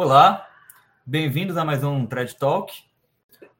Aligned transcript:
Olá, 0.00 0.48
bem-vindos 1.04 1.56
a 1.56 1.64
mais 1.64 1.82
um 1.82 2.06
Thread 2.06 2.36
Talk. 2.36 2.72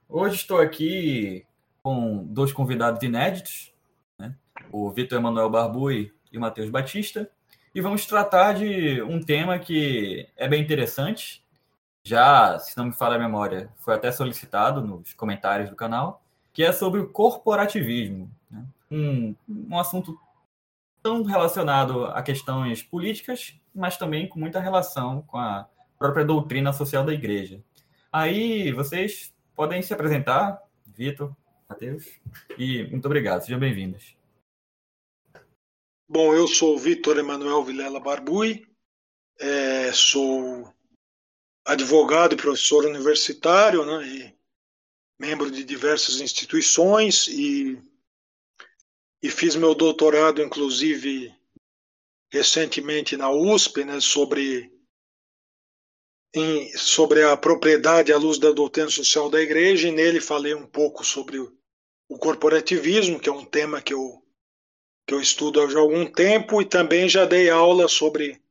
Hoje 0.08 0.36
estou 0.36 0.60
aqui 0.60 1.44
com 1.82 2.24
dois 2.26 2.52
convidados 2.52 3.02
inéditos, 3.02 3.74
né? 4.16 4.32
o 4.70 4.88
Vitor 4.88 5.18
Emanuel 5.18 5.50
Barbui 5.50 6.14
e 6.30 6.38
o 6.38 6.40
Matheus 6.40 6.70
Batista, 6.70 7.28
e 7.74 7.80
vamos 7.80 8.06
tratar 8.06 8.52
de 8.52 9.02
um 9.02 9.20
tema 9.20 9.58
que 9.58 10.28
é 10.36 10.46
bem 10.46 10.62
interessante. 10.62 11.44
Já, 12.04 12.56
se 12.60 12.78
não 12.78 12.84
me 12.84 12.92
falha 12.92 13.16
a 13.16 13.18
memória, 13.18 13.68
foi 13.78 13.96
até 13.96 14.12
solicitado 14.12 14.80
nos 14.80 15.12
comentários 15.14 15.68
do 15.68 15.74
canal, 15.74 16.22
que 16.52 16.62
é 16.62 16.70
sobre 16.70 17.00
o 17.00 17.08
corporativismo. 17.08 18.30
Né? 18.48 18.64
Um, 18.88 19.34
um 19.48 19.76
assunto 19.76 20.16
tão 21.02 21.24
relacionado 21.24 22.04
a 22.04 22.22
questões 22.22 22.80
políticas, 22.80 23.60
mas 23.74 23.96
também 23.96 24.28
com 24.28 24.38
muita 24.38 24.60
relação 24.60 25.22
com 25.22 25.36
a 25.36 25.66
própria 25.98 26.24
doutrina 26.24 26.72
social 26.72 27.04
da 27.04 27.12
igreja. 27.12 27.62
Aí 28.12 28.72
vocês 28.72 29.34
podem 29.54 29.82
se 29.82 29.92
apresentar, 29.92 30.62
Vitor, 30.86 31.34
Matheus, 31.68 32.06
e 32.56 32.84
muito 32.84 33.04
obrigado, 33.06 33.42
sejam 33.42 33.58
bem-vindos. 33.58 34.16
Bom, 36.08 36.32
eu 36.32 36.46
sou 36.46 36.78
Vitor 36.78 37.18
Emanuel 37.18 37.62
Vilela 37.64 38.00
Barbui, 38.00 38.66
é, 39.38 39.92
sou 39.92 40.72
advogado 41.66 42.32
e 42.32 42.36
professor 42.36 42.86
universitário, 42.86 43.84
né, 43.84 44.06
e 44.06 44.34
membro 45.18 45.50
de 45.50 45.64
diversas 45.64 46.20
instituições 46.20 47.26
e, 47.28 47.78
e 49.22 49.28
fiz 49.28 49.54
meu 49.54 49.74
doutorado, 49.74 50.40
inclusive, 50.40 51.34
recentemente 52.32 53.16
na 53.16 53.30
USP, 53.30 53.84
né, 53.84 54.00
sobre 54.00 54.77
em, 56.34 56.76
sobre 56.76 57.22
a 57.22 57.36
propriedade 57.36 58.12
à 58.12 58.18
luz 58.18 58.38
da 58.38 58.50
doutrina 58.50 58.90
social 58.90 59.30
da 59.30 59.40
igreja, 59.40 59.88
e 59.88 59.92
nele 59.92 60.20
falei 60.20 60.54
um 60.54 60.66
pouco 60.66 61.04
sobre 61.04 61.38
o, 61.38 62.18
corporativismo, 62.18 63.20
que 63.20 63.28
é 63.28 63.32
um 63.32 63.44
tema 63.44 63.80
que 63.80 63.94
eu, 63.94 64.22
que 65.06 65.14
eu 65.14 65.20
estudo 65.20 65.60
há 65.60 65.78
algum 65.78 66.06
tempo, 66.10 66.60
e 66.60 66.64
também 66.64 67.08
já 67.08 67.24
dei 67.24 67.50
aula 67.50 67.88
sobre 67.88 68.42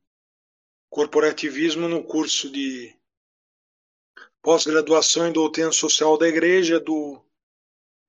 corporativismo 0.90 1.88
no 1.88 2.02
curso 2.02 2.50
de 2.50 2.96
pós-graduação 4.42 5.28
em 5.28 5.32
doutrina 5.32 5.72
social 5.72 6.16
da 6.16 6.28
igreja 6.28 6.80
do, 6.80 7.22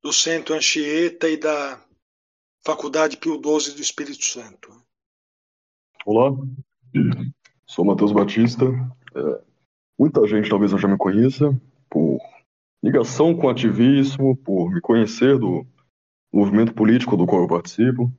do 0.02 0.14
Centro 0.14 0.56
Anchieta 0.56 1.30
e 1.30 1.38
da 1.38 1.84
Faculdade 2.64 3.18
Pio 3.18 3.36
XII 3.36 3.76
do 3.76 3.82
Espírito 3.82 4.24
Santo. 4.24 4.70
Olá, 6.06 6.32
sou 7.68 7.84
Matheus 7.84 8.12
Batista, 8.12 8.66
é, 9.16 9.49
Muita 10.00 10.26
gente 10.26 10.50
talvez 10.50 10.72
já 10.72 10.88
me 10.88 10.98
conheça 10.98 11.52
por 11.90 12.20
ligação 12.82 13.36
com 13.36 13.50
ativismo, 13.50 14.38
por 14.38 14.72
me 14.72 14.80
conhecer 14.80 15.38
do 15.38 15.68
movimento 16.32 16.74
político 16.74 17.18
do 17.18 17.26
qual 17.26 17.42
eu 17.42 17.50
participo, 17.50 18.10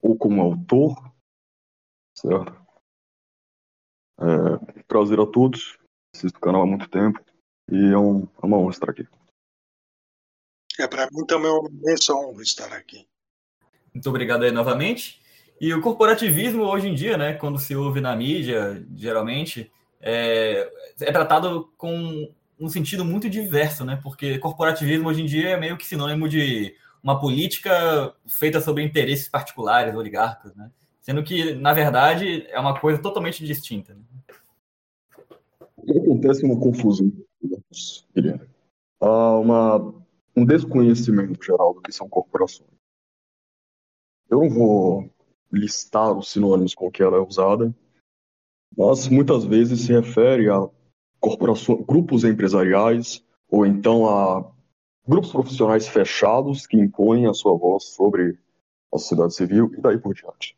ou 0.00 0.16
como 0.16 0.40
autor, 0.40 0.94
certo? 2.16 2.54
É, 4.20 4.82
prazer 4.86 5.18
a 5.18 5.26
todos, 5.26 5.76
assisto 6.14 6.38
o 6.38 6.40
canal 6.40 6.62
há 6.62 6.66
muito 6.66 6.88
tempo 6.88 7.18
e 7.68 7.92
é, 7.92 7.98
um, 7.98 8.28
é 8.40 8.46
uma 8.46 8.56
honra 8.56 8.70
estar 8.70 8.90
aqui. 8.90 9.08
É, 10.78 10.86
para 10.86 11.08
mim 11.10 11.26
também 11.26 11.50
é 11.50 11.52
uma 11.52 11.68
imensa 11.68 12.14
honra 12.14 12.42
estar 12.42 12.72
aqui. 12.72 13.08
Muito 13.92 14.08
obrigado 14.08 14.44
aí 14.44 14.52
novamente. 14.52 15.20
E 15.60 15.74
o 15.74 15.80
corporativismo 15.80 16.62
hoje 16.62 16.88
em 16.88 16.94
dia, 16.94 17.16
né, 17.16 17.34
quando 17.34 17.58
se 17.58 17.74
ouve 17.74 18.00
na 18.00 18.14
mídia, 18.14 18.86
geralmente, 18.94 19.72
é, 20.06 20.70
é 21.00 21.12
tratado 21.12 21.72
com 21.78 22.30
um 22.60 22.68
sentido 22.68 23.04
muito 23.04 23.30
diverso, 23.30 23.84
né? 23.86 23.98
Porque 24.02 24.38
corporativismo 24.38 25.08
hoje 25.08 25.22
em 25.22 25.26
dia 25.26 25.50
é 25.50 25.56
meio 25.56 25.78
que 25.78 25.86
sinônimo 25.86 26.28
de 26.28 26.76
uma 27.02 27.18
política 27.18 28.14
feita 28.26 28.60
sobre 28.60 28.82
interesses 28.82 29.28
particulares, 29.28 29.94
oligarcas, 29.94 30.54
né? 30.54 30.70
Sendo 31.00 31.24
que, 31.24 31.54
na 31.54 31.72
verdade, 31.72 32.46
é 32.48 32.60
uma 32.60 32.78
coisa 32.78 33.00
totalmente 33.00 33.44
distinta. 33.44 33.94
Né? 33.94 34.02
Acontece 36.02 36.44
uma 36.44 36.58
confusão, 36.58 37.10
Guilherme. 38.14 38.48
Há 39.00 39.38
uma, 39.38 39.94
um 40.36 40.44
desconhecimento 40.44 41.42
geral 41.44 41.74
do 41.74 41.82
que 41.82 41.92
são 41.92 42.08
corporações. 42.08 42.70
Eu 44.30 44.40
não 44.40 44.48
vou 44.50 45.10
listar 45.52 46.12
os 46.12 46.30
sinônimos 46.30 46.74
com 46.74 46.90
que 46.90 47.02
ela 47.02 47.18
é 47.18 47.20
usada, 47.20 47.74
mas 48.76 49.08
muitas 49.08 49.44
vezes 49.44 49.80
se 49.82 49.92
refere 49.92 50.48
a 50.48 50.68
corporações, 51.20 51.84
grupos 51.86 52.24
empresariais 52.24 53.24
ou 53.48 53.64
então 53.64 54.08
a 54.08 54.52
grupos 55.06 55.30
profissionais 55.30 55.86
fechados 55.86 56.66
que 56.66 56.76
impõem 56.76 57.26
a 57.26 57.34
sua 57.34 57.56
voz 57.56 57.84
sobre 57.84 58.38
a 58.92 58.98
sociedade 58.98 59.34
civil 59.34 59.72
e 59.76 59.80
daí 59.80 59.98
por 59.98 60.14
diante. 60.14 60.56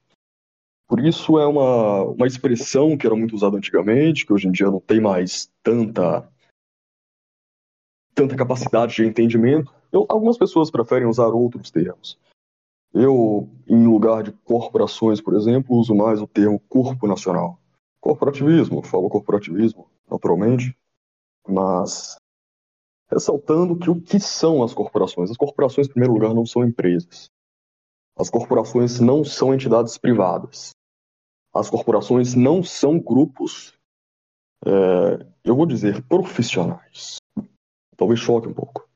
Por 0.89 1.05
isso 1.05 1.39
é 1.39 1.47
uma, 1.47 2.05
uma 2.05 2.27
expressão 2.27 2.97
que 2.97 3.07
era 3.07 3.17
muito 3.17 3.35
usada 3.35 3.57
antigamente, 3.57 4.25
que 4.25 4.33
hoje 4.33 4.47
em 4.47 4.53
dia 4.53 4.71
não 4.71 4.81
tem 4.81 5.01
mais 5.01 5.51
tanta 5.63 6.29
tanta 8.15 8.35
capacidade 8.35 8.95
de 8.95 9.05
entendimento. 9.05 9.75
Eu, 9.93 10.07
algumas 10.09 10.39
pessoas 10.39 10.71
preferem 10.71 11.07
usar 11.07 11.29
outros 11.29 11.71
termos. 11.71 12.19
Eu, 12.95 13.47
em 13.69 13.87
lugar 13.87 14.23
de 14.23 14.33
corporações, 14.33 15.21
por 15.21 15.35
exemplo, 15.35 15.77
uso 15.77 15.95
mais 15.95 16.23
o 16.23 16.27
termo 16.27 16.59
corpo 16.61 17.07
nacional. 17.07 17.61
Corporativismo, 18.07 18.85
falo 18.85 19.09
corporativismo, 19.09 19.91
naturalmente, 20.09 20.79
mas 21.45 22.17
ressaltando 23.11 23.77
que 23.77 23.91
o 23.91 24.01
que 24.01 24.21
são 24.21 24.63
as 24.63 24.73
corporações? 24.73 25.29
As 25.29 25.37
corporações, 25.37 25.89
em 25.89 25.91
primeiro 25.91 26.15
lugar, 26.15 26.33
não 26.33 26.47
são 26.47 26.65
empresas. 26.65 27.29
As 28.17 28.31
corporações 28.31 29.01
não 29.01 29.25
são 29.25 29.53
entidades 29.53 29.99
privadas. 29.99 30.71
As 31.53 31.69
corporações 31.69 32.37
não 32.37 32.63
são 32.63 32.97
grupos, 32.97 33.77
é, 34.65 35.27
eu 35.43 35.57
vou 35.57 35.67
dizer, 35.67 36.01
profissionais. 36.07 37.17
Talvez 37.97 38.21
choque 38.21 38.47
um 38.47 38.55
pouco. 38.55 38.89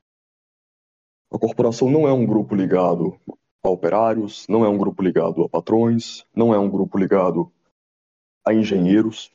A 1.33 1.37
corporação 1.37 1.89
não 1.89 2.07
é 2.07 2.13
um 2.13 2.25
grupo 2.25 2.55
ligado 2.55 3.19
a 3.61 3.69
operários, 3.69 4.47
não 4.47 4.63
é 4.63 4.69
um 4.69 4.77
grupo 4.77 5.03
ligado 5.03 5.43
a 5.43 5.49
patrões, 5.49 6.25
não 6.33 6.53
é 6.53 6.57
um 6.57 6.69
grupo 6.69 6.97
ligado 6.97 7.51
a 8.45 8.53
engenheiros. 8.53 9.31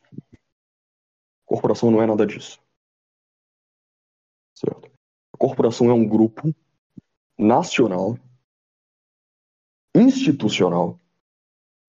Corporação 1.45 1.91
não 1.91 2.03
é 2.03 2.07
nada 2.07 2.27
disso. 2.27 2.61
Certo? 4.55 4.91
A 5.33 5.37
corporação 5.37 5.91
é 5.91 5.93
um 5.93 6.09
grupo 6.09 6.55
nacional, 7.39 8.19
institucional, 9.95 10.99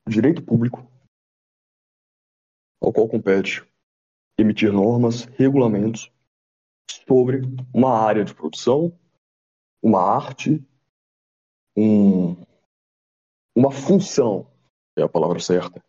direito 0.07 0.43
público, 0.43 0.85
ao 2.81 2.93
qual 2.93 3.07
compete 3.07 3.65
emitir 4.37 4.71
normas, 4.71 5.25
regulamentos 5.25 6.11
sobre 7.07 7.41
uma 7.73 7.97
área 7.97 8.23
de 8.23 8.33
produção, 8.33 8.97
uma 9.81 10.01
arte, 10.01 10.63
um, 11.75 12.33
uma 13.55 13.71
função, 13.71 14.45
é 14.95 15.03
a 15.03 15.09
palavra 15.09 15.39
certa, 15.39 15.83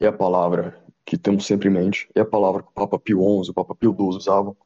é 0.00 0.06
a 0.06 0.12
palavra 0.12 0.82
que 1.04 1.16
temos 1.16 1.46
sempre 1.46 1.68
em 1.68 1.72
mente, 1.72 2.08
é 2.14 2.20
a 2.20 2.26
palavra 2.26 2.62
que 2.62 2.68
o 2.68 2.72
Papa 2.72 2.98
Pio 2.98 3.18
XI, 3.44 3.50
o 3.50 3.54
Papa 3.54 3.74
Pio 3.74 3.94
XII 3.94 4.08
usavam, 4.08 4.56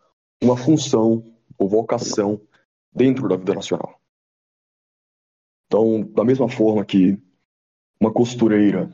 uma 0.42 0.56
função 0.56 1.22
ou 1.58 1.68
vocação 1.68 2.40
dentro 2.92 3.28
da 3.28 3.36
vida 3.36 3.54
nacional. 3.54 4.00
Então, 5.66 6.02
da 6.02 6.24
mesma 6.24 6.48
forma 6.48 6.84
que 6.84 7.22
uma 8.00 8.12
costureira, 8.12 8.90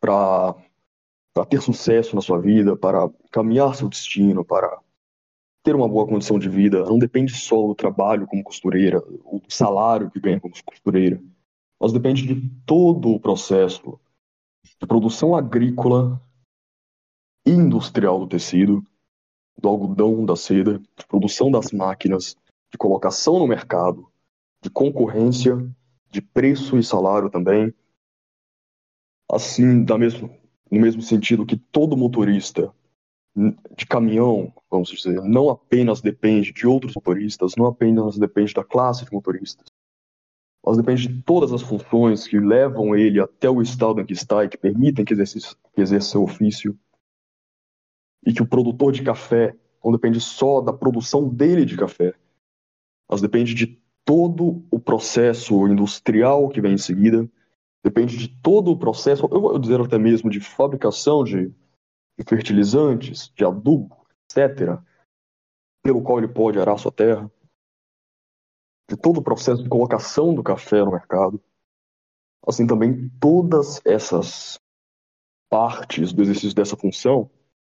para 0.00 0.56
ter 1.48 1.60
sucesso 1.60 2.16
na 2.16 2.22
sua 2.22 2.40
vida, 2.40 2.76
para 2.76 3.08
caminhar 3.30 3.74
seu 3.76 3.88
destino, 3.88 4.44
para 4.44 4.80
ter 5.62 5.74
uma 5.76 5.88
boa 5.88 6.06
condição 6.06 6.38
de 6.38 6.48
vida, 6.48 6.84
não 6.84 6.98
depende 6.98 7.34
só 7.34 7.56
do 7.66 7.74
trabalho 7.74 8.26
como 8.26 8.42
costureira, 8.42 9.02
o 9.24 9.40
salário 9.48 10.10
que 10.10 10.20
ganha 10.20 10.40
como 10.40 10.54
costureira, 10.64 11.22
mas 11.78 11.92
depende 11.92 12.26
de 12.26 12.50
todo 12.66 13.10
o 13.10 13.20
processo 13.20 14.00
produção 14.86 15.34
agrícola 15.34 16.20
e 17.46 17.50
industrial 17.50 18.18
do 18.20 18.26
tecido, 18.26 18.84
do 19.60 19.68
algodão, 19.68 20.24
da 20.24 20.36
seda, 20.36 20.78
de 20.78 21.06
produção 21.06 21.50
das 21.50 21.72
máquinas, 21.72 22.36
de 22.70 22.78
colocação 22.78 23.38
no 23.38 23.46
mercado, 23.46 24.10
de 24.62 24.70
concorrência, 24.70 25.56
de 26.10 26.20
preço 26.20 26.78
e 26.78 26.82
salário 26.82 27.30
também. 27.30 27.72
Assim, 29.30 29.84
da 29.84 29.96
mesmo, 29.96 30.30
no 30.70 30.80
mesmo 30.80 31.02
sentido 31.02 31.46
que 31.46 31.56
todo 31.56 31.96
motorista 31.96 32.74
de 33.76 33.84
caminhão, 33.86 34.52
vamos 34.70 34.88
dizer, 34.90 35.20
não 35.22 35.50
apenas 35.50 36.00
depende 36.00 36.52
de 36.52 36.66
outros 36.66 36.94
motoristas, 36.94 37.54
não 37.56 37.66
apenas 37.66 38.16
depende 38.16 38.54
da 38.54 38.62
classe 38.62 39.04
de 39.04 39.12
motoristas, 39.12 39.66
mas 40.64 40.76
depende 40.78 41.08
de 41.08 41.22
todas 41.22 41.52
as 41.52 41.60
funções 41.60 42.26
que 42.26 42.38
levam 42.40 42.96
ele 42.96 43.20
até 43.20 43.50
o 43.50 43.60
estado 43.60 44.00
em 44.00 44.06
que 44.06 44.14
está 44.14 44.44
e 44.44 44.48
que 44.48 44.56
permitem 44.56 45.04
que 45.04 45.12
exerça, 45.12 45.54
que 45.74 45.80
exerça 45.80 46.10
seu 46.10 46.22
ofício. 46.22 46.78
e 48.26 48.32
que 48.32 48.42
o 48.42 48.46
produtor 48.46 48.90
de 48.90 49.02
café 49.02 49.54
não 49.84 49.92
depende 49.92 50.18
só 50.18 50.62
da 50.62 50.72
produção 50.72 51.28
dele 51.28 51.66
de 51.66 51.76
café, 51.76 52.14
mas 53.06 53.20
depende 53.20 53.52
de 53.52 53.78
todo 54.02 54.64
o 54.70 54.80
processo 54.80 55.68
industrial 55.68 56.48
que 56.48 56.58
vem 56.58 56.72
em 56.72 56.78
seguida, 56.78 57.28
depende 57.84 58.16
de 58.16 58.28
todo 58.40 58.70
o 58.70 58.78
processo, 58.78 59.28
eu 59.30 59.40
vou 59.42 59.58
dizer 59.58 59.78
até 59.78 59.98
mesmo 59.98 60.30
de 60.30 60.40
fabricação 60.40 61.22
de, 61.22 61.48
de 62.18 62.24
fertilizantes, 62.26 63.30
de 63.36 63.44
adubo, 63.44 64.06
etc., 64.24 64.78
pelo 65.82 66.00
qual 66.00 66.16
ele 66.16 66.28
pode 66.28 66.58
arar 66.58 66.78
sua 66.78 66.90
terra, 66.90 67.30
de 68.88 68.96
todo 68.96 69.18
o 69.18 69.22
processo 69.22 69.62
de 69.62 69.68
colocação 69.68 70.34
do 70.34 70.42
café 70.42 70.84
no 70.84 70.92
mercado. 70.92 71.42
Assim 72.46 72.66
também 72.66 73.08
todas 73.20 73.80
essas 73.84 74.58
partes 75.48 76.12
do 76.12 76.22
exercício 76.22 76.54
dessa 76.54 76.76
função, 76.76 77.30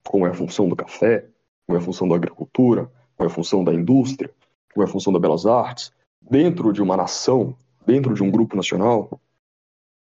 como 0.07 0.27
é 0.27 0.31
a 0.31 0.35
função 0.35 0.69
do 0.69 0.77
café, 0.77 1.29
como 1.67 1.79
é 1.79 1.83
a 1.83 1.85
função 1.85 2.09
da 2.09 2.15
agricultura, 2.15 2.91
como 3.17 3.29
é 3.29 3.33
a 3.33 3.35
função 3.35 3.65
da 3.65 3.75
indústria, 3.75 4.33
como 4.73 4.85
é 4.85 4.89
a 4.89 4.93
função 4.93 5.13
das 5.13 5.21
belas 5.21 5.47
artes, 5.47 5.93
dentro 6.21 6.73
de 6.73 6.83
uma 6.83 6.97
nação, 6.97 7.57
dentro 7.87 8.15
de 8.15 8.23
um 8.23 8.31
grupo 8.31 8.57
nacional, 8.57 9.21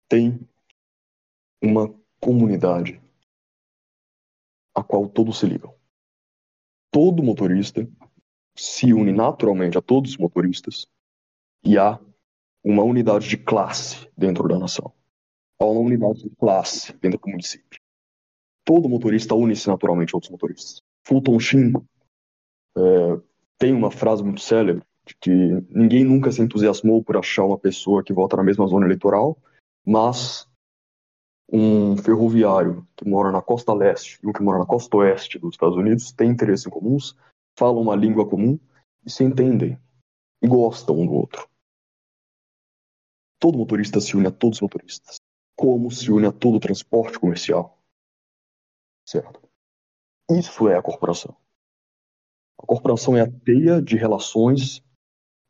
tem 0.08 0.40
uma 1.62 1.94
comunidade 2.20 3.02
a 4.74 4.84
qual 4.84 5.10
todos 5.10 5.40
se 5.40 5.46
ligam. 5.46 5.74
Todo 6.92 7.24
motorista 7.24 7.88
se 8.58 8.92
une 8.92 9.12
naturalmente 9.12 9.78
a 9.78 9.82
todos 9.82 10.12
os 10.12 10.18
motoristas 10.18 10.88
e 11.64 11.78
há 11.78 12.00
uma 12.64 12.84
unidade 12.84 13.28
de 13.28 13.38
classe 13.38 14.10
dentro 14.18 14.48
da 14.48 14.58
nação. 14.58 14.92
Há 15.60 15.66
uma 15.66 15.80
unidade 15.82 16.24
de 16.24 16.30
classe 16.36 16.94
dentro 16.98 17.20
do 17.20 17.30
município. 17.30 17.80
Todo 18.66 18.90
motorista 18.90 19.36
une-se 19.36 19.68
naturalmente 19.68 20.14
a 20.14 20.18
outros 20.18 20.32
motoristas. 20.32 20.82
Fulton 21.06 21.40
Sheen 21.40 21.74
é, 22.78 23.22
tem 23.58 23.74
uma 23.74 23.92
frase 23.92 24.24
muito 24.24 24.42
célebre 24.42 24.84
de 25.06 25.16
que 25.16 25.32
ninguém 25.70 26.04
nunca 26.04 26.32
se 26.32 26.42
entusiasmou 26.42 27.02
por 27.04 27.16
achar 27.16 27.46
uma 27.46 27.58
pessoa 27.58 28.04
que 28.04 28.12
vota 28.12 28.36
na 28.36 28.44
mesma 28.44 28.68
zona 28.68 28.86
eleitoral, 28.86 29.38
mas 29.86 30.48
um 31.50 31.96
ferroviário 31.96 32.86
que 32.96 33.08
mora 33.08 33.32
na 33.32 33.42
costa 33.42 33.74
leste 33.74 34.20
e 34.22 34.28
um 34.28 34.34
que 34.34 34.44
mora 34.44 34.60
na 34.60 34.66
costa 34.66 34.98
oeste 34.98 35.40
dos 35.40 35.54
Estados 35.54 35.78
Unidos 35.78 36.12
têm 36.12 36.30
interesses 36.30 36.68
comuns, 36.68 37.16
falam 37.58 37.82
uma 37.82 37.96
língua 37.96 38.30
comum 38.30 38.60
e 39.06 39.10
se 39.10 39.24
entendem 39.24 39.82
e 40.42 40.48
gostam 40.48 41.00
um 41.00 41.08
do 41.08 41.14
outro. 41.14 41.50
Todo 43.40 43.58
motorista 43.58 44.00
se 44.00 44.16
une 44.16 44.28
a 44.28 44.32
todos 44.32 44.58
os 44.58 44.62
motoristas, 44.62 45.20
como 45.56 45.92
se 45.92 46.12
une 46.12 46.28
a 46.28 46.32
todo 46.32 46.58
o 46.58 46.60
transporte 46.60 47.20
comercial. 47.20 47.82
Certo? 49.08 49.42
Isso 50.30 50.68
é 50.68 50.78
a 50.78 50.82
corporação. 50.82 51.36
A 52.60 52.66
corporação 52.66 53.16
é 53.16 53.22
a 53.22 53.32
teia 53.32 53.82
de 53.82 53.96
relações 53.96 54.84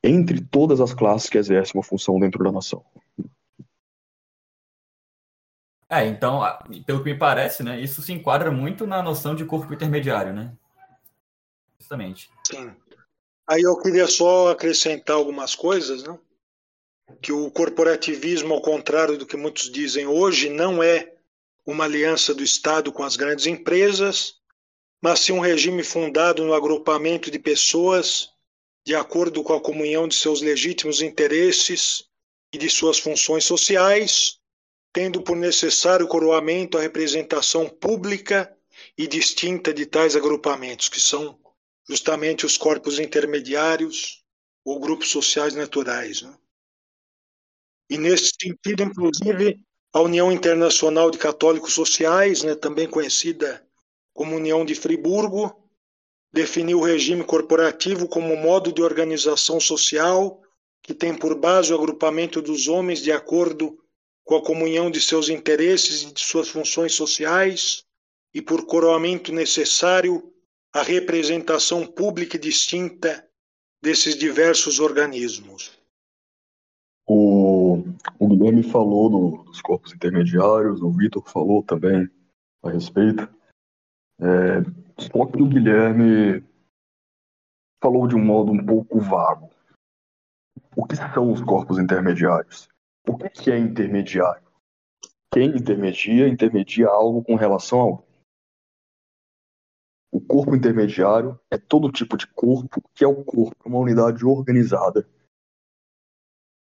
entre 0.04 0.46
todas 0.46 0.80
as 0.80 0.94
classes 0.94 1.30
que 1.30 1.38
exercem 1.38 1.78
uma 1.78 1.84
função 1.84 2.20
dentro 2.20 2.44
da 2.44 2.52
nação. 2.52 2.86
É, 5.90 6.06
então, 6.06 6.42
pelo 6.86 7.02
que 7.02 7.12
me 7.12 7.18
parece, 7.18 7.64
né, 7.64 7.80
isso 7.80 8.02
se 8.02 8.12
enquadra 8.12 8.52
muito 8.52 8.86
na 8.86 9.02
noção 9.02 9.34
de 9.34 9.46
corpo 9.46 9.74
intermediário, 9.74 10.34
né? 10.34 10.56
Sim. 12.46 12.72
Aí 13.50 13.62
eu 13.62 13.78
queria 13.80 14.08
só 14.08 14.50
acrescentar 14.50 15.16
algumas 15.16 15.56
coisas, 15.56 16.04
né? 16.04 16.18
Que 17.22 17.32
o 17.32 17.50
corporativismo, 17.50 18.54
ao 18.54 18.62
contrário 18.62 19.18
do 19.18 19.26
que 19.26 19.38
muitos 19.38 19.72
dizem 19.72 20.06
hoje, 20.06 20.50
não 20.50 20.84
é 20.84 21.14
uma 21.66 21.86
aliança 21.86 22.34
do 22.34 22.44
Estado 22.44 22.92
com 22.92 23.04
as 23.04 23.16
grandes 23.16 23.46
empresas, 23.46 24.36
mas 25.02 25.20
sim 25.20 25.32
um 25.32 25.40
regime 25.40 25.84
fundado 25.84 26.44
no 26.44 26.54
agrupamento 26.54 27.32
de 27.32 27.40
pessoas 27.40 28.30
de 28.86 28.96
acordo 28.96 29.44
com 29.44 29.54
a 29.54 29.62
comunhão 29.62 30.08
de 30.08 30.16
seus 30.16 30.42
legítimos 30.42 31.02
interesses 31.02 32.06
e 32.54 32.58
de 32.58 32.70
suas 32.70 32.98
funções 32.98 33.44
sociais, 33.44 34.40
tendo 34.94 35.22
por 35.22 35.36
necessário 35.36 36.08
coroamento 36.08 36.78
a 36.78 36.82
representação 36.82 37.68
pública 37.68 38.50
e 38.98 39.06
distinta 39.06 39.74
de 39.74 39.86
tais 39.86 40.16
agrupamentos, 40.16 40.88
que 40.88 41.02
são 41.02 41.38
justamente 41.88 42.46
os 42.46 42.58
corpos 42.58 43.00
intermediários 43.00 44.24
ou 44.64 44.80
grupos 44.80 45.10
sociais 45.10 45.56
naturais. 45.56 46.22
Né? 46.22 46.38
E 47.90 47.98
nesse 47.98 48.32
sentido, 48.42 48.84
inclusive, 48.84 49.60
a 49.94 50.02
União 50.02 50.32
Internacional 50.32 51.10
de 51.10 51.18
Católicos 51.18 51.74
Sociais, 51.74 52.44
né, 52.44 52.56
também 52.56 52.88
conhecida 52.88 53.66
como 54.14 54.36
União 54.36 54.66
de 54.66 54.76
Friburgo, 54.76 55.68
definiu 56.34 56.80
o 56.80 56.84
regime 56.84 57.24
corporativo 57.24 58.08
como 58.08 58.36
modo 58.36 58.72
de 58.72 58.82
organização 58.82 59.60
social 59.60 60.42
que 60.84 60.94
tem 60.94 61.14
por 61.14 61.36
base 61.36 61.74
o 61.74 61.76
agrupamento 61.76 62.42
dos 62.42 62.68
homens 62.68 63.02
de 63.02 63.12
acordo 63.12 63.78
com 64.24 64.36
a 64.36 64.44
comunhão 64.44 64.92
de 64.92 65.02
seus 65.02 65.30
interesses 65.30 66.04
e 66.04 66.14
de 66.14 66.22
suas 66.22 66.50
funções 66.50 66.94
sociais 66.94 67.84
e 68.34 68.42
por 68.42 68.66
coroamento 68.66 69.32
necessário 69.32 70.34
a 70.74 70.82
representação 70.82 71.86
pública 71.86 72.38
e 72.38 72.40
distinta 72.40 73.28
desses 73.82 74.16
diversos 74.16 74.80
organismos. 74.80 75.78
O, 77.08 77.84
o 78.20 78.28
Guilherme 78.28 78.64
falou 78.64 79.10
do, 79.10 79.44
dos 79.44 79.62
corpos 79.62 79.94
intermediários, 79.94 80.82
o 80.82 80.92
Vitor 80.92 81.24
falou 81.30 81.64
também 81.64 82.10
a 82.64 82.70
respeito. 82.70 83.30
É, 84.20 84.62
só 85.00 85.26
que 85.26 85.42
o 85.42 85.48
Guilherme 85.48 86.44
falou 87.82 88.08
de 88.08 88.16
um 88.16 88.24
modo 88.24 88.52
um 88.52 88.66
pouco 88.66 89.00
vago. 89.00 89.50
O 90.76 90.86
que 90.86 90.96
são 90.96 91.32
os 91.32 91.42
corpos 91.42 91.80
intermediários? 91.80 92.68
O 93.08 93.18
que 93.18 93.52
é 93.52 93.58
intermediário? 93.58 94.46
Quem 95.34 95.56
intermedia, 95.56 96.28
intermedia 96.28 96.88
algo 96.88 97.24
com 97.24 97.36
relação 97.36 97.80
ao. 97.80 98.07
O 100.18 100.22
corpo 100.22 100.56
intermediário 100.56 101.40
é 101.52 101.60
todo 101.60 101.92
tipo 101.92 102.18
de 102.18 102.26
corpo 102.26 102.82
que 102.96 103.04
é 103.04 103.08
o 103.08 103.24
corpo, 103.24 103.56
uma 103.64 103.78
unidade 103.78 104.26
organizada 104.26 105.08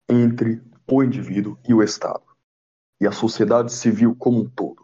entre 0.10 0.62
o 0.86 1.02
indivíduo 1.02 1.58
e 1.66 1.74
o 1.74 1.82
Estado, 1.82 2.26
e 3.00 3.08
a 3.08 3.14
sociedade 3.14 3.72
civil 3.72 4.14
como 4.14 4.42
um 4.42 4.50
todo. 4.50 4.84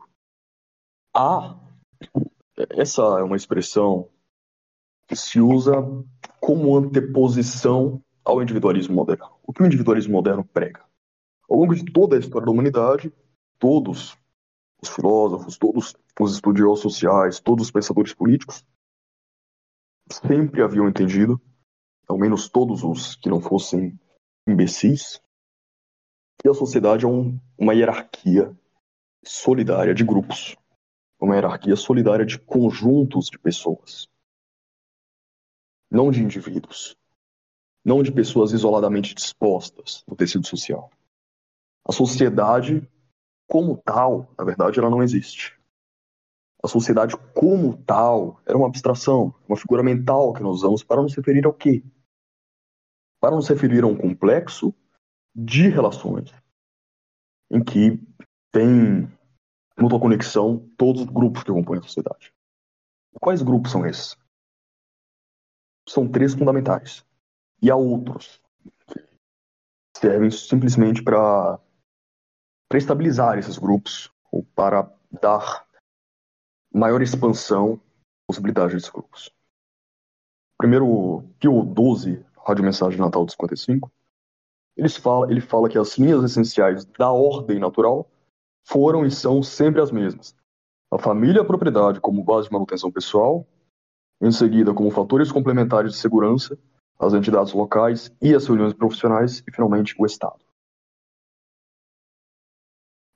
Há 1.14 1.60
essa 2.70 3.02
é 3.20 3.24
uma 3.24 3.36
expressão 3.36 4.10
que 5.06 5.18
se 5.18 5.42
usa 5.42 5.74
como 6.40 6.78
anteposição 6.78 8.02
ao 8.24 8.42
individualismo 8.42 8.96
moderno. 8.96 9.32
O 9.44 9.52
que 9.52 9.62
o 9.62 9.66
individualismo 9.66 10.14
moderno 10.14 10.46
prega? 10.46 10.82
Ao 11.50 11.58
longo 11.58 11.76
de 11.76 11.84
toda 11.92 12.16
a 12.16 12.20
história 12.20 12.46
da 12.46 12.52
humanidade, 12.54 13.12
todos 13.60 14.18
os 14.82 14.90
filósofos, 14.90 15.58
todos 15.58 15.96
os 16.20 16.34
estudiosos 16.34 16.82
sociais, 16.82 17.40
todos 17.40 17.66
os 17.66 17.72
pensadores 17.72 18.14
políticos 18.14 18.66
sempre 20.12 20.62
haviam 20.62 20.90
entendido, 20.90 21.40
ao 22.08 22.18
menos 22.18 22.50
todos 22.50 22.84
os 22.84 23.16
que 23.16 23.30
não 23.30 23.40
fossem 23.40 23.98
imbecis, 24.48 25.22
que 26.42 26.50
a 26.50 26.54
sociedade 26.54 27.06
é 27.06 27.08
um, 27.08 27.40
uma 27.58 27.74
hierarquia 27.74 28.58
solidária 29.24 29.94
de 29.94 30.04
grupos 30.04 30.58
uma 31.22 31.36
hierarquia 31.36 31.76
solidária 31.76 32.26
de 32.26 32.40
conjuntos 32.40 33.28
de 33.28 33.38
pessoas, 33.38 34.10
não 35.90 36.10
de 36.10 36.22
indivíduos, 36.22 36.98
não 37.86 38.02
de 38.02 38.12
pessoas 38.12 38.52
isoladamente 38.52 39.14
dispostas 39.14 40.04
no 40.08 40.16
tecido 40.16 40.48
social. 40.48 40.90
A 41.88 41.92
sociedade, 41.92 42.88
como 43.52 43.76
tal, 43.76 44.34
na 44.38 44.46
verdade, 44.46 44.80
ela 44.80 44.90
não 44.90 45.04
existe. 45.04 45.60
A 46.64 46.70
sociedade, 46.70 47.18
como 47.36 47.76
tal, 47.84 48.40
era 48.46 48.58
uma 48.58 48.68
abstração, 48.68 49.36
uma 49.46 49.58
figura 49.58 49.84
mental 49.84 50.32
que 50.32 50.42
nós 50.42 50.60
usamos 50.60 50.86
para 50.86 51.02
nos 51.02 51.14
referir 51.14 51.46
ao 51.46 51.54
quê? 51.54 51.84
Para 53.20 53.36
nos 53.36 53.50
referir 53.50 53.84
a 53.84 53.88
um 53.88 53.98
complexo 53.98 54.74
de 55.36 55.68
relações 55.68 56.34
em 57.52 57.62
que 57.62 58.00
tem 58.54 59.12
mútua 59.78 60.00
conexão 60.00 60.66
todos 60.78 61.02
os 61.02 61.10
grupos 61.10 61.44
que 61.44 61.52
compõem 61.52 61.80
a 61.80 61.84
sociedade. 61.84 62.34
Quais 63.20 63.42
grupos 63.42 63.74
são 63.74 63.86
esses? 63.86 64.16
São 65.90 66.10
três 66.10 66.34
fundamentais. 66.34 67.06
E 67.62 67.70
há 67.70 67.76
outros 67.76 68.42
que 68.88 69.04
servem 69.98 70.32
simplesmente 70.32 71.04
para 71.04 71.60
para 72.72 72.78
estabilizar 72.78 73.38
esses 73.38 73.58
grupos 73.58 74.10
ou 74.32 74.46
para 74.56 74.90
dar 75.22 75.66
maior 76.74 77.02
expansão 77.02 77.78
possibilidade 78.26 78.74
desses 78.74 78.90
grupos. 78.90 79.30
Primeiro, 80.58 81.26
Pio 81.38 81.64
12, 81.64 82.26
Rádio 82.48 82.64
Mensagem 82.64 82.98
Natal 82.98 83.26
de 83.26 83.34
55, 83.34 83.92
ele 84.78 84.88
fala, 84.88 85.30
ele 85.30 85.42
fala 85.42 85.68
que 85.68 85.78
as 85.78 85.98
linhas 85.98 86.24
essenciais 86.24 86.86
da 86.86 87.12
ordem 87.12 87.60
natural 87.60 88.10
foram 88.66 89.06
e 89.06 89.12
são 89.12 89.44
sempre 89.44 89.82
as 89.82 89.92
mesmas. 89.92 90.34
A 90.90 90.98
família 90.98 91.40
e 91.40 91.42
a 91.42 91.46
propriedade 91.46 92.00
como 92.00 92.24
base 92.24 92.48
de 92.48 92.54
manutenção 92.54 92.90
pessoal, 92.90 93.46
em 94.22 94.32
seguida 94.32 94.74
como 94.74 94.90
fatores 94.92 95.30
complementares 95.30 95.92
de 95.92 95.98
segurança, 95.98 96.58
as 96.98 97.14
entidades 97.14 97.52
locais 97.52 98.16
e 98.22 98.34
as 98.34 98.48
reuniões 98.48 98.74
profissionais 98.74 99.44
e 99.46 99.52
finalmente 99.52 99.94
o 100.00 100.06
Estado. 100.06 100.51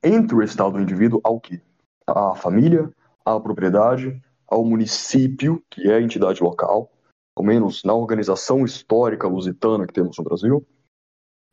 Entre 0.07 0.35
o 0.35 0.43
Estado 0.43 0.77
e 0.77 0.81
o 0.81 0.83
indivíduo 0.83 1.19
há 1.23 1.31
o 1.31 1.41
quê? 1.41 1.59
A 2.05 2.35
família, 2.35 2.93
a 3.25 3.39
propriedade, 3.39 4.23
ao 4.45 4.63
município, 4.63 5.65
que 5.67 5.89
é 5.89 5.95
a 5.95 6.01
entidade 6.01 6.43
local, 6.43 6.91
ao 7.35 7.43
menos 7.43 7.83
na 7.83 7.91
organização 7.95 8.63
histórica 8.63 9.27
lusitana 9.27 9.87
que 9.87 9.93
temos 9.93 10.15
no 10.15 10.23
Brasil, 10.23 10.63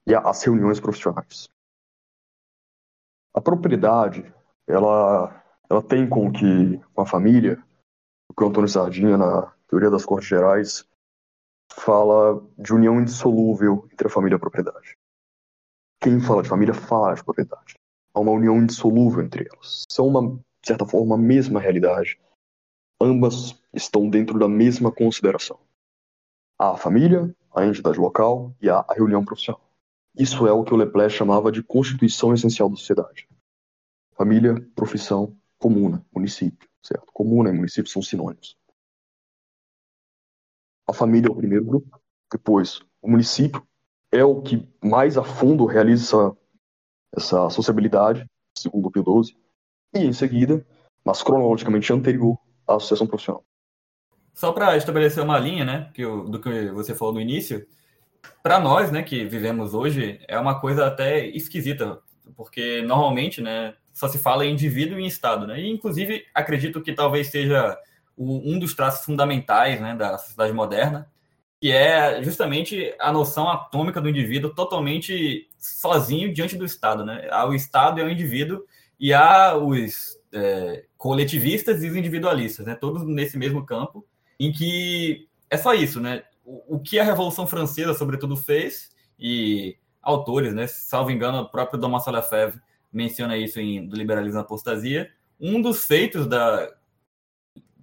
e 0.06 0.14
as 0.14 0.42
reuniões 0.42 0.78
profissionais. 0.78 1.48
A 3.32 3.40
propriedade, 3.40 4.30
ela, 4.66 5.42
ela 5.70 5.82
tem 5.82 6.06
com 6.06 6.30
que 6.30 6.78
com 6.92 7.00
a 7.00 7.06
família, 7.06 7.58
o 8.30 8.34
que 8.34 8.44
o 8.44 8.48
Antônio 8.48 8.68
Sardinha, 8.68 9.16
na 9.16 9.50
teoria 9.66 9.88
das 9.88 10.04
Cortes 10.04 10.28
Gerais, 10.28 10.86
fala 11.72 12.46
de 12.58 12.74
união 12.74 13.00
indissolúvel 13.00 13.88
entre 13.90 14.08
a 14.08 14.10
família 14.10 14.34
e 14.34 14.36
a 14.36 14.40
propriedade. 14.40 14.98
Quem 16.02 16.20
fala 16.20 16.42
de 16.42 16.50
família 16.50 16.74
fala 16.74 17.14
de 17.14 17.24
propriedade. 17.24 17.80
Há 18.14 18.20
uma 18.20 18.32
união 18.32 18.58
indissolúvel 18.58 19.24
entre 19.24 19.48
elas. 19.52 19.84
São, 19.90 20.06
uma, 20.06 20.36
de 20.36 20.66
certa 20.66 20.86
forma, 20.86 21.14
a 21.14 21.18
mesma 21.18 21.60
realidade. 21.60 22.18
Ambas 23.00 23.58
estão 23.72 24.08
dentro 24.08 24.38
da 24.38 24.48
mesma 24.48 24.92
consideração. 24.92 25.58
Há 26.58 26.72
a 26.72 26.76
família, 26.76 27.34
a 27.54 27.64
entidade 27.64 27.98
local 27.98 28.54
e 28.60 28.68
há 28.68 28.84
a 28.88 28.94
reunião 28.94 29.24
profissional. 29.24 29.60
Isso 30.16 30.46
é 30.46 30.52
o 30.52 30.62
que 30.62 30.74
o 30.74 30.76
Lepleche 30.76 31.16
chamava 31.16 31.50
de 31.50 31.62
constituição 31.62 32.34
essencial 32.34 32.68
da 32.68 32.76
sociedade. 32.76 33.28
Família, 34.12 34.54
profissão, 34.74 35.34
comuna, 35.58 36.04
município, 36.14 36.68
certo? 36.82 37.06
Comuna 37.12 37.48
e 37.48 37.52
município 37.52 37.90
são 37.90 38.02
sinônimos. 38.02 38.56
A 40.86 40.92
família 40.92 41.28
é 41.28 41.30
o 41.30 41.36
primeiro 41.36 41.64
grupo, 41.64 42.00
depois 42.30 42.80
o 43.00 43.10
município 43.10 43.66
é 44.10 44.22
o 44.22 44.42
que 44.42 44.68
mais 44.82 45.16
a 45.16 45.24
fundo 45.24 45.64
realiza 45.64 46.04
essa, 46.04 46.36
essa 47.16 47.48
sociabilidade, 47.50 48.26
segundo 48.56 48.86
o 48.86 48.90
Pio 48.90 49.04
XII, 49.24 49.36
e 49.94 50.00
em 50.00 50.12
seguida, 50.12 50.64
mas 51.04 51.22
cronologicamente 51.22 51.92
anterior, 51.92 52.38
a 52.66 52.76
associação 52.76 53.06
profissional. 53.06 53.44
Só 54.32 54.52
para 54.52 54.76
estabelecer 54.76 55.22
uma 55.22 55.38
linha, 55.38 55.64
né, 55.64 55.90
que 55.92 56.02
eu, 56.02 56.24
do 56.24 56.40
que 56.40 56.70
você 56.70 56.94
falou 56.94 57.14
no 57.14 57.20
início, 57.20 57.66
para 58.42 58.58
nós, 58.58 58.90
né, 58.90 59.02
que 59.02 59.24
vivemos 59.24 59.74
hoje, 59.74 60.20
é 60.26 60.38
uma 60.38 60.60
coisa 60.60 60.86
até 60.86 61.26
esquisita, 61.26 62.00
porque 62.36 62.82
normalmente, 62.82 63.40
né, 63.40 63.74
só 63.92 64.08
se 64.08 64.18
fala 64.18 64.46
em 64.46 64.52
indivíduo 64.52 64.98
e 64.98 65.02
em 65.02 65.06
Estado, 65.06 65.46
né? 65.46 65.60
E 65.60 65.70
inclusive 65.70 66.24
acredito 66.34 66.80
que 66.80 66.94
talvez 66.94 67.26
seja 67.28 67.76
o, 68.16 68.50
um 68.50 68.58
dos 68.58 68.74
traços 68.74 69.04
fundamentais, 69.04 69.80
né, 69.80 69.94
da 69.94 70.16
sociedade 70.16 70.52
moderna, 70.52 71.11
que 71.62 71.70
é 71.70 72.20
justamente 72.24 72.92
a 72.98 73.12
noção 73.12 73.48
atômica 73.48 74.00
do 74.00 74.08
indivíduo 74.08 74.52
totalmente 74.52 75.48
sozinho 75.56 76.34
diante 76.34 76.56
do 76.56 76.64
Estado, 76.64 77.04
né? 77.04 77.30
O 77.46 77.54
Estado 77.54 78.00
é 78.00 78.04
o 78.04 78.10
indivíduo 78.10 78.64
e 78.98 79.14
há 79.14 79.56
os 79.56 80.18
é, 80.32 80.86
coletivistas 80.98 81.84
e 81.84 81.88
os 81.88 81.94
individualistas, 81.94 82.66
né? 82.66 82.74
Todos 82.74 83.06
nesse 83.06 83.38
mesmo 83.38 83.64
campo, 83.64 84.04
em 84.40 84.50
que 84.50 85.28
é 85.48 85.56
só 85.56 85.72
isso, 85.72 86.00
né? 86.00 86.24
o, 86.44 86.80
que 86.80 86.98
a 86.98 87.04
Revolução 87.04 87.46
Francesa, 87.46 87.94
sobretudo, 87.94 88.36
fez, 88.36 88.90
e 89.16 89.76
autores, 90.02 90.52
né, 90.52 90.66
salvo 90.66 91.12
engano, 91.12 91.38
o 91.42 91.48
próprio 91.48 91.80
Thomas 91.80 92.04
Lefebvre 92.06 92.60
menciona 92.92 93.36
isso 93.36 93.60
em 93.60 93.86
Do 93.86 93.96
Liberalismo 93.96 94.40
à 94.40 94.42
Apostasia, 94.42 95.08
um 95.40 95.62
dos 95.62 95.84
feitos 95.84 96.26
da 96.26 96.68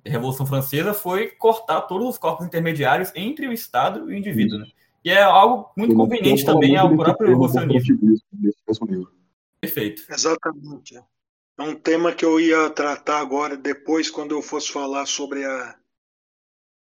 Revolução 0.10 0.46
Francesa 0.46 0.94
foi 0.94 1.28
cortar 1.28 1.82
todos 1.82 2.08
os 2.08 2.18
corpos 2.18 2.46
intermediários 2.46 3.12
entre 3.16 3.48
o 3.48 3.54
Estado 3.54 4.12
e 4.12 4.14
o 4.14 4.18
indivíduo. 4.18 4.60
Né? 4.60 4.68
E 5.04 5.10
é 5.10 5.22
algo 5.22 5.72
muito 5.78 5.96
conveniente 5.96 6.44
também 6.44 6.76
ao 6.76 6.96
próprio 6.96 7.30
revolucionismo. 7.30 9.08
Perfeito. 9.62 10.04
Exatamente. 10.10 10.98
É 11.58 11.62
um 11.64 11.76
tema 11.76 12.14
que 12.14 12.24
eu 12.24 12.40
ia 12.40 12.70
tratar 12.70 13.20
agora, 13.20 13.58
depois, 13.58 14.10
quando 14.10 14.32
eu 14.34 14.42
fosse 14.42 14.72
falar 14.72 15.06
sobre 15.06 15.46
a 15.46 15.80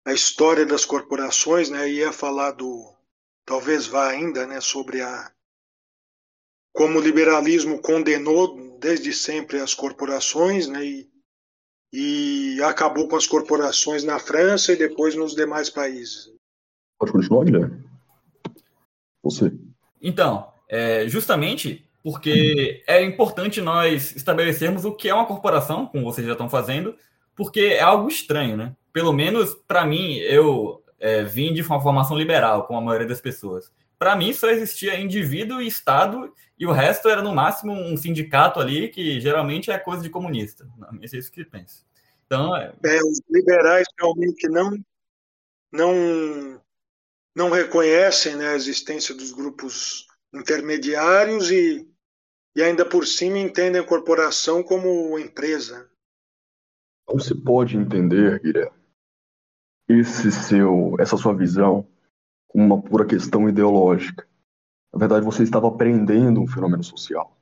a 0.06 0.14
história 0.14 0.66
das 0.66 0.86
corporações, 0.86 1.70
né? 1.70 1.90
Ia 1.90 2.12
falar 2.12 2.52
do, 2.52 2.94
talvez 3.46 3.86
vá 3.86 4.10
ainda, 4.10 4.48
né? 4.48 4.60
Sobre 4.60 5.02
a 5.02 5.32
como 6.72 7.00
o 7.00 7.02
liberalismo 7.02 7.82
condenou 7.82 8.78
desde 8.80 9.12
sempre 9.12 9.60
as 9.60 9.74
corporações, 9.74 10.68
né? 10.68 10.84
E, 10.84 11.10
e 11.92 12.62
acabou 12.64 13.08
com 13.08 13.16
as 13.16 13.26
corporações 13.26 14.04
na 14.04 14.20
França 14.20 14.74
e 14.74 14.78
depois 14.78 15.16
nos 15.16 15.34
demais 15.34 15.70
países. 15.70 16.32
Pode 17.00 17.12
continuar, 17.12 17.46
Guilherme. 17.46 17.84
Você. 19.24 19.52
Então, 20.02 20.52
é, 20.68 21.08
justamente 21.08 21.86
porque 22.04 22.84
é 22.88 23.04
importante 23.04 23.62
nós 23.62 24.16
estabelecermos 24.16 24.86
o 24.86 24.94
que 24.94 25.10
é 25.10 25.14
uma 25.14 25.26
corporação, 25.26 25.86
como 25.86 26.06
vocês 26.06 26.26
já 26.26 26.34
estão 26.34 26.50
fazendo, 26.50 26.96
porque 27.36 27.60
é 27.62 27.82
algo 27.82 28.08
estranho, 28.08 28.56
né? 28.56 28.76
pelo 28.92 29.14
menos 29.14 29.56
para 29.68 29.86
mim, 29.86 30.16
eu 30.16 30.84
é, 31.00 31.24
vim 31.24 31.54
de 31.54 31.62
uma 31.62 31.82
formação 31.82 32.18
liberal, 32.18 32.64
como 32.64 32.80
a 32.80 32.82
maioria 32.82 33.08
das 33.08 33.22
pessoas. 33.22 33.72
Para 34.00 34.16
mim, 34.16 34.32
só 34.32 34.50
existia 34.50 34.98
indivíduo 34.98 35.62
e 35.62 35.68
Estado, 35.68 36.34
e 36.58 36.66
o 36.66 36.72
resto 36.72 37.10
era 37.10 37.22
no 37.22 37.36
máximo 37.36 37.74
um 37.74 37.98
sindicato 37.98 38.62
ali, 38.62 38.88
que 38.88 39.20
geralmente 39.20 39.70
é 39.70 39.78
coisa 39.78 40.02
de 40.02 40.10
comunista. 40.10 40.66
Não, 40.78 40.88
é 41.02 41.06
isso 41.06 41.30
que 41.30 41.44
penso. 41.44 41.86
Então, 42.26 42.56
é... 42.56 42.74
É, 42.86 43.04
os 43.04 43.22
liberais 43.30 43.86
realmente 44.00 44.48
não, 44.48 44.78
não, 45.70 46.62
não 47.36 47.50
reconhecem 47.50 48.38
né, 48.38 48.50
a 48.50 48.56
existência 48.56 49.14
dos 49.14 49.34
grupos 49.34 50.08
intermediários 50.34 51.52
e, 51.52 51.86
e 52.56 52.64
ainda 52.64 52.86
por 52.86 53.06
cima 53.06 53.38
entendem 53.38 53.82
a 53.82 53.86
corporação 53.86 54.64
como 54.64 55.20
empresa. 55.20 55.90
Não 57.06 57.20
se 57.20 57.36
pode 57.36 57.76
entender, 57.76 58.40
Guilherme, 58.40 58.78
esse 59.90 60.32
seu, 60.32 60.96
essa 61.00 61.18
sua 61.18 61.34
visão 61.34 61.86
como 62.50 62.66
uma 62.66 62.82
pura 62.82 63.06
questão 63.06 63.48
ideológica. 63.48 64.28
Na 64.92 65.00
verdade, 65.00 65.24
você 65.24 65.44
estava 65.44 65.68
aprendendo 65.68 66.42
um 66.42 66.48
fenômeno 66.48 66.84
social. 66.84 67.38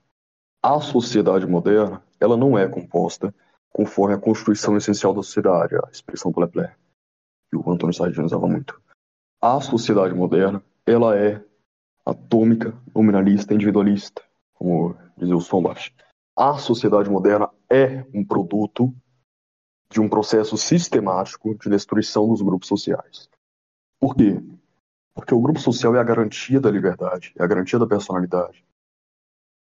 A 0.61 0.79
sociedade 0.79 1.47
moderna, 1.47 2.03
ela 2.19 2.37
não 2.37 2.57
é 2.57 2.67
composta 2.67 3.33
conforme 3.71 4.13
a 4.15 4.19
constituição 4.19 4.75
essencial 4.75 5.13
da 5.13 5.23
sociedade, 5.23 5.75
a 5.75 5.89
expressão 5.91 6.31
do 6.31 6.39
Lepler, 6.39 6.77
que 7.49 7.55
o 7.55 7.71
Antônio 7.71 7.93
Sardinha 7.93 8.25
usava 8.25 8.47
muito. 8.47 8.79
A 9.41 9.61
sociedade 9.61 10.13
moderna, 10.13 10.63
ela 10.85 11.17
é 11.17 11.43
atômica, 12.05 12.73
nominalista, 12.93 13.53
individualista, 13.53 14.21
como 14.53 14.95
dizia 15.15 15.35
o 15.35 15.41
Sombart. 15.41 15.91
A 16.35 16.57
sociedade 16.57 17.09
moderna 17.09 17.49
é 17.69 18.05
um 18.13 18.25
produto 18.25 18.93
de 19.89 20.01
um 20.01 20.09
processo 20.09 20.57
sistemático 20.57 21.55
de 21.55 21.69
destruição 21.69 22.27
dos 22.27 22.41
grupos 22.41 22.67
sociais. 22.67 23.29
Por 23.99 24.15
quê? 24.15 24.41
Porque 25.17 25.33
o 25.33 25.41
grupo 25.41 25.59
social 25.59 25.95
é 25.95 25.99
a 25.99 26.03
garantia 26.03 26.61
da 26.61 26.69
liberdade, 26.69 27.33
é 27.37 27.43
a 27.43 27.47
garantia 27.47 27.79
da 27.79 27.87
personalidade. 27.87 28.63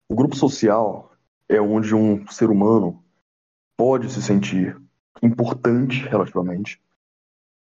O 0.09 0.15
grupo 0.15 0.35
social 0.35 1.13
é 1.47 1.61
onde 1.61 1.93
um 1.93 2.27
ser 2.27 2.49
humano 2.49 3.03
pode 3.77 4.11
se 4.11 4.21
sentir 4.21 4.75
importante 5.21 6.01
relativamente, 6.07 6.81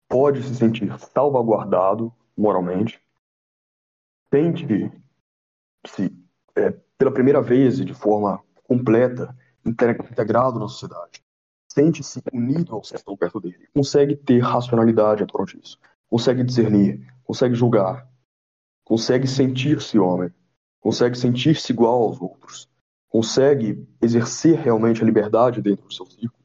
pode 0.08 0.42
se 0.42 0.54
sentir 0.54 0.90
salvaguardado 0.98 2.10
moralmente, 2.34 2.98
sente 4.32 4.90
se 5.86 6.10
é, 6.56 6.70
pela 6.96 7.12
primeira 7.12 7.42
vez 7.42 7.78
e 7.78 7.84
de 7.84 7.92
forma 7.92 8.42
completa 8.66 9.36
integrado 9.64 10.58
na 10.58 10.68
sociedade 10.68 11.22
sente-se 11.74 12.22
unido 12.32 12.74
aos 12.74 12.88
que 12.88 12.96
estão 12.96 13.16
perto 13.16 13.40
dele, 13.40 13.68
consegue 13.74 14.14
ter 14.14 14.38
racionalidade 14.38 15.24
em 15.24 15.26
torno 15.26 15.46
disso, 15.46 15.78
consegue 16.08 16.44
discernir, 16.44 17.04
consegue 17.24 17.54
julgar, 17.54 18.08
consegue 18.84 19.26
sentir-se 19.26 19.98
homem, 19.98 20.32
consegue 20.80 21.16
sentir-se 21.16 21.72
igual 21.72 22.02
aos 22.02 22.20
outros, 22.20 22.68
consegue 23.08 23.88
exercer 24.00 24.58
realmente 24.58 25.02
a 25.02 25.06
liberdade 25.06 25.62
dentro 25.62 25.86
do 25.86 25.92
seu 25.92 26.06
círculo 26.06 26.44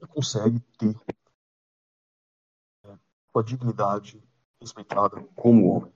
e 0.00 0.06
consegue 0.06 0.60
ter 0.78 0.96
sua 3.32 3.42
dignidade 3.42 4.22
respeitada 4.60 5.22
como 5.34 5.68
homem. 5.68 5.92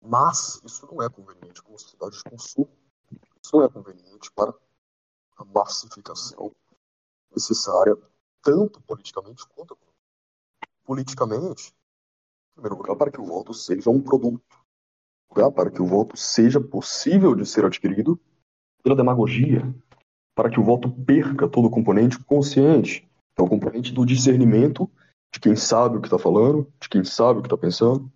Mas 0.00 0.60
isso 0.64 0.86
não 0.86 1.02
é 1.02 1.10
conveniente 1.10 1.62
com 1.62 1.74
a 1.74 1.78
sociedade 1.78 2.16
de 2.16 2.24
consumo. 2.24 2.70
Isso 3.42 3.56
não 3.56 3.64
é 3.64 3.68
conveniente 3.68 4.32
para 4.32 4.54
a 5.36 5.44
massificação 5.44 6.54
necessária, 7.30 7.96
tanto 8.42 8.80
politicamente 8.82 9.46
quanto 9.48 9.76
politicamente, 10.84 11.74
primeiro 12.60 12.76
lugar, 12.76 12.96
para 12.96 13.10
que 13.10 13.20
o 13.20 13.24
voto 13.24 13.54
seja 13.54 13.90
um 13.90 14.00
produto, 14.00 14.42
lugar, 15.30 15.50
para 15.50 15.70
que 15.70 15.80
o 15.80 15.86
voto 15.86 16.16
seja 16.16 16.60
possível 16.60 17.34
de 17.34 17.46
ser 17.46 17.64
adquirido 17.64 18.20
pela 18.82 18.94
demagogia, 18.94 19.62
para 20.34 20.50
que 20.50 20.60
o 20.60 20.62
voto 20.62 20.90
perca 20.90 21.48
todo 21.48 21.66
o 21.66 21.70
componente 21.70 22.18
consciente, 22.24 23.08
é 23.36 23.42
o 23.42 23.48
componente 23.48 23.92
do 23.92 24.04
discernimento 24.04 24.90
de 25.32 25.40
quem 25.40 25.56
sabe 25.56 25.96
o 25.96 26.00
que 26.00 26.06
está 26.08 26.18
falando, 26.18 26.66
de 26.80 26.88
quem 26.88 27.04
sabe 27.04 27.38
o 27.38 27.42
que 27.42 27.46
está 27.46 27.56
pensando, 27.56 28.10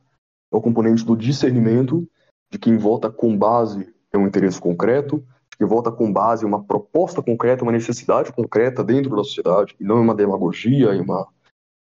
é 0.53 0.57
o 0.57 0.61
componente 0.61 1.05
do 1.05 1.17
discernimento 1.17 2.09
de 2.51 2.59
quem 2.59 2.77
vota 2.77 3.11
com 3.11 3.37
base 3.37 3.93
em 4.13 4.19
um 4.19 4.27
interesse 4.27 4.61
concreto, 4.61 5.19
de 5.51 5.59
quem 5.59 5.67
vota 5.67 5.91
com 5.91 6.13
base 6.13 6.45
em 6.45 6.49
uma 6.49 6.63
proposta 6.63 7.23
concreta, 7.23 7.63
uma 7.63 7.73
necessidade 7.73 8.33
concreta 8.33 8.83
dentro 8.83 9.11
da 9.11 9.25
sociedade, 9.25 9.75
e 9.81 9.85
não 9.85 9.99
em 9.99 10.03
uma 10.03 10.15
demagogia, 10.15 10.95
em 10.95 11.01
uma 11.01 11.29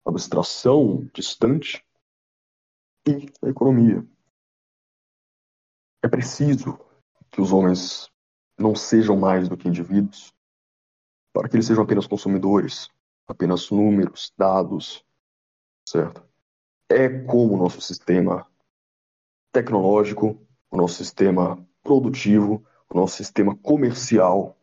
abstração 0.06 1.08
distante, 1.14 1.84
e 3.08 3.32
a 3.42 3.50
economia. 3.50 4.06
É 6.04 6.08
preciso 6.08 6.80
que 7.32 7.42
os 7.42 7.52
homens 7.52 8.10
não 8.58 8.76
sejam 8.76 9.18
mais 9.18 9.50
do 9.50 9.58
que 9.58 9.68
indivíduos, 9.68 10.34
para 11.34 11.50
que 11.50 11.56
eles 11.56 11.66
sejam 11.66 11.84
apenas 11.84 12.08
consumidores, 12.08 12.90
apenas 13.28 13.72
números, 13.72 14.32
dados, 14.38 15.04
certo? 15.88 16.24
É 16.90 17.10
como 17.26 17.56
o 17.56 17.58
nosso 17.58 17.82
sistema 17.82 18.48
tecnológico, 19.52 20.38
o 20.70 20.78
nosso 20.78 20.96
sistema 20.96 21.66
produtivo, 21.82 22.66
o 22.90 22.98
nosso 22.98 23.18
sistema 23.18 23.56
comercial 23.58 24.58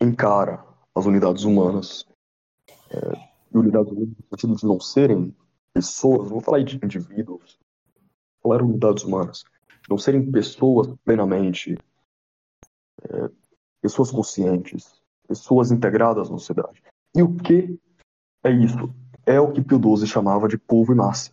encara 0.00 0.64
as 0.94 1.06
unidades 1.06 1.44
humanas. 1.44 2.06
É, 2.90 3.28
e 3.52 3.58
unidades 3.58 3.92
humanas 3.92 4.08
no 4.08 4.38
sentido 4.38 4.56
de 4.56 4.66
não 4.66 4.80
serem 4.80 5.36
pessoas, 5.76 6.22
não 6.22 6.30
vou 6.30 6.40
falar 6.40 6.62
de 6.62 6.76
indivíduos, 6.76 7.58
vou 8.42 8.50
falar 8.50 8.64
unidades 8.64 9.04
humanas, 9.04 9.44
não 9.90 9.98
serem 9.98 10.30
pessoas 10.32 10.88
plenamente, 11.04 11.76
é, 13.02 13.30
pessoas 13.82 14.10
conscientes, 14.10 15.02
pessoas 15.28 15.70
integradas 15.70 16.30
na 16.30 16.38
sociedade. 16.38 16.82
E 17.14 17.22
o 17.22 17.36
que 17.36 17.78
é 18.42 18.50
isso? 18.50 18.90
É 19.26 19.38
o 19.38 19.52
que 19.52 19.62
Pio 19.62 19.78
XII 19.78 20.06
chamava 20.06 20.48
de 20.48 20.56
povo 20.56 20.92
e 20.92 20.96
massa. 20.96 21.30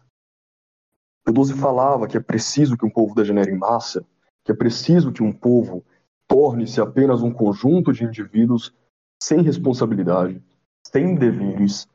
Pio 1.23 1.45
XII 1.45 1.55
falava 1.55 2.05
que 2.05 2.17
é 2.17 2.19
preciso 2.19 2.77
que 2.77 2.85
um 2.85 2.89
povo 2.89 3.15
degenere 3.15 3.49
em 3.49 3.57
massa, 3.57 4.05
que 4.43 4.51
é 4.51 4.55
preciso 4.55 5.13
que 5.13 5.23
um 5.23 5.31
povo 5.31 5.85
torne-se 6.27 6.81
apenas 6.81 7.21
um 7.21 7.31
conjunto 7.31 7.93
de 7.93 8.03
indivíduos 8.03 8.75
sem 9.21 9.41
responsabilidade, 9.41 10.43
sem 10.85 11.15
deveres, 11.15 11.87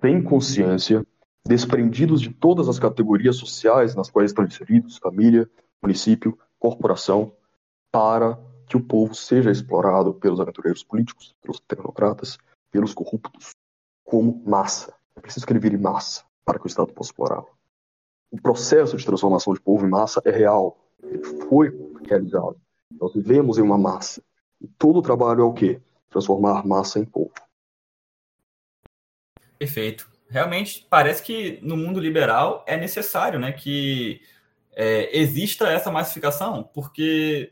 sem 0.00 0.22
consciência, 0.22 1.04
desprendidos 1.46 2.20
de 2.20 2.30
todas 2.30 2.68
as 2.68 2.78
categorias 2.78 3.36
sociais 3.36 3.94
nas 3.94 4.10
quais 4.10 4.30
estão 4.30 4.44
inseridos 4.44 4.98
família, 4.98 5.48
município, 5.82 6.38
corporação 6.58 7.32
para 7.90 8.38
que 8.66 8.76
o 8.76 8.82
povo 8.82 9.14
seja 9.14 9.50
explorado 9.50 10.12
pelos 10.14 10.40
aventureiros 10.40 10.82
políticos, 10.82 11.34
pelos 11.40 11.60
tecnocratas, 11.60 12.36
pelos 12.70 12.92
corruptos, 12.92 13.50
como 14.04 14.42
massa. 14.44 14.92
É 15.14 15.20
preciso 15.20 15.46
que 15.46 15.52
ele 15.52 15.60
vire 15.60 15.78
massa 15.78 16.24
para 16.44 16.58
que 16.58 16.66
o 16.66 16.68
Estado 16.68 16.92
possa 16.92 17.10
explorá-lo. 17.10 17.48
O 18.30 18.40
processo 18.40 18.96
de 18.96 19.06
transformação 19.06 19.54
de 19.54 19.60
povo 19.60 19.86
em 19.86 19.88
massa 19.88 20.20
é 20.24 20.30
real. 20.30 20.76
Ele 21.02 21.22
foi 21.48 21.72
realizado. 22.04 22.60
Nós 23.00 23.14
vivemos 23.14 23.56
em 23.56 23.62
uma 23.62 23.78
massa. 23.78 24.22
E 24.60 24.66
todo 24.66 24.98
o 24.98 25.02
trabalho 25.02 25.42
é 25.42 25.44
o 25.44 25.52
quê? 25.52 25.80
Transformar 26.10 26.66
massa 26.66 26.98
em 26.98 27.04
povo. 27.04 27.32
Perfeito. 29.58 30.15
Realmente 30.28 30.86
parece 30.90 31.22
que 31.22 31.58
no 31.62 31.76
mundo 31.76 32.00
liberal 32.00 32.64
é 32.66 32.76
necessário 32.76 33.38
né, 33.38 33.52
que 33.52 34.20
é, 34.74 35.16
exista 35.18 35.68
essa 35.68 35.90
massificação, 35.90 36.68
porque, 36.74 37.50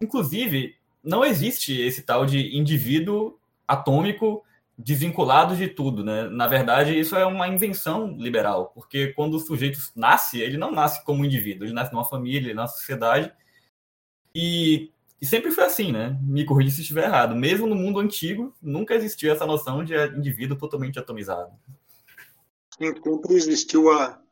inclusive, 0.00 0.76
não 1.02 1.24
existe 1.24 1.80
esse 1.80 2.02
tal 2.02 2.26
de 2.26 2.56
indivíduo 2.56 3.38
atômico 3.66 4.44
desvinculado 4.76 5.56
de 5.56 5.68
tudo, 5.68 6.04
né? 6.04 6.28
Na 6.28 6.46
verdade, 6.46 6.98
isso 6.98 7.14
é 7.16 7.26
uma 7.26 7.48
invenção 7.48 8.16
liberal, 8.16 8.70
porque 8.74 9.08
quando 9.08 9.34
o 9.34 9.40
sujeito 9.40 9.78
nasce, 9.94 10.40
ele 10.40 10.56
não 10.56 10.70
nasce 10.70 11.04
como 11.04 11.24
indivíduo, 11.24 11.66
ele 11.66 11.74
nasce 11.74 11.92
numa 11.92 12.04
família, 12.04 12.54
numa 12.54 12.66
sociedade, 12.66 13.32
e, 14.34 14.90
e 15.20 15.26
sempre 15.26 15.50
foi 15.50 15.64
assim, 15.64 15.92
né? 15.92 16.18
Me 16.22 16.44
corrija 16.44 16.70
se 16.70 16.80
estiver 16.82 17.04
errado. 17.04 17.34
Mesmo 17.34 17.66
no 17.66 17.74
mundo 17.74 17.98
antigo, 18.00 18.54
nunca 18.62 18.94
existiu 18.94 19.32
essa 19.32 19.46
noção 19.46 19.84
de 19.84 19.94
indivíduo 20.16 20.56
totalmente 20.56 20.98
atomizado. 20.98 21.50
Sempre 22.80 23.34
existiu 23.34 23.90
a, 23.90 24.22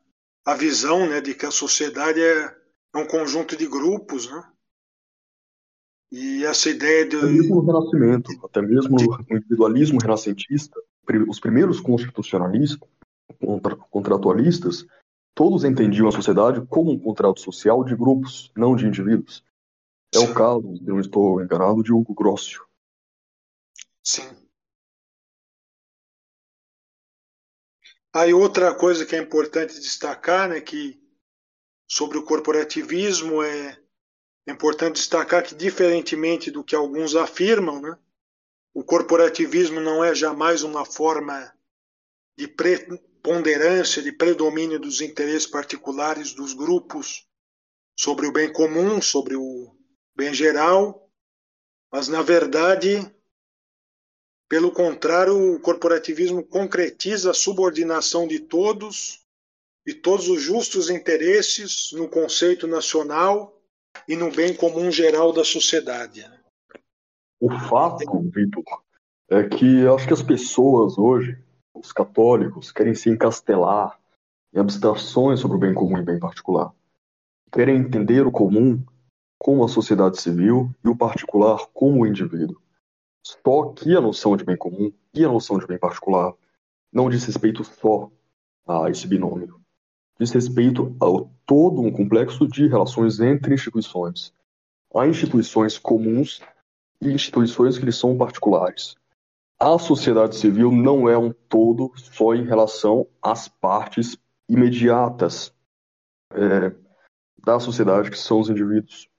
a 0.43 0.55
visão 0.55 1.07
né, 1.07 1.21
de 1.21 1.35
que 1.35 1.45
a 1.45 1.51
sociedade 1.51 2.19
é, 2.19 2.57
é 2.95 2.97
um 2.97 3.05
conjunto 3.05 3.55
de 3.55 3.67
grupos, 3.67 4.29
né? 4.29 4.43
E 6.11 6.43
essa 6.43 6.69
ideia 6.69 7.07
de. 7.07 7.17
Até 7.17 7.27
mesmo 7.27 7.61
no 7.61 7.71
Renascimento, 7.71 8.45
até 8.45 8.61
mesmo 8.61 8.97
no 8.97 9.37
individualismo 9.37 9.99
renascentista, 10.01 10.81
os 11.27 11.39
primeiros 11.39 11.79
constitucionalistas, 11.79 12.89
contra, 13.39 13.75
contratualistas, 13.75 14.87
todos 15.35 15.63
entendiam 15.63 16.07
a 16.07 16.11
sociedade 16.11 16.65
como 16.65 16.91
um 16.91 16.99
contrato 16.99 17.39
social 17.39 17.83
de 17.83 17.95
grupos, 17.95 18.51
não 18.57 18.75
de 18.75 18.87
indivíduos. 18.87 19.43
É 20.13 20.17
o 20.17 20.33
caso, 20.33 20.75
se 20.75 20.83
não 20.83 20.99
estou 20.99 21.39
enganado, 21.39 21.83
de 21.83 21.93
Hugo 21.93 22.15
Grossio. 22.15 22.65
Sim. 24.03 24.27
Aí 28.13 28.33
outra 28.33 28.73
coisa 28.73 29.05
que 29.05 29.15
é 29.15 29.19
importante 29.19 29.79
destacar, 29.79 30.49
né, 30.49 30.59
que 30.59 30.99
sobre 31.87 32.17
o 32.17 32.23
corporativismo 32.23 33.43
é, 33.43 33.79
é 34.47 34.51
importante 34.51 34.95
destacar 34.95 35.43
que 35.43 35.53
diferentemente 35.53 36.49
do 36.49 36.63
que 36.63 36.75
alguns 36.75 37.15
afirmam, 37.15 37.79
né, 37.79 37.97
o 38.73 38.83
corporativismo 38.83 39.79
não 39.79 40.03
é 40.03 40.15
jamais 40.15 40.63
uma 40.63 40.85
forma 40.85 41.53
de 42.37 42.47
preponderância, 42.47 44.01
de 44.01 44.11
predomínio 44.11 44.79
dos 44.79 45.01
interesses 45.01 45.45
particulares 45.45 46.33
dos 46.33 46.53
grupos 46.53 47.27
sobre 47.95 48.25
o 48.25 48.31
bem 48.31 48.51
comum, 48.51 49.01
sobre 49.01 49.35
o 49.35 49.75
bem 50.15 50.33
geral, 50.33 51.11
mas 51.91 52.07
na 52.07 52.21
verdade 52.21 53.13
pelo 54.49 54.71
contrário, 54.71 55.55
o 55.55 55.59
corporativismo 55.59 56.43
concretiza 56.43 57.29
a 57.29 57.35
subordinação 57.35 58.27
de 58.27 58.39
todos 58.39 59.23
e 59.85 59.93
todos 59.93 60.27
os 60.27 60.41
justos 60.41 60.89
interesses 60.89 61.91
no 61.93 62.09
conceito 62.09 62.65
nacional 62.65 63.55
e 64.07 64.15
no 64.15 64.31
bem 64.31 64.55
comum 64.55 64.91
geral 64.91 65.31
da 65.31 65.43
sociedade. 65.43 66.25
O 67.39 67.51
fato, 67.51 68.19
Vitor, 68.33 68.63
é 69.29 69.43
que 69.43 69.87
acho 69.87 70.07
que 70.07 70.13
as 70.13 70.23
pessoas 70.23 70.97
hoje, 70.97 71.37
os 71.73 71.91
católicos, 71.91 72.71
querem 72.71 72.95
se 72.95 73.07
encastelar 73.07 73.99
em 74.51 74.59
abstrações 74.59 75.39
sobre 75.39 75.57
o 75.57 75.59
bem 75.59 75.75
comum 75.75 75.99
e 75.99 76.03
bem 76.03 76.19
particular. 76.19 76.73
Querem 77.51 77.77
entender 77.77 78.25
o 78.25 78.31
comum 78.31 78.83
como 79.37 79.63
a 79.63 79.69
sociedade 79.69 80.19
civil 80.19 80.73
e 80.83 80.89
o 80.89 80.97
particular 80.97 81.67
como 81.71 82.01
o 82.01 82.07
indivíduo. 82.07 82.59
Só 83.25 83.73
que 83.73 83.95
a 83.95 84.01
noção 84.01 84.35
de 84.35 84.43
bem 84.43 84.57
comum 84.57 84.91
e 85.13 85.23
a 85.23 85.29
noção 85.29 85.57
de 85.57 85.67
bem 85.67 85.77
particular 85.77 86.33
não 86.91 87.09
diz 87.09 87.25
respeito 87.25 87.63
só 87.63 88.09
a 88.67 88.89
esse 88.89 89.07
binômio. 89.07 89.59
Diz 90.19 90.31
respeito 90.31 90.95
a 91.01 91.05
todo 91.45 91.81
um 91.81 91.91
complexo 91.91 92.47
de 92.47 92.67
relações 92.67 93.19
entre 93.19 93.53
instituições. 93.53 94.33
Há 94.93 95.07
instituições 95.07 95.77
comuns 95.77 96.41
e 97.01 97.09
instituições 97.09 97.77
que 97.77 97.85
lhes 97.85 97.95
são 97.95 98.17
particulares. 98.17 98.95
A 99.59 99.77
sociedade 99.77 100.35
civil 100.35 100.71
não 100.71 101.09
é 101.09 101.17
um 101.17 101.31
todo 101.31 101.91
só 101.95 102.33
em 102.33 102.45
relação 102.45 103.07
às 103.21 103.47
partes 103.47 104.17
imediatas 104.47 105.53
é, 106.33 106.73
da 107.43 107.59
sociedade, 107.59 108.09
que 108.09 108.17
são 108.17 108.39
os 108.39 108.49
indivíduos, 108.49 109.09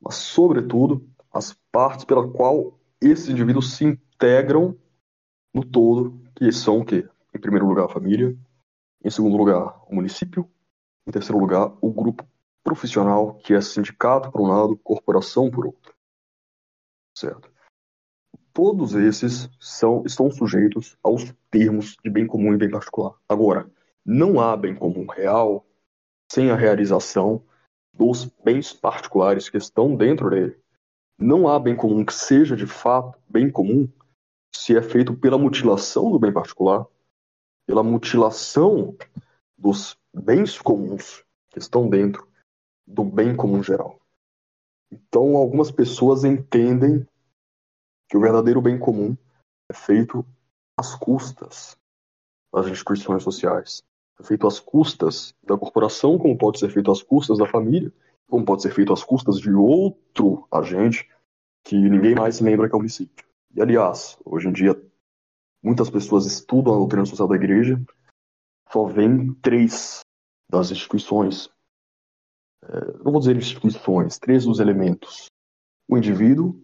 mas, 0.00 0.16
sobretudo, 0.16 1.08
as 1.32 1.56
partes 1.72 2.04
pela 2.04 2.30
qual 2.30 2.78
esses 3.10 3.28
indivíduos 3.28 3.74
se 3.74 3.84
integram 3.84 4.76
no 5.52 5.64
todo, 5.64 6.20
que 6.34 6.50
são 6.52 6.80
o 6.80 6.84
quê? 6.84 7.08
Em 7.34 7.40
primeiro 7.40 7.66
lugar, 7.66 7.86
a 7.86 7.88
família, 7.88 8.36
em 9.04 9.10
segundo 9.10 9.36
lugar, 9.36 9.82
o 9.90 9.94
município, 9.94 10.50
em 11.06 11.10
terceiro 11.10 11.38
lugar, 11.38 11.76
o 11.80 11.92
grupo 11.92 12.26
profissional, 12.64 13.34
que 13.34 13.54
é 13.54 13.60
sindicato 13.60 14.30
por 14.30 14.40
um 14.40 14.48
lado, 14.48 14.76
corporação 14.78 15.50
por 15.50 15.66
outro. 15.66 15.94
Certo? 17.16 17.50
Todos 18.52 18.94
esses 18.94 19.48
são, 19.60 20.02
estão 20.04 20.30
sujeitos 20.30 20.96
aos 21.02 21.32
termos 21.50 21.96
de 22.02 22.10
bem 22.10 22.26
comum 22.26 22.52
e 22.52 22.56
bem 22.56 22.70
particular. 22.70 23.14
Agora, 23.28 23.70
não 24.04 24.40
há 24.40 24.56
bem 24.56 24.74
comum 24.74 25.06
real 25.06 25.66
sem 26.30 26.50
a 26.50 26.56
realização 26.56 27.44
dos 27.92 28.24
bens 28.24 28.72
particulares 28.72 29.48
que 29.48 29.56
estão 29.56 29.96
dentro 29.96 30.30
dele 30.30 30.60
não 31.18 31.48
há 31.48 31.58
bem 31.58 31.74
comum 31.74 32.04
que 32.04 32.14
seja 32.14 32.56
de 32.56 32.66
fato 32.66 33.18
bem 33.28 33.50
comum 33.50 33.88
se 34.54 34.76
é 34.76 34.82
feito 34.82 35.16
pela 35.16 35.38
mutilação 35.38 36.10
do 36.10 36.18
bem 36.18 36.32
particular, 36.32 36.86
pela 37.66 37.82
mutilação 37.82 38.96
dos 39.56 39.98
bens 40.14 40.58
comuns 40.58 41.24
que 41.50 41.58
estão 41.58 41.88
dentro 41.88 42.28
do 42.86 43.04
bem 43.04 43.34
comum 43.34 43.62
geral. 43.62 44.00
Então, 44.90 45.36
algumas 45.36 45.70
pessoas 45.70 46.24
entendem 46.24 47.06
que 48.08 48.16
o 48.16 48.20
verdadeiro 48.20 48.62
bem 48.62 48.78
comum 48.78 49.16
é 49.68 49.74
feito 49.74 50.24
às 50.78 50.94
custas 50.94 51.76
das 52.52 52.66
instituições 52.68 53.22
sociais, 53.22 53.82
é 54.18 54.22
feito 54.22 54.46
às 54.46 54.60
custas 54.60 55.34
da 55.42 55.58
corporação, 55.58 56.18
como 56.18 56.38
pode 56.38 56.58
ser 56.58 56.70
feito 56.70 56.90
às 56.90 57.02
custas 57.02 57.38
da 57.38 57.46
família, 57.46 57.92
como 58.28 58.44
pode 58.44 58.62
ser 58.62 58.72
feito 58.72 58.92
às 58.92 59.04
custas 59.04 59.38
de 59.38 59.50
outro 59.50 60.46
agente 60.50 61.08
que 61.64 61.76
ninguém 61.76 62.14
mais 62.14 62.36
se 62.36 62.44
lembra 62.44 62.68
que 62.68 62.74
é 62.74 62.76
o 62.76 62.80
município. 62.80 63.26
E, 63.54 63.60
aliás, 63.60 64.18
hoje 64.24 64.48
em 64.48 64.52
dia, 64.52 64.74
muitas 65.62 65.90
pessoas 65.90 66.26
estudam 66.26 66.74
a 66.74 66.78
doutrina 66.78 67.06
social 67.06 67.28
da 67.28 67.36
igreja, 67.36 67.80
só 68.70 68.84
vêm 68.84 69.34
três 69.34 70.00
das 70.48 70.70
instituições, 70.70 71.48
é, 72.62 73.02
não 73.02 73.12
vou 73.12 73.20
dizer 73.20 73.36
instituições, 73.36 74.18
três 74.18 74.44
dos 74.44 74.60
elementos: 74.60 75.26
o 75.88 75.96
indivíduo, 75.96 76.60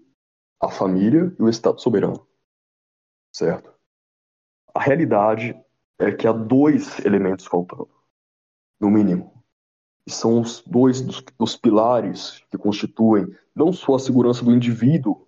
a 0.61 0.69
família 0.71 1.35
e 1.39 1.43
o 1.43 1.49
Estado 1.49 1.81
soberano. 1.81 2.27
Certo? 3.35 3.73
A 4.75 4.81
realidade 4.81 5.55
é 5.99 6.13
que 6.13 6.27
há 6.27 6.33
dois 6.33 6.99
elementos 7.05 7.47
faltando, 7.47 7.91
no 8.81 8.91
mínimo. 8.91 9.42
E 10.07 10.11
são 10.11 10.41
os 10.41 10.63
dois 10.63 11.01
dos, 11.01 11.23
dos 11.39 11.57
pilares 11.57 12.45
que 12.51 12.59
constituem 12.59 13.27
não 13.55 13.73
só 13.73 13.95
a 13.95 13.99
segurança 13.99 14.45
do 14.45 14.53
indivíduo, 14.53 15.27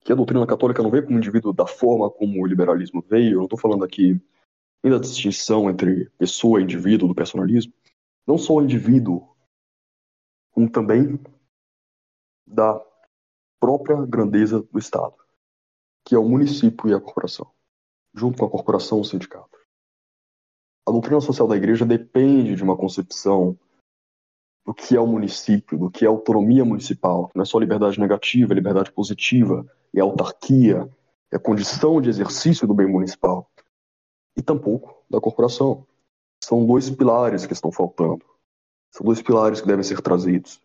que 0.00 0.12
a 0.12 0.16
doutrina 0.16 0.46
católica 0.46 0.82
não 0.82 0.90
vê 0.90 1.00
como 1.02 1.16
indivíduo 1.16 1.52
da 1.52 1.66
forma 1.66 2.10
como 2.10 2.42
o 2.42 2.46
liberalismo 2.46 3.02
veio, 3.08 3.32
eu 3.32 3.36
não 3.38 3.44
estou 3.44 3.58
falando 3.58 3.84
aqui 3.84 4.20
nem 4.82 4.92
da 4.92 4.98
distinção 4.98 5.70
entre 5.70 6.10
pessoa 6.18 6.60
e 6.60 6.64
indivíduo 6.64 7.08
do 7.08 7.14
personalismo, 7.14 7.72
não 8.26 8.36
só 8.36 8.54
o 8.54 8.62
indivíduo, 8.62 9.34
como 10.50 10.70
também 10.70 11.18
da 12.46 12.78
própria 13.58 14.04
grandeza 14.04 14.62
do 14.62 14.78
Estado, 14.78 15.14
que 16.04 16.14
é 16.14 16.18
o 16.18 16.28
município 16.28 16.90
e 16.90 16.92
a 16.92 17.00
corporação, 17.00 17.50
junto 18.14 18.38
com 18.38 18.44
a 18.44 18.50
corporação 18.50 19.00
o 19.00 19.04
sindicato. 19.04 19.58
A 20.86 20.92
doutrina 20.92 21.20
social 21.22 21.48
da 21.48 21.56
igreja 21.56 21.86
depende 21.86 22.54
de 22.54 22.62
uma 22.62 22.76
concepção 22.76 23.58
do 24.64 24.72
que 24.72 24.96
é 24.96 25.00
o 25.00 25.06
município, 25.06 25.78
do 25.78 25.90
que 25.90 26.04
é 26.04 26.08
autonomia 26.08 26.64
municipal. 26.64 27.30
Não 27.34 27.42
é 27.42 27.44
só 27.44 27.58
liberdade 27.58 28.00
negativa, 28.00 28.52
é 28.52 28.56
liberdade 28.56 28.90
positiva, 28.90 29.66
é 29.94 30.00
autarquia, 30.00 30.88
é 31.30 31.38
condição 31.38 32.00
de 32.00 32.08
exercício 32.08 32.66
do 32.66 32.72
bem 32.72 32.86
municipal. 32.86 33.50
E 34.36 34.42
tampouco 34.42 35.04
da 35.08 35.20
corporação. 35.20 35.86
São 36.42 36.66
dois 36.66 36.90
pilares 36.90 37.46
que 37.46 37.52
estão 37.52 37.70
faltando. 37.70 38.24
São 38.90 39.04
dois 39.04 39.20
pilares 39.20 39.60
que 39.60 39.66
devem 39.66 39.82
ser 39.82 40.00
trazidos, 40.00 40.60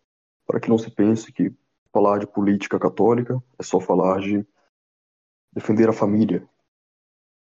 para 0.46 0.58
que 0.58 0.68
não 0.68 0.78
se 0.78 0.90
pense 0.90 1.30
que 1.32 1.52
falar 1.92 2.18
de 2.18 2.26
política 2.26 2.78
católica 2.78 3.42
é 3.58 3.62
só 3.62 3.80
falar 3.80 4.20
de 4.20 4.46
defender 5.52 5.88
a 5.88 5.92
família. 5.92 6.48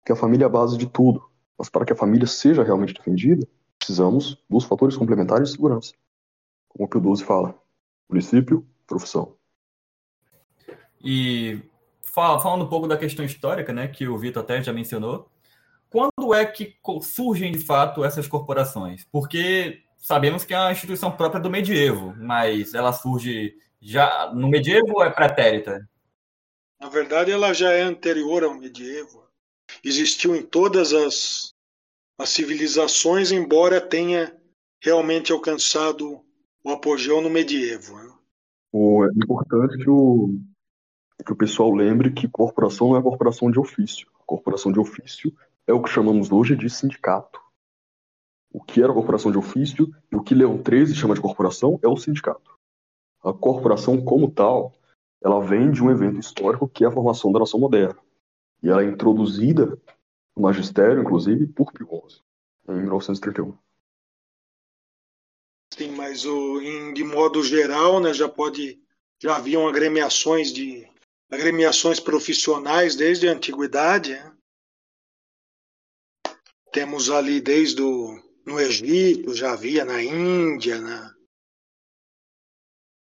Que 0.06 0.12
a 0.12 0.16
família 0.16 0.46
é 0.46 0.48
a 0.48 0.50
base 0.50 0.78
de 0.78 0.88
tudo. 0.88 1.28
Mas 1.58 1.70
para 1.70 1.86
que 1.86 1.94
a 1.94 1.96
família 1.96 2.28
seja 2.28 2.64
realmente 2.64 2.94
defendida, 2.94 3.48
precisamos 3.78 4.38
dos 4.50 4.66
fatores 4.66 4.96
complementares 4.96 5.50
de 5.50 5.56
segurança 5.56 5.94
como 6.76 6.86
o 6.86 6.90
Pio 6.90 7.00
12 7.00 7.24
fala. 7.24 7.58
Município, 8.10 8.68
profissão. 8.86 9.36
E 11.02 11.62
falando 12.04 12.66
um 12.66 12.70
pouco 12.70 12.88
da 12.88 12.98
questão 12.98 13.24
histórica, 13.24 13.72
né, 13.72 13.88
que 13.88 14.08
o 14.08 14.18
Vitor 14.18 14.44
até 14.44 14.62
já 14.62 14.74
mencionou, 14.74 15.30
quando 15.90 16.34
é 16.34 16.46
que 16.46 16.78
surgem 17.02 17.52
de 17.52 17.60
fato 17.60 18.04
essas 18.04 18.28
corporações? 18.28 19.06
Porque 19.12 19.84
sabemos 19.98 20.44
que 20.44 20.54
é 20.54 20.60
uma 20.60 20.72
instituição 20.72 21.12
própria 21.12 21.42
do 21.42 21.50
medievo, 21.50 22.14
mas 22.18 22.74
ela 22.74 22.92
surge 22.92 23.56
já 23.82 24.32
no 24.34 24.50
medievo 24.50 24.96
ou 24.96 25.04
é 25.04 25.10
pretérita? 25.10 25.88
Na 26.80 26.90
verdade, 26.90 27.32
ela 27.32 27.54
já 27.54 27.72
é 27.72 27.82
anterior 27.82 28.44
ao 28.44 28.54
medievo. 28.54 29.24
Existiu 29.84 30.36
em 30.36 30.44
todas 30.44 30.94
as, 30.94 31.54
as 32.18 32.30
civilizações, 32.30 33.32
embora 33.32 33.80
tenha 33.80 34.36
realmente 34.82 35.32
alcançado 35.32 36.26
o 36.66 36.72
apogeu 36.72 37.22
no 37.22 37.30
medievo. 37.30 37.96
Né? 37.96 38.12
O, 38.74 39.06
é 39.06 39.10
importante 39.10 39.78
que 39.78 39.90
o, 39.90 40.40
que 41.24 41.32
o 41.32 41.36
pessoal 41.36 41.72
lembre 41.72 42.12
que 42.12 42.28
corporação 42.28 42.90
não 42.90 42.98
é 42.98 43.04
corporação 43.04 43.52
de 43.52 43.60
ofício. 43.60 44.10
corporação 44.26 44.72
de 44.72 44.80
ofício 44.80 45.32
é 45.68 45.74
o 45.74 45.82
que 45.82 45.90
chamamos 45.90 46.32
hoje 46.32 46.56
de 46.56 46.68
sindicato. 46.68 47.40
O 48.52 48.64
que 48.64 48.82
era 48.82 48.92
corporação 48.92 49.32
de 49.32 49.38
ofício 49.38 49.94
e 50.12 50.16
o 50.16 50.24
que 50.24 50.34
Leão 50.34 50.58
XIII 50.58 50.96
chama 50.96 51.14
de 51.14 51.22
corporação 51.22 51.80
é 51.84 51.88
o 51.88 51.98
sindicato. 51.98 52.58
A 53.24 53.32
corporação 53.32 54.04
como 54.04 54.32
tal, 54.32 54.74
ela 55.24 55.40
vem 55.42 55.72
de 55.72 55.84
um 55.84 55.92
evento 55.92 56.20
histórico 56.20 56.68
que 56.68 56.84
é 56.84 56.88
a 56.88 56.92
formação 56.92 57.32
da 57.32 57.40
nação 57.40 57.60
moderna. 57.60 58.00
E 58.64 58.70
ela 58.70 58.82
é 58.82 58.88
introduzida 58.88 59.78
no 60.36 60.44
magistério, 60.44 61.02
inclusive, 61.02 61.46
por 61.48 61.72
Pio 61.72 61.88
XI, 61.88 62.22
em 62.70 62.82
1931. 62.82 63.56
Sim, 65.74 65.92
mas 65.92 66.26
o, 66.26 66.62
em, 66.62 66.94
de 66.94 67.04
modo 67.04 67.44
geral, 67.44 68.00
né, 68.00 68.14
já 68.14 68.30
pode 68.30 68.82
já 69.22 69.38
haviam 69.38 69.68
agremiações 69.68 70.54
de 70.54 70.88
agremiações 71.32 72.00
profissionais 72.00 72.96
desde 72.96 73.28
a 73.28 73.32
antiguidade. 73.32 74.12
Né? 74.12 74.38
Temos 76.72 77.10
ali 77.10 77.42
desde 77.42 77.82
o, 77.82 78.22
no 78.46 78.60
Egito, 78.60 79.34
já 79.34 79.54
havia 79.54 79.84
na 79.84 80.04
Índia, 80.04 80.80
na, 80.80 81.16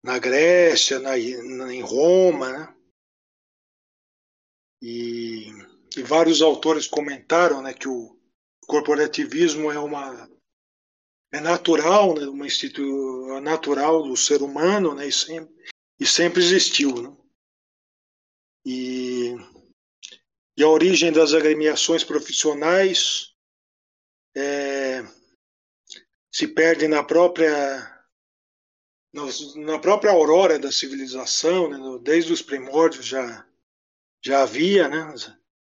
na 0.03 0.19
Grécia, 0.19 0.99
na, 0.99 1.11
na, 1.11 1.73
em 1.73 1.83
Roma, 1.83 2.53
né? 2.53 2.75
E, 4.81 5.49
e 5.97 6.03
vários 6.03 6.41
autores 6.41 6.87
comentaram 6.87 7.61
né, 7.61 7.75
que 7.75 7.89
o 7.89 8.17
corporativismo 8.67 9.73
é 9.73 9.79
uma 9.79 10.29
é 11.33 11.41
natural, 11.41 12.15
né, 12.15 12.27
uma 12.27 12.47
instituição 12.47 13.37
é 13.37 13.41
natural 13.41 14.03
do 14.03 14.17
ser 14.17 14.43
humano, 14.43 14.95
né, 14.95 15.07
e 15.07 15.13
sempre, 15.13 15.55
e 16.01 16.07
sempre 16.07 16.43
existiu, 16.43 17.03
né? 17.03 17.17
E, 18.65 19.35
e 20.57 20.63
a 20.63 20.69
origem 20.69 21.13
das 21.13 21.33
agremiações 21.33 22.03
profissionais 22.03 23.35
é, 24.37 25.03
se 26.33 26.49
perde 26.49 26.89
na 26.89 27.03
própria 27.03 27.95
na 29.57 29.79
própria 29.79 30.13
aurora 30.13 30.59
da 30.59 30.71
civilização, 30.71 31.69
né, 31.69 31.99
desde 32.03 32.33
os 32.33 32.43
primórdios 32.43 33.07
já 33.07 33.47
já 34.25 34.43
havia, 34.43 34.89
né? 34.89 35.15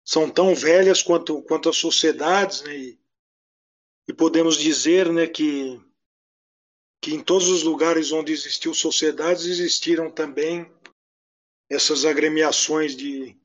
São 0.03 0.29
tão 0.29 0.55
velhas 0.55 1.03
quanto 1.03 1.41
quanto 1.43 1.69
as 1.69 1.77
sociedades, 1.77 2.61
né? 2.61 2.75
E, 2.75 2.99
e 4.09 4.13
podemos 4.13 4.57
dizer 4.57 5.13
né, 5.13 5.27
que, 5.27 5.79
que 6.99 7.13
em 7.13 7.23
todos 7.23 7.47
os 7.47 7.61
lugares 7.61 8.11
onde 8.11 8.33
existiu 8.33 8.73
sociedades 8.73 9.45
existiram 9.45 10.09
também 10.09 10.67
essas 11.69 12.05
agremiações 12.05 12.95
de, 12.95 13.37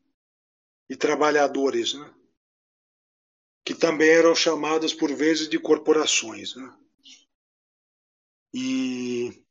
de 0.88 0.96
trabalhadores, 0.96 1.92
né, 1.92 2.10
que 3.62 3.74
também 3.74 4.08
eram 4.08 4.34
chamadas 4.34 4.94
por 4.94 5.12
vezes 5.12 5.50
de 5.50 5.58
corporações. 5.58 6.56
Né. 6.56 6.74
E 8.54 9.44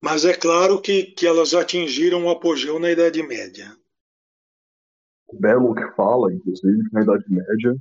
mas 0.00 0.24
é 0.24 0.36
claro 0.36 0.80
que, 0.80 1.02
que 1.02 1.26
elas 1.26 1.52
atingiram 1.52 2.26
o 2.26 2.30
apogeu 2.30 2.78
na 2.78 2.92
Idade 2.92 3.20
Média. 3.24 3.76
Belo 5.32 5.74
que 5.74 5.84
fala, 5.96 6.32
inclusive, 6.32 6.88
na 6.92 7.02
Idade 7.02 7.24
Média, 7.28 7.76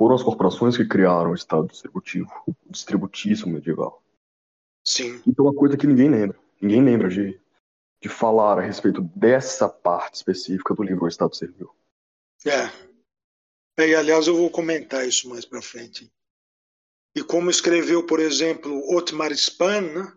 foram 0.00 0.14
as 0.14 0.22
corporações 0.22 0.78
que 0.78 0.86
criaram 0.86 1.32
o 1.32 1.34
Estado 1.34 1.68
distributivo, 1.68 2.32
o 2.46 2.54
distributíssimo 2.70 3.52
medieval. 3.52 4.02
Sim. 4.82 5.20
Então, 5.26 5.44
uma 5.44 5.54
coisa 5.54 5.76
que 5.76 5.86
ninguém 5.86 6.08
lembra. 6.08 6.38
Ninguém 6.58 6.82
lembra 6.82 7.10
de, 7.10 7.38
de 8.02 8.08
falar 8.08 8.58
a 8.58 8.62
respeito 8.62 9.02
dessa 9.14 9.68
parte 9.68 10.14
específica 10.14 10.74
do 10.74 10.82
livro 10.82 11.04
O 11.04 11.08
Estado 11.08 11.36
Servil. 11.36 11.68
É. 12.46 13.82
é. 13.82 13.88
E, 13.90 13.94
aliás, 13.94 14.26
eu 14.26 14.34
vou 14.34 14.48
comentar 14.48 15.06
isso 15.06 15.28
mais 15.28 15.44
para 15.44 15.60
frente. 15.60 16.10
E 17.14 17.22
como 17.22 17.50
escreveu, 17.50 18.06
por 18.06 18.20
exemplo, 18.20 18.82
Otmar 18.96 19.32
Spann, 19.32 19.82
né? 19.82 20.12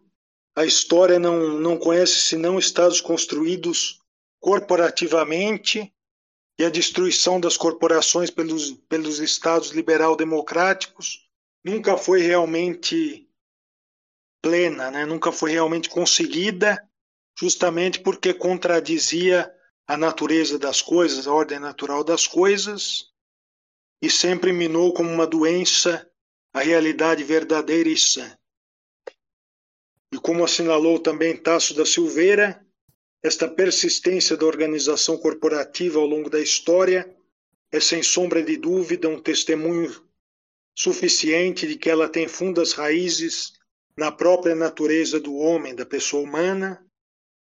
a 0.55 0.63
história 0.63 1.19
não, 1.19 1.59
não 1.59 1.77
conhece 1.77 2.21
senão 2.21 2.57
estados 2.57 3.01
construídos 3.01 3.99
corporativamente 4.39 5.93
e 6.57 6.63
a 6.63 6.69
destruição 6.69 7.39
das 7.39 7.57
corporações 7.57 8.29
pelos, 8.29 8.71
pelos 8.87 9.19
estados 9.19 9.71
liberal-democráticos 9.71 11.27
nunca 11.63 11.97
foi 11.97 12.21
realmente 12.21 13.27
plena, 14.41 14.91
né? 14.91 15.05
nunca 15.05 15.31
foi 15.31 15.51
realmente 15.51 15.89
conseguida, 15.89 16.77
justamente 17.39 17.99
porque 17.99 18.33
contradizia 18.33 19.51
a 19.87 19.97
natureza 19.97 20.59
das 20.59 20.81
coisas, 20.81 21.27
a 21.27 21.33
ordem 21.33 21.59
natural 21.59 22.03
das 22.03 22.27
coisas, 22.27 23.11
e 24.01 24.09
sempre 24.09 24.51
minou 24.51 24.93
como 24.93 25.09
uma 25.09 25.25
doença 25.25 26.09
a 26.53 26.59
realidade 26.59 27.23
verdadeira 27.23 27.89
e 27.89 27.97
sã. 27.97 28.37
E 30.11 30.19
como 30.19 30.43
assinalou 30.43 30.99
também 30.99 31.35
Tasso 31.35 31.73
da 31.73 31.85
Silveira, 31.85 32.62
esta 33.23 33.47
persistência 33.47 34.35
da 34.35 34.45
organização 34.45 35.17
corporativa 35.17 35.97
ao 35.97 36.05
longo 36.05 36.29
da 36.29 36.41
história 36.41 37.09
é, 37.71 37.79
sem 37.79 38.03
sombra 38.03 38.43
de 38.43 38.57
dúvida, 38.57 39.07
um 39.07 39.19
testemunho 39.19 39.89
suficiente 40.77 41.67
de 41.67 41.75
que 41.75 41.89
ela 41.89 42.09
tem 42.09 42.27
fundas 42.27 42.73
raízes 42.73 43.53
na 43.97 44.11
própria 44.11 44.55
natureza 44.55 45.19
do 45.19 45.35
homem, 45.35 45.73
da 45.73 45.85
pessoa 45.85 46.23
humana, 46.23 46.83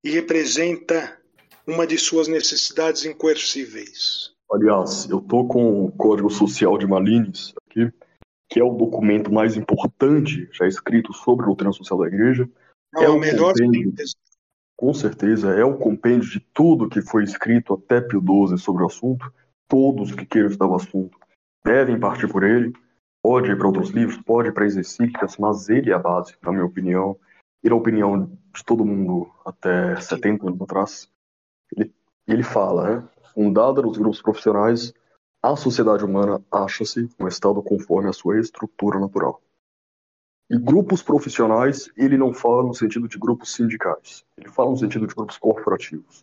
e 0.04 0.10
representa 0.10 1.18
uma 1.66 1.86
de 1.86 1.96
suas 1.96 2.28
necessidades 2.28 3.04
incoercíveis. 3.04 4.32
Aliás, 4.52 5.08
eu 5.08 5.20
tô 5.20 5.46
com 5.46 5.84
o 5.84 5.92
Código 5.92 6.28
Social 6.28 6.76
de 6.76 6.86
Malines 6.86 7.54
aqui, 7.66 7.90
que 8.50 8.60
é 8.60 8.64
o 8.64 8.74
documento 8.74 9.32
mais 9.32 9.56
importante 9.56 10.48
já 10.52 10.66
escrito 10.66 11.12
sobre 11.12 11.44
a 11.44 11.46
doutrina 11.46 11.72
social 11.72 12.00
da 12.00 12.08
Igreja. 12.08 12.48
Não, 12.92 13.02
é 13.02 13.08
o 13.08 13.18
melhor 13.18 13.54
compêndio, 13.54 13.94
com 14.76 14.92
certeza, 14.92 15.52
é 15.52 15.64
o 15.64 15.78
compêndio 15.78 16.28
de 16.28 16.40
tudo 16.40 16.88
que 16.88 17.00
foi 17.00 17.24
escrito 17.24 17.74
até 17.74 18.00
Pio 18.00 18.20
XII 18.20 18.58
sobre 18.58 18.82
o 18.82 18.86
assunto. 18.86 19.32
Todos 19.68 20.12
que 20.12 20.26
queiram 20.26 20.48
estudar 20.48 20.70
o 20.70 20.74
assunto 20.74 21.18
devem 21.64 21.98
partir 21.98 22.28
por 22.28 22.42
ele. 22.42 22.72
Pode 23.22 23.50
ir 23.50 23.56
para 23.56 23.68
outros 23.68 23.90
livros, 23.90 24.18
pode 24.18 24.48
ir 24.48 24.52
para 24.52 24.66
exercícios, 24.66 25.36
mas 25.38 25.68
ele 25.68 25.90
é 25.90 25.94
a 25.94 25.98
base, 25.98 26.34
na 26.42 26.50
minha 26.50 26.64
opinião, 26.64 27.16
e 27.62 27.68
na 27.68 27.76
opinião 27.76 28.26
de 28.26 28.64
todo 28.64 28.84
mundo 28.84 29.30
até 29.46 29.94
70 30.00 30.48
anos 30.48 30.60
atrás. 30.60 31.08
Ele, 31.76 31.94
ele 32.26 32.42
fala, 32.42 32.96
né? 32.96 33.08
Fundada 33.32 33.80
nos 33.80 33.96
grupos 33.96 34.20
profissionais, 34.20 34.92
a 35.42 35.56
sociedade 35.56 36.04
humana 36.04 36.42
acha-se 36.50 37.08
um 37.18 37.26
estado 37.26 37.62
conforme 37.62 38.08
a 38.08 38.12
sua 38.12 38.38
estrutura 38.38 38.98
natural. 38.98 39.40
E 40.50 40.58
grupos 40.58 41.02
profissionais, 41.02 41.90
ele 41.96 42.18
não 42.18 42.32
fala 42.32 42.62
no 42.62 42.74
sentido 42.74 43.08
de 43.08 43.18
grupos 43.18 43.54
sindicais, 43.54 44.24
ele 44.36 44.48
fala 44.48 44.70
no 44.70 44.76
sentido 44.76 45.06
de 45.06 45.14
grupos 45.14 45.38
corporativos. 45.38 46.22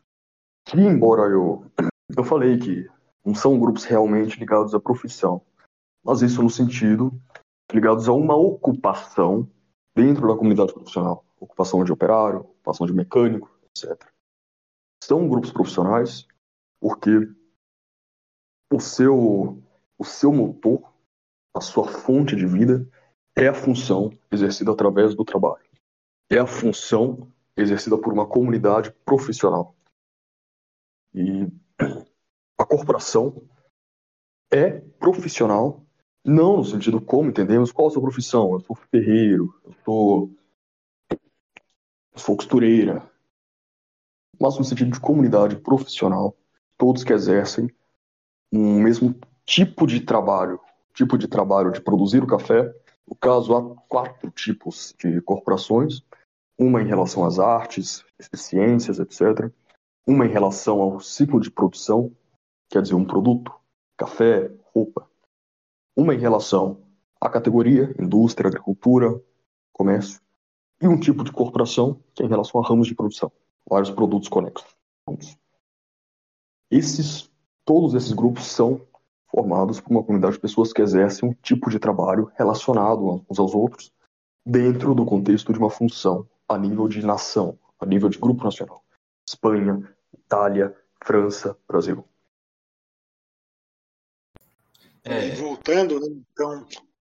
Que, 0.65 0.77
embora 0.77 1.23
eu, 1.23 1.65
eu 2.15 2.23
falei 2.23 2.57
que 2.57 2.87
não 3.25 3.33
são 3.33 3.59
grupos 3.59 3.83
realmente 3.85 4.39
ligados 4.39 4.73
à 4.75 4.79
profissão, 4.79 5.41
mas 6.03 6.21
isso 6.21 6.43
no 6.43 6.49
sentido 6.49 7.11
ligados 7.71 8.07
a 8.07 8.13
uma 8.13 8.35
ocupação 8.35 9.49
dentro 9.95 10.27
da 10.27 10.35
comunidade 10.35 10.73
profissional, 10.73 11.25
ocupação 11.39 11.83
de 11.83 11.91
operário, 11.91 12.41
ocupação 12.41 12.87
de 12.87 12.93
mecânico, 12.93 13.49
etc. 13.65 13.99
São 15.03 15.27
grupos 15.27 15.51
profissionais 15.51 16.27
porque 16.79 17.29
o 18.71 18.79
seu 18.79 19.61
o 19.97 20.05
seu 20.05 20.31
motor, 20.31 20.93
a 21.53 21.59
sua 21.59 21.85
fonte 21.85 22.35
de 22.35 22.45
vida 22.45 22.87
é 23.39 23.47
a 23.47 23.53
função 23.53 24.11
exercida 24.29 24.69
através 24.69 25.15
do 25.15 25.23
trabalho. 25.23 25.63
É 26.29 26.37
a 26.37 26.45
função 26.45 27.31
exercida 27.55 27.97
por 27.97 28.11
uma 28.11 28.27
comunidade 28.27 28.91
profissional. 29.05 29.73
E 31.13 31.47
a 32.57 32.65
corporação 32.65 33.41
é 34.51 34.81
profissional, 34.99 35.85
não 36.23 36.57
no 36.57 36.65
sentido 36.65 36.99
como 36.99 37.29
entendemos 37.29 37.71
qual 37.71 37.87
a 37.87 37.91
sua 37.91 38.01
profissão. 38.01 38.51
Eu 38.51 38.59
sou 38.59 38.75
ferreiro, 38.75 39.57
eu 39.63 39.73
sou, 39.85 40.35
eu 41.09 42.19
sou 42.19 42.35
costureira. 42.35 43.09
Mas 44.37 44.57
no 44.57 44.65
sentido 44.65 44.91
de 44.91 44.99
comunidade 44.99 45.55
profissional, 45.55 46.35
todos 46.77 47.05
que 47.05 47.13
exercem 47.13 47.69
um 48.51 48.81
mesmo 48.81 49.15
tipo 49.45 49.87
de 49.87 50.01
trabalho, 50.01 50.59
tipo 50.93 51.17
de 51.17 51.27
trabalho 51.27 51.71
de 51.71 51.79
produzir 51.79 52.21
o 52.21 52.27
café 52.27 52.73
no 53.09 53.15
caso, 53.15 53.55
há 53.55 53.75
quatro 53.87 54.29
tipos 54.29 54.93
de 54.99 55.19
corporações: 55.21 56.03
uma 56.57 56.81
em 56.81 56.85
relação 56.85 57.25
às 57.25 57.39
artes, 57.39 58.05
ciências, 58.35 58.99
etc., 58.99 59.51
uma 60.05 60.25
em 60.25 60.29
relação 60.29 60.79
ao 60.79 60.99
ciclo 60.99 61.39
de 61.39 61.49
produção, 61.49 62.15
quer 62.69 62.83
dizer, 62.83 62.93
um 62.93 63.05
produto, 63.05 63.51
café, 63.97 64.51
roupa, 64.73 65.09
uma 65.95 66.13
em 66.13 66.19
relação 66.19 66.83
à 67.19 67.29
categoria, 67.29 67.95
indústria, 67.99 68.47
agricultura, 68.47 69.21
comércio, 69.73 70.21
e 70.81 70.87
um 70.87 70.99
tipo 70.99 71.23
de 71.23 71.31
corporação 71.31 72.01
que 72.13 72.21
é 72.21 72.25
em 72.25 72.29
relação 72.29 72.61
a 72.61 72.67
ramos 72.67 72.87
de 72.87 72.95
produção, 72.95 73.31
vários 73.67 73.89
produtos 73.89 74.29
conexos. 74.29 74.75
Esses, 76.71 77.29
todos 77.65 77.95
esses 77.95 78.13
grupos 78.13 78.45
são 78.45 78.87
formados 79.29 79.79
por 79.79 79.91
uma 79.91 80.03
comunidade 80.03 80.35
de 80.35 80.41
pessoas 80.41 80.73
que 80.73 80.81
exercem 80.81 81.29
um 81.29 81.33
tipo 81.33 81.69
de 81.69 81.79
trabalho 81.79 82.31
relacionado 82.37 83.23
uns 83.29 83.39
aos 83.39 83.53
outros 83.53 83.91
dentro 84.45 84.95
do 84.95 85.05
contexto 85.05 85.53
de 85.53 85.59
uma 85.59 85.69
função 85.69 86.27
a 86.47 86.57
nível 86.57 86.87
de 86.87 87.05
nação, 87.05 87.57
a 87.79 87.85
nível 87.85 88.09
de 88.09 88.17
grupo 88.17 88.43
nacional. 88.43 88.83
Espanha, 89.27 89.87
Itália, 90.13 90.75
França, 91.03 91.55
Brasil. 91.67 92.03
É... 95.03 95.35
Voltando, 95.35 95.99
né, 95.99 96.07
então, 96.31 96.65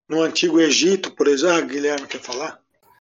no 0.09 0.23
Antigo 0.23 0.61
Egito, 0.61 1.15
por 1.15 1.29
exemplo, 1.29 1.57
ah, 1.57 1.61
Guilherme 1.61 2.07
quer 2.07 2.21
falar? 2.21 2.61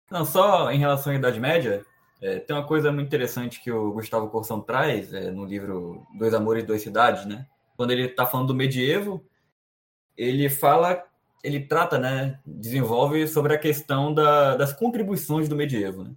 Não, 0.09 0.25
só 0.25 0.71
em 0.71 0.79
relação 0.79 1.11
à 1.11 1.15
Idade 1.15 1.39
Média, 1.39 1.85
é, 2.21 2.39
tem 2.39 2.55
uma 2.55 2.65
coisa 2.65 2.91
muito 2.91 3.07
interessante 3.07 3.61
que 3.61 3.71
o 3.71 3.91
Gustavo 3.91 4.29
Corsão 4.29 4.61
traz 4.61 5.13
é, 5.13 5.31
no 5.31 5.45
livro 5.45 6.05
Dois 6.17 6.33
Amores 6.33 6.63
e 6.63 6.67
Duas 6.67 6.81
Cidades, 6.81 7.25
né? 7.25 7.47
Quando 7.79 7.91
ele 7.91 8.07
está 8.07 8.25
falando 8.25 8.47
do 8.47 8.53
medievo, 8.53 9.25
ele 10.17 10.49
fala, 10.49 11.01
ele 11.41 11.61
trata, 11.61 11.97
né, 11.97 12.37
desenvolve 12.45 13.25
sobre 13.25 13.53
a 13.53 13.57
questão 13.57 14.13
da, 14.13 14.57
das 14.57 14.73
contribuições 14.73 15.47
do 15.47 15.55
medievo. 15.55 16.03
Né? 16.03 16.11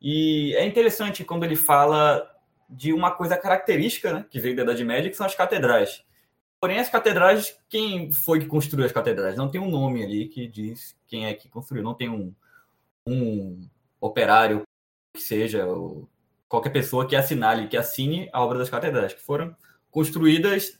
E 0.00 0.54
é 0.54 0.64
interessante 0.64 1.24
quando 1.24 1.42
ele 1.42 1.56
fala 1.56 2.24
de 2.70 2.92
uma 2.92 3.10
coisa 3.10 3.36
característica 3.36 4.12
né, 4.12 4.26
que 4.30 4.38
veio 4.38 4.54
da 4.54 4.62
Idade 4.62 4.84
Média, 4.84 5.10
que 5.10 5.16
são 5.16 5.26
as 5.26 5.34
catedrais. 5.34 6.04
Porém, 6.60 6.78
as 6.78 6.88
catedrais, 6.88 7.58
quem 7.68 8.12
foi 8.12 8.38
que 8.38 8.46
construiu 8.46 8.86
as 8.86 8.92
catedrais? 8.92 9.36
Não 9.36 9.50
tem 9.50 9.60
um 9.60 9.68
nome 9.68 10.04
ali 10.04 10.28
que 10.28 10.46
diz 10.46 10.96
quem 11.08 11.26
é 11.26 11.34
que 11.34 11.48
construiu, 11.48 11.82
não 11.82 11.94
tem 11.94 12.08
um, 12.08 12.32
um 13.04 13.68
operário 14.00 14.62
que 15.12 15.20
seja, 15.20 15.66
qualquer 16.48 16.70
pessoa 16.70 17.08
que 17.08 17.16
assinale, 17.16 17.66
que 17.66 17.76
assine 17.76 18.30
a 18.32 18.40
obra 18.40 18.58
das 18.58 18.70
catedrais, 18.70 19.14
que 19.14 19.20
foram 19.20 19.56
construídas 19.90 20.78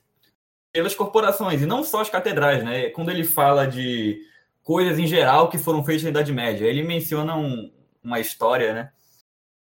pelas 0.72 0.94
corporações, 0.94 1.62
e 1.62 1.66
não 1.66 1.82
só 1.82 2.00
as 2.00 2.10
catedrais, 2.10 2.62
né? 2.62 2.90
Quando 2.90 3.10
ele 3.10 3.24
fala 3.24 3.66
de 3.66 4.20
coisas 4.62 4.98
em 4.98 5.06
geral 5.06 5.48
que 5.48 5.58
foram 5.58 5.82
feitas 5.84 6.04
na 6.04 6.10
Idade 6.10 6.32
Média, 6.32 6.66
ele 6.66 6.82
menciona 6.82 7.36
um, 7.36 7.72
uma 8.02 8.20
história, 8.20 8.74
né? 8.74 8.92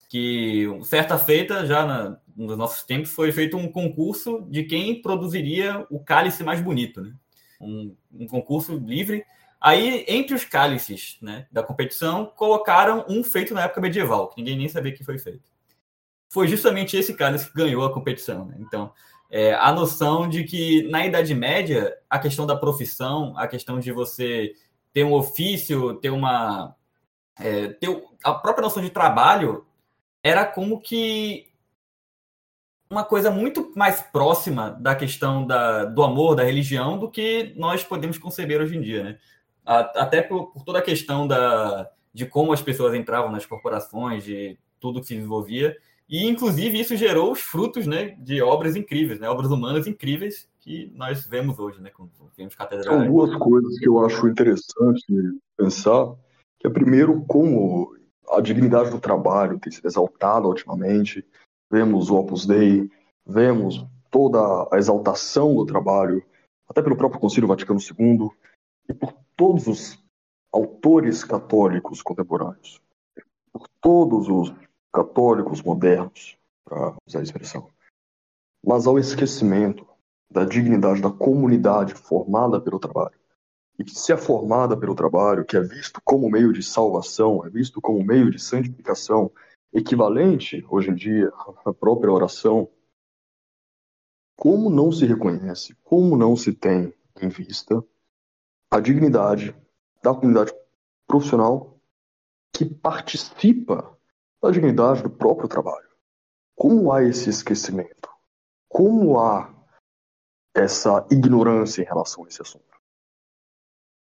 Que 0.09 0.69
certa 0.85 1.19
feita, 1.19 1.67
já 1.67 1.85
na, 1.85 2.19
nos 2.37 2.57
nossos 2.57 2.85
tempos, 2.85 3.11
foi 3.11 3.33
feito 3.33 3.57
um 3.57 3.71
concurso 3.71 4.47
de 4.49 4.65
quem 4.65 5.03
produziria 5.03 5.87
o 5.91 5.99
cálice 5.99 6.45
mais 6.45 6.61
bonito, 6.61 7.01
né? 7.01 7.13
Um, 7.61 7.97
um 8.13 8.27
concurso 8.27 8.77
livre. 8.77 9.25
Aí, 9.61 10.05
entre 10.07 10.35
os 10.35 10.45
cálices 10.45 11.17
né, 11.23 11.47
da 11.51 11.63
competição, 11.63 12.27
colocaram 12.37 13.05
um 13.09 13.25
feito 13.25 13.55
na 13.55 13.63
época 13.63 13.81
medieval, 13.81 14.29
que 14.29 14.37
ninguém 14.37 14.59
nem 14.59 14.69
sabia 14.69 14.93
que 14.93 15.03
foi 15.03 15.19
feito. 15.19 15.51
Foi 16.29 16.47
justamente 16.47 16.97
esse 16.97 17.15
cálice 17.15 17.49
que 17.51 17.57
ganhou 17.57 17.83
a 17.85 17.93
competição. 17.93 18.45
Né? 18.45 18.57
Então, 18.59 18.93
é, 19.35 19.53
a 19.53 19.73
noção 19.73 20.29
de 20.29 20.45
que 20.45 20.85
na 20.85 21.05
Idade 21.05 21.35
Média 21.35 21.93
a 22.09 22.21
questão 22.21 22.47
da 22.47 22.55
profissão, 22.55 23.37
a 23.37 23.49
questão 23.49 23.81
de 23.81 23.91
você 23.91 24.55
ter 24.93 25.03
um 25.03 25.13
ofício, 25.13 25.95
ter 25.95 26.11
uma. 26.11 26.77
É, 27.41 27.67
ter 27.67 28.01
a 28.23 28.33
própria 28.33 28.63
noção 28.63 28.81
de 28.81 28.91
trabalho 28.91 29.67
era 30.23 30.47
como 30.47 30.81
que 30.81 31.49
uma 32.89 33.03
coisa 33.03 33.29
muito 33.29 33.73
mais 33.75 34.01
próxima 34.03 34.71
da 34.71 34.95
questão 34.95 35.45
da, 35.45 35.85
do 35.85 36.05
amor, 36.05 36.37
da 36.37 36.45
religião, 36.45 36.97
do 36.97 37.11
que 37.11 37.55
nós 37.57 37.83
podemos 37.83 38.17
conceber 38.19 38.61
hoje 38.61 38.77
em 38.77 38.81
dia, 38.81 39.03
né? 39.03 39.19
Até 39.65 40.23
por, 40.23 40.53
por 40.53 40.63
toda 40.63 40.79
a 40.79 40.83
questão 40.83 41.27
da, 41.27 41.91
de 42.13 42.25
como 42.25 42.53
as 42.53 42.63
pessoas 42.63 42.95
entravam 42.95 43.33
nas 43.33 43.45
corporações, 43.45 44.23
de 44.23 44.57
tudo 44.79 45.01
que 45.01 45.09
se 45.09 45.17
desenvolvia. 45.17 45.77
E, 46.09 46.27
inclusive, 46.27 46.79
isso 46.79 46.97
gerou 46.97 47.33
os 47.33 47.41
frutos 47.41 47.87
né, 47.87 48.17
de 48.19 48.43
obras 48.43 48.77
incríveis, 48.77 49.19
né, 49.19 49.29
obras 49.29 49.51
humanas 49.51 49.87
incríveis 49.87 50.49
que 50.61 50.93
nós 50.95 51.27
vemos 51.27 51.59
hoje, 51.59 51.81
né, 51.81 51.91
quando 51.91 52.11
vemos 52.37 52.55
catedrais. 52.55 52.87
São 52.87 53.07
duas 53.07 53.35
coisas 53.37 53.79
que 53.79 53.89
eu 53.89 54.05
acho 54.05 54.29
interessante 54.29 55.05
pensar, 55.57 56.15
que 56.59 56.67
é, 56.67 56.71
primeiro, 56.71 57.25
como 57.27 57.97
a 58.31 58.41
dignidade 58.41 58.91
do 58.91 59.01
trabalho 59.01 59.59
tem 59.59 59.73
sido 59.73 59.87
exaltada 59.87 60.47
ultimamente, 60.47 61.25
vemos 61.71 62.11
o 62.11 62.17
Opus 62.17 62.47
Dei, 62.47 62.91
vemos 63.27 63.85
toda 64.11 64.39
a 64.71 64.79
exaltação 64.79 65.55
do 65.55 65.65
trabalho, 65.65 66.23
até 66.69 66.83
pelo 66.83 66.97
próprio 66.97 67.21
Concílio 67.21 67.49
Vaticano 67.49 67.81
II, 67.81 68.29
e 68.89 68.95
por 68.95 69.15
todos 69.37 69.67
os 69.67 70.05
autores 70.53 71.25
católicos 71.25 72.01
contemporâneos, 72.03 72.81
por 73.53 73.67
todos 73.81 74.29
os 74.29 74.55
católicos 74.95 75.61
modernos, 75.61 76.39
para 76.65 76.97
usar 77.05 77.19
a 77.19 77.23
expressão, 77.23 77.69
mas 78.65 78.87
ao 78.87 78.97
esquecimento 78.97 79.85
da 80.31 80.45
dignidade 80.45 81.03
da 81.03 81.11
comunidade 81.11 81.95
formada 81.95 82.61
pelo 82.61 82.79
trabalho. 82.79 83.19
E 83.77 83.83
que 83.83 83.91
se 83.91 84.13
é 84.13 84.17
formada 84.17 84.77
pelo 84.77 84.95
trabalho, 84.95 85.45
que 85.45 85.57
é 85.57 85.61
visto 85.61 86.01
como 86.05 86.31
meio 86.31 86.53
de 86.53 86.63
salvação, 86.63 87.45
é 87.45 87.51
visto 87.51 87.81
como 87.81 88.05
meio 88.05 88.31
de 88.31 88.39
santificação, 88.39 89.33
equivalente, 89.73 90.65
hoje 90.71 90.91
em 90.91 90.95
dia, 90.95 91.33
à 91.65 91.75
própria 91.75 92.13
oração, 92.13 92.69
como 94.37 94.71
não 94.71 94.93
se 94.93 95.05
reconhece, 95.05 95.77
como 95.83 96.17
não 96.17 96.37
se 96.37 96.53
tem 96.53 96.95
em 97.21 97.29
vista 97.29 97.85
a 98.71 98.79
dignidade 98.79 99.55
da 100.03 100.15
comunidade 100.15 100.53
profissional 101.07 101.81
que 102.53 102.65
participa 102.65 103.94
da 104.45 104.51
dignidade 104.51 105.03
do 105.03 105.09
próprio 105.09 105.49
trabalho? 105.49 105.89
Como 106.55 106.93
há 106.93 107.03
esse 107.03 107.31
esquecimento? 107.31 108.11
Como 108.69 109.19
há 109.19 109.51
essa 110.55 111.07
ignorância 111.11 111.83
em 111.83 111.87
relação 111.87 112.25
a 112.25 112.29
esse 112.29 112.43
assunto? 112.43 112.65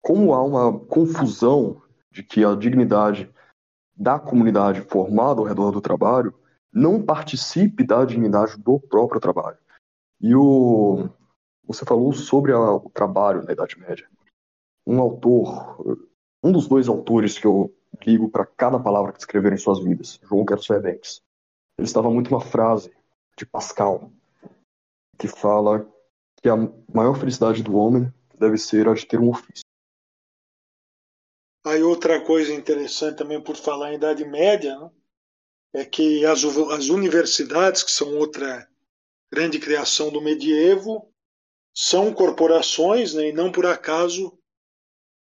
Como 0.01 0.33
há 0.33 0.43
uma 0.43 0.79
confusão 0.85 1.81
de 2.11 2.21
que 2.23 2.45
a 2.45 2.55
dignidade 2.55 3.33
da 3.95 4.19
comunidade 4.19 4.81
formada 4.81 5.41
ao 5.41 5.47
redor 5.47 5.71
do 5.71 5.81
trabalho 5.81 6.33
não 6.71 7.03
participe 7.03 7.83
da 7.83 8.05
dignidade 8.05 8.57
do 8.57 8.79
próprio 8.79 9.19
trabalho. 9.19 9.57
E 10.21 10.35
o 10.35 11.09
você 11.65 11.85
falou 11.85 12.13
sobre 12.13 12.51
a, 12.51 12.59
o 12.59 12.89
trabalho 12.89 13.43
na 13.43 13.51
Idade 13.51 13.79
Média. 13.79 14.07
Um 14.87 14.99
autor, 14.99 15.99
um 16.43 16.51
dos 16.51 16.67
dois 16.67 16.87
autores 16.87 17.37
que 17.37 17.45
eu 17.45 17.75
ligo 18.05 18.29
para 18.29 18.45
cada 18.45 18.79
palavra 18.79 19.11
que 19.11 19.19
escreveram 19.19 19.55
em 19.55 19.59
suas 19.59 19.83
vidas, 19.83 20.19
João 20.23 20.45
Gerson 20.47 20.79
Banks, 20.81 21.21
ele 21.77 21.87
estava 21.87 22.09
muito 22.09 22.29
uma 22.29 22.41
frase 22.41 22.91
de 23.37 23.45
Pascal 23.45 24.11
que 25.17 25.27
fala 25.27 25.87
que 26.41 26.47
a 26.47 26.55
maior 26.93 27.17
felicidade 27.19 27.61
do 27.61 27.75
homem 27.75 28.11
deve 28.37 28.57
ser 28.57 28.87
a 28.87 28.93
de 28.93 29.05
ter 29.05 29.19
um 29.19 29.29
ofício. 29.29 29.63
Aí 31.65 31.83
outra 31.83 32.23
coisa 32.23 32.53
interessante 32.53 33.17
também 33.17 33.41
por 33.41 33.57
falar 33.57 33.91
em 33.91 33.95
Idade 33.95 34.23
Média, 34.23 34.79
né, 34.79 34.89
é 35.73 35.85
que 35.85 36.25
as, 36.25 36.43
as 36.45 36.87
universidades, 36.87 37.83
que 37.83 37.91
são 37.91 38.17
outra 38.17 38.67
grande 39.31 39.59
criação 39.59 40.09
do 40.09 40.21
medievo, 40.21 41.13
são 41.75 42.13
corporações, 42.13 43.13
né, 43.13 43.29
e 43.29 43.33
não 43.33 43.51
por 43.51 43.65
acaso 43.65 44.38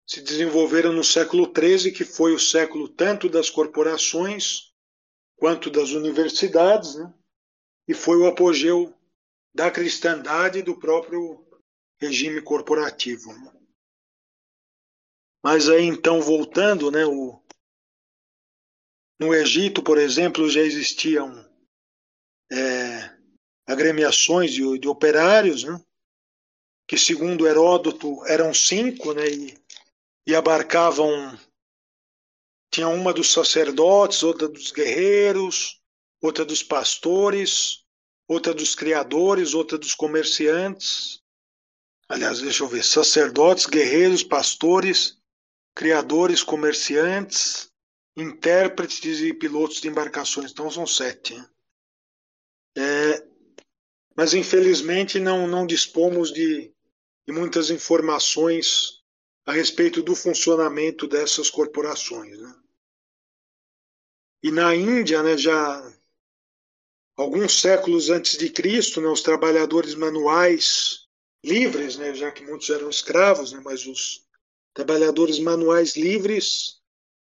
se 0.07 0.21
desenvolveram 0.21 0.93
no 0.93 1.03
século 1.03 1.53
XIII, 1.53 1.93
que 1.93 2.05
foi 2.05 2.33
o 2.33 2.39
século 2.39 2.89
tanto 2.89 3.29
das 3.29 3.51
corporações 3.51 4.73
quanto 5.37 5.69
das 5.69 5.91
universidades, 5.91 6.95
né, 6.95 7.13
e 7.89 7.93
foi 7.93 8.17
o 8.19 8.27
apogeu 8.27 8.95
da 9.55 9.71
cristandade 9.71 10.61
e 10.61 10.63
do 10.63 10.79
próprio 10.79 11.45
regime 12.01 12.41
corporativo. 12.41 13.33
Né. 13.33 13.53
Mas 15.43 15.69
aí 15.69 15.85
então 15.85 16.21
voltando, 16.23 16.91
né, 16.91 17.05
o, 17.05 17.43
no 19.19 19.35
Egito, 19.35 19.83
por 19.83 19.99
exemplo, 19.99 20.49
já 20.49 20.61
existiam 20.61 21.45
é, 22.53 23.17
agremiações 23.67 24.53
de, 24.53 24.79
de 24.79 24.89
operários, 24.89 25.65
né, 25.65 25.83
que 26.87 26.97
segundo 26.97 27.47
Heródoto 27.47 28.25
eram 28.27 28.55
cinco, 28.55 29.13
né, 29.13 29.29
e, 29.29 29.66
e 30.27 30.35
abarcavam 30.35 31.39
tinha 32.71 32.89
uma 32.89 33.13
dos 33.13 33.33
sacerdotes, 33.33 34.23
outra 34.23 34.49
dos 34.49 34.71
guerreiros, 34.73 35.81
outra 36.21 36.45
dos 36.45 36.63
pastores, 36.63 37.85
outra 38.29 38.53
dos 38.53 38.75
criadores, 38.75 39.55
outra 39.55 39.79
dos 39.79 39.95
comerciantes. 39.95 41.23
Aliás, 42.09 42.41
deixa 42.41 42.65
eu 42.65 42.69
ver: 42.69 42.85
sacerdotes, 42.85 43.67
guerreiros, 43.67 44.23
pastores, 44.23 45.17
criadores, 45.75 46.43
comerciantes, 46.43 47.71
intérpretes 48.17 49.21
e 49.21 49.33
pilotos 49.33 49.81
de 49.81 49.89
embarcações. 49.89 50.51
Então 50.51 50.71
são 50.71 50.87
sete. 50.87 51.35
É, 52.77 53.27
mas 54.15 54.35
infelizmente 54.35 55.19
não, 55.19 55.47
não 55.47 55.67
dispomos 55.67 56.33
de, 56.33 56.75
de 57.27 57.33
muitas 57.33 57.71
informações 57.71 59.03
a 59.47 59.53
respeito 59.53 60.03
do 60.03 60.15
funcionamento 60.15 61.07
dessas 61.07 61.49
corporações. 61.49 62.39
Né? 62.39 62.55
E 64.43 64.51
na 64.51 64.75
Índia, 64.75 65.23
né, 65.23 65.39
já 65.39 65.93
alguns 67.17 67.61
séculos 67.61 68.11
antes 68.11 68.37
de 68.37 68.51
Cristo, 68.51 69.01
né, 69.01 69.09
os 69.09 69.23
trabalhadores 69.23 69.95
manuais 69.95 71.07
livres, 71.45 71.97
né, 71.97 72.13
já 72.13 72.31
que 72.33 72.45
muitos 72.45 72.69
eram 72.69 72.91
escravos, 72.91 73.53
né, 73.53 73.61
mas 73.65 73.87
os 73.87 74.27
trabalhadores 74.75 75.39
manuais 75.39 75.97
livres 75.97 76.83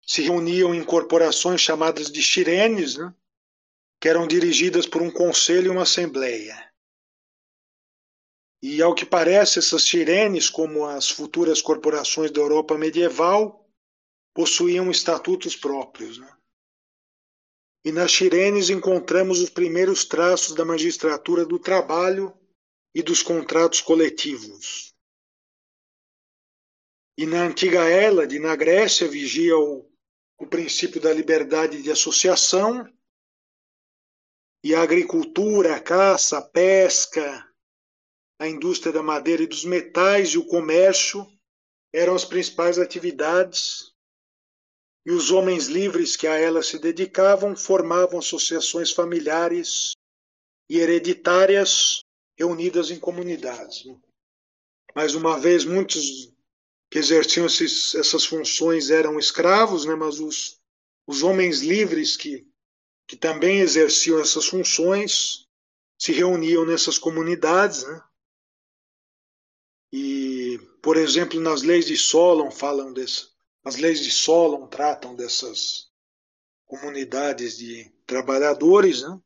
se 0.06 0.22
reuniam 0.22 0.74
em 0.74 0.84
corporações 0.84 1.60
chamadas 1.60 2.10
de 2.10 2.20
xirenes, 2.20 2.96
né? 2.96 3.14
que 4.00 4.08
eram 4.08 4.26
dirigidas 4.26 4.86
por 4.86 5.00
um 5.00 5.10
conselho 5.10 5.66
e 5.66 5.70
uma 5.70 5.82
assembleia. 5.82 6.69
E 8.62 8.82
ao 8.82 8.94
que 8.94 9.06
parece, 9.06 9.58
essas 9.58 9.86
xirenes, 9.86 10.50
como 10.50 10.84
as 10.84 11.08
futuras 11.08 11.62
corporações 11.62 12.30
da 12.30 12.40
Europa 12.40 12.76
medieval, 12.76 13.66
possuíam 14.34 14.90
estatutos 14.90 15.56
próprios. 15.56 16.18
Né? 16.18 16.36
E 17.84 17.90
nas 17.90 18.10
xirenes 18.10 18.68
encontramos 18.68 19.40
os 19.40 19.48
primeiros 19.48 20.04
traços 20.04 20.54
da 20.54 20.64
magistratura 20.64 21.46
do 21.46 21.58
trabalho 21.58 22.36
e 22.94 23.02
dos 23.02 23.22
contratos 23.22 23.80
coletivos. 23.80 24.94
E 27.16 27.24
na 27.24 27.42
antiga 27.42 27.88
Hélade, 27.88 28.38
na 28.38 28.54
Grécia, 28.56 29.08
vigia 29.08 29.56
o, 29.56 29.90
o 30.38 30.46
princípio 30.46 31.00
da 31.00 31.12
liberdade 31.12 31.82
de 31.82 31.90
associação, 31.90 32.86
e 34.62 34.74
a 34.74 34.82
agricultura, 34.82 35.76
a 35.76 35.80
caça, 35.80 36.38
a 36.38 36.42
pesca, 36.42 37.49
a 38.40 38.48
indústria 38.48 38.90
da 38.90 39.02
madeira 39.02 39.42
e 39.42 39.46
dos 39.46 39.66
metais 39.66 40.30
e 40.30 40.38
o 40.38 40.46
comércio 40.46 41.30
eram 41.92 42.14
as 42.14 42.24
principais 42.24 42.78
atividades. 42.78 43.92
E 45.04 45.12
os 45.12 45.30
homens 45.30 45.66
livres 45.66 46.16
que 46.16 46.26
a 46.26 46.36
elas 46.36 46.68
se 46.68 46.78
dedicavam 46.78 47.54
formavam 47.54 48.18
associações 48.18 48.92
familiares 48.92 49.92
e 50.70 50.78
hereditárias 50.78 52.00
reunidas 52.34 52.90
em 52.90 52.98
comunidades. 52.98 53.84
Mais 54.94 55.14
uma 55.14 55.38
vez, 55.38 55.66
muitos 55.66 56.32
que 56.90 56.98
exerciam 56.98 57.44
esses, 57.44 57.94
essas 57.94 58.24
funções 58.24 58.88
eram 58.88 59.18
escravos, 59.18 59.84
né, 59.84 59.94
mas 59.94 60.18
os, 60.18 60.58
os 61.06 61.22
homens 61.22 61.60
livres 61.60 62.16
que, 62.16 62.46
que 63.06 63.16
também 63.16 63.60
exerciam 63.60 64.18
essas 64.18 64.46
funções 64.46 65.46
se 65.98 66.12
reuniam 66.12 66.64
nessas 66.64 66.96
comunidades. 66.96 67.84
Né? 67.84 68.02
E, 69.92 70.58
por 70.82 70.96
exemplo, 70.96 71.40
nas 71.40 71.62
leis 71.62 71.86
de 71.86 71.96
Solon 71.96 72.50
falam 72.50 72.92
desse, 72.92 73.28
as 73.64 73.76
leis 73.76 74.00
de 74.00 74.10
Solon 74.10 74.66
tratam 74.66 75.14
dessas 75.14 75.90
comunidades 76.64 77.58
de 77.58 77.90
trabalhadores, 78.06 79.02
né? 79.02 79.20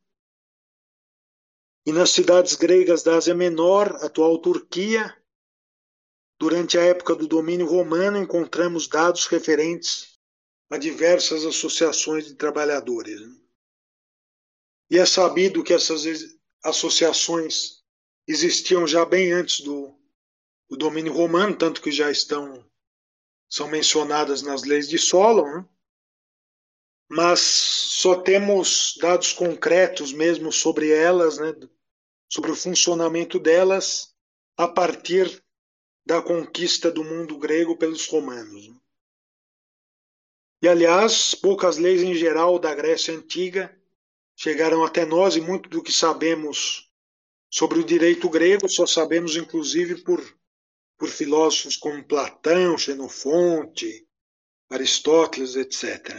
E 1.86 1.92
nas 1.92 2.10
cidades 2.10 2.54
gregas 2.54 3.02
da 3.02 3.16
Ásia 3.16 3.34
Menor, 3.34 3.94
atual 4.02 4.38
Turquia, 4.38 5.14
Durante 6.38 6.76
a 6.76 6.82
época 6.82 7.14
do 7.14 7.28
domínio 7.28 7.66
romano, 7.66 8.18
encontramos 8.18 8.88
dados 8.88 9.26
referentes 9.26 10.18
a 10.68 10.76
diversas 10.76 11.44
associações 11.44 12.26
de 12.26 12.34
trabalhadores. 12.34 13.20
Né? 13.20 13.36
E 14.90 14.98
é 14.98 15.06
sabido 15.06 15.62
que 15.62 15.72
essas 15.72 16.04
associações 16.62 17.82
existiam 18.26 18.86
já 18.86 19.04
bem 19.04 19.32
antes 19.32 19.60
do, 19.60 19.96
do 20.68 20.76
domínio 20.76 21.12
romano, 21.12 21.56
tanto 21.56 21.80
que 21.80 21.90
já 21.90 22.10
estão 22.10 22.64
são 23.48 23.68
mencionadas 23.68 24.42
nas 24.42 24.64
leis 24.64 24.88
de 24.88 24.98
Solon, 24.98 25.46
né? 25.46 25.68
mas 27.08 27.38
só 27.40 28.16
temos 28.16 28.96
dados 29.00 29.32
concretos 29.32 30.12
mesmo 30.12 30.50
sobre 30.50 30.90
elas, 30.90 31.38
né? 31.38 31.54
sobre 32.28 32.50
o 32.50 32.56
funcionamento 32.56 33.38
delas, 33.38 34.14
a 34.56 34.66
partir 34.66 35.42
da 36.04 36.20
conquista 36.20 36.90
do 36.90 37.04
mundo 37.04 37.38
grego 37.38 37.76
pelos 37.76 38.08
romanos. 38.08 38.70
E, 40.60 40.68
aliás, 40.68 41.34
poucas 41.34 41.76
leis 41.76 42.02
em 42.02 42.14
geral 42.14 42.58
da 42.58 42.74
Grécia 42.74 43.14
Antiga 43.14 43.74
chegaram 44.34 44.84
até 44.84 45.04
nós 45.04 45.36
e 45.36 45.40
muito 45.40 45.68
do 45.68 45.82
que 45.82 45.92
sabemos 45.92 46.90
sobre 47.48 47.78
o 47.78 47.84
direito 47.84 48.28
grego 48.28 48.68
só 48.68 48.84
sabemos, 48.84 49.36
inclusive, 49.36 50.02
por, 50.02 50.20
por 50.96 51.08
filósofos 51.08 51.76
como 51.76 52.06
Platão, 52.06 52.78
Xenofonte, 52.78 54.06
Aristóteles, 54.70 55.56
etc. 55.56 56.14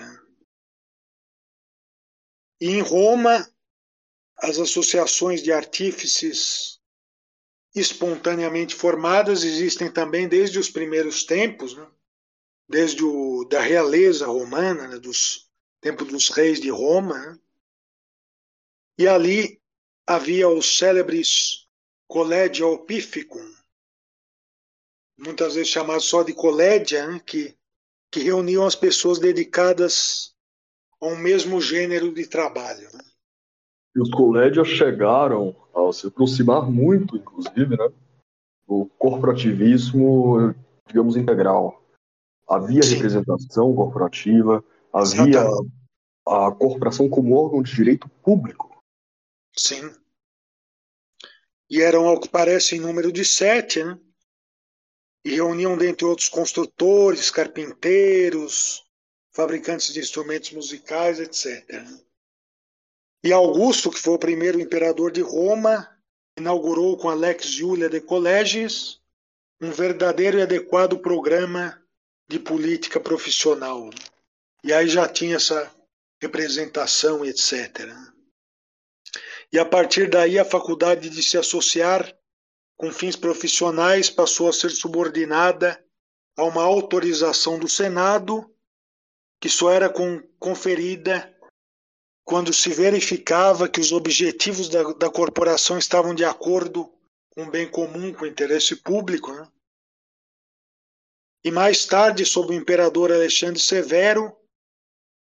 E 2.59 2.69
em 2.69 2.81
Roma, 2.81 3.49
as 4.37 4.59
associações 4.59 5.41
de 5.41 5.51
artífices 5.51 6.79
espontaneamente 7.73 8.73
formadas 8.73 9.43
existem 9.43 9.91
também 9.91 10.27
desde 10.27 10.57
os 10.57 10.69
primeiros 10.69 11.23
tempos, 11.25 11.75
né? 11.75 11.87
desde 12.67 13.03
o, 13.03 13.43
da 13.45 13.61
realeza 13.61 14.25
romana, 14.27 14.87
né? 14.87 14.97
dos 14.97 15.45
tempo 15.81 16.03
dos 16.05 16.29
reis 16.29 16.59
de 16.59 16.69
Roma. 16.69 17.17
Né? 17.17 17.39
E 18.97 19.07
ali 19.07 19.61
havia 20.07 20.47
os 20.49 20.77
célebres 20.77 21.67
Collegia 22.07 22.65
Opificum, 22.65 23.54
muitas 25.17 25.55
vezes 25.55 25.69
chamado 25.69 26.01
só 26.01 26.23
de 26.23 26.33
Collegia, 26.33 27.07
né? 27.07 27.21
que, 27.25 27.55
que 28.11 28.19
reuniam 28.21 28.65
as 28.65 28.75
pessoas 28.75 29.19
dedicadas 29.19 30.33
a 31.01 31.07
um 31.07 31.15
mesmo 31.15 31.61
gênero 31.61 32.13
de 32.13 32.27
trabalho. 32.27 32.89
Né? 32.93 32.99
E 33.95 34.01
os 34.01 34.09
Collegia 34.11 34.63
chegaram 34.63 35.55
a 35.73 35.91
se 35.93 36.07
aproximar 36.07 36.69
muito, 36.69 37.15
inclusive, 37.15 37.77
né, 37.77 37.89
do 38.67 38.85
corporativismo, 38.97 40.53
digamos, 40.87 41.15
integral. 41.15 41.81
Havia 42.47 42.83
Sim. 42.83 42.95
representação 42.95 43.73
corporativa, 43.73 44.63
havia 44.93 45.39
Exatamente. 45.39 45.71
a 46.27 46.51
corporação 46.51 47.09
como 47.09 47.35
órgão 47.35 47.61
de 47.61 47.73
direito 47.73 48.09
público. 48.21 48.77
Sim. 49.55 49.91
E 51.69 51.81
eram, 51.81 52.07
ao 52.07 52.19
que 52.19 52.29
parece, 52.29 52.75
em 52.75 52.79
número 52.79 53.11
de 53.11 53.25
sete, 53.25 53.83
né? 53.83 53.99
E 55.25 55.31
reuniam, 55.31 55.75
dentre 55.75 56.05
outros, 56.05 56.29
construtores, 56.29 57.31
carpinteiros, 57.31 58.85
fabricantes 59.33 59.91
de 59.91 59.99
instrumentos 59.99 60.51
musicais, 60.51 61.19
etc. 61.19 61.83
E 63.23 63.33
Augusto, 63.33 63.89
que 63.89 63.99
foi 63.99 64.13
o 64.13 64.19
primeiro 64.19 64.61
imperador 64.61 65.11
de 65.11 65.21
Roma, 65.21 65.89
inaugurou 66.37 66.95
com 66.95 67.09
Alex 67.09 67.47
Julia 67.47 67.89
de 67.89 67.99
Colleges 67.99 69.01
um 69.59 69.71
verdadeiro 69.71 70.37
e 70.37 70.41
adequado 70.41 70.99
programa 70.99 71.81
de 72.27 72.37
política 72.37 72.99
profissional. 72.99 73.89
E 74.63 74.71
aí 74.71 74.87
já 74.87 75.07
tinha 75.07 75.37
essa 75.37 75.71
representação, 76.21 77.25
etc. 77.25 77.89
E 79.51 79.57
a 79.57 79.65
partir 79.65 80.09
daí 80.09 80.37
a 80.37 80.45
faculdade 80.45 81.09
de 81.09 81.23
se 81.23 81.37
associar 81.37 82.15
com 82.77 82.91
fins 82.91 83.15
profissionais 83.15 84.09
passou 84.09 84.49
a 84.49 84.53
ser 84.53 84.69
subordinada 84.69 85.83
a 86.37 86.43
uma 86.43 86.63
autorização 86.63 87.57
do 87.57 87.67
Senado, 87.67 88.53
que 89.39 89.49
só 89.49 89.71
era 89.71 89.91
conferida 90.39 91.33
quando 92.25 92.51
se 92.51 92.69
verificava 92.69 93.69
que 93.69 93.79
os 93.79 93.91
objetivos 93.91 94.67
da, 94.67 94.83
da 94.93 95.09
corporação 95.09 95.77
estavam 95.77 96.13
de 96.13 96.25
acordo 96.25 96.91
com 97.29 97.43
o 97.43 97.51
bem 97.51 97.69
comum, 97.69 98.11
com 98.13 98.23
o 98.23 98.27
interesse 98.27 98.75
público. 98.77 99.31
Né? 99.31 99.47
E 101.43 101.51
mais 101.51 101.85
tarde, 101.85 102.25
sob 102.25 102.53
o 102.53 102.57
imperador 102.57 103.11
Alexandre 103.11 103.59
Severo, 103.59 104.35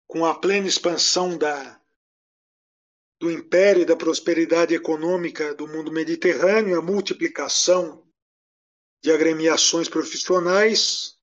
com 0.07 0.27
a 0.27 0.35
plena 0.35 0.67
expansão 0.67 1.39
da, 1.39 1.81
do 3.21 3.31
império 3.31 3.83
e 3.83 3.85
da 3.85 3.97
prosperidade 3.97 4.75
econômica 4.75 5.55
do 5.55 5.67
mundo 5.67 5.91
mediterrâneo, 5.91 6.79
a 6.79 6.83
multiplicação 6.83 8.07
de 9.03 9.11
agremiações 9.11 9.89
profissionais, 9.89 11.19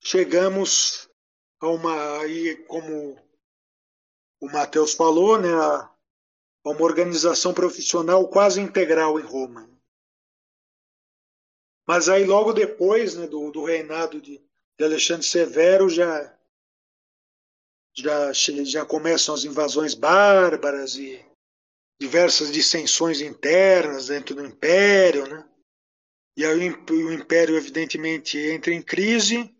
chegamos 0.00 1.08
a 1.60 1.68
uma, 1.68 2.20
aí, 2.20 2.56
como 2.66 3.16
o 4.40 4.46
Matheus 4.46 4.94
falou, 4.94 5.40
né, 5.40 5.52
a, 5.52 5.92
uma 6.64 6.82
organização 6.82 7.54
profissional 7.54 8.28
quase 8.28 8.60
integral 8.60 9.18
em 9.18 9.22
Roma. 9.22 9.68
Mas 11.86 12.08
aí 12.08 12.24
logo 12.24 12.52
depois 12.52 13.14
né, 13.14 13.26
do, 13.26 13.50
do 13.50 13.64
reinado 13.64 14.20
de, 14.20 14.38
de 14.78 14.84
Alexandre 14.84 15.26
Severo 15.26 15.88
já, 15.88 16.37
já, 17.98 18.32
já 18.32 18.84
começam 18.84 19.34
as 19.34 19.44
invasões 19.44 19.94
bárbaras 19.94 20.96
e 20.96 21.24
diversas 22.00 22.52
dissensões 22.52 23.20
internas 23.20 24.06
dentro 24.06 24.34
do 24.34 24.46
império, 24.46 25.26
né? 25.26 25.48
E 26.36 26.44
aí 26.44 26.70
o 26.70 27.12
império 27.12 27.56
evidentemente 27.56 28.38
entra 28.38 28.72
em 28.72 28.80
crise 28.80 29.52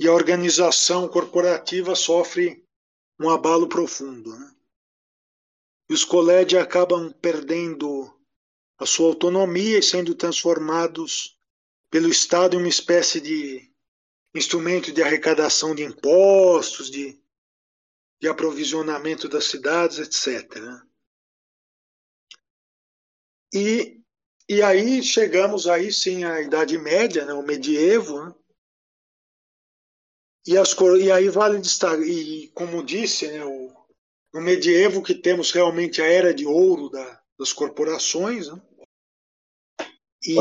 e 0.00 0.08
a 0.08 0.12
organização 0.12 1.06
corporativa 1.06 1.94
sofre 1.94 2.64
um 3.20 3.30
abalo 3.30 3.68
profundo. 3.68 4.36
Né? 4.36 4.52
E 5.88 5.94
os 5.94 6.04
colégios 6.04 6.60
acabam 6.60 7.12
perdendo 7.12 8.12
a 8.80 8.84
sua 8.84 9.06
autonomia 9.06 9.78
e 9.78 9.82
sendo 9.82 10.16
transformados 10.16 11.38
pelo 11.90 12.08
Estado 12.08 12.56
em 12.56 12.58
uma 12.58 12.68
espécie 12.68 13.20
de 13.20 13.69
instrumento 14.34 14.92
de 14.92 15.02
arrecadação 15.02 15.74
de 15.74 15.82
impostos, 15.82 16.90
de, 16.90 17.20
de 18.20 18.28
aprovisionamento 18.28 19.28
das 19.28 19.44
cidades, 19.44 19.98
etc. 19.98 20.56
Né? 20.56 20.82
E, 23.52 24.00
e 24.48 24.62
aí 24.62 25.02
chegamos 25.02 25.66
aí 25.66 25.92
sim 25.92 26.24
à 26.24 26.40
Idade 26.40 26.78
Média, 26.78 27.24
né, 27.24 27.32
o 27.32 27.42
medievo, 27.42 28.24
né? 28.24 28.34
E, 30.46 30.56
as, 30.56 30.74
e 30.98 31.12
aí 31.12 31.28
vale 31.28 31.58
destacar, 31.58 32.00
e 32.00 32.48
como 32.48 32.82
disse, 32.82 33.28
né, 33.28 33.44
o, 33.44 33.70
no 34.32 34.40
medievo 34.40 35.02
que 35.02 35.14
temos 35.14 35.50
realmente 35.50 36.00
a 36.00 36.06
era 36.06 36.32
de 36.32 36.46
ouro 36.46 36.88
da, 36.88 37.22
das 37.38 37.52
corporações. 37.52 38.48
Né? 38.48 38.62
E... 40.24 40.36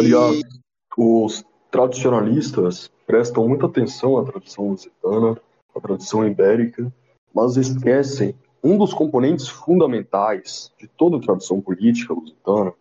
Os 0.97 1.43
tradicionalistas 1.71 2.89
prestam 3.05 3.47
muita 3.47 3.65
atenção 3.65 4.17
à 4.17 4.25
tradição 4.25 4.69
lusitana, 4.69 5.39
à 5.75 5.79
tradição 5.79 6.25
ibérica, 6.25 6.91
mas 7.33 7.57
esquecem 7.57 8.35
um 8.63 8.77
dos 8.77 8.93
componentes 8.93 9.47
fundamentais 9.47 10.73
de 10.77 10.87
toda 10.87 11.17
a 11.17 11.21
tradição 11.21 11.61
política 11.61 12.13
lusitana, 12.13 12.73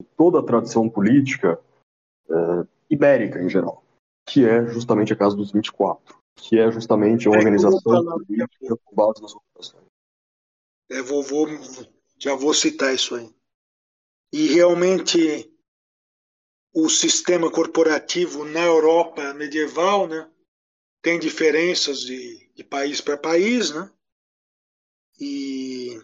de 0.00 0.06
toda 0.16 0.40
a 0.40 0.42
tradição 0.42 0.88
política 0.88 1.58
é, 2.28 2.66
ibérica 2.90 3.42
em 3.42 3.48
geral, 3.48 3.82
que 4.26 4.44
é 4.44 4.66
justamente 4.66 5.12
a 5.12 5.16
Casa 5.16 5.36
dos 5.36 5.50
24 5.50 6.24
que 6.36 6.58
é 6.58 6.70
justamente 6.70 7.28
uma 7.28 7.36
é 7.36 7.38
organização 7.38 7.80
política 7.80 8.76
com 8.84 8.94
base 8.94 9.22
nas 9.22 9.34
ocupações. 9.34 9.84
É, 10.90 11.00
vou, 11.00 11.22
vou, 11.22 11.46
já 12.18 12.34
vou 12.34 12.52
citar 12.52 12.94
isso 12.94 13.14
aí. 13.14 13.32
E 14.32 14.48
realmente 14.48 15.50
o 16.74 16.88
sistema 16.88 17.50
corporativo 17.50 18.44
na 18.44 18.64
Europa 18.64 19.32
medieval, 19.32 20.08
né, 20.08 20.28
tem 21.00 21.20
diferenças 21.20 22.00
de, 22.00 22.50
de 22.52 22.64
país 22.64 23.00
para 23.00 23.16
país, 23.16 23.70
né? 23.70 23.92
E, 25.20 26.02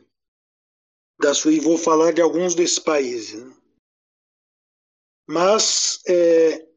da, 1.19 1.33
e 1.51 1.59
vou 1.59 1.77
falar 1.77 2.13
de 2.13 2.23
alguns 2.23 2.55
desses 2.55 2.79
países. 2.79 3.43
Né? 3.43 3.57
Mas 5.27 6.01
é, 6.07 6.69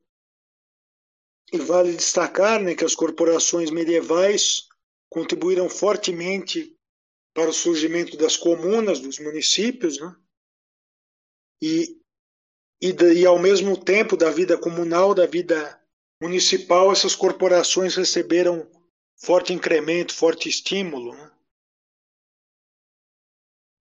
vale 1.60 1.96
destacar 1.96 2.60
né, 2.62 2.74
que 2.74 2.84
as 2.84 2.96
corporações 2.96 3.70
medievais 3.70 4.68
contribuíram 5.08 5.70
fortemente 5.70 6.76
para 7.36 7.50
o 7.50 7.54
surgimento 7.54 8.18
das 8.18 8.36
comunas, 8.36 9.00
dos 9.00 9.20
municípios, 9.20 10.00
né? 10.00 10.16
e, 11.62 12.03
e, 12.82 12.92
e 12.92 13.26
ao 13.26 13.40
mesmo 13.40 13.78
tempo 13.78 14.18
da 14.18 14.30
vida 14.30 14.58
comunal, 14.58 15.14
da 15.14 15.26
vida 15.26 15.82
municipal, 16.22 16.92
essas 16.92 17.16
corporações 17.16 17.96
receberam 17.96 18.70
forte 19.18 19.54
incremento, 19.54 20.14
forte 20.14 20.50
estímulo. 20.50 21.16
Né? 21.16 21.32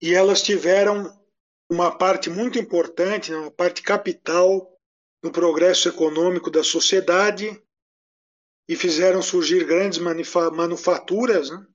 E 0.03 0.14
elas 0.14 0.43
tiveram 0.43 1.20
uma 1.70 1.97
parte 1.97 2.28
muito 2.28 2.59
importante, 2.59 3.30
né, 3.30 3.38
uma 3.38 3.51
parte 3.51 3.82
capital 3.82 4.76
no 5.22 5.30
progresso 5.30 5.88
econômico 5.88 6.51
da 6.51 6.62
sociedade 6.62 7.62
e 8.68 8.76
fizeram 8.76 9.22
surgir 9.22 9.64
grandes 9.64 9.99
manufaturas, 9.99 11.51
né? 11.51 11.66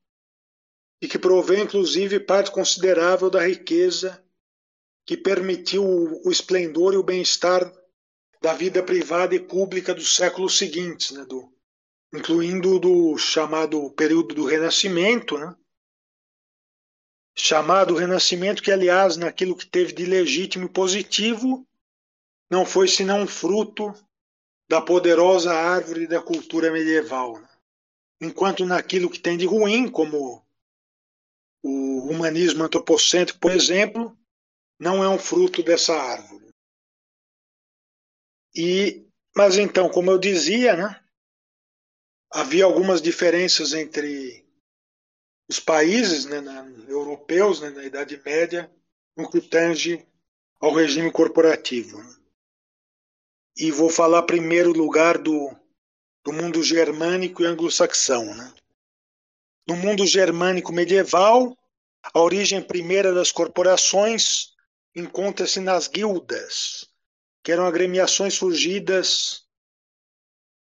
e 1.01 1.07
que 1.07 1.19
provém 1.19 1.63
inclusive 1.63 2.19
parte 2.19 2.51
considerável 2.51 3.29
da 3.29 3.45
riqueza 3.45 4.23
que 5.07 5.15
permitiu 5.15 5.85
o 5.85 6.29
esplendor 6.29 6.93
e 6.93 6.97
o 6.97 7.03
bem-estar 7.03 7.73
da 8.41 8.53
vida 8.53 8.83
privada 8.83 9.33
e 9.33 9.39
pública 9.39 9.95
dos 9.95 10.13
séculos 10.13 10.57
seguintes, 10.57 11.11
né? 11.11 11.23
do, 11.23 11.49
incluindo 12.13 12.77
do 12.77 13.17
chamado 13.17 13.89
período 13.91 14.35
do 14.35 14.45
Renascimento, 14.45 15.37
né? 15.37 15.55
chamado 17.33 17.95
Renascimento, 17.95 18.61
que 18.61 18.69
aliás, 18.69 19.15
naquilo 19.15 19.55
que 19.55 19.65
teve 19.65 19.93
de 19.93 20.05
legítimo 20.05 20.65
e 20.65 20.69
positivo, 20.69 21.65
não 22.51 22.65
foi 22.65 22.89
senão 22.89 23.25
fruto 23.25 23.93
da 24.69 24.81
poderosa 24.81 25.53
árvore 25.53 26.05
da 26.05 26.21
cultura 26.21 26.69
medieval. 26.69 27.39
Né? 27.39 27.47
Enquanto 28.19 28.65
naquilo 28.65 29.09
que 29.09 29.21
tem 29.21 29.37
de 29.37 29.45
ruim, 29.45 29.89
como 29.89 30.45
o 31.63 32.11
humanismo 32.11 32.65
antropocêntrico, 32.65 33.39
por 33.39 33.51
exemplo, 33.51 34.16
não 34.79 35.03
é 35.03 35.09
um 35.09 35.17
fruto 35.17 35.63
dessa 35.63 35.93
árvore. 35.93 36.47
E, 38.55 39.07
mas 39.35 39.57
então, 39.57 39.89
como 39.89 40.11
eu 40.11 40.17
dizia, 40.17 40.75
né, 40.75 41.03
havia 42.31 42.65
algumas 42.65 43.01
diferenças 43.01 43.73
entre 43.73 44.45
os 45.49 45.59
países 45.59 46.25
né, 46.25 46.41
na, 46.41 46.67
europeus 46.87 47.61
né, 47.61 47.69
na 47.69 47.83
Idade 47.83 48.21
Média 48.23 48.71
no 49.15 49.29
que 49.29 49.41
tange 49.41 50.05
ao 50.59 50.73
regime 50.73 51.11
corporativo. 51.11 51.97
E 53.55 53.71
vou 53.71 53.89
falar 53.89 54.23
primeiro 54.23 54.71
lugar 54.71 55.17
do, 55.17 55.55
do 56.23 56.31
mundo 56.31 56.61
germânico 56.61 57.41
e 57.41 57.45
anglo-saxão. 57.45 58.25
Né? 58.35 58.53
No 59.67 59.75
mundo 59.75 60.05
germânico 60.05 60.71
medieval, 60.71 61.57
a 62.03 62.19
origem 62.19 62.61
primeira 62.61 63.13
das 63.13 63.31
corporações 63.31 64.55
encontra-se 64.97 65.59
nas 65.59 65.87
guildas, 65.87 66.89
que 67.43 67.51
eram 67.51 67.67
agremiações 67.67 68.33
surgidas 68.33 69.45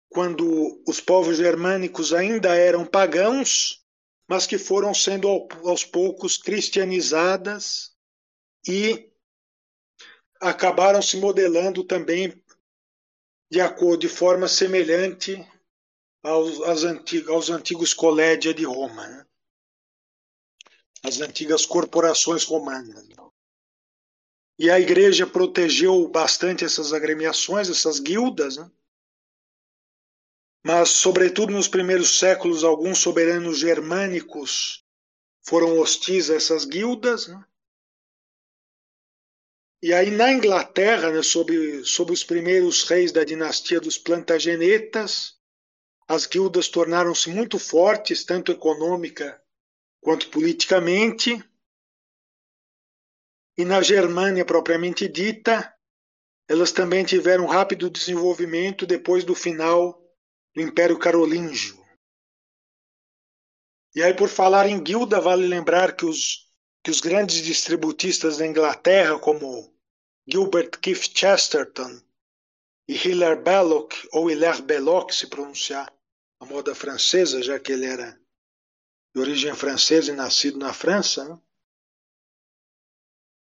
quando 0.09 0.83
os 0.87 0.99
povos 0.99 1.37
germânicos 1.37 2.11
ainda 2.11 2.55
eram 2.55 2.83
pagãos, 2.83 3.85
mas 4.27 4.47
que 4.47 4.57
foram 4.57 4.93
sendo 4.93 5.27
aos 5.65 5.85
poucos 5.85 6.35
cristianizadas 6.35 7.95
e 8.67 9.11
acabaram 10.41 11.01
se 11.01 11.17
modelando 11.17 11.83
também 11.83 12.41
de 13.51 13.61
acordo 13.61 13.99
de 13.99 14.09
forma 14.09 14.47
semelhante 14.47 15.35
aos, 16.23 16.59
aos, 16.61 16.83
antigos, 16.83 17.29
aos 17.29 17.49
antigos 17.51 17.93
colédia 17.93 18.51
de 18.51 18.65
Roma, 18.65 19.07
né? 19.07 19.25
as 21.03 21.19
antigas 21.21 21.65
corporações 21.65 22.45
romanas. 22.45 23.05
E 24.57 24.69
a 24.69 24.79
igreja 24.79 25.25
protegeu 25.25 26.07
bastante 26.07 26.63
essas 26.63 26.93
agremiações, 26.93 27.69
essas 27.69 27.99
guildas, 27.99 28.57
né? 28.57 28.69
mas, 30.65 30.89
sobretudo 30.89 31.51
nos 31.51 31.67
primeiros 31.67 32.17
séculos, 32.17 32.63
alguns 32.63 32.99
soberanos 32.99 33.59
germânicos 33.59 34.83
foram 35.41 35.77
hostis 35.77 36.29
a 36.29 36.35
essas 36.35 36.63
guildas. 36.63 37.27
Né? 37.27 37.43
E 39.81 39.93
aí, 39.93 40.09
na 40.09 40.31
Inglaterra, 40.31 41.11
né, 41.11 41.21
sob, 41.21 41.83
sob 41.83 42.13
os 42.13 42.23
primeiros 42.23 42.83
reis 42.83 43.11
da 43.11 43.25
dinastia 43.25 43.81
dos 43.81 43.97
Plantagenetas, 43.97 45.37
as 46.07 46.25
guildas 46.25 46.69
tornaram-se 46.69 47.29
muito 47.29 47.59
fortes, 47.59 48.23
tanto 48.23 48.51
econômica 48.51 49.41
quanto 49.99 50.29
politicamente. 50.29 51.43
E 53.57 53.63
na 53.63 53.81
Germânia 53.81 54.43
propriamente 54.43 55.07
dita, 55.07 55.73
elas 56.47 56.71
também 56.71 57.05
tiveram 57.05 57.45
rápido 57.45 57.89
desenvolvimento 57.89 58.85
depois 58.85 59.23
do 59.23 59.35
final 59.35 59.99
do 60.55 60.61
Império 60.61 60.97
Carolíngio. 60.97 61.83
E 63.95 64.01
aí, 64.01 64.13
por 64.13 64.27
falar 64.27 64.67
em 64.67 64.81
guilda, 64.81 65.21
vale 65.21 65.45
lembrar 65.45 65.95
que 65.95 66.05
os, 66.05 66.51
que 66.83 66.89
os 66.89 66.99
grandes 66.99 67.37
distributistas 67.43 68.37
da 68.37 68.47
Inglaterra, 68.47 69.19
como 69.19 69.71
Gilbert 70.27 70.79
Keith 70.79 71.11
Chesterton 71.15 72.01
e 72.87 72.95
Hilaire 72.95 73.41
Belloc, 73.41 73.93
ou 74.11 74.31
Hilaire 74.31 74.63
Belloc, 74.63 75.11
se 75.11 75.27
pronunciar 75.27 75.93
a 76.39 76.45
moda 76.45 76.73
francesa, 76.73 77.41
já 77.41 77.59
que 77.59 77.71
ele 77.71 77.85
era 77.85 78.19
de 79.15 79.21
origem 79.21 79.53
francesa 79.53 80.11
e 80.11 80.15
nascido 80.15 80.57
na 80.57 80.73
França, 80.73 81.23
né? 81.23 81.39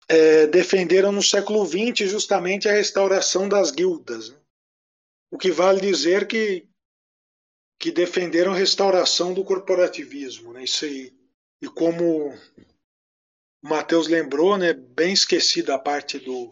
É, 0.08 0.48
defenderam 0.48 1.12
no 1.12 1.22
século 1.22 1.66
XX 1.66 2.10
justamente 2.10 2.68
a 2.68 2.74
restauração 2.74 3.48
das 3.48 3.72
guildas. 3.72 4.30
Né? 4.30 4.38
O 5.32 5.38
que 5.38 5.52
vale 5.52 5.80
dizer 5.80 6.28
que, 6.28 6.68
que 7.80 7.92
defenderam 7.92 8.52
a 8.52 8.58
restauração 8.58 9.34
do 9.34 9.44
corporativismo. 9.44 10.54
Né? 10.54 10.64
Isso 10.64 10.86
aí. 10.86 11.14
E 11.62 11.68
como 11.68 12.34
o 13.64 13.68
Matheus 13.68 14.08
lembrou, 14.08 14.58
né, 14.58 14.74
bem 14.74 15.14
esquecida 15.14 15.76
a 15.76 15.80
parte 15.80 16.18
do, 16.18 16.52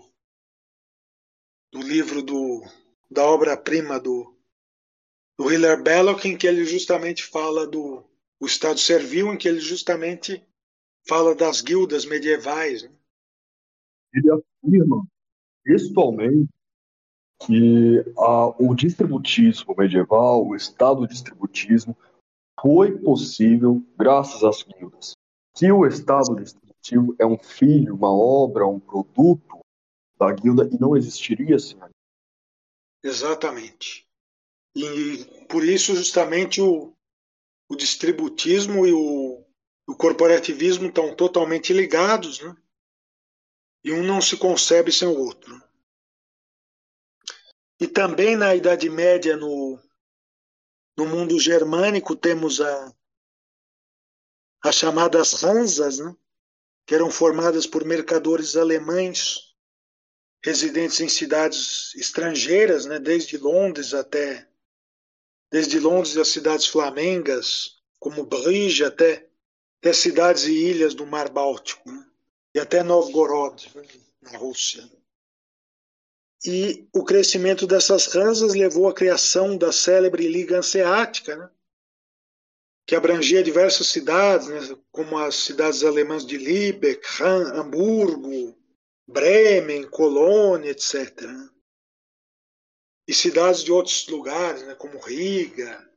do 1.72 1.82
livro 1.82 2.22
do, 2.22 2.64
da 3.10 3.26
obra-prima 3.26 4.00
do, 4.00 4.38
do 5.38 5.52
Hiller 5.52 5.82
Belloc, 5.82 6.24
em 6.26 6.38
que 6.38 6.46
ele 6.46 6.64
justamente 6.66 7.24
fala 7.24 7.66
do 7.66 8.06
o 8.40 8.46
Estado 8.46 8.80
Servil, 8.80 9.34
em 9.34 9.38
que 9.38 9.48
ele 9.48 9.60
justamente 9.60 10.42
fala 11.08 11.36
das 11.36 11.62
guildas 11.62 12.06
medievais. 12.06 12.84
Né? 12.84 12.92
Ele 14.14 14.30
afirma 14.32 15.06
textualmente 15.64 16.50
que 17.46 18.04
a, 18.18 18.48
o 18.62 18.76
distributismo 18.76 19.76
medieval, 19.78 20.46
o 20.46 20.56
Estado 20.56 21.08
distributismo, 21.08 21.96
foi 22.62 22.98
possível 22.98 23.82
graças 23.98 24.44
às 24.44 24.64
guildas. 24.64 25.14
Que 25.56 25.72
o 25.72 25.86
Estado 25.86 26.36
distributivo 26.36 27.16
é 27.18 27.26
um 27.26 27.38
filho, 27.38 27.96
uma 27.96 28.12
obra, 28.12 28.68
um 28.68 28.80
produto 28.80 29.60
da 30.18 30.34
guilda 30.34 30.70
e 30.72 30.80
não 30.80 30.98
existiria 30.98 31.58
sem 31.58 31.82
a 31.82 31.90
Exatamente. 33.04 34.06
E 34.76 35.46
por 35.48 35.64
isso, 35.64 35.96
justamente, 35.96 36.62
o, 36.62 36.94
o 37.70 37.76
distributismo 37.76 38.86
e 38.86 38.92
o, 38.92 39.46
o 39.88 39.96
corporativismo 39.96 40.88
estão 40.88 41.16
totalmente 41.16 41.72
ligados, 41.72 42.42
né? 42.42 42.56
E 43.84 43.92
um 43.92 44.04
não 44.04 44.22
se 44.22 44.38
concebe 44.38 44.92
sem 44.92 45.08
o 45.08 45.18
outro. 45.18 45.62
E 47.80 47.88
também 47.88 48.36
na 48.36 48.56
Idade 48.56 48.90
Média, 48.90 49.38
no, 49.38 49.80
no 50.98 51.06
mundo 51.06 51.40
germânico, 51.40 52.16
temos 52.16 52.60
a, 52.60 52.94
as 54.64 54.76
chamadas 54.76 55.44
Hansas, 55.44 56.00
né? 56.00 56.16
que 56.90 56.96
eram 56.96 57.12
formadas 57.12 57.68
por 57.68 57.86
mercadores 57.86 58.56
alemães 58.56 59.54
residentes 60.44 61.00
em 61.00 61.08
cidades 61.08 61.94
estrangeiras, 61.94 62.86
né, 62.86 62.98
desde 62.98 63.38
Londres 63.38 63.94
até 63.94 64.50
desde 65.52 65.80
Londres 65.80 66.18
as 66.18 66.30
cidades 66.30 66.66
flamengas, 66.66 67.80
como 68.00 68.26
Bruges 68.26 68.82
até 68.82 69.30
até 69.78 69.94
cidades 69.94 70.46
e 70.46 70.52
ilhas 70.52 70.96
do 70.96 71.06
Mar 71.06 71.30
Báltico, 71.30 71.92
né, 71.92 72.09
e 72.54 72.60
até 72.60 72.84
Novgorod, 72.84 73.72
na 74.22 74.38
Rússia. 74.38 74.90
E 76.46 76.88
o 76.94 77.04
crescimento 77.04 77.68
dessas 77.68 78.08
ranzas 78.08 78.54
levou 78.54 78.88
à 78.88 78.94
criação 78.94 79.58
da 79.58 79.72
célebre 79.72 80.28
Liga 80.28 80.60
Hanseática, 80.60 81.36
né, 81.36 81.50
que 82.88 82.96
abrangia 82.96 83.44
diversas 83.44 83.88
cidades, 83.88 84.48
né, 84.48 84.78
como 84.92 85.18
as 85.18 85.36
cidades 85.36 85.84
alemãs 85.84 86.26
de 86.26 86.38
Lübeck, 86.38 87.06
Hamburgo, 87.22 88.58
Bremen, 89.08 89.90
Colônia, 89.90 90.72
etc. 90.72 91.24
E 93.08 93.14
cidades 93.14 93.64
de 93.64 93.72
outros 93.72 94.08
lugares, 94.08 94.64
né, 94.64 94.76
como 94.76 95.00
Riga, 95.00 95.88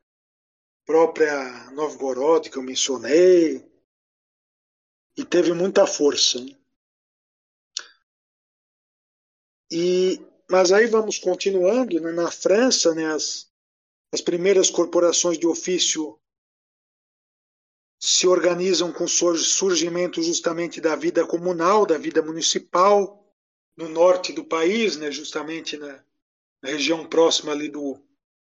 própria 0.85 1.71
Novgorod, 1.71 2.51
que 2.51 2.57
eu 2.57 2.63
mencionei, 2.63 3.65
e 5.17 5.25
teve 5.25 5.53
muita 5.53 5.87
força. 5.87 6.39
E, 9.71 10.21
mas 10.51 10.71
aí 10.73 10.87
vamos 10.87 11.19
continuando, 11.19 11.99
né, 12.01 12.13
na 12.13 12.31
França, 12.31 12.95
né, 12.95 13.07
as, 13.07 13.51
as 14.13 14.21
primeiras 14.21 14.71
corporações 14.71 15.39
de 15.39 15.47
ofício 15.47 16.19
se 17.99 18.27
organizam 18.27 18.93
com 18.93 19.05
o 19.05 19.09
surgimento 19.09 20.23
justamente 20.23 20.81
da 20.81 20.97
vida 20.97 21.27
comunal, 21.27 21.87
da 21.87 21.97
vida 21.97 22.21
municipal, 22.21 23.23
no 23.77 23.89
norte 23.89 24.33
do 24.33 24.45
país, 24.45 24.97
né, 24.97 25.11
justamente 25.11 25.77
na, 25.77 26.05
na 26.61 26.71
região 26.71 27.09
próxima 27.09 27.53
ali 27.53 27.69
do, 27.69 27.99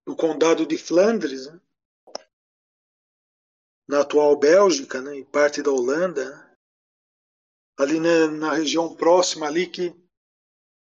do 0.05 0.15
condado 0.15 0.65
de 0.65 0.77
Flandres, 0.77 1.47
né, 1.47 1.59
na 3.87 4.01
atual 4.01 4.35
Bélgica 4.37 5.01
né, 5.01 5.17
e 5.17 5.25
parte 5.25 5.61
da 5.61 5.69
Holanda, 5.69 6.33
né, 6.33 6.50
ali 7.77 7.99
né, 7.99 8.27
na 8.27 8.53
região 8.53 8.95
próxima 8.95 9.47
ali 9.47 9.67
que 9.67 9.95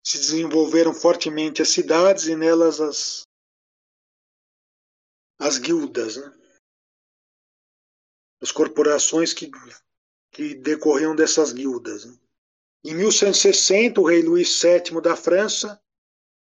se 0.05 0.19
desenvolveram 0.19 0.95
fortemente 0.95 1.63
as 1.63 1.69
cidades 1.71 2.27
e 2.27 2.37
nelas 2.37 2.81
as, 2.81 3.23
as 5.39 5.59
guildas. 5.59 6.17
Né 6.17 6.41
as 8.41 8.51
corporações 8.51 9.33
que, 9.33 9.51
que 10.33 10.55
decorriam 10.55 11.15
dessas 11.15 11.53
guildas. 11.53 12.07
Né? 12.07 12.19
Em 12.85 12.95
1160, 12.95 14.01
o 14.01 14.07
rei 14.07 14.23
Luís 14.23 14.61
VII 14.61 15.01
da 15.03 15.15
França 15.15 15.81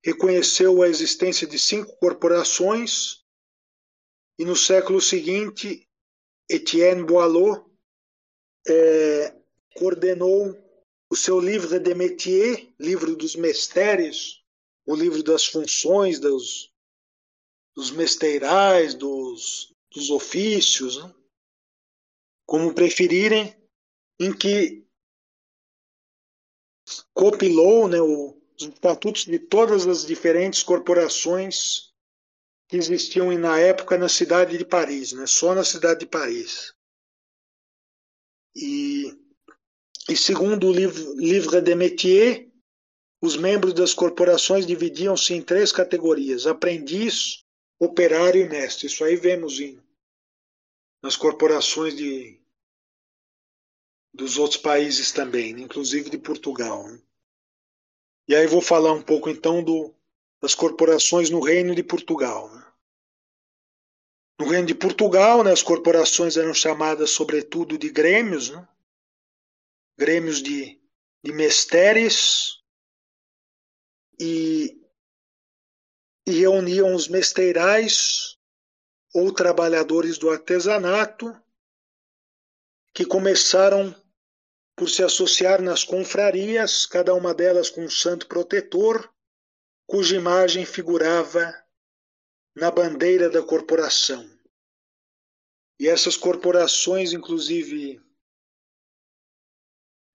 reconheceu 0.03 0.81
a 0.83 0.89
existência 0.89 1.47
de 1.47 1.57
cinco 1.57 1.95
corporações 1.97 3.23
e 4.37 4.45
no 4.45 4.55
século 4.55 5.01
seguinte, 5.01 5.87
Etienne 6.49 7.03
Boileau 7.03 7.71
é, 8.67 9.35
coordenou 9.77 10.57
o 11.09 11.15
seu 11.15 11.39
livro 11.39 11.79
de 11.79 11.93
métier, 11.93 12.73
livro 12.79 13.15
dos 13.15 13.35
mistérios, 13.35 14.43
o 14.85 14.95
livro 14.95 15.23
das 15.23 15.45
funções 15.45 16.19
dos, 16.19 16.73
dos 17.75 17.91
mesteirais, 17.91 18.93
dos, 18.93 19.73
dos 19.93 20.09
ofícios, 20.09 21.01
né? 21.01 21.13
como 22.45 22.73
preferirem, 22.73 23.55
em 24.19 24.35
que 24.35 24.85
compilou 27.13 27.87
né, 27.87 27.99
os 28.01 28.35
estatutos 28.59 29.25
de 29.25 29.37
todas 29.37 29.85
as 29.85 30.05
diferentes 30.05 30.63
corporações 30.63 31.93
que 32.69 32.77
existiam 32.77 33.31
na 33.37 33.59
época 33.59 33.97
na 33.97 34.09
cidade 34.09 34.57
de 34.57 34.65
Paris, 34.65 35.11
né, 35.11 35.25
só 35.25 35.53
na 35.53 35.63
cidade 35.63 36.01
de 36.01 36.05
Paris. 36.05 36.73
E, 38.55 39.13
e 40.09 40.15
segundo 40.15 40.67
o 40.67 40.71
Livre 40.71 41.61
de 41.61 41.75
Métier, 41.75 42.47
os 43.21 43.35
membros 43.35 43.73
das 43.73 43.93
corporações 43.93 44.65
dividiam-se 44.65 45.33
em 45.33 45.41
três 45.41 45.71
categorias: 45.71 46.47
aprendiz, 46.47 47.43
operário 47.79 48.41
e 48.41 48.47
mestre. 48.47 48.87
Isso 48.87 49.03
aí 49.03 49.15
vemos 49.15 49.59
em, 49.59 49.81
nas 51.03 51.17
corporações 51.17 51.95
de, 51.95 52.39
dos 54.13 54.37
outros 54.37 54.61
países 54.61 55.11
também, 55.11 55.53
né? 55.53 55.61
inclusive 55.61 56.09
de 56.09 56.17
Portugal. 56.17 56.87
Né? 56.87 57.01
E 58.29 58.35
aí 58.35 58.47
vou 58.47 58.61
falar 58.61 58.93
um 58.93 59.01
pouco 59.01 59.29
então 59.29 59.63
do, 59.63 59.93
das 60.41 60.55
corporações 60.55 61.29
no 61.29 61.41
Reino 61.41 61.75
de 61.75 61.83
Portugal. 61.83 62.53
Né? 62.53 62.65
No 64.39 64.47
Reino 64.47 64.67
de 64.67 64.75
Portugal, 64.75 65.43
né, 65.43 65.51
as 65.51 65.63
corporações 65.63 66.37
eram 66.37 66.53
chamadas 66.53 67.09
sobretudo 67.09 67.77
de 67.77 67.89
grêmios, 67.89 68.51
né? 68.51 68.67
Grêmios 69.97 70.41
de, 70.41 70.79
de 71.23 71.31
mesteres, 71.31 72.57
e, 74.19 74.81
e 76.25 76.31
reuniam 76.31 76.93
os 76.95 77.07
mesteirais 77.07 78.37
ou 79.13 79.31
trabalhadores 79.31 80.17
do 80.17 80.29
artesanato 80.29 81.33
que 82.93 83.05
começaram 83.05 83.95
por 84.75 84.89
se 84.89 85.03
associar 85.03 85.61
nas 85.61 85.83
confrarias, 85.83 86.85
cada 86.85 87.13
uma 87.13 87.33
delas 87.33 87.69
com 87.69 87.83
um 87.83 87.89
santo 87.89 88.27
protetor, 88.27 89.11
cuja 89.87 90.15
imagem 90.15 90.65
figurava 90.65 91.53
na 92.55 92.69
bandeira 92.69 93.29
da 93.29 93.41
corporação. 93.41 94.27
E 95.79 95.87
essas 95.87 96.17
corporações, 96.17 97.13
inclusive, 97.13 98.01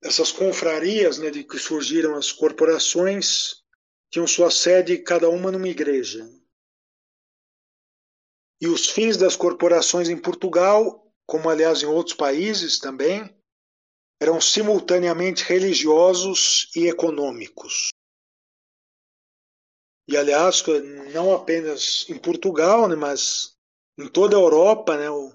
essas 0.02 0.32
confrarias 0.32 1.18
né, 1.18 1.30
de 1.30 1.44
que 1.44 1.58
surgiram 1.58 2.16
as 2.16 2.32
corporações, 2.32 3.62
tinham 4.10 4.26
sua 4.26 4.50
sede 4.50 4.98
cada 4.98 5.28
uma 5.30 5.50
numa 5.52 5.68
igreja. 5.68 6.28
E 8.60 8.66
os 8.68 8.88
fins 8.88 9.16
das 9.16 9.36
corporações 9.36 10.08
em 10.08 10.16
Portugal, 10.16 11.10
como 11.26 11.48
aliás 11.48 11.82
em 11.82 11.86
outros 11.86 12.16
países 12.16 12.78
também, 12.78 13.34
eram 14.20 14.40
simultaneamente 14.40 15.44
religiosos 15.44 16.70
e 16.76 16.86
econômicos. 16.88 17.88
E, 20.08 20.16
aliás, 20.16 20.62
não 21.12 21.32
apenas 21.32 22.06
em 22.08 22.18
Portugal, 22.18 22.88
né, 22.88 22.96
mas 22.96 23.56
em 23.98 24.08
toda 24.08 24.36
a 24.36 24.40
Europa, 24.40 24.96
né, 24.96 25.10
o, 25.10 25.32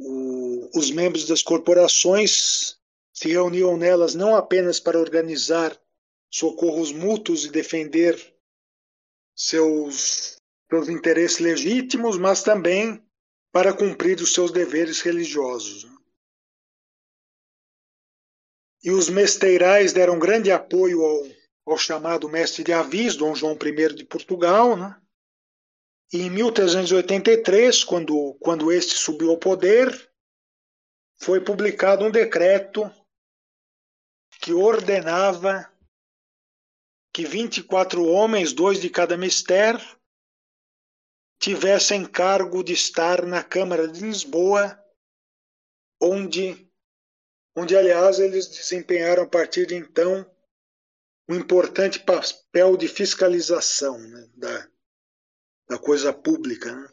o, 0.00 0.70
os 0.78 0.90
membros 0.90 1.26
das 1.26 1.42
corporações 1.42 2.78
se 3.12 3.28
reuniam 3.28 3.76
nelas 3.76 4.14
não 4.14 4.34
apenas 4.34 4.80
para 4.80 4.98
organizar 4.98 5.78
socorros 6.30 6.92
mútuos 6.92 7.44
e 7.44 7.50
defender 7.50 8.18
seus, 9.34 10.36
seus 10.68 10.88
interesses 10.88 11.38
legítimos, 11.38 12.16
mas 12.16 12.42
também 12.42 13.02
para 13.52 13.72
cumprir 13.72 14.20
os 14.20 14.32
seus 14.32 14.50
deveres 14.50 15.00
religiosos. 15.00 15.86
E 18.82 18.90
os 18.90 19.08
mesteirais 19.08 19.92
deram 19.92 20.18
grande 20.18 20.50
apoio 20.50 21.04
ao 21.04 21.40
ao 21.70 21.78
chamado 21.78 22.28
mestre 22.28 22.64
de 22.64 22.72
Avis, 22.72 23.16
Dom 23.16 23.34
João 23.34 23.56
I 23.62 23.94
de 23.94 24.04
Portugal, 24.04 24.76
né? 24.76 24.99
Em 26.12 26.28
1383, 26.28 27.84
quando, 27.84 28.34
quando 28.40 28.72
este 28.72 28.94
subiu 28.94 29.30
ao 29.30 29.38
poder, 29.38 30.12
foi 31.22 31.40
publicado 31.40 32.04
um 32.04 32.10
decreto 32.10 32.90
que 34.40 34.52
ordenava 34.52 35.70
que 37.12 37.24
24 37.24 38.04
homens, 38.04 38.52
dois 38.52 38.80
de 38.80 38.90
cada 38.90 39.16
mister, 39.16 39.76
tivessem 41.38 42.04
cargo 42.04 42.64
de 42.64 42.72
estar 42.72 43.24
na 43.24 43.44
Câmara 43.44 43.86
de 43.86 44.00
Lisboa, 44.00 44.78
onde, 46.02 46.68
onde 47.56 47.76
aliás, 47.76 48.18
eles 48.18 48.48
desempenharam 48.48 49.22
a 49.22 49.28
partir 49.28 49.66
de 49.66 49.76
então 49.76 50.28
um 51.28 51.36
importante 51.36 52.00
papel 52.00 52.76
de 52.76 52.88
fiscalização 52.88 53.98
né, 53.98 54.28
da, 54.34 54.70
da 55.70 55.78
coisa 55.78 56.12
pública. 56.12 56.74
Né? 56.74 56.88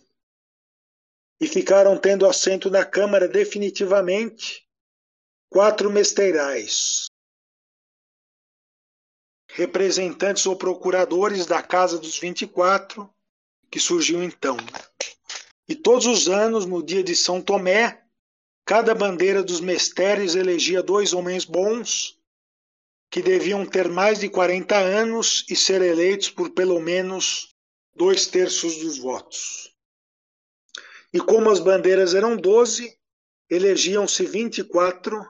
E 1.42 1.48
ficaram 1.48 1.98
tendo 1.98 2.28
assento 2.28 2.70
na 2.70 2.86
Câmara 2.86 3.28
definitivamente 3.28 4.68
quatro 5.50 5.90
mesteirais, 5.90 7.08
representantes 9.50 10.46
ou 10.46 10.56
procuradores 10.56 11.48
da 11.48 11.62
Casa 11.64 11.98
dos 11.98 12.20
24, 12.20 13.10
que 13.72 13.80
surgiu 13.80 14.24
então. 14.24 14.58
E 15.68 15.76
todos 15.76 16.06
os 16.06 16.30
anos, 16.30 16.66
no 16.66 16.84
dia 16.84 17.04
de 17.04 17.16
São 17.16 17.42
Tomé, 17.42 18.04
cada 18.64 18.94
bandeira 18.94 19.42
dos 19.42 19.60
mestérios 19.60 20.36
elegia 20.36 20.84
dois 20.84 21.14
homens 21.14 21.46
bons 21.46 22.16
que 23.10 23.22
deviam 23.24 23.66
ter 23.66 23.90
mais 23.90 24.20
de 24.20 24.30
40 24.30 24.76
anos 24.78 25.46
e 25.50 25.56
ser 25.56 25.82
eleitos 25.82 26.30
por 26.30 26.52
pelo 26.52 26.80
menos 26.80 27.57
dois 27.98 28.28
terços 28.28 28.78
dos 28.78 28.98
votos. 28.98 29.76
E 31.14 31.20
como 31.20 31.50
as 31.50 31.60
bandeiras 31.60 32.14
eram 32.14 32.38
12, 32.38 32.98
elegiam-se 33.50 34.26
24, 34.26 35.26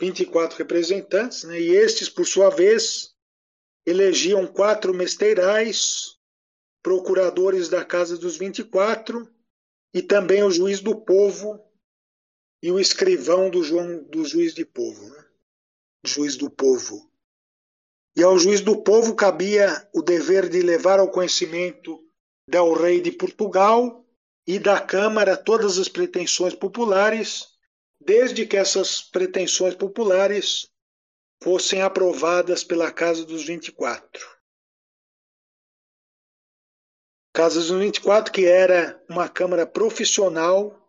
24 0.00 0.58
representantes, 0.58 1.44
né? 1.44 1.60
e 1.60 1.70
estes, 1.70 2.08
por 2.08 2.26
sua 2.26 2.50
vez, 2.50 3.14
elegiam 3.86 4.46
quatro 4.46 4.92
mesteirais, 4.92 6.16
procuradores 6.82 7.68
da 7.68 7.84
Casa 7.84 8.18
dos 8.18 8.36
24, 8.36 9.26
e 9.92 10.02
também 10.02 10.42
o 10.42 10.50
juiz 10.50 10.80
do 10.80 11.00
povo 11.02 11.64
e 12.62 12.70
o 12.72 12.80
escrivão 12.80 13.48
do, 13.48 13.62
João, 13.62 14.02
do 14.04 14.24
juiz 14.24 14.54
de 14.54 14.64
povo. 14.64 15.08
Né? 15.08 15.24
juiz 16.04 16.36
do 16.36 16.50
povo. 16.50 17.10
E 18.16 18.22
ao 18.22 18.38
juiz 18.38 18.60
do 18.60 18.80
povo 18.82 19.14
cabia 19.14 19.88
o 19.92 20.00
dever 20.00 20.48
de 20.48 20.62
levar 20.62 21.00
ao 21.00 21.10
conhecimento 21.10 22.00
del 22.48 22.72
rei 22.72 23.00
de 23.00 23.10
Portugal 23.10 24.04
e 24.46 24.58
da 24.58 24.80
Câmara 24.80 25.36
todas 25.36 25.78
as 25.78 25.88
pretensões 25.88 26.54
populares, 26.54 27.48
desde 28.00 28.46
que 28.46 28.56
essas 28.56 29.02
pretensões 29.02 29.74
populares 29.74 30.70
fossem 31.42 31.82
aprovadas 31.82 32.62
pela 32.62 32.92
Casa 32.92 33.24
dos 33.24 33.44
24. 33.44 34.34
Casa 37.34 37.58
dos 37.58 37.70
24, 37.70 38.32
que 38.32 38.46
era 38.46 39.02
uma 39.08 39.28
Câmara 39.28 39.66
profissional, 39.66 40.80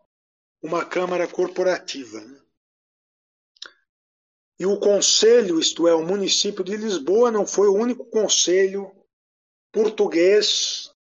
uma 0.62 0.86
Câmara 0.86 1.28
corporativa. 1.28 2.22
Né? 2.22 2.45
E 4.58 4.66
o 4.66 4.80
conselho, 4.80 5.60
isto 5.60 5.88
é, 5.88 5.94
o 5.94 6.06
município 6.06 6.64
de 6.64 6.78
Lisboa, 6.78 7.30
não 7.30 7.46
foi 7.46 7.68
o 7.68 7.76
único 7.76 8.06
conselho 8.06 8.92
português 9.72 10.94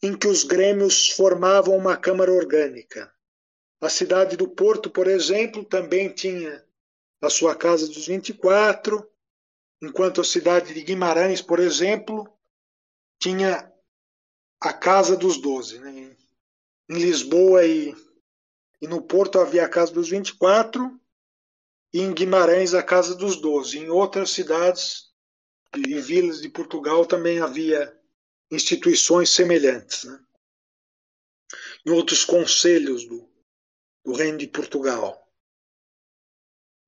em 0.00 0.16
que 0.16 0.28
os 0.28 0.44
grêmios 0.44 1.10
formavam 1.10 1.76
uma 1.76 1.96
Câmara 1.96 2.32
Orgânica. 2.32 3.12
A 3.80 3.88
cidade 3.88 4.36
do 4.36 4.48
Porto, 4.48 4.88
por 4.88 5.08
exemplo, 5.08 5.64
também 5.64 6.10
tinha 6.10 6.64
a 7.20 7.28
sua 7.28 7.56
Casa 7.56 7.86
dos 7.86 8.06
24, 8.06 9.04
enquanto 9.82 10.20
a 10.20 10.24
cidade 10.24 10.72
de 10.72 10.82
Guimarães, 10.82 11.42
por 11.42 11.58
exemplo, 11.58 12.30
tinha 13.18 13.72
a 14.60 14.72
Casa 14.72 15.16
dos 15.16 15.38
Doze. 15.38 15.78
Né? 15.78 16.16
Em 16.88 16.98
Lisboa 16.98 17.64
e, 17.66 17.94
e 18.80 18.86
no 18.86 19.02
Porto 19.02 19.40
havia 19.40 19.64
a 19.64 19.68
Casa 19.68 19.92
dos 19.92 20.08
24, 20.08 20.84
e 20.84 21.03
em 22.00 22.12
Guimarães 22.12 22.74
a 22.74 22.82
Casa 22.82 23.14
dos 23.14 23.36
Doze. 23.36 23.78
Em 23.78 23.88
outras 23.88 24.30
cidades 24.30 25.12
e 25.76 26.00
vilas 26.00 26.42
de 26.42 26.48
Portugal 26.48 27.06
também 27.06 27.38
havia 27.38 27.96
instituições 28.50 29.30
semelhantes. 29.30 30.02
Né? 30.02 30.18
Em 31.86 31.90
outros 31.90 32.24
conselhos 32.24 33.06
do, 33.06 33.30
do 34.04 34.12
Reino 34.12 34.38
de 34.38 34.48
Portugal. 34.48 35.20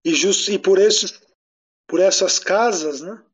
E, 0.04 0.12
just, 0.12 0.48
e 0.48 0.58
por, 0.58 0.78
esses, 0.78 1.20
por 1.86 2.00
essas 2.00 2.40
casas 2.40 3.00
né, 3.00 3.24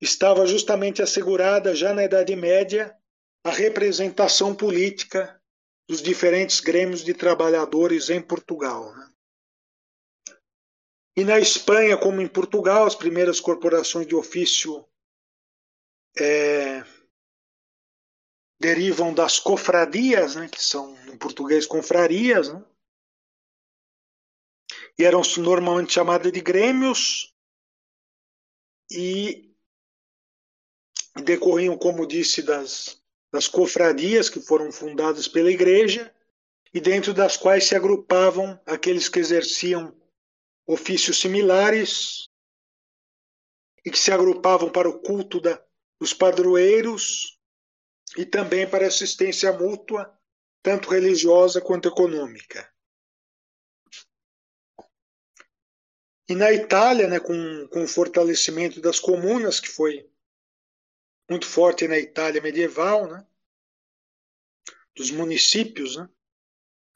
estava 0.00 0.44
justamente 0.46 1.02
assegurada, 1.02 1.74
já 1.74 1.94
na 1.94 2.04
Idade 2.04 2.34
Média, 2.34 2.96
a 3.44 3.50
representação 3.50 4.54
política 4.54 5.40
dos 5.88 6.02
diferentes 6.02 6.60
grêmios 6.60 7.04
de 7.04 7.14
trabalhadores 7.14 8.10
em 8.10 8.20
Portugal. 8.20 8.94
Né? 8.94 9.09
E 11.16 11.24
na 11.24 11.38
Espanha, 11.38 11.96
como 11.96 12.20
em 12.20 12.28
Portugal, 12.28 12.86
as 12.86 12.94
primeiras 12.94 13.40
corporações 13.40 14.06
de 14.06 14.14
ofício 14.14 14.86
é, 16.18 16.84
derivam 18.60 19.12
das 19.12 19.38
cofradias, 19.38 20.36
né, 20.36 20.48
que 20.48 20.62
são 20.62 20.96
em 21.08 21.16
português 21.16 21.66
confrarias, 21.66 22.52
né, 22.52 22.64
e 24.98 25.04
eram 25.04 25.22
normalmente 25.38 25.94
chamadas 25.94 26.30
de 26.30 26.40
grêmios 26.40 27.34
e 28.90 29.54
decorriam, 31.24 31.76
como 31.76 32.06
disse, 32.06 32.42
das, 32.42 33.02
das 33.32 33.48
cofradias 33.48 34.28
que 34.28 34.40
foram 34.40 34.70
fundadas 34.70 35.26
pela 35.26 35.50
igreja 35.50 36.14
e 36.72 36.80
dentro 36.80 37.14
das 37.14 37.36
quais 37.36 37.64
se 37.64 37.74
agrupavam 37.74 38.60
aqueles 38.66 39.08
que 39.08 39.18
exerciam 39.18 39.99
ofícios 40.72 41.18
similares 41.18 42.28
e 43.84 43.90
que 43.90 43.98
se 43.98 44.12
agrupavam 44.12 44.70
para 44.70 44.88
o 44.88 45.00
culto 45.00 45.40
da, 45.40 45.60
dos 45.98 46.14
padroeiros 46.14 47.40
e 48.16 48.24
também 48.24 48.68
para 48.68 48.86
assistência 48.86 49.52
mútua, 49.52 50.16
tanto 50.62 50.90
religiosa 50.90 51.60
quanto 51.60 51.88
econômica. 51.88 52.72
E 56.28 56.34
na 56.36 56.52
Itália, 56.52 57.08
né, 57.08 57.18
com, 57.18 57.66
com 57.68 57.82
o 57.82 57.88
fortalecimento 57.88 58.80
das 58.80 59.00
comunas, 59.00 59.58
que 59.58 59.68
foi 59.68 60.08
muito 61.28 61.46
forte 61.46 61.88
na 61.88 61.98
Itália 61.98 62.40
medieval, 62.40 63.08
né, 63.08 63.26
dos 64.94 65.10
municípios, 65.10 65.96
né, 65.96 66.08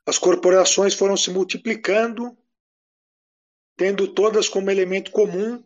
as 0.06 0.18
corporações 0.18 0.94
foram 0.94 1.16
se 1.16 1.30
multiplicando, 1.30 2.38
tendo 3.76 4.12
todas 4.12 4.48
como 4.48 4.70
elemento 4.70 5.10
comum 5.10 5.62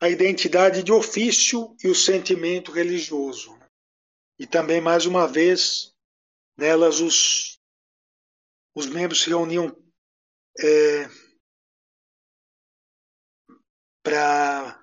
a 0.00 0.08
identidade 0.08 0.82
de 0.82 0.92
ofício 0.92 1.74
e 1.82 1.88
o 1.88 1.94
sentimento 1.94 2.70
religioso. 2.70 3.58
E 4.38 4.46
também, 4.46 4.80
mais 4.80 5.06
uma 5.06 5.26
vez, 5.26 5.94
nelas 6.56 7.00
os, 7.00 7.58
os 8.74 8.86
membros 8.86 9.22
se 9.22 9.30
reuniam 9.30 9.74
é, 10.58 11.08
para 14.02 14.82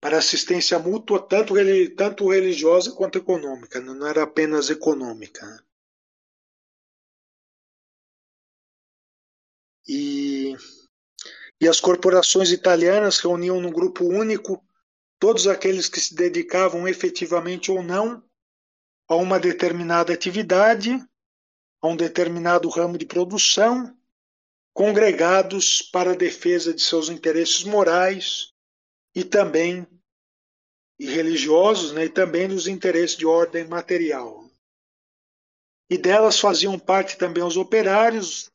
para 0.00 0.18
assistência 0.18 0.78
mútua, 0.78 1.20
tanto, 1.20 1.54
tanto 1.96 2.30
religiosa 2.30 2.92
quanto 2.92 3.18
econômica, 3.18 3.80
não 3.80 4.06
era 4.06 4.22
apenas 4.22 4.70
econômica. 4.70 5.44
E, 9.86 10.54
e 11.60 11.68
as 11.68 11.80
corporações 11.80 12.50
italianas 12.50 13.18
reuniam 13.18 13.60
num 13.60 13.72
grupo 13.72 14.04
único 14.04 14.64
todos 15.18 15.46
aqueles 15.46 15.88
que 15.88 16.00
se 16.00 16.14
dedicavam 16.14 16.86
efetivamente 16.86 17.70
ou 17.70 17.82
não 17.82 18.22
a 19.08 19.16
uma 19.16 19.40
determinada 19.40 20.12
atividade, 20.12 20.92
a 21.80 21.88
um 21.88 21.96
determinado 21.96 22.68
ramo 22.68 22.96
de 22.96 23.06
produção, 23.06 23.96
congregados 24.72 25.82
para 25.82 26.12
a 26.12 26.16
defesa 26.16 26.72
de 26.72 26.82
seus 26.82 27.08
interesses 27.08 27.64
morais 27.64 28.52
e 29.14 29.24
também 29.24 29.86
e 31.00 31.06
religiosos, 31.06 31.92
né, 31.92 32.06
e 32.06 32.08
também 32.08 32.48
dos 32.48 32.66
interesses 32.66 33.16
de 33.16 33.24
ordem 33.24 33.66
material. 33.66 34.48
E 35.88 35.96
delas 35.96 36.38
faziam 36.38 36.78
parte 36.78 37.16
também 37.16 37.42
os 37.42 37.56
operários, 37.56 38.50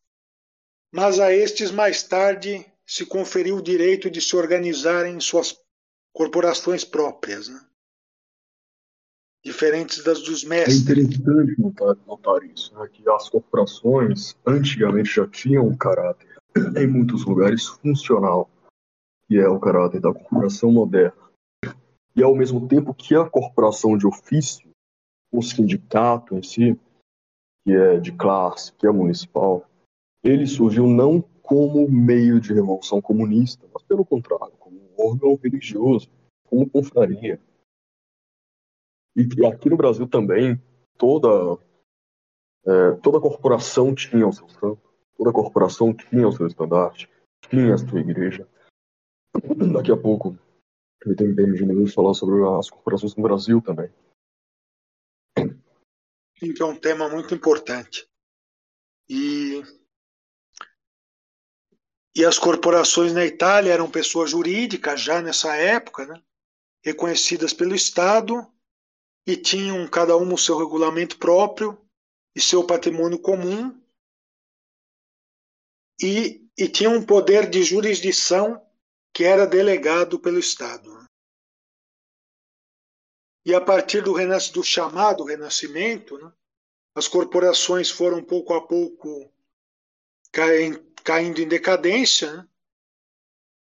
mas 0.93 1.19
a 1.19 1.33
estes 1.33 1.71
mais 1.71 2.03
tarde 2.03 2.65
se 2.85 3.05
conferiu 3.05 3.57
o 3.57 3.61
direito 3.61 4.09
de 4.09 4.21
se 4.21 4.35
organizarem 4.35 5.15
em 5.15 5.19
suas 5.19 5.57
corporações 6.13 6.83
próprias. 6.83 7.47
Né? 7.47 7.59
diferentes 9.43 10.01
das 10.03 10.21
dos 10.21 10.43
mestres. 10.43 10.87
É 10.89 10.93
interessante 10.93 11.61
notar, 11.61 11.95
notar 12.07 12.43
isso, 12.43 12.73
né, 12.75 12.87
que 12.91 13.07
as 13.09 13.29
corporações 13.29 14.35
antigamente 14.47 15.15
já 15.15 15.27
tinham 15.27 15.67
um 15.67 15.75
caráter, 15.75 16.29
em 16.77 16.87
muitos 16.87 17.25
lugares, 17.25 17.67
funcional, 17.67 18.49
que 19.27 19.37
é 19.37 19.47
o 19.47 19.59
caráter 19.59 19.99
da 19.99 20.13
corporação 20.13 20.71
moderna. 20.71 21.21
E 22.15 22.23
ao 22.23 22.35
mesmo 22.35 22.67
tempo 22.67 22.93
que 22.93 23.15
a 23.15 23.29
corporação 23.29 23.97
de 23.97 24.07
ofício, 24.07 24.69
o 25.31 25.41
sindicato 25.41 26.35
em 26.35 26.43
si, 26.43 26.79
que 27.65 27.73
é 27.73 27.99
de 27.99 28.11
classe, 28.11 28.71
que 28.73 28.87
é 28.87 28.91
municipal, 28.91 29.67
ele 30.23 30.47
surgiu 30.47 30.87
não 30.87 31.23
como 31.43 31.87
meio 31.87 32.39
de 32.39 32.53
revolução 32.53 33.01
comunista, 33.01 33.67
mas 33.71 33.83
pelo 33.83 34.03
contrário, 34.03 34.55
como 34.57 34.81
órgão 34.97 35.35
religioso, 35.35 36.09
como 36.45 36.67
confraria, 36.67 37.39
e 39.15 39.45
aqui 39.45 39.69
no 39.69 39.77
Brasil 39.77 40.07
também, 40.07 40.59
toda, 40.97 41.29
é, 42.65 42.91
toda 43.03 43.21
corporação 43.21 43.93
tinha 43.93 44.27
o 44.27 44.33
seu 44.33 44.49
santo, 44.49 44.81
toda 45.15 45.31
corporação 45.31 45.93
tinha 45.93 46.27
o 46.27 46.31
seu 46.31 46.47
estandarte, 46.47 47.07
tinha 47.47 47.75
a 47.75 47.77
sua 47.77 47.99
igreja. 47.99 48.47
Daqui 49.71 49.91
a 49.91 49.97
pouco 49.97 50.35
eu 51.05 51.15
tenho 51.15 51.35
bem 51.35 51.53
de 51.53 51.93
falar 51.93 52.15
sobre 52.15 52.43
as 52.57 52.71
corporações 52.71 53.15
no 53.15 53.21
Brasil 53.21 53.61
também. 53.61 53.91
Sim, 56.39 56.53
que 56.53 56.63
é 56.63 56.65
um 56.65 56.79
tema 56.79 57.07
muito 57.07 57.35
importante. 57.35 58.07
E, 59.07 59.61
e 62.15 62.23
as 62.23 62.37
corporações 62.37 63.11
na 63.13 63.25
Itália 63.25 63.73
eram 63.73 63.89
pessoas 63.89 64.29
jurídicas 64.29 65.01
já 65.01 65.21
nessa 65.21 65.55
época, 65.55 66.05
né? 66.05 66.21
reconhecidas 66.83 67.53
pelo 67.53 67.73
Estado 67.73 68.45
e 69.25 69.37
tinham 69.37 69.87
cada 69.87 70.15
uma 70.17 70.33
o 70.33 70.37
seu 70.37 70.57
regulamento 70.57 71.17
próprio 71.17 71.79
e 72.35 72.41
seu 72.41 72.65
patrimônio 72.65 73.17
comum 73.17 73.81
e, 76.01 76.45
e 76.57 76.67
tinham 76.67 76.95
um 76.95 77.05
poder 77.05 77.49
de 77.49 77.63
jurisdição 77.63 78.61
que 79.13 79.23
era 79.23 79.47
delegado 79.47 80.19
pelo 80.19 80.37
Estado. 80.37 81.03
E 83.45 83.53
a 83.53 83.61
partir 83.61 84.01
do, 84.01 84.13
do 84.53 84.63
chamado 84.63 85.23
Renascimento, 85.23 86.17
né, 86.17 86.31
as 86.95 87.07
corporações 87.07 87.89
foram 87.89 88.23
pouco 88.23 88.53
a 88.53 88.65
pouco 88.65 89.31
caindo 91.03 91.41
em 91.41 91.47
decadência, 91.47 92.31
né, 92.31 92.47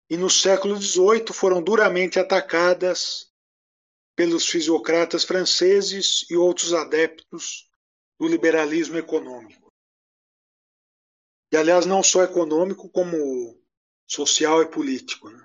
e 0.10 0.18
no 0.18 0.30
século 0.30 0.80
XVIII 0.80 1.34
foram 1.34 1.62
duramente 1.62 2.20
atacadas 2.20 3.32
pelos 4.16 4.48
fisiocratas 4.48 5.24
franceses 5.24 6.26
e 6.30 6.36
outros 6.36 6.74
adeptos 6.74 7.70
do 8.20 8.28
liberalismo 8.28 8.98
econômico. 8.98 9.72
E, 11.52 11.58
aliás, 11.58 11.86
não 11.86 12.04
só 12.04 12.24
econômico, 12.24 12.90
como 12.90 13.58
social 14.08 14.62
e 14.62 14.68
político. 14.68 15.30
Né? 15.30 15.44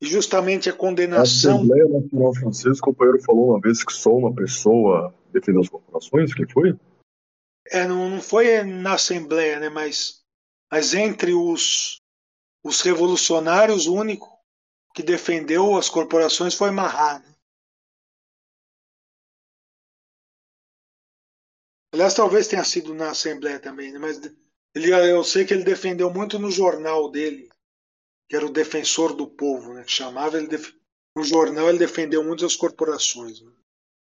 E 0.00 0.06
justamente 0.06 0.68
a 0.68 0.72
condenação. 0.72 1.52
A 1.52 1.54
Assembleia 1.56 1.88
Nacional 1.88 2.34
Francesa, 2.34 2.78
o 2.78 2.84
companheiro 2.84 3.22
falou 3.22 3.50
uma 3.50 3.60
vez 3.60 3.82
que 3.82 3.92
só 3.92 4.10
uma 4.10 4.34
pessoa 4.34 5.14
defendeu 5.32 5.62
as 5.62 5.68
corporações, 5.68 6.34
quem 6.34 6.48
foi? 6.48 6.78
É, 7.70 7.86
não, 7.86 8.08
não 8.08 8.20
foi 8.20 8.62
na 8.62 8.94
Assembleia, 8.94 9.60
né, 9.60 9.68
mas, 9.68 10.17
mas 10.70 10.94
entre 10.94 11.32
os, 11.34 12.02
os 12.62 12.80
revolucionários, 12.82 13.86
o 13.86 13.94
único 13.94 14.38
que 14.94 15.02
defendeu 15.02 15.76
as 15.76 15.88
corporações 15.88 16.54
foi 16.54 16.70
Marat. 16.70 17.22
Né? 17.24 17.34
Aliás, 21.92 22.14
talvez 22.14 22.46
tenha 22.46 22.64
sido 22.64 22.94
na 22.94 23.10
Assembleia 23.10 23.58
também, 23.58 23.92
né? 23.92 23.98
mas 23.98 24.20
ele, 24.74 24.90
eu 24.90 25.24
sei 25.24 25.44
que 25.44 25.54
ele 25.54 25.64
defendeu 25.64 26.12
muito 26.12 26.38
no 26.38 26.50
jornal 26.50 27.10
dele, 27.10 27.48
que 28.28 28.36
era 28.36 28.44
o 28.44 28.52
Defensor 28.52 29.14
do 29.14 29.26
Povo, 29.26 29.72
né? 29.72 29.84
que 29.84 29.90
chamava 29.90 30.36
ele 30.36 30.48
def... 30.48 30.72
no 31.16 31.22
jornal 31.22 31.68
ele 31.68 31.78
defendeu 31.78 32.22
muitas 32.22 32.54
corporações. 32.54 33.40
Né? 33.40 33.50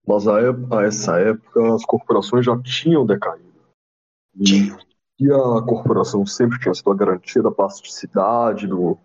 Mas 0.07 0.27
a, 0.27 0.37
a, 0.39 0.85
essa 0.85 1.19
época 1.19 1.75
as 1.75 1.85
corporações 1.85 2.45
já 2.45 2.59
tinham 2.61 3.05
decaído. 3.05 3.53
E, 4.35 4.43
tinham. 4.43 4.79
E 5.19 5.31
a 5.31 5.61
corporação 5.61 6.25
sempre 6.25 6.59
tinha 6.59 6.73
sido 6.73 6.91
a 6.91 6.95
garantia 6.95 7.41
da 7.41 7.51
plasticidade 7.51 8.67
do, 8.67 8.97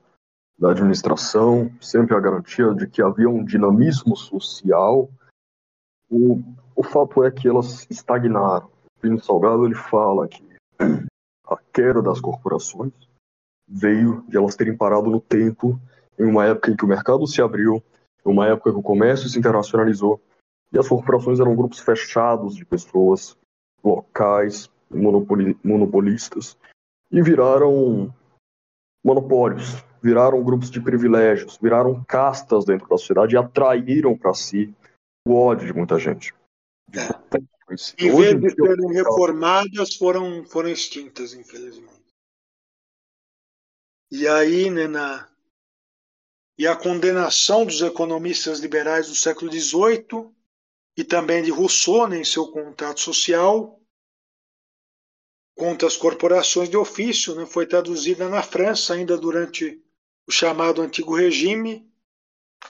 da 0.59 0.73
administração, 0.73 1.71
sempre 1.81 2.17
a 2.17 2.21
garantia 2.21 2.75
de 2.75 2.87
que 2.87 3.01
havia 3.01 3.29
um 3.29 3.45
dinamismo 3.45 4.17
social. 4.17 5.09
O, 6.11 6.43
o 6.75 6.83
fato 6.83 7.25
é 7.25 7.31
que 7.31 7.49
elas 7.49 7.87
estagnaram. 7.89 8.67
O 8.67 9.01
Pino 9.01 9.23
Salgado 9.23 9.65
ele 9.65 9.75
fala 9.75 10.27
que 10.27 10.45
a 11.47 11.57
queda 11.73 12.03
das 12.03 12.21
corporações 12.21 12.93
veio 13.69 14.25
de 14.29 14.37
elas 14.37 14.57
terem 14.57 14.77
parado 14.77 15.09
no 15.09 15.21
tempo, 15.21 15.81
em 16.19 16.25
uma 16.25 16.45
época 16.45 16.73
em 16.73 16.77
que 16.77 16.85
o 16.85 16.89
mercado 16.89 17.25
se 17.27 17.41
abriu, 17.41 17.83
em 18.27 18.31
uma 18.31 18.47
época 18.47 18.71
em 18.71 18.73
que 18.73 18.79
o 18.79 18.83
comércio 18.83 19.29
se 19.29 19.39
internacionalizou, 19.39 20.21
e 20.73 20.79
as 20.79 20.89
corporações 20.89 21.39
eram 21.39 21.55
grupos 21.55 21.79
fechados 21.79 22.57
de 22.57 22.65
pessoas 22.65 23.37
locais, 23.83 24.69
monopoli 24.93 25.57
monopolistas 25.63 26.57
e 27.11 27.23
viraram 27.23 28.13
monopólios, 29.05 29.83
viraram 30.03 30.43
grupos 30.45 30.71
de 30.71 30.81
privilégios, 30.81 31.59
viraram 31.61 32.05
castas 32.05 32.65
dentro 32.65 32.89
da 32.89 32.99
sociedade 32.99 33.35
e 33.35 33.39
atraíram 33.39 34.17
para 34.17 34.35
si 34.35 34.75
o 35.27 35.35
ódio 35.35 35.67
de 35.67 35.73
muita 35.73 35.99
gente. 35.99 36.35
É. 36.93 37.41
Em 37.99 38.17
vez 38.17 38.41
de 38.41 38.51
serem 38.51 38.93
reformadas, 38.93 39.95
foram, 39.95 40.45
foram 40.45 40.69
extintas, 40.69 41.35
infelizmente. 41.35 42.01
E 44.11 44.27
aí, 44.27 44.69
né, 44.69 44.89
na, 44.89 45.29
e 46.59 46.67
a 46.67 46.77
condenação 46.77 47.65
dos 47.65 47.81
economistas 47.81 48.59
liberais 48.59 49.09
do 49.09 49.15
século 49.15 49.51
XVIII 49.51 50.31
e 50.97 51.05
também 51.05 51.43
de 51.43 51.51
Rousseau 51.51 52.09
né, 52.09 52.19
em 52.19 52.25
seu 52.25 52.49
contrato 52.51 53.01
social 53.01 53.80
contra 55.61 55.87
as 55.87 55.95
corporações 55.95 56.69
de 56.71 56.79
ofício 56.79 57.35
né, 57.35 57.45
foi 57.45 57.67
traduzida 57.67 58.31
na 58.31 58.43
França 58.43 58.95
ainda 58.95 59.19
durante 59.19 59.79
o 60.27 60.33
chamado 60.33 60.81
Antigo 60.81 61.15
Regime 61.15 61.87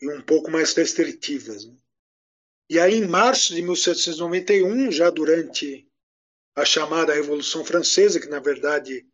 e 0.01 0.09
um 0.09 0.21
pouco 0.21 0.51
mais 0.51 0.73
restritivas. 0.73 1.65
Né? 1.65 1.75
E 2.69 2.79
aí, 2.79 2.95
em 2.95 3.07
março 3.07 3.53
de 3.53 3.61
1791, 3.61 4.91
já 4.91 5.09
durante 5.09 5.89
a 6.55 6.63
chamada 6.63 7.13
Revolução 7.13 7.65
Francesa, 7.65 8.19
que 8.19 8.27
na 8.27 8.39
verdade 8.39 9.05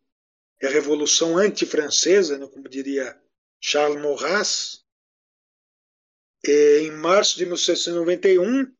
é 0.60 0.66
a 0.68 0.70
Revolução 0.70 1.36
Antifrancesa, 1.36 2.38
né, 2.38 2.46
como 2.46 2.68
diria 2.68 3.20
Charles 3.60 4.00
Maurras, 4.00 4.84
em 6.44 6.90
março 6.92 7.36
de 7.36 7.46
1791, 7.46 8.72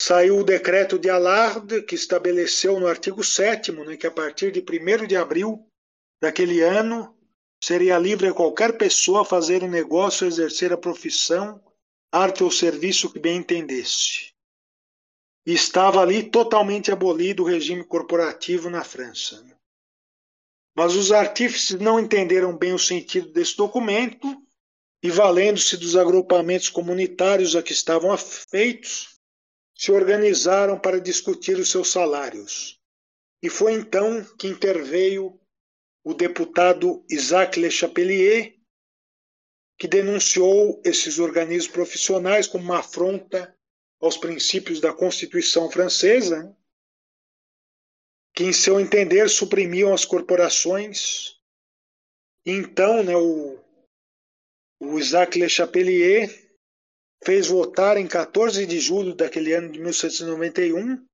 saiu 0.00 0.38
o 0.38 0.44
decreto 0.44 0.98
de 0.98 1.10
Allard, 1.10 1.82
que 1.82 1.94
estabeleceu 1.94 2.78
no 2.80 2.86
artigo 2.86 3.22
7 3.22 3.72
né, 3.72 3.96
que 3.96 4.06
a 4.06 4.10
partir 4.10 4.50
de 4.50 4.60
1 4.60 5.06
de 5.06 5.16
abril 5.16 5.66
daquele 6.22 6.60
ano 6.62 7.16
seria 7.62 7.98
livre 7.98 8.28
a 8.28 8.34
qualquer 8.34 8.78
pessoa 8.78 9.24
fazer 9.24 9.62
um 9.62 9.70
negócio, 9.70 10.26
exercer 10.26 10.72
a 10.72 10.78
profissão, 10.78 11.62
arte 12.10 12.42
ou 12.42 12.50
serviço 12.50 13.12
que 13.12 13.18
bem 13.18 13.38
entendesse. 13.38 14.29
Estava 15.52 16.00
ali 16.00 16.22
totalmente 16.22 16.92
abolido 16.92 17.42
o 17.42 17.46
regime 17.46 17.82
corporativo 17.82 18.70
na 18.70 18.84
França. 18.84 19.44
Mas 20.76 20.94
os 20.94 21.10
artífices 21.10 21.80
não 21.80 21.98
entenderam 21.98 22.56
bem 22.56 22.72
o 22.72 22.78
sentido 22.78 23.32
desse 23.32 23.56
documento 23.56 24.28
e, 25.02 25.10
valendo-se 25.10 25.76
dos 25.76 25.96
agrupamentos 25.96 26.68
comunitários 26.68 27.56
a 27.56 27.62
que 27.64 27.72
estavam 27.72 28.12
afeitos, 28.12 29.18
se 29.76 29.90
organizaram 29.90 30.78
para 30.78 31.00
discutir 31.00 31.56
os 31.58 31.68
seus 31.68 31.90
salários. 31.90 32.78
E 33.42 33.50
foi 33.50 33.72
então 33.72 34.24
que 34.38 34.46
interveio 34.46 35.36
o 36.04 36.14
deputado 36.14 37.04
Isaac 37.10 37.58
Le 37.58 37.72
Chapelier, 37.72 38.54
que 39.76 39.88
denunciou 39.88 40.80
esses 40.84 41.18
organismos 41.18 41.72
profissionais 41.72 42.46
como 42.46 42.62
uma 42.62 42.78
afronta 42.78 43.52
aos 44.00 44.16
princípios 44.16 44.80
da 44.80 44.92
Constituição 44.92 45.70
francesa, 45.70 46.56
que, 48.34 48.44
em 48.44 48.52
seu 48.52 48.80
entender, 48.80 49.28
suprimiam 49.28 49.92
as 49.92 50.04
corporações. 50.04 51.38
Então, 52.46 53.02
né, 53.02 53.14
o, 53.14 53.58
o 54.80 54.98
Isaac 54.98 55.38
Le 55.38 55.48
Chapelier 55.48 56.50
fez 57.22 57.48
votar 57.48 57.98
em 57.98 58.08
14 58.08 58.64
de 58.64 58.80
julho 58.80 59.14
daquele 59.14 59.52
ano 59.52 59.70
de 59.70 59.78
1791, 59.78 61.06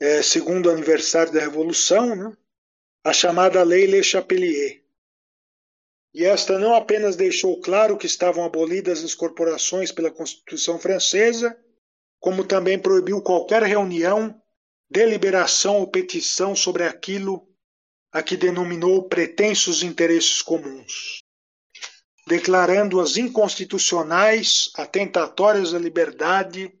é, 0.00 0.22
segundo 0.22 0.70
aniversário 0.70 1.32
da 1.32 1.40
Revolução, 1.40 2.16
né, 2.16 2.34
a 3.04 3.12
chamada 3.12 3.62
Lei 3.62 3.86
Le 3.86 4.02
Chapelier. 4.02 4.85
E 6.16 6.24
esta 6.24 6.58
não 6.58 6.74
apenas 6.74 7.14
deixou 7.14 7.60
claro 7.60 7.98
que 7.98 8.06
estavam 8.06 8.42
abolidas 8.44 9.04
as 9.04 9.14
corporações 9.14 9.92
pela 9.92 10.10
Constituição 10.10 10.78
Francesa, 10.78 11.56
como 12.18 12.42
também 12.42 12.78
proibiu 12.78 13.20
qualquer 13.20 13.62
reunião, 13.62 14.34
deliberação 14.90 15.76
ou 15.76 15.86
petição 15.86 16.56
sobre 16.56 16.84
aquilo 16.84 17.46
a 18.10 18.22
que 18.22 18.36
denominou 18.36 19.08
pretensos 19.08 19.82
interesses 19.82 20.40
comuns 20.40 21.20
declarando-as 22.26 23.16
inconstitucionais, 23.16 24.70
atentatórias 24.74 25.72
à 25.72 25.78
liberdade 25.78 26.76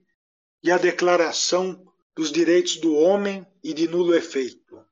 e 0.62 0.72
à 0.72 0.76
Declaração 0.76 1.86
dos 2.16 2.32
Direitos 2.32 2.76
do 2.76 2.96
Homem 2.96 3.46
e 3.62 3.72
de 3.72 3.86
nulo 3.86 4.14
efeito. 4.14 4.84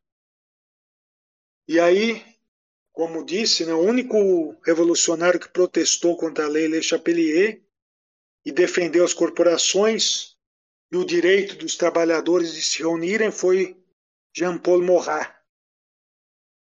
E 1.66 1.80
aí, 1.80 2.24
como 2.94 3.24
disse, 3.24 3.66
né, 3.66 3.74
o 3.74 3.80
único 3.80 4.56
revolucionário 4.64 5.40
que 5.40 5.48
protestou 5.48 6.16
contra 6.16 6.44
a 6.44 6.48
lei 6.48 6.68
Le 6.68 6.80
Chapelier 6.80 7.60
e 8.46 8.52
defendeu 8.52 9.04
as 9.04 9.12
corporações 9.12 10.36
e 10.92 10.96
o 10.96 11.04
direito 11.04 11.56
dos 11.56 11.76
trabalhadores 11.76 12.54
de 12.54 12.62
se 12.62 12.78
reunirem 12.78 13.32
foi 13.32 13.76
Jean-Paul 14.32 14.80
Marat. 14.84 15.34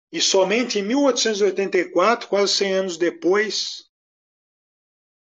E 0.10 0.22
somente 0.22 0.80
em 0.80 0.84
1884, 0.84 2.30
quase 2.30 2.54
100 2.54 2.74
anos 2.74 2.98
depois, 2.98 3.90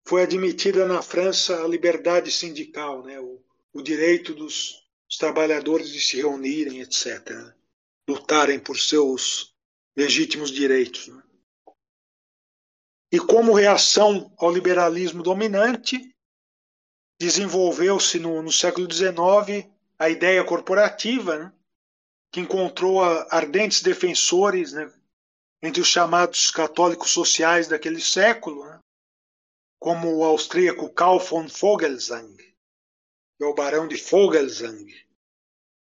foi 0.08 0.24
admitida 0.24 0.88
na 0.88 1.04
França 1.04 1.64
a 1.64 1.68
liberdade 1.68 2.32
sindical, 2.32 3.04
né? 3.04 3.20
o, 3.20 3.40
o 3.74 3.82
direito 3.82 4.34
dos, 4.34 4.84
dos, 5.08 5.18
trabalhadores 5.20 5.90
de 5.90 6.02
se 6.02 6.18
reunirem, 6.18 6.82
etc., 6.82 7.54
lutarem 8.10 8.60
por 8.60 8.80
seus 8.80 9.55
legítimos 9.96 10.52
direitos. 10.52 11.08
Né? 11.08 11.24
E 13.12 13.20
como 13.20 13.54
reação 13.54 14.34
ao 14.38 14.52
liberalismo 14.52 15.24
dominante, 15.24 16.14
desenvolveu-se 17.20 18.20
no, 18.20 18.42
no 18.42 18.52
século 18.52 18.92
XIX 18.92 19.70
a 19.98 20.10
ideia 20.10 20.44
corporativa, 20.44 21.40
né, 21.40 21.54
que 22.32 22.42
encontrou 22.42 23.02
ardentes 23.02 23.82
defensores 23.82 24.74
né, 24.74 24.92
entre 25.64 25.82
os 25.82 25.88
chamados 25.88 26.52
católicos 26.52 27.12
sociais 27.12 27.68
daquele 27.68 28.02
século, 28.02 28.66
né, 28.66 28.80
como 29.80 30.18
o 30.18 30.26
austríaco 30.26 30.92
Karl 30.92 31.20
von 31.20 31.48
Vogelsang, 31.48 32.36
que 32.36 33.44
é 33.44 33.46
o 33.46 33.54
barão 33.54 33.88
de 33.88 33.96
Vogelsang, 33.96 34.94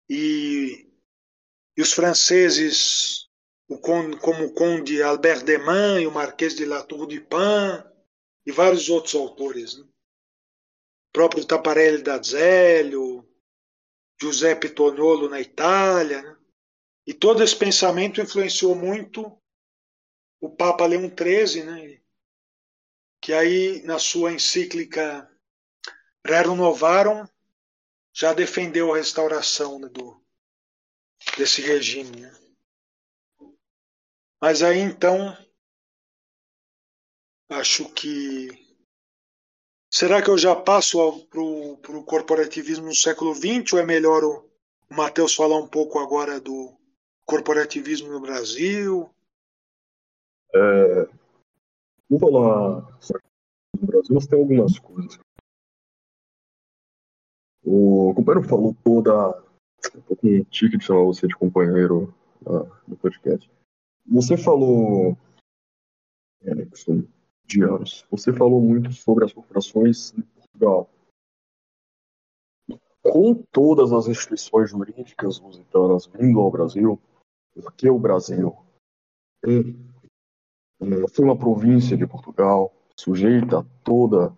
e, 0.08 0.88
e 1.76 1.82
os 1.82 1.92
franceses 1.92 3.23
o 3.68 3.78
como 3.78 4.44
o 4.44 4.52
conde 4.52 5.02
Albert 5.02 5.44
Man 5.64 6.00
e 6.00 6.06
o 6.06 6.12
marquês 6.12 6.54
de 6.54 6.64
Latour 6.64 7.06
du 7.06 7.20
Pin 7.22 7.84
e 8.46 8.52
vários 8.52 8.88
outros 8.88 9.14
autores. 9.14 9.78
Né? 9.78 9.84
O 9.84 11.12
próprio 11.12 11.44
Taparelli 11.44 12.02
da 12.02 12.20
Zélio, 12.20 13.26
Giuseppe 14.20 14.68
Toniolo 14.68 15.28
na 15.28 15.40
Itália. 15.40 16.22
Né? 16.22 16.36
E 17.06 17.14
todo 17.14 17.42
esse 17.42 17.56
pensamento 17.56 18.20
influenciou 18.20 18.74
muito 18.74 19.40
o 20.40 20.50
Papa 20.50 20.86
Leão 20.86 21.10
XIII, 21.10 21.64
né? 21.64 22.00
que 23.20 23.32
aí 23.32 23.82
na 23.84 23.98
sua 23.98 24.32
encíclica 24.32 25.30
Rerum 26.26 26.56
Novarum 26.56 27.26
já 28.12 28.32
defendeu 28.32 28.92
a 28.92 28.96
restauração 28.98 29.78
né, 29.78 29.88
do, 29.88 30.22
desse 31.36 31.62
regime. 31.62 32.20
Né? 32.20 32.43
Mas 34.40 34.62
aí 34.62 34.78
então 34.80 35.36
acho 37.50 37.88
que 37.92 38.48
será 39.90 40.22
que 40.22 40.28
eu 40.28 40.36
já 40.36 40.54
passo 40.56 40.98
para 41.28 41.40
o 41.40 42.04
corporativismo 42.04 42.86
no 42.86 42.94
século 42.94 43.34
XX 43.34 43.72
ou 43.74 43.78
é 43.78 43.86
melhor 43.86 44.24
o, 44.24 44.50
o 44.90 44.94
Matheus 44.94 45.34
falar 45.34 45.58
um 45.58 45.68
pouco 45.68 45.98
agora 45.98 46.40
do 46.40 46.76
corporativismo 47.24 48.10
no 48.10 48.20
Brasil? 48.20 49.10
É, 50.54 51.04
vou 52.08 52.18
falar 52.18 52.82
no 53.80 53.86
Brasil, 53.86 54.14
mas 54.14 54.26
tem 54.26 54.38
algumas 54.38 54.78
coisas. 54.78 55.18
O 57.64 58.12
companheiro 58.14 58.48
falou 58.48 58.76
toda. 58.84 59.42
Um 59.94 60.00
pouco 60.02 60.26
um 60.26 60.44
tique 60.44 60.78
de 60.78 60.84
chamar 60.84 61.04
você 61.04 61.26
de 61.26 61.34
companheiro 61.34 62.14
uh, 62.42 62.70
no 62.86 62.96
podcast. 62.96 63.50
Você 64.06 64.36
falou, 64.36 65.16
é, 66.42 66.54
de 67.46 67.62
anos, 67.62 68.06
você 68.10 68.32
falou 68.32 68.60
muito 68.60 68.92
sobre 68.92 69.24
as 69.24 69.32
corporações 69.32 70.12
em 70.12 70.22
Portugal. 70.22 70.90
Com 73.02 73.34
todas 73.52 73.92
as 73.92 74.08
instituições 74.08 74.70
jurídicas 74.70 75.38
lusitanas 75.40 76.06
vindo 76.06 76.40
ao 76.40 76.50
Brasil, 76.50 77.00
porque 77.54 77.88
o 77.88 77.98
Brasil 77.98 78.56
é, 79.44 79.50
é, 80.80 81.08
foi 81.08 81.24
uma 81.24 81.38
província 81.38 81.96
de 81.96 82.06
Portugal, 82.06 82.74
sujeita 82.98 83.60
a 83.60 83.64
toda 83.84 84.34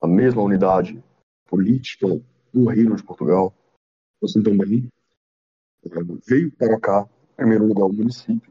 a 0.00 0.06
mesma 0.06 0.42
unidade 0.42 1.02
política 1.46 2.06
do 2.52 2.64
Reino 2.68 2.96
de 2.96 3.04
Portugal, 3.04 3.54
assim 4.22 4.42
também 4.42 4.90
veio 6.26 6.52
para 6.56 6.80
cá, 6.80 7.08
em 7.32 7.36
primeiro 7.36 7.66
lugar, 7.66 7.84
o 7.84 7.92
município, 7.92 8.49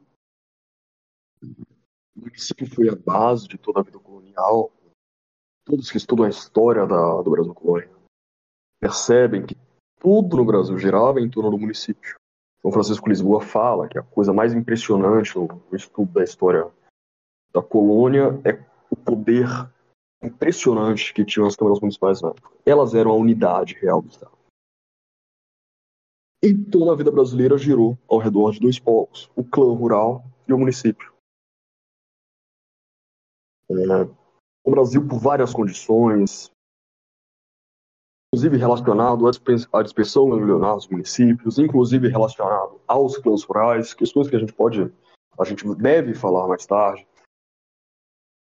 o 2.19 2.25
município 2.25 2.67
foi 2.67 2.89
a 2.89 2.95
base 2.95 3.47
de 3.47 3.57
toda 3.57 3.79
a 3.79 3.83
vida 3.83 3.97
colonial. 3.97 4.71
Todos 5.65 5.89
que 5.89 5.97
estudam 5.97 6.25
a 6.25 6.29
história 6.29 6.85
da, 6.85 7.21
do 7.21 7.31
Brasil 7.31 7.53
colônia 7.53 7.89
percebem 8.81 9.45
que 9.45 9.57
tudo 9.99 10.37
no 10.37 10.45
Brasil 10.45 10.77
girava 10.77 11.19
em 11.19 11.29
torno 11.29 11.51
do 11.51 11.57
município. 11.57 12.15
São 12.61 12.71
Francisco 12.71 13.07
Lisboa 13.07 13.41
fala 13.41 13.87
que 13.87 13.97
a 13.97 14.03
coisa 14.03 14.33
mais 14.33 14.53
impressionante 14.53 15.37
no, 15.37 15.47
estudo 15.73 16.11
da 16.11 16.23
história 16.23 16.69
da 17.53 17.61
colônia 17.61 18.39
é 18.43 18.63
o 18.89 18.95
poder 18.95 19.47
impressionante 20.21 21.13
que 21.13 21.23
tinham 21.23 21.47
as 21.47 21.55
câmaras 21.55 21.79
municipais 21.79 22.21
na 22.21 22.29
época. 22.29 22.51
Elas 22.65 22.93
eram 22.93 23.11
a 23.11 23.15
unidade 23.15 23.75
real 23.75 24.01
do 24.01 24.09
Estado. 24.09 24.37
E 26.41 26.53
toda 26.53 26.93
a 26.93 26.95
vida 26.95 27.11
brasileira 27.11 27.57
girou 27.57 27.97
ao 28.07 28.17
redor 28.17 28.51
de 28.51 28.59
dois 28.59 28.79
povos, 28.79 29.29
o 29.35 29.43
clã 29.43 29.73
rural 29.73 30.23
e 30.47 30.53
o 30.53 30.57
município. 30.57 31.13
É, 33.71 33.75
o 34.63 34.71
Brasil, 34.71 35.07
por 35.07 35.19
várias 35.19 35.53
condições, 35.53 36.51
inclusive 38.33 38.57
relacionado 38.57 39.25
à 39.73 39.81
dispersão 39.81 40.27
milionária 40.27 40.75
dos 40.75 40.87
municípios, 40.87 41.57
inclusive 41.57 42.07
relacionado 42.07 42.79
aos 42.87 43.17
clãs 43.17 43.43
rurais, 43.43 43.93
questões 43.93 44.29
que 44.29 44.35
a 44.35 44.39
gente 44.39 44.53
pode, 44.53 44.91
a 45.37 45.43
gente 45.43 45.63
deve 45.75 46.13
falar 46.13 46.47
mais 46.47 46.65
tarde, 46.65 47.07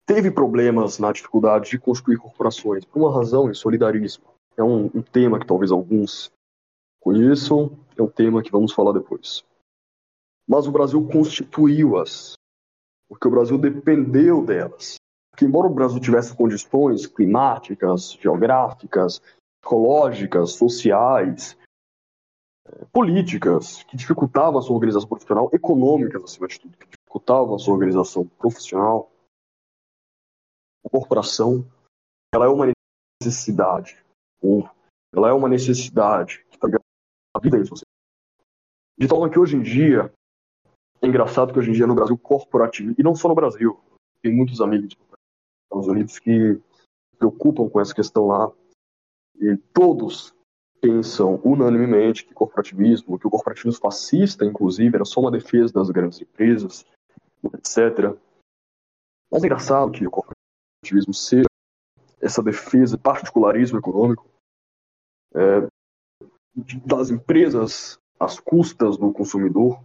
teve 0.08 0.32
problemas 0.32 1.00
na 1.00 1.12
dificuldade 1.12 1.70
de 1.70 1.80
construir 1.80 2.18
corporações 2.18 2.86
por 2.86 3.00
uma 3.00 3.14
razão 3.14 3.50
em 3.50 3.54
solidarismo. 3.54 4.26
É 4.58 4.64
um, 4.64 4.86
um 4.86 5.02
tema 5.02 5.40
que 5.40 5.46
talvez 5.46 5.72
alguns 5.72 6.32
conheçam, 7.00 7.78
é 7.98 8.02
um 8.02 8.10
tema 8.10 8.42
que 8.42 8.52
vamos 8.52 8.72
falar 8.74 8.94
depois. 8.94 9.44
Mas 10.48 10.68
o 10.68 10.72
Brasil 10.72 11.06
constituiu-as, 11.08 12.34
porque 13.10 13.28
o 13.28 13.32
Brasil 13.32 13.58
dependeu 13.58 14.44
delas 14.44 14.96
que 15.36 15.46
embora 15.46 15.68
o 15.68 15.74
Brasil 15.74 16.00
tivesse 16.00 16.36
condições 16.36 17.06
climáticas, 17.08 18.14
geográficas, 18.14 19.22
ecológicas, 19.64 20.52
sociais, 20.52 21.58
eh, 22.66 22.86
políticas 22.92 23.84
que 23.84 23.98
dificultavam 23.98 24.60
a 24.60 24.62
sua 24.62 24.76
organização 24.76 25.10
profissional, 25.10 25.50
econômicas 25.52 26.24
acima 26.24 26.48
de 26.48 26.60
tudo, 26.60 26.78
que 26.78 26.88
dificultavam 26.88 27.56
a 27.56 27.60
sua 27.60 27.74
organização 27.74 28.26
profissional, 28.28 29.12
a 30.86 30.90
corporação, 30.90 31.66
ela 32.34 32.46
é 32.46 32.50
uma 32.50 32.72
necessidade, 33.22 34.04
ou 34.42 34.70
ela 35.14 35.30
é 35.30 35.34
uma 35.34 35.50
necessidade 35.50 36.46
que 36.50 36.56
está 36.56 36.68
a 37.34 37.40
vida 37.40 37.58
em 37.58 37.66
sociedade. 37.66 37.86
De 38.98 39.08
forma 39.08 39.30
que 39.30 39.40
hoje 39.40 39.58
em 39.58 39.62
dia, 39.62 40.14
é 41.02 41.08
engraçado 41.08 41.52
que 41.52 41.60
hoje 41.60 41.72
em 41.72 41.74
dia 41.74 41.88
no 41.88 41.96
Brasil 41.96 42.18
corporativo, 42.18 42.94
e 42.98 43.04
não 43.04 43.16
só 43.16 43.28
no 43.28 43.36
Brasil, 43.36 43.80
tem 44.22 44.34
muitos 44.34 44.62
amigos 44.62 44.96
Estados 45.76 45.88
Unidos 45.88 46.20
que 46.20 46.56
se 46.56 47.18
preocupam 47.18 47.70
com 47.70 47.80
essa 47.80 47.94
questão 47.94 48.28
lá. 48.28 48.52
E 49.40 49.58
todos 49.74 50.34
pensam 50.82 51.42
unanimemente 51.44 52.26
que 52.26 52.34
corporativismo, 52.34 53.20
que 53.20 53.28
o 53.28 53.30
corporativismo 53.30 53.82
fascista, 53.82 54.46
inclusive, 54.46 54.96
era 54.96 55.06
só 55.06 55.20
uma 55.20 55.32
defesa 55.32 55.74
das 55.74 55.90
grandes 55.90 56.22
empresas, 56.22 56.86
etc. 57.54 58.18
Mas 59.32 59.44
é 59.44 59.46
engraçado 59.48 59.92
que 59.92 60.08
o 60.08 60.12
corporativismo 60.12 61.14
seja 61.14 61.48
essa 62.22 62.42
defesa, 62.42 62.98
particularismo 62.98 63.80
econômico 63.80 64.26
é, 65.34 65.68
das 66.86 67.10
empresas 67.10 68.00
às 68.20 68.40
custas 68.40 68.98
do 68.98 69.12
consumidor, 69.12 69.84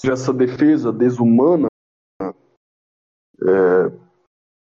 seja 0.00 0.14
essa 0.14 0.32
defesa 0.32 0.92
desumana 0.92 1.68
é, 2.20 4.07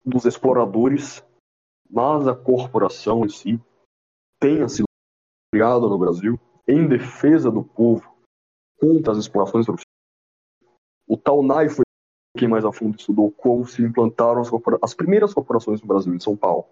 dos 0.08 0.24
exploradores, 0.24 1.22
mas 1.90 2.28
a 2.28 2.36
corporação 2.36 3.26
em 3.26 3.30
si 3.30 3.62
tenha 4.40 4.70
sido 4.70 4.86
criada 5.54 5.86
no 5.88 5.98
Brasil 5.98 6.40
em 6.66 6.88
defesa 6.88 7.52
do 7.52 7.64
povo 7.64 8.16
contra 8.80 9.12
as 9.12 9.18
explorações 9.18 9.66
O 11.08 11.18
tal 11.18 11.44
Nai 11.44 11.68
foi 11.68 11.84
quem 12.38 12.48
mais 12.48 12.64
a 12.64 12.72
fundo 12.72 12.98
estudou 12.98 13.32
como 13.32 13.66
se 13.66 13.82
implantaram 13.82 14.40
as, 14.40 14.50
as 14.82 14.94
primeiras 14.94 15.34
corporações 15.34 15.82
no 15.82 15.88
Brasil, 15.88 16.14
em 16.14 16.20
São 16.20 16.38
Paulo. 16.38 16.68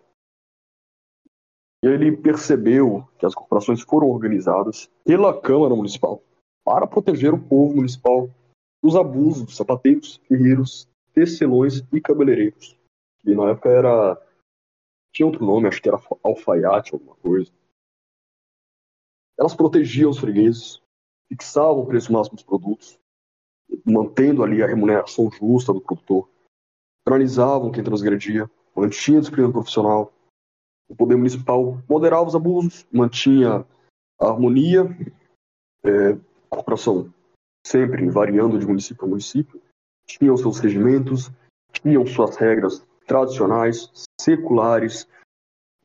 E 1.83 1.87
ele 1.87 2.15
percebeu 2.15 3.07
que 3.17 3.25
as 3.25 3.35
corporações 3.35 3.81
foram 3.81 4.09
organizadas 4.09 4.89
pela 5.03 5.39
Câmara 5.41 5.75
Municipal 5.75 6.21
para 6.63 6.87
proteger 6.87 7.33
o 7.33 7.41
povo 7.41 7.75
municipal 7.75 8.29
dos 8.81 8.95
abusos 8.95 9.43
dos 9.43 9.57
sapateiros, 9.57 10.21
guerreiros, 10.29 10.87
tecelões 11.13 11.83
e 11.91 11.99
cabeleireiros 11.99 12.77
na 13.33 13.51
época 13.51 13.69
era. 13.69 14.21
Tinha 15.13 15.25
outro 15.25 15.45
nome, 15.45 15.67
acho 15.67 15.81
que 15.81 15.87
era 15.87 15.99
alfaiate, 16.23 16.93
alguma 16.93 17.15
coisa. 17.15 17.49
Elas 19.39 19.55
protegiam 19.55 20.09
os 20.09 20.19
fregueses, 20.19 20.81
fixavam 21.29 21.79
o 21.79 21.85
preço 21.85 22.11
máximo 22.11 22.35
dos 22.35 22.43
produtos, 22.43 22.99
mantendo 23.85 24.43
ali 24.43 24.61
a 24.61 24.67
remuneração 24.67 25.31
justa 25.31 25.73
do 25.73 25.81
produtor, 25.81 26.29
penalizavam 27.05 27.71
quem 27.71 27.83
transgredia, 27.83 28.49
mantinha 28.75 29.17
a 29.17 29.21
disciplina 29.21 29.51
profissional. 29.51 30.11
O 30.89 30.95
poder 30.95 31.15
municipal 31.15 31.81
moderava 31.89 32.27
os 32.27 32.35
abusos, 32.35 32.85
mantinha 32.91 33.65
a 34.19 34.27
harmonia, 34.27 34.83
é, 35.83 36.11
a 36.51 36.55
corporação 36.55 37.13
sempre 37.65 38.07
variando 38.09 38.59
de 38.59 38.65
município 38.67 39.05
a 39.05 39.07
município, 39.07 39.59
tinham 40.07 40.37
seus 40.37 40.59
regimentos, 40.59 41.31
tinham 41.71 42.05
suas 42.05 42.37
regras 42.37 42.85
tradicionais, 43.05 43.91
seculares, 44.19 45.07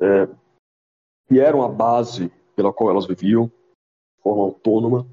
é, 0.01 0.27
que 1.29 1.39
eram 1.39 1.63
a 1.63 1.69
base 1.69 2.31
pela 2.57 2.73
qual 2.73 2.91
elas 2.91 3.07
viviam. 3.07 3.47
de 3.47 4.23
forma 4.23 4.43
autônoma. 4.43 5.07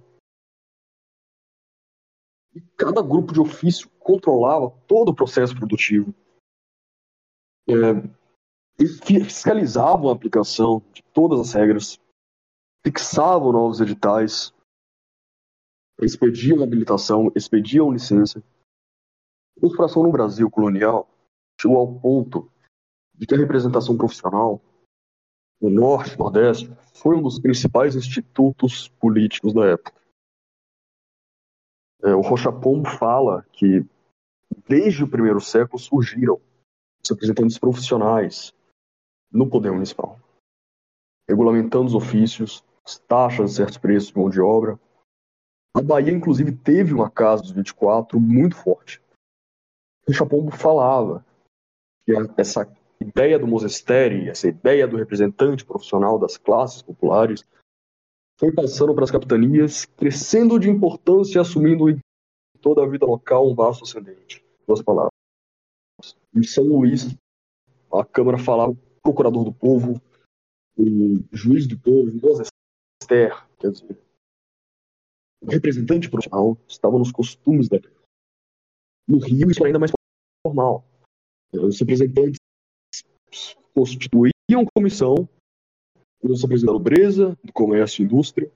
E 2.54 2.62
cada 2.76 3.02
grupo 3.02 3.32
de 3.32 3.40
ofício 3.40 3.90
controlava 4.00 4.72
todo 4.88 5.10
o 5.10 5.16
processo 5.16 5.56
produtivo. 5.56 6.14
É, 7.70 8.18
fiscalizavam 9.06 10.10
a 10.10 10.14
aplicação 10.14 10.82
de 10.94 11.04
todas 11.14 11.40
as 11.40 11.54
regras, 11.54 12.00
fixavam 12.86 13.52
novos 13.52 13.82
editais, 13.82 14.54
expediam 16.02 16.64
habilitação, 16.64 17.32
expediam 17.36 17.92
licença. 17.92 18.44
A 19.58 19.62
corporação 19.62 20.04
no 20.04 20.12
Brasil 20.12 20.50
colonial 20.50 21.10
chegou 21.60 21.78
ao 21.78 22.00
ponto 22.00 22.52
de 23.14 23.26
que 23.26 23.34
a 23.34 23.38
representação 23.38 23.98
profissional 23.98 24.62
no 25.60 25.70
Norte 25.70 26.14
e 26.14 26.18
Nordeste 26.18 26.72
foi 26.94 27.16
um 27.16 27.22
dos 27.22 27.40
principais 27.40 27.96
institutos 27.96 28.88
políticos 28.88 29.54
da 29.54 29.66
época. 29.66 29.94
É, 32.04 32.14
o 32.14 32.22
Rocha 32.22 32.52
Pombo 32.52 32.88
fala 32.88 33.44
que 33.52 33.84
desde 34.68 35.04
o 35.04 35.10
primeiro 35.10 35.42
século 35.42 35.80
surgiram 35.80 36.40
os 37.04 37.10
representantes 37.10 37.58
profissionais 37.58 38.54
no 39.32 39.50
poder 39.50 39.72
municipal, 39.72 40.20
regulamentando 41.28 41.88
os 41.88 41.96
ofícios, 41.96 42.64
as 42.86 43.00
taxas 43.00 43.52
de 43.52 43.56
certos 43.58 43.78
preços 43.78 44.10
de 44.10 44.18
mão 44.18 44.30
de 44.30 44.40
obra. 44.40 44.80
A 45.76 45.82
Bahia, 45.82 46.12
inclusive, 46.12 46.52
teve 46.52 46.94
uma 46.94 47.10
casa 47.10 47.42
dos 47.42 47.52
24 47.52 48.20
muito 48.20 48.56
forte. 48.56 49.02
O 50.08 50.12
Rocha 50.12 50.26
Pombo 50.26 50.52
falava 50.52 51.26
que 52.08 52.42
essa 52.42 52.66
ideia 53.02 53.38
do 53.38 53.46
Mosesteri, 53.46 54.30
essa 54.30 54.48
ideia 54.48 54.88
do 54.88 54.96
representante 54.96 55.66
profissional 55.66 56.18
das 56.18 56.38
classes 56.38 56.82
populares, 56.82 57.44
foi 58.40 58.54
passando 58.54 58.96
para 58.96 59.04
as 59.04 59.12
capitanias, 59.12 59.86
crescendo 59.86 60.58
de 60.58 60.70
importância 60.70 61.38
e 61.38 61.42
assumindo 61.42 61.90
em 61.90 62.00
toda 62.62 62.84
a 62.84 62.88
vida 62.88 63.06
local 63.06 63.50
um 63.50 63.56
vasto 63.56 63.84
ascendente. 63.84 64.46
Duas 64.66 64.82
palavras. 64.82 65.12
Em 66.34 66.44
São 66.44 66.64
Luís, 66.64 67.16
a 67.92 68.06
Câmara 68.06 68.38
falava 68.38 68.78
procurador 69.02 69.44
do 69.44 69.54
povo, 69.54 70.02
o 70.78 71.24
juiz 71.36 71.68
do 71.68 71.78
povo, 71.78 72.12
Mosester, 72.22 73.48
quer 73.58 73.72
dizer, 73.72 74.00
o 75.42 75.50
representante 75.50 76.10
profissional 76.10 76.58
estava 76.68 76.98
nos 76.98 77.12
costumes 77.12 77.68
da. 77.68 77.80
No 79.08 79.20
Rio, 79.20 79.50
isso 79.50 79.62
era 79.62 79.70
ainda 79.70 79.80
mais 79.80 79.92
formal. 80.46 80.87
Os 81.54 81.80
representantes 81.80 82.40
constituíam 83.74 84.66
comissão, 84.74 85.28
os 86.22 86.42
representantes 86.42 86.64
da 86.64 86.74
nobreza, 86.74 87.38
do 87.44 87.54
comércio 87.54 88.02
e 88.02 88.06
indústria, 88.06 88.52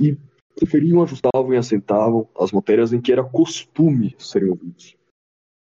e 0.00 0.16
preferiam, 0.54 1.02
ajustavam 1.02 1.52
e 1.52 1.56
assentavam 1.56 2.28
as 2.38 2.52
matérias 2.52 2.92
em 2.92 3.00
que 3.00 3.12
era 3.12 3.24
costume 3.24 4.14
serem 4.18 4.50
ouvidos. 4.50 4.96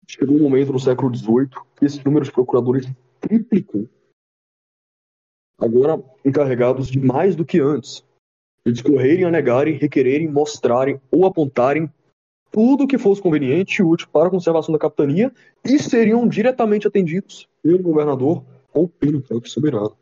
Chegou 0.09 0.37
um 0.37 0.43
momento 0.43 0.73
no 0.73 0.79
século 0.79 1.15
XVIII 1.15 1.49
que 1.77 1.85
esse 1.85 2.05
número 2.05 2.25
de 2.25 2.33
procuradores 2.33 2.87
triplicou, 3.21 3.89
agora 5.59 6.03
encarregados 6.25 6.89
de 6.89 7.01
mais 7.01 7.35
do 7.35 7.45
que 7.45 7.59
antes, 7.61 8.05
de 8.65 8.73
discorrerem, 8.73 9.25
anegarem, 9.25 9.77
requererem, 9.77 10.31
mostrarem 10.31 11.01
ou 11.11 11.27
apontarem 11.27 11.91
tudo 12.57 12.87
que 12.87 12.97
fosse 12.97 13.21
conveniente 13.21 13.83
e 13.83 13.85
útil 13.85 14.09
para 14.09 14.29
a 14.29 14.31
conservação 14.31 14.73
da 14.73 14.79
capitania 14.79 15.31
e 15.63 15.79
seriam 15.79 16.27
diretamente 16.27 16.89
atendidos 16.89 17.47
pelo 17.63 17.83
governador 17.83 18.43
ou 18.73 18.89
pelo 18.89 19.21
próprio 19.21 19.53
soberano. 19.53 19.95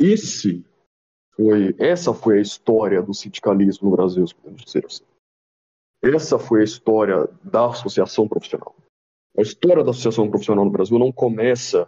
Esse 0.00 0.64
foi, 1.34 1.74
essa 1.78 2.14
foi 2.14 2.38
a 2.38 2.40
história 2.40 3.02
do 3.02 3.12
sindicalismo 3.12 3.90
no 3.90 3.94
Brasil, 3.94 4.24
podemos 4.40 4.64
dizer 4.64 4.86
assim. 4.86 5.04
Essa 6.02 6.38
foi 6.38 6.62
a 6.62 6.64
história 6.64 7.28
da 7.44 7.66
associação 7.66 8.26
profissional. 8.26 8.74
A 9.36 9.42
história 9.42 9.84
da 9.84 9.90
associação 9.90 10.30
profissional 10.30 10.64
no 10.64 10.70
Brasil 10.70 10.98
não 10.98 11.12
começa 11.12 11.86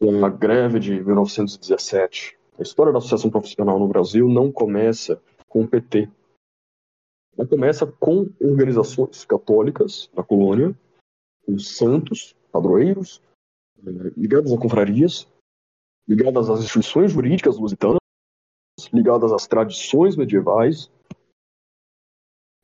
com 0.00 0.26
a 0.26 0.28
greve 0.28 0.80
de 0.80 0.90
1917. 1.04 2.36
A 2.58 2.62
história 2.62 2.90
da 2.90 2.98
associação 2.98 3.30
profissional 3.30 3.78
no 3.78 3.86
Brasil 3.86 4.28
não 4.28 4.50
começa 4.50 5.22
com 5.46 5.62
o 5.62 5.68
PT. 5.68 6.10
Começa 7.46 7.86
com 7.86 8.28
organizações 8.40 9.24
católicas 9.24 10.10
na 10.12 10.24
colônia, 10.24 10.76
os 11.46 11.76
santos, 11.76 12.34
padroeiros, 12.50 13.22
eh, 13.78 14.12
ligadas 14.16 14.52
a 14.52 14.58
confrarias, 14.58 15.26
ligadas 16.06 16.50
às 16.50 16.60
instituições 16.60 17.12
jurídicas 17.12 17.56
lusitanas, 17.56 18.00
ligadas 18.92 19.32
às 19.32 19.46
tradições 19.46 20.16
medievais, 20.16 20.90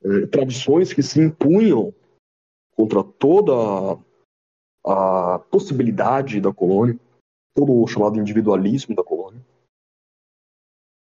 eh, 0.02 0.26
tradições 0.26 0.92
que 0.92 1.02
se 1.02 1.20
impunham 1.20 1.94
contra 2.76 3.04
toda 3.04 3.52
a 4.84 5.38
possibilidade 5.38 6.40
da 6.40 6.52
colônia, 6.52 6.98
todo 7.54 7.72
o 7.72 7.86
chamado 7.86 8.18
individualismo 8.18 8.94
da 8.94 9.04
colônia, 9.04 9.40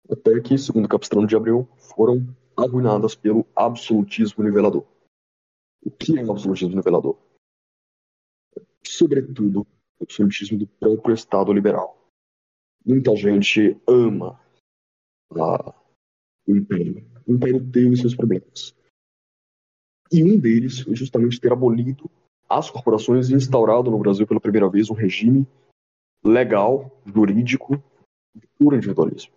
até 0.09 0.39
que, 0.41 0.57
segundo 0.57 0.89
Capistrano 0.89 1.25
de 1.25 1.35
Abreu, 1.35 1.67
foram 1.77 2.27
arruinadas 2.57 3.15
pelo 3.15 3.45
absolutismo 3.55 4.43
nivelador. 4.43 4.85
O 5.83 5.91
que 5.91 6.17
é 6.17 6.23
o 6.23 6.31
absolutismo 6.31 6.75
nivelador? 6.75 7.17
Sobretudo, 8.83 9.67
o 9.99 10.03
absolutismo 10.03 10.57
do 10.57 10.67
próprio 10.67 11.13
Estado 11.13 11.51
liberal. 11.53 11.97
Muita 12.85 13.15
gente 13.15 13.79
ama 13.87 14.39
a, 15.31 15.73
o 16.47 16.55
Império. 16.55 17.05
O 17.27 17.33
Império 17.33 17.71
teve 17.71 17.97
seus 17.97 18.15
problemas. 18.15 18.75
E 20.11 20.23
um 20.23 20.39
deles 20.39 20.79
foi 20.79 20.95
justamente 20.95 21.39
ter 21.39 21.51
abolido 21.51 22.09
as 22.47 22.69
corporações 22.69 23.29
e 23.29 23.33
instaurado 23.33 23.89
no 23.89 23.97
Brasil 23.97 24.27
pela 24.27 24.39
primeira 24.39 24.69
vez 24.69 24.89
um 24.89 24.93
regime 24.93 25.47
legal, 26.23 26.91
jurídico, 27.05 27.81
de 28.35 28.47
puro 28.57 28.75
individualismo. 28.75 29.33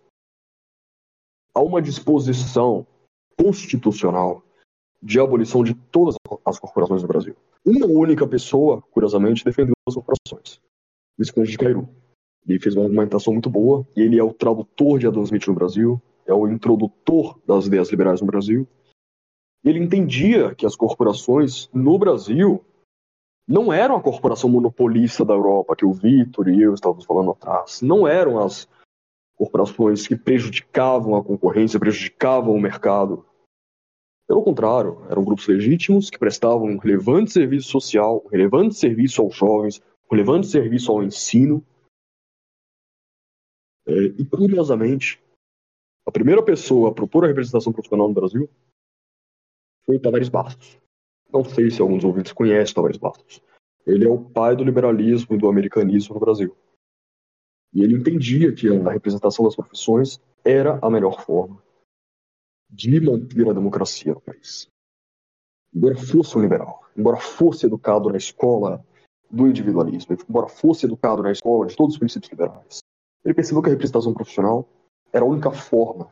Há 1.53 1.61
uma 1.61 1.81
disposição 1.81 2.85
constitucional 3.41 4.43
de 5.01 5.19
abolição 5.19 5.63
de 5.63 5.73
todas 5.73 6.15
as 6.45 6.59
corporações 6.59 7.01
do 7.01 7.07
Brasil. 7.07 7.35
Uma 7.65 7.85
única 7.85 8.27
pessoa, 8.27 8.81
curiosamente, 8.91 9.45
defendeu 9.45 9.73
as 9.87 9.95
corporações. 9.95 10.59
Visconde 11.17 11.51
de 11.51 11.57
Cairu. 11.57 11.87
Ele 12.47 12.59
fez 12.59 12.75
uma 12.75 12.85
argumentação 12.85 13.33
muito 13.33 13.49
boa, 13.49 13.87
e 13.95 14.01
ele 14.01 14.19
é 14.19 14.23
o 14.23 14.33
tradutor 14.33 14.99
de 14.99 15.07
Adam 15.07 15.23
Smith 15.23 15.47
no 15.47 15.53
Brasil, 15.53 16.01
é 16.25 16.33
o 16.33 16.47
introdutor 16.47 17.39
das 17.45 17.67
ideias 17.67 17.89
liberais 17.89 18.21
no 18.21 18.27
Brasil. 18.27 18.67
Ele 19.63 19.79
entendia 19.79 20.55
que 20.55 20.65
as 20.65 20.75
corporações 20.75 21.69
no 21.73 21.97
Brasil 21.97 22.63
não 23.47 23.73
eram 23.73 23.95
a 23.95 24.01
corporação 24.01 24.49
monopolista 24.49 25.25
da 25.25 25.33
Europa, 25.33 25.75
que 25.75 25.85
o 25.85 25.91
Vitor 25.91 26.47
e 26.49 26.61
eu 26.61 26.73
estávamos 26.73 27.05
falando 27.05 27.31
atrás. 27.31 27.81
Não 27.81 28.07
eram 28.07 28.39
as 28.39 28.67
corporações 29.35 30.05
que 30.05 30.15
prejudicavam 30.15 31.15
a 31.15 31.23
concorrência, 31.23 31.79
prejudicavam 31.79 32.53
o 32.53 32.61
mercado. 32.61 33.25
Pelo 34.29 34.43
contrário, 34.43 35.03
eram 35.09 35.25
grupos 35.25 35.47
legítimos 35.47 36.11
que 36.11 36.19
prestavam 36.19 36.67
um 36.67 36.77
relevante 36.77 37.31
serviço 37.31 37.67
social, 37.67 38.21
um 38.23 38.29
relevante 38.29 38.75
serviço 38.75 39.23
aos 39.23 39.35
jovens, 39.35 39.81
um 40.05 40.15
relevante 40.15 40.45
serviço 40.45 40.91
ao 40.91 41.03
ensino. 41.03 41.65
É, 43.87 43.91
e, 43.91 44.23
curiosamente, 44.23 45.19
a 46.05 46.11
primeira 46.11 46.43
pessoa 46.45 46.91
a 46.91 46.93
propor 46.93 47.25
a 47.25 47.27
representação 47.27 47.73
profissional 47.73 48.07
no 48.07 48.13
Brasil 48.13 48.47
foi 49.83 49.97
Tavares 49.97 50.29
Bastos. 50.29 50.77
Não 51.33 51.43
sei 51.43 51.71
se 51.71 51.81
alguns 51.81 52.03
ouvintes 52.03 52.31
conhecem 52.31 52.75
Tavares 52.75 52.97
Bastos. 52.97 53.41
Ele 53.83 54.05
é 54.05 54.09
o 54.09 54.23
pai 54.23 54.55
do 54.55 54.63
liberalismo 54.63 55.35
e 55.35 55.39
do 55.39 55.49
americanismo 55.49 56.13
no 56.13 56.19
Brasil. 56.19 56.55
E 57.73 57.81
ele 57.81 57.95
entendia 57.95 58.53
que 58.53 58.67
a 58.67 58.91
representação 58.91 59.43
das 59.45 59.55
profissões 59.55 60.21
era 60.45 60.77
a 60.83 60.89
melhor 60.91 61.19
forma 61.25 61.59
de 62.69 62.99
manter 63.01 63.49
a 63.49 63.53
democracia 63.53 64.13
no 64.13 64.21
país. 64.21 64.69
Embora 65.73 65.95
fosse 65.95 66.37
um 66.37 66.41
liberal, 66.41 66.83
embora 66.95 67.17
fosse 67.17 67.65
educado 67.65 68.09
na 68.09 68.17
escola 68.17 68.83
do 69.29 69.47
individualismo, 69.47 70.17
embora 70.27 70.47
fosse 70.47 70.85
educado 70.85 71.23
na 71.23 71.31
escola 71.31 71.67
de 71.67 71.75
todos 71.75 71.93
os 71.93 71.99
princípios 71.99 72.31
liberais, 72.31 72.79
ele 73.23 73.33
percebeu 73.33 73.61
que 73.61 73.69
a 73.69 73.71
representação 73.71 74.13
profissional 74.13 74.67
era 75.11 75.23
a 75.23 75.27
única 75.27 75.51
forma 75.51 76.11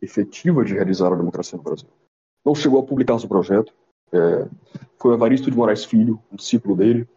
efetiva 0.00 0.64
de 0.64 0.74
realizar 0.74 1.12
a 1.12 1.16
democracia 1.16 1.56
no 1.56 1.64
Brasil. 1.64 1.88
Não 2.44 2.54
chegou 2.54 2.80
a 2.80 2.86
publicar 2.86 3.18
seu 3.18 3.28
projeto. 3.28 3.72
É, 4.12 4.48
foi 4.98 5.12
o 5.12 5.14
Evaristo 5.14 5.50
de 5.50 5.56
Moraes 5.56 5.84
Filho, 5.84 6.20
um 6.32 6.36
discípulo 6.36 6.74
dele, 6.74 7.08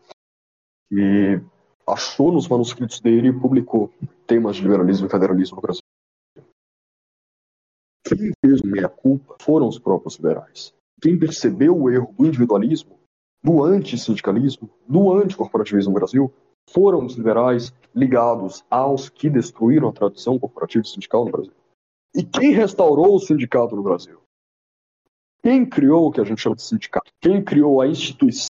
que 0.90 1.42
achou 1.88 2.32
nos 2.32 2.48
manuscritos 2.48 3.00
dele 3.00 3.30
e 3.30 3.40
publicou 3.40 3.92
temas 4.28 4.58
de 4.58 4.64
liberalismo 4.64 5.08
e 5.08 5.10
federalismo 5.10 5.56
no 5.56 5.62
Brasil. 5.62 5.82
Quem 8.04 8.32
fez 8.42 8.62
o 8.62 8.68
meia-culpa 8.68 9.38
foram 9.42 9.68
os 9.68 9.80
próprios 9.80 10.16
liberais. 10.16 10.74
Quem 11.02 11.18
percebeu 11.18 11.78
o 11.78 11.90
erro 11.90 12.14
do 12.18 12.26
individualismo, 12.26 13.00
do 13.42 13.64
antissindicalismo, 13.64 14.70
do 14.88 15.14
anticorporativismo 15.14 15.94
no 15.94 16.00
Brasil, 16.00 16.34
foram 16.70 17.06
os 17.06 17.16
liberais 17.16 17.74
ligados 17.94 18.64
aos 18.70 19.10
que 19.10 19.30
destruíram 19.30 19.90
a 19.90 19.94
tradição 19.94 20.40
corporativa 20.40 20.84
e 20.84 20.88
sindical 20.88 21.26
no 21.26 21.32
Brasil. 21.32 21.54
E 22.16 22.24
quem 22.24 22.52
restaurou 22.52 23.16
o 23.16 23.20
sindicato 23.20 23.76
no 23.76 23.84
Brasil? 23.84 24.22
Quem 25.42 25.68
criou 25.68 26.08
o 26.08 26.12
que 26.12 26.22
a 26.22 26.24
gente 26.24 26.42
chama 26.42 26.56
de 26.56 26.64
sindicato? 26.64 27.12
Quem 27.20 27.44
criou 27.44 27.82
a 27.82 27.88
instituição 27.88 28.48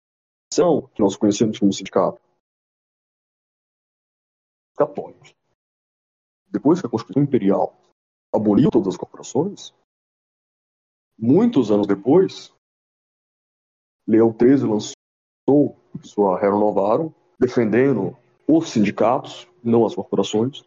que 0.94 1.02
nós 1.02 1.16
conhecemos 1.16 1.60
como 1.60 1.74
sindicato? 1.74 2.20
Católicos. 4.76 5.36
Depois 6.48 6.82
que 6.82 6.88
a 6.88 6.90
Constituição 6.90 7.22
Imperial 7.22 7.80
aboliu 8.34 8.70
todas 8.70 8.90
as 8.90 8.98
corporações, 8.98 9.74
muitos 11.18 11.72
anos 11.72 11.88
depois, 11.88 12.54
Leão 14.08 14.36
XIII 14.38 14.70
lançou 14.70 15.76
sua 16.02 16.40
Renovaram, 16.40 17.14
defendendo 17.40 18.18
os 18.48 18.70
sindicatos, 18.70 19.48
não 19.64 19.86
as 19.86 19.94
corporações, 19.94 20.64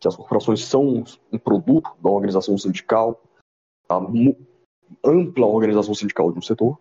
que 0.00 0.08
as 0.08 0.16
corporações 0.16 0.64
são 0.64 1.04
um 1.32 1.38
produto 1.38 1.90
da 2.02 2.10
organização 2.10 2.58
sindical, 2.58 3.22
a 3.88 3.98
ampla 5.04 5.46
organização 5.46 5.94
sindical 5.94 6.32
de 6.32 6.38
um 6.38 6.42
setor. 6.42 6.78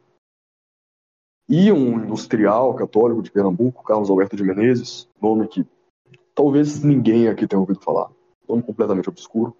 E 1.47 1.71
um 1.71 2.03
industrial 2.03 2.73
católico 2.75 3.21
de 3.21 3.31
Pernambuco, 3.31 3.83
Carlos 3.83 4.09
Alberto 4.09 4.35
de 4.35 4.43
Menezes, 4.43 5.07
nome 5.21 5.47
que 5.47 5.67
talvez 6.33 6.83
ninguém 6.83 7.27
aqui 7.27 7.47
tenha 7.47 7.59
ouvido 7.59 7.81
falar, 7.81 8.09
nome 8.47 8.63
completamente 8.63 9.09
obscuro. 9.09 9.55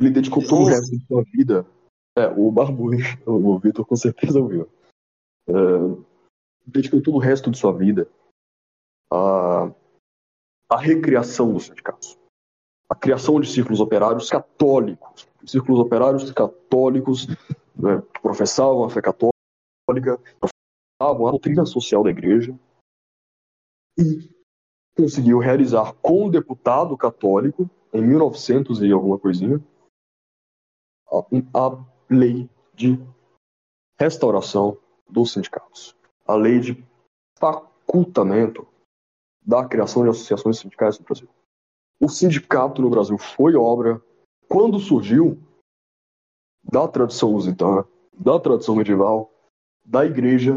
Ele 0.00 0.10
dedicou 0.10 0.42
todo 0.46 0.62
o 0.62 0.66
resto 0.66 0.90
de 0.96 1.06
sua 1.06 1.22
vida. 1.24 1.66
É, 2.16 2.26
o 2.26 2.50
Barbuí, 2.50 2.98
o 3.26 3.58
Vitor 3.58 3.86
com 3.86 3.96
certeza 3.96 4.40
ouviu. 4.40 4.68
É, 5.48 5.52
dedicou 6.66 7.02
todo 7.02 7.16
o 7.16 7.20
resto 7.20 7.50
de 7.50 7.58
sua 7.58 7.72
vida 7.72 8.08
à, 9.10 9.72
à 10.68 10.78
recriação 10.78 11.52
dos 11.52 11.64
sindicatos, 11.66 12.18
a 12.88 12.94
criação 12.94 13.40
de 13.40 13.50
círculos 13.50 13.80
operários 13.80 14.30
católicos, 14.30 15.28
círculos 15.44 15.80
operários 15.80 16.30
católicos 16.32 17.26
né, 17.74 18.02
que 18.14 18.20
professavam 18.20 18.84
a 18.84 18.90
fé 18.90 19.02
católica, 19.02 19.32
professavam 20.38 21.26
a 21.26 21.30
doutrina 21.30 21.66
social 21.66 22.04
da 22.04 22.10
igreja 22.10 22.56
e 23.98 24.30
conseguiu 24.96 25.38
realizar 25.38 25.92
com 25.94 26.26
um 26.26 26.30
deputado 26.30 26.96
católico 26.96 27.68
em 27.92 28.02
1900 28.02 28.82
e 28.82 28.92
alguma 28.92 29.18
coisinha 29.18 29.60
a, 31.12 31.84
lei 32.08 32.48
de 32.74 32.98
restauração 33.98 34.78
dos 35.08 35.32
sindicatos, 35.32 35.94
a 36.26 36.34
lei 36.34 36.58
de 36.58 36.84
facultamento 37.38 38.66
da 39.44 39.66
criação 39.66 40.04
de 40.04 40.10
associações 40.10 40.58
sindicais 40.58 40.98
no 40.98 41.04
Brasil. 41.04 41.28
O 42.00 42.08
sindicato 42.08 42.80
no 42.80 42.90
Brasil 42.90 43.18
foi 43.18 43.54
obra, 43.54 44.02
quando 44.48 44.78
surgiu, 44.78 45.38
da 46.64 46.86
tradição 46.88 47.32
lusitana, 47.32 47.86
da 48.12 48.38
tradição 48.38 48.76
medieval, 48.76 49.30
da 49.84 50.04
igreja, 50.06 50.56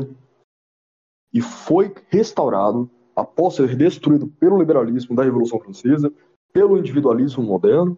e 1.34 1.42
foi 1.42 1.94
restaurado 2.10 2.90
após 3.16 3.56
ser 3.56 3.76
destruído 3.76 4.28
pelo 4.28 4.58
liberalismo 4.58 5.16
da 5.16 5.24
Revolução 5.24 5.60
Francesa, 5.60 6.14
pelo 6.54 6.78
individualismo 6.78 7.44
moderno, 7.44 7.98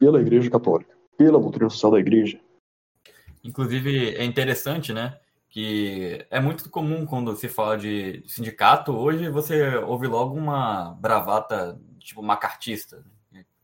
pela 0.00 0.20
Igreja 0.20 0.50
Católica, 0.50 0.96
pela 1.16 1.38
doutrina 1.38 1.70
social 1.70 1.92
da 1.92 2.00
Igreja. 2.00 2.40
Inclusive, 3.44 4.16
é 4.16 4.24
interessante, 4.24 4.92
né? 4.92 5.16
que 5.50 6.24
é 6.30 6.40
muito 6.40 6.70
comum 6.70 7.04
quando 7.04 7.34
se 7.34 7.48
fala 7.48 7.76
de 7.76 8.22
sindicato, 8.26 8.92
hoje 8.92 9.28
você 9.28 9.74
ouve 9.78 10.06
logo 10.06 10.36
uma 10.36 10.94
bravata 11.00 11.78
tipo 11.98 12.22
macartista, 12.22 13.04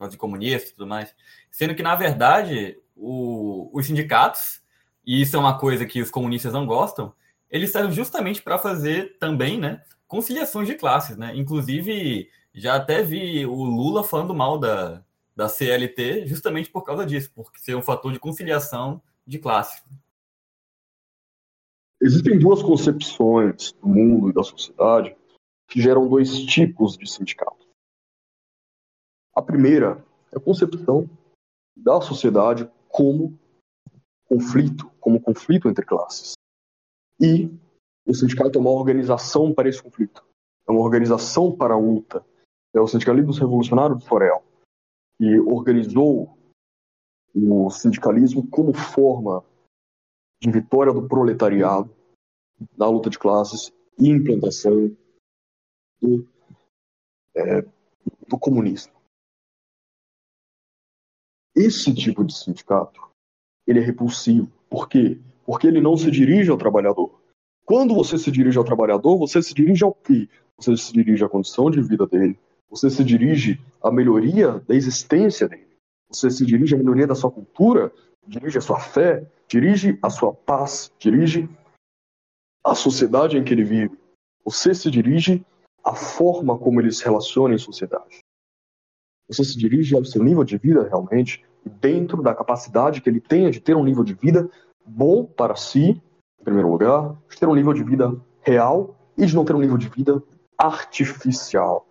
de 0.09 0.17
comunista 0.17 0.69
e 0.69 0.71
tudo 0.73 0.85
mais, 0.85 1.15
sendo 1.49 1.73
que, 1.73 1.81
na 1.81 1.95
verdade, 1.95 2.77
o, 2.93 3.69
os 3.73 3.87
sindicatos, 3.87 4.61
e 5.05 5.21
isso 5.21 5.37
é 5.37 5.39
uma 5.39 5.57
coisa 5.57 5.85
que 5.85 6.01
os 6.01 6.11
comunistas 6.11 6.51
não 6.51 6.67
gostam, 6.67 7.13
eles 7.49 7.71
servem 7.71 7.93
justamente 7.93 8.41
para 8.41 8.57
fazer 8.57 9.17
também 9.17 9.57
né, 9.57 9.81
conciliações 10.07 10.67
de 10.67 10.75
classes. 10.75 11.15
Né? 11.15 11.31
Inclusive, 11.35 12.29
já 12.53 12.75
até 12.75 13.01
vi 13.01 13.45
o 13.45 13.63
Lula 13.63 14.03
falando 14.03 14.35
mal 14.35 14.59
da, 14.59 15.01
da 15.37 15.47
CLT 15.47 16.25
justamente 16.25 16.71
por 16.71 16.83
causa 16.83 17.05
disso, 17.05 17.31
porque 17.35 17.59
ser 17.59 17.75
um 17.75 17.81
fator 17.83 18.11
de 18.11 18.19
conciliação 18.19 18.99
de 19.23 19.37
classes. 19.37 19.83
Existem 22.01 22.39
duas 22.39 22.63
concepções 22.63 23.71
do 23.73 23.87
mundo 23.87 24.31
e 24.31 24.33
da 24.33 24.41
sociedade 24.41 25.15
que 25.67 25.79
geram 25.79 26.09
dois 26.09 26.39
tipos 26.39 26.97
de 26.97 27.07
sindicatos. 27.07 27.67
A 29.35 29.41
primeira 29.41 30.03
é 30.33 30.37
a 30.37 30.41
concepção 30.41 31.07
da 31.75 32.01
sociedade 32.01 32.67
como 32.89 33.37
conflito, 34.25 34.89
como 34.99 35.21
conflito 35.21 35.69
entre 35.69 35.85
classes. 35.85 36.33
E 37.21 37.51
o 38.07 38.13
sindicato 38.13 38.57
é 38.57 38.61
uma 38.61 38.71
organização 38.71 39.53
para 39.53 39.69
esse 39.69 39.83
conflito, 39.83 40.25
é 40.67 40.71
uma 40.71 40.81
organização 40.81 41.55
para 41.55 41.75
a 41.75 41.79
luta. 41.79 42.25
É 42.73 42.79
o 42.79 42.87
Sindicalismo 42.87 43.31
Revolucionário 43.31 43.95
de 43.95 44.05
Forel, 44.05 44.43
que 45.17 45.39
organizou 45.39 46.37
o 47.35 47.69
sindicalismo 47.69 48.47
como 48.47 48.73
forma 48.73 49.43
de 50.41 50.51
vitória 50.51 50.93
do 50.93 51.07
proletariado 51.07 51.95
na 52.77 52.87
luta 52.87 53.09
de 53.09 53.19
classes 53.19 53.71
e 53.99 54.09
implantação 54.09 54.95
do, 56.01 56.27
é, 57.35 57.61
do 58.27 58.37
comunismo. 58.39 58.93
Esse 61.55 61.93
tipo 61.93 62.23
de 62.23 62.37
sindicato 62.37 63.07
ele 63.65 63.79
é 63.79 63.83
repulsivo. 63.83 64.51
Por 64.69 64.87
quê? 64.87 65.19
Porque 65.45 65.67
ele 65.67 65.81
não 65.81 65.97
se 65.97 66.09
dirige 66.11 66.51
ao 66.51 66.57
trabalhador. 66.57 67.19
Quando 67.65 67.93
você 67.93 68.17
se 68.17 68.31
dirige 68.31 68.57
ao 68.57 68.63
trabalhador, 68.63 69.17
você 69.17 69.41
se 69.41 69.53
dirige 69.53 69.83
ao 69.83 69.93
quê? 69.93 70.29
Você 70.57 70.77
se 70.77 70.93
dirige 70.93 71.23
à 71.23 71.29
condição 71.29 71.69
de 71.69 71.81
vida 71.81 72.07
dele. 72.07 72.39
Você 72.69 72.89
se 72.89 73.03
dirige 73.03 73.59
à 73.81 73.91
melhoria 73.91 74.59
da 74.67 74.75
existência 74.75 75.47
dele. 75.47 75.67
Você 76.09 76.29
se 76.29 76.45
dirige 76.45 76.75
à 76.75 76.77
melhoria 76.77 77.07
da 77.07 77.15
sua 77.15 77.31
cultura, 77.31 77.91
dirige 78.27 78.57
a 78.57 78.61
sua 78.61 78.79
fé, 78.79 79.25
dirige 79.47 79.97
a 80.01 80.09
sua 80.09 80.33
paz, 80.33 80.91
dirige 80.99 81.49
a 82.63 82.75
sociedade 82.75 83.37
em 83.37 83.43
que 83.43 83.53
ele 83.53 83.63
vive. 83.63 83.97
Você 84.43 84.73
se 84.73 84.91
dirige 84.91 85.45
à 85.83 85.93
forma 85.93 86.57
como 86.57 86.81
ele 86.81 86.91
se 86.91 87.03
relaciona 87.03 87.55
em 87.55 87.57
sociedade. 87.57 88.19
Você 89.29 89.43
se 89.43 89.57
dirige 89.57 89.95
ao 89.95 90.05
seu 90.05 90.23
nível 90.23 90.43
de 90.43 90.57
vida 90.57 90.83
realmente, 90.83 91.45
dentro 91.65 92.21
da 92.21 92.33
capacidade 92.33 93.01
que 93.01 93.09
ele 93.09 93.19
tenha 93.19 93.51
de 93.51 93.59
ter 93.59 93.75
um 93.75 93.83
nível 93.83 94.03
de 94.03 94.13
vida 94.13 94.49
bom 94.85 95.25
para 95.25 95.55
si, 95.55 96.01
em 96.39 96.43
primeiro 96.43 96.69
lugar, 96.69 97.17
de 97.29 97.37
ter 97.37 97.47
um 97.47 97.55
nível 97.55 97.73
de 97.73 97.83
vida 97.83 98.15
real 98.41 98.95
e 99.17 99.25
de 99.25 99.35
não 99.35 99.43
ter 99.43 99.53
um 99.53 99.59
nível 99.59 99.77
de 99.77 99.89
vida 99.89 100.23
artificial, 100.57 101.85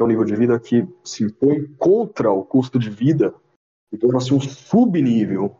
que 0.00 0.02
é 0.02 0.06
um 0.06 0.08
nível 0.08 0.24
de 0.24 0.34
vida 0.34 0.58
que 0.58 0.88
se 1.04 1.24
impõe 1.24 1.66
contra 1.74 2.32
o 2.32 2.42
custo 2.42 2.78
de 2.78 2.88
vida 2.88 3.34
e 3.92 3.98
torna-se 3.98 4.32
um 4.32 4.40
subnível 4.40 5.54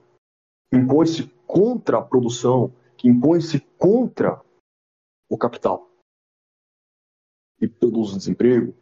impõe-se 0.73 1.29
contra 1.47 1.99
a 1.99 2.03
produção, 2.03 2.75
que 2.97 3.07
impõe-se 3.07 3.61
contra 3.77 4.43
o 5.29 5.37
capital. 5.37 5.91
E 7.61 7.69
produz 7.69 8.17
desemprego, 8.17 8.75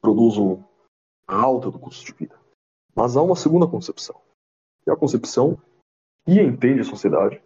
produz 0.00 0.34
a 1.28 1.36
alta 1.40 1.70
do 1.70 1.78
custo 1.78 2.04
de 2.04 2.12
vida. 2.14 2.36
Mas 2.92 3.16
há 3.16 3.22
uma 3.22 3.36
segunda 3.36 3.68
concepção, 3.68 4.20
que 4.82 4.90
é 4.90 4.92
a 4.92 4.96
concepção 4.96 5.62
que 6.24 6.42
entende 6.42 6.80
a 6.80 6.84
sociedade 6.84 7.40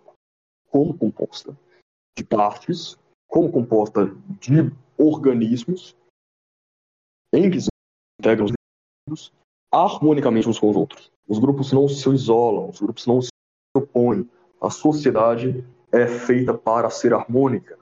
como 0.70 0.96
composta 0.96 1.54
de 2.16 2.24
partes, 2.24 2.96
como 3.28 3.52
composta 3.52 4.06
de 4.40 4.72
organismos 4.96 5.99
se 7.34 7.68
integram 8.20 8.46
os 8.46 8.52
indivíduos 8.52 9.32
harmonicamente 9.72 10.48
uns 10.48 10.58
com 10.58 10.70
os 10.70 10.76
outros. 10.76 11.10
Os 11.28 11.38
grupos 11.38 11.72
não 11.72 11.88
se 11.88 12.08
isolam, 12.10 12.68
os 12.68 12.80
grupos 12.80 13.06
não 13.06 13.22
se 13.22 13.30
propõe. 13.72 14.28
A 14.60 14.68
sociedade 14.68 15.64
é 15.92 16.06
feita 16.06 16.52
para 16.52 16.90
ser 16.90 17.14
harmônica. 17.14 17.78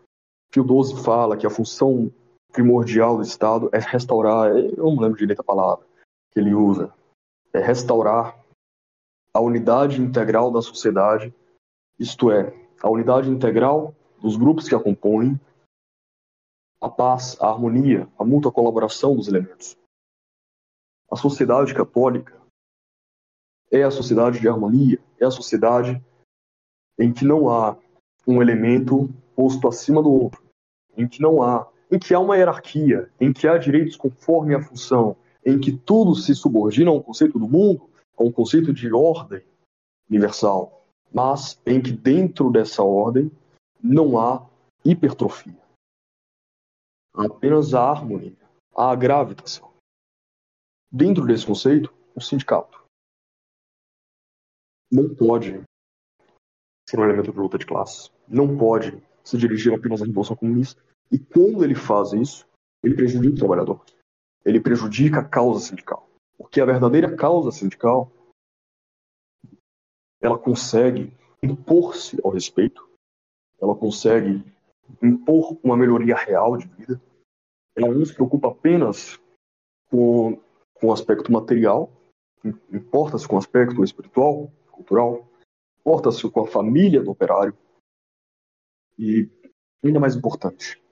Pio 0.51 0.65
XII 0.65 1.03
fala 1.03 1.37
que 1.37 1.47
a 1.47 1.51
função 1.51 2.12
primordial 2.53 3.16
do 3.16 3.23
Estado 3.23 3.69
é 3.73 3.79
restaurar, 3.79 4.51
eu 4.51 4.77
não 4.77 5.01
lembro 5.01 5.19
direito 5.19 5.41
a 5.41 5.45
palavra 5.45 5.87
que 6.31 6.41
ele 6.41 6.55
usa, 6.55 6.93
é 7.53 7.61
restaurar 7.61 8.39
a 9.33 9.41
unidade 9.41 10.01
integral 10.01 10.51
da 10.51 10.62
sociedade, 10.62 11.33
isto 11.99 12.31
é, 12.31 12.53
a 12.83 12.89
unidade 12.89 13.31
integral 13.31 13.95
dos 14.20 14.37
grupos 14.37 14.69
que 14.69 14.75
a 14.75 14.81
compõem, 14.81 15.39
a 16.80 16.88
paz, 16.88 17.36
a 17.40 17.48
harmonia, 17.48 18.09
a 18.18 18.24
mútua 18.24 18.52
colaboração 18.52 19.16
dos 19.16 19.28
elementos. 19.28 19.76
A 21.10 21.16
sociedade 21.16 21.74
católica 21.74 22.36
é 23.70 23.82
a 23.82 23.90
sociedade 23.90 24.40
de 24.40 24.48
harmonia, 24.48 24.98
é 25.18 25.24
a 25.24 25.30
sociedade 25.30 26.02
em 26.98 27.12
que 27.12 27.24
não 27.24 27.48
há 27.48 27.76
um 28.26 28.40
elemento 28.42 29.09
posto 29.34 29.68
acima 29.68 30.02
do 30.02 30.10
outro, 30.10 30.42
em 30.96 31.09
que 31.09 31.20
não 31.20 31.42
há, 31.42 31.66
em 31.90 31.98
que 31.98 32.12
há 32.12 32.20
uma 32.20 32.36
hierarquia, 32.36 33.10
em 33.20 33.32
que 33.32 33.48
há 33.48 33.56
direitos 33.56 33.96
conforme 33.96 34.55
a 34.55 34.62
função, 34.62 35.16
em 35.44 35.59
que 35.59 35.72
tudo 35.72 36.14
se 36.14 36.34
subordina 36.34 36.90
a 36.90 36.94
um 36.94 37.02
conceito 37.02 37.38
do 37.38 37.48
mundo, 37.48 37.88
a 38.16 38.22
um 38.22 38.32
conceito 38.32 38.72
de 38.72 38.92
ordem 38.92 39.42
universal, 40.10 40.84
mas 41.12 41.60
em 41.64 41.80
que 41.80 41.92
dentro 41.92 42.50
dessa 42.50 42.82
ordem 42.82 43.30
não 43.82 44.18
há 44.18 44.44
hipertrofia. 44.84 45.68
Apenas 47.19 47.74
a 47.74 47.90
harmonia, 47.90 48.36
a 48.77 48.95
gravitação. 48.95 49.73
Dentro 50.90 51.27
desse 51.27 51.45
conceito, 51.45 51.93
o 52.15 52.20
sindicato 52.20 52.85
não 54.90 55.15
pode 55.16 55.61
ser 56.89 56.99
um 56.99 57.05
elemento 57.05 57.32
de 57.32 57.39
luta 57.39 57.59
de 57.59 57.66
classe, 57.66 58.11
não 58.28 58.57
pode 58.57 59.03
se 59.24 59.36
dirigir 59.36 59.74
apenas 59.74 60.01
à 60.01 60.07
Revolução 60.07 60.36
Comunista. 60.36 60.81
E 61.11 61.19
quando 61.19 61.65
ele 61.65 61.74
faz 61.74 62.12
isso, 62.12 62.47
ele 62.85 62.95
prejudica 62.95 63.35
o 63.35 63.39
trabalhador. 63.39 63.85
Ele 64.45 64.61
prejudica 64.61 65.19
a 65.19 65.28
causa 65.28 65.66
sindical. 65.66 66.09
Porque 66.39 66.61
a 66.61 66.66
verdadeira 66.66 67.16
causa 67.16 67.51
sindical 67.51 68.12
ela 70.20 70.39
consegue 70.39 71.12
impor-se 71.43 72.16
ao 72.24 72.31
respeito, 72.31 72.89
ela 73.61 73.74
consegue 73.74 74.45
impor 75.03 75.59
uma 75.62 75.77
melhoria 75.77 76.16
real 76.16 76.57
de 76.57 76.66
vida, 76.69 77.01
ela 77.78 77.94
não 77.94 78.05
se 78.05 78.14
preocupa 78.14 78.48
apenas 78.48 79.20
com, 79.88 80.36
com 80.74 80.88
o 80.88 80.92
aspecto 80.92 81.30
material, 81.30 81.90
importa-se 82.72 83.26
com 83.26 83.36
o 83.36 83.38
aspecto 83.38 83.82
espiritual, 83.84 84.50
cultural, 84.70 85.28
importa-se 85.80 86.28
com 86.30 86.42
a 86.42 86.46
família 86.46 87.02
do 87.02 87.10
operário, 87.10 87.56
e 88.98 89.30
ainda 89.84 90.00
mais 90.00 90.16
importante, 90.16 90.82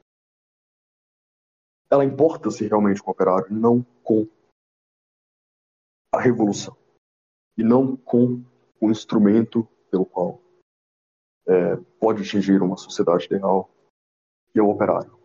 ela 1.91 2.05
importa-se 2.05 2.67
realmente 2.67 3.03
com 3.03 3.11
o 3.11 3.13
operário, 3.13 3.53
não 3.53 3.83
com 4.03 4.29
a 6.13 6.21
revolução, 6.21 6.77
e 7.57 7.65
não 7.65 7.97
com 7.97 8.45
o 8.81 8.91
instrumento 8.91 9.65
pelo 9.91 10.07
qual 10.07 10.41
é, 11.49 11.77
pode 11.99 12.23
atingir 12.23 12.63
uma 12.63 12.77
sociedade 12.77 13.27
ideal, 13.27 13.71
que 14.53 14.59
é 14.59 14.63
o 14.63 14.71
operário. 14.71 15.16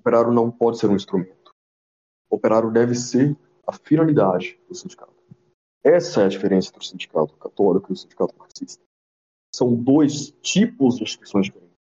Operário 0.00 0.32
não 0.32 0.50
pode 0.50 0.78
ser 0.78 0.88
um 0.88 0.96
instrumento. 0.96 1.54
Operário 2.30 2.70
deve 2.70 2.94
ser 2.94 3.36
a 3.66 3.72
finalidade 3.74 4.58
do 4.66 4.74
sindicato. 4.74 5.12
Essa 5.84 6.22
é 6.22 6.24
a 6.24 6.28
diferença 6.28 6.70
entre 6.70 6.80
o 6.80 6.82
sindicato 6.82 7.36
católico 7.36 7.90
e 7.90 7.92
o 7.92 7.96
sindicato 7.96 8.34
marxista. 8.38 8.82
São 9.54 9.74
dois 9.74 10.30
tipos 10.40 10.96
de 10.96 11.02
instituições 11.02 11.46
diferentes. 11.46 11.76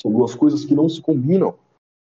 São 0.00 0.10
duas 0.10 0.34
coisas 0.34 0.64
que 0.64 0.74
não 0.74 0.88
se 0.88 1.00
combinam. 1.00 1.56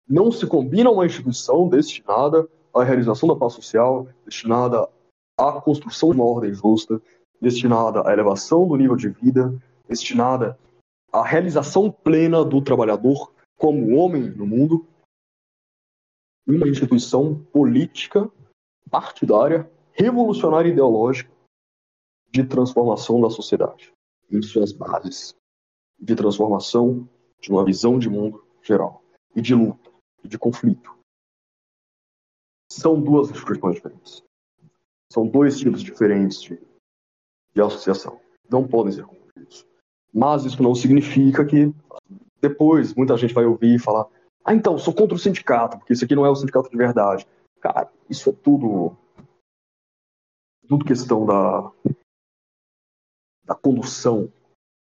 Não 0.07 0.31
se 0.31 0.47
combina 0.47 0.89
uma 0.89 1.05
instituição 1.05 1.69
destinada 1.69 2.49
à 2.73 2.83
realização 2.83 3.29
da 3.29 3.35
paz 3.35 3.53
social, 3.53 4.07
destinada 4.25 4.89
à 5.37 5.61
construção 5.61 6.09
de 6.09 6.15
uma 6.15 6.25
ordem 6.25 6.51
justa, 6.51 6.99
destinada 7.39 8.07
à 8.09 8.11
elevação 8.11 8.67
do 8.67 8.75
nível 8.75 8.95
de 8.95 9.09
vida, 9.09 9.53
destinada 9.87 10.57
à 11.13 11.23
realização 11.23 11.91
plena 11.91 12.43
do 12.43 12.59
trabalhador 12.59 13.31
como 13.55 13.95
homem 13.97 14.23
no 14.31 14.47
mundo, 14.47 14.87
uma 16.55 16.67
instituição 16.67 17.35
política, 17.51 18.29
partidária, 18.89 19.69
revolucionária 19.91 20.69
e 20.69 20.71
ideológica 20.71 21.31
de 22.31 22.43
transformação 22.43 23.21
da 23.21 23.29
sociedade 23.29 23.93
em 24.31 24.41
suas 24.41 24.71
bases, 24.71 25.35
de 25.99 26.15
transformação 26.15 27.09
de 27.39 27.51
uma 27.51 27.65
visão 27.65 27.97
de 27.97 28.09
mundo 28.09 28.45
geral 28.61 29.03
e 29.35 29.41
de 29.41 29.55
luta 29.55 29.91
e 30.23 30.27
de 30.27 30.37
conflito. 30.37 30.97
São 32.71 33.01
duas 33.01 33.31
instituições 33.31 33.75
diferentes. 33.75 34.23
São 35.11 35.27
dois 35.27 35.57
tipos 35.57 35.81
diferentes 35.81 36.41
de 36.41 36.59
de 37.53 37.61
associação. 37.61 38.19
Não 38.49 38.67
podem 38.67 38.91
ser 38.91 39.05
confundidos. 39.05 39.67
Mas 40.13 40.45
isso 40.45 40.61
não 40.63 40.73
significa 40.73 41.45
que 41.45 41.73
depois 42.41 42.93
muita 42.95 43.17
gente 43.17 43.33
vai 43.33 43.45
ouvir 43.45 43.75
e 43.75 43.79
falar: 43.79 44.07
ah, 44.49 44.55
então, 44.55 44.79
sou 44.79 44.95
contra 44.95 45.13
o 45.13 45.19
sindicato, 45.19 45.77
porque 45.77 45.93
isso 45.93 46.03
aqui 46.03 46.15
não 46.15 46.25
é 46.25 46.29
o 46.31 46.35
sindicato 46.35 46.71
de 46.71 46.75
verdade. 46.75 47.27
Cara, 47.61 47.87
isso 48.09 48.31
é 48.31 48.33
tudo. 48.33 48.97
Tudo 50.67 50.83
questão 50.83 51.23
da. 51.23 51.71
da 53.45 53.53
condução 53.53 54.33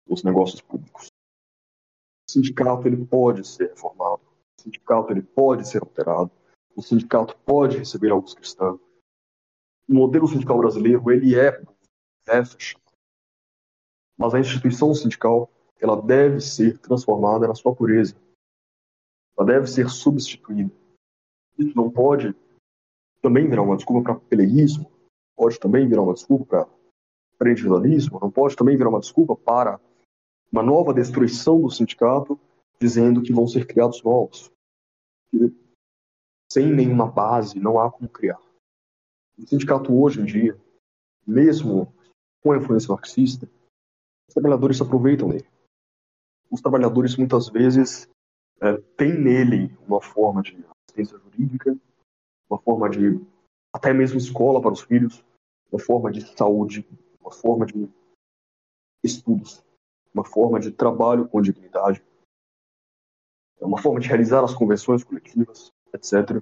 dos 0.05 0.21
negócios 0.21 0.59
públicos. 0.59 1.07
O 2.27 2.31
sindicato 2.31 2.89
ele 2.89 3.05
pode 3.05 3.47
ser 3.47 3.69
reformado. 3.69 4.21
O 4.59 4.61
sindicato 4.61 5.13
ele 5.13 5.21
pode 5.21 5.65
ser 5.65 5.81
alterado. 5.81 6.29
O 6.75 6.81
sindicato 6.81 7.33
pode 7.45 7.77
receber 7.77 8.11
alguns 8.11 8.33
cristãos. 8.33 8.81
O 9.87 9.93
modelo 9.93 10.27
sindical 10.27 10.57
brasileiro 10.57 11.09
ele 11.09 11.39
é 11.39 11.63
é 12.27 12.43
fechado. 12.43 12.83
Mas 14.17 14.33
a 14.33 14.41
instituição 14.41 14.93
sindical 14.93 15.49
ela 15.79 16.01
deve 16.01 16.41
ser 16.41 16.77
transformada 16.79 17.47
na 17.47 17.55
sua 17.55 17.73
pureza. 17.73 18.13
Ela 19.37 19.47
deve 19.47 19.67
ser 19.67 19.89
substituída. 19.89 20.71
Isso 21.57 21.75
não 21.75 21.89
pode 21.89 22.35
também 23.21 23.47
virar 23.47 23.61
uma 23.61 23.77
desculpa 23.77 24.13
para 24.13 24.19
peleguismo, 24.27 24.91
pode 25.35 25.59
também 25.59 25.87
virar 25.87 26.01
uma 26.01 26.13
desculpa 26.13 26.69
para 27.37 27.51
individualismo, 27.51 28.19
não 28.21 28.31
pode 28.31 28.55
também 28.55 28.77
virar 28.77 28.89
uma 28.89 28.99
desculpa 28.99 29.35
para 29.35 29.79
uma 30.51 30.61
nova 30.61 30.93
destruição 30.93 31.59
do 31.61 31.69
sindicato, 31.69 32.39
dizendo 32.79 33.21
que 33.21 33.33
vão 33.33 33.47
ser 33.47 33.65
criados 33.65 34.03
novos. 34.03 34.51
sem 36.51 36.71
nenhuma 36.71 37.07
base, 37.07 37.59
não 37.59 37.79
há 37.79 37.91
como 37.91 38.07
criar. 38.07 38.39
O 39.39 39.47
sindicato 39.47 39.91
hoje 39.91 40.21
em 40.21 40.25
dia, 40.25 40.55
mesmo 41.25 41.91
com 42.43 42.51
a 42.51 42.57
influência 42.57 42.93
marxista, 42.93 43.49
os 44.27 44.33
trabalhadores 44.33 44.77
se 44.77 44.83
aproveitam 44.83 45.29
dele. 45.29 45.47
Os 46.51 46.61
trabalhadores 46.61 47.15
muitas 47.15 47.49
vezes 47.49 48.07
é, 48.63 48.77
têm 48.95 49.13
nele 49.19 49.77
uma 49.85 50.01
forma 50.01 50.41
de 50.41 50.55
assistência 50.87 51.17
jurídica, 51.19 51.77
uma 52.49 52.57
forma 52.57 52.89
de 52.89 53.19
até 53.73 53.91
mesmo 53.91 54.17
escola 54.17 54.61
para 54.61 54.71
os 54.71 54.81
filhos, 54.81 55.21
uma 55.69 55.79
forma 55.79 56.09
de 56.09 56.21
saúde, 56.37 56.87
uma 57.19 57.31
forma 57.31 57.65
de 57.65 57.91
estudos, 59.03 59.61
uma 60.13 60.23
forma 60.23 60.61
de 60.61 60.71
trabalho 60.71 61.27
com 61.27 61.41
dignidade, 61.41 62.01
uma 63.59 63.81
forma 63.81 63.99
de 63.99 64.07
realizar 64.07 64.41
as 64.45 64.53
convenções 64.53 65.03
coletivas, 65.03 65.69
etc. 65.93 66.41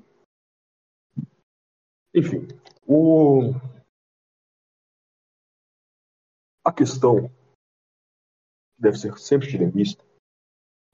Enfim, 2.13 2.47
o 2.85 3.53
a 6.63 6.71
questão 6.71 7.29
que 8.75 8.81
deve 8.81 8.97
ser 8.99 9.17
sempre 9.17 9.49
tida 9.49 9.63
em 9.63 9.71
vista 9.71 10.10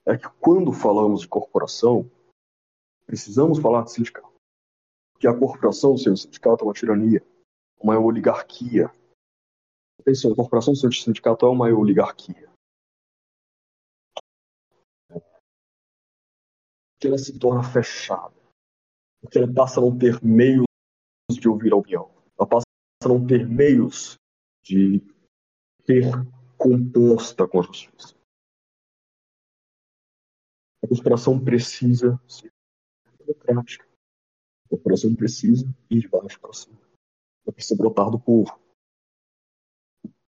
é 0.08 0.16
que 0.16 0.28
quando 0.40 0.72
falamos 0.72 1.20
de 1.20 1.28
corporação, 1.28 2.10
precisamos 3.04 3.58
falar 3.58 3.84
de 3.84 3.92
sindicato. 3.92 4.32
Porque 5.12 5.28
a 5.28 5.38
corporação 5.38 5.98
sem 5.98 6.12
o 6.12 6.16
sindicato 6.16 6.64
é 6.64 6.66
uma 6.66 6.72
tirania, 6.72 7.22
uma 7.78 7.98
oligarquia. 7.98 8.90
Atenção, 10.00 10.32
a 10.32 10.36
corporação 10.36 10.74
sem 10.74 10.88
o 10.88 10.92
sindicato 10.92 11.44
é 11.44 11.48
uma 11.50 11.66
oligarquia. 11.66 12.48
Porque 16.94 17.06
ela 17.06 17.18
se 17.18 17.38
torna 17.38 17.62
fechada. 17.62 18.34
Porque 19.20 19.36
ela 19.36 19.52
passa 19.52 19.78
a 19.78 19.82
não 19.82 19.96
ter 19.98 20.22
meios 20.22 20.64
de 21.30 21.48
ouvir 21.48 21.72
a 21.72 21.76
opinião. 21.76 22.10
Ela 22.38 22.48
passa 22.48 22.64
a 23.04 23.08
não 23.08 23.26
ter 23.26 23.46
meios 23.46 24.14
de 24.64 25.02
ser 25.84 26.04
composta 26.56 27.46
com 27.46 27.60
a 27.60 27.62
justiça. 27.62 28.17
A 30.88 30.96
conspiração 30.96 31.38
precisa 31.38 32.18
ser 32.26 32.50
democrática. 33.20 33.86
A 34.64 34.68
corporação 34.70 35.14
precisa 35.14 35.66
ir 35.90 36.00
de 36.00 36.08
baixo 36.08 36.40
para 36.40 36.54
cima. 36.54 36.80
Ela 37.44 37.52
precisa 37.52 37.76
brotar 37.76 38.10
do 38.10 38.18
povo. 38.18 38.58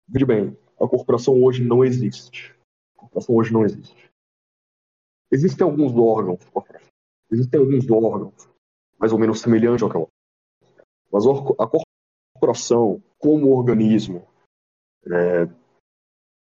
Veja 0.07 0.27
bem, 0.27 0.55
a 0.79 0.87
corporação 0.87 1.43
hoje 1.43 1.65
não 1.65 1.83
existe. 1.83 2.55
A 2.95 3.01
corporação 3.01 3.35
hoje 3.35 3.51
não 3.51 3.65
existe. 3.65 4.13
Existem 5.31 5.65
alguns 5.65 5.93
órgãos, 5.93 6.41
existem 7.31 7.59
alguns 7.59 7.91
órgãos 7.91 8.47
mais 8.99 9.11
ou 9.11 9.19
menos 9.19 9.41
semelhantes 9.41 9.83
ao 9.83 9.89
que. 9.89 10.13
Mas 11.11 11.25
a 11.27 11.67
corporação, 12.35 13.03
como 13.19 13.57
organismo, 13.57 14.29
é, 15.07 15.47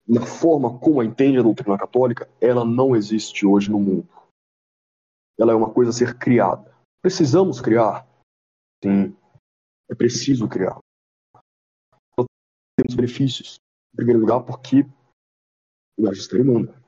na 0.08 0.26
forma 0.26 0.80
como 0.80 1.02
a 1.02 1.06
entende 1.06 1.38
a 1.38 1.44
doutrina 1.44 1.78
católica, 1.78 2.30
ela 2.40 2.66
não 2.66 2.96
existe 2.96 3.46
hoje 3.46 3.70
no 3.72 3.80
mundo. 3.80 4.10
Ela 5.40 5.54
é 5.54 5.56
uma 5.56 5.74
coisa 5.74 5.92
a 5.92 5.94
ser 5.94 6.18
criada. 6.18 6.70
Precisamos 7.02 7.62
criar? 7.62 8.08
Sim, 8.84 9.16
é 9.90 9.96
preciso 9.96 10.48
criar. 10.48 10.80
Nós 12.18 12.28
temos 12.78 12.96
benefícios. 12.96 13.60
Em 13.94 13.98
primeiro 13.98 14.22
lugar, 14.22 14.44
porque 14.44 14.86
o 15.98 16.04
magistério 16.04 16.46
manda. 16.46 16.82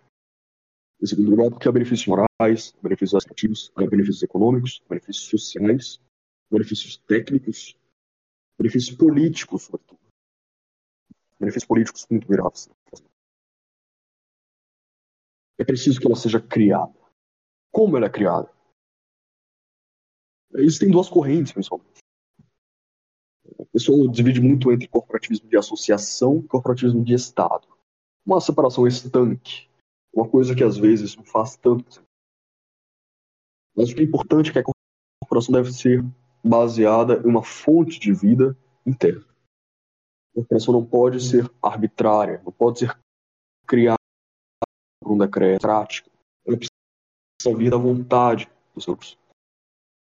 Em 1.01 1.05
segundo 1.05 1.31
lugar, 1.31 1.49
porque 1.49 1.67
há 1.67 1.71
benefícios 1.71 2.07
morais, 2.07 2.73
benefícios 2.81 3.15
administrativos, 3.15 3.71
há 3.75 3.81
benefícios 3.85 4.23
econômicos, 4.23 4.81
benefícios 4.87 5.27
sociais, 5.27 6.01
benefícios 6.49 6.97
técnicos, 6.97 7.77
benefícios 8.57 8.95
políticos, 8.95 9.63
sobretudo. 9.63 10.02
Benefícios 11.43 11.67
políticos 11.67 12.07
muito 12.09 12.25
graves. 12.25 12.69
É 15.59 15.65
preciso 15.65 15.99
que 15.99 16.07
ela 16.07 16.15
seja 16.15 16.39
criada. 16.39 16.93
Como 17.69 17.97
ela 17.97 18.05
é 18.05 18.09
criada? 18.09 18.49
Existem 20.55 20.89
duas 20.89 21.09
correntes, 21.09 21.51
principalmente. 21.51 21.99
O 23.57 23.65
pessoal 23.65 24.07
divide 24.07 24.39
muito 24.39 24.71
entre 24.71 24.87
corporativismo 24.87 25.49
de 25.49 25.57
associação 25.57 26.39
e 26.39 26.47
corporativismo 26.47 27.03
de 27.03 27.13
Estado. 27.13 27.67
Uma 28.25 28.39
separação 28.39 28.87
estanque. 28.87 29.67
Uma 30.13 30.29
coisa 30.29 30.55
que 30.55 30.63
às 30.63 30.77
vezes 30.77 31.15
não 31.17 31.25
faz 31.25 31.57
tanto. 31.57 32.05
Mas 33.75 33.91
o 33.91 33.95
que 33.95 34.01
é 34.01 34.05
importante 34.05 34.49
é 34.49 34.53
que 34.53 34.59
a 34.59 34.63
corporação 35.21 35.53
deve 35.53 35.73
ser 35.73 36.05
baseada 36.41 37.15
em 37.15 37.27
uma 37.27 37.43
fonte 37.43 37.99
de 37.99 38.13
vida 38.13 38.57
interna. 38.85 39.32
A 40.33 40.35
corporação 40.35 40.73
não 40.73 40.85
pode 40.85 41.21
ser 41.21 41.49
arbitrária, 41.61 42.41
não 42.43 42.51
pode 42.51 42.79
ser 42.79 42.99
criada 43.67 43.97
por 44.99 45.13
um 45.13 45.17
decreto 45.17 45.61
prático. 45.61 46.09
Ela 46.45 46.57
precisa 46.57 47.57
vir 47.57 47.69
da 47.69 47.77
vontade 47.77 48.49
dos 48.73 48.83
seus. 48.83 49.17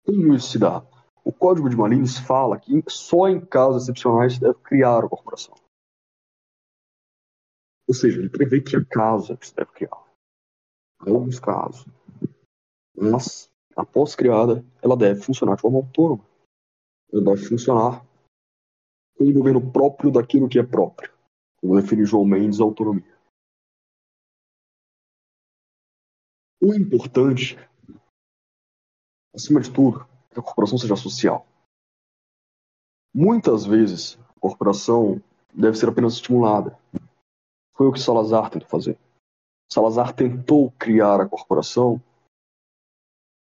Como 0.06 0.34
isso 0.34 0.52
se 0.52 0.59
dá? 0.59 0.82
O 1.22 1.32
Código 1.32 1.68
de 1.68 1.76
Malines 1.76 2.18
fala 2.18 2.59
que 2.59 2.82
só 2.88 3.28
em 3.28 3.44
casos 3.44 3.82
excepcionais 3.82 4.34
se 4.34 4.40
deve 4.40 4.59
criar 4.60 5.05
a 5.05 5.09
corporação. 5.09 5.55
Ou 7.88 7.94
seja, 7.94 8.18
ele 8.18 8.30
prevê 8.30 8.60
que 8.60 8.76
há 8.76 8.84
casos 8.84 9.36
que 9.36 9.47
se 9.47 9.55
deve 9.55 9.72
criar. 9.72 10.06
Há 11.01 11.10
alguns 11.10 11.38
casos. 11.38 11.84
Mas, 12.97 13.51
após 13.76 14.14
criada, 14.14 14.64
ela 14.80 14.97
deve 14.97 15.20
funcionar 15.20 15.56
de 15.56 15.62
forma 15.62 15.78
autônoma. 15.78 16.24
Ela 17.12 17.24
deve 17.24 17.44
funcionar 17.48 18.05
um 19.18 19.32
governo 19.32 19.72
próprio 19.72 20.10
daquilo 20.10 20.48
que 20.48 20.59
é 20.59 20.62
próprio. 20.62 21.12
Como 21.60 21.80
define 21.80 22.05
João 22.05 22.24
Mendes, 22.24 22.60
a 22.60 22.64
autonomia. 22.64 23.16
O 26.60 26.74
importante, 26.74 27.56
acima 29.34 29.60
de 29.60 29.72
tudo, 29.72 30.06
que 30.30 30.40
a 30.40 30.43
corporação 30.43 30.78
seja 30.78 30.97
social. 30.97 31.47
Muitas 33.14 33.64
vezes, 33.64 34.18
a 34.36 34.40
corporação 34.40 35.22
deve 35.55 35.76
ser 35.76 35.88
apenas 35.88 36.14
estimulada. 36.14 36.78
Foi 37.74 37.86
o 37.86 37.93
que 37.93 38.01
Salazar 38.01 38.51
tentou 38.51 38.68
fazer. 38.68 38.98
Salazar 39.70 40.14
tentou 40.14 40.70
criar 40.72 41.20
a 41.20 41.28
corporação 41.28 42.02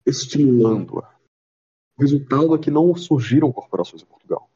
estimulando-a. 0.07 1.15
O 1.97 2.03
resultado 2.03 2.55
é 2.55 2.59
que 2.59 2.71
não 2.71 2.95
surgiram 2.95 3.53
corporações 3.53 4.03
em 4.03 4.07
Portugal. 4.07 4.49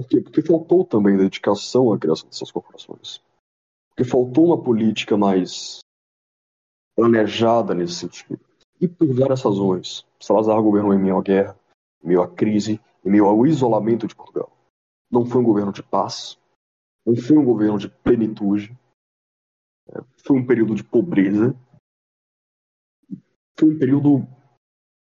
Por 0.00 0.08
quê? 0.08 0.20
Porque 0.22 0.40
faltou 0.40 0.82
também 0.82 1.14
dedicação 1.14 1.92
à 1.92 1.98
criação 1.98 2.26
dessas 2.26 2.50
corporações. 2.50 3.22
Porque 3.90 4.02
faltou 4.02 4.46
uma 4.46 4.62
política 4.62 5.14
mais 5.14 5.80
planejada 6.96 7.74
nesse 7.74 7.96
sentido. 7.96 8.40
E 8.80 8.88
por 8.88 9.12
várias 9.12 9.42
razões. 9.42 10.06
Salazar 10.18 10.60
governou 10.62 10.94
em 10.94 10.98
meio 10.98 11.18
à 11.18 11.22
guerra, 11.22 11.60
em 12.02 12.08
meio 12.08 12.22
à 12.22 12.28
crise, 12.28 12.80
em 13.04 13.10
meio 13.10 13.26
ao 13.26 13.46
isolamento 13.46 14.06
de 14.06 14.14
Portugal. 14.14 14.50
Não 15.10 15.26
foi 15.26 15.42
um 15.42 15.44
governo 15.44 15.70
de 15.72 15.82
paz, 15.82 16.38
não 17.04 17.14
foi 17.14 17.36
um 17.36 17.44
governo 17.44 17.78
de 17.78 17.90
plenitude, 17.90 18.74
é, 19.88 20.00
foi 20.16 20.38
um 20.38 20.46
período 20.46 20.74
de 20.74 20.82
pobreza, 20.82 21.54
foi 23.58 23.74
um 23.74 23.78
período 23.78 24.26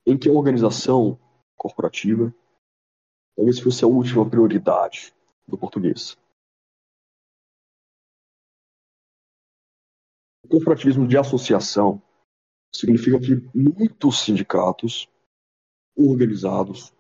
em 0.06 0.18
que 0.18 0.30
a 0.30 0.34
organização 0.34 1.20
corporativa 1.58 2.34
talvez 3.36 3.60
fosse 3.60 3.84
a 3.84 3.88
última 3.88 4.28
prioridade 4.30 5.14
do 5.48 5.58
português. 5.58 6.18
O 10.44 10.48
corporativismo 10.48 11.08
de 11.08 11.18
associação 11.18 12.02
significa 12.74 13.20
que 13.20 13.48
muitos 13.54 14.22
sindicatos 14.22 15.10
organizados 15.98 16.94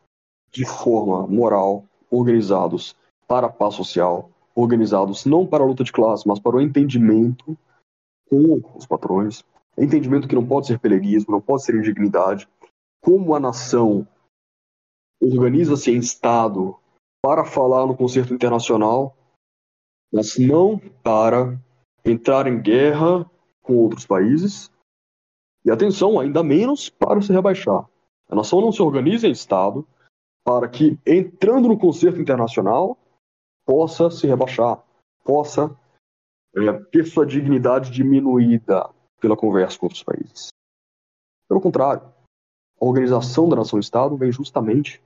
de 0.52 0.66
forma 0.66 1.28
moral, 1.28 1.86
organizados 2.10 2.96
para 3.28 3.48
a 3.48 3.52
paz 3.52 3.76
social, 3.76 4.32
organizados 4.56 5.26
não 5.26 5.46
para 5.46 5.64
a 5.64 5.68
luta 5.68 5.84
de 5.84 5.92
classe, 5.92 6.28
mas 6.28 6.40
para 6.40 6.56
o 6.56 6.62
entendimento 6.62 7.58
com 8.30 8.62
os 8.76 8.86
patrões, 8.86 9.44
entendimento 9.78 10.28
que 10.28 10.36
não 10.36 10.46
pode 10.46 10.68
ser 10.68 10.80
peleguismo, 10.80 11.34
não 11.34 11.42
pode 11.42 11.64
ser 11.64 11.76
indignidade, 11.76 12.48
como 13.02 13.36
a 13.36 13.40
nação 13.40 14.08
organiza-se 15.22 15.92
em 15.92 15.98
Estado 15.98 16.78
para 17.22 17.44
falar 17.46 17.86
no 17.86 17.96
concerto 17.96 18.34
internacional, 18.34 19.16
mas 20.14 20.38
não 20.38 20.78
para 20.78 21.60
entrar 22.04 22.48
em 22.48 22.62
guerra 22.62 23.30
com 23.62 23.76
outros 23.78 24.06
países, 24.06 24.72
e 25.66 25.72
atenção, 25.72 26.20
ainda 26.20 26.44
menos 26.44 26.90
para 26.90 27.20
se 27.22 27.34
rebaixar. 27.34 27.90
A 28.30 28.36
nação 28.36 28.62
não 28.62 28.72
se 28.72 28.82
organiza 28.82 29.28
em 29.28 29.32
Estado 29.32 29.88
para 30.44 30.70
que, 30.70 31.00
entrando 31.06 31.68
no 31.68 31.78
concerto 31.78 32.22
internacional, 32.22 32.98
possa 33.66 34.12
se 34.12 34.28
rebaixar, 34.28 34.84
possa 35.24 35.76
é, 36.56 36.74
ter 36.92 37.06
sua 37.06 37.26
dignidade 37.26 37.90
diminuída 37.90 38.88
pela 39.20 39.36
conversa 39.36 39.80
com 39.80 39.88
outros 39.88 40.04
países. 40.04 40.50
Pelo 41.50 41.60
contrário, 41.60 42.14
a 42.80 42.86
organização 42.86 43.48
da 43.48 43.56
nação-Estado 43.56 44.16
vem 44.18 44.32
justamente 44.32 45.02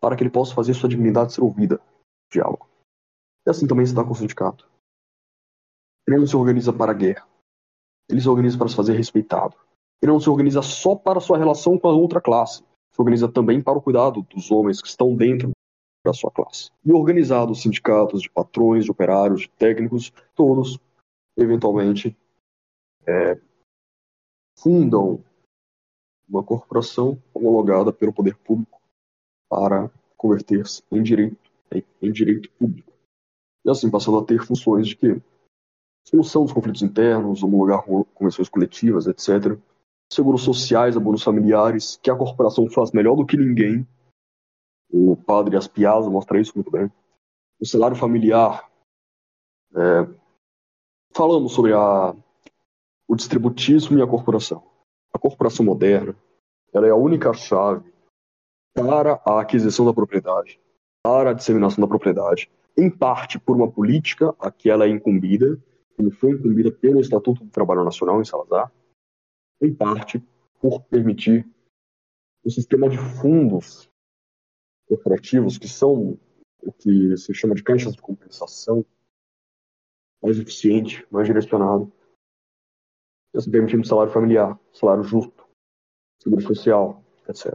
para 0.00 0.16
que 0.16 0.22
ele 0.22 0.30
possa 0.30 0.54
fazer 0.54 0.74
sua 0.74 0.88
dignidade 0.88 1.32
ser 1.32 1.42
ouvida. 1.42 1.80
Diálogo. 2.30 2.68
E 3.46 3.50
assim 3.50 3.66
também 3.66 3.86
se 3.86 3.94
dá 3.94 4.04
com 4.04 4.12
o 4.12 4.16
sindicato. 4.16 4.68
Ele 6.06 6.18
não 6.18 6.26
se 6.26 6.36
organiza 6.36 6.72
para 6.72 6.92
a 6.92 6.94
guerra. 6.94 7.26
Ele 8.08 8.20
se 8.20 8.28
organiza 8.28 8.58
para 8.58 8.68
se 8.68 8.76
fazer 8.76 8.94
respeitado. 8.94 9.56
Ele 10.02 10.12
não 10.12 10.20
se 10.20 10.28
organiza 10.28 10.62
só 10.62 10.94
para 10.94 11.20
sua 11.20 11.38
relação 11.38 11.78
com 11.78 11.88
a 11.88 11.92
outra 11.92 12.20
classe, 12.20 12.62
se 12.92 13.00
organiza 13.00 13.28
também 13.28 13.62
para 13.62 13.78
o 13.78 13.82
cuidado 13.82 14.22
dos 14.22 14.50
homens 14.50 14.80
que 14.80 14.88
estão 14.88 15.14
dentro 15.14 15.50
da 16.04 16.12
sua 16.12 16.30
classe. 16.30 16.70
E 16.84 16.92
organizado 16.92 17.52
os 17.52 17.62
sindicatos 17.62 18.22
de 18.22 18.30
patrões, 18.30 18.84
de 18.84 18.90
operários, 18.90 19.42
de 19.42 19.50
técnicos, 19.50 20.12
todos, 20.34 20.78
eventualmente, 21.36 22.16
é, 23.06 23.40
fundam 24.58 25.24
uma 26.28 26.42
corporação 26.42 27.20
homologada 27.32 27.92
pelo 27.92 28.12
poder 28.12 28.36
público 28.36 28.80
para 29.48 29.90
converter-se 30.16 30.82
em 30.90 31.02
direito, 31.02 31.50
em, 31.72 31.84
em 32.02 32.12
direito 32.12 32.50
público. 32.52 32.92
E 33.64 33.70
assim 33.70 33.90
passando 33.90 34.18
a 34.18 34.24
ter 34.24 34.44
funções 34.44 34.88
de 34.88 34.96
que 34.96 35.20
solução 36.06 36.44
dos 36.44 36.52
conflitos 36.52 36.82
internos, 36.82 37.42
homologar 37.42 37.84
convenções 38.14 38.48
coletivas, 38.48 39.06
etc 39.06 39.58
seguros 40.12 40.42
sociais, 40.42 40.96
abonos 40.96 41.22
familiares, 41.22 41.98
que 42.02 42.10
a 42.10 42.16
corporação 42.16 42.68
faz 42.70 42.92
melhor 42.92 43.16
do 43.16 43.26
que 43.26 43.36
ninguém. 43.36 43.86
O 44.90 45.16
padre 45.16 45.56
Aspiazo 45.56 46.10
mostra 46.10 46.40
isso 46.40 46.52
muito 46.54 46.70
bem. 46.70 46.90
O 47.60 47.66
salário 47.66 47.96
familiar. 47.96 48.70
É, 49.74 50.08
falamos 51.12 51.52
sobre 51.52 51.72
a, 51.72 52.14
o 53.08 53.16
distributismo 53.16 53.98
e 53.98 54.02
a 54.02 54.06
corporação. 54.06 54.62
A 55.16 55.18
corporação 55.18 55.64
moderna 55.64 56.14
ela 56.74 56.86
é 56.86 56.90
a 56.90 56.94
única 56.94 57.32
chave 57.32 57.90
para 58.74 59.18
a 59.24 59.40
aquisição 59.40 59.86
da 59.86 59.94
propriedade, 59.94 60.60
para 61.02 61.30
a 61.30 61.32
disseminação 61.32 61.80
da 61.80 61.88
propriedade, 61.88 62.50
em 62.76 62.90
parte 62.90 63.38
por 63.38 63.56
uma 63.56 63.72
política 63.72 64.34
a 64.38 64.50
que 64.50 64.68
ela 64.68 64.84
é 64.84 64.90
incumbida, 64.90 65.58
como 65.96 66.10
foi 66.10 66.32
incumbida 66.32 66.70
pelo 66.70 67.00
Estatuto 67.00 67.42
do 67.42 67.50
Trabalho 67.50 67.82
Nacional 67.82 68.20
em 68.20 68.26
Salazar, 68.26 68.70
em 69.62 69.72
parte 69.74 70.22
por 70.60 70.82
permitir 70.82 71.48
o 72.44 72.50
sistema 72.50 72.86
de 72.86 72.98
fundos 72.98 73.90
corporativos, 74.86 75.56
que 75.56 75.66
são 75.66 76.18
o 76.62 76.70
que 76.70 77.16
se 77.16 77.32
chama 77.32 77.54
de 77.54 77.62
caixas 77.62 77.94
de 77.94 78.02
compensação, 78.02 78.84
mais 80.22 80.38
eficiente, 80.38 81.06
mais 81.10 81.26
direcionado, 81.26 81.90
assim, 83.38 83.50
permitindo 83.50 83.86
salário 83.86 84.12
familiar, 84.12 84.58
salário 84.72 85.02
justo, 85.02 85.46
seguro 86.22 86.42
social, 86.42 87.02
etc. 87.28 87.54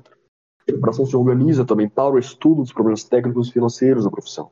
A 0.62 0.72
corporação 0.72 1.06
se 1.06 1.16
organiza 1.16 1.66
também 1.66 1.90
para 1.90 2.14
o 2.14 2.20
estudo 2.20 2.62
dos 2.62 2.74
problemas 2.74 3.04
técnicos 3.04 3.50
e 3.50 3.54
financeiros 3.54 4.04
da 4.04 4.12
profissão, 4.12 4.52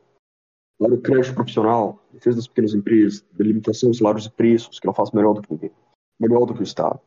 para 0.78 0.94
o 0.94 1.02
crédito 1.02 1.36
profissional, 1.36 2.04
defesa 2.12 2.38
das 2.38 2.48
pequenas 2.48 2.74
empresas, 2.74 3.26
delimitação 3.32 3.90
dos 3.90 4.00
salários 4.00 4.26
e 4.26 4.32
preços, 4.32 4.80
que 4.80 4.88
não 4.88 4.94
faz 4.94 5.12
melhor 5.12 5.34
do 5.34 5.42
que 5.42 5.54
ninguém, 5.54 5.72
melhor 6.20 6.46
do 6.46 6.54
que 6.54 6.62
o 6.62 6.64
Estado. 6.64 7.00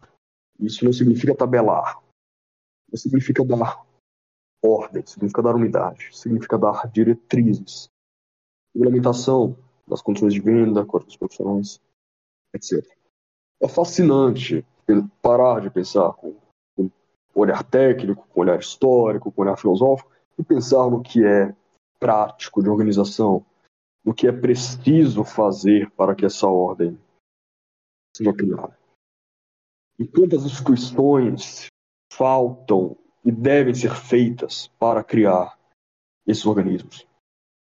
Isso 0.61 0.85
não 0.85 0.93
significa 0.93 1.35
tabelar. 1.35 2.01
Não 2.91 2.99
significa 2.99 3.45
dar 3.45 3.85
ordem, 4.65 5.05
significa 5.05 5.43
dar 5.43 5.57
unidade, 5.57 6.09
significa 6.13 6.59
dar 6.59 6.87
diretrizes. 6.93 7.91
Regulamentação 8.75 9.57
das 9.89 10.01
condições 10.01 10.35
de 10.35 10.41
venda, 10.41 10.85
corpos 10.87 11.17
profissionais, 11.17 11.81
etc. 12.55 12.87
É 13.63 13.69
fascinante 13.69 14.67
parar 15.23 15.61
de 15.61 15.71
pensar 15.71 16.13
com, 16.15 16.37
com 16.77 16.91
olhar 17.35 17.63
técnico, 17.63 18.27
com 18.29 18.41
olhar 18.41 18.59
histórico, 18.59 19.31
com 19.31 19.43
olhar 19.43 19.57
filosófico 19.57 20.11
e 20.37 20.43
pensar 20.43 20.91
no 20.91 21.01
que 21.01 21.25
é 21.25 21.55
prático 22.01 22.61
de 22.61 22.69
organização, 22.69 23.47
do 24.05 24.13
que 24.13 24.27
é 24.27 24.33
preciso 24.33 25.23
fazer 25.23 25.89
para 25.93 26.15
que 26.15 26.27
essa 26.27 26.49
ordem 26.49 26.99
seja 28.17 28.33
criada. 28.33 28.77
E 29.97 30.09
quantas 30.09 30.45
instituições 30.45 31.67
faltam 32.13 32.97
e 33.25 33.31
devem 33.31 33.73
ser 33.73 33.95
feitas 33.95 34.67
para 34.79 35.05
criar 35.05 35.57
esses 36.27 36.45
organismos? 36.45 37.07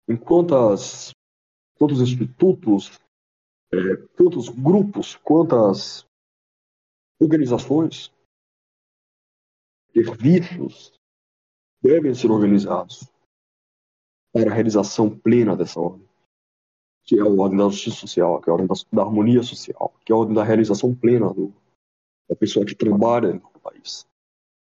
Em 0.06 0.16
quantas, 0.16 1.12
quantos 1.78 2.02
institutos, 2.02 3.00
é, 3.72 3.96
quantos 4.16 4.48
grupos, 4.48 5.16
quantas 5.16 6.06
organizações, 7.20 8.12
serviços 9.92 10.92
devem 11.82 12.14
ser 12.14 12.30
organizados 12.30 13.08
para 14.32 14.50
a 14.50 14.54
realização 14.54 15.10
plena 15.10 15.56
dessa 15.56 15.80
ordem, 15.80 16.06
que 17.04 17.18
é 17.18 17.22
a 17.22 17.26
ordem 17.26 17.58
da 17.58 17.68
justiça 17.68 17.96
social, 17.96 18.40
que 18.40 18.48
é 18.48 18.50
a 18.50 18.54
ordem 18.54 18.68
da, 18.68 18.74
da 18.92 19.02
harmonia 19.02 19.42
social, 19.42 19.94
que 20.04 20.12
é 20.12 20.14
a 20.14 20.18
ordem 20.18 20.34
da 20.34 20.44
realização 20.44 20.94
plena 20.94 21.32
do, 21.32 21.52
da 22.28 22.36
pessoa 22.36 22.64
que 22.64 22.74
trabalha 22.74 23.32
no 23.32 23.60
país, 23.60 24.06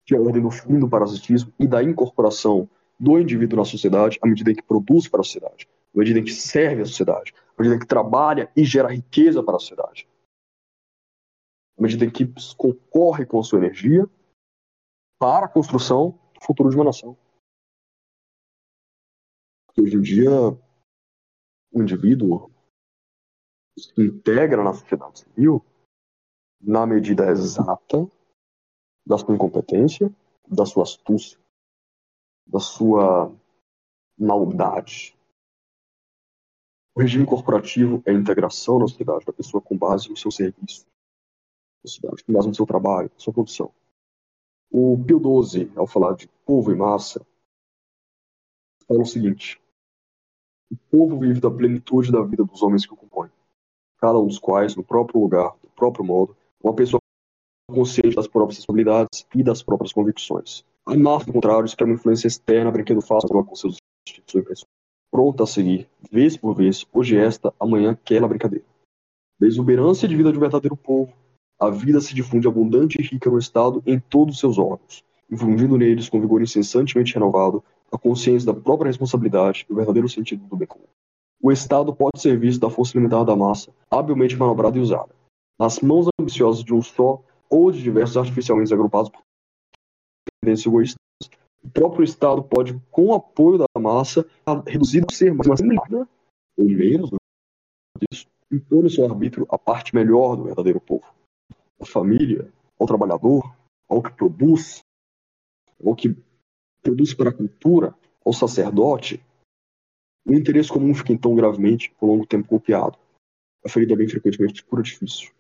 que 0.06 0.14
é 0.14 0.18
a 0.18 0.20
ordem 0.20 0.42
do 0.42 0.50
fim 0.50 0.78
do 0.78 0.88
parasitismo 0.88 1.52
e 1.58 1.66
da 1.66 1.82
incorporação 1.82 2.68
do 2.98 3.18
indivíduo 3.18 3.58
na 3.58 3.64
sociedade 3.64 4.18
à 4.22 4.26
medida 4.26 4.52
em 4.52 4.54
que 4.54 4.62
produz 4.62 5.08
para 5.08 5.20
a 5.20 5.24
sociedade, 5.24 5.68
à 5.94 5.98
medida 5.98 6.20
em 6.20 6.24
que 6.24 6.32
serve 6.32 6.82
a 6.82 6.86
sociedade, 6.86 7.34
à 7.56 7.62
medida 7.62 7.78
que 7.78 7.86
trabalha 7.86 8.50
e 8.56 8.64
gera 8.64 8.92
riqueza 8.92 9.42
para 9.42 9.56
a 9.56 9.60
sociedade, 9.60 10.08
à 11.78 11.82
medida 11.82 12.10
que 12.10 12.26
concorre 12.56 13.26
com 13.26 13.38
a 13.38 13.42
sua 13.42 13.58
energia 13.58 14.08
para 15.18 15.46
a 15.46 15.48
construção 15.48 16.18
do 16.34 16.44
futuro 16.44 16.70
de 16.70 16.76
uma 16.76 16.84
nação. 16.84 17.16
Porque 19.66 19.80
hoje 19.80 19.96
em 19.96 20.02
dia, 20.02 20.30
o 21.72 21.82
indivíduo 21.82 22.50
se 23.78 23.92
integra 24.00 24.62
na 24.62 24.72
sociedade 24.72 25.20
civil 25.20 25.64
na 26.60 26.86
medida 26.86 27.30
exata 27.30 28.08
da 29.06 29.18
sua 29.18 29.34
incompetência, 29.34 30.14
da 30.48 30.64
sua 30.64 30.84
astúcia, 30.84 31.38
da 32.46 32.60
sua 32.60 33.34
maldade. 34.18 35.13
O 36.96 37.00
regime 37.00 37.26
corporativo 37.26 38.00
é 38.06 38.12
a 38.12 38.14
integração 38.14 38.78
na 38.78 38.86
sociedade 38.86 39.24
da 39.24 39.32
pessoa 39.32 39.60
com 39.60 39.76
base 39.76 40.08
no 40.08 40.16
seu 40.16 40.30
serviço, 40.30 40.86
na 41.82 41.88
sociedade, 41.88 42.22
com 42.22 42.32
base 42.32 42.46
no 42.46 42.54
seu 42.54 42.64
trabalho, 42.64 43.10
na 43.12 43.18
sua 43.18 43.32
produção. 43.32 43.74
O 44.70 44.96
Pio 45.04 45.18
XII, 45.18 45.72
ao 45.74 45.88
falar 45.88 46.14
de 46.14 46.28
povo 46.46 46.70
e 46.70 46.76
massa, 46.76 47.26
fala 48.86 49.02
o 49.02 49.06
seguinte: 49.06 49.60
o 50.70 50.76
povo 50.88 51.18
vive 51.18 51.40
da 51.40 51.50
plenitude 51.50 52.12
da 52.12 52.22
vida 52.22 52.44
dos 52.44 52.62
homens 52.62 52.86
que 52.86 52.92
o 52.92 52.96
compõem, 52.96 53.30
cada 53.98 54.20
um 54.20 54.28
dos 54.28 54.38
quais, 54.38 54.76
no 54.76 54.84
próprio 54.84 55.20
lugar, 55.20 55.56
do 55.62 55.68
próprio 55.70 56.04
modo, 56.04 56.36
uma 56.62 56.74
pessoa 56.74 57.00
consciente 57.68 58.14
das 58.14 58.28
próprias 58.28 58.58
responsabilidades 58.58 59.26
e 59.34 59.42
das 59.42 59.64
próprias 59.64 59.92
convicções. 59.92 60.64
A 60.86 60.96
massa, 60.96 61.26
ao 61.28 61.32
contrário, 61.32 61.64
espera 61.64 61.90
uma 61.90 61.96
influência 61.96 62.28
externa, 62.28 62.70
brinquedo 62.70 63.00
fácil 63.00 63.28
com 63.44 63.56
seus 63.56 63.78
instintos 64.06 64.34
e 64.34 64.42
pronta 65.14 65.44
a 65.44 65.46
seguir, 65.46 65.88
vez 66.10 66.36
por 66.36 66.56
vez, 66.56 66.84
hoje 66.92 67.16
esta, 67.16 67.54
amanhã 67.60 67.92
aquela 67.92 68.26
brincadeira. 68.26 68.64
Da 69.38 69.46
exuberância 69.46 70.08
de 70.08 70.16
vida 70.16 70.32
de 70.32 70.38
um 70.38 70.40
verdadeiro 70.40 70.76
povo, 70.76 71.12
a 71.56 71.70
vida 71.70 72.00
se 72.00 72.12
difunde 72.12 72.48
abundante 72.48 73.00
e 73.00 73.04
rica 73.04 73.30
no 73.30 73.38
Estado 73.38 73.80
em 73.86 74.00
todos 74.00 74.34
os 74.34 74.40
seus 74.40 74.58
órgãos, 74.58 75.04
infundindo 75.30 75.78
neles 75.78 76.08
com 76.08 76.20
vigor 76.20 76.42
incessantemente 76.42 77.14
renovado 77.14 77.62
a 77.92 77.96
consciência 77.96 78.52
da 78.52 78.60
própria 78.60 78.88
responsabilidade 78.88 79.64
e 79.70 79.72
o 79.72 79.76
verdadeiro 79.76 80.08
sentido 80.08 80.44
do 80.48 80.56
bem 80.56 80.66
comum. 80.66 80.82
O 81.40 81.52
Estado 81.52 81.94
pode 81.94 82.20
ser 82.20 82.36
visto 82.36 82.60
da 82.60 82.68
força 82.68 82.98
limitada 82.98 83.26
da 83.26 83.36
massa, 83.36 83.70
habilmente 83.88 84.34
manobrada 84.34 84.76
e 84.76 84.80
usada, 84.80 85.14
nas 85.60 85.78
mãos 85.78 86.08
ambiciosas 86.20 86.64
de 86.64 86.74
um 86.74 86.82
só 86.82 87.22
ou 87.48 87.70
de 87.70 87.80
diversos 87.80 88.16
artificialmente 88.16 88.74
agrupados 88.74 89.10
por 89.10 89.22
tendências 90.42 90.66
egoístas. 90.66 91.03
O 91.64 91.70
próprio 91.70 92.04
Estado 92.04 92.42
pode, 92.42 92.78
com 92.90 93.06
o 93.06 93.14
apoio 93.14 93.58
da 93.58 93.80
massa, 93.80 94.26
reduzir 94.66 95.04
a 95.08 95.12
ser 95.12 95.32
mais 95.32 95.60
limitada, 95.60 96.08
ou 96.56 96.68
menos 96.68 97.10
disso, 98.10 98.26
impor 98.52 98.82
no 98.82 98.90
seu 98.90 99.04
arbítrio 99.04 99.46
a 99.48 99.58
parte 99.58 99.94
melhor 99.94 100.36
do 100.36 100.44
verdadeiro 100.44 100.80
povo 100.80 101.14
à 101.80 101.86
família, 101.86 102.52
ao 102.78 102.86
trabalhador, 102.86 103.54
ao 103.88 104.02
que 104.02 104.12
produz, 104.12 104.82
ao 105.84 105.94
que 105.94 106.16
produz 106.82 107.14
para 107.14 107.30
a 107.30 107.32
cultura, 107.32 107.94
ao 108.24 108.32
sacerdote, 108.32 109.22
o 110.26 110.32
interesse 110.32 110.70
comum 110.70 110.94
fica 110.94 111.12
então 111.12 111.34
gravemente, 111.34 111.90
por 111.98 112.06
longo 112.06 112.26
tempo, 112.26 112.48
copiado. 112.48 112.98
A 113.64 113.68
ferida 113.68 113.94
bem 113.94 114.08
frequentemente 114.08 114.64
cura 114.64 114.82
difícil. 114.82 115.30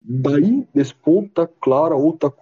Daí 0.00 0.66
desponta 0.74 1.46
clara 1.46 1.96
outra 1.96 2.32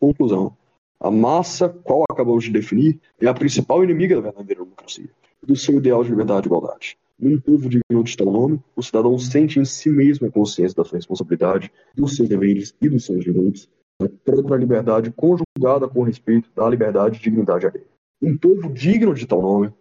conclusão. 0.00 0.56
A 1.00 1.10
massa, 1.10 1.68
qual 1.68 2.04
acabamos 2.10 2.44
de 2.44 2.50
definir, 2.50 2.98
é 3.20 3.26
a 3.26 3.34
principal 3.34 3.84
inimiga 3.84 4.16
da 4.16 4.22
verdadeira 4.22 4.62
democracia, 4.62 5.08
do 5.42 5.56
seu 5.56 5.78
ideal 5.78 6.02
de 6.02 6.10
liberdade 6.10 6.46
e 6.46 6.48
igualdade. 6.48 6.96
Num 7.18 7.40
povo 7.40 7.68
digno 7.68 8.02
de 8.02 8.16
tal 8.16 8.32
nome, 8.32 8.60
o 8.74 8.82
cidadão 8.82 9.18
sente 9.18 9.58
em 9.58 9.64
si 9.64 9.88
mesmo 9.88 10.26
a 10.26 10.30
consciência 10.30 10.76
da 10.76 10.84
sua 10.84 10.98
responsabilidade, 10.98 11.70
dos 11.94 12.16
seus 12.16 12.28
deveres 12.28 12.74
e 12.80 12.88
dos 12.88 13.04
seus 13.04 13.22
direitos, 13.22 13.68
a 14.02 14.08
própria 14.24 14.56
liberdade 14.56 15.12
conjugada 15.12 15.88
com 15.88 16.02
respeito 16.02 16.50
da 16.54 16.68
liberdade 16.68 17.18
e 17.18 17.22
dignidade 17.22 17.66
alheia. 17.66 17.86
Um 18.20 18.36
povo 18.36 18.72
digno 18.72 19.14
de 19.14 19.26
tal 19.26 19.42
nome, 19.42 19.72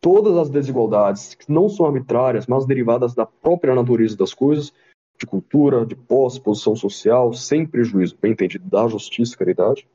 todas 0.00 0.36
as 0.36 0.50
desigualdades, 0.50 1.34
que 1.34 1.52
não 1.52 1.68
são 1.68 1.86
arbitrárias, 1.86 2.46
mas 2.46 2.66
derivadas 2.66 3.14
da 3.14 3.26
própria 3.26 3.74
natureza 3.74 4.16
das 4.16 4.34
coisas, 4.34 4.72
de 5.18 5.26
cultura, 5.26 5.84
de 5.84 5.94
posse, 5.94 6.40
posição 6.40 6.74
social, 6.74 7.32
sem 7.34 7.66
prejuízo, 7.66 8.16
bem 8.20 8.32
entendido, 8.32 8.68
da 8.68 8.88
justiça 8.88 9.34
e 9.34 9.38
caridade, 9.38 9.86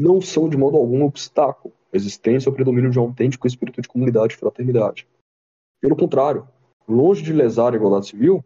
não 0.00 0.20
são 0.20 0.48
de 0.48 0.56
modo 0.56 0.76
algum 0.76 1.00
um 1.00 1.04
obstáculo 1.04 1.74
à 1.92 1.96
existência 1.96 2.48
ou 2.48 2.54
predomínio 2.54 2.90
de 2.90 2.98
um 2.98 3.02
autêntico 3.02 3.46
espírito 3.46 3.82
de 3.82 3.88
comunidade 3.88 4.34
e 4.34 4.36
fraternidade. 4.36 5.06
Pelo 5.80 5.94
contrário, 5.94 6.48
longe 6.88 7.22
de 7.22 7.32
lesar 7.32 7.72
a 7.72 7.76
igualdade 7.76 8.06
civil, 8.06 8.42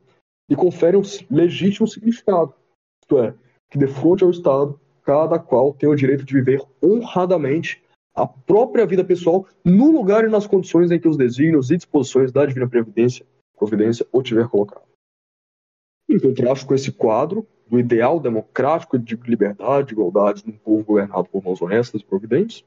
lhe 0.51 0.57
confere 0.57 0.97
um 0.97 1.03
legítimo 1.31 1.87
significado, 1.87 2.53
isto 3.03 3.19
é, 3.19 3.35
que 3.71 3.79
defronte 3.79 4.25
ao 4.25 4.31
Estado, 4.31 4.79
cada 5.03 5.39
qual 5.39 5.73
tem 5.73 5.89
o 5.89 5.95
direito 5.95 6.25
de 6.25 6.35
viver 6.35 6.61
honradamente 6.83 7.83
a 8.15 8.27
própria 8.27 8.87
vida 8.87 9.05
pessoal 9.05 9.47
no 9.65 9.91
lugar 9.91 10.25
e 10.25 10.31
nas 10.31 10.47
condições 10.47 10.91
em 10.91 10.99
que 10.99 11.09
os 11.09 11.17
desígnios 11.17 11.71
e 11.71 11.77
disposições 11.77 12.33
da 12.33 12.47
divina 12.47 12.69
previdência, 12.69 13.27
providência 13.57 14.07
o 14.13 14.23
tiver 14.23 14.49
colocado. 14.49 14.85
Em 16.09 16.19
contraste 16.19 16.67
com 16.67 16.75
esse 16.75 16.93
quadro 16.93 17.47
do 17.75 17.81
ideal 17.81 18.21
democrático 18.21 18.97
de 18.97 19.17
liberdade 19.17 19.93
igualdade 19.93 20.47
num 20.47 20.57
povo 20.57 20.85
governado 20.85 21.29
por 21.29 21.43
mãos 21.43 21.61
honestas 21.61 22.01
e 22.01 22.05
providentes, 22.05 22.65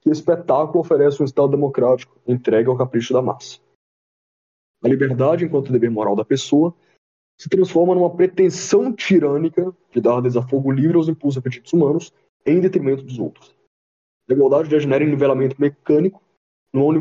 que 0.00 0.10
espetáculo 0.10 0.80
oferece 0.80 1.22
um 1.22 1.24
Estado 1.24 1.52
democrático 1.52 2.18
entregue 2.26 2.68
ao 2.68 2.76
capricho 2.76 3.12
da 3.12 3.22
massa. 3.22 3.60
A 4.82 4.88
liberdade, 4.88 5.44
enquanto 5.44 5.70
dever 5.70 5.90
moral 5.90 6.16
da 6.16 6.24
pessoa, 6.24 6.74
se 7.38 7.48
transforma 7.48 7.94
numa 7.94 8.10
pretensão 8.10 8.92
tirânica 8.92 9.72
de 9.92 10.00
dar 10.00 10.20
desafogo 10.20 10.72
livre 10.72 10.96
aos 10.96 11.08
impulsos 11.08 11.36
e 11.36 11.38
apetites 11.38 11.72
humanos 11.72 12.12
em 12.44 12.60
detrimento 12.60 13.04
dos 13.04 13.18
outros. 13.20 13.54
A 14.28 14.32
igualdade 14.32 14.68
degenera 14.68 15.04
em 15.04 15.10
nivelamento 15.10 15.60
mecânico, 15.60 16.20
numa 16.72 17.00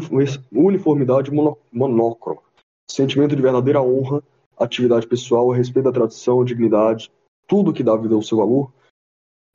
uniformidade 0.52 1.32
monócroma, 1.72 2.42
sentimento 2.88 3.36
de 3.36 3.42
verdadeira 3.42 3.82
honra, 3.82 4.22
atividade 4.58 5.08
pessoal, 5.08 5.50
respeito 5.50 5.90
à 5.90 5.92
tradição, 5.92 6.44
dignidade, 6.44 7.12
tudo 7.50 7.74
que 7.74 7.84
dá 7.84 7.98
vida 7.98 8.14
ao 8.14 8.22
seu 8.22 8.38
valor, 8.38 8.72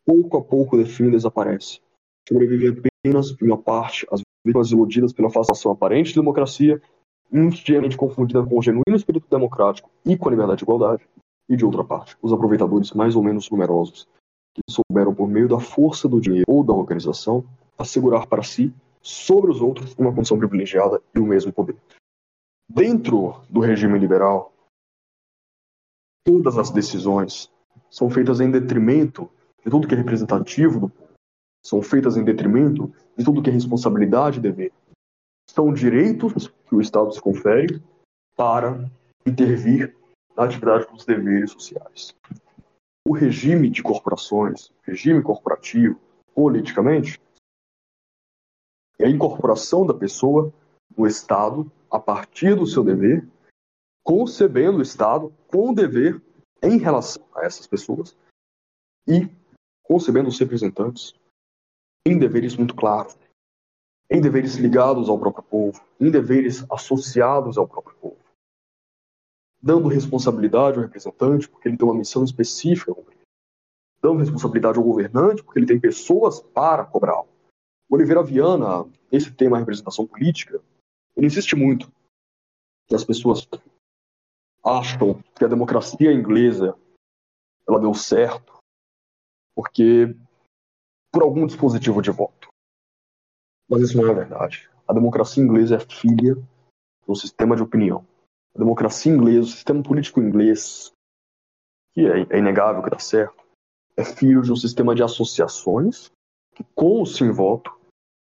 pouco 0.05 0.37
a 0.37 0.43
pouco 0.43 0.77
define 0.77 1.09
e 1.09 1.12
desaparece. 1.12 1.81
Sobrevive 2.29 2.83
apenas 3.05 3.31
uma 3.41 3.57
parte, 3.57 4.05
as 4.11 4.21
vítimas 4.45 4.73
iludidas 4.73 5.12
pela 5.12 5.31
fascinação 5.31 5.71
aparente 5.71 6.09
de 6.09 6.16
democracia 6.16 6.83
injustamente 7.33 7.97
confundida 7.97 8.45
com 8.45 8.59
o 8.59 8.62
genuíno 8.62 8.97
espírito 8.97 9.27
democrático 9.31 9.91
e 10.05 10.16
com 10.16 10.29
a 10.29 10.31
liberdade 10.33 10.62
e 10.62 10.65
igualdade, 10.65 11.09
e 11.49 11.57
de 11.57 11.65
outra 11.65 11.85
parte, 11.85 12.16
os 12.21 12.33
aproveitadores 12.33 12.93
mais 12.93 13.16
ou 13.16 13.23
menos 13.23 13.49
numerosos, 13.51 14.09
que 14.55 14.62
souberam, 14.69 15.15
por 15.15 15.29
meio 15.29 15.49
da 15.49 15.61
força 15.61 16.09
do 16.09 16.21
dinheiro 16.21 16.45
ou 16.49 16.65
da 16.65 16.73
organização, 16.73 17.45
assegurar 17.79 18.27
para 18.27 18.43
si, 18.43 18.73
sobre 19.01 19.51
os 19.51 19.61
outros, 19.61 19.95
uma 19.99 20.15
condição 20.15 20.39
privilegiada 20.39 21.03
e 21.15 21.19
o 21.19 21.27
mesmo 21.27 21.53
poder. 21.53 21.77
Dentro 22.69 23.41
do 23.51 23.61
regime 23.61 23.99
liberal, 23.99 24.53
todas 26.25 26.57
as 26.57 26.71
decisões 26.71 27.51
são 27.95 28.11
feitas 28.11 28.41
em 28.41 28.51
detrimento 28.51 29.31
de 29.65 29.71
tudo 29.71 29.87
que 29.87 29.95
é 29.95 29.97
representativo 29.97 30.81
do 30.81 30.89
povo, 30.89 31.15
são 31.65 31.81
feitas 31.81 32.16
em 32.16 32.25
detrimento 32.25 32.93
de 33.16 33.25
tudo 33.25 33.43
que 33.43 33.49
é 33.49 33.53
responsabilidade 33.53 34.39
e 34.39 34.43
dever 34.43 34.73
são 35.55 35.73
direitos 35.73 36.49
que 36.66 36.75
o 36.75 36.81
Estado 36.81 37.12
se 37.12 37.21
confere 37.21 37.81
para 38.37 38.91
intervir 39.25 39.97
na 40.37 40.45
atividade 40.45 40.87
dos 40.91 41.05
deveres 41.05 41.53
sociais. 41.53 42.15
O 43.07 43.12
regime 43.12 43.71
de 43.71 43.83
corporações, 43.83 44.73
regime 44.83 45.23
corporativo, 45.23 46.01
politicamente, 46.35 47.21
é 48.99 49.07
a 49.07 49.11
incorporação 49.11 49.87
da 49.87 49.95
pessoa 49.95 50.53
no 50.97 51.07
Estado 51.07 51.71
a 51.89 52.01
partir 52.01 52.57
do 52.57 52.66
seu 52.66 52.83
dever, 52.83 53.27
concebendo 54.03 54.79
o 54.79 54.83
Estado 54.83 55.33
com 55.47 55.71
o 55.71 55.75
dever 55.75 56.21
em 56.65 56.78
relação 56.78 57.23
a 57.35 57.45
essas 57.45 57.66
pessoas 57.66 58.16
e 59.07 59.28
concebendo 59.82 60.28
os 60.28 60.39
representantes 60.39 61.15
em 62.07 62.19
deveres 62.19 62.57
muito 62.57 62.74
claros, 62.74 63.16
em 64.11 64.20
deveres 64.20 64.57
ligados 64.57 65.09
ao 65.09 65.19
próprio 65.19 65.45
povo, 65.45 65.85
em 66.01 66.11
deveres 66.11 66.65
associados 66.70 67.59
ao 67.59 67.69
próprio 67.69 67.97
povo, 67.97 68.19
dando 69.61 69.89
responsabilidade 69.89 70.78
ao 70.78 70.85
representante 70.85 71.49
porque 71.49 71.69
ele 71.69 71.77
tem 71.77 71.86
uma 71.86 71.97
missão 71.97 72.24
específica 72.24 72.95
dando 74.01 74.19
responsabilidade 74.19 74.77
ao 74.78 74.85
governante 74.85 75.43
porque 75.43 75.59
ele 75.59 75.66
tem 75.66 75.81
pessoas 75.81 76.41
para 76.41 76.85
cobrá-lo. 76.85 77.28
Oliveira 77.89 78.23
Viana, 78.23 78.86
esse 79.11 79.32
tema 79.32 79.59
representação 79.59 80.07
política, 80.07 80.61
ele 81.16 81.27
insiste 81.27 81.57
muito 81.57 81.91
que 82.86 82.95
as 82.95 83.03
pessoas 83.03 83.49
acham 84.65 85.23
que 85.36 85.45
a 85.45 85.49
democracia 85.49 86.12
inglesa 86.12 86.77
ela 87.69 87.81
deu 87.81 87.93
certo 87.93 88.59
porque 89.55 90.16
por 91.12 91.23
algum 91.23 91.47
dispositivo 91.47 92.03
de 92.03 92.11
voto. 92.11 92.49
Mas 93.69 93.82
isso 93.82 93.97
não 93.97 94.11
é 94.11 94.15
verdade. 94.15 94.69
A 94.89 94.93
democracia 94.93 95.43
inglesa 95.43 95.77
é 95.77 95.81
filha 95.81 96.35
do 97.07 97.15
sistema 97.15 97.55
de 97.55 97.62
opinião. 97.62 98.07
A 98.55 98.59
democracia 98.59 99.12
inglesa, 99.12 99.49
o 99.49 99.53
sistema 99.53 99.82
político 99.82 100.20
inglês, 100.20 100.93
que 101.95 102.07
é, 102.07 102.27
é 102.31 102.39
inegável 102.39 102.82
que 102.82 102.91
dá 102.91 102.99
certo, 102.99 103.45
é 103.97 104.05
filho 104.05 104.43
de 104.43 104.51
um 104.51 104.57
sistema 104.57 104.95
de 104.95 105.03
associações 105.03 106.11
que, 106.55 106.65
com 106.74 107.03
o 107.03 107.07
sim 107.07 107.31
voto, 107.31 107.73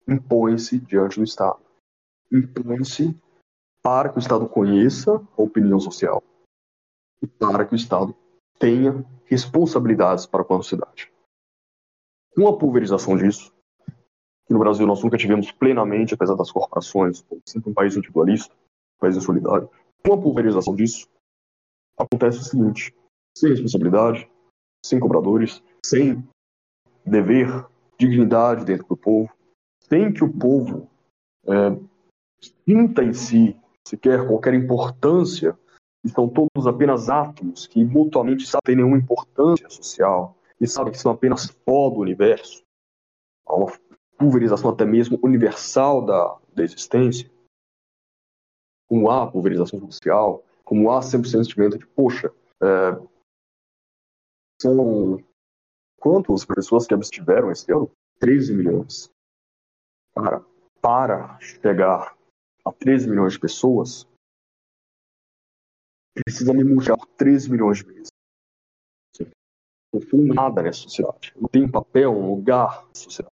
impõe-se 0.07 0.79
diante 0.79 1.17
do 1.17 1.23
Estado. 1.23 1.59
Impõe-se 2.31 3.15
para 3.83 4.09
que 4.09 4.17
o 4.17 4.19
Estado 4.19 4.49
conheça 4.49 5.15
a 5.15 5.41
opinião 5.41 5.79
social 5.79 6.23
para 7.27 7.65
que 7.65 7.73
o 7.73 7.75
Estado 7.75 8.15
tenha 8.57 9.05
responsabilidades 9.25 10.25
para 10.25 10.43
com 10.43 10.55
a 10.55 10.57
sociedade. 10.57 11.11
Com 12.35 12.47
a 12.47 12.57
pulverização 12.57 13.17
disso, 13.17 13.53
que 14.45 14.53
no 14.53 14.59
Brasil 14.59 14.85
nós 14.87 15.03
nunca 15.03 15.17
tivemos 15.17 15.51
plenamente, 15.51 16.13
apesar 16.13 16.35
das 16.35 16.51
corporações, 16.51 17.25
sempre 17.45 17.69
um 17.69 17.73
país 17.73 17.95
individualista, 17.95 18.53
um 18.53 18.99
país 18.99 19.15
insolidário, 19.15 19.69
com 20.05 20.13
a 20.13 20.21
pulverização 20.21 20.75
disso, 20.75 21.07
acontece 21.97 22.39
o 22.39 22.43
seguinte: 22.43 22.95
sem 23.37 23.51
responsabilidade, 23.51 24.29
sem 24.83 24.99
cobradores, 24.99 25.61
sem 25.85 26.23
dever, 27.05 27.65
dignidade 27.97 28.65
dentro 28.65 28.87
do 28.87 28.97
povo, 28.97 29.31
sem 29.81 30.11
que 30.13 30.23
o 30.23 30.31
povo 30.31 30.89
é, 31.45 31.77
sinta 32.65 33.03
em 33.03 33.13
si 33.13 33.59
sequer 33.85 34.25
qualquer 34.27 34.53
importância, 34.53 35.57
e 36.03 36.09
são 36.09 36.29
todos 36.29 36.67
apenas 36.67 37.09
átomos 37.09 37.67
que 37.67 37.83
mutuamente 37.83 38.45
sabem 38.45 38.75
nenhuma 38.75 38.97
importância 38.97 39.69
social 39.69 40.35
e 40.59 40.67
sabem 40.67 40.91
que 40.91 40.99
são 40.99 41.11
apenas 41.11 41.51
pó 41.51 41.89
do 41.89 41.99
universo. 41.99 42.63
Há 43.45 43.55
uma 43.55 43.71
pulverização 44.17 44.69
até 44.69 44.85
mesmo 44.85 45.19
universal 45.23 46.05
da, 46.05 46.37
da 46.53 46.63
existência. 46.63 47.29
Como 48.87 49.09
há 49.09 49.29
pulverização 49.29 49.79
social, 49.79 50.43
como 50.63 50.91
há 50.91 51.01
sempre 51.01 51.27
o 51.27 51.31
sentimento 51.31 51.77
de, 51.77 51.85
poxa, 51.87 52.33
é, 52.61 52.91
são 54.61 55.23
quantas 55.99 56.45
pessoas 56.45 56.85
que 56.85 56.93
abstiveram 56.93 57.51
esse 57.51 57.71
ano? 57.71 57.91
13 58.19 58.53
milhões. 58.53 59.09
Cara, 60.13 60.43
para 60.81 61.39
chegar 61.39 62.15
a 62.65 62.71
13 62.71 63.09
milhões 63.09 63.33
de 63.33 63.39
pessoas, 63.39 64.07
precisa 66.13 66.53
me 66.53 66.63
por 66.63 67.07
13 67.17 67.51
milhões 67.51 67.77
de 67.79 67.83
vezes. 67.85 68.09
Eu 69.91 70.01
sou 70.07 70.19
nada 70.21 70.61
nessa 70.61 70.81
sociedade. 70.81 71.33
Eu 71.39 71.47
tenho 71.47 71.71
papel, 71.71 72.13
lugar 72.13 72.85
na 72.87 72.93
sociedade. 72.93 73.33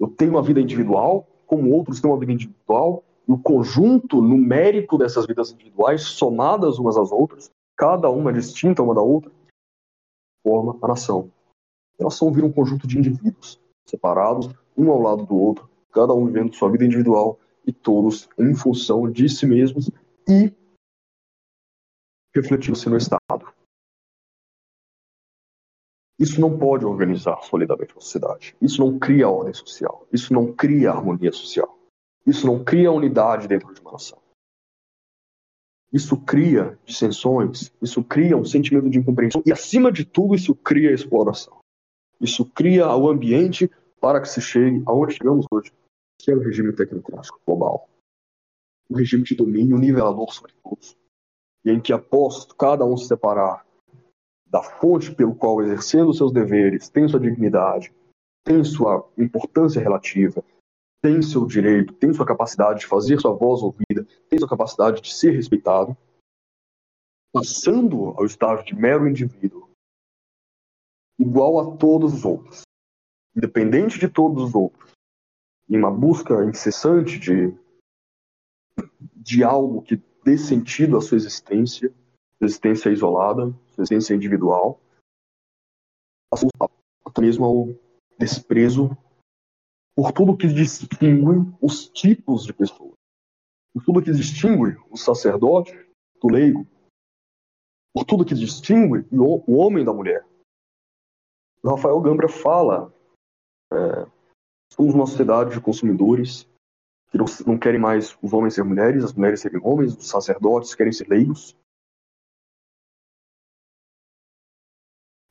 Eu 0.00 0.08
tenho 0.08 0.32
uma 0.32 0.42
vida 0.42 0.60
individual, 0.60 1.26
como 1.46 1.70
outros 1.70 2.00
têm 2.00 2.10
uma 2.10 2.18
vida 2.18 2.32
individual, 2.32 3.04
e 3.28 3.32
o 3.32 3.38
conjunto 3.38 4.20
numérico 4.20 4.98
dessas 4.98 5.26
vidas 5.26 5.52
individuais, 5.52 6.02
somadas 6.02 6.78
umas 6.78 6.96
às 6.96 7.12
outras, 7.12 7.50
cada 7.76 8.08
uma 8.10 8.32
distinta 8.32 8.82
uma 8.82 8.94
da 8.94 9.02
outra, 9.02 9.30
forma 10.42 10.76
a 10.80 10.88
nação. 10.88 11.30
A 12.00 12.04
nação 12.04 12.32
vira 12.32 12.46
um 12.46 12.52
conjunto 12.52 12.86
de 12.86 12.98
indivíduos, 12.98 13.60
separados, 13.86 14.50
um 14.76 14.90
ao 14.90 15.00
lado 15.00 15.24
do 15.24 15.36
outro, 15.36 15.68
cada 15.92 16.12
um 16.12 16.26
vivendo 16.26 16.54
sua 16.54 16.70
vida 16.70 16.84
individual 16.84 17.38
e 17.66 17.72
todos 17.72 18.28
em 18.38 18.54
função 18.54 19.10
de 19.10 19.28
si 19.28 19.46
mesmos 19.46 19.90
e 20.28 20.52
refletindo-se 22.34 22.88
no 22.88 22.96
Estado. 22.96 23.52
Isso 26.18 26.40
não 26.40 26.58
pode 26.58 26.84
organizar 26.84 27.42
solidamente 27.42 27.92
a 27.92 28.00
sociedade. 28.00 28.56
Isso 28.60 28.80
não 28.80 28.98
cria 28.98 29.28
ordem 29.28 29.52
social. 29.52 30.06
Isso 30.12 30.32
não 30.32 30.52
cria 30.52 30.90
harmonia 30.90 31.32
social. 31.32 31.78
Isso 32.26 32.46
não 32.46 32.64
cria 32.64 32.92
unidade 32.92 33.48
dentro 33.48 33.72
de 33.74 33.80
uma 33.80 33.92
nação. 33.92 34.22
Isso 35.92 36.20
cria 36.20 36.76
dissensões, 36.84 37.72
isso 37.80 38.02
cria 38.02 38.36
um 38.36 38.44
sentimento 38.44 38.90
de 38.90 38.98
incompreensão 38.98 39.40
e, 39.46 39.52
acima 39.52 39.92
de 39.92 40.04
tudo, 40.04 40.34
isso 40.34 40.52
cria 40.52 40.92
exploração. 40.92 41.60
Isso 42.20 42.44
cria 42.44 42.88
o 42.96 43.08
ambiente 43.08 43.70
para 44.00 44.20
que 44.20 44.28
se 44.28 44.40
chegue 44.40 44.82
aonde 44.86 45.14
chegamos 45.14 45.46
hoje, 45.52 45.72
que 46.18 46.32
é 46.32 46.34
o 46.34 46.40
regime 46.40 46.72
tecnocrático 46.72 47.40
global. 47.46 47.88
Um 48.90 48.96
regime 48.96 49.22
de 49.22 49.36
domínio 49.36 49.78
nivelador 49.78 50.32
sobre 50.32 50.52
todos, 50.64 50.96
e 51.64 51.70
em 51.70 51.80
que, 51.80 51.92
após 51.92 52.44
cada 52.58 52.84
um 52.84 52.96
se 52.96 53.06
separar 53.06 53.64
da 54.46 54.62
fonte 54.62 55.14
pelo 55.14 55.34
qual, 55.34 55.62
exercendo 55.62 56.14
seus 56.14 56.32
deveres, 56.32 56.88
tem 56.88 57.08
sua 57.08 57.18
dignidade, 57.18 57.92
tem 58.44 58.62
sua 58.62 59.08
importância 59.16 59.80
relativa, 59.80 60.44
tem 61.02 61.20
seu 61.22 61.46
direito, 61.46 61.92
tem 61.94 62.12
sua 62.12 62.26
capacidade 62.26 62.80
de 62.80 62.86
fazer 62.86 63.20
sua 63.20 63.34
voz 63.34 63.62
ouvida, 63.62 64.06
tem 64.28 64.38
sua 64.38 64.48
capacidade 64.48 65.00
de 65.00 65.12
ser 65.12 65.32
respeitado, 65.32 65.96
passando 67.32 68.14
ao 68.16 68.24
estágio 68.24 68.64
de 68.64 68.74
mero 68.76 69.08
indivíduo, 69.08 69.68
igual 71.18 71.58
a 71.58 71.76
todos 71.76 72.14
os 72.14 72.24
outros, 72.24 72.62
independente 73.36 73.98
de 73.98 74.08
todos 74.08 74.44
os 74.44 74.54
outros, 74.54 74.92
em 75.68 75.76
uma 75.76 75.90
busca 75.90 76.44
incessante 76.44 77.18
de, 77.18 77.52
de 79.16 79.42
algo 79.42 79.82
que 79.82 80.00
dê 80.24 80.38
sentido 80.38 80.96
à 80.96 81.00
sua 81.02 81.16
existência, 81.16 81.92
sua 82.38 82.46
existência 82.46 82.90
isolada, 82.90 83.52
sua 83.68 83.82
existência 83.82 84.14
individual, 84.14 84.80
até 87.04 87.20
mesmo 87.20 87.44
ao 87.44 87.68
desprezo 88.18 88.96
por 89.94 90.12
tudo 90.12 90.36
que 90.36 90.48
distingue 90.48 91.54
os 91.60 91.88
tipos 91.88 92.44
de 92.44 92.52
pessoas, 92.52 92.94
por 93.72 93.84
tudo 93.84 94.02
que 94.02 94.10
distingue 94.10 94.76
o 94.90 94.96
sacerdote 94.96 95.72
do 96.20 96.28
leigo, 96.28 96.66
por 97.92 98.04
tudo 98.04 98.24
que 98.24 98.34
distingue 98.34 99.06
o 99.12 99.56
homem 99.56 99.84
da 99.84 99.92
mulher. 99.92 100.26
Rafael 101.64 102.00
Gambra 102.00 102.28
fala: 102.28 102.92
é, 103.72 104.06
somos 104.72 104.94
uma 104.94 105.06
sociedade 105.06 105.54
de 105.54 105.60
consumidores 105.60 106.48
que 107.14 107.18
não, 107.18 107.26
não 107.46 107.56
querem 107.56 107.78
mais 107.78 108.18
os 108.20 108.32
homens 108.32 108.54
ser 108.54 108.64
mulheres, 108.64 109.04
as 109.04 109.12
mulheres 109.12 109.40
serem 109.40 109.60
homens, 109.62 109.96
os 109.96 110.08
sacerdotes 110.08 110.74
querem 110.74 110.92
ser 110.92 111.08
leigos. 111.08 111.56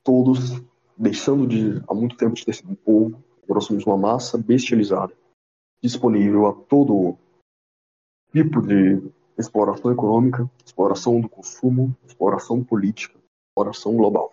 Todos 0.02 0.62
deixando 0.96 1.46
de 1.46 1.84
há 1.86 1.92
muito 1.92 2.16
tempo 2.16 2.34
de 2.34 2.44
ter 2.44 2.54
sido 2.54 2.70
um 2.70 2.74
povo 2.74 3.22
Agora 3.44 3.60
somos 3.60 3.84
uma 3.84 3.98
massa 3.98 4.38
bestializada, 4.38 5.14
disponível 5.82 6.46
a 6.46 6.54
todo 6.54 7.18
tipo 8.32 8.62
de 8.62 9.02
exploração 9.36 9.92
econômica, 9.92 10.50
exploração 10.64 11.20
do 11.20 11.28
consumo, 11.28 11.94
exploração 12.06 12.64
política, 12.64 13.18
exploração 13.50 13.94
global. 13.96 14.32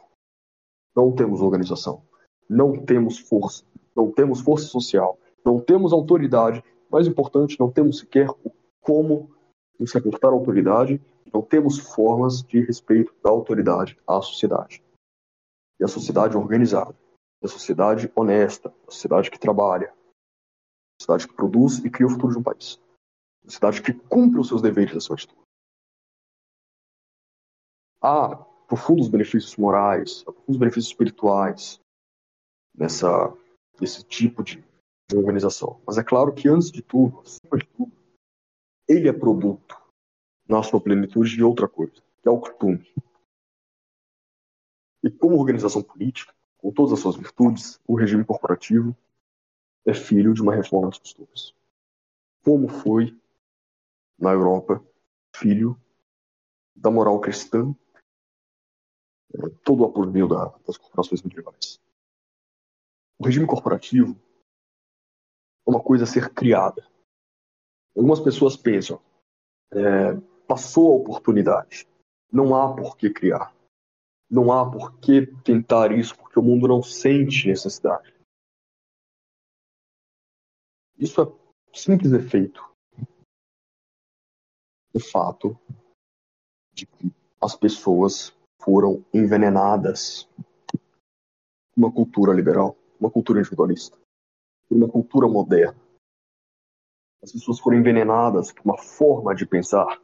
Não 0.95 1.11
temos 1.11 1.41
organização, 1.41 2.02
não 2.49 2.86
temos 2.86 3.19
força, 3.19 3.65
não 3.94 4.10
temos 4.10 4.40
força 4.40 4.68
social, 4.68 5.19
não 5.44 5.60
temos 5.60 5.91
autoridade, 5.91 6.64
mais 6.91 7.07
importante, 7.07 7.59
não 7.59 7.72
temos 7.72 7.99
sequer 7.99 8.27
como 8.81 9.34
nos 9.80 9.93
reportar 9.93 10.31
a 10.31 10.34
autoridade, 10.34 11.01
não 11.34 11.41
temos 11.41 11.80
formas 11.80 12.43
de 12.43 12.61
respeito 12.61 13.13
da 13.23 13.30
autoridade 13.30 13.97
à 14.07 14.22
sociedade. 14.22 14.84
E 15.80 15.84
a 15.84 15.88
sociedade 15.88 16.35
organizada 16.35 16.95
da 17.41 17.47
sociedade 17.47 18.11
honesta, 18.15 18.69
da 18.69 18.91
sociedade 18.91 19.31
que 19.31 19.39
trabalha, 19.39 19.88
da 19.88 21.01
sociedade 21.01 21.27
que 21.27 21.34
produz 21.34 21.80
e 21.80 21.89
cria 21.89 22.05
o 22.05 22.09
futuro 22.09 22.34
de 22.34 22.38
um 22.38 22.43
país, 22.43 22.80
da 23.43 23.49
sociedade 23.49 23.81
que 23.81 23.93
cumpre 23.93 24.39
os 24.39 24.47
seus 24.47 24.61
deveres 24.61 24.95
acima 24.95 25.15
de 25.15 25.27
tudo. 25.27 25.41
Há 27.99 28.35
profundos 28.68 29.09
benefícios 29.09 29.57
morais, 29.57 30.23
há 30.27 30.31
profundos 30.31 30.57
benefícios 30.57 30.91
espirituais 30.91 31.80
nessa 32.76 33.35
nesse 33.80 34.03
tipo 34.03 34.43
de, 34.43 34.63
de 35.12 35.18
organização. 35.18 35.82
Mas 35.86 35.98
é 35.98 36.04
claro 36.04 36.34
que 36.34 36.48
antes 36.48 36.72
de 36.72 36.82
tudo, 36.82 37.20
acima 37.20 37.58
de 37.58 37.68
tudo, 37.68 37.92
ele 38.88 39.08
é 39.08 39.14
produto, 39.14 39.80
na 40.48 40.64
sua 40.64 40.82
plenitude, 40.82 41.36
de 41.36 41.44
outra 41.44 41.68
coisa, 41.68 42.02
que 42.22 42.28
é 42.28 42.32
o 42.32 42.40
costume. 42.40 42.94
E 45.04 45.10
como 45.10 45.38
organização 45.38 45.82
política, 45.82 46.34
com 46.58 46.72
todas 46.72 46.94
as 46.94 47.00
suas 47.00 47.16
virtudes, 47.16 47.80
o 47.88 47.96
regime 47.96 48.24
corporativo 48.24 48.96
é 49.86 49.94
filho 49.94 50.34
de 50.34 50.42
uma 50.42 50.54
reforma 50.54 50.90
dos 50.90 51.00
costumes. 51.00 51.54
Como 52.44 52.68
foi, 52.68 53.18
na 54.18 54.32
Europa, 54.32 54.84
filho 55.36 55.80
da 56.76 56.92
moral 56.92 57.20
cristã, 57.20 57.76
é, 59.34 59.50
todo 59.64 59.84
o 59.84 60.28
da, 60.28 60.46
das 60.66 60.78
corporações 60.78 61.22
medievais. 61.22 61.80
O 63.18 63.26
regime 63.26 63.48
corporativo 63.48 64.20
uma 65.66 65.82
coisa 65.82 66.04
a 66.04 66.08
ser 66.08 66.34
criada. 66.34 66.86
Algumas 67.96 68.20
pessoas 68.20 68.56
pensam, 68.56 69.02
é, 69.72 70.16
passou 70.48 70.92
a 70.92 70.96
oportunidade, 70.96 71.88
não 72.32 72.56
há 72.56 72.74
por 72.74 72.98
que 72.98 73.10
criar. 73.10 73.54
Não 74.30 74.50
há 74.50 74.70
por 74.70 74.98
que 75.00 75.28
tentar 75.44 75.92
isso, 75.92 76.18
porque 76.18 76.40
o 76.40 76.42
mundo 76.42 76.66
não 76.66 76.82
sente 76.82 77.48
necessidade. 77.48 78.16
Isso 80.98 81.22
é 81.22 81.78
simples 81.78 82.14
efeito 82.14 82.64
do 84.94 85.00
fato 85.02 85.60
de 86.74 86.86
que 86.86 87.14
as 87.42 87.56
pessoas 87.58 88.34
foram 88.62 89.04
envenenadas 89.14 90.30
uma 91.76 91.92
cultura 91.92 92.34
liberal, 92.34 92.78
uma 93.00 93.10
cultura 93.10 93.40
individualista, 93.40 93.98
por 94.72 94.77
uma 94.77 94.88
cultura 94.88 95.27
moderna. 95.27 95.77
As 97.22 97.30
pessoas 97.30 97.60
foram 97.60 97.77
envenenadas 97.77 98.53
por 98.53 98.64
uma 98.64 98.77
forma 98.77 99.35
de 99.35 99.45
pensar 99.45 100.02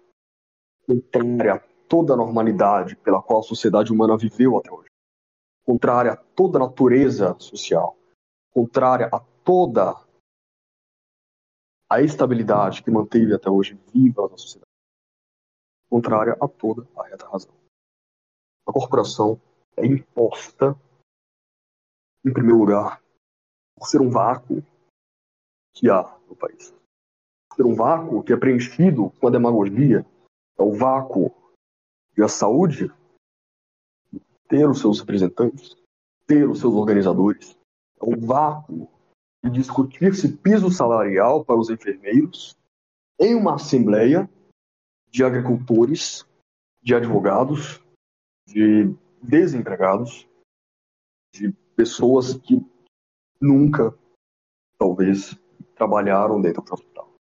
contrária 0.85 1.53
a 1.53 1.59
toda 1.87 2.13
a 2.13 2.17
normalidade 2.17 2.97
pela 2.97 3.23
qual 3.23 3.39
a 3.39 3.43
sociedade 3.43 3.93
humana 3.93 4.17
viveu 4.17 4.57
até 4.57 4.69
hoje, 4.69 4.89
contrária 5.65 6.11
a 6.11 6.17
toda 6.17 6.57
a 6.57 6.67
natureza 6.67 7.33
social, 7.39 7.97
contrária 8.51 9.07
a 9.07 9.21
toda 9.21 9.95
a 11.89 12.01
estabilidade 12.01 12.83
que 12.83 12.91
manteve 12.91 13.33
até 13.33 13.49
hoje 13.49 13.79
viva 13.93 14.27
na 14.27 14.37
sociedade, 14.37 14.69
contrária 15.89 16.37
a 16.41 16.47
toda 16.47 16.85
a 16.97 17.07
reta 17.07 17.25
razão. 17.25 17.53
A 18.67 18.73
corporação 18.73 19.41
é 19.77 19.85
imposta, 19.85 20.77
em 22.25 22.33
primeiro 22.33 22.59
lugar, 22.59 23.01
por 23.77 23.87
ser 23.87 24.01
um 24.01 24.09
vácuo 24.09 24.63
que 25.73 25.89
há 25.89 26.03
no 26.27 26.35
país. 26.35 26.73
Por 27.49 27.55
ser 27.55 27.65
um 27.65 27.75
vácuo 27.75 28.23
que 28.23 28.33
é 28.33 28.37
preenchido 28.37 29.11
com 29.19 29.27
a 29.27 29.31
demagogia, 29.31 30.05
é 30.57 30.63
o 30.63 30.73
vácuo 30.73 31.31
e 32.17 32.23
a 32.23 32.27
saúde, 32.27 32.91
ter 34.47 34.67
os 34.67 34.79
seus 34.79 34.99
representantes, 34.99 35.75
ter 36.25 36.49
os 36.49 36.59
seus 36.59 36.73
organizadores, 36.73 37.57
é 38.01 38.05
o 38.05 38.19
vácuo 38.19 38.89
de 39.43 39.51
discutir-se 39.51 40.35
piso 40.37 40.71
salarial 40.71 41.45
para 41.45 41.59
os 41.59 41.69
enfermeiros 41.69 42.57
em 43.19 43.35
uma 43.35 43.55
assembleia 43.55 44.29
de 45.09 45.23
agricultores, 45.23 46.25
de 46.81 46.95
advogados, 46.95 47.81
de 48.47 48.95
desempregados, 49.21 50.27
de 51.33 51.51
pessoas 51.75 52.33
que 52.33 52.59
nunca, 53.39 53.97
talvez, 54.77 55.37
trabalharam 55.75 56.41
dentro 56.41 56.61
do 56.63 56.73
hospital. 56.73 57.13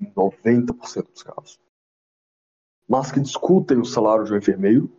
Em 0.00 0.10
90% 0.12 1.10
dos 1.10 1.22
casos 1.22 1.58
mas 2.88 3.10
que 3.10 3.20
discutem 3.20 3.78
o 3.78 3.84
salário 3.84 4.24
de 4.24 4.32
um 4.32 4.36
enfermeiro 4.36 4.90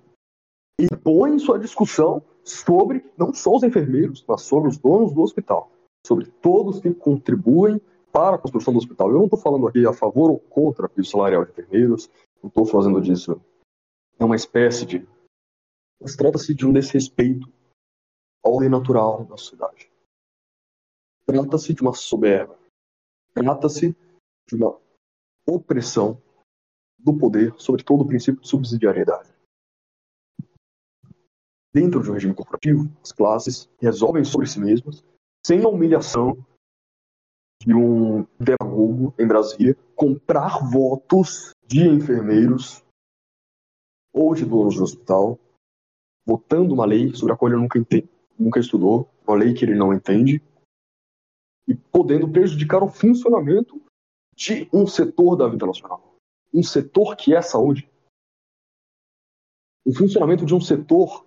e 0.79 0.87
põem 0.95 1.39
sua 1.39 1.57
discussão 1.57 2.21
sobre 2.43 3.05
não 3.17 3.33
só 3.33 3.55
os 3.55 3.63
enfermeiros, 3.63 4.23
mas 4.27 4.41
sobre 4.41 4.69
os 4.69 4.77
donos 4.77 5.13
do 5.13 5.21
hospital, 5.21 5.71
sobre 6.05 6.27
todos 6.41 6.79
que 6.79 6.93
contribuem 6.93 7.81
para 8.11 8.35
a 8.35 8.39
construção 8.39 8.73
do 8.73 8.79
hospital. 8.79 9.09
Eu 9.09 9.17
não 9.17 9.25
estou 9.25 9.39
falando 9.39 9.67
aqui 9.67 9.85
a 9.85 9.93
favor 9.93 10.29
ou 10.29 10.39
contra 10.39 10.89
o 10.95 11.03
salarial 11.03 11.45
de 11.45 11.51
enfermeiros, 11.51 12.09
não 12.41 12.49
estou 12.49 12.65
fazendo 12.65 13.01
disso. 13.01 13.41
É 14.19 14.25
uma 14.25 14.35
espécie 14.35 14.85
de. 14.85 15.07
Mas 16.01 16.15
trata-se 16.15 16.53
de 16.53 16.65
um 16.65 16.73
desrespeito 16.73 17.51
ordem 18.43 18.69
natural 18.69 19.25
da 19.25 19.35
sociedade. 19.35 19.91
Trata-se 21.27 21.73
de 21.73 21.81
uma 21.81 21.93
soberba. 21.93 22.57
Trata-se 23.33 23.93
de 24.47 24.55
uma 24.55 24.79
opressão 25.45 26.21
do 26.97 27.17
poder 27.17 27.53
sobre 27.57 27.83
todo 27.83 28.01
o 28.01 28.07
princípio 28.07 28.41
de 28.41 28.47
subsidiariedade. 28.47 29.29
Dentro 31.73 32.01
de 32.01 32.09
um 32.09 32.13
regime 32.13 32.33
corporativo, 32.33 32.89
as 33.03 33.11
classes 33.11 33.69
resolvem 33.77 34.23
sobre 34.23 34.47
si 34.47 34.59
mesmas, 34.59 35.03
sem 35.45 35.63
a 35.63 35.67
humilhação 35.67 36.33
de 37.61 37.73
um 37.73 38.25
demagogo 38.39 39.13
em 39.19 39.27
Brasília, 39.27 39.75
comprar 39.95 40.59
votos 40.71 41.51
de 41.65 41.85
enfermeiros 41.87 42.83
ou 44.13 44.33
de 44.33 44.45
donos 44.45 44.75
de 44.75 44.81
hospital, 44.81 45.37
votando 46.25 46.73
uma 46.73 46.85
lei 46.85 47.13
sobre 47.13 47.33
a 47.33 47.37
qual 47.37 47.51
ele 47.51 47.61
nunca, 47.61 47.77
entende, 47.77 48.09
nunca 48.39 48.59
estudou, 48.59 49.09
uma 49.27 49.35
lei 49.35 49.53
que 49.53 49.65
ele 49.65 49.75
não 49.75 49.93
entende, 49.93 50.41
e 51.67 51.75
podendo 51.75 52.29
prejudicar 52.29 52.83
o 52.83 52.89
funcionamento 52.89 53.81
de 54.35 54.69
um 54.71 54.85
setor 54.87 55.35
da 55.35 55.47
vida 55.47 55.65
nacional 55.65 56.07
um 56.53 56.63
setor 56.63 57.15
que 57.15 57.35
é 57.35 57.41
saúde. 57.41 57.89
O 59.85 59.93
funcionamento 59.93 60.45
de 60.45 60.53
um 60.53 60.61
setor 60.61 61.25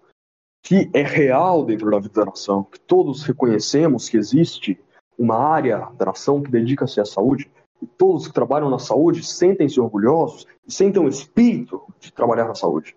que 0.62 0.90
é 0.92 1.02
real 1.02 1.64
dentro 1.64 1.90
da 1.90 1.98
vida 1.98 2.20
da 2.20 2.26
nação, 2.26 2.64
que 2.64 2.78
todos 2.80 3.22
reconhecemos 3.22 4.08
que 4.08 4.16
existe 4.16 4.78
uma 5.16 5.36
área 5.36 5.90
da 5.96 6.06
nação 6.06 6.42
que 6.42 6.50
dedica-se 6.50 7.00
à 7.00 7.04
saúde, 7.04 7.50
e 7.80 7.86
todos 7.86 8.26
que 8.26 8.34
trabalham 8.34 8.68
na 8.68 8.78
saúde 8.78 9.24
sentem-se 9.24 9.80
orgulhosos 9.80 10.46
e 10.66 10.72
sentem 10.72 11.02
o 11.02 11.08
espírito 11.08 11.82
de 11.98 12.12
trabalhar 12.12 12.46
na 12.46 12.54
saúde. 12.54 12.94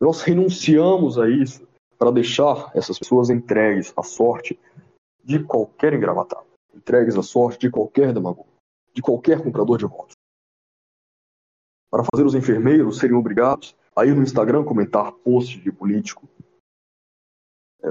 Nós 0.00 0.22
renunciamos 0.22 1.18
a 1.18 1.28
isso 1.28 1.66
para 1.98 2.10
deixar 2.10 2.70
essas 2.74 2.98
pessoas 2.98 3.28
entregues 3.28 3.92
à 3.94 4.02
sorte 4.02 4.58
de 5.24 5.42
qualquer 5.42 5.94
engravatado, 5.94 6.46
entregues 6.74 7.16
à 7.16 7.22
sorte 7.22 7.60
de 7.60 7.70
qualquer 7.70 8.12
demagogo, 8.12 8.48
de 8.92 9.00
qualquer 9.00 9.42
comprador 9.42 9.78
de 9.78 9.86
votos. 9.86 10.14
Para 11.90 12.04
fazer 12.12 12.26
os 12.26 12.34
enfermeiros 12.34 12.98
serem 12.98 13.16
obrigados 13.16 13.74
a 13.96 14.04
ir 14.04 14.14
no 14.14 14.22
Instagram 14.22 14.64
comentar 14.64 15.12
posts 15.12 15.62
de 15.62 15.72
político 15.72 16.28
é, 17.82 17.88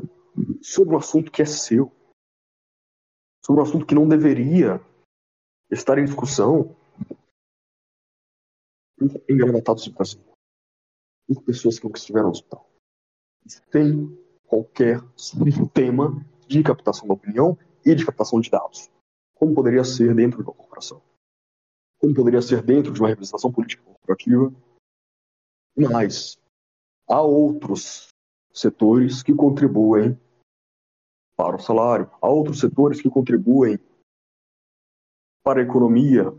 sobre 0.62 0.94
um 0.94 0.98
assunto 0.98 1.32
que 1.32 1.42
é 1.42 1.46
seu, 1.46 1.92
sobre 3.44 3.62
um 3.62 3.64
assunto 3.66 3.86
que 3.86 3.96
não 3.96 4.08
deveria 4.08 4.80
estar 5.72 5.98
em 5.98 6.06
discussão 6.06 6.76
engravatados 9.28 9.84
de 9.84 9.92
Brasil, 9.92 10.22
por 11.28 11.44
pessoas 11.44 11.80
que 11.80 11.88
estiveram 11.88 12.28
no 12.28 12.32
hospital, 12.32 12.70
sem 13.48 14.16
qualquer 14.46 15.02
tema 15.74 16.24
de 16.48 16.64
captação 16.64 17.08
da 17.08 17.14
opinião 17.14 17.58
e 17.86 17.94
de 17.96 18.06
captação 18.06 18.40
de 18.40 18.50
dados, 18.50 18.90
como 19.36 19.54
poderia 19.54 19.84
ser 19.84 20.14
dentro 20.16 20.44
de 20.44 20.50
uma 20.50 20.56
corporação? 20.56 21.02
Como 22.00 22.14
poderia 22.14 22.42
ser 22.42 22.62
dentro 22.62 22.94
de 22.94 23.00
uma 23.00 23.10
representação 23.10 23.52
política 23.52 23.84
corporativa. 23.84 24.54
Mas 25.76 26.38
há 27.10 27.22
outros 27.22 28.10
setores 28.54 29.24
que 29.24 29.34
contribuem 29.34 30.20
para 31.36 31.56
o 31.56 31.60
salário, 31.60 32.10
há 32.22 32.30
outros 32.30 32.60
setores 32.60 33.02
que 33.02 33.10
contribuem 33.10 33.80
para 35.44 35.60
a 35.60 35.64
economia. 35.64 36.34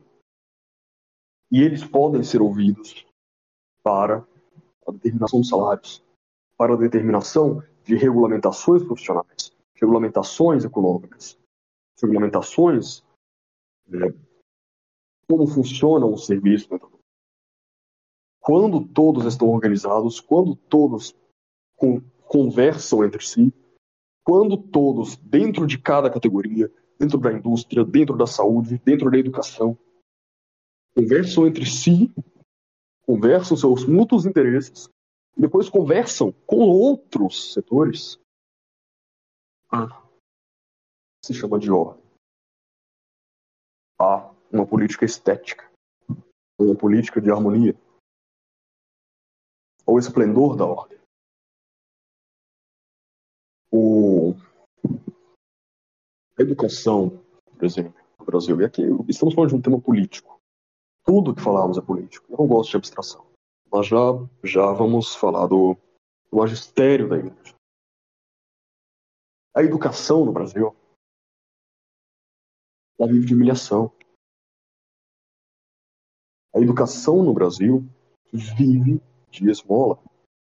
E 1.51 1.61
eles 1.61 1.85
podem 1.85 2.23
ser 2.23 2.41
ouvidos 2.41 3.07
para 3.83 4.27
a 4.87 4.93
determinação 4.93 5.41
dos 5.41 5.49
salários, 5.49 6.03
para 6.57 6.75
a 6.75 6.77
determinação 6.77 7.63
de 7.85 7.95
regulamentações 7.97 8.83
profissionais, 8.83 9.44
regulamentações 9.75 10.65
econômicas, 10.65 11.39
regulamentações 12.01 13.05
né, 13.87 14.13
como 15.29 15.47
funciona 15.47 16.07
o 16.07 16.17
serviço. 16.17 16.69
Quando 18.41 18.87
todos 18.87 19.25
estão 19.25 19.49
organizados, 19.49 20.21
quando 20.21 20.55
todos 20.55 21.17
conversam 22.29 23.05
entre 23.05 23.25
si, 23.25 23.53
quando 24.23 24.57
todos, 24.57 25.17
dentro 25.17 25.67
de 25.67 25.79
cada 25.79 26.11
categoria, 26.11 26.71
dentro 26.99 27.19
da 27.19 27.33
indústria, 27.33 27.85
dentro 27.85 28.17
da 28.17 28.27
saúde, 28.27 28.81
dentro 28.85 29.11
da 29.11 29.19
educação, 29.19 29.79
conversam 30.97 31.47
entre 31.47 31.67
si, 31.67 32.13
conversam 33.07 33.57
seus 33.57 33.87
mútuos 33.87 34.25
interesses, 34.25 34.89
depois 35.37 35.69
conversam 35.69 36.33
com 36.47 36.69
outros 36.69 37.53
setores, 37.53 38.19
se 41.25 41.35
chama 41.35 41.59
de 41.59 41.71
ordem. 41.71 42.03
Ah, 44.01 44.33
uma 44.53 44.67
política 44.67 45.05
estética 45.05 45.73
uma 46.59 46.75
política 46.75 47.21
de 47.21 47.31
harmonia, 47.31 47.77
ou 49.87 49.99
esplendor 49.99 50.57
da 50.57 50.65
ordem. 50.65 50.99
O... 53.71 54.35
A 56.39 56.43
educação, 56.43 57.23
por 57.45 57.65
exemplo, 57.65 58.01
no 58.19 58.25
Brasil, 58.25 58.61
e 58.61 58.65
aqui 58.65 58.83
estamos 59.09 59.35
falando 59.35 59.51
de 59.51 59.57
um 59.57 59.63
tema 59.63 59.81
político. 59.81 60.41
Tudo 61.05 61.35
que 61.35 61.43
falamos 61.43 61.77
é 61.77 61.83
político. 61.83 62.27
Eu 62.33 62.39
não 62.39 62.47
gosto 62.47 62.71
de 62.71 62.77
abstração. 62.79 63.27
Mas 63.71 63.87
já, 63.87 63.99
já 64.43 64.73
vamos 64.73 65.15
falar 65.15 65.47
do, 65.47 65.77
do 66.31 66.39
magistério 66.39 67.09
da 67.09 67.19
igreja. 67.19 67.55
A 69.55 69.63
educação 69.63 70.25
no 70.25 70.33
Brasil 70.33 70.75
ela 72.99 73.11
vive 73.11 73.27
de 73.27 73.35
humilhação. 73.35 73.93
A 76.55 76.61
educação 76.61 77.23
no 77.23 77.35
Brasil 77.35 77.85
vive 78.33 79.03
de 79.31 79.51
esmola, 79.51 79.99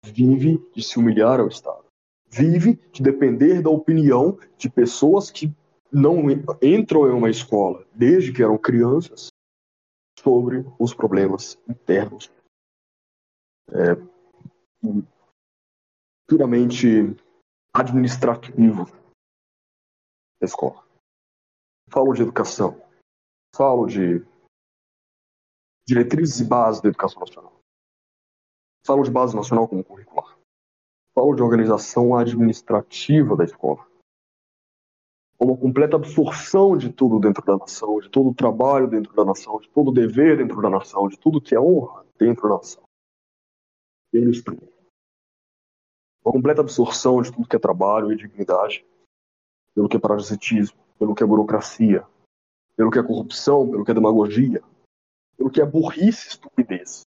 vive 0.05 0.59
de 0.75 0.83
se 0.83 0.99
humilhar 0.99 1.41
ao 1.41 1.49
Estado, 1.49 1.87
vive 2.27 2.77
de 2.93 3.03
depender 3.03 3.63
da 3.63 3.71
opinião 3.71 4.39
de 4.59 4.69
pessoas 4.69 5.31
que 5.31 5.51
não 5.91 6.31
entram 6.63 7.09
em 7.09 7.13
uma 7.13 7.31
escola 7.31 7.87
desde 7.95 8.33
que 8.33 8.43
eram 8.43 8.59
crianças 8.59 9.29
sobre 10.19 10.65
os 10.79 10.93
problemas 10.93 11.59
internos 11.69 12.31
é, 13.71 13.97
puramente 16.27 17.15
administrativos 17.75 18.89
da 20.41 20.47
escola. 20.47 20.87
Falo 21.91 22.13
de 22.13 22.23
educação, 22.23 22.81
falo 23.55 23.87
de 23.87 24.25
diretrizes 25.87 26.39
e 26.39 26.45
bases 26.45 26.81
da 26.81 26.89
educação 26.89 27.21
nacional. 27.21 27.59
Falo 28.87 29.03
de 29.03 29.11
base 29.11 29.35
nacional 29.35 29.67
como 29.67 29.83
curricular. 29.83 30.39
Falo 31.15 31.35
de 31.35 31.43
organização 31.43 32.17
administrativa 32.17 33.37
da 33.37 33.45
escola. 33.45 33.85
Uma 35.39 35.57
completa 35.57 35.97
absorção 35.97 36.77
de 36.77 36.93
tudo 36.93 37.19
dentro 37.19 37.45
da 37.45 37.57
nação, 37.57 37.99
de 37.99 38.09
todo 38.09 38.31
o 38.31 38.35
trabalho 38.35 38.89
dentro 38.89 39.13
da 39.15 39.25
nação, 39.25 39.59
de 39.59 39.69
todo 39.71 39.89
o 39.89 39.93
dever 39.93 40.39
dentro 40.39 40.63
da 40.63 40.71
nação, 40.71 41.09
de 41.09 41.19
tudo 41.19 41.41
que 41.41 41.55
é 41.55 41.61
honra 41.61 42.07
dentro 42.17 42.49
da 42.49 42.57
nação. 42.57 42.83
Pelo 44.13 44.31
Estado. 44.31 44.74
Uma 46.25 46.33
completa 46.33 46.63
absorção 46.63 47.21
de 47.21 47.31
tudo 47.31 47.47
que 47.47 47.55
é 47.55 47.59
trabalho 47.59 48.11
e 48.11 48.17
dignidade, 48.17 48.85
pelo 49.75 49.89
que 49.89 49.97
é 49.97 50.01
parasitismo, 50.01 50.79
pelo 50.99 51.15
que 51.15 51.23
é 51.23 51.27
burocracia, 51.27 52.07
pelo 52.77 52.91
que 52.91 52.99
é 52.99 53.03
corrupção, 53.03 53.71
pelo 53.71 53.85
que 53.85 53.91
é 53.91 53.95
demagogia, 53.95 54.63
pelo 55.37 55.51
que 55.51 55.61
é 55.61 55.67
burrice 55.67 56.27
e 56.27 56.31
estupidez. 56.31 57.03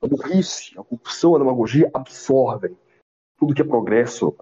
A 0.00 0.06
burrice, 0.06 0.78
a 0.78 0.82
corrupção, 0.82 1.34
a 1.34 1.38
demagogia 1.38 1.90
absorvem 1.92 2.74
tudo 3.38 3.54
que 3.54 3.60
é 3.60 3.64
progresso. 3.64 4.34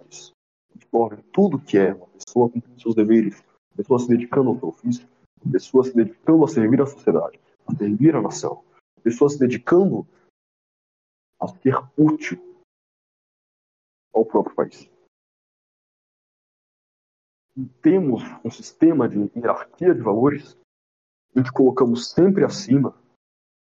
Absorvem 0.75 1.19
tudo 1.33 1.59
que 1.59 1.77
é 1.77 1.93
uma 1.93 2.07
pessoa 2.07 2.49
cumprindo 2.49 2.81
seus 2.81 2.95
deveres, 2.95 3.41
uma 3.73 3.77
pessoa 3.77 3.99
se 3.99 4.09
dedicando 4.09 4.51
ao 4.51 4.59
seu 4.59 4.69
ofício, 4.69 5.09
uma 5.45 5.53
pessoa 5.53 5.85
se 5.85 5.95
dedicando 5.95 6.45
a 6.45 6.49
servir 6.49 6.81
a 6.81 6.87
sociedade, 6.87 7.41
a 7.67 7.75
servir 7.75 8.15
a 8.15 8.23
nação, 8.23 8.63
uma 8.97 9.03
pessoa 9.03 9.29
se 9.29 9.39
dedicando 9.39 10.07
a 11.41 11.49
ser 11.49 11.77
útil 11.97 12.39
ao 14.13 14.25
próprio 14.25 14.55
país 14.55 14.91
temos 17.81 18.23
um 18.45 18.51
sistema 18.51 19.09
de 19.09 19.31
hierarquia 19.35 19.95
de 19.95 20.01
valores 20.01 20.57
em 21.35 21.43
que 21.43 21.53
colocamos 21.53 22.11
sempre 22.11 22.45
acima 22.45 22.91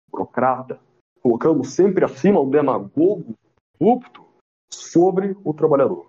o 0.08 0.12
burocrata, 0.12 0.80
colocamos 1.22 1.74
sempre 1.74 2.06
acima 2.06 2.40
o 2.40 2.50
demagogo 2.50 3.36
corrupto 3.78 4.26
sobre 4.72 5.36
o 5.44 5.54
trabalhador. 5.54 6.08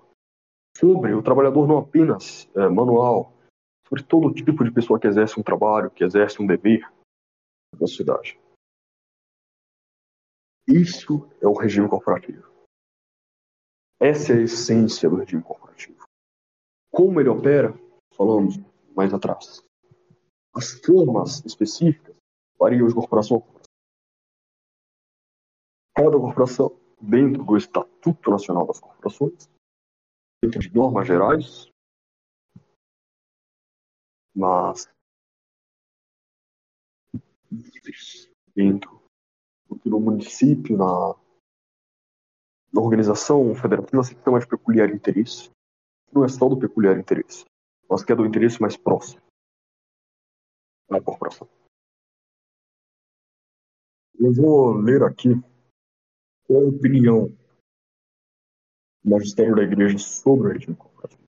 Sobre 0.77 1.13
o 1.15 1.23
trabalhador 1.23 1.67
não 1.67 1.79
apenas 1.79 2.49
é, 2.55 2.69
manual, 2.69 3.33
sobre 3.89 4.05
todo 4.05 4.33
tipo 4.33 4.63
de 4.63 4.71
pessoa 4.71 4.99
que 4.99 5.07
exerce 5.07 5.39
um 5.39 5.43
trabalho, 5.43 5.91
que 5.91 6.05
exerce 6.05 6.41
um 6.41 6.47
dever 6.47 6.81
na 7.73 7.87
sociedade. 7.87 8.39
Isso 10.69 11.27
é 11.41 11.47
o 11.47 11.55
regime 11.55 11.89
corporativo. 11.89 12.47
Essa 13.99 14.35
é 14.35 14.37
a 14.37 14.43
essência 14.43 15.09
do 15.09 15.17
regime 15.17 15.43
corporativo. 15.43 16.05
Como 16.93 17.19
ele 17.19 17.31
opera, 17.31 17.73
falamos 18.15 18.57
mais 18.95 19.15
atrás. 19.15 19.65
As 20.55 20.73
formas 20.85 21.43
específicas 21.47 22.15
variam 22.59 22.87
de 22.87 22.95
corporação 22.95 23.39
a 23.39 23.41
corporação. 23.41 23.73
Cada 25.97 26.19
corporação, 26.19 26.81
dentro 27.01 27.45
do 27.45 27.57
Estatuto 27.57 28.31
Nacional 28.31 28.67
das 28.67 28.79
Corporações, 28.79 29.49
dentro 30.43 30.61
de 30.61 30.75
normas 30.75 31.07
gerais, 31.07 31.73
mas 34.35 34.87
dentro 38.55 38.98
do 39.89 40.01
município, 40.01 40.77
na, 40.77 41.15
na 42.73 42.81
organização 42.81 43.55
federativa, 43.55 44.03
se 44.03 44.15
chama 44.23 44.41
de 44.41 44.47
peculiar 44.47 44.91
interesse 44.91 45.51
não 46.13 46.25
é 46.25 46.29
só 46.29 46.49
do 46.49 46.59
peculiar 46.59 46.99
interesse, 46.99 47.45
mas 47.89 48.05
que 48.05 48.13
é 48.13 48.17
do 48.17 48.27
interesse 48.27 48.61
mais 48.61 48.77
próximo 48.77 49.21
da 50.89 51.01
corporação. 51.01 51.49
Eu 54.19 54.33
vou 54.33 54.73
ler 54.73 55.03
aqui 55.03 55.29
qual 56.45 56.65
a 56.65 56.69
opinião 56.69 57.29
do 59.05 59.11
magistério 59.11 59.55
da 59.55 59.63
igreja 59.63 59.99
sobre 59.99 60.49
o 60.49 60.53
regime 60.53 60.77
corporativo. 60.77 61.23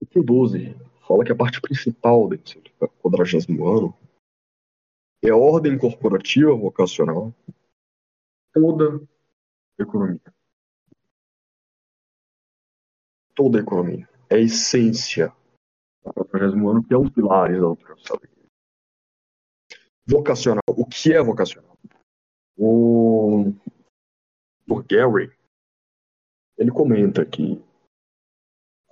O 0.00 0.06
Pio 0.06 0.22
12 0.22 0.74
fala 1.06 1.24
que 1.24 1.32
a 1.32 1.36
parte 1.36 1.60
principal 1.60 2.28
desse 2.28 2.60
quadragésimo 3.02 3.66
ano 3.66 4.03
é 5.24 5.30
a 5.30 5.36
ordem 5.36 5.78
corporativa 5.78 6.54
vocacional 6.54 7.34
toda 8.52 9.00
economia 9.78 10.34
toda 13.34 13.58
economia. 13.58 14.08
É 14.30 14.36
a 14.36 14.40
essência 14.40 15.34
do 16.04 16.24
40 16.24 16.56
ano, 16.56 16.84
que 16.84 16.94
é 16.94 16.98
um 16.98 17.10
pilares 17.10 17.56
da 17.56 17.62
doutrina 17.62 17.96
social 17.96 18.20
Vocacional. 20.06 20.62
O 20.68 20.86
que 20.86 21.12
é 21.12 21.22
vocacional? 21.22 21.78
O, 22.56 23.52
o 24.68 24.82
Gary, 24.82 25.32
ele 26.58 26.70
comenta 26.70 27.24
que 27.24 27.62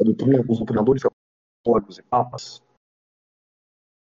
a 0.01 0.05
doutrina, 0.05 0.41
os 0.49 0.59
doutrinadores 0.59 1.03
católicos 1.63 1.99
e 1.99 2.03
papas, 2.03 2.63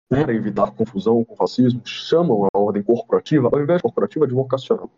para 0.08 0.34
evitar 0.34 0.74
confusão 0.74 1.24
com 1.24 1.36
fascismo, 1.36 1.84
chamam 1.84 2.44
a 2.44 2.58
ordem 2.58 2.82
corporativa, 2.82 3.48
ao 3.52 3.60
invés 3.60 3.78
de 3.78 3.82
corporativa, 3.82 4.26
de 4.26 4.34
vocacional. 4.34 4.90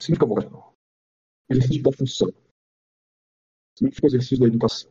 Significa 0.00 0.26
vocacional. 0.26 0.74
Exercício 1.48 1.82
da 1.82 1.92
função 1.92 2.28
significa 3.80 4.06
exercício 4.06 4.40
da 4.40 4.46
educação, 4.46 4.90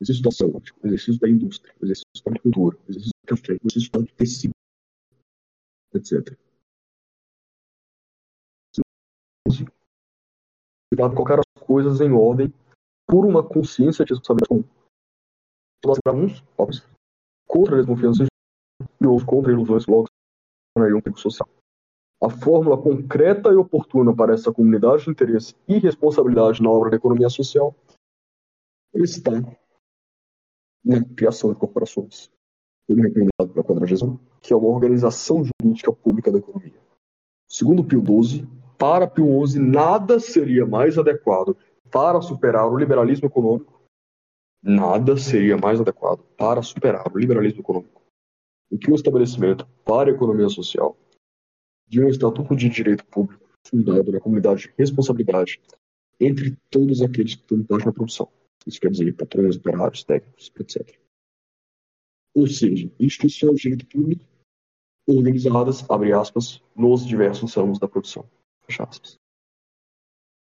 exercício 0.00 0.22
da 0.22 0.30
saúde, 0.30 0.72
exercício 0.82 1.20
da 1.20 1.28
indústria, 1.28 1.74
exercício 1.82 2.24
da 2.24 2.30
agricultura, 2.30 2.78
exercício 2.88 3.12
do 3.22 3.28
café, 3.28 3.56
exercício 3.62 3.92
do 3.92 4.06
tecido, 4.14 4.52
etc. 5.94 6.38
Cuidado 10.88 11.14
colocar 11.14 11.40
as 11.40 11.62
coisas 11.62 12.00
em 12.00 12.12
ordem 12.12 12.52
por 13.06 13.26
uma 13.26 13.46
consciência 13.46 14.04
de 14.04 14.14
responsabilidade 14.14 14.48
comum. 14.48 14.64
Nós 15.84 15.98
uns, 16.14 16.42
óbvio, 16.56 16.82
contra 17.46 17.74
a 17.74 17.78
desconfiança 17.78 18.24
e 19.06 19.08
outros 19.08 19.26
contra 19.26 19.52
ilusões, 19.52 19.86
logo 19.86 20.08
um 20.76 21.16
social. 21.16 21.48
A 22.22 22.28
fórmula 22.28 22.76
concreta 22.80 23.50
e 23.50 23.56
oportuna 23.56 24.14
para 24.14 24.34
essa 24.34 24.52
comunidade 24.52 25.04
de 25.04 25.10
interesse 25.10 25.54
e 25.68 25.78
responsabilidade 25.78 26.62
na 26.62 26.70
obra 26.70 26.90
da 26.90 26.96
economia 26.96 27.28
social 27.28 27.74
está 28.94 29.32
na 30.84 31.04
criação 31.14 31.52
de 31.52 31.58
corporações, 31.58 32.30
recomendado 32.88 33.52
pela 33.52 33.64
40 33.64 34.18
que 34.40 34.52
é 34.52 34.56
uma 34.56 34.68
organização 34.68 35.44
jurídica 35.44 35.92
pública 35.92 36.30
da 36.30 36.38
economia. 36.38 36.80
Segundo 37.48 37.84
Pio 37.84 38.02
XII, 38.02 38.48
para 38.78 39.06
Pio 39.06 39.46
XI, 39.46 39.58
nada 39.58 40.18
seria 40.18 40.64
mais 40.64 40.98
adequado 40.98 41.56
para 41.90 42.20
superar 42.20 42.70
o 42.70 42.76
liberalismo 42.76 43.26
econômico, 43.26 43.82
nada 44.62 45.16
seria 45.16 45.56
mais 45.56 45.80
adequado 45.80 46.22
para 46.36 46.62
superar 46.62 47.12
o 47.12 47.18
liberalismo 47.18 47.60
econômico 47.60 48.05
do 48.70 48.78
que 48.78 48.90
o 48.90 48.94
estabelecimento 48.94 49.66
para 49.84 50.10
a 50.10 50.14
economia 50.14 50.48
social 50.48 50.96
de 51.86 52.02
um 52.02 52.08
estatuto 52.08 52.56
de 52.56 52.68
direito 52.68 53.04
público 53.06 53.46
fundado 53.66 54.10
na 54.12 54.20
comunidade 54.20 54.62
de 54.62 54.74
responsabilidade 54.76 55.60
entre 56.20 56.56
todos 56.70 57.02
aqueles 57.02 57.34
que 57.34 57.42
tomam 57.44 57.64
parte 57.64 57.86
na 57.86 57.92
produção. 57.92 58.30
Isso 58.66 58.80
quer 58.80 58.90
dizer 58.90 59.14
patrões, 59.14 59.56
operários, 59.56 60.02
técnicos, 60.02 60.50
etc. 60.58 60.98
ou 62.34 62.46
seja, 62.46 62.90
instituições 62.98 63.56
de 63.56 63.62
direito 63.62 63.86
público 63.86 64.24
organizadas, 65.08 65.88
abre 65.88 66.12
aspas, 66.12 66.60
nos 66.74 67.06
diversos 67.06 67.54
ramos 67.54 67.78
da 67.78 67.86
produção, 67.86 68.28
fecha 68.66 68.82
aspas. 68.82 69.16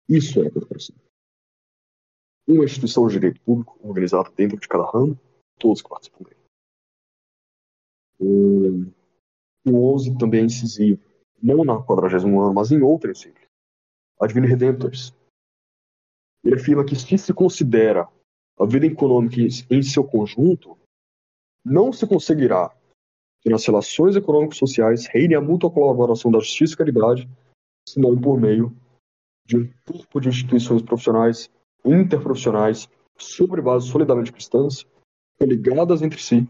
Isso 0.09 0.43
é 0.43 0.47
a 0.47 0.51
corporação. 0.51 0.94
Uma 2.47 2.64
instituição 2.64 3.06
de 3.06 3.14
direito 3.14 3.40
público 3.40 3.78
organizada 3.82 4.30
dentro 4.36 4.59
de 4.59 4.68
cada 4.68 4.84
ramo, 4.84 5.18
todos 5.59 5.80
que 5.80 5.89
participam 5.89 6.24
dele. 6.24 6.41
O 8.24 9.94
11 9.94 10.16
também 10.16 10.42
é 10.42 10.44
incisivo, 10.44 11.00
não 11.42 11.64
na 11.64 11.82
40 11.82 12.16
ano, 12.16 12.54
mas 12.54 12.70
em 12.70 12.80
outra 12.80 13.10
encíclica, 13.10 13.48
a 14.20 14.26
Divine 14.26 14.46
Redemptors. 14.46 15.12
Ele 16.44 16.54
afirma 16.54 16.84
que 16.84 16.94
se 16.94 17.18
se 17.18 17.34
considera 17.34 18.08
a 18.58 18.64
vida 18.64 18.86
econômica 18.86 19.36
em 19.70 19.82
seu 19.82 20.04
conjunto, 20.04 20.78
não 21.64 21.92
se 21.92 22.06
conseguirá. 22.06 22.72
Que 23.40 23.50
nas 23.50 23.66
relações 23.66 24.14
econômico-sociais 24.14 25.06
reine 25.06 25.34
a 25.34 25.40
mútua 25.40 25.70
colaboração 25.70 26.30
da 26.30 26.38
justiça 26.38 26.74
e 26.74 26.76
caridade, 26.76 27.28
senão 27.88 28.20
por 28.20 28.40
meio 28.40 28.72
de 29.44 29.56
um 29.56 29.68
corpo 29.84 30.20
de 30.20 30.28
instituições 30.28 30.82
profissionais 30.82 31.50
interprofissionais 31.84 32.88
sobre 33.18 33.60
bases 33.60 33.90
solidamente 33.90 34.32
cristãs, 34.32 34.86
ligadas 35.40 36.02
entre 36.02 36.22
si 36.22 36.48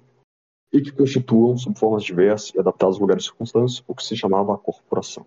e 0.73 0.81
que 0.81 0.91
constituam, 0.91 1.57
sob 1.57 1.79
formas 1.79 2.03
diversas 2.03 2.55
e 2.55 2.59
adaptadas 2.59 2.95
aos 2.95 3.01
lugares 3.01 3.25
e 3.25 3.27
circunstâncias, 3.27 3.85
o 3.87 3.95
que 3.95 4.03
se 4.03 4.17
chamava 4.17 4.55
a 4.55 4.59
corporação. 4.59 5.27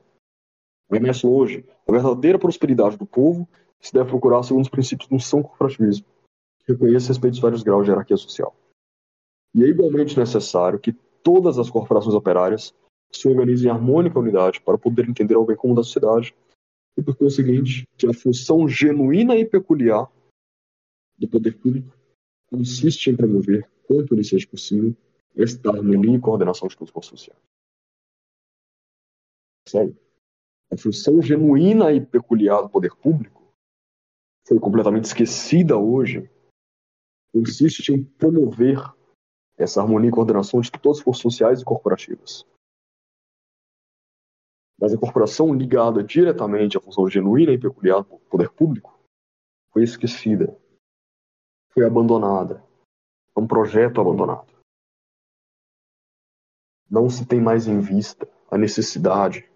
Remesso 0.91 1.29
hoje, 1.29 1.65
a 1.87 1.91
verdadeira 1.91 2.39
prosperidade 2.39 2.97
do 2.97 3.05
povo 3.05 3.47
se 3.79 3.93
deve 3.93 4.09
procurar 4.09 4.41
segundo 4.43 4.63
os 4.63 4.69
princípios 4.69 5.07
do 5.07 5.19
são 5.19 5.43
corporativismo, 5.43 6.05
que 6.59 6.71
reconhece 6.71 7.05
e 7.05 7.09
respeita 7.09 7.35
os 7.35 7.41
vários 7.41 7.63
graus 7.63 7.85
de 7.85 7.91
hierarquia 7.91 8.17
social. 8.17 8.55
E 9.53 9.63
é 9.63 9.67
igualmente 9.67 10.17
necessário 10.17 10.79
que 10.79 10.93
todas 11.23 11.59
as 11.59 11.69
corporações 11.69 12.15
operárias 12.15 12.73
se 13.11 13.27
organizem 13.27 13.67
em 13.67 13.71
harmônica 13.71 14.19
unidade 14.19 14.61
para 14.61 14.77
poder 14.77 15.07
entender 15.07 15.35
o 15.35 15.45
bem 15.45 15.55
comum 15.55 15.75
da 15.75 15.83
sociedade 15.83 16.35
e, 16.97 17.01
por 17.01 17.15
conseguinte, 17.15 17.87
que 17.97 18.07
a 18.07 18.13
função 18.13 18.67
genuína 18.67 19.35
e 19.35 19.45
peculiar 19.45 20.09
do 21.17 21.27
poder 21.27 21.57
público 21.57 21.95
consiste 22.47 23.09
em 23.09 23.15
promover, 23.15 23.69
quanto 23.87 24.21
seja 24.23 24.47
possível, 24.47 24.95
esta 25.35 25.69
harmonia 25.69 26.15
e 26.15 26.19
coordenação 26.19 26.67
de 26.67 26.77
todos 26.77 26.93
os 26.95 27.05
sociais. 27.05 27.39
Sério. 29.67 29.97
A 30.71 30.77
função 30.77 31.21
genuína 31.21 31.91
e 31.91 32.05
peculiar 32.05 32.61
do 32.61 32.69
poder 32.69 32.95
público 32.95 33.51
foi 34.47 34.59
completamente 34.59 35.05
esquecida 35.05 35.77
hoje. 35.77 36.29
Consiste 37.31 37.91
em 37.91 38.03
promover 38.03 38.77
essa 39.57 39.81
harmonia 39.81 40.09
e 40.09 40.13
coordenação 40.13 40.61
de 40.61 40.71
todas 40.71 40.99
as 40.99 41.03
forças 41.03 41.21
sociais 41.21 41.61
e 41.61 41.65
corporativas. 41.65 42.45
Mas 44.79 44.93
a 44.93 44.97
corporação 44.97 45.53
ligada 45.53 46.03
diretamente 46.03 46.77
à 46.77 46.81
função 46.81 47.09
genuína 47.09 47.51
e 47.51 47.59
peculiar 47.59 48.03
do 48.03 48.19
poder 48.19 48.49
público 48.51 48.99
foi 49.71 49.83
esquecida, 49.83 50.57
foi 51.71 51.85
abandonada. 51.85 52.63
É 53.35 53.39
um 53.39 53.47
projeto 53.47 53.99
abandonado. 53.99 54.54
Não 56.89 57.09
se 57.09 57.25
tem 57.25 57.41
mais 57.41 57.67
em 57.67 57.79
vista 57.79 58.27
a 58.49 58.57
necessidade 58.57 59.49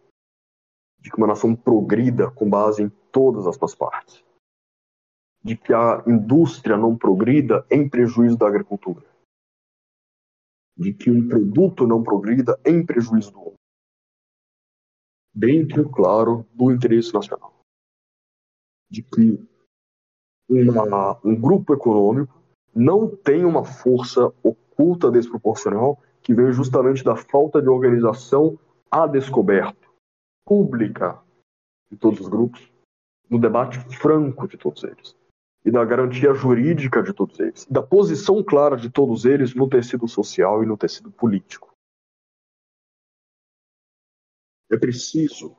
de 0.99 1.09
que 1.09 1.17
uma 1.17 1.27
nação 1.27 1.55
progrida 1.55 2.29
com 2.31 2.49
base 2.49 2.83
em 2.83 2.89
todas 3.11 3.47
as 3.47 3.55
suas 3.55 3.75
partes. 3.75 4.23
De 5.41 5.55
que 5.55 5.73
a 5.73 6.03
indústria 6.05 6.77
não 6.77 6.97
progrida 6.97 7.65
em 7.71 7.87
prejuízo 7.87 8.37
da 8.37 8.47
agricultura. 8.47 9.05
De 10.77 10.93
que 10.93 11.09
um 11.09 11.27
produto 11.27 11.87
não 11.87 12.03
progrida 12.03 12.59
em 12.65 12.85
prejuízo 12.85 13.31
do 13.31 13.39
homem 13.39 13.59
dentro, 15.33 15.89
claro, 15.89 16.45
do 16.53 16.71
interesse 16.71 17.13
nacional. 17.13 17.53
De 18.89 19.01
que 19.01 19.39
uma, 20.49 21.19
um 21.23 21.39
grupo 21.39 21.73
econômico 21.73 22.33
não 22.75 23.15
tem 23.15 23.45
uma 23.45 23.63
força 23.63 24.25
oculta 24.43 25.11
desproporcional 25.11 26.01
que 26.29 26.33
vem 26.35 26.51
justamente 26.51 27.03
da 27.03 27.15
falta 27.15 27.59
de 27.59 27.67
organização 27.67 28.55
a 28.91 29.07
descoberto, 29.07 29.91
pública 30.45 31.19
de 31.91 31.97
todos 31.97 32.19
os 32.19 32.27
grupos, 32.27 32.71
do 33.27 33.39
debate 33.39 33.79
franco 33.97 34.47
de 34.47 34.55
todos 34.55 34.83
eles, 34.83 35.17
e 35.65 35.71
da 35.71 35.83
garantia 35.83 36.31
jurídica 36.35 37.01
de 37.01 37.13
todos 37.13 37.39
eles, 37.39 37.65
da 37.65 37.81
posição 37.81 38.43
clara 38.43 38.77
de 38.77 38.91
todos 38.91 39.25
eles 39.25 39.55
no 39.55 39.67
tecido 39.67 40.07
social 40.07 40.63
e 40.63 40.67
no 40.67 40.77
tecido 40.77 41.09
político. 41.09 41.73
É 44.71 44.77
preciso 44.77 45.57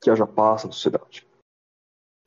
que 0.00 0.10
haja 0.10 0.28
paz 0.28 0.64
na 0.64 0.70
sociedade. 0.70 1.26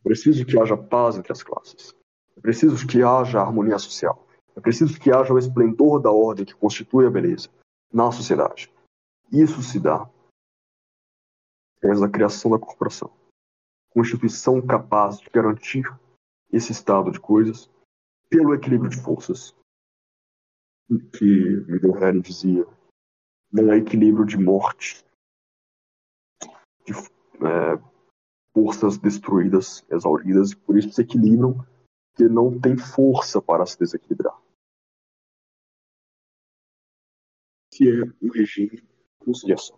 É 0.02 0.04
preciso 0.04 0.46
que 0.46 0.60
haja 0.60 0.76
paz 0.76 1.16
entre 1.16 1.32
as 1.32 1.42
classes. 1.42 1.96
É 2.36 2.42
preciso 2.42 2.86
que 2.86 3.02
haja 3.02 3.40
harmonia 3.40 3.80
social. 3.80 4.27
É 4.58 4.60
preciso 4.60 5.00
que 5.00 5.12
haja 5.12 5.32
o 5.32 5.38
esplendor 5.38 6.02
da 6.02 6.12
ordem 6.12 6.44
que 6.44 6.56
constitui 6.56 7.06
a 7.06 7.12
beleza 7.12 7.48
na 7.94 8.12
sociedade. 8.12 8.74
Isso 9.32 9.62
se 9.62 9.80
dá 9.80 10.10
através 11.78 12.02
da 12.02 12.10
criação 12.10 12.50
da 12.50 12.58
corporação. 12.58 13.16
Constituição 13.92 14.60
capaz 14.60 15.20
de 15.20 15.30
garantir 15.30 15.86
esse 16.52 16.72
estado 16.72 17.12
de 17.12 17.20
coisas 17.20 17.70
pelo 18.32 18.56
equilíbrio 18.56 18.90
de 18.90 19.00
forças. 19.00 19.56
Que 20.90 21.64
Miguel 21.68 21.96
Herring 21.96 22.22
dizia, 22.22 22.66
não 23.52 23.72
é 23.72 23.78
equilíbrio 23.78 24.26
de 24.26 24.38
morte, 24.38 25.06
de 26.84 26.94
é, 26.94 27.80
forças 28.56 28.98
destruídas, 28.98 29.86
exauridas, 29.88 30.52
e 30.52 30.56
por 30.56 30.76
isso 30.80 30.92
se 30.94 31.02
equilibram, 31.04 31.64
que 32.16 32.24
não 32.24 32.60
tem 32.60 32.76
força 32.76 33.40
para 33.40 33.64
se 33.68 33.78
desequilibrar. 33.78 34.47
Que 37.78 37.90
é 37.90 38.26
um 38.26 38.32
regime 38.32 38.78
de 38.78 38.88
conciliação. 39.20 39.78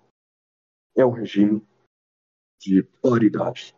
É 0.96 1.06
um 1.06 1.12
regime 1.12 1.62
de 2.58 2.82
paridade. 3.02 3.76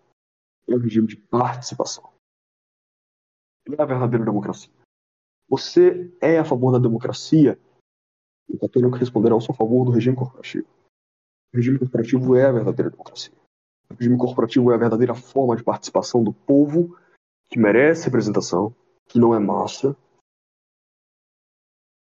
É 0.67 0.75
um 0.75 0.77
regime 0.77 1.07
de 1.07 1.17
participação. 1.17 2.07
É 3.67 3.81
a 3.81 3.85
verdadeira 3.85 4.23
democracia. 4.23 4.71
Você 5.49 6.15
é 6.21 6.37
a 6.37 6.45
favor 6.45 6.71
da 6.71 6.77
democracia? 6.77 7.59
O 8.47 8.59
católico 8.59 8.95
responderá: 8.95 9.33
eu 9.33 9.41
sou 9.41 9.53
a 9.53 9.57
favor 9.57 9.85
do 9.85 9.91
regime 9.91 10.15
corporativo. 10.15 10.67
O 11.51 11.57
regime 11.57 11.79
corporativo 11.79 12.35
é 12.35 12.45
a 12.45 12.51
verdadeira 12.51 12.91
democracia. 12.91 13.33
O 13.89 13.95
regime 13.95 14.17
corporativo 14.19 14.71
é 14.71 14.75
a 14.75 14.79
verdadeira 14.79 15.15
forma 15.15 15.55
de 15.55 15.63
participação 15.63 16.23
do 16.23 16.31
povo 16.31 16.95
que 17.49 17.57
merece 17.57 18.05
representação, 18.05 18.75
que 19.07 19.17
não 19.17 19.33
é 19.33 19.39
massa. 19.39 19.97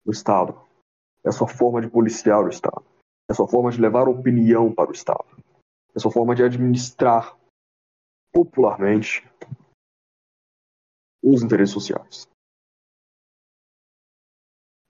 O 0.04 0.12
Estado. 0.12 0.65
É 1.26 1.28
a 1.28 1.32
sua 1.32 1.48
forma 1.48 1.80
de 1.80 1.90
policiar 1.90 2.44
o 2.44 2.48
Estado. 2.48 2.84
É 3.28 3.32
a 3.32 3.34
sua 3.34 3.48
forma 3.48 3.72
de 3.72 3.80
levar 3.80 4.08
opinião 4.08 4.72
para 4.72 4.90
o 4.90 4.92
Estado. 4.92 5.26
É 5.92 5.96
a 5.96 5.98
sua 5.98 6.12
forma 6.12 6.36
de 6.36 6.44
administrar 6.44 7.36
popularmente 8.32 9.28
os 11.20 11.42
interesses 11.42 11.74
sociais. 11.74 12.28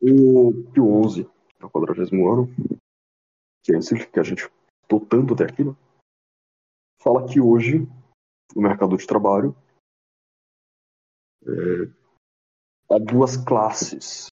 O 0.03 0.53
Pio 0.75 1.09
XI, 1.09 1.23
no 1.59 1.71
40 1.71 2.03
ano, 2.03 2.47
que 3.65 3.75
é 3.75 3.79
esse 3.79 4.07
que 4.07 4.21
a 4.21 4.23
gente 4.23 4.51
estou 4.83 5.01
tanto 5.01 5.33
até 5.33 5.45
aqui, 5.45 5.65
né? 5.65 5.75
fala 7.01 7.27
que 7.27 7.41
hoje, 7.41 7.79
no 8.55 8.61
mercado 8.61 8.95
de 8.99 9.07
trabalho, 9.07 9.57
é, 11.45 12.95
há 12.95 12.99
duas 12.99 13.39
classes 13.39 14.27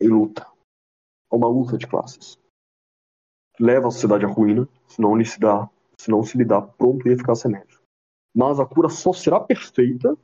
em 0.00 0.08
luta. 0.08 0.46
Há 1.30 1.36
uma 1.36 1.48
luta 1.48 1.78
de 1.78 1.86
classes. 1.86 2.38
Leva 3.58 3.88
a 3.88 3.90
sociedade 3.90 4.24
à 4.24 4.28
ruína 4.28 4.68
se 4.86 5.00
não, 5.00 5.16
lhe 5.16 5.24
se, 5.24 5.38
dá, 5.38 5.68
se 5.98 6.10
não 6.10 6.22
se 6.22 6.36
lhe 6.36 6.44
dá 6.44 6.60
pronto 6.60 7.06
e 7.06 7.12
eficaz 7.12 7.42
remédio. 7.42 7.80
Mas 8.34 8.58
a 8.58 8.66
cura 8.66 8.88
só 8.88 9.12
será 9.12 9.38
perfeita 9.40 10.16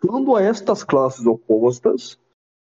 quando 0.00 0.34
a 0.34 0.42
estas 0.42 0.82
classes 0.82 1.24
opostas 1.26 2.18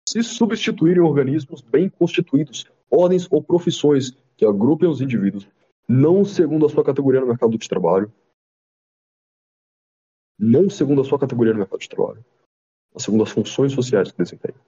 se 0.06 0.22
substituírem 0.22 1.00
organismos 1.00 1.62
bem 1.62 1.88
constituídos, 1.88 2.70
ordens 2.90 3.26
ou 3.30 3.42
profissões 3.42 4.10
que 4.36 4.44
agrupem 4.44 4.88
os 4.88 5.00
indivíduos, 5.00 5.48
não 5.88 6.24
segundo 6.24 6.66
a 6.66 6.68
sua 6.68 6.84
categoria 6.84 7.20
no 7.20 7.28
mercado 7.28 7.56
de 7.56 7.68
trabalho, 7.68 8.12
não 10.38 10.68
segundo 10.68 11.00
a 11.00 11.04
sua 11.04 11.18
categoria 11.18 11.52
no 11.52 11.60
mercado 11.60 11.80
de 11.80 11.88
trabalho, 11.88 12.24
mas 12.92 13.04
segundo 13.04 13.22
as 13.22 13.30
funções 13.30 13.72
sociais 13.72 14.10
que 14.10 14.18
desempenham. 14.18 14.60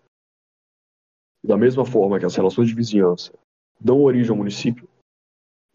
Da 1.44 1.56
mesma 1.56 1.84
forma 1.84 2.18
que 2.18 2.26
as 2.26 2.36
relações 2.36 2.68
de 2.68 2.74
vizinhança 2.74 3.32
dão 3.80 4.02
origem 4.02 4.30
ao 4.30 4.36
município, 4.36 4.88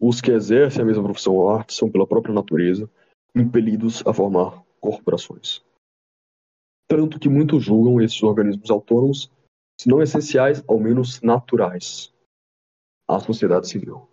os 0.00 0.20
que 0.20 0.30
exercem 0.30 0.82
a 0.82 0.84
mesma 0.84 1.02
profissão 1.02 1.34
ou 1.34 1.50
arte 1.50 1.74
são, 1.74 1.90
pela 1.90 2.06
própria 2.06 2.34
natureza, 2.34 2.88
impelidos 3.34 4.06
a 4.06 4.14
formar 4.14 4.64
corporações. 4.80 5.62
Tanto 6.88 7.18
que 7.18 7.28
muitos 7.28 7.62
julgam 7.62 8.00
esses 8.00 8.22
organismos 8.22 8.70
autônomos 8.70 9.30
se 9.78 9.88
não 9.88 10.02
essenciais, 10.02 10.62
ao 10.66 10.80
menos 10.80 11.20
naturais, 11.20 12.12
à 13.06 13.20
sociedade 13.20 13.68
civil. 13.68 14.08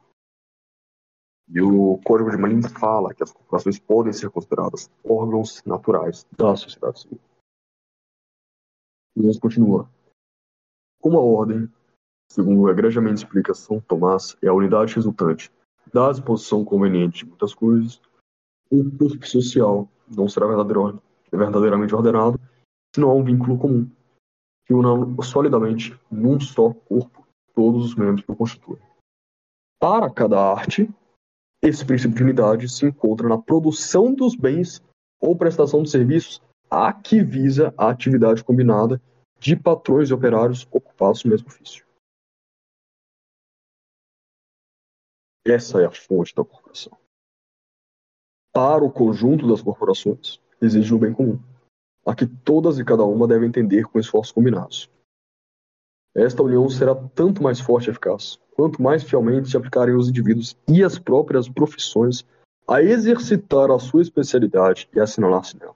E 1.47 1.61
o 1.61 1.99
Código 2.03 2.31
de 2.31 2.37
Malin 2.37 2.61
fala 2.61 3.13
que 3.13 3.23
as 3.23 3.31
corporações 3.31 3.79
podem 3.79 4.13
ser 4.13 4.29
consideradas 4.29 4.89
órgãos 5.03 5.63
naturais 5.63 6.25
da 6.37 6.55
sociedade 6.55 7.01
civil. 7.01 7.19
E 9.17 9.39
continua. 9.39 9.89
Uma 11.05 11.19
ordem, 11.19 11.69
segundo 12.31 12.67
egregiamente 12.67 13.17
explica 13.17 13.53
São 13.53 13.79
Tomás, 13.79 14.35
é 14.41 14.47
a 14.47 14.53
unidade 14.55 14.95
resultante 14.95 15.51
da 15.93 16.11
disposição 16.11 16.65
conveniente 16.65 17.19
de 17.19 17.29
muitas 17.29 17.53
coisas. 17.53 18.01
O 18.71 18.83
corpo 18.97 19.27
social 19.27 19.87
não 20.07 20.27
será 20.27 20.47
verdadeiramente 20.47 21.93
ordenado 21.93 22.39
se 22.91 22.99
não 22.99 23.11
há 23.11 23.13
um 23.13 23.23
vínculo 23.23 23.55
comum, 23.55 23.87
que 24.65 24.73
una 24.73 24.89
solidamente 25.21 25.95
num 26.09 26.39
só 26.39 26.73
corpo 26.73 27.23
todos 27.53 27.85
os 27.85 27.93
membros 27.93 28.25
que 28.25 28.31
o 28.31 28.35
constituem. 28.35 28.81
Para 29.79 30.09
cada 30.09 30.39
arte, 30.39 30.89
esse 31.61 31.85
princípio 31.85 32.15
de 32.15 32.23
unidade 32.23 32.67
se 32.67 32.83
encontra 32.83 33.29
na 33.29 33.37
produção 33.37 34.11
dos 34.11 34.35
bens 34.35 34.81
ou 35.21 35.37
prestação 35.37 35.83
de 35.83 35.91
serviços 35.91 36.41
a 36.67 36.91
que 36.91 37.21
visa 37.21 37.71
a 37.77 37.91
atividade 37.91 38.43
combinada 38.43 38.99
de 39.39 39.55
patrões 39.55 40.09
e 40.09 40.13
operários 40.13 40.67
ocupados 40.71 41.23
no 41.23 41.31
mesmo 41.31 41.47
ofício. 41.47 41.85
Essa 45.45 45.81
é 45.81 45.85
a 45.85 45.91
fonte 45.91 46.33
da 46.33 46.43
corporação. 46.43 46.97
Para 48.51 48.83
o 48.83 48.91
conjunto 48.91 49.47
das 49.47 49.61
corporações, 49.61 50.41
exige 50.61 50.93
o 50.93 50.97
bem 50.97 51.13
comum, 51.13 51.39
a 52.05 52.15
que 52.15 52.25
todas 52.25 52.79
e 52.79 52.85
cada 52.85 53.03
uma 53.03 53.27
devem 53.27 53.49
entender 53.49 53.83
com 53.83 53.99
esforços 53.99 54.31
combinados. 54.31 54.89
Esta 56.15 56.41
união 56.41 56.67
será 56.69 56.95
tanto 56.95 57.43
mais 57.43 57.59
forte 57.59 57.87
e 57.87 57.91
eficaz, 57.91 58.39
quanto 58.55 58.81
mais 58.81 59.03
fielmente 59.03 59.49
se 59.49 59.57
aplicarem 59.57 59.95
os 59.95 60.09
indivíduos 60.09 60.57
e 60.67 60.83
as 60.83 60.97
próprias 60.97 61.47
profissões 61.49 62.25
a 62.67 62.81
exercitar 62.81 63.69
a 63.69 63.77
sua 63.77 64.01
especialidade 64.01 64.89
e 64.93 64.99
assinalar-se 64.99 65.59
nela 65.59 65.75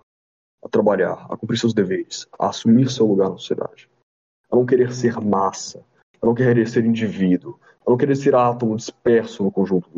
a 0.63 0.69
trabalhar, 0.69 1.25
a 1.29 1.37
cumprir 1.37 1.57
seus 1.57 1.73
deveres, 1.73 2.27
a 2.37 2.49
assumir 2.49 2.89
seu 2.89 3.05
lugar 3.05 3.29
na 3.29 3.37
sociedade, 3.37 3.89
a 4.51 4.55
não 4.55 4.65
querer 4.65 4.93
ser 4.93 5.19
massa, 5.19 5.85
a 6.21 6.25
não 6.25 6.35
querer 6.35 6.67
ser 6.67 6.85
indivíduo, 6.85 7.59
a 7.85 7.89
não 7.89 7.97
querer 7.97 8.15
ser 8.15 8.35
átomo 8.35 8.75
disperso 8.75 9.43
no 9.43 9.51
conjunto 9.51 9.89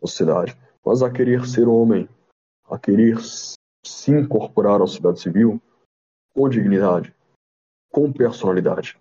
da 0.00 0.06
sociedade, 0.06 0.56
mas 0.84 1.02
a 1.02 1.10
querer 1.10 1.46
ser 1.46 1.68
homem, 1.68 2.08
a 2.64 2.78
querer 2.78 3.18
se 3.84 4.10
incorporar 4.10 4.80
à 4.80 4.86
sociedade 4.86 5.20
civil 5.20 5.60
com 6.34 6.48
dignidade, 6.48 7.14
com 7.90 8.12
personalidade. 8.12 8.98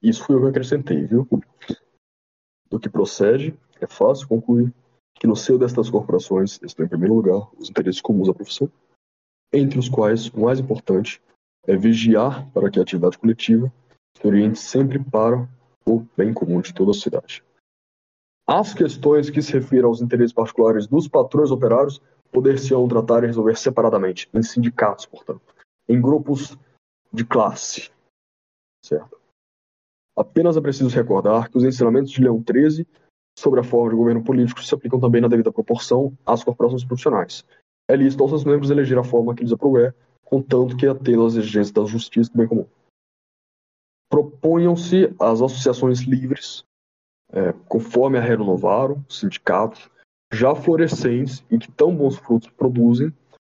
Isso 0.00 0.24
foi 0.24 0.36
o 0.36 0.38
que 0.38 0.44
eu 0.44 0.50
acrescentei, 0.50 1.04
viu? 1.04 1.26
Do 2.70 2.78
que 2.78 2.88
procede, 2.88 3.58
é 3.80 3.86
fácil 3.86 4.28
concluir 4.28 4.72
que 5.14 5.26
no 5.26 5.36
seio 5.36 5.58
destas 5.58 5.88
corporações 5.88 6.60
estão 6.62 6.84
em 6.84 6.88
primeiro 6.88 7.14
lugar 7.14 7.48
os 7.58 7.70
interesses 7.70 8.00
comuns 8.00 8.28
da 8.28 8.34
profissão, 8.34 8.70
entre 9.52 9.78
os 9.78 9.88
quais 9.88 10.28
o 10.28 10.40
mais 10.40 10.58
importante 10.58 11.22
é 11.66 11.76
vigiar 11.76 12.50
para 12.50 12.70
que 12.70 12.78
a 12.78 12.82
atividade 12.82 13.18
coletiva 13.18 13.72
se 14.16 14.26
oriente 14.26 14.58
sempre 14.58 14.98
para 14.98 15.48
o 15.86 16.04
bem 16.16 16.32
comum 16.32 16.60
de 16.60 16.74
toda 16.74 16.90
a 16.90 16.94
sociedade. 16.94 17.42
As 18.46 18.74
questões 18.74 19.30
que 19.30 19.40
se 19.40 19.52
referem 19.52 19.84
aos 19.84 20.02
interesses 20.02 20.32
particulares 20.32 20.86
dos 20.86 21.08
patrões 21.08 21.50
operários 21.50 22.02
poder-se-ão 22.30 22.86
tratar 22.88 23.22
e 23.22 23.28
resolver 23.28 23.56
separadamente, 23.56 24.28
em 24.34 24.42
sindicatos, 24.42 25.06
portanto, 25.06 25.54
em 25.88 26.00
grupos 26.00 26.58
de 27.12 27.24
classe. 27.24 27.90
Certo? 28.84 29.18
Apenas 30.16 30.56
é 30.56 30.60
preciso 30.60 30.94
recordar 30.94 31.48
que 31.48 31.56
os 31.56 31.64
ensinamentos 31.64 32.10
de 32.10 32.20
Leão 32.20 32.42
XIII 32.42 32.86
sobre 33.36 33.60
a 33.60 33.64
forma 33.64 33.90
de 33.90 33.96
governo 33.96 34.22
político 34.22 34.62
se 34.62 34.74
aplicam 34.74 35.00
também 35.00 35.20
na 35.20 35.28
devida 35.28 35.52
proporção 35.52 36.16
às 36.24 36.44
corporações 36.44 36.84
profissionais. 36.84 37.44
É 37.88 37.96
lícito 37.96 38.22
aos 38.22 38.30
seus 38.30 38.44
membros 38.44 38.70
eleger 38.70 38.98
a 38.98 39.04
forma 39.04 39.34
que 39.34 39.42
lhes 39.42 39.52
aprouver, 39.52 39.94
contanto 40.24 40.76
que 40.76 40.86
atendam 40.86 41.26
às 41.26 41.34
exigências 41.34 41.72
da 41.72 41.84
justiça 41.84 42.30
e 42.30 42.32
do 42.32 42.38
bem 42.38 42.48
comum. 42.48 42.66
Proponham-se 44.08 45.14
as 45.20 45.42
associações 45.42 46.00
livres, 46.00 46.64
é, 47.32 47.52
conforme 47.68 48.16
a 48.16 48.20
renovaram, 48.20 49.04
sindicatos, 49.08 49.90
já 50.32 50.54
florescentes 50.54 51.44
e 51.50 51.58
que 51.58 51.70
tão 51.70 51.94
bons 51.94 52.16
frutos 52.16 52.48
produzem, 52.50 53.12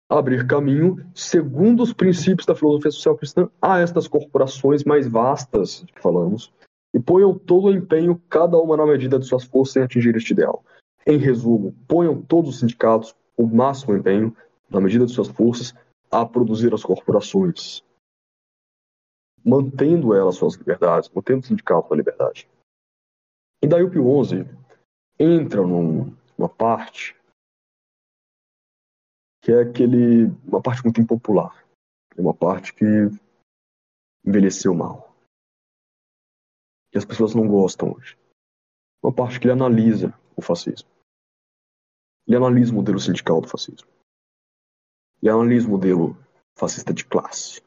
abrir 0.10 0.47
caminho, 0.47 1.06
segundo 1.14 1.84
os 1.84 1.93
princípios 1.93 2.45
da 2.45 2.56
filosofia 2.56 2.91
social 2.91 3.15
cristã, 3.15 3.49
a 3.61 3.80
estas 3.80 4.07
corporações 4.07 4.84
mais 4.84 5.07
vastas 5.07 5.85
que 5.93 6.01
falamos, 6.01 6.51
e 6.93 6.99
ponham 6.99 7.37
todo 7.37 7.65
o 7.65 7.71
empenho, 7.71 8.21
cada 8.29 8.57
uma 8.57 8.75
na 8.75 8.85
medida 8.85 9.19
de 9.19 9.25
suas 9.25 9.43
forças, 9.43 9.77
em 9.77 9.83
atingir 9.83 10.15
este 10.15 10.33
ideal. 10.33 10.63
Em 11.05 11.17
resumo, 11.17 11.73
ponham 11.87 12.21
todos 12.21 12.51
os 12.51 12.59
sindicatos 12.59 13.15
o 13.37 13.47
máximo 13.47 13.95
empenho, 13.95 14.35
na 14.69 14.81
medida 14.81 15.05
de 15.05 15.13
suas 15.13 15.29
forças, 15.29 15.73
a 16.11 16.25
produzir 16.25 16.73
as 16.73 16.83
corporações, 16.83 17.83
mantendo 19.45 20.13
elas 20.13 20.35
suas 20.35 20.55
liberdades, 20.55 21.09
mantendo 21.09 21.41
o 21.41 21.47
sindicato 21.47 21.89
na 21.89 21.95
liberdade. 21.95 22.49
E 23.63 23.67
daí 23.67 23.83
o 23.83 23.89
Pio 23.89 24.03
XI 24.23 24.45
entra 25.19 25.61
num, 25.61 26.15
numa 26.37 26.49
parte 26.49 27.15
que 29.41 29.53
é 29.53 29.61
aquele, 29.61 30.25
uma 30.45 30.61
parte 30.61 30.83
muito 30.83 30.99
impopular, 30.99 31.65
uma 32.17 32.33
parte 32.33 32.73
que 32.73 32.85
envelheceu 34.25 34.73
mal 34.73 35.09
que 36.91 36.97
as 36.97 37.05
pessoas 37.05 37.35
não 37.35 37.47
gostam 37.47 37.93
hoje. 37.93 38.17
Uma 39.03 39.13
parte 39.13 39.39
que 39.39 39.45
ele 39.45 39.53
analisa 39.53 40.13
o 40.35 40.41
fascismo. 40.41 40.89
Ele 42.27 42.37
analisa 42.37 42.71
o 42.71 42.75
modelo 42.75 42.99
sindical 42.99 43.41
do 43.41 43.47
fascismo. 43.47 43.87
Ele 45.21 45.31
analisa 45.31 45.67
o 45.67 45.71
modelo 45.71 46.17
fascista 46.55 46.93
de 46.93 47.05
classe. 47.05 47.61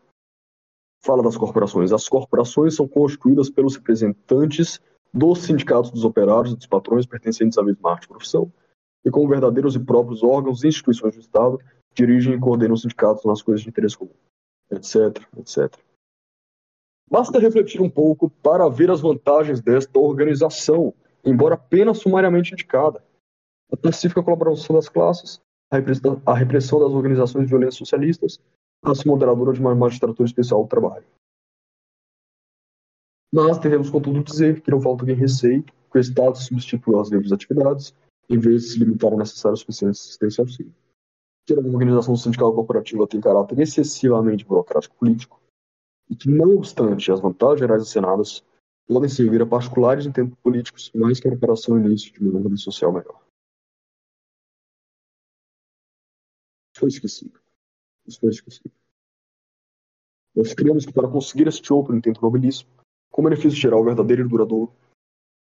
Fala 1.05 1.23
das 1.23 1.37
corporações. 1.37 1.93
As 1.93 2.09
corporações 2.09 2.75
são 2.75 2.87
constituídas 2.87 3.51
pelos 3.51 3.77
representantes 3.77 4.81
dos 5.13 5.41
sindicatos 5.41 5.91
dos 5.91 6.05
operários 6.05 6.55
e 6.55 6.57
dos 6.57 6.67
patrões 6.67 7.07
pertencentes 7.07 7.59
à 7.59 7.63
mesma 7.63 7.93
arte 7.93 8.09
profissão, 8.09 8.53
e 9.05 9.11
como 9.11 9.29
verdadeiros 9.29 9.75
e 9.75 9.81
próprios 9.81 10.23
órgãos 10.23 10.63
e 10.63 10.69
instituições 10.69 11.15
do 11.15 11.21
Estado, 11.21 11.59
dirigem 11.95 12.35
e 12.35 12.41
coordenam 12.41 12.75
os 12.75 12.83
sindicatos 12.83 13.25
nas 13.25 13.43
coisas 13.43 13.63
de 13.63 13.69
interesse 13.69 13.99
comum, 13.99 14.15
etc, 14.71 15.23
etc. 15.37 15.77
Basta 17.13 17.39
refletir 17.39 17.83
um 17.83 17.91
pouco 17.91 18.31
para 18.43 18.67
ver 18.71 18.91
as 18.91 19.03
vantagens 19.03 19.61
desta 19.61 19.99
organização, 19.99 20.95
embora 21.23 21.57
apenas 21.57 21.99
sumariamente 21.99 22.55
indicada. 22.55 23.05
A 23.71 23.77
pacífica 23.77 24.23
colaboração 24.23 24.75
das 24.75 24.89
classes, 24.89 25.39
a 25.71 25.77
repressão 26.35 26.81
das 26.81 26.91
organizações 26.91 27.45
de 27.45 27.51
violência 27.51 27.77
socialistas, 27.77 28.41
a 28.83 28.93
moderadora 29.05 29.53
de 29.53 29.61
uma 29.61 29.75
magistratura 29.75 30.27
especial 30.27 30.63
do 30.63 30.69
trabalho. 30.71 31.05
Mas 33.31 33.59
devemos, 33.59 33.91
contudo, 33.91 34.25
dizer 34.25 34.63
que 34.63 34.71
não 34.71 34.81
falta 34.81 35.05
quem 35.05 35.15
receie 35.15 35.63
que 35.63 35.99
o 35.99 35.99
Estado 35.99 36.39
substitua 36.39 37.03
as 37.03 37.11
livres 37.11 37.31
atividades, 37.31 37.95
em 38.31 38.39
vez 38.39 38.63
de 38.63 38.69
se 38.71 38.79
limitar 38.79 39.13
ao 39.13 39.19
necessário 39.19 39.59
suficiente 39.59 39.93
assistência 39.93 40.41
ao 40.41 40.47
auxílio. 40.47 40.75
Que 41.47 41.53
a 41.53 41.59
organização 41.59 42.17
sindical 42.17 42.55
corporativa 42.55 43.07
tem 43.07 43.21
caráter 43.21 43.59
excessivamente 43.61 44.47
burocrático 44.47 44.97
político, 44.97 45.42
e 46.11 46.17
que, 46.17 46.29
não 46.29 46.57
obstante 46.57 47.11
as 47.11 47.21
vantagens 47.21 47.61
gerais 47.61 47.83
assinadas, 47.83 48.45
podem 48.87 49.09
servir 49.09 49.43
a 49.43 49.47
particulares 49.47 50.07
em 50.07 50.13
tempos 50.13 50.39
políticos 50.41 50.91
mais 50.95 51.21
que 51.21 51.29
a 51.29 51.33
operação 51.33 51.79
início 51.79 52.13
de 52.13 52.21
uma 52.21 52.39
ordem 52.39 52.57
social 52.57 52.93
melhor. 52.93 53.23
Foi 56.77 56.89
esquecido. 56.89 57.41
Isso 58.07 58.21
foi 58.21 58.31
esquecido. 58.31 58.73
Nós 60.35 60.55
cremos 60.55 60.87
que 60.87 60.93
para 60.93 61.09
conseguir 61.09 61.47
este 61.47 61.73
outro 61.73 61.95
intento 61.95 62.23
nobilíssimo, 62.23 62.71
com 63.11 63.23
benefício 63.23 63.59
geral 63.59 63.85
verdadeiro 63.85 64.25
e 64.25 64.29
duradouro, 64.29 64.75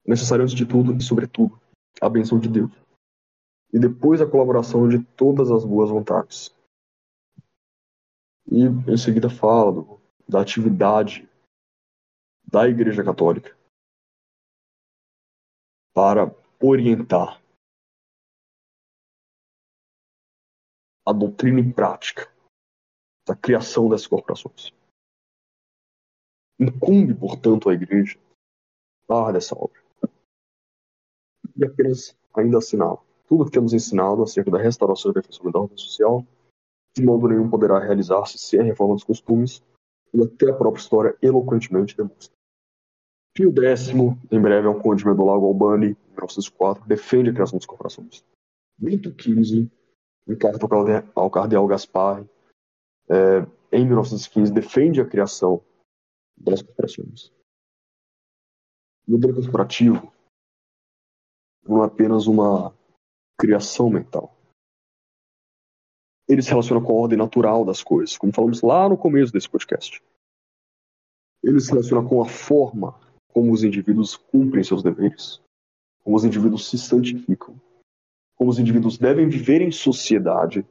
é 0.06 0.10
necessário 0.10 0.44
antes 0.44 0.56
de 0.56 0.66
tudo 0.66 0.94
e 0.94 1.02
sobretudo 1.02 1.60
a 2.02 2.10
benção 2.10 2.40
de 2.40 2.50
Deus. 2.50 2.72
E 3.72 3.80
depois 3.80 4.22
a 4.22 4.30
colaboração 4.30 4.88
de 4.88 5.04
todas 5.16 5.50
as 5.50 5.64
boas 5.66 5.90
vontades. 5.90 6.54
E 8.52 8.66
em 8.66 8.98
seguida 8.98 9.30
fala 9.30 9.72
do 9.72 10.03
da 10.28 10.42
atividade 10.42 11.30
da 12.50 12.68
Igreja 12.68 13.04
Católica 13.04 13.58
para 15.94 16.34
orientar 16.62 17.42
a 21.06 21.12
doutrina 21.12 21.60
e 21.60 21.74
prática 21.74 22.32
da 23.28 23.36
criação 23.36 23.90
dessas 23.90 24.08
corporações. 24.08 24.72
Incumbe, 26.60 27.14
portanto, 27.14 27.70
a 27.70 27.74
Igreja 27.74 28.20
par 29.08 29.34
dessa 29.34 29.56
obra. 29.56 29.82
E 31.56 31.66
apenas 31.66 32.18
ainda 32.34 32.58
assinar 32.58 32.98
tudo 33.28 33.46
que 33.46 33.52
temos 33.52 33.74
ensinado 33.74 34.24
acerca 34.24 34.50
da 34.50 34.58
restauração 34.58 35.10
e 35.10 35.12
aperfeiçoamento 35.12 35.54
da 35.54 35.60
ordem 35.60 35.78
social, 35.78 36.26
de 36.96 37.04
modo 37.04 37.28
nenhum 37.28 37.50
poderá 37.50 37.80
realizar-se 37.80 38.38
sem 38.38 38.60
a 38.60 38.64
reforma 38.64 38.96
dos 38.96 39.04
costumes 39.04 39.62
como 40.14 40.26
até 40.26 40.52
a 40.52 40.54
própria 40.54 40.80
história 40.80 41.18
eloquentemente 41.22 41.98
demonstra. 41.98 42.38
Pio 43.34 43.52
X, 43.52 43.90
em 43.90 44.40
breve 44.40 44.68
é 44.68 44.70
o 44.70 44.80
Conde 44.80 45.04
Medolago 45.04 45.48
Albani, 45.48 45.88
em 45.88 46.12
1904, 46.12 46.86
defende 46.86 47.32
a 47.32 47.34
criação 47.34 47.58
das 47.58 47.66
corporações. 47.66 48.24
Bento 48.78 49.10
XV, 49.10 49.68
em 50.28 50.38
carta 50.38 50.68
ao 51.16 51.32
cardeal 51.32 51.68
Gaspar, 51.68 52.24
é, 53.10 53.40
em 53.72 53.86
1915, 53.86 54.54
defende 54.54 55.02
a 55.02 55.06
criação 55.06 55.66
das 56.38 56.62
corporações. 56.62 57.32
O 59.08 59.14
modelo 59.14 59.34
corporativo 59.34 60.14
não 61.68 61.84
é 61.84 61.88
apenas 61.88 62.28
uma 62.28 62.72
criação 63.36 63.90
mental. 63.90 64.38
Ele 66.28 66.42
se 66.42 66.50
relaciona 66.50 66.84
com 66.84 66.92
a 66.94 67.02
ordem 67.02 67.18
natural 67.18 67.66
das 67.66 67.84
coisas, 67.84 68.18
como 68.18 68.34
falamos 68.34 68.62
lá 68.62 68.88
no 68.88 68.98
começo 68.98 69.32
desse 69.32 69.50
podcast. 69.50 70.02
Ele 71.44 71.60
se 71.60 71.70
relaciona 71.70 72.08
com 72.08 72.22
a 72.22 72.26
forma 72.26 73.00
como 73.34 73.52
os 73.52 73.64
indivíduos 73.64 74.16
cumprem 74.16 74.64
seus 74.64 74.82
deveres, 74.82 75.42
como 76.04 76.16
os 76.16 76.24
indivíduos 76.24 76.70
se 76.70 76.78
santificam, 76.78 77.60
como 78.36 78.50
os 78.50 78.60
indivíduos 78.60 78.98
devem 78.98 79.28
viver 79.28 79.62
em 79.62 79.72
sociedade, 79.72 80.66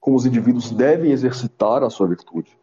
como 0.00 0.16
os 0.16 0.26
indivíduos 0.26 0.70
devem 0.70 1.12
exercitar 1.12 1.82
a 1.82 1.90
sua 1.90 2.08
virtude, 2.08 2.56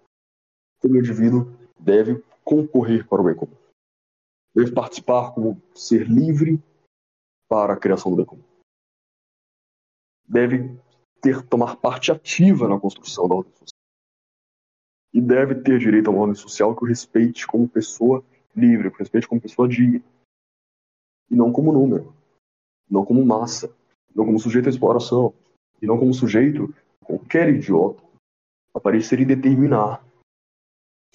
como 0.81 0.95
o 0.95 0.97
indivíduo 0.97 1.57
deve 1.80 2.23
concorrer 2.43 3.07
para 3.07 3.21
o 3.21 3.25
bem 3.25 3.35
comum, 3.35 3.55
deve 4.55 4.71
participar 4.71 5.34
como 5.34 5.61
ser 5.73 6.07
livre 6.07 6.61
para 7.47 7.73
a 7.73 7.77
criação 7.77 8.11
do 8.11 8.17
bem 8.17 8.25
comum, 8.25 8.43
deve 10.28 10.78
ter 11.22 11.41
tomar 11.48 11.78
parte 11.78 12.12
ativa 12.12 12.68
na 12.68 12.80
construção 12.80 13.28
da 13.28 13.36
ordem 13.36 13.52
social 13.54 13.84
e 15.14 15.22
deve 15.22 15.56
ter 15.62 15.78
direito 15.78 16.08
a 16.08 16.12
uma 16.12 16.22
ordem 16.22 16.36
social 16.36 16.76
que 16.76 16.84
o 16.84 16.88
respeite 16.88 17.45
como 17.45 17.70
pessoa 17.70 18.26
livre, 18.56 18.90
que 18.90 18.95
o 18.95 19.00
respeite 19.00 19.28
como 19.28 19.40
pessoa 19.40 19.68
digna. 19.68 20.04
E 21.30 21.36
não 21.36 21.52
como 21.52 21.72
número, 21.72 22.16
não 22.90 23.06
como 23.06 23.24
massa, 23.24 23.76
não 24.14 24.26
como 24.26 24.40
sujeito 24.40 24.68
à 24.68 24.70
exploração, 24.70 25.34
e 25.82 25.86
não 25.86 26.00
como 26.00 26.14
sujeito 26.14 26.74
qualquer 27.04 27.50
idiota 27.50 28.04
a 28.74 28.80
parecer 28.80 29.20
e 29.20 29.26
determinar 29.26 30.04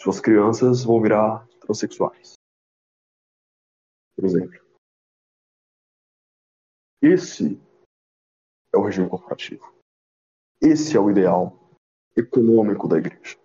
suas 0.01 0.21
crianças 0.21 0.85
vão 0.85 1.03
virar 1.03 1.47
transexuais. 1.61 2.35
Por 4.15 4.25
exemplo. 4.25 4.65
Esse 7.03 7.61
é 8.75 8.79
o 8.79 8.83
regime 8.83 9.09
corporativo. 9.09 9.73
Esse 10.61 10.97
é 10.97 11.01
o 11.01 11.11
ideal 11.11 11.59
econômico 12.17 12.89
da 12.89 12.99
igreja. 12.99 13.37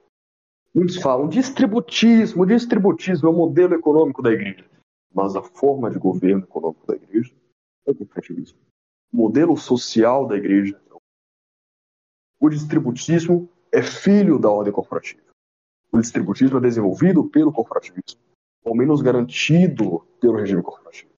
Muitos 0.73 0.97
falam 0.97 1.27
distributismo, 1.27 2.45
distributismo 2.45 3.27
é 3.27 3.31
o 3.31 3.35
modelo 3.35 3.75
econômico 3.75 4.21
da 4.21 4.31
igreja. 4.31 4.65
Mas 5.13 5.35
a 5.35 5.43
forma 5.43 5.91
de 5.91 5.99
governo 5.99 6.43
econômico 6.43 6.87
da 6.87 6.95
igreja 6.95 7.33
é 7.85 7.91
o 7.91 7.95
cooperativismo. 7.95 8.57
O 9.11 9.17
modelo 9.17 9.55
social 9.55 10.27
da 10.27 10.35
igreja 10.35 10.81
é 10.89 10.93
o 12.43 12.49
distributismo 12.49 13.49
é 13.71 13.81
filho 13.81 14.37
da 14.37 14.49
ordem 14.49 14.73
corporativa. 14.73 15.23
O 15.93 15.97
distributismo 15.97 16.57
é 16.57 16.61
desenvolvido 16.61 17.23
pelo 17.29 17.53
corporativismo, 17.53 18.19
ao 18.65 18.75
menos 18.75 19.01
garantido 19.01 20.01
pelo 20.19 20.35
regime 20.35 20.61
corporativo. 20.61 21.09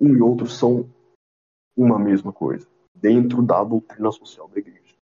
Um 0.00 0.16
e 0.16 0.20
outro 0.20 0.48
são 0.48 0.90
uma 1.76 1.96
mesma 1.96 2.32
coisa, 2.32 2.66
dentro 2.96 3.42
da 3.42 3.62
doutrina 3.62 4.10
social 4.10 4.48
da 4.48 4.58
igreja. 4.58 4.96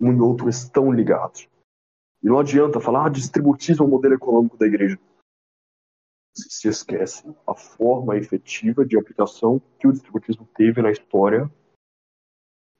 Um 0.00 0.12
e 0.12 0.20
outro 0.20 0.48
estão 0.48 0.90
ligados. 0.90 1.48
E 2.22 2.26
não 2.26 2.38
adianta 2.38 2.80
falar 2.80 3.06
ah, 3.06 3.10
distributismo 3.10 3.84
é 3.84 3.88
o 3.88 3.90
modelo 3.90 4.14
econômico 4.14 4.56
da 4.56 4.66
igreja. 4.66 4.98
Se 6.34 6.68
esquece 6.68 7.24
a 7.46 7.54
forma 7.54 8.16
efetiva 8.16 8.86
de 8.86 8.96
aplicação 8.96 9.60
que 9.78 9.86
o 9.86 9.92
distributismo 9.92 10.48
teve 10.54 10.80
na 10.80 10.90
história 10.90 11.50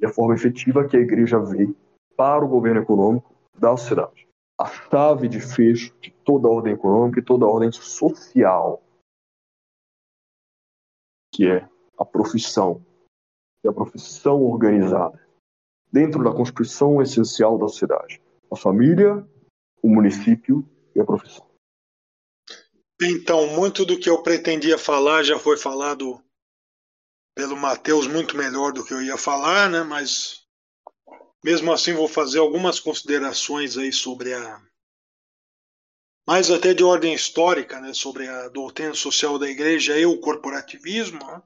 e 0.00 0.06
a 0.06 0.12
forma 0.12 0.34
efetiva 0.34 0.88
que 0.88 0.96
a 0.96 1.00
igreja 1.00 1.38
vê 1.38 1.68
para 2.16 2.44
o 2.44 2.48
governo 2.48 2.80
econômico 2.80 3.34
da 3.58 3.76
sociedade. 3.76 4.28
A 4.58 4.66
chave 4.66 5.28
de 5.28 5.40
fecho 5.40 5.94
de 6.00 6.10
toda 6.10 6.48
a 6.48 6.50
ordem 6.50 6.74
econômica 6.74 7.20
e 7.20 7.24
toda 7.24 7.44
a 7.44 7.48
ordem 7.48 7.70
social, 7.72 8.82
que 11.32 11.48
é 11.48 11.68
a 11.98 12.04
profissão, 12.04 12.84
que 13.62 13.68
é 13.68 13.70
a 13.70 13.74
profissão 13.74 14.42
organizada, 14.42 15.24
dentro 15.90 16.22
da 16.22 16.32
constituição 16.32 17.00
essencial 17.00 17.56
da 17.56 17.68
sociedade. 17.68 18.20
A 18.50 18.56
família, 18.56 19.24
o 19.80 19.88
município 19.88 20.68
e 20.94 21.00
a 21.00 21.04
profissão. 21.04 21.48
Então, 23.00 23.46
muito 23.54 23.86
do 23.86 23.98
que 23.98 24.10
eu 24.10 24.22
pretendia 24.22 24.76
falar 24.76 25.22
já 25.22 25.38
foi 25.38 25.56
falado 25.56 26.20
pelo 27.34 27.56
Matheus 27.56 28.06
muito 28.06 28.36
melhor 28.36 28.72
do 28.72 28.84
que 28.84 28.92
eu 28.92 29.00
ia 29.00 29.16
falar, 29.16 29.70
né? 29.70 29.82
Mas 29.82 30.44
mesmo 31.42 31.72
assim 31.72 31.94
vou 31.94 32.08
fazer 32.08 32.38
algumas 32.38 32.78
considerações 32.78 33.78
aí 33.78 33.92
sobre 33.92 34.34
a 34.34 34.60
mais 36.26 36.50
até 36.50 36.72
de 36.72 36.84
ordem 36.84 37.12
histórica, 37.12 37.80
né, 37.80 37.92
sobre 37.92 38.28
a 38.28 38.48
doutrina 38.48 38.94
social 38.94 39.40
da 39.40 39.48
igreja 39.48 39.98
e 39.98 40.06
o 40.06 40.20
corporativismo, 40.20 41.18
né? 41.18 41.42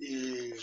E 0.00 0.54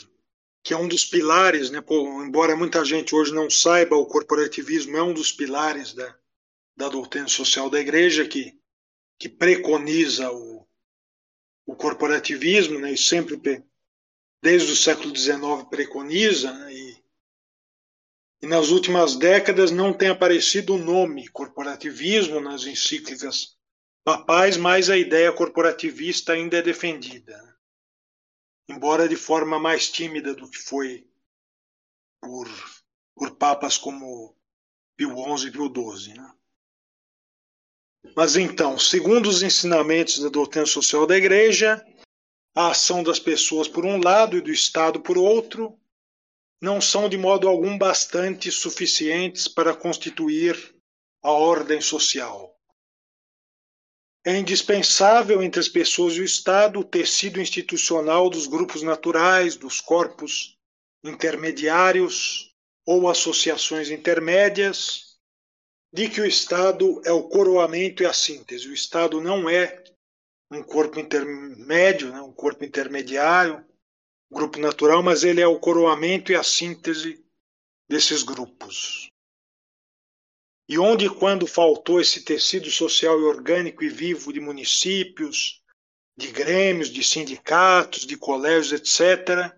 que 0.68 0.74
é 0.74 0.78
um 0.78 0.88
dos 0.90 1.06
pilares, 1.06 1.70
né? 1.70 1.80
Pô, 1.80 2.22
embora 2.22 2.54
muita 2.54 2.84
gente 2.84 3.16
hoje 3.16 3.34
não 3.34 3.50
saiba, 3.50 3.96
o 3.96 4.06
corporativismo 4.06 4.98
é 4.98 5.02
um 5.02 5.14
dos 5.14 5.32
pilares 5.32 5.94
da, 5.94 6.14
da 6.76 6.90
doutrina 6.90 7.30
social 7.30 7.70
da 7.70 7.80
igreja 7.80 8.28
que, 8.28 8.60
que 9.18 9.30
preconiza 9.30 10.30
o, 10.30 10.68
o 11.66 11.74
corporativismo, 11.74 12.80
né? 12.80 12.92
E 12.92 12.98
sempre, 12.98 13.42
desde 14.44 14.70
o 14.70 14.76
século 14.76 15.16
XIX, 15.16 15.64
preconiza, 15.70 16.52
né? 16.52 16.74
E, 16.74 17.04
e 18.42 18.48
nas 18.48 18.68
últimas 18.68 19.16
décadas 19.16 19.72
não 19.72 19.94
tem 19.94 20.10
aparecido 20.10 20.76
o 20.76 20.78
nome 20.78 21.30
corporativismo 21.30 22.42
nas 22.42 22.66
encíclicas 22.66 23.56
papais, 24.04 24.58
mas 24.58 24.90
a 24.90 24.98
ideia 24.98 25.32
corporativista 25.32 26.34
ainda 26.34 26.58
é 26.58 26.62
defendida. 26.62 27.57
Embora 28.70 29.08
de 29.08 29.16
forma 29.16 29.60
mais 29.60 29.90
tímida 29.90 30.34
do 30.36 30.50
que 30.50 30.58
foi 30.58 31.08
por, 32.22 32.48
por 33.16 33.36
papas 33.36 33.78
como 33.78 34.36
Pio 34.98 35.16
XI 35.38 35.48
e 35.48 35.52
Pio 35.52 35.96
XII. 35.96 36.14
Né? 36.16 36.34
Mas 38.16 38.36
então, 38.36 38.78
segundo 38.78 39.30
os 39.30 39.44
ensinamentos 39.44 40.20
da 40.20 40.30
doutrina 40.30 40.66
social 40.66 41.06
da 41.06 41.18
Igreja, 41.18 41.86
a 42.56 42.72
ação 42.72 43.04
das 43.04 43.20
pessoas 43.20 43.68
por 43.68 43.86
um 43.86 44.02
lado 44.02 44.38
e 44.38 44.42
do 44.42 44.52
Estado 44.52 45.00
por 45.00 45.18
outro 45.18 45.80
não 46.60 46.82
são 46.82 47.08
de 47.08 47.18
modo 47.18 47.48
algum 47.48 47.78
bastante 47.78 48.52
suficientes 48.52 49.48
para 49.48 49.76
constituir 49.76 50.76
a 51.22 51.32
ordem 51.32 51.80
social. 51.80 52.57
É 54.28 54.36
indispensável 54.36 55.42
entre 55.42 55.58
as 55.58 55.70
pessoas 55.70 56.16
e 56.16 56.20
o 56.20 56.26
Estado 56.26 56.82
o 56.82 56.84
tecido 56.84 57.40
institucional 57.40 58.30
dos 58.30 58.46
grupos 58.46 58.84
naturais, 58.84 59.56
dos 59.56 59.80
corpos 59.80 60.58
intermediários 61.02 62.54
ou 62.86 63.10
associações 63.10 63.90
intermédias, 63.90 65.18
de 65.94 66.10
que 66.10 66.20
o 66.20 66.26
Estado 66.26 67.02
é 67.06 67.12
o 67.14 67.24
coroamento 67.30 68.04
e 68.04 68.06
a 68.06 68.12
síntese. 68.12 68.68
O 68.68 68.74
Estado 68.74 69.22
não 69.22 69.50
é 69.50 69.82
um 70.52 70.62
corpo 70.62 71.00
intermédio, 71.00 72.12
né, 72.12 72.22
um 72.22 72.34
corpo 72.34 72.66
intermediário, 72.66 73.66
grupo 74.30 74.60
natural, 74.60 75.02
mas 75.02 75.24
ele 75.24 75.40
é 75.40 75.48
o 75.48 75.58
coroamento 75.58 76.34
e 76.34 76.36
a 76.36 76.44
síntese 76.44 77.26
desses 77.90 78.24
grupos. 78.24 79.10
E 80.70 80.78
onde 80.78 81.06
e 81.06 81.10
quando 81.10 81.48
faltou 81.48 82.02
esse 82.02 82.24
tecido 82.24 82.70
social 82.70 83.20
e 83.20 83.24
orgânico 83.24 83.84
e 83.84 83.90
vivo 83.90 84.34
de 84.34 84.40
municípios, 84.40 85.62
de 86.18 86.32
grêmios, 86.32 86.90
de 86.90 87.04
sindicatos, 87.04 88.06
de 88.06 88.18
colégios, 88.18 88.74
etc., 88.74 89.54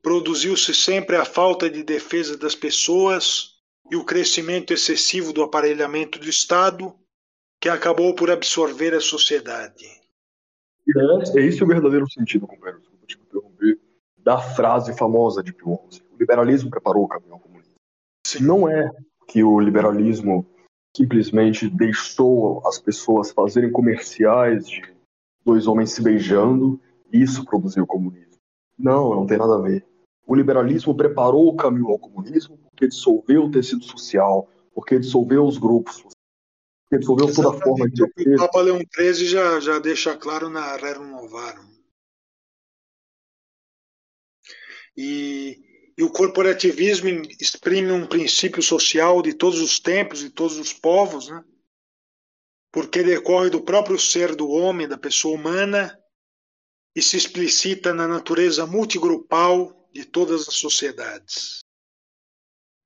produziu-se 0.00 0.74
sempre 0.74 1.16
a 1.16 1.24
falta 1.24 1.68
de 1.68 1.82
defesa 1.82 2.36
das 2.38 2.54
pessoas 2.54 3.54
e 3.90 3.96
o 3.96 4.04
crescimento 4.04 4.72
excessivo 4.72 5.32
do 5.32 5.42
aparelhamento 5.42 6.18
do 6.18 6.28
Estado, 6.28 6.94
que 7.60 7.68
acabou 7.68 8.14
por 8.14 8.30
absorver 8.30 8.94
a 8.94 9.00
sociedade. 9.00 9.86
É, 10.96 11.40
é 11.40 11.46
esse 11.46 11.62
o 11.64 11.66
verdadeiro 11.66 12.10
sentido, 12.10 12.46
companheiro, 12.46 12.80
desculpa 12.80 13.06
te 13.06 13.18
interromper, 13.18 13.78
da 14.18 14.38
frase 14.38 14.96
famosa 14.96 15.42
de 15.42 15.52
Pio 15.52 15.78
XI. 15.90 16.02
O 16.12 16.16
liberalismo 16.18 16.70
preparou 16.70 17.04
o 17.04 17.08
caminho 17.08 17.34
ao 17.34 17.40
comunismo. 17.40 17.74
Sim. 18.26 18.44
Não 18.44 18.68
é 18.68 18.90
que 19.26 19.42
o 19.42 19.58
liberalismo 19.60 20.46
simplesmente 20.96 21.68
deixou 21.68 22.66
as 22.66 22.78
pessoas 22.78 23.32
fazerem 23.32 23.70
comerciais 23.70 24.66
de 24.66 24.82
dois 25.44 25.66
homens 25.66 25.92
se 25.92 26.02
beijando 26.02 26.80
e 27.12 27.22
isso 27.22 27.44
produziu 27.44 27.84
o 27.84 27.86
comunismo. 27.86 28.34
Não, 28.78 29.14
não 29.14 29.26
tem 29.26 29.38
nada 29.38 29.56
a 29.56 29.60
ver. 29.60 29.84
O 30.26 30.34
liberalismo 30.34 30.96
preparou 30.96 31.48
o 31.48 31.56
caminho 31.56 31.88
ao 31.88 31.98
comunismo 31.98 32.58
porque 32.58 32.88
dissolveu 32.88 33.44
o 33.44 33.50
tecido 33.50 33.84
social, 33.84 34.48
porque 34.74 34.98
dissolveu 34.98 35.44
os 35.44 35.58
grupos, 35.58 36.02
porque 36.84 36.98
dissolveu 36.98 37.32
toda 37.32 37.50
a 37.50 37.60
forma 37.60 37.88
de 37.88 38.02
O 38.02 38.36
Papa 38.38 38.60
Leão 38.62 38.78
XIII 38.78 39.26
já, 39.26 39.60
já 39.60 39.78
deixa 39.78 40.16
claro 40.16 40.48
na 40.48 40.76
Rerum 40.76 41.10
Novarum. 41.10 41.74
E, 44.96 45.63
e 45.96 46.02
o 46.02 46.10
corporativismo 46.10 47.08
exprime 47.40 47.92
um 47.92 48.06
princípio 48.06 48.62
social 48.62 49.22
de 49.22 49.32
todos 49.32 49.60
os 49.60 49.78
tempos 49.78 50.22
e 50.22 50.30
todos 50.30 50.58
os 50.58 50.72
povos, 50.72 51.28
né? 51.28 51.44
porque 52.72 53.04
decorre 53.04 53.50
do 53.50 53.62
próprio 53.62 53.98
ser 53.98 54.34
do 54.34 54.48
homem, 54.48 54.88
da 54.88 54.98
pessoa 54.98 55.36
humana, 55.36 55.96
e 56.96 57.00
se 57.00 57.16
explicita 57.16 57.94
na 57.94 58.08
natureza 58.08 58.66
multigrupal 58.66 59.88
de 59.92 60.04
todas 60.04 60.48
as 60.48 60.54
sociedades. 60.54 61.60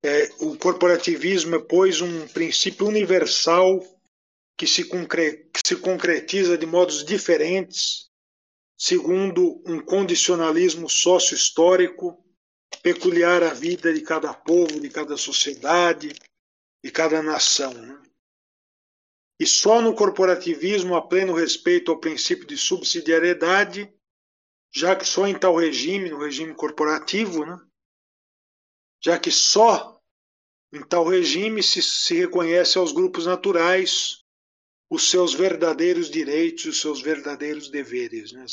É, 0.04 0.28
o 0.40 0.56
corporativismo 0.56 1.56
é, 1.56 1.58
pois, 1.58 2.00
um 2.02 2.28
princípio 2.28 2.86
universal 2.86 3.80
que 4.56 4.66
se, 4.66 4.84
concre 4.84 5.48
que 5.52 5.60
se 5.66 5.76
concretiza 5.76 6.58
de 6.58 6.66
modos 6.66 7.04
diferentes, 7.04 8.10
segundo 8.76 9.62
um 9.66 9.80
condicionalismo 9.80 10.88
sócio-histórico 10.88 12.22
peculiar 12.82 13.42
à 13.42 13.52
vida 13.52 13.92
de 13.92 14.00
cada 14.00 14.32
povo, 14.32 14.80
de 14.80 14.88
cada 14.90 15.16
sociedade, 15.16 16.14
de 16.84 16.90
cada 16.90 17.22
nação. 17.22 17.72
Né? 17.72 18.02
E 19.40 19.46
só 19.46 19.80
no 19.80 19.94
corporativismo 19.94 20.94
há 20.94 21.02
pleno 21.02 21.34
respeito 21.34 21.90
ao 21.90 22.00
princípio 22.00 22.46
de 22.46 22.56
subsidiariedade 22.56 23.92
já 24.74 24.94
que 24.94 25.04
só 25.04 25.26
em 25.26 25.38
tal 25.38 25.56
regime, 25.56 26.10
no 26.10 26.18
regime 26.18 26.54
corporativo, 26.54 27.44
né, 27.44 27.58
já 29.02 29.18
que 29.18 29.30
só 29.30 30.00
em 30.72 30.86
tal 30.86 31.06
regime 31.06 31.62
se, 31.62 31.82
se 31.82 32.14
reconhece 32.14 32.76
aos 32.76 32.92
grupos 32.92 33.26
naturais 33.26 34.24
os 34.90 35.10
seus 35.10 35.34
verdadeiros 35.34 36.10
direitos, 36.10 36.64
os 36.66 36.80
seus 36.80 37.00
verdadeiros 37.00 37.70
deveres. 37.70 38.32
Né? 38.32 38.44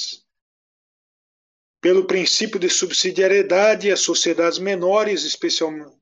Pelo 1.85 2.07
princípio 2.07 2.59
de 2.59 2.67
subsidiariedade, 2.67 3.91
as 3.91 3.99
sociedades 3.99 4.57
menores, 4.57 5.23
especialmente 5.23 5.95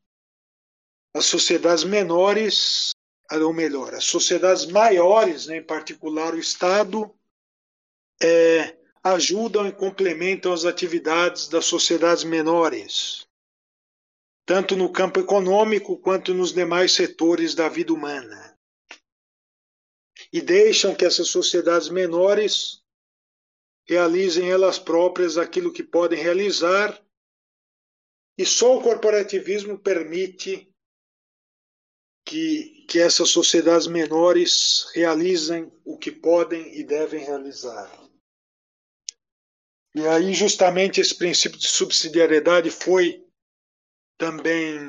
as 1.13 1.25
sociedades 1.25 1.83
menores, 1.83 2.91
ou 3.29 3.51
melhor, 3.51 3.93
as 3.93 4.05
sociedades 4.05 4.65
maiores, 4.65 5.47
né, 5.47 5.57
em 5.57 5.61
particular 5.61 6.33
o 6.33 6.39
Estado, 6.39 7.13
é, 8.21 8.77
ajudam 9.03 9.67
e 9.67 9.73
complementam 9.73 10.53
as 10.53 10.63
atividades 10.63 11.49
das 11.49 11.65
sociedades 11.65 12.23
menores, 12.23 13.27
tanto 14.45 14.77
no 14.77 14.89
campo 14.89 15.19
econômico 15.19 15.97
quanto 15.97 16.33
nos 16.33 16.53
demais 16.53 16.93
setores 16.93 17.53
da 17.53 17.67
vida 17.67 17.91
humana. 17.91 18.57
E 20.31 20.39
deixam 20.39 20.95
que 20.95 21.03
essas 21.03 21.27
sociedades 21.27 21.89
menores 21.89 22.82
realizem 23.87 24.49
elas 24.49 24.79
próprias 24.79 25.37
aquilo 25.37 25.73
que 25.73 25.83
podem 25.83 26.21
realizar, 26.21 27.01
e 28.37 28.45
só 28.45 28.77
o 28.77 28.81
corporativismo 28.81 29.77
permite 29.77 30.67
que, 32.25 32.85
que 32.87 32.99
essas 32.99 33.29
sociedades 33.29 33.85
menores 33.85 34.89
realizem 34.93 35.71
o 35.85 35.97
que 35.97 36.11
podem 36.11 36.77
e 36.77 36.83
devem 36.83 37.23
realizar. 37.23 37.91
E 39.95 40.07
aí, 40.07 40.33
justamente, 40.33 40.99
esse 40.99 41.15
princípio 41.15 41.59
de 41.59 41.67
subsidiariedade 41.67 42.71
foi 42.71 43.23
também 44.17 44.79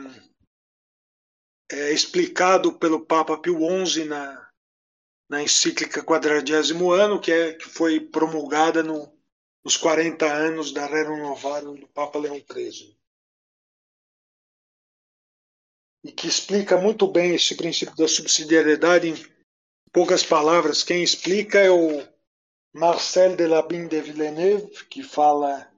é, 1.71 1.93
explicado 1.93 2.79
pelo 2.79 3.05
Papa 3.05 3.37
Pio 3.37 3.59
XI 3.87 4.05
na, 4.05 4.44
na 5.29 5.43
encíclica 5.43 6.03
Quadragésimo 6.03 6.93
Ano, 6.93 7.21
que, 7.21 7.33
é, 7.33 7.55
que 7.55 7.69
foi 7.69 8.01
promulgada 8.01 8.83
no, 8.83 9.13
nos 9.65 9.77
40 9.77 10.27
anos 10.27 10.73
da 10.73 10.87
Rerum 10.87 11.23
Novarum 11.23 11.75
do 11.75 11.89
Papa 11.89 12.19
Leão 12.19 12.37
XIII. 12.37 12.97
E 16.05 16.13
que 16.13 16.29
explica 16.29 16.77
muito 16.77 17.07
bem 17.07 17.35
esse 17.35 17.57
princípio 17.57 17.97
da 17.97 18.07
subsidiariedade 18.07 19.09
em 19.09 19.35
poucas 19.91 20.23
palavras. 20.23 20.83
Quem 20.83 21.03
explica 21.03 21.59
é 21.59 21.71
o 21.71 22.07
Marcel 22.75 23.37
Delabine 23.37 23.89
de 23.89 24.03
Villeneuve, 24.03 24.85
que 24.87 25.03
fala, 25.03 25.73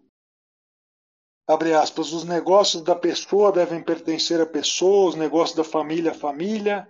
abre 1.47 1.73
aspas, 1.73 2.13
os 2.13 2.25
negócios 2.25 2.83
da 2.83 2.97
pessoa 2.97 3.53
devem 3.53 3.85
pertencer 3.85 4.41
à 4.41 4.47
pessoa, 4.47 5.11
os 5.11 5.15
negócios 5.15 5.57
da 5.57 5.63
família 5.63 6.11
à 6.11 6.15
família, 6.15 6.89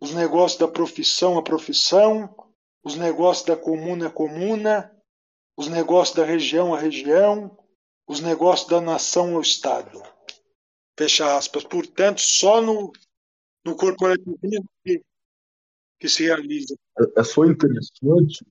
os 0.00 0.14
negócios 0.14 0.58
da 0.58 0.68
profissão 0.68 1.38
à 1.38 1.42
profissão, 1.42 2.34
os 2.82 2.96
negócios 2.96 3.46
da 3.46 3.56
comuna 3.56 4.06
à 4.06 4.10
comuna, 4.10 4.94
os 5.56 5.68
negócios 5.68 6.16
da 6.16 6.24
região 6.24 6.74
à 6.74 6.78
região, 6.78 7.56
os 8.06 8.20
negócios 8.20 8.68
da 8.68 8.80
nação 8.80 9.34
ao 9.34 9.40
Estado. 9.40 10.02
Fecha 10.98 11.36
aspas. 11.36 11.64
Portanto, 11.64 12.20
só 12.20 12.60
no, 12.60 12.92
no 13.64 13.76
corporativismo 13.76 14.68
que, 14.84 15.02
que 15.98 16.08
se 16.08 16.24
realiza. 16.24 16.74
É, 16.98 17.20
é 17.20 17.24
só 17.24 17.44
interessante 17.44 18.46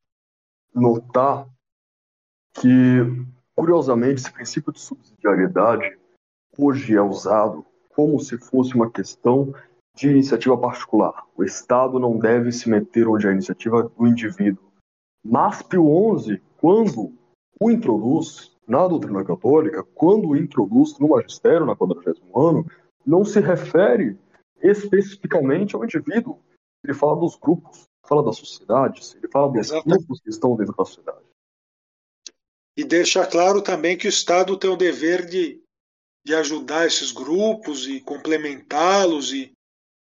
notar 0.73 1.49
que, 2.53 2.67
curiosamente, 3.55 4.21
esse 4.21 4.31
princípio 4.31 4.71
de 4.71 4.79
subsidiariedade 4.79 5.97
hoje 6.57 6.95
é 6.95 7.01
usado 7.01 7.65
como 7.89 8.19
se 8.19 8.37
fosse 8.37 8.75
uma 8.75 8.91
questão 8.91 9.53
de 9.97 10.09
iniciativa 10.09 10.55
particular. 10.55 11.25
O 11.35 11.43
Estado 11.43 11.99
não 11.99 12.19
deve 12.19 12.51
se 12.51 12.69
meter 12.69 13.07
onde 13.07 13.25
é 13.25 13.29
a 13.29 13.33
iniciativa 13.33 13.83
do 13.83 14.07
indivíduo. 14.07 14.63
Mas 15.25 15.63
Pio 15.63 16.17
XI, 16.19 16.39
quando 16.57 17.11
o 17.59 17.71
introduz 17.71 18.55
na 18.67 18.87
doutrina 18.87 19.25
católica, 19.25 19.83
quando 19.95 20.29
o 20.29 20.37
introduz 20.37 20.97
no 20.99 21.09
magistério, 21.09 21.65
na 21.65 21.75
40 21.75 22.13
ano, 22.35 22.65
não 23.05 23.25
se 23.25 23.39
refere 23.39 24.17
especificamente 24.61 25.75
ao 25.75 25.83
indivíduo. 25.83 26.39
Ele 26.83 26.93
fala 26.93 27.19
dos 27.19 27.35
grupos 27.35 27.87
fala 28.07 28.23
da 28.23 28.31
sociedade, 28.31 29.01
ele 29.17 29.27
fala 29.27 29.51
dos 29.51 29.67
Exatamente. 29.67 29.99
grupos 29.99 30.21
que 30.21 30.29
estão 30.29 30.55
dentro 30.55 30.73
da 30.75 30.85
sociedade. 30.85 31.25
E 32.77 32.83
deixa 32.83 33.25
claro 33.25 33.61
também 33.61 33.97
que 33.97 34.07
o 34.07 34.09
Estado 34.09 34.57
tem 34.57 34.69
o 34.69 34.77
dever 34.77 35.25
de, 35.25 35.61
de 36.25 36.33
ajudar 36.35 36.85
esses 36.85 37.11
grupos 37.11 37.87
e 37.87 37.99
complementá-los 37.99 39.33
e, 39.33 39.51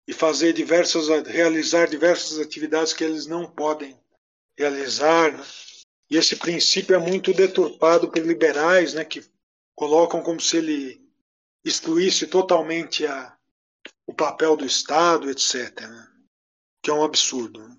e 0.06 0.12
fazer 0.12 0.52
diversas, 0.52 1.09
realizar 1.26 1.89
diversas 1.89 2.39
atividades 2.39 2.93
que 2.93 3.05
eles 3.05 3.26
não 3.26 3.51
podem 3.51 3.98
realizar. 4.59 5.32
Né? 5.32 5.44
E 6.10 6.16
esse 6.16 6.36
princípio 6.36 6.94
é 6.94 6.98
muito 6.98 7.32
deturpado 7.32 8.10
por 8.10 8.18
liberais, 8.18 8.94
né, 8.94 9.05
que 9.05 9.24
colocam 9.74 10.22
como 10.22 10.40
se 10.40 10.59
ele 10.59 11.02
excluísse 11.64 12.26
totalmente 12.26 13.06
a, 13.06 13.36
o 14.06 14.14
papel 14.14 14.56
do 14.56 14.66
Estado, 14.66 15.31
etc. 15.31 15.81
Né? 15.81 16.09
Que 16.82 16.90
é 16.90 16.94
um 16.94 17.02
absurdo. 17.02 17.66
Né? 17.66 17.76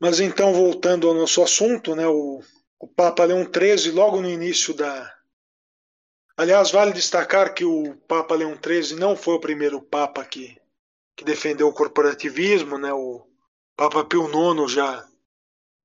Mas 0.00 0.20
então, 0.20 0.52
voltando 0.52 1.08
ao 1.08 1.14
nosso 1.14 1.42
assunto, 1.42 1.96
né, 1.96 2.06
o, 2.06 2.40
o 2.78 2.86
Papa 2.86 3.24
Leão 3.24 3.42
XIII, 3.44 3.90
logo 3.92 4.20
no 4.20 4.28
início 4.28 4.72
da. 4.72 5.17
Aliás, 6.38 6.70
vale 6.70 6.92
destacar 6.92 7.52
que 7.52 7.64
o 7.64 7.96
Papa 8.06 8.36
Leão 8.36 8.54
XIII 8.54 8.96
não 8.96 9.16
foi 9.16 9.34
o 9.34 9.40
primeiro 9.40 9.82
Papa 9.82 10.24
que, 10.24 10.56
que 11.16 11.24
defendeu 11.24 11.66
o 11.66 11.72
corporativismo, 11.72 12.78
né? 12.78 12.92
O 12.92 13.26
Papa 13.76 14.04
Pio 14.04 14.28
IX 14.28 14.70
já, 14.70 15.08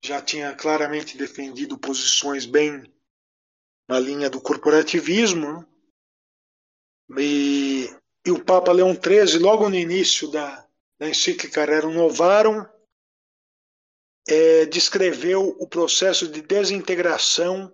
já 0.05 0.21
tinha 0.21 0.53
claramente 0.53 1.17
defendido 1.17 1.75
posições 1.75 2.45
bem 2.45 2.83
na 3.89 3.99
linha 3.99 4.29
do 4.29 4.39
corporativismo. 4.39 5.65
Né? 7.09 7.23
E, 7.23 7.95
e 8.23 8.29
o 8.29 8.45
Papa 8.45 8.71
Leão 8.71 8.93
XIII, 8.93 9.39
logo 9.39 9.67
no 9.67 9.75
início 9.75 10.29
da, 10.29 10.67
da 10.99 11.09
encíclica 11.09 11.65
Rerum 11.65 11.95
Novarum, 11.95 12.63
é, 14.29 14.67
descreveu 14.67 15.57
o 15.59 15.67
processo 15.67 16.27
de 16.27 16.43
desintegração 16.43 17.73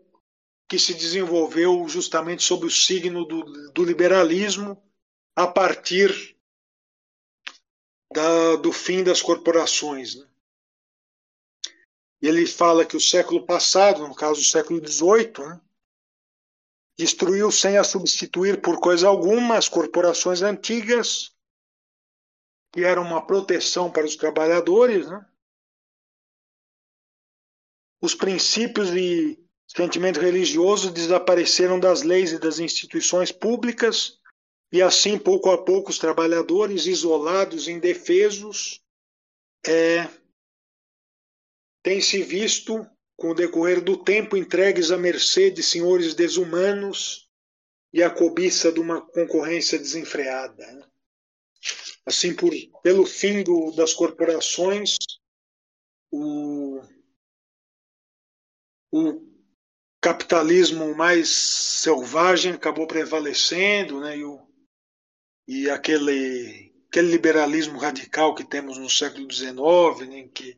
que 0.70 0.78
se 0.78 0.94
desenvolveu 0.94 1.88
justamente 1.90 2.44
sob 2.44 2.68
o 2.68 2.70
signo 2.70 3.26
do, 3.26 3.72
do 3.72 3.84
liberalismo 3.84 4.80
a 5.36 5.48
partir 5.48 6.38
da, 8.14 8.56
do 8.56 8.72
fim 8.72 9.04
das 9.04 9.20
corporações. 9.20 10.16
Né? 10.16 10.30
Ele 12.22 12.46
fala 12.46 12.86
que 12.86 12.96
o 12.96 13.02
século 13.02 13.48
passado, 13.48 14.08
no 14.08 14.14
caso 14.14 14.42
o 14.42 14.46
século 14.46 14.80
XVIII, 14.86 15.40
né, 15.40 15.62
destruiu 16.96 17.50
sem 17.50 17.78
a 17.78 17.84
substituir 17.84 18.62
por 18.62 18.80
coisa 18.80 19.08
alguma 19.08 19.58
as 19.58 19.68
corporações 19.68 20.44
antigas, 20.44 21.36
que 22.72 22.84
eram 22.84 23.02
uma 23.02 23.26
proteção 23.26 23.92
para 23.92 24.06
os 24.06 24.16
trabalhadores, 24.16 25.10
né? 25.10 25.26
os 28.02 28.14
princípios 28.14 28.90
e 28.90 29.49
sentimento 29.76 30.20
religioso 30.20 30.92
desapareceram 30.92 31.80
das 31.80 32.02
leis 32.02 32.32
e 32.32 32.40
das 32.40 32.60
instituições 32.60 33.32
públicas 33.32 34.20
E 34.72 34.82
assim, 34.82 35.18
pouco 35.18 35.50
a 35.50 35.64
pouco, 35.64 35.90
os 35.90 35.98
trabalhadores 35.98 36.86
isolados, 36.86 37.68
indefesos, 37.68 38.84
é, 39.66 40.08
têm 41.82 42.00
se 42.00 42.22
visto, 42.22 42.88
com 43.16 43.32
o 43.32 43.34
decorrer 43.34 43.84
do 43.84 43.98
tempo, 43.98 44.38
entregues 44.38 44.92
à 44.92 44.98
mercê 44.98 45.50
de 45.50 45.64
senhores 45.64 46.14
desumanos 46.14 47.28
e 47.92 48.04
à 48.04 48.10
cobiça 48.12 48.72
de 48.72 48.80
uma 48.80 49.02
concorrência 49.02 49.80
desenfreada. 49.80 50.66
Né? 50.72 50.88
Assim, 52.06 52.36
por, 52.36 52.54
pelo 52.84 53.06
fim 53.08 53.44
do, 53.44 53.72
das 53.72 53.94
corporações, 53.94 54.98
o, 56.12 56.80
o 58.92 59.29
capitalismo 60.02 60.96
mais 60.96 61.30
selvagem 61.30 62.54
acabou 62.54 62.88
prevalecendo, 62.88 64.00
né? 64.00 64.18
E, 64.18 64.24
o, 64.24 64.48
e 65.48 65.70
aquele, 65.70 66.74
aquele 66.88 67.12
liberalismo 67.12 67.78
radical 67.78 68.34
que 68.34 68.44
temos 68.44 68.78
no 68.78 68.90
século 68.90 69.32
XIX, 69.32 70.08
né? 70.08 70.20
em 70.20 70.30
que 70.30 70.58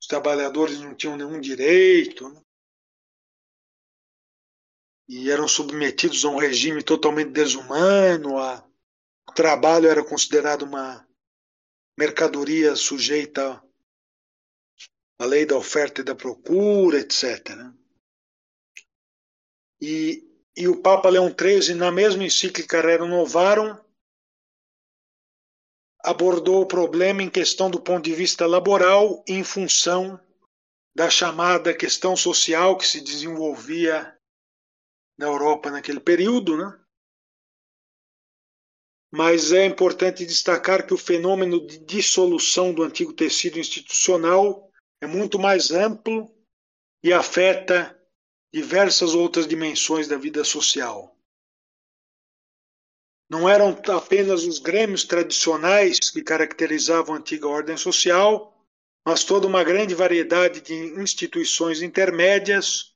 os 0.00 0.06
trabalhadores 0.06 0.80
não 0.80 0.94
tinham 0.94 1.16
nenhum 1.16 1.40
direito, 1.40 2.28
né? 2.28 2.40
e 5.06 5.30
eram 5.30 5.46
submetidos 5.46 6.24
a 6.24 6.30
um 6.30 6.38
regime 6.38 6.82
totalmente 6.82 7.30
desumano, 7.30 8.38
a, 8.38 8.66
o 9.28 9.32
trabalho 9.32 9.88
era 9.88 10.02
considerado 10.02 10.62
uma 10.62 11.06
mercadoria 11.98 12.74
sujeita 12.74 13.62
à 15.18 15.24
lei 15.24 15.44
da 15.44 15.56
oferta 15.56 16.00
e 16.00 16.04
da 16.04 16.14
procura, 16.14 16.98
etc. 16.98 17.50
Né? 17.50 17.74
E, 19.86 20.26
e 20.56 20.66
o 20.66 20.80
Papa 20.80 21.10
Leão 21.10 21.28
XIII, 21.28 21.74
na 21.74 21.92
mesma 21.92 22.24
encíclica 22.24 22.80
Rerum 22.80 23.08
Novarum, 23.08 23.76
abordou 26.02 26.62
o 26.62 26.66
problema 26.66 27.22
em 27.22 27.28
questão 27.28 27.70
do 27.70 27.78
ponto 27.78 28.02
de 28.02 28.14
vista 28.14 28.46
laboral, 28.46 29.22
em 29.28 29.44
função 29.44 30.18
da 30.96 31.10
chamada 31.10 31.76
questão 31.76 32.16
social 32.16 32.78
que 32.78 32.88
se 32.88 33.02
desenvolvia 33.02 34.18
na 35.18 35.26
Europa 35.26 35.70
naquele 35.70 36.00
período, 36.00 36.56
né? 36.56 36.80
Mas 39.12 39.52
é 39.52 39.66
importante 39.66 40.24
destacar 40.24 40.86
que 40.86 40.94
o 40.94 40.98
fenômeno 40.98 41.66
de 41.66 41.76
dissolução 41.76 42.72
do 42.72 42.82
antigo 42.82 43.12
tecido 43.12 43.58
institucional 43.58 44.72
é 44.98 45.06
muito 45.06 45.38
mais 45.38 45.70
amplo 45.70 46.34
e 47.02 47.12
afeta 47.12 47.94
diversas 48.54 49.16
outras 49.16 49.48
dimensões 49.48 50.06
da 50.06 50.16
vida 50.16 50.44
social. 50.44 51.18
Não 53.28 53.48
eram 53.48 53.76
apenas 53.88 54.44
os 54.44 54.60
grêmios 54.60 55.02
tradicionais 55.02 55.98
que 55.98 56.22
caracterizavam 56.22 57.16
a 57.16 57.18
antiga 57.18 57.48
ordem 57.48 57.76
social, 57.76 58.56
mas 59.04 59.24
toda 59.24 59.48
uma 59.48 59.64
grande 59.64 59.92
variedade 59.92 60.60
de 60.60 60.72
instituições 60.72 61.82
intermédias, 61.82 62.94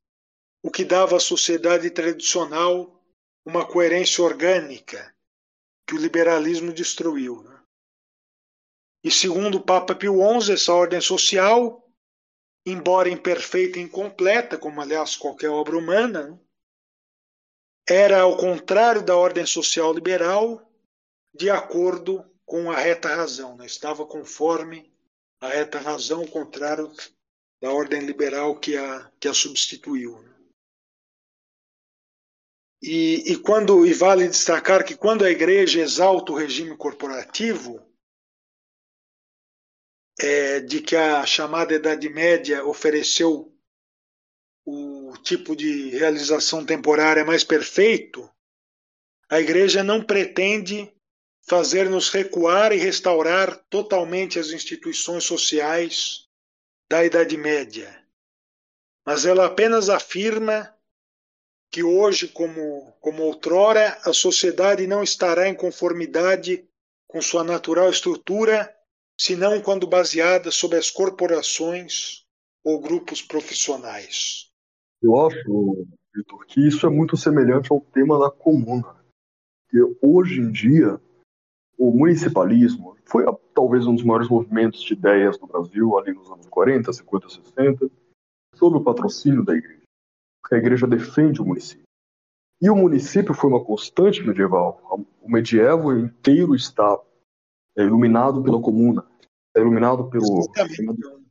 o 0.63 0.71
que 0.71 0.85
dava 0.85 1.17
à 1.17 1.21
sociedade 1.21 1.91
tradicional 1.91 3.03
uma 3.45 3.67
coerência 3.67 4.23
orgânica 4.23 5.13
que 5.89 5.97
o 5.97 5.99
liberalismo 5.99 6.73
destruiu. 6.73 7.43
Né? 7.43 7.61
E 9.03 9.11
segundo 9.11 9.57
o 9.57 9.65
Papa 9.65 9.93
Pio 9.93 10.21
XI, 10.41 10.53
essa 10.53 10.73
ordem 10.73 11.01
social 11.01 11.88
embora 12.71 13.09
imperfeita 13.09 13.79
e 13.79 13.83
incompleta, 13.83 14.59
como 14.59 14.81
aliás 14.81 15.17
qualquer 15.17 15.51
obra 15.51 15.77
humana, 15.77 16.41
era 17.89 18.21
ao 18.21 18.37
contrário 18.37 19.03
da 19.03 19.17
ordem 19.17 19.47
social 19.47 19.93
liberal, 19.93 20.71
de 21.35 21.49
acordo 21.51 22.25
com 22.45 22.71
a 22.71 22.77
reta 22.77 23.15
razão, 23.15 23.57
né? 23.57 23.67
estava 23.67 24.07
conforme 24.07 24.93
a 25.41 25.49
reta 25.49 25.79
razão, 25.79 26.21
ao 26.21 26.29
contrário 26.29 26.93
da 27.61 27.71
ordem 27.71 28.01
liberal 28.01 28.59
que 28.59 28.77
a, 28.77 29.11
que 29.21 29.29
a 29.29 29.35
substituiu. 29.35 30.21
Né? 30.23 30.35
E, 32.83 33.33
e, 33.33 33.37
quando, 33.37 33.87
e 33.87 33.93
vale 33.93 34.29
destacar 34.29 34.85
que 34.85 34.97
quando 34.97 35.25
a 35.25 35.31
igreja 35.31 35.81
exalta 35.81 36.33
o 36.33 36.37
regime 36.37 36.77
corporativo, 36.77 37.88
é, 40.19 40.61
de 40.61 40.81
que 40.81 40.97
a 40.97 41.25
chamada 41.25 41.75
Idade 41.75 42.09
Média 42.09 42.65
ofereceu 42.65 43.55
o 44.67 45.17
tipo 45.23 45.57
de 45.57 45.91
realização 45.91 46.65
temporária 46.65 47.25
mais 47.25 47.45
perfeito, 47.45 48.29
a 49.31 49.41
Igreja 49.41 49.83
não 49.83 50.03
pretende 50.03 50.93
fazer-nos 51.49 52.11
recuar 52.11 52.73
e 52.73 52.77
restaurar 52.77 53.57
totalmente 53.71 54.39
as 54.39 54.51
instituições 54.51 55.25
sociais 55.25 56.29
da 56.91 57.05
Idade 57.05 57.37
Média. 57.37 58.05
Mas 59.07 59.25
ela 59.25 59.47
apenas 59.47 59.89
afirma 59.89 60.75
que 61.71 61.83
hoje, 61.83 62.29
como, 62.29 62.93
como 63.01 63.23
outrora, 63.23 63.99
a 64.05 64.13
sociedade 64.13 64.87
não 64.87 65.03
estará 65.03 65.49
em 65.49 65.55
conformidade 65.55 66.69
com 67.07 67.21
sua 67.23 67.45
natural 67.45 67.89
estrutura 67.89 68.75
senão 69.19 69.61
quando 69.61 69.87
baseada 69.87 70.51
sobre 70.51 70.79
as 70.79 70.91
corporações 70.91 72.25
ou 72.65 72.81
grupos 72.81 73.21
profissionais. 73.21 74.51
Eu 75.03 75.27
acho, 75.27 75.87
Vitor, 76.15 76.47
que 76.47 76.67
isso 76.67 76.87
é 76.87 76.91
muito 76.91 77.17
semelhante 77.17 77.73
ao 77.73 77.81
tema 77.81 78.19
da 78.19 78.31
comuna. 78.31 78.97
Porque 79.65 79.97
hoje 80.03 80.41
em 80.41 80.51
dia, 80.51 81.01
o 81.77 81.91
municipalismo 81.91 82.97
foi 83.05 83.25
talvez 83.55 83.87
um 83.87 83.95
dos 83.95 84.05
maiores 84.05 84.29
movimentos 84.29 84.83
de 84.83 84.93
ideias 84.93 85.39
do 85.39 85.47
Brasil 85.47 85.99
ali 85.99 86.13
nos 86.13 86.31
anos 86.31 86.47
40, 86.47 86.93
50, 86.93 87.29
60, 87.29 87.91
sob 88.55 88.77
o 88.77 88.85
patrocínio 88.85 89.45
da 89.45 89.55
igreja. 89.55 89.83
Porque 90.43 90.55
a 90.55 90.59
igreja 90.59 90.87
defende 90.87 91.41
o 91.41 91.45
município. 91.45 91.85
E 92.61 92.69
o 92.69 92.75
município 92.75 93.35
foi 93.35 93.51
uma 93.51 93.65
constante 93.65 94.23
medieval. 94.23 95.07
O 95.23 95.31
medievo 95.31 95.97
inteiro 95.97 96.57
está 96.57 96.99
é 97.79 97.85
iluminado 97.85 98.43
pela 98.43 98.61
comuna, 98.61 99.05
é 99.57 99.61
iluminado 99.61 100.11
pelo 100.11 100.49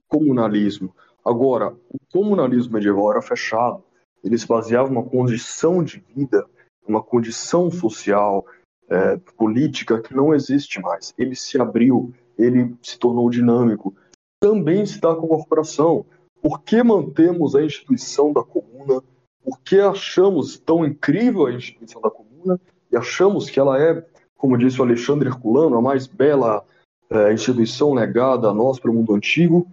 comunalismo. 0.08 0.96
Agora, 1.24 1.76
o 1.90 2.00
comunalismo 2.12 2.74
medieval 2.74 3.12
era 3.12 3.22
fechado, 3.22 3.84
ele 4.24 4.38
se 4.38 4.48
baseava 4.48 4.90
numa 4.90 5.04
condição 5.04 5.84
de 5.84 6.04
vida, 6.16 6.46
uma 6.88 7.04
condição 7.04 7.70
social, 7.70 8.46
é, 8.90 9.18
política 9.38 10.02
que 10.02 10.16
não 10.16 10.34
existe 10.34 10.82
mais. 10.82 11.14
Ele 11.18 11.36
se 11.36 11.60
abriu, 11.60 12.14
ele 12.38 12.76
se 12.82 12.98
tornou 12.98 13.30
dinâmico. 13.30 13.94
Também 14.40 14.86
se 14.86 15.00
dá 15.02 15.14
com 15.14 15.26
a 15.26 15.30
corporação. 15.30 16.06
Por 16.42 16.62
que 16.62 16.82
mantemos 16.82 17.56
a 17.56 17.62
instituição 17.62 18.32
da 18.32 18.44
comuna? 18.44 19.02
Por 19.44 19.60
que 19.60 19.80
achamos 19.80 20.58
tão 20.58 20.86
incrível 20.86 21.46
a 21.46 21.54
instituição 21.54 22.02
da 22.02 22.10
comuna 22.10 22.60
e 22.92 22.96
achamos 22.96 23.50
que 23.50 23.60
ela 23.60 23.82
é 23.82 24.06
como 24.38 24.58
disse 24.58 24.80
o 24.80 24.84
Alexandre 24.84 25.30
Herculano, 25.30 25.78
a 25.78 25.82
mais 25.82 26.08
bela 26.08 26.66
é, 27.10 27.34
instituição 27.34 27.94
legada 27.94 28.50
a 28.50 28.54
nós 28.54 28.80
para 28.80 28.92
o 28.92 28.94
mundo 28.94 29.14
antigo, 29.16 29.68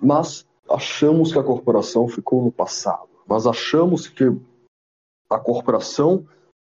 mas 0.00 0.46
achamos 0.70 1.32
que 1.32 1.38
a 1.38 1.42
corporação 1.42 2.08
ficou 2.08 2.42
no 2.42 2.52
passado. 2.52 3.08
Mas 3.26 3.46
achamos 3.46 4.08
que 4.08 4.24
a 5.28 5.38
corporação 5.38 6.26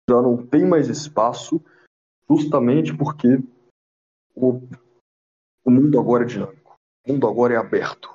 já 0.09 0.21
não 0.21 0.37
tem 0.37 0.65
mais 0.65 0.87
espaço, 0.87 1.61
justamente 2.29 2.95
porque 2.95 3.39
o, 4.35 4.61
o 5.63 5.71
mundo 5.71 5.99
agora 5.99 6.23
é 6.23 6.27
dinâmico, 6.27 6.75
o 7.05 7.13
mundo 7.13 7.27
agora 7.27 7.53
é 7.53 7.57
aberto. 7.57 8.13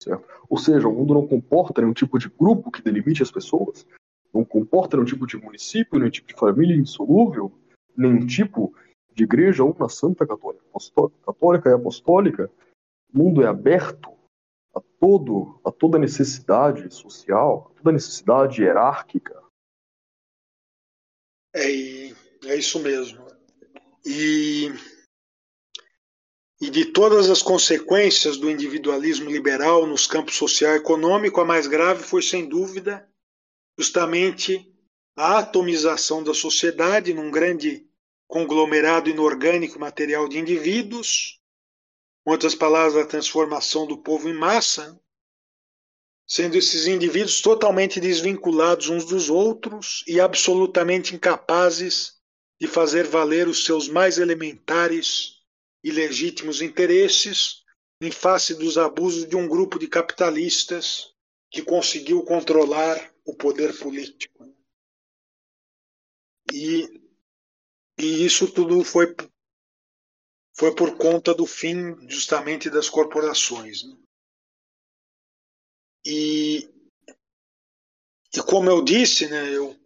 Certo? 0.00 0.26
Ou 0.48 0.58
seja, 0.58 0.86
o 0.86 0.94
mundo 0.94 1.14
não 1.14 1.26
comporta 1.26 1.80
nenhum 1.80 1.92
tipo 1.92 2.18
de 2.18 2.28
grupo 2.28 2.70
que 2.70 2.82
delimite 2.82 3.22
as 3.22 3.30
pessoas, 3.30 3.84
não 4.32 4.44
comporta 4.44 4.96
nenhum 4.96 5.06
tipo 5.06 5.26
de 5.26 5.36
município, 5.36 5.98
nenhum 5.98 6.10
tipo 6.10 6.28
de 6.28 6.34
família 6.34 6.76
insolúvel, 6.76 7.52
nenhum 7.98 8.26
tipo 8.26 8.74
de 9.12 9.24
igreja 9.24 9.64
uma 9.64 9.88
santa 9.88 10.24
católica, 10.26 10.64
católica 11.26 11.68
e 11.68 11.72
apostólica, 11.74 12.50
o 13.12 13.18
mundo 13.18 13.42
é 13.42 13.46
aberto 13.46 14.16
a 14.74 14.80
todo 15.00 15.60
a 15.64 15.72
toda 15.72 15.98
necessidade 15.98 16.94
social, 16.94 17.72
a 17.72 17.78
toda 17.78 17.92
necessidade 17.92 18.62
hierárquica. 18.62 19.42
É, 21.54 21.68
é 22.46 22.56
isso 22.56 22.78
mesmo. 22.78 23.26
E, 24.06 24.72
e 26.60 26.70
de 26.70 26.86
todas 26.86 27.28
as 27.28 27.42
consequências 27.42 28.36
do 28.36 28.48
individualismo 28.48 29.28
liberal 29.28 29.86
nos 29.86 30.06
campos 30.06 30.36
social 30.36 30.74
e 30.74 30.76
econômico, 30.76 31.40
a 31.40 31.44
mais 31.44 31.66
grave 31.66 32.02
foi, 32.04 32.22
sem 32.22 32.48
dúvida, 32.48 33.08
justamente 33.76 34.72
a 35.16 35.38
atomização 35.38 36.22
da 36.22 36.32
sociedade 36.32 37.12
num 37.12 37.30
grande 37.30 37.87
conglomerado 38.28 39.10
inorgânico 39.10 39.80
material 39.80 40.28
de 40.28 40.38
indivíduos, 40.38 41.40
em 42.26 42.30
outras 42.30 42.54
palavras, 42.54 42.94
a 42.94 43.06
transformação 43.06 43.86
do 43.86 43.98
povo 43.98 44.28
em 44.28 44.34
massa, 44.34 45.00
sendo 46.26 46.56
esses 46.56 46.86
indivíduos 46.86 47.40
totalmente 47.40 47.98
desvinculados 47.98 48.90
uns 48.90 49.06
dos 49.06 49.30
outros 49.30 50.04
e 50.06 50.20
absolutamente 50.20 51.14
incapazes 51.14 52.18
de 52.60 52.68
fazer 52.68 53.06
valer 53.06 53.48
os 53.48 53.64
seus 53.64 53.88
mais 53.88 54.18
elementares 54.18 55.38
e 55.82 55.90
legítimos 55.90 56.60
interesses 56.60 57.62
em 58.02 58.10
face 58.10 58.54
dos 58.54 58.76
abusos 58.76 59.26
de 59.26 59.36
um 59.36 59.48
grupo 59.48 59.78
de 59.78 59.88
capitalistas 59.88 61.14
que 61.50 61.62
conseguiu 61.62 62.22
controlar 62.22 63.10
o 63.24 63.34
poder 63.34 63.76
político. 63.78 64.54
E, 66.52 67.07
e 67.98 68.24
isso 68.24 68.52
tudo 68.52 68.84
foi, 68.84 69.14
foi 70.56 70.74
por 70.74 70.96
conta 70.96 71.34
do 71.34 71.44
fim 71.44 72.08
justamente 72.08 72.70
das 72.70 72.88
corporações. 72.88 73.82
Né? 73.82 73.96
E, 76.06 76.70
e 78.34 78.42
como 78.46 78.70
eu 78.70 78.82
disse, 78.84 79.28
né, 79.28 79.54
eu, 79.54 79.76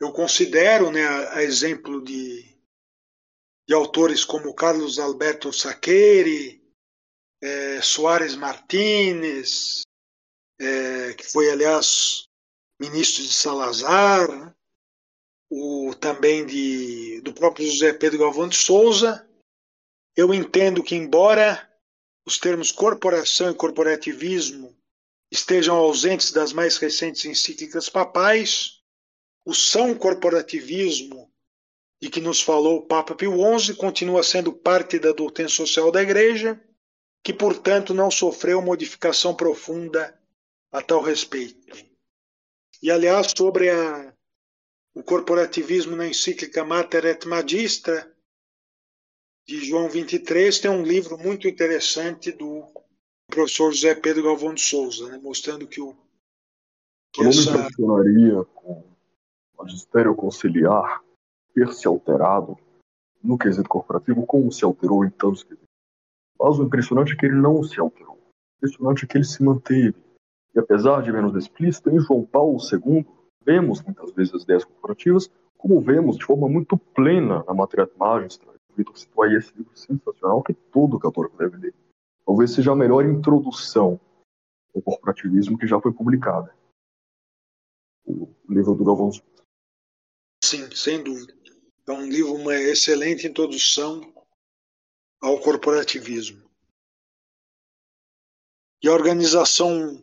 eu 0.00 0.12
considero, 0.12 0.90
né, 0.90 1.06
a, 1.06 1.42
exemplo 1.42 2.02
de, 2.02 2.42
de 3.68 3.72
autores 3.72 4.24
como 4.24 4.54
Carlos 4.54 4.98
Alberto 4.98 5.52
Saccheri, 5.52 6.60
é, 7.40 7.80
Soares 7.80 8.34
Martínez, 8.34 9.82
é, 10.60 11.14
que 11.14 11.24
foi, 11.24 11.50
aliás, 11.50 12.26
ministro 12.80 13.22
de 13.22 13.32
Salazar, 13.32 14.28
né, 14.28 14.54
o, 15.56 15.94
também 15.94 16.44
de, 16.44 17.20
do 17.20 17.32
próprio 17.32 17.64
José 17.64 17.92
Pedro 17.92 18.18
Galvão 18.18 18.48
de 18.48 18.56
Souza, 18.56 19.24
eu 20.16 20.34
entendo 20.34 20.82
que, 20.82 20.96
embora 20.96 21.70
os 22.26 22.38
termos 22.38 22.72
corporação 22.72 23.52
e 23.52 23.54
corporativismo 23.54 24.76
estejam 25.30 25.76
ausentes 25.76 26.32
das 26.32 26.52
mais 26.52 26.76
recentes 26.76 27.24
encíclicas 27.24 27.88
papais, 27.88 28.80
o 29.44 29.54
são 29.54 29.94
corporativismo 29.94 31.30
de 32.02 32.10
que 32.10 32.20
nos 32.20 32.40
falou 32.42 32.78
o 32.78 32.86
Papa 32.86 33.14
Pio 33.14 33.36
XI 33.58 33.74
continua 33.74 34.24
sendo 34.24 34.52
parte 34.52 34.98
da 34.98 35.12
doutrina 35.12 35.48
social 35.48 35.92
da 35.92 36.02
Igreja, 36.02 36.60
que, 37.22 37.32
portanto, 37.32 37.94
não 37.94 38.10
sofreu 38.10 38.60
modificação 38.60 39.34
profunda 39.36 40.18
a 40.72 40.82
tal 40.82 41.00
respeito. 41.00 41.76
E, 42.82 42.90
aliás, 42.90 43.32
sobre 43.36 43.70
a, 43.70 44.13
o 44.94 45.02
corporativismo 45.02 45.96
na 45.96 46.06
encíclica 46.06 46.64
Mater 46.64 47.04
et 47.04 47.26
Magistra, 47.26 48.10
de 49.46 49.62
João 49.64 49.88
23, 49.88 50.58
tem 50.60 50.70
um 50.70 50.82
livro 50.82 51.18
muito 51.18 51.48
interessante 51.48 52.32
do 52.32 52.64
professor 53.26 53.72
José 53.72 53.94
Pedro 53.94 54.22
Galvão 54.22 54.54
de 54.54 54.60
Souza, 54.60 55.08
né, 55.08 55.18
mostrando 55.18 55.66
que 55.66 55.80
o. 55.80 55.94
Que 57.12 57.20
Eu 57.20 57.24
não 57.24 57.30
essa... 57.30 57.52
me 57.52 57.58
impressionaria 57.58 58.44
com 58.54 58.72
o 58.72 59.62
magistério 59.62 60.14
conciliar 60.14 61.02
ter 61.52 61.72
se 61.72 61.86
alterado 61.86 62.56
no 63.22 63.38
quesito 63.38 63.68
corporativo, 63.68 64.26
como 64.26 64.50
se 64.50 64.64
alterou 64.64 65.04
em 65.04 65.10
tantos 65.10 65.42
quesitos. 65.42 65.64
Mas 66.38 66.58
o 66.58 66.64
impressionante 66.64 67.12
é 67.12 67.16
que 67.16 67.26
ele 67.26 67.36
não 67.36 67.62
se 67.62 67.78
alterou. 67.78 68.16
O 68.16 68.56
impressionante 68.58 69.04
é 69.04 69.08
que 69.08 69.16
ele 69.16 69.24
se 69.24 69.42
manteve. 69.42 69.94
E 70.54 70.58
apesar 70.58 71.02
de 71.02 71.12
menos 71.12 71.34
explícito, 71.36 71.90
em 71.90 72.00
João 72.00 72.24
Paulo 72.24 72.58
II, 72.60 73.06
vemos 73.44 73.82
muitas 73.82 74.12
vezes 74.12 74.34
as 74.34 74.42
ideias 74.42 74.64
corporativas, 74.64 75.30
como 75.56 75.80
vemos 75.80 76.16
de 76.16 76.24
forma 76.24 76.48
muito 76.48 76.76
plena 76.76 77.44
na 77.46 77.54
matéria 77.54 77.86
de 77.86 77.94
imagens. 77.94 78.40
O 78.68 78.74
Vitor 78.76 78.96
citou 78.98 79.24
aí 79.24 79.34
esse 79.34 79.52
livro 79.56 79.76
sensacional 79.76 80.42
que 80.42 80.52
todo 80.52 80.98
católico 80.98 81.36
deve 81.36 81.56
ler 81.56 81.74
talvez 82.24 82.52
seja 82.52 82.72
a 82.72 82.76
melhor 82.76 83.04
introdução 83.04 84.00
ao 84.74 84.82
corporativismo 84.82 85.58
que 85.58 85.66
já 85.66 85.80
foi 85.80 85.92
publicada. 85.92 86.54
O 88.04 88.28
livro 88.48 88.74
do 88.74 88.84
Galvão. 88.84 89.10
Sim, 90.42 90.70
sem 90.74 91.02
dúvida. 91.02 91.34
É 91.86 91.92
um 91.92 92.06
livro, 92.06 92.34
uma 92.34 92.54
excelente 92.54 93.26
introdução 93.26 94.12
ao 95.20 95.38
corporativismo. 95.40 96.42
E 98.82 98.88
a 98.88 98.92
organização 98.92 100.02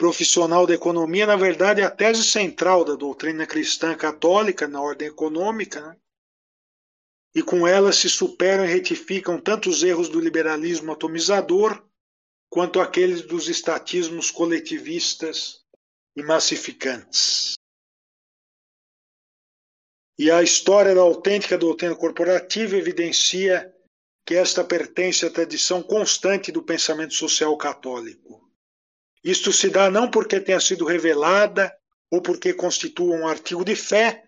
profissional 0.00 0.66
da 0.66 0.72
economia, 0.72 1.26
na 1.26 1.36
verdade, 1.36 1.82
é 1.82 1.84
a 1.84 1.90
tese 1.90 2.24
central 2.24 2.86
da 2.86 2.94
doutrina 2.94 3.46
cristã 3.46 3.94
católica 3.94 4.66
na 4.66 4.80
ordem 4.80 5.08
econômica, 5.08 5.78
né? 5.82 5.96
e 7.34 7.42
com 7.42 7.68
ela 7.68 7.92
se 7.92 8.08
superam 8.08 8.64
e 8.64 8.68
retificam 8.68 9.38
tanto 9.38 9.68
os 9.68 9.82
erros 9.82 10.08
do 10.08 10.18
liberalismo 10.18 10.90
atomizador 10.90 11.86
quanto 12.48 12.80
aqueles 12.80 13.20
dos 13.20 13.50
estatismos 13.50 14.30
coletivistas 14.30 15.60
e 16.16 16.22
massificantes. 16.22 17.52
E 20.18 20.30
a 20.30 20.42
história 20.42 20.94
da 20.94 21.02
autêntica 21.02 21.58
doutrina 21.58 21.94
corporativa 21.94 22.74
evidencia 22.74 23.70
que 24.26 24.34
esta 24.34 24.64
pertence 24.64 25.26
à 25.26 25.30
tradição 25.30 25.82
constante 25.82 26.50
do 26.50 26.62
pensamento 26.62 27.12
social 27.12 27.54
católico. 27.58 28.49
Isto 29.22 29.52
se 29.52 29.68
dá 29.68 29.90
não 29.90 30.10
porque 30.10 30.40
tenha 30.40 30.60
sido 30.60 30.84
revelada 30.84 31.74
ou 32.10 32.22
porque 32.22 32.54
constitua 32.54 33.14
um 33.14 33.28
artigo 33.28 33.64
de 33.64 33.76
fé, 33.76 34.24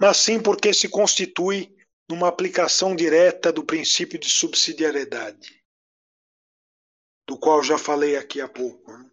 mas 0.00 0.16
sim 0.16 0.42
porque 0.42 0.72
se 0.72 0.88
constitui 0.88 1.76
numa 2.08 2.28
aplicação 2.28 2.96
direta 2.96 3.52
do 3.52 3.64
princípio 3.64 4.18
de 4.18 4.28
subsidiariedade, 4.28 5.62
do 7.28 7.38
qual 7.38 7.62
já 7.62 7.78
falei 7.78 8.16
aqui 8.16 8.40
há 8.40 8.48
pouco. 8.48 8.90
Né? 8.90 9.10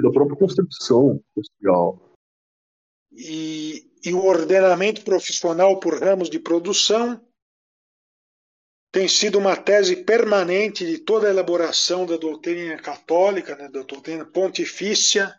Da 0.00 0.10
própria 0.10 0.38
concepção 0.38 1.22
social. 1.34 2.14
E, 3.12 3.90
e 4.04 4.14
o 4.14 4.24
ordenamento 4.24 5.04
profissional 5.04 5.80
por 5.80 6.00
ramos 6.00 6.30
de 6.30 6.38
produção 6.38 7.27
tem 8.90 9.06
sido 9.06 9.38
uma 9.38 9.56
tese 9.56 10.04
permanente 10.04 10.86
de 10.86 10.98
toda 10.98 11.26
a 11.26 11.30
elaboração 11.30 12.06
da 12.06 12.16
doutrina 12.16 12.80
católica, 12.80 13.54
né, 13.54 13.68
da 13.68 13.82
doutrina 13.82 14.24
pontifícia, 14.24 15.38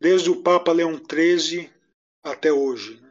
desde 0.00 0.30
o 0.30 0.42
Papa 0.42 0.72
Leão 0.72 0.96
XIII 0.98 1.72
até 2.22 2.52
hoje. 2.52 3.02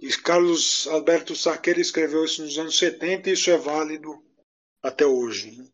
E 0.00 0.08
Carlos 0.16 0.86
Alberto 0.88 1.34
Saqueira 1.34 1.80
escreveu 1.80 2.24
isso 2.24 2.42
nos 2.42 2.58
anos 2.58 2.78
70 2.78 3.30
e 3.30 3.32
isso 3.32 3.50
é 3.50 3.56
válido 3.56 4.22
até 4.82 5.06
hoje. 5.06 5.56
Né? 5.56 5.68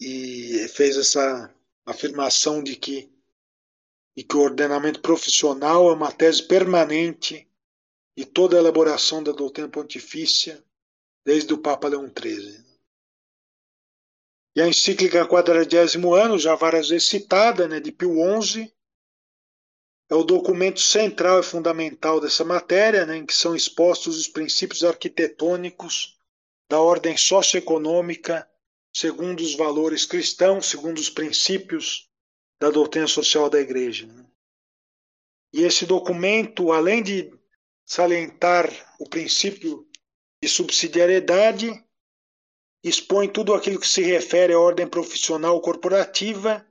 E 0.00 0.68
fez 0.68 0.96
essa 0.96 1.54
afirmação 1.84 2.62
de 2.62 2.76
que, 2.76 3.12
de 4.16 4.24
que 4.24 4.36
o 4.36 4.40
ordenamento 4.40 5.00
profissional 5.00 5.88
é 5.88 5.94
uma 5.94 6.12
tese 6.12 6.46
permanente 6.46 7.47
de 8.18 8.26
toda 8.26 8.56
a 8.56 8.58
elaboração 8.58 9.22
da 9.22 9.30
doutrina 9.30 9.68
pontifícia 9.68 10.60
desde 11.24 11.54
o 11.54 11.58
Papa 11.58 11.86
Leão 11.86 12.08
XIII. 12.08 12.64
E 14.56 14.60
a 14.60 14.66
encíclica 14.66 15.24
Quadragésimo 15.24 16.12
Ano, 16.12 16.36
já 16.36 16.56
várias 16.56 16.88
vezes 16.88 17.06
citada, 17.06 17.68
né, 17.68 17.78
de 17.78 17.92
Pio 17.92 18.16
XI, 18.42 18.74
é 20.10 20.16
o 20.16 20.24
documento 20.24 20.80
central 20.80 21.38
e 21.38 21.44
fundamental 21.44 22.20
dessa 22.20 22.44
matéria, 22.44 23.06
né, 23.06 23.18
em 23.18 23.24
que 23.24 23.36
são 23.36 23.54
expostos 23.54 24.18
os 24.18 24.26
princípios 24.26 24.82
arquitetônicos 24.82 26.18
da 26.68 26.80
ordem 26.80 27.16
socioeconômica 27.16 28.50
segundo 28.92 29.38
os 29.38 29.54
valores 29.54 30.04
cristãos, 30.04 30.66
segundo 30.66 30.98
os 30.98 31.08
princípios 31.08 32.10
da 32.58 32.68
doutrina 32.68 33.06
social 33.06 33.48
da 33.48 33.60
Igreja. 33.60 34.08
Né. 34.08 34.26
E 35.52 35.62
esse 35.62 35.86
documento, 35.86 36.72
além 36.72 37.00
de 37.00 37.37
salientar 37.88 38.70
o 39.00 39.08
princípio 39.08 39.88
de 40.42 40.48
subsidiariedade, 40.48 41.82
expõe 42.84 43.28
tudo 43.28 43.54
aquilo 43.54 43.80
que 43.80 43.88
se 43.88 44.02
refere 44.02 44.52
à 44.52 44.58
ordem 44.58 44.86
profissional 44.86 45.58
corporativa 45.62 46.64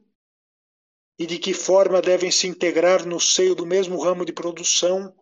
e 1.20 1.26
de 1.26 1.40
que 1.40 1.56
forma 1.56 2.02
devem 2.04 2.30
se 2.30 2.48
integrar 2.48 3.04
no 3.04 3.20
seio 3.20 3.56
do 3.56 3.66
mesmo 3.66 4.00
ramo 4.00 4.24
de 4.24 4.32
produção 4.32 5.14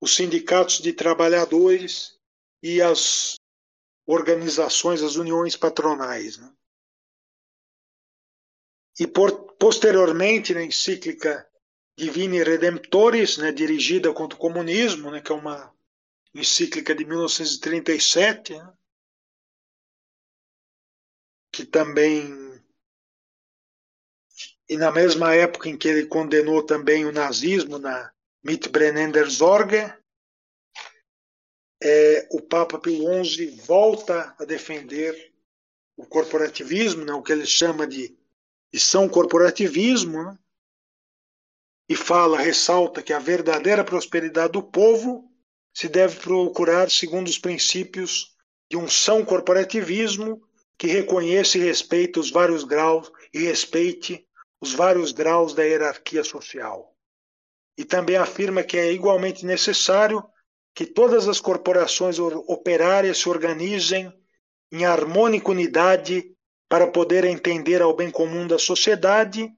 os 0.00 0.14
sindicatos 0.14 0.80
de 0.80 0.92
trabalhadores 0.92 2.20
e 2.62 2.82
as 2.82 3.36
organizações, 4.06 5.02
as 5.02 5.16
uniões 5.16 5.56
patronais. 5.56 6.36
Né? 6.36 6.52
E 9.00 9.06
por, 9.06 9.54
posteriormente, 9.54 10.52
na 10.52 10.62
encíclica 10.62 11.47
Divini 11.98 12.44
Redemptoris, 12.44 13.38
né, 13.38 13.50
dirigida 13.50 14.12
contra 14.12 14.36
o 14.36 14.40
comunismo, 14.40 15.10
né, 15.10 15.20
que 15.20 15.32
é 15.32 15.34
uma 15.34 15.74
encíclica 16.32 16.94
de 16.94 17.04
1937, 17.04 18.56
né, 18.56 18.72
que 21.50 21.64
também 21.64 22.46
e 24.68 24.76
na 24.76 24.92
mesma 24.92 25.34
época 25.34 25.68
em 25.68 25.76
que 25.76 25.88
ele 25.88 26.06
condenou 26.06 26.62
também 26.62 27.04
o 27.04 27.10
nazismo 27.10 27.80
na 27.80 28.12
Mitbrennender 28.44 29.28
Sorge, 29.28 29.92
é, 31.82 32.28
o 32.30 32.40
Papa 32.40 32.78
Pio 32.78 33.24
XI 33.24 33.56
volta 33.66 34.36
a 34.38 34.44
defender 34.44 35.34
o 35.96 36.06
corporativismo, 36.06 37.04
né, 37.04 37.12
o 37.12 37.24
que 37.24 37.32
ele 37.32 37.44
chama 37.44 37.88
de, 37.88 38.16
de 38.72 38.78
são 38.78 39.08
corporativismo, 39.08 40.22
né, 40.22 40.38
e 41.88 41.96
fala, 41.96 42.38
ressalta 42.38 43.02
que 43.02 43.12
a 43.12 43.18
verdadeira 43.18 43.82
prosperidade 43.82 44.52
do 44.52 44.62
povo 44.62 45.24
se 45.72 45.88
deve 45.88 46.16
procurar 46.20 46.90
segundo 46.90 47.28
os 47.28 47.38
princípios 47.38 48.36
de 48.70 48.76
um 48.76 48.88
são 48.88 49.24
corporativismo 49.24 50.42
que 50.76 50.86
reconheça 50.86 51.56
e 51.56 51.62
respeite 51.62 52.18
os 52.18 52.30
vários 52.30 52.62
graus 52.62 53.10
e 53.32 53.38
respeite 53.38 54.26
os 54.60 54.74
vários 54.74 55.12
graus 55.12 55.54
da 55.54 55.64
hierarquia 55.64 56.22
social. 56.22 56.94
E 57.76 57.84
também 57.84 58.16
afirma 58.16 58.62
que 58.62 58.76
é 58.76 58.92
igualmente 58.92 59.46
necessário 59.46 60.22
que 60.74 60.84
todas 60.84 61.26
as 61.26 61.40
corporações 61.40 62.18
operárias 62.18 63.18
se 63.18 63.28
organizem 63.28 64.12
em 64.70 64.84
harmônica 64.84 65.50
unidade 65.50 66.32
para 66.68 66.86
poder 66.86 67.24
entender 67.24 67.80
ao 67.80 67.96
bem 67.96 68.10
comum 68.10 68.46
da 68.46 68.58
sociedade 68.58 69.50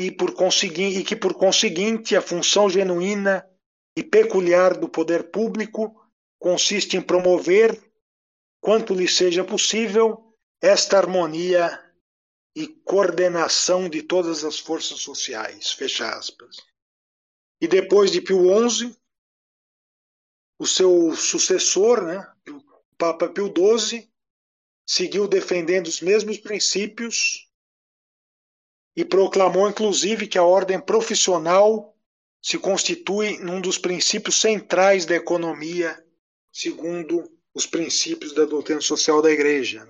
e, 0.00 0.10
por 0.10 0.30
e 0.30 1.04
que, 1.04 1.14
por 1.14 1.34
conseguinte, 1.34 2.16
a 2.16 2.22
função 2.22 2.70
genuína 2.70 3.46
e 3.94 4.02
peculiar 4.02 4.74
do 4.78 4.88
poder 4.88 5.24
público 5.24 5.94
consiste 6.38 6.96
em 6.96 7.02
promover, 7.02 7.78
quanto 8.62 8.94
lhe 8.94 9.06
seja 9.06 9.44
possível, 9.44 10.34
esta 10.58 10.96
harmonia 10.96 11.78
e 12.56 12.66
coordenação 12.66 13.90
de 13.90 14.02
todas 14.02 14.42
as 14.42 14.58
forças 14.58 15.00
sociais. 15.00 15.70
Fecha 15.72 16.08
aspas. 16.08 16.56
E 17.60 17.68
depois 17.68 18.10
de 18.10 18.22
Pio 18.22 18.70
XI, 18.70 18.96
o 20.58 20.66
seu 20.66 21.14
sucessor, 21.14 22.02
né, 22.06 22.26
o 22.48 22.62
Papa 22.96 23.28
Pio 23.28 23.52
XII, 23.54 24.10
seguiu 24.86 25.28
defendendo 25.28 25.88
os 25.88 26.00
mesmos 26.00 26.38
princípios 26.38 27.49
e 29.00 29.04
proclamou, 29.04 29.66
inclusive, 29.66 30.26
que 30.26 30.36
a 30.36 30.44
ordem 30.44 30.78
profissional 30.78 31.96
se 32.42 32.58
constitui 32.58 33.38
num 33.38 33.58
dos 33.58 33.78
princípios 33.78 34.38
centrais 34.38 35.06
da 35.06 35.14
economia, 35.14 36.04
segundo 36.52 37.32
os 37.54 37.64
princípios 37.64 38.34
da 38.34 38.44
doutrina 38.44 38.82
social 38.82 39.22
da 39.22 39.30
Igreja. 39.30 39.88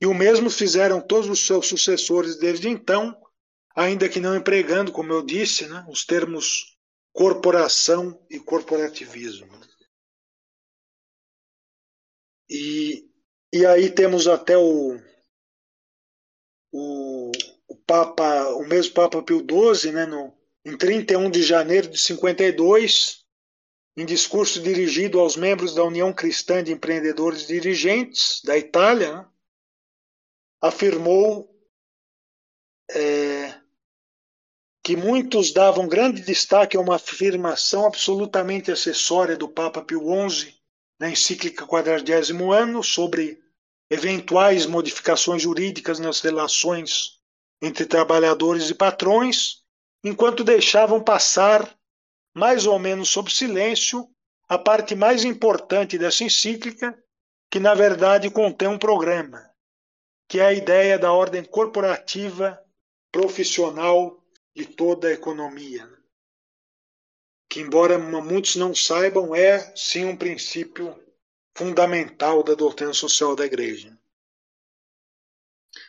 E 0.00 0.06
o 0.06 0.12
mesmo 0.12 0.50
fizeram 0.50 1.00
todos 1.00 1.28
os 1.30 1.46
seus 1.46 1.68
sucessores 1.68 2.36
desde 2.36 2.68
então, 2.68 3.16
ainda 3.74 4.08
que 4.08 4.18
não 4.18 4.34
empregando, 4.34 4.90
como 4.90 5.12
eu 5.12 5.24
disse, 5.24 5.68
né, 5.68 5.86
os 5.88 6.04
termos 6.04 6.76
corporação 7.12 8.20
e 8.28 8.40
corporativismo. 8.40 9.48
E, 12.50 13.08
e 13.52 13.64
aí 13.64 13.90
temos 13.90 14.26
até 14.26 14.58
o, 14.58 14.98
o, 16.72 17.32
o 17.66 17.74
Papa, 17.74 18.48
o 18.54 18.66
mesmo 18.66 18.94
Papa 18.94 19.22
Pio 19.22 19.38
XII, 19.40 19.92
né, 19.92 20.06
no, 20.06 20.32
em 20.64 20.76
31 20.76 21.30
de 21.30 21.42
janeiro 21.42 21.88
de 21.88 21.98
52, 21.98 23.24
em 23.96 24.04
discurso 24.04 24.62
dirigido 24.62 25.18
aos 25.18 25.36
membros 25.36 25.74
da 25.74 25.84
União 25.84 26.12
Cristã 26.12 26.62
de 26.62 26.72
Empreendedores 26.72 27.46
Dirigentes 27.46 28.40
da 28.44 28.56
Itália, 28.56 29.12
né, 29.12 29.26
afirmou 30.60 31.54
é, 32.90 33.54
que 34.82 34.96
muitos 34.96 35.52
davam 35.52 35.88
grande 35.88 36.22
destaque 36.22 36.76
a 36.76 36.80
uma 36.80 36.96
afirmação 36.96 37.86
absolutamente 37.86 38.70
acessória 38.70 39.36
do 39.36 39.48
Papa 39.48 39.82
Pio 39.82 40.00
XI 40.28 40.54
na 40.98 41.10
encíclica 41.10 41.66
Quadragésimo 41.66 42.52
Ano 42.52 42.82
sobre 42.82 43.40
eventuais 43.90 44.66
modificações 44.66 45.42
jurídicas 45.42 45.98
nas 45.98 46.20
relações 46.20 47.18
entre 47.60 47.86
trabalhadores 47.86 48.70
e 48.70 48.74
patrões, 48.74 49.62
enquanto 50.04 50.44
deixavam 50.44 51.02
passar, 51.02 51.76
mais 52.34 52.66
ou 52.66 52.78
menos 52.78 53.08
sob 53.08 53.30
silêncio, 53.30 54.08
a 54.48 54.58
parte 54.58 54.94
mais 54.94 55.24
importante 55.24 55.98
dessa 55.98 56.24
encíclica, 56.24 56.96
que 57.50 57.58
na 57.58 57.74
verdade 57.74 58.30
contém 58.30 58.68
um 58.68 58.78
programa, 58.78 59.50
que 60.28 60.38
é 60.38 60.46
a 60.46 60.52
ideia 60.52 60.98
da 60.98 61.12
ordem 61.12 61.42
corporativa 61.42 62.62
profissional 63.10 64.22
de 64.54 64.66
toda 64.66 65.08
a 65.08 65.12
economia. 65.12 65.88
Que, 67.50 67.60
embora 67.60 67.98
muitos 67.98 68.56
não 68.56 68.74
saibam, 68.74 69.34
é 69.34 69.74
sim 69.74 70.04
um 70.04 70.16
princípio 70.16 70.94
fundamental 71.58 72.44
da 72.44 72.54
doutrina 72.54 72.94
social 72.94 73.34
da 73.34 73.44
Igreja. 73.44 73.98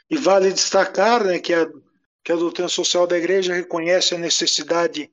E 0.10 0.18
vale 0.18 0.52
destacar 0.52 1.24
né, 1.24 1.38
que, 1.38 1.54
a, 1.54 1.70
que 2.24 2.32
a 2.32 2.36
doutrina 2.36 2.68
social 2.68 3.06
da 3.06 3.16
Igreja 3.16 3.54
reconhece 3.54 4.16
a 4.16 4.18
necessidade 4.18 5.12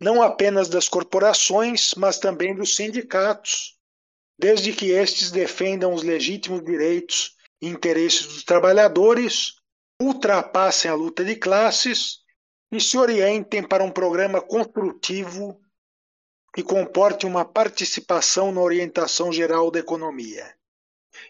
não 0.00 0.22
apenas 0.22 0.68
das 0.68 0.88
corporações, 0.88 1.94
mas 1.96 2.18
também 2.20 2.54
dos 2.54 2.76
sindicatos, 2.76 3.76
desde 4.38 4.72
que 4.72 4.92
estes 4.92 5.32
defendam 5.32 5.92
os 5.92 6.04
legítimos 6.04 6.64
direitos 6.64 7.36
e 7.60 7.66
interesses 7.66 8.24
dos 8.28 8.44
trabalhadores, 8.44 9.56
ultrapassem 10.00 10.88
a 10.88 10.94
luta 10.94 11.24
de 11.24 11.34
classes 11.34 12.20
e 12.70 12.80
se 12.80 12.96
orientem 12.96 13.66
para 13.66 13.82
um 13.82 13.90
programa 13.90 14.40
construtivo 14.40 15.60
que 16.54 16.62
comporte 16.62 17.26
uma 17.26 17.44
participação 17.44 18.52
na 18.52 18.60
orientação 18.60 19.32
geral 19.32 19.70
da 19.70 19.78
economia. 19.78 20.54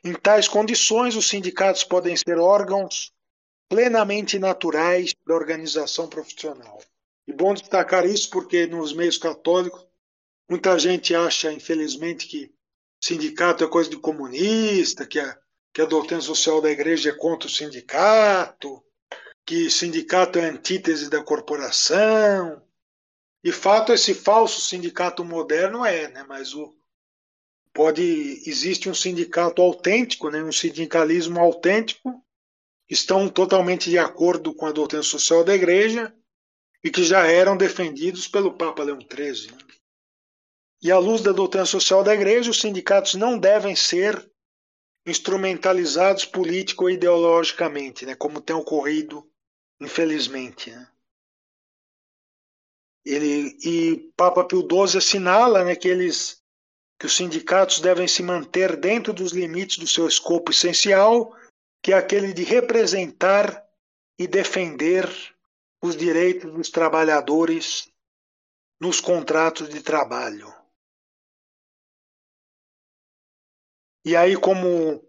Em 0.05 0.13
tais 0.15 0.49
condições, 0.49 1.17
os 1.17 1.29
sindicatos 1.29 1.85
podem 1.85 2.17
ser 2.17 2.39
órgãos 2.39 3.13
plenamente 3.69 4.39
naturais 4.39 5.15
da 5.27 5.35
organização 5.35 6.09
profissional. 6.09 6.81
E 7.27 7.33
bom 7.33 7.53
destacar 7.53 8.07
isso 8.07 8.31
porque 8.31 8.67
nos 8.67 8.93
meios 8.93 9.19
católicos 9.19 9.87
muita 10.49 10.79
gente 10.79 11.15
acha, 11.15 11.53
infelizmente, 11.53 12.27
que 12.27 12.51
sindicato 13.03 13.63
é 13.63 13.69
coisa 13.69 13.91
de 13.91 13.99
comunista, 13.99 15.07
que 15.07 15.21
a, 15.21 15.39
que 15.75 15.83
a 15.83 15.87
doutrina 15.87 16.23
social 16.23 16.61
da 16.61 16.71
igreja 16.71 17.11
é 17.11 17.15
contra 17.15 17.47
o 17.47 17.53
sindicato, 17.53 18.83
que 19.45 19.71
sindicato 19.71 20.39
é 20.39 20.47
antítese 20.47 21.11
da 21.11 21.23
corporação, 21.23 22.63
de 23.45 23.53
fato, 23.53 23.93
esse 23.93 24.15
falso 24.15 24.61
sindicato 24.61 25.25
moderno 25.25 25.85
é, 25.85 26.09
né? 26.09 26.25
mas 26.29 26.55
o, 26.55 26.77
pode 27.73 28.43
existe 28.45 28.89
um 28.89 28.95
sindicato 28.95 29.63
autêntico, 29.63 30.31
né? 30.31 30.43
um 30.43 30.51
sindicalismo 30.51 31.39
autêntico, 31.39 32.25
estão 32.89 33.29
totalmente 33.29 33.91
de 33.91 33.99
acordo 33.99 34.53
com 34.55 34.67
a 34.67 34.73
doutrina 34.73 35.03
social 35.03 35.45
da 35.45 35.55
Igreja 35.55 36.13
e 36.83 36.91
que 36.91 37.05
já 37.05 37.27
eram 37.27 37.57
defendidos 37.57 38.27
pelo 38.27 38.55
Papa 38.55 38.83
Leão 38.83 38.99
XIII. 39.01 39.53
Né? 39.53 39.59
E 40.83 40.91
à 40.91 40.99
luz 40.99 41.23
da 41.23 41.33
doutrina 41.33 41.67
social 41.67 42.03
da 42.03 42.15
Igreja, 42.15 42.51
os 42.51 42.61
sindicatos 42.61 43.15
não 43.15 43.39
devem 43.39 43.77
ser 43.77 44.29
instrumentalizados 45.07 46.25
político 46.25 46.85
ou 46.85 46.91
ideologicamente, 46.91 48.05
né? 48.05 48.15
como 48.15 48.41
tem 48.41 48.57
ocorrido, 48.57 49.29
infelizmente. 49.81 50.71
Né? 50.71 50.89
Ele, 53.11 53.57
e 53.65 54.13
Papa 54.15 54.45
Pio 54.45 54.61
XII 54.61 54.99
assinala 54.99 55.65
né, 55.65 55.75
que, 55.75 55.89
eles, 55.89 56.43
que 57.01 57.07
os 57.07 57.17
sindicatos 57.17 57.81
devem 57.81 58.07
se 58.07 58.23
manter 58.23 58.77
dentro 58.77 59.15
dos 59.15 59.33
limites 59.33 59.79
do 59.79 59.87
seu 59.87 60.07
escopo 60.07 60.51
essencial, 60.51 61.35
que 61.83 61.95
é 61.95 61.97
aquele 61.97 62.35
de 62.35 62.45
representar 62.45 63.67
e 64.19 64.27
defender 64.27 65.09
os 65.83 65.97
direitos 65.97 66.53
dos 66.53 66.69
trabalhadores 66.69 67.91
nos 68.79 69.01
contratos 69.01 69.71
de 69.71 69.83
trabalho. 69.83 70.55
E 74.05 74.15
aí, 74.15 74.37
como, 74.37 75.03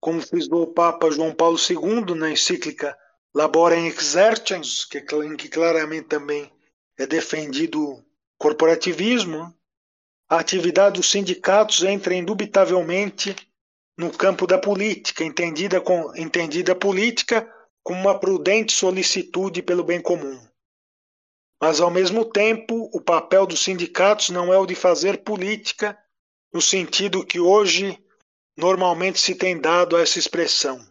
como 0.00 0.22
frisou 0.22 0.62
o 0.62 0.72
Papa 0.72 1.10
João 1.10 1.34
Paulo 1.34 1.58
II 1.58 2.14
na 2.14 2.30
encíclica 2.30 2.96
Laborem 3.34 3.88
Exercens, 3.88 4.84
que, 4.84 5.00
que 5.00 5.48
claramente 5.48 6.06
também 6.06 6.52
é 7.00 7.06
defendido 7.06 8.04
corporativismo, 8.38 9.54
a 10.28 10.38
atividade 10.38 10.96
dos 10.96 11.10
sindicatos 11.10 11.82
entra 11.82 12.14
indubitavelmente 12.14 13.34
no 13.96 14.10
campo 14.10 14.46
da 14.46 14.58
política, 14.58 15.24
entendida, 15.24 15.80
com, 15.80 16.14
entendida 16.14 16.74
política 16.74 17.50
como 17.82 18.00
uma 18.00 18.18
prudente 18.18 18.72
solicitude 18.72 19.62
pelo 19.62 19.82
bem 19.82 19.98
comum. 20.00 20.38
Mas, 21.58 21.80
ao 21.80 21.90
mesmo 21.90 22.22
tempo, 22.22 22.90
o 22.92 23.00
papel 23.00 23.46
dos 23.46 23.64
sindicatos 23.64 24.28
não 24.28 24.52
é 24.52 24.58
o 24.58 24.66
de 24.66 24.74
fazer 24.74 25.24
política 25.24 25.98
no 26.52 26.60
sentido 26.60 27.24
que 27.24 27.40
hoje 27.40 27.98
normalmente 28.56 29.18
se 29.18 29.34
tem 29.34 29.58
dado 29.58 29.96
a 29.96 30.02
essa 30.02 30.18
expressão. 30.18 30.86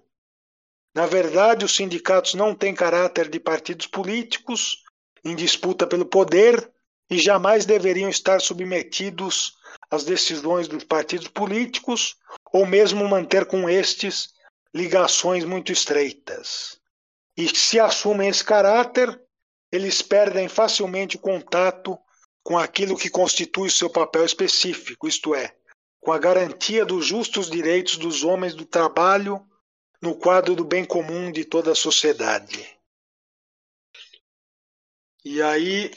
Na 0.95 1.05
verdade, 1.05 1.65
os 1.65 1.75
sindicatos 1.75 2.33
não 2.33 2.55
têm 2.55 2.73
caráter 2.73 3.29
de 3.29 3.39
partidos 3.39 3.85
políticos, 3.85 4.83
em 5.23 5.35
disputa 5.35 5.85
pelo 5.85 6.05
poder 6.05 6.69
e 7.09 7.17
jamais 7.17 7.65
deveriam 7.65 8.09
estar 8.09 8.39
submetidos 8.39 9.57
às 9.89 10.03
decisões 10.03 10.67
dos 10.67 10.83
partidos 10.83 11.27
políticos 11.27 12.15
ou 12.53 12.65
mesmo 12.65 13.07
manter 13.07 13.45
com 13.45 13.69
estes 13.69 14.29
ligações 14.73 15.43
muito 15.43 15.71
estreitas. 15.71 16.79
E 17.35 17.47
se 17.55 17.79
assumem 17.79 18.29
esse 18.29 18.43
caráter, 18.43 19.19
eles 19.71 20.01
perdem 20.01 20.47
facilmente 20.47 21.15
o 21.15 21.19
contato 21.19 21.97
com 22.43 22.57
aquilo 22.57 22.97
que 22.97 23.09
constitui 23.09 23.69
seu 23.69 23.89
papel 23.89 24.25
específico, 24.25 25.07
isto 25.07 25.35
é, 25.35 25.55
com 25.99 26.11
a 26.11 26.17
garantia 26.17 26.85
dos 26.85 27.05
justos 27.05 27.49
direitos 27.49 27.97
dos 27.97 28.23
homens 28.23 28.53
do 28.53 28.65
trabalho 28.65 29.45
no 30.01 30.15
quadro 30.15 30.55
do 30.55 30.63
bem 30.63 30.85
comum 30.85 31.31
de 31.31 31.43
toda 31.43 31.71
a 31.71 31.75
sociedade. 31.75 32.78
E 35.23 35.41
aí, 35.41 35.91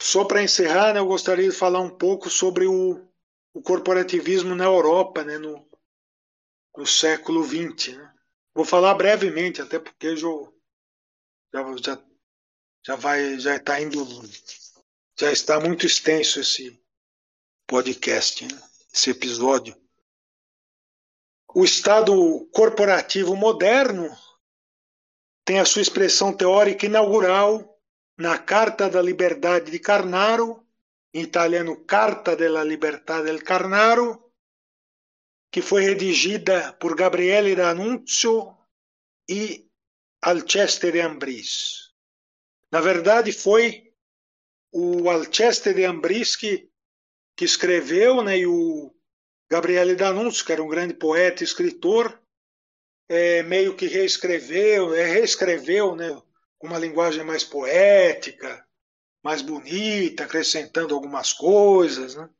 só 0.00 0.24
para 0.24 0.42
encerrar, 0.42 0.92
né, 0.92 0.98
eu 0.98 1.06
gostaria 1.06 1.48
de 1.48 1.56
falar 1.56 1.80
um 1.80 1.96
pouco 1.96 2.28
sobre 2.28 2.66
o, 2.66 3.08
o 3.54 3.62
corporativismo 3.62 4.54
na 4.54 4.64
Europa, 4.64 5.22
né, 5.22 5.38
no, 5.38 5.64
no 6.76 6.86
século 6.86 7.44
XX. 7.44 7.96
Né? 7.96 8.14
Vou 8.54 8.64
falar 8.64 8.94
brevemente, 8.94 9.62
até 9.62 9.78
porque 9.78 10.16
já, 10.16 10.28
já, 11.54 12.02
já 12.84 12.96
vai, 12.96 13.38
já 13.38 13.56
está 13.56 13.80
indo, 13.80 14.04
já 15.18 15.30
está 15.30 15.60
muito 15.60 15.86
extenso 15.86 16.40
esse 16.40 16.82
podcast, 17.66 18.44
né? 18.44 18.60
esse 18.92 19.10
episódio. 19.10 19.80
O 21.54 21.64
Estado 21.64 22.12
corporativo 22.52 23.36
moderno 23.36 24.10
tem 25.44 25.58
a 25.58 25.64
sua 25.64 25.82
expressão 25.82 26.32
teórica 26.32 26.86
inaugural 26.86 27.80
na 28.16 28.38
Carta 28.38 28.88
da 28.88 29.02
Liberdade 29.02 29.70
de 29.70 29.78
Carnaro, 29.78 30.64
em 31.12 31.22
italiano 31.22 31.84
Carta 31.84 32.36
della 32.36 32.64
Libertà 32.64 33.22
del 33.22 33.42
Carnaro, 33.42 34.32
que 35.50 35.60
foi 35.60 35.82
redigida 35.82 36.72
por 36.74 36.96
Gabriele 36.96 37.54
D'Annunzio 37.54 38.56
e 39.28 39.68
Alceste 40.22 40.90
de 40.92 41.00
Ambris. 41.00 41.92
Na 42.70 42.80
verdade, 42.80 43.32
foi 43.32 43.92
o 44.70 45.10
Alceste 45.10 45.74
de 45.74 45.84
Ambris 45.84 46.36
que, 46.36 46.70
que 47.36 47.44
escreveu, 47.44 48.22
né, 48.22 48.38
e 48.38 48.46
o 48.46 48.94
Gabriele 49.50 49.94
D'Annunzio, 49.94 50.46
que 50.46 50.52
era 50.52 50.62
um 50.62 50.68
grande 50.68 50.94
poeta 50.94 51.42
e 51.42 51.44
escritor, 51.44 52.21
é, 53.12 53.42
meio 53.42 53.76
que 53.76 53.86
reescreveu, 53.86 54.94
é, 54.94 55.04
reescreveu 55.04 55.94
né, 55.94 56.20
uma 56.58 56.78
linguagem 56.78 57.22
mais 57.22 57.44
poética, 57.44 58.66
mais 59.22 59.42
bonita, 59.42 60.24
acrescentando 60.24 60.94
algumas 60.94 61.30
coisas. 61.30 62.14
Né? 62.14 62.30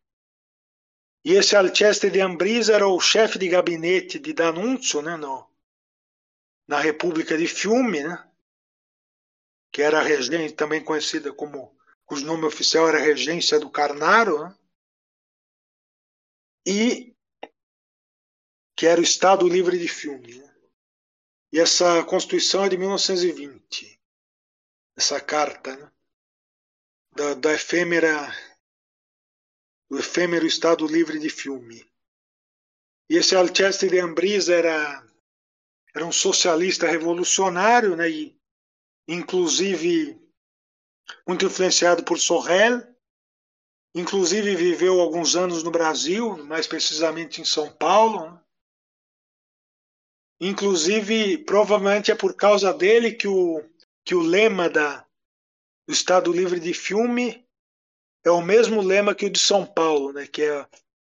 E 1.24 1.32
esse 1.34 1.54
Alceste 1.54 2.08
de 2.08 2.20
Ambris 2.20 2.70
era 2.70 2.86
o 2.86 2.98
chefe 2.98 3.38
de 3.38 3.48
gabinete 3.48 4.18
de 4.18 4.32
D'Annunzio 4.32 5.02
né, 5.02 5.14
no, 5.16 5.46
na 6.66 6.80
República 6.80 7.36
de 7.36 7.46
Fiume, 7.46 8.02
né, 8.02 8.26
que 9.70 9.82
era 9.82 10.00
a 10.00 10.02
regência, 10.02 10.56
também 10.56 10.82
conhecida 10.82 11.34
como, 11.34 11.76
cujo 12.06 12.24
nome 12.24 12.46
oficial 12.46 12.88
era 12.88 12.98
Regência 12.98 13.60
do 13.60 13.68
Carnaro, 13.68 14.42
né, 14.42 14.56
e 16.66 17.14
que 18.74 18.86
era 18.86 19.00
o 19.00 19.04
Estado 19.04 19.46
Livre 19.46 19.78
de 19.78 19.86
Fiume. 19.86 20.38
Né. 20.38 20.51
E 21.52 21.60
essa 21.60 22.02
Constituição 22.04 22.64
é 22.64 22.68
de 22.70 22.78
1920, 22.78 24.00
essa 24.96 25.20
carta 25.20 25.76
né? 25.76 25.92
da, 27.14 27.34
da 27.34 27.52
efêmera, 27.52 28.34
do 29.90 29.98
efêmero 29.98 30.46
Estado 30.46 30.86
Livre 30.86 31.18
de 31.18 31.28
Filme. 31.28 31.86
E 33.10 33.16
esse 33.16 33.36
Alceste 33.36 33.88
de 33.88 33.98
Ambris 34.00 34.48
era, 34.48 35.06
era 35.94 36.06
um 36.06 36.12
socialista 36.12 36.86
revolucionário, 36.86 37.94
né? 37.96 38.08
E, 38.08 38.40
inclusive 39.06 40.18
muito 41.26 41.44
influenciado 41.44 42.02
por 42.04 42.18
Sorrel, 42.18 42.80
inclusive 43.94 44.56
viveu 44.56 45.00
alguns 45.00 45.36
anos 45.36 45.62
no 45.62 45.70
Brasil, 45.70 46.42
mais 46.46 46.66
precisamente 46.66 47.42
em 47.42 47.44
São 47.44 47.70
Paulo. 47.70 48.30
Né? 48.30 48.41
Inclusive, 50.44 51.38
provavelmente 51.38 52.10
é 52.10 52.16
por 52.16 52.34
causa 52.34 52.74
dele 52.74 53.12
que 53.12 53.28
o, 53.28 53.62
que 54.04 54.12
o 54.12 54.20
lema 54.20 54.68
da, 54.68 55.06
do 55.86 55.92
Estado 55.94 56.32
Livre 56.32 56.58
de 56.58 56.74
Filme 56.74 57.46
é 58.24 58.30
o 58.32 58.42
mesmo 58.42 58.82
lema 58.82 59.14
que 59.14 59.26
o 59.26 59.30
de 59.30 59.38
São 59.38 59.64
Paulo, 59.64 60.12
né? 60.12 60.26
que 60.26 60.42
é 60.42 60.66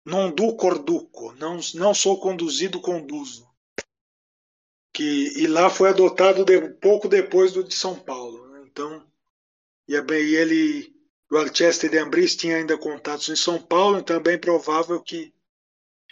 non 0.05 0.31
du 0.31 0.55
corduco, 0.55 1.33
não, 1.41 1.59
não 1.75 1.93
sou 1.93 2.21
conduzido, 2.21 2.81
conduzo. 2.81 3.51
Que, 4.95 5.37
e 5.37 5.49
lá 5.49 5.69
foi 5.71 5.89
adotado 5.89 6.45
de, 6.45 6.61
pouco 6.75 7.09
depois 7.09 7.53
do 7.53 7.65
de 7.65 7.75
São 7.75 7.99
Paulo. 7.99 8.47
Né? 8.51 8.69
Então, 8.71 9.05
e, 9.89 9.97
é 9.97 10.01
e 10.09 10.37
ele, 10.37 10.95
o 11.33 11.37
Alceste 11.37 11.89
de 11.89 11.99
Ambris 11.99 12.37
tinha 12.37 12.59
ainda 12.59 12.79
contatos 12.79 13.29
em 13.29 13.35
São 13.35 13.61
Paulo, 13.61 13.99
então 13.99 14.15
é 14.15 14.21
bem 14.21 14.39
provável 14.39 15.03
que. 15.03 15.35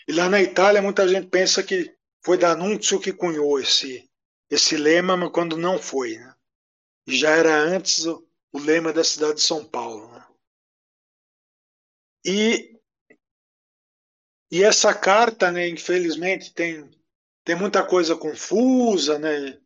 E 0.08 0.12
lá 0.12 0.28
na 0.28 0.42
Itália, 0.42 0.82
muita 0.82 1.06
gente 1.06 1.28
pensa 1.28 1.62
que 1.62 1.94
foi 2.24 2.38
D'Annunzio 2.38 2.98
que 2.98 3.12
cunhou 3.12 3.60
esse, 3.60 4.10
esse 4.50 4.76
lema, 4.78 5.14
mas 5.16 5.30
quando 5.30 5.58
não 5.58 5.78
foi. 5.78 6.16
Né? 6.16 6.34
Já 7.06 7.30
era 7.30 7.54
antes 7.54 8.06
o, 8.06 8.26
o, 8.50 8.58
lema 8.58 8.92
da 8.94 9.04
cidade 9.04 9.34
de 9.34 9.42
São 9.42 9.62
Paulo. 9.62 10.10
Né? 10.10 10.26
E, 12.24 12.80
e 14.50 14.64
essa 14.64 14.94
carta, 14.94 15.52
né, 15.52 15.68
infelizmente, 15.68 16.54
tem, 16.54 16.90
tem 17.44 17.54
muita 17.54 17.86
coisa 17.86 18.16
confusa, 18.16 19.18
né? 19.18 19.60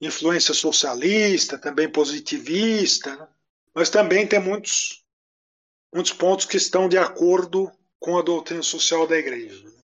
influência 0.00 0.54
socialista, 0.54 1.58
também 1.58 1.92
positivista, 1.92 3.14
né? 3.16 3.28
mas 3.74 3.90
também 3.90 4.26
tem 4.26 4.40
muitos, 4.40 5.04
muitos 5.92 6.12
pontos 6.14 6.46
que 6.46 6.56
estão 6.56 6.88
de 6.88 6.96
acordo 6.96 7.70
com 8.00 8.16
a 8.16 8.22
doutrina 8.22 8.62
social 8.62 9.06
da 9.06 9.18
igreja. 9.18 9.78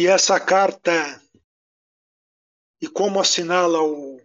E 0.00 0.06
essa 0.06 0.40
carta, 0.40 1.22
e 2.80 2.88
como 2.88 3.20
assinala 3.20 3.82
o, 3.82 4.18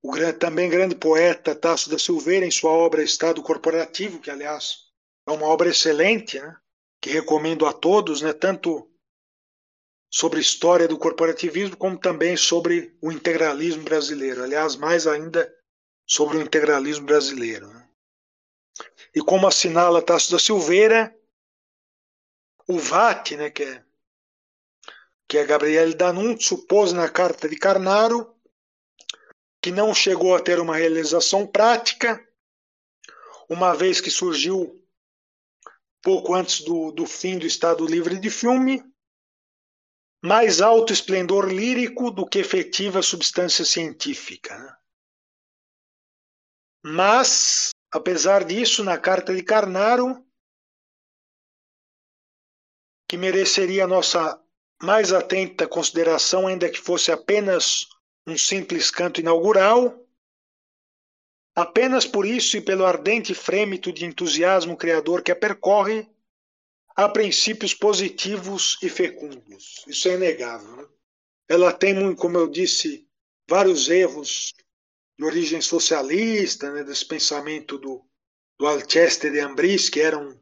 o 0.00 0.32
também 0.38 0.70
grande 0.70 0.94
poeta 0.94 1.56
Tasso 1.56 1.90
da 1.90 1.98
Silveira 1.98 2.46
em 2.46 2.52
sua 2.52 2.70
obra 2.70 3.02
Estado 3.02 3.42
Corporativo, 3.42 4.20
que 4.20 4.30
aliás 4.30 4.84
é 5.26 5.32
uma 5.32 5.48
obra 5.48 5.70
excelente, 5.70 6.38
né, 6.38 6.56
que 7.00 7.10
recomendo 7.10 7.66
a 7.66 7.72
todos, 7.72 8.22
né, 8.22 8.32
tanto 8.32 8.88
sobre 10.08 10.38
história 10.38 10.86
do 10.86 10.96
corporativismo, 10.96 11.76
como 11.76 11.98
também 11.98 12.36
sobre 12.36 12.96
o 13.02 13.10
integralismo 13.10 13.82
brasileiro. 13.82 14.44
Aliás, 14.44 14.76
mais 14.76 15.04
ainda 15.08 15.52
sobre 16.06 16.38
o 16.38 16.42
integralismo 16.42 17.06
brasileiro. 17.06 17.66
Né. 17.66 17.88
E 19.12 19.20
como 19.20 19.48
assinala 19.48 20.00
Tasso 20.00 20.30
da 20.30 20.38
Silveira, 20.38 21.12
o 22.68 22.78
VAT, 22.78 23.36
né, 23.36 23.50
que 23.50 23.64
é 23.64 23.85
que 25.28 25.38
é 25.38 25.44
Gabriele 25.44 25.94
D'Annunzio 25.94 26.66
pôs 26.66 26.92
na 26.92 27.08
carta 27.08 27.48
de 27.48 27.56
Carnaro, 27.56 28.34
que 29.60 29.72
não 29.72 29.92
chegou 29.92 30.36
a 30.36 30.40
ter 30.40 30.60
uma 30.60 30.76
realização 30.76 31.46
prática, 31.46 32.24
uma 33.48 33.74
vez 33.74 34.00
que 34.00 34.10
surgiu 34.10 34.80
pouco 36.02 36.34
antes 36.34 36.60
do, 36.60 36.92
do 36.92 37.06
fim 37.06 37.38
do 37.38 37.46
Estado 37.46 37.84
Livre 37.84 38.18
de 38.18 38.30
Filme, 38.30 38.82
mais 40.22 40.60
alto 40.60 40.92
esplendor 40.92 41.46
lírico 41.46 42.10
do 42.10 42.26
que 42.26 42.38
efetiva 42.38 43.02
substância 43.02 43.64
científica. 43.64 44.56
Né? 44.56 44.76
Mas, 46.84 47.70
apesar 47.90 48.44
disso, 48.44 48.84
na 48.84 48.96
carta 48.96 49.34
de 49.34 49.42
Carnaro, 49.42 50.24
que 53.08 53.16
mereceria 53.16 53.86
nossa 53.86 54.40
mais 54.82 55.12
atenta 55.12 55.66
consideração, 55.66 56.46
ainda 56.46 56.68
que 56.68 56.80
fosse 56.80 57.10
apenas 57.10 57.86
um 58.26 58.36
simples 58.36 58.90
canto 58.90 59.20
inaugural, 59.20 60.04
apenas 61.54 62.04
por 62.06 62.26
isso 62.26 62.56
e 62.56 62.60
pelo 62.60 62.84
ardente 62.84 63.34
frêmito 63.34 63.92
de 63.92 64.04
entusiasmo 64.04 64.76
criador 64.76 65.22
que 65.22 65.32
a 65.32 65.36
percorre, 65.36 66.08
há 66.94 67.08
princípios 67.08 67.72
positivos 67.72 68.78
e 68.82 68.88
fecundos. 68.88 69.84
Isso 69.86 70.08
é 70.08 70.14
inegável. 70.14 70.76
Né? 70.76 70.86
Ela 71.48 71.72
tem, 71.72 72.14
como 72.14 72.36
eu 72.36 72.48
disse, 72.48 73.06
vários 73.48 73.88
erros 73.88 74.52
de 75.18 75.24
origem 75.24 75.60
socialista, 75.60 76.70
né, 76.70 76.84
desse 76.84 77.06
pensamento 77.06 77.78
do, 77.78 78.04
do 78.58 78.66
Alceste 78.66 79.30
de 79.30 79.40
Ambris, 79.40 79.88
que 79.88 80.00
era 80.00 80.18
um 80.18 80.38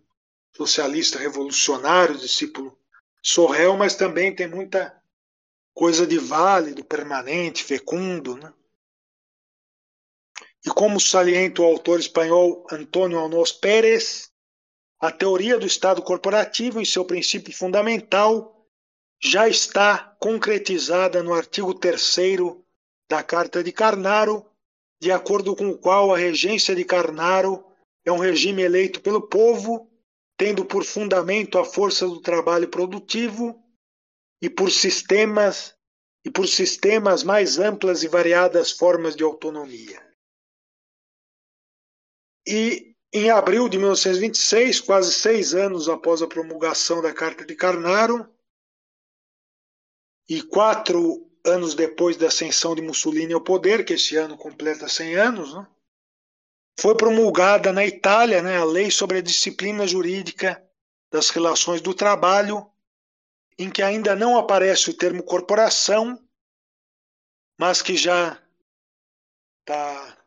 socialista 0.57 1.19
revolucionário, 1.19 2.19
discípulo 2.19 2.77
Sorrel, 3.25 3.75
mas 3.77 3.94
também 3.94 4.35
tem 4.35 4.47
muita 4.47 4.94
coisa 5.73 6.07
de 6.07 6.19
válido, 6.19 6.85
permanente, 6.85 7.65
fecundo. 7.65 8.36
Né? 8.36 8.53
E 10.65 10.69
como 10.69 11.01
salienta 11.01 11.62
o 11.62 11.65
autor 11.65 11.99
espanhol 11.99 12.67
Antônio 12.70 13.19
Alnos 13.19 13.51
Pérez, 13.51 14.31
a 15.01 15.11
teoria 15.11 15.59
do 15.59 15.67
Estado 15.67 16.03
corporativo, 16.03 16.81
em 16.81 16.85
seu 16.85 17.05
princípio 17.05 17.57
fundamental, 17.57 18.69
já 19.19 19.49
está 19.49 20.15
concretizada 20.20 21.23
no 21.23 21.33
artigo 21.33 21.73
3 21.73 22.17
da 23.09 23.23
Carta 23.23 23.65
de 23.65 23.73
Carnaro, 23.73 24.44
de 25.01 25.11
acordo 25.11 25.57
com 25.57 25.70
o 25.70 25.78
qual 25.78 26.15
a 26.15 26.19
regência 26.19 26.75
de 26.75 26.85
Carnaro 26.85 27.65
é 28.05 28.12
um 28.12 28.19
regime 28.19 28.62
eleito 28.62 29.01
pelo 29.01 29.23
povo, 29.23 29.91
tendo 30.37 30.65
por 30.65 30.85
fundamento 30.85 31.59
a 31.59 31.65
força 31.65 32.07
do 32.07 32.21
trabalho 32.21 32.69
produtivo 32.69 33.63
e 34.43 34.51
por 34.51 34.71
sistemas 34.71 35.75
e 36.25 36.31
por 36.31 36.49
sistemas 36.49 37.23
mais 37.23 37.59
amplas 37.59 38.03
e 38.03 38.09
variadas 38.09 38.73
formas 38.73 39.15
de 39.15 39.23
autonomia. 39.23 40.03
E 42.47 42.95
em 43.13 43.31
abril 43.31 43.69
de 43.69 43.79
1926, 43.79 44.81
quase 44.81 45.13
seis 45.13 45.55
anos 45.55 45.89
após 45.89 46.21
a 46.21 46.27
promulgação 46.27 47.01
da 47.01 47.13
Carta 47.13 47.45
de 47.45 47.55
Carnaro, 47.55 48.29
e 50.29 50.43
quatro 50.43 51.31
anos 51.45 51.75
depois 51.75 52.17
da 52.17 52.29
ascensão 52.29 52.75
de 52.75 52.83
Mussolini 52.83 53.35
ao 53.35 53.41
poder, 53.41 53.85
que 53.85 53.93
esse 53.93 54.17
ano 54.17 54.37
completa 54.37 54.89
100 54.89 55.15
anos, 55.17 55.55
né, 55.55 55.67
foi 56.78 56.97
promulgada 56.97 57.73
na 57.73 57.86
Itália 57.86 58.43
né, 58.43 58.57
a 58.57 58.65
lei 58.65 58.91
sobre 58.91 59.19
a 59.19 59.23
disciplina 59.23 59.86
jurídica 59.86 60.62
das 61.11 61.31
relações 61.31 61.81
do 61.81 61.94
trabalho, 61.94 62.69
em 63.57 63.70
que 63.70 63.83
ainda 63.83 64.17
não 64.17 64.36
aparece 64.36 64.91
o 64.91 64.97
termo 64.97 65.23
corporação, 65.23 66.20
mas 67.59 67.81
que 67.81 67.97
já 67.97 68.41
tá, 69.65 70.19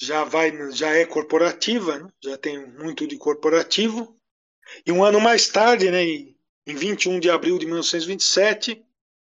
já 0.00 0.24
vai, 0.24 0.50
já 0.72 0.90
é 0.94 1.04
corporativa, 1.04 1.98
né, 1.98 2.10
já 2.22 2.38
tem 2.38 2.66
muito 2.66 3.06
de 3.06 3.18
corporativo. 3.18 4.18
E 4.86 4.92
um 4.92 5.04
ano 5.04 5.20
mais 5.20 5.48
tarde, 5.48 5.90
né, 5.90 6.02
em 6.02 6.74
21 6.74 7.20
de 7.20 7.30
abril 7.30 7.58
de 7.58 7.66
1927, 7.66 8.84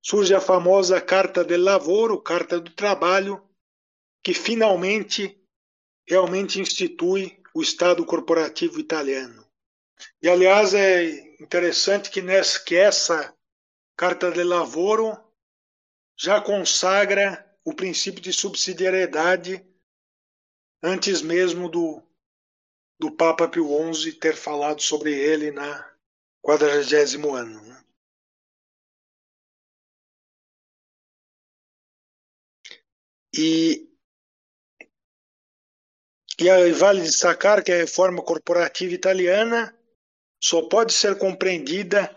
surge 0.02 0.34
a 0.34 0.42
famosa 0.42 1.02
Carta 1.02 1.44
del 1.44 1.62
Lavoro, 1.62 2.22
Carta 2.22 2.60
do 2.60 2.72
Trabalho, 2.72 3.44
que 4.24 4.34
finalmente 4.34 5.41
realmente 6.12 6.60
institui 6.60 7.42
o 7.54 7.62
Estado 7.62 8.06
corporativo 8.06 8.82
italiano. 8.82 9.48
E 10.22 10.28
aliás 10.28 10.74
é 10.74 11.06
interessante 11.42 12.12
que, 12.12 12.22
nessa, 12.22 12.62
que 12.66 12.76
essa 12.76 13.34
Carta 13.96 14.30
del 14.30 14.50
Lavoro 14.50 15.18
já 16.20 16.42
consagra 16.42 17.50
o 17.64 17.74
princípio 17.74 18.22
de 18.22 18.34
subsidiariedade 18.34 19.66
antes 20.84 21.22
mesmo 21.22 21.70
do, 21.70 22.04
do 23.00 23.16
Papa 23.16 23.48
Pio 23.48 23.70
XI 23.94 24.12
ter 24.12 24.36
falado 24.36 24.82
sobre 24.82 25.14
ele 25.14 25.50
na 25.50 25.96
quadragésimo 26.42 27.34
ano. 27.34 27.62
Né? 27.62 27.86
E, 33.34 33.91
e 36.42 36.50
aí 36.50 36.72
vale 36.72 37.02
destacar 37.02 37.64
que 37.64 37.72
a 37.72 37.78
reforma 37.78 38.24
corporativa 38.24 38.94
italiana 38.94 39.78
só 40.42 40.64
pode 40.64 40.92
ser 40.92 41.16
compreendida 41.18 42.16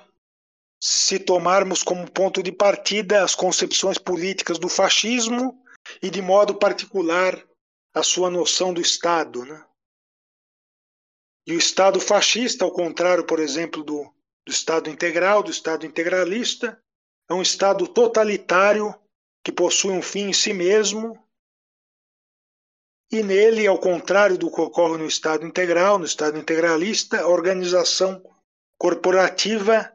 se 0.83 1.19
tomarmos 1.19 1.83
como 1.83 2.11
ponto 2.11 2.43
de 2.43 2.51
partida 2.51 3.23
as 3.23 3.35
concepções 3.35 3.99
políticas 3.99 4.59
do 4.59 4.69
fascismo 4.69 5.63
e, 6.03 6.09
de 6.09 6.23
modo 6.23 6.55
particular, 6.55 7.39
a 7.95 8.03
sua 8.03 8.31
noção 8.31 8.73
do 8.73 8.81
Estado. 8.81 9.45
Né? 9.45 9.63
E 11.47 11.53
o 11.55 11.59
Estado 11.59 12.01
fascista, 12.01 12.65
ao 12.65 12.73
contrário, 12.73 13.25
por 13.27 13.39
exemplo, 13.39 13.83
do, 13.83 14.05
do 14.47 14.51
Estado 14.51 14.89
integral, 14.89 15.43
do 15.43 15.51
Estado 15.51 15.85
integralista, 15.85 16.81
é 17.31 17.35
um 17.35 17.43
Estado 17.43 17.87
totalitário 17.87 18.95
que 19.45 19.53
possui 19.53 19.93
um 19.93 20.03
fim 20.03 20.31
em 20.31 20.33
si 20.33 20.55
mesmo, 20.55 21.23
e 23.11 23.23
nele, 23.23 23.67
ao 23.67 23.79
contrário 23.79 24.37
do 24.37 24.51
que 24.51 24.61
ocorre 24.61 24.99
no 24.99 25.07
Estado 25.07 25.47
integral, 25.47 25.99
no 25.99 26.05
Estado 26.05 26.39
integralista, 26.39 27.21
a 27.21 27.29
organização 27.29 28.23
corporativa 28.79 29.93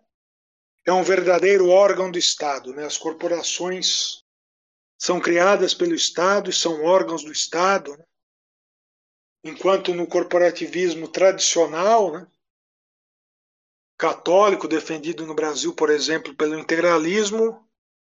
é 0.85 0.93
um 0.93 1.03
verdadeiro 1.03 1.69
órgão 1.69 2.09
do 2.09 2.17
Estado. 2.17 2.73
Né? 2.73 2.85
As 2.85 2.97
corporações 2.97 4.23
são 4.97 5.19
criadas 5.19 5.73
pelo 5.73 5.93
Estado 5.93 6.49
e 6.49 6.53
são 6.53 6.83
órgãos 6.83 7.23
do 7.23 7.31
Estado, 7.31 7.97
né? 7.97 8.05
enquanto 9.43 9.93
no 9.93 10.07
corporativismo 10.07 11.07
tradicional, 11.07 12.11
né? 12.11 12.27
católico, 13.97 14.67
defendido 14.67 15.25
no 15.25 15.35
Brasil, 15.35 15.73
por 15.73 15.89
exemplo, 15.89 16.33
pelo 16.35 16.57
integralismo, 16.57 17.67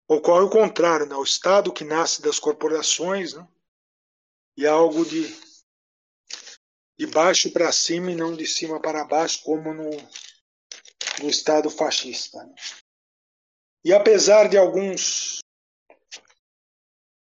Ocorre 0.07 0.43
o 0.43 0.49
contrário, 0.49 1.07
né? 1.07 1.15
o 1.15 1.23
Estado 1.23 1.73
que 1.73 1.83
nasce 1.83 2.21
das 2.21 2.37
corporações 2.37 3.33
né? 3.33 3.47
E 4.57 4.65
algo 4.65 5.05
de, 5.05 5.27
de 6.97 7.07
baixo 7.07 7.51
para 7.51 7.71
cima 7.71 8.11
e 8.11 8.15
não 8.15 8.35
de 8.35 8.47
cima 8.47 8.81
para 8.81 9.03
baixo, 9.03 9.43
como 9.43 9.73
no, 9.73 9.89
no 11.21 11.29
Estado 11.29 11.69
fascista. 11.69 12.43
Né? 12.43 12.55
E 13.83 13.93
apesar 13.93 14.49
de 14.49 14.57
alguns 14.57 15.39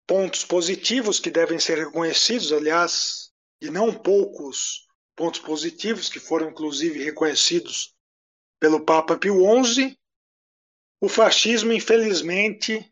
pontos 0.07 0.45
positivos 0.45 1.19
que 1.19 1.29
devem 1.29 1.59
ser 1.59 1.77
reconhecidos, 1.77 2.53
aliás, 2.53 3.31
e 3.61 3.69
não 3.69 3.93
poucos 3.93 4.87
pontos 5.15 5.41
positivos 5.41 6.07
que 6.07 6.19
foram 6.19 6.49
inclusive 6.49 7.03
reconhecidos 7.03 7.95
pelo 8.59 8.85
Papa 8.85 9.17
Pio 9.17 9.41
XI, 9.65 9.97
o 11.01 11.09
fascismo, 11.09 11.73
infelizmente, 11.73 12.91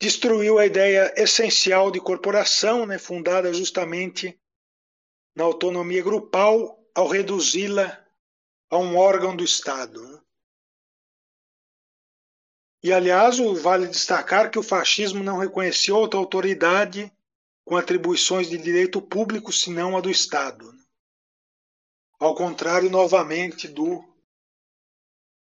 destruiu 0.00 0.58
a 0.58 0.66
ideia 0.66 1.12
essencial 1.16 1.90
de 1.90 2.00
corporação, 2.00 2.86
né, 2.86 2.98
fundada 2.98 3.52
justamente 3.52 4.38
na 5.34 5.44
autonomia 5.44 6.02
grupal, 6.02 6.78
ao 6.94 7.08
reduzi-la 7.08 8.04
a 8.70 8.78
um 8.78 8.96
órgão 8.96 9.34
do 9.34 9.44
Estado. 9.44 10.00
Né. 10.02 10.20
E, 12.82 12.92
aliás, 12.92 13.38
vale 13.60 13.86
destacar 13.86 14.50
que 14.50 14.58
o 14.58 14.62
fascismo 14.62 15.22
não 15.22 15.38
reconheceu 15.38 15.96
outra 15.96 16.18
autoridade 16.18 17.12
com 17.64 17.76
atribuições 17.76 18.48
de 18.48 18.56
direito 18.56 19.02
público 19.02 19.52
senão 19.52 19.96
a 19.96 20.00
do 20.00 20.10
Estado. 20.10 20.72
Né. 20.72 20.84
Ao 22.20 22.34
contrário, 22.34 22.88
novamente, 22.88 23.66
do 23.66 24.04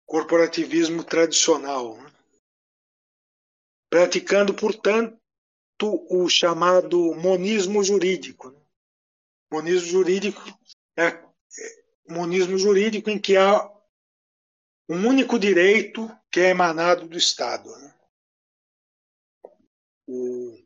corporativismo 0.06 1.04
tradicional, 1.04 1.98
né? 1.98 2.15
Praticando, 3.96 4.54
portanto, 4.54 5.18
o 6.10 6.28
chamado 6.28 7.16
monismo 7.16 7.82
jurídico. 7.82 8.50
Né? 8.52 8.60
Monismo 9.50 9.88
jurídico 9.88 10.42
é, 10.98 11.06
é 11.08 11.24
monismo 12.10 12.58
jurídico 12.58 13.10
em 13.10 13.18
que 13.18 13.38
há 13.38 13.64
um 14.90 15.08
único 15.08 15.40
direito 15.40 16.12
que 16.30 16.42
é 16.42 16.50
emanado 16.50 17.08
do 17.08 17.18
Estado. 17.18 17.70
Né? 17.70 17.96
O, 20.06 20.60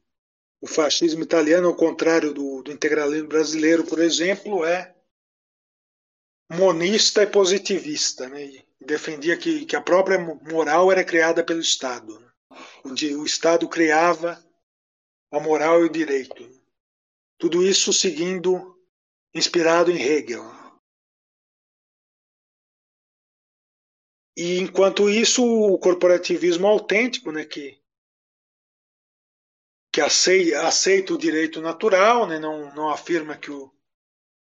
o, 0.61 0.67
fascismo 0.67 1.21
italiano, 1.21 1.67
ao 1.67 1.75
contrário 1.75 2.33
do, 2.33 2.63
do 2.63 2.71
integralismo 2.71 3.27
brasileiro, 3.27 3.85
por 3.85 3.99
exemplo, 3.99 4.65
é 4.65 4.95
monista 6.51 7.21
e 7.21 7.27
positivista, 7.27 8.27
né? 8.27 8.63
defendia 8.81 9.37
que, 9.37 9.67
que 9.67 9.75
a 9.75 9.81
própria 9.81 10.17
moral 10.17 10.91
era 10.91 11.03
criada 11.03 11.43
pelo 11.43 11.59
Estado, 11.59 12.27
onde 12.83 13.15
o 13.15 13.25
Estado 13.25 13.67
criava 13.67 14.43
a 15.31 15.39
moral 15.39 15.81
e 15.81 15.85
o 15.85 15.89
direito. 15.89 16.49
Tudo 17.37 17.63
isso 17.63 17.93
seguindo, 17.93 18.77
inspirado 19.33 19.91
em 19.91 20.01
Hegel. 20.01 20.43
E 24.35 24.57
enquanto 24.59 25.09
isso, 25.09 25.43
o 25.43 25.77
corporativismo 25.77 26.65
autêntico, 26.65 27.31
né, 27.31 27.43
que, 27.45 27.77
que 29.91 29.99
aceita, 30.01 30.65
aceita 30.65 31.13
o 31.13 31.17
direito 31.17 31.61
natural, 31.61 32.25
né, 32.25 32.39
não, 32.39 32.73
não 32.73 32.89
afirma 32.89 33.37
que 33.37 33.51
o, 33.51 33.69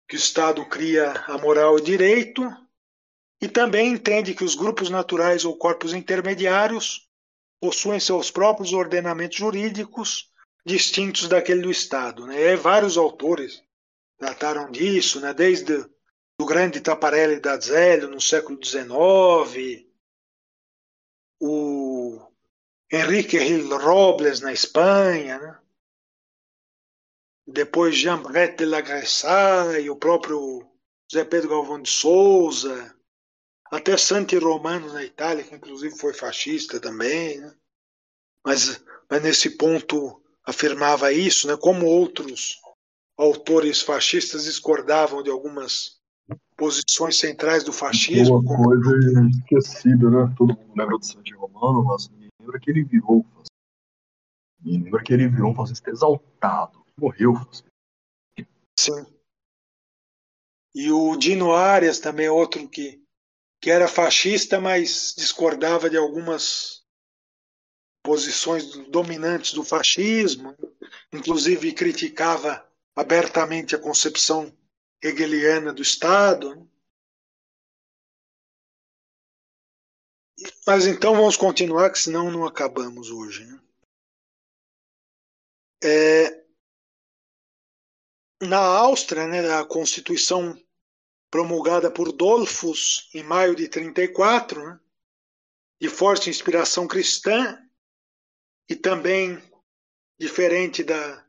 que 0.08 0.16
o 0.16 0.18
Estado 0.18 0.66
cria 0.66 1.12
a 1.26 1.36
moral 1.38 1.76
e 1.76 1.80
o 1.82 1.84
direito, 1.84 2.42
e 3.42 3.48
também 3.48 3.92
entende 3.92 4.34
que 4.34 4.44
os 4.44 4.54
grupos 4.54 4.88
naturais 4.88 5.44
ou 5.44 5.56
corpos 5.56 5.92
intermediários 5.92 7.10
possuem 7.60 7.98
seus 7.98 8.30
próprios 8.30 8.72
ordenamentos 8.72 9.36
jurídicos 9.36 10.30
distintos 10.64 11.28
daquele 11.28 11.62
do 11.62 11.70
Estado. 11.70 12.26
Né? 12.26 12.52
E 12.52 12.56
vários 12.56 12.96
autores 12.96 13.62
trataram 14.18 14.70
disso, 14.70 15.20
né? 15.20 15.34
desde 15.34 15.84
o 16.40 16.46
grande 16.46 16.80
Taparelli 16.80 17.40
da 17.40 17.58
Zélio 17.58 18.08
no 18.08 18.20
século 18.20 18.58
XIX, 18.62 19.86
o 21.40 22.20
Henrique 22.90 23.38
Gil 23.38 23.76
Robles 23.78 24.40
na 24.40 24.52
Espanha, 24.52 25.38
né? 25.38 25.58
depois 27.46 27.96
Jean 27.96 28.22
Brett 28.22 28.56
de 28.56 28.64
la 28.64 28.80
Gressaille, 28.80 29.90
o 29.90 29.96
próprio 29.96 30.66
José 31.10 31.24
Pedro 31.24 31.50
Galvão 31.50 31.82
de 31.82 31.90
Souza, 31.90 32.94
até 33.74 33.96
Santi 33.96 34.36
Romano 34.36 34.92
na 34.92 35.04
Itália, 35.04 35.44
que 35.44 35.54
inclusive 35.54 35.96
foi 35.98 36.12
fascista 36.12 36.80
também. 36.80 37.40
Né? 37.40 37.54
mas, 38.44 38.84
mas 39.10 39.22
nesse 39.22 39.56
ponto 39.56 40.20
afirmava 40.46 41.12
isso, 41.12 41.48
né? 41.48 41.56
Como 41.56 41.86
outros 41.86 42.60
autores 43.16 43.80
fascistas 43.80 44.44
discordavam 44.44 45.22
de 45.22 45.30
algumas 45.30 45.98
posições 46.56 47.18
centrais 47.18 47.64
do 47.64 47.72
fascismo. 47.72 48.38
Uma 48.40 48.64
coisa 48.64 49.28
esquecida, 49.28 50.10
né? 50.10 50.34
Todo 50.36 50.56
mundo 50.56 50.72
lembra 50.76 50.98
do 50.98 51.04
Santi 51.04 51.34
Romano, 51.34 51.82
mas 51.84 52.08
ninguém 52.10 52.28
lembra 52.40 52.60
que 52.60 52.70
ele 52.70 52.84
virou 52.84 53.24
fascista. 53.24 53.54
Ninguém 54.60 54.82
lembra 54.84 55.02
que 55.02 55.12
ele 55.12 55.28
virou 55.28 55.52
um 55.52 55.54
fascista 55.54 55.90
exaltado. 55.90 56.84
Morreu 56.98 57.34
fascista. 57.34 57.70
Sim. 58.78 59.06
E 60.74 60.90
o 60.90 61.16
Dino 61.16 61.52
Arias 61.52 62.00
também 62.00 62.26
é 62.26 62.30
outro 62.30 62.68
que, 62.68 63.00
que 63.64 63.70
era 63.70 63.88
fascista, 63.88 64.60
mas 64.60 65.14
discordava 65.16 65.88
de 65.88 65.96
algumas 65.96 66.84
posições 68.02 68.76
dominantes 68.90 69.54
do 69.54 69.64
fascismo, 69.64 70.54
inclusive 71.10 71.72
criticava 71.72 72.70
abertamente 72.94 73.74
a 73.74 73.78
concepção 73.78 74.54
hegeliana 75.02 75.72
do 75.72 75.80
Estado. 75.80 76.70
Mas 80.66 80.86
então 80.86 81.14
vamos 81.16 81.38
continuar, 81.38 81.88
que 81.88 81.98
senão 81.98 82.30
não 82.30 82.44
acabamos 82.44 83.08
hoje. 83.10 83.46
Né? 83.46 83.60
É, 85.82 86.44
na 88.42 88.58
Áustria, 88.58 89.26
né, 89.26 89.54
a 89.54 89.64
Constituição 89.64 90.54
promulgada 91.34 91.90
por 91.90 92.12
Dolfus 92.12 93.10
em 93.12 93.24
maio 93.24 93.56
de 93.56 93.66
34, 93.66 94.64
né, 94.64 94.78
de 95.80 95.88
forte 95.88 96.30
inspiração 96.30 96.86
cristã 96.86 97.60
e 98.68 98.76
também 98.76 99.42
diferente 100.16 100.84
da 100.84 101.26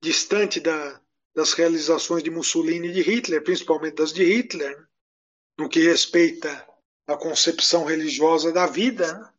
distante 0.00 0.60
da, 0.60 1.02
das 1.34 1.54
realizações 1.54 2.22
de 2.22 2.30
Mussolini 2.30 2.86
e 2.86 2.92
de 2.92 3.02
Hitler, 3.02 3.42
principalmente 3.42 3.96
das 3.96 4.12
de 4.12 4.22
Hitler, 4.22 4.78
né, 4.78 4.86
no 5.58 5.68
que 5.68 5.80
respeita 5.80 6.64
à 7.08 7.16
concepção 7.16 7.84
religiosa 7.84 8.52
da 8.52 8.64
vida, 8.64 9.12
né, 9.12 9.32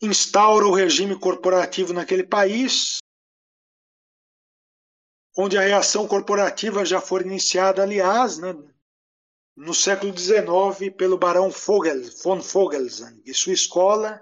instaura 0.00 0.66
o 0.66 0.74
regime 0.74 1.20
corporativo 1.20 1.92
naquele 1.92 2.24
país 2.24 3.00
onde 5.36 5.58
a 5.58 5.62
reação 5.62 6.06
corporativa 6.06 6.84
já 6.84 7.00
foi 7.00 7.22
iniciada, 7.22 7.82
aliás, 7.82 8.38
né, 8.38 8.54
no 9.56 9.74
século 9.74 10.16
XIX 10.16 10.94
pelo 10.96 11.18
barão 11.18 11.50
Vogel, 11.50 12.02
von 12.22 12.40
Vogelsang 12.40 13.20
e 13.24 13.34
sua 13.34 13.52
escola, 13.52 14.20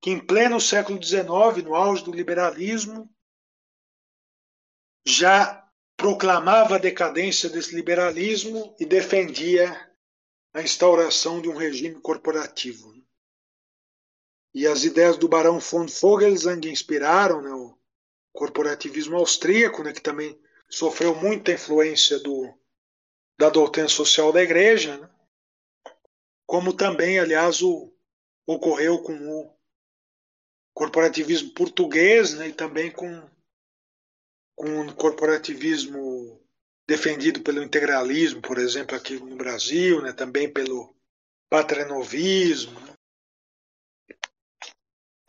que 0.00 0.10
em 0.10 0.18
pleno 0.18 0.60
século 0.60 1.02
XIX, 1.02 1.64
no 1.64 1.74
auge 1.74 2.04
do 2.04 2.12
liberalismo, 2.12 3.12
já 5.06 5.66
proclamava 5.96 6.76
a 6.76 6.78
decadência 6.78 7.48
desse 7.48 7.74
liberalismo 7.74 8.76
e 8.78 8.86
defendia 8.86 9.88
a 10.52 10.62
instauração 10.62 11.40
de 11.40 11.48
um 11.48 11.56
regime 11.56 12.00
corporativo. 12.00 12.94
E 14.54 14.66
as 14.66 14.84
ideias 14.84 15.16
do 15.16 15.28
barão 15.28 15.58
von 15.58 15.86
Vogelsang 15.86 16.70
inspiraram 16.70 17.42
né, 17.42 17.50
o 17.50 17.77
corporativismo 18.32 19.16
austríaco, 19.16 19.82
né, 19.82 19.92
que 19.92 20.00
também 20.00 20.38
sofreu 20.68 21.14
muita 21.14 21.52
influência 21.52 22.18
do, 22.18 22.52
da 23.38 23.48
doutrina 23.48 23.88
social 23.88 24.32
da 24.32 24.42
igreja, 24.42 24.96
né, 24.98 25.10
como 26.46 26.72
também, 26.72 27.18
aliás, 27.18 27.62
o, 27.62 27.92
ocorreu 28.46 29.02
com 29.02 29.12
o 29.12 29.54
corporativismo 30.72 31.50
português 31.50 32.32
né, 32.34 32.48
e 32.48 32.52
também 32.52 32.90
com, 32.90 33.28
com 34.56 34.86
o 34.86 34.94
corporativismo 34.94 36.40
defendido 36.86 37.42
pelo 37.42 37.62
integralismo, 37.62 38.40
por 38.40 38.56
exemplo, 38.56 38.96
aqui 38.96 39.18
no 39.18 39.36
Brasil, 39.36 40.00
né, 40.00 40.12
também 40.12 40.50
pelo 40.50 40.96
patrenovismo. 41.50 42.87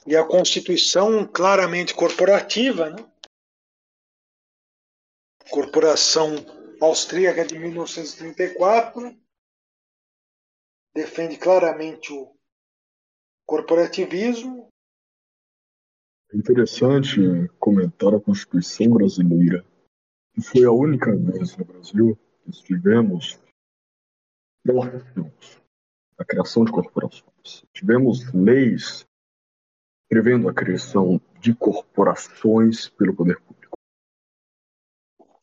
Né. 0.09 0.13
E 0.13 0.15
a 0.17 0.25
Constituição 0.25 1.25
claramente 1.27 1.93
corporativa, 1.93 2.89
né? 2.89 2.97
Corporação 5.51 6.35
Austríaca 6.81 7.45
de 7.45 7.57
1934 7.57 9.15
defende 10.95 11.37
claramente 11.37 12.11
o 12.11 12.35
corporativismo. 13.45 14.69
É 16.31 16.37
interessante 16.37 17.19
comentar 17.59 18.13
a 18.13 18.19
Constituição 18.19 18.89
brasileira, 18.89 19.65
que 20.33 20.41
foi 20.41 20.63
a 20.65 20.71
única 20.71 21.15
vez 21.15 21.55
no 21.57 21.65
Brasil 21.65 22.17
que 22.43 22.51
tivemos 22.63 23.39
a 26.17 26.25
criação 26.25 26.63
de 26.63 26.71
corporações. 26.71 27.65
Tivemos 27.73 28.31
leis 28.33 29.08
prevendo 30.09 30.49
a 30.49 30.53
criação 30.53 31.21
de 31.39 31.53
corporações 31.53 32.89
pelo 32.89 33.15
poder 33.15 33.39
público. 33.41 33.77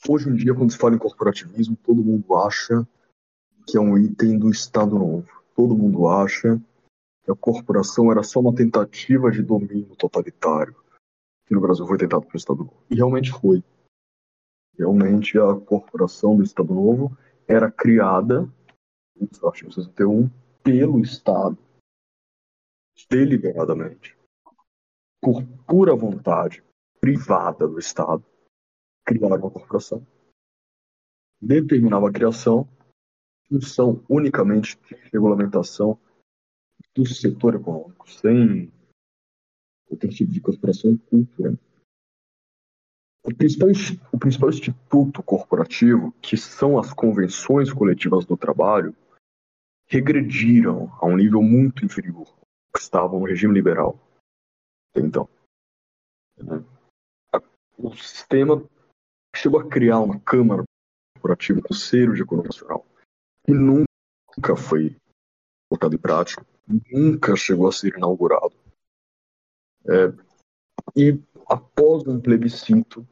Hoje 0.09 0.28
em 0.28 0.35
dia, 0.35 0.53
quando 0.53 0.73
se 0.73 0.77
fala 0.78 0.97
em 0.97 0.99
corporativismo, 0.99 1.77
todo 1.77 2.03
mundo 2.03 2.36
acha 2.36 2.86
que 3.67 3.77
é 3.77 3.81
um 3.81 3.97
item 3.97 4.39
do 4.39 4.51
Estado 4.51 4.99
Novo. 4.99 5.28
Todo 5.55 5.77
mundo 5.77 6.09
acha 6.09 6.61
que 7.25 7.31
a 7.31 7.36
corporação 7.36 8.11
era 8.11 8.25
só 8.25 8.41
uma 8.41 8.55
tentativa 8.55 9.31
de 9.31 9.41
domínio 9.41 9.95
totalitário 9.97 10.75
que 11.47 11.55
no 11.55 11.61
Brasil 11.61 11.86
foi 11.86 11.97
tentado 11.97 12.27
pelo 12.27 12.36
Estado 12.36 12.59
Novo. 12.59 12.85
E 12.91 12.97
realmente 12.97 13.31
foi. 13.31 13.62
Realmente 14.77 15.39
a 15.39 15.55
corporação 15.55 16.36
do 16.36 16.43
Estado 16.43 16.75
Novo 16.75 17.17
era 17.47 17.70
criada, 17.70 18.49
no 19.17 19.49
artigo 19.49 19.73
61, 19.73 20.28
pelo 20.62 21.01
Estado, 21.01 21.57
deliberadamente 23.09 24.16
por 25.26 25.44
pura 25.66 25.92
vontade 25.92 26.62
privada 27.00 27.66
do 27.66 27.80
Estado, 27.80 28.24
criar 29.05 29.26
uma 29.26 29.50
corporação. 29.50 30.06
Determinava 31.42 32.08
a 32.08 32.12
criação, 32.12 32.68
função 33.48 34.05
unicamente 34.08 34.78
de 34.86 34.94
regulamentação 35.12 35.98
do 36.94 37.05
setor 37.05 37.56
econômico, 37.56 38.08
sem 38.08 38.72
qualquer 39.88 40.10
tipo 40.10 40.30
de 40.30 40.40
corporação. 40.40 40.96
O 43.24 43.34
principal, 43.34 43.68
o 44.12 44.18
principal 44.20 44.50
instituto 44.50 45.24
corporativo, 45.24 46.12
que 46.22 46.36
são 46.36 46.78
as 46.78 46.92
convenções 46.92 47.72
coletivas 47.72 48.24
do 48.24 48.36
trabalho, 48.36 48.94
regrediram 49.88 50.88
a 51.00 51.06
um 51.06 51.16
nível 51.16 51.42
muito 51.42 51.84
inferior 51.84 52.28
ao 52.28 52.72
que 52.72 52.78
estavam 52.78 53.18
no 53.18 53.26
regime 53.26 53.52
liberal. 53.52 54.06
Então, 54.97 55.28
o 57.78 57.94
sistema 57.94 58.65
chegou 59.34 59.60
a 59.60 59.68
criar 59.68 60.00
uma 60.00 60.18
Câmara 60.20 60.65
Corporativa, 61.15 61.60
um 61.60 61.62
Conselho 61.62 62.15
de 62.15 62.23
Economia 62.23 62.49
Nacional, 62.49 62.86
que 63.44 63.52
nunca 63.52 64.57
foi 64.57 64.97
colocado 65.68 65.94
em 65.94 65.99
prática, 65.99 66.47
nunca 66.91 67.36
chegou 67.36 67.68
a 67.68 67.73
ser 67.73 67.97
inaugurado. 67.97 68.55
É, 69.89 70.12
e 70.97 71.20
após 71.49 72.07
um 72.07 72.20
plebiscito, 72.20 73.07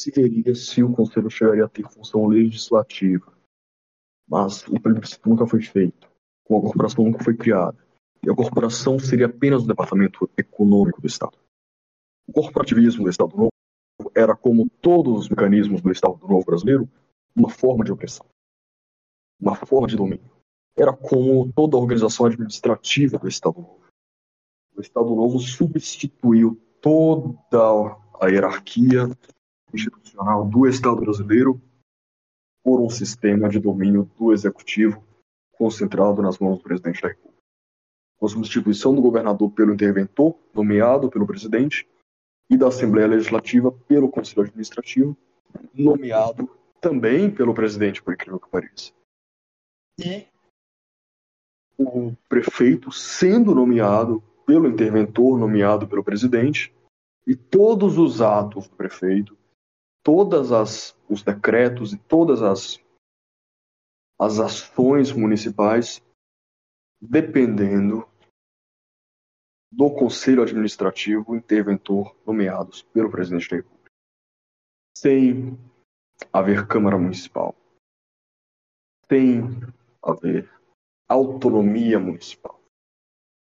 se 0.00 0.10
veria 0.10 0.54
se 0.54 0.82
o 0.82 0.92
Conselho 0.92 1.30
chegaria 1.30 1.64
a 1.64 1.68
ter 1.68 1.88
função 1.88 2.26
legislativa. 2.26 3.32
Mas 4.28 4.66
o 4.68 4.80
plebiscito 4.80 5.28
nunca 5.28 5.46
foi 5.46 5.62
feito, 5.62 6.06
a 6.06 6.48
corporação 6.48 7.04
nunca 7.04 7.22
foi 7.22 7.36
criada. 7.36 7.83
E 8.26 8.30
a 8.30 8.34
corporação 8.34 8.98
seria 8.98 9.26
apenas 9.26 9.62
o 9.62 9.66
departamento 9.66 10.30
econômico 10.36 11.00
do 11.00 11.06
Estado. 11.06 11.36
O 12.26 12.32
corporativismo 12.32 13.04
do 13.04 13.10
Estado 13.10 13.36
Novo 13.36 13.50
era, 14.14 14.34
como 14.34 14.68
todos 14.80 15.20
os 15.20 15.28
mecanismos 15.28 15.82
do 15.82 15.90
Estado 15.90 16.18
Novo 16.26 16.44
brasileiro, 16.44 16.88
uma 17.36 17.50
forma 17.50 17.84
de 17.84 17.92
opressão, 17.92 18.24
uma 19.38 19.54
forma 19.54 19.86
de 19.86 19.96
domínio. 19.96 20.30
Era 20.76 20.92
como 20.92 21.52
toda 21.52 21.76
a 21.76 21.80
organização 21.80 22.26
administrativa 22.26 23.18
do 23.18 23.28
Estado 23.28 23.60
Novo. 23.60 23.84
O 24.74 24.80
Estado 24.80 25.14
Novo 25.14 25.38
substituiu 25.38 26.60
toda 26.80 27.96
a 28.20 28.28
hierarquia 28.28 29.08
institucional 29.72 30.46
do 30.46 30.66
Estado 30.66 31.00
brasileiro 31.00 31.60
por 32.62 32.80
um 32.80 32.88
sistema 32.88 33.48
de 33.48 33.60
domínio 33.60 34.10
do 34.18 34.32
executivo 34.32 35.04
concentrado 35.52 36.22
nas 36.22 36.38
mãos 36.38 36.58
do 36.58 36.64
presidente 36.64 37.02
da 37.02 37.08
República. 37.08 37.33
Com 38.24 38.28
a 38.28 38.30
substituição 38.30 38.94
do 38.94 39.02
governador 39.02 39.50
pelo 39.50 39.74
interventor, 39.74 40.34
nomeado 40.54 41.10
pelo 41.10 41.26
presidente, 41.26 41.86
e 42.48 42.56
da 42.56 42.68
Assembleia 42.68 43.06
Legislativa 43.06 43.70
pelo 43.70 44.08
Conselho 44.08 44.40
Administrativo, 44.40 45.14
nomeado 45.74 46.48
também 46.80 47.30
pelo 47.30 47.52
presidente, 47.52 48.02
por 48.02 48.14
incrível 48.14 48.40
que 48.40 48.48
pareça. 48.48 48.92
E 49.98 50.26
o 51.76 52.14
prefeito 52.26 52.90
sendo 52.90 53.54
nomeado 53.54 54.22
pelo 54.46 54.68
interventor 54.68 55.38
nomeado 55.38 55.86
pelo 55.86 56.02
presidente, 56.02 56.74
e 57.26 57.36
todos 57.36 57.98
os 57.98 58.22
atos 58.22 58.66
do 58.66 58.74
prefeito, 58.74 59.36
todas 60.02 60.50
as 60.50 60.96
os 61.10 61.22
decretos 61.22 61.92
e 61.92 61.98
todas 61.98 62.40
as 62.40 62.80
as 64.18 64.38
ações 64.38 65.12
municipais 65.12 66.02
dependendo 66.98 68.08
do 69.76 69.90
conselho 69.90 70.42
administrativo 70.42 71.34
interventor 71.34 72.14
nomeados 72.24 72.82
pelo 72.82 73.10
presidente 73.10 73.50
da 73.50 73.56
República. 73.56 73.90
Sem 74.96 75.58
haver 76.32 76.66
Câmara 76.68 76.96
Municipal, 76.96 77.56
sem 79.08 79.42
haver 80.02 80.48
autonomia 81.08 81.98
municipal, 81.98 82.60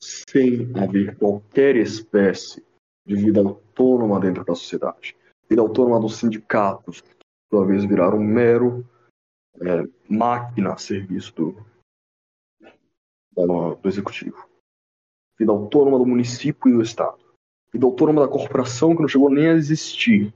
sem 0.00 0.72
haver 0.78 1.16
qualquer 1.18 1.76
espécie 1.76 2.64
de 3.04 3.16
vida 3.16 3.40
autônoma 3.40 4.20
dentro 4.20 4.44
da 4.44 4.54
sociedade, 4.54 5.16
vida 5.48 5.60
autônoma 5.62 6.00
dos 6.00 6.16
sindicatos, 6.16 7.00
que 7.00 7.16
por 7.50 7.66
vez 7.66 7.84
viraram 7.84 8.18
um 8.18 8.24
mero 8.24 8.88
é, 9.60 9.82
máquina 10.08 10.74
a 10.74 10.78
serviço 10.78 11.34
do, 11.34 11.66
do 13.34 13.88
executivo, 13.88 14.49
vida 15.40 15.52
autônoma 15.52 15.96
do 15.96 16.04
município 16.04 16.68
e 16.68 16.72
do 16.74 16.82
estado, 16.82 17.18
vida 17.72 17.86
autônoma 17.86 18.20
da 18.20 18.30
corporação 18.30 18.94
que 18.94 19.00
não 19.00 19.08
chegou 19.08 19.30
nem 19.30 19.48
a 19.48 19.54
existir. 19.54 20.34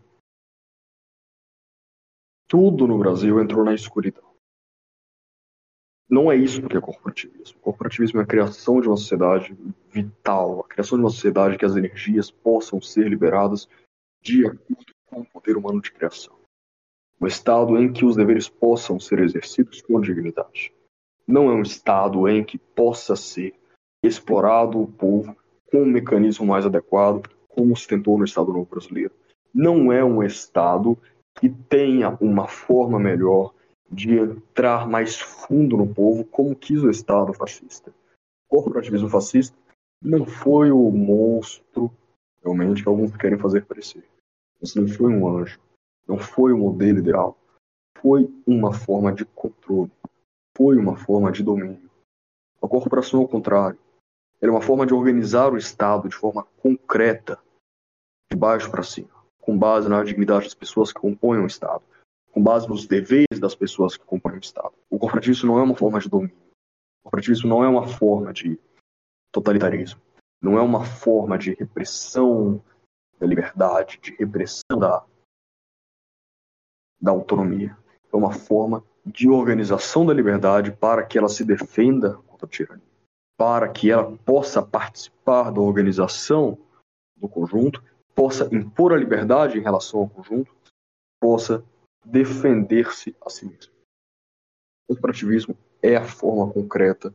Tudo 2.49 2.87
no 2.87 2.97
Brasil 2.97 3.39
entrou 3.39 3.63
na 3.63 3.75
escuridão. 3.75 4.25
Não 6.09 6.33
é 6.33 6.37
isso 6.37 6.67
que 6.67 6.77
é 6.77 6.81
corporativismo. 6.81 7.61
Corporativismo 7.61 8.21
é 8.21 8.23
a 8.23 8.27
criação 8.27 8.81
de 8.81 8.89
uma 8.89 8.97
sociedade 8.97 9.55
vital, 9.91 10.61
a 10.61 10.69
criação 10.69 10.97
de 10.97 11.05
uma 11.05 11.11
sociedade 11.11 11.59
que 11.59 11.65
as 11.67 11.77
energias 11.77 12.31
possam 12.31 12.81
ser 12.81 13.07
liberadas 13.07 13.69
de 14.23 14.47
acordo 14.47 14.95
com 15.05 15.21
o 15.21 15.27
poder 15.27 15.57
humano 15.57 15.83
de 15.83 15.93
criação. 15.93 16.35
Um 17.21 17.27
Estado 17.27 17.77
em 17.77 17.93
que 17.93 18.07
os 18.07 18.17
deveres 18.17 18.49
possam 18.49 18.99
ser 18.99 19.19
exercidos 19.19 19.83
com 19.83 20.01
dignidade. 20.01 20.73
Não 21.27 21.51
é 21.51 21.55
um 21.55 21.63
Estado 21.63 22.27
em 22.27 22.43
que 22.43 22.59
possa 22.59 23.17
ser 23.17 23.55
explorado 24.07 24.81
o 24.81 24.87
povo 24.87 25.37
com 25.71 25.83
um 25.83 25.87
mecanismo 25.87 26.47
mais 26.47 26.67
adequado, 26.67 27.29
como 27.49 27.77
se 27.77 27.87
tentou 27.87 28.19
no 28.19 28.25
Estado 28.25 28.53
Novo 28.53 28.69
Brasileiro. 28.71 29.13
Não 29.53 29.93
é 29.93 30.05
um 30.05 30.23
Estado 30.23 30.99
que 31.35 31.49
tenha 31.49 32.17
uma 32.21 32.47
forma 32.47 32.99
melhor 32.99 33.53
de 33.91 34.19
entrar 34.19 34.89
mais 34.89 35.21
fundo 35.21 35.77
no 35.77 35.87
povo, 35.87 36.25
como 36.25 36.55
quis 36.55 36.83
o 36.83 36.91
Estado 36.91 37.33
fascista. 37.33 37.93
O 38.49 38.57
corporativismo 38.57 39.09
fascista 39.09 39.57
não 40.03 40.27
foi 40.27 40.71
o 40.71 40.91
monstro, 40.91 41.91
realmente, 42.43 42.83
que 42.83 42.89
alguns 42.89 43.17
querem 43.17 43.39
fazer 43.39 43.65
parecer. 43.65 44.05
Isso 44.61 44.81
não 44.81 44.89
foi 44.89 45.13
um 45.13 45.29
anjo, 45.29 45.59
não 46.07 46.19
foi 46.19 46.53
o 46.53 46.59
modelo 46.59 46.99
ideal. 46.99 47.39
Foi 47.99 48.31
uma 48.47 48.73
forma 48.73 49.13
de 49.13 49.25
controle, 49.25 49.91
foi 50.57 50.77
uma 50.77 50.97
forma 50.97 51.33
de 51.33 51.43
domínio. 51.43 51.91
A 52.63 52.69
corporação, 52.69 53.21
ao 53.21 53.29
contrário, 53.29 53.79
era 54.45 54.53
uma 54.53 54.61
forma 54.61 54.85
de 54.85 54.93
organizar 54.93 55.51
o 55.51 55.57
Estado 55.57 56.07
de 56.07 56.15
forma 56.15 56.45
concreta, 56.59 57.41
de 58.31 58.37
baixo 58.37 58.71
para 58.71 58.83
cima, 58.83 59.09
com 59.41 59.59
base 59.59 59.89
na 59.89 60.05
dignidade 60.05 60.45
das 60.45 60.55
pessoas 60.55 60.93
que 60.93 61.01
compõem 61.01 61.41
o 61.41 61.47
Estado, 61.47 61.83
com 62.31 62.43
base 62.43 62.69
nos 62.69 62.87
deveres 62.87 63.41
das 63.41 63.55
pessoas 63.55 63.97
que 63.97 64.05
compõem 64.05 64.35
o 64.35 64.41
Estado. 64.41 64.75
O 64.91 64.99
corporativismo 64.99 65.51
não 65.51 65.59
é 65.59 65.63
uma 65.63 65.75
forma 65.75 65.99
de 65.99 66.11
domínio. 66.11 66.37
O 66.37 67.05
corporativismo 67.05 67.49
não 67.49 67.65
é 67.65 67.69
uma 67.69 67.89
forma 67.89 68.35
de 68.35 68.61
totalitarismo. 69.33 69.99
Não 70.43 70.59
é 70.59 70.61
uma 70.61 70.85
forma 70.85 71.39
de 71.39 71.55
repressão 71.55 72.63
da 73.19 73.27
liberdade, 73.27 73.99
de 73.99 74.15
repressão 74.15 74.79
da, 74.79 75.07
da 77.01 77.13
autonomia. 77.13 77.75
É 78.13 78.17
uma 78.17 78.31
forma 78.31 78.85
de 79.07 79.27
organização 79.27 80.05
da 80.05 80.13
liberdade 80.13 80.71
para 80.71 81.03
que 81.03 81.17
ela 81.17 81.31
se 81.31 81.47
defenda 81.47 82.19
contra 82.27 82.47
a 82.47 82.51
tirania, 82.51 82.94
para 83.37 83.69
que 83.73 83.91
ela 83.91 84.17
possa 84.19 84.63
participar 84.63 85.51
da 85.51 85.61
organização 85.61 86.59
do 87.17 87.29
conjunto, 87.29 87.83
possa 88.15 88.49
impor 88.55 88.93
a 88.93 88.97
liberdade 88.97 89.59
em 89.59 89.63
relação 89.63 90.01
ao 90.01 90.09
conjunto, 90.09 90.55
possa 91.21 91.65
defender-se 92.05 93.17
a 93.25 93.31
si 93.31 93.47
mesmo. 93.47 93.73
O 94.89 94.95
cooperativismo 94.95 95.57
é 95.83 95.97
a 95.97 96.05
forma 96.05 96.53
concreta 96.53 97.15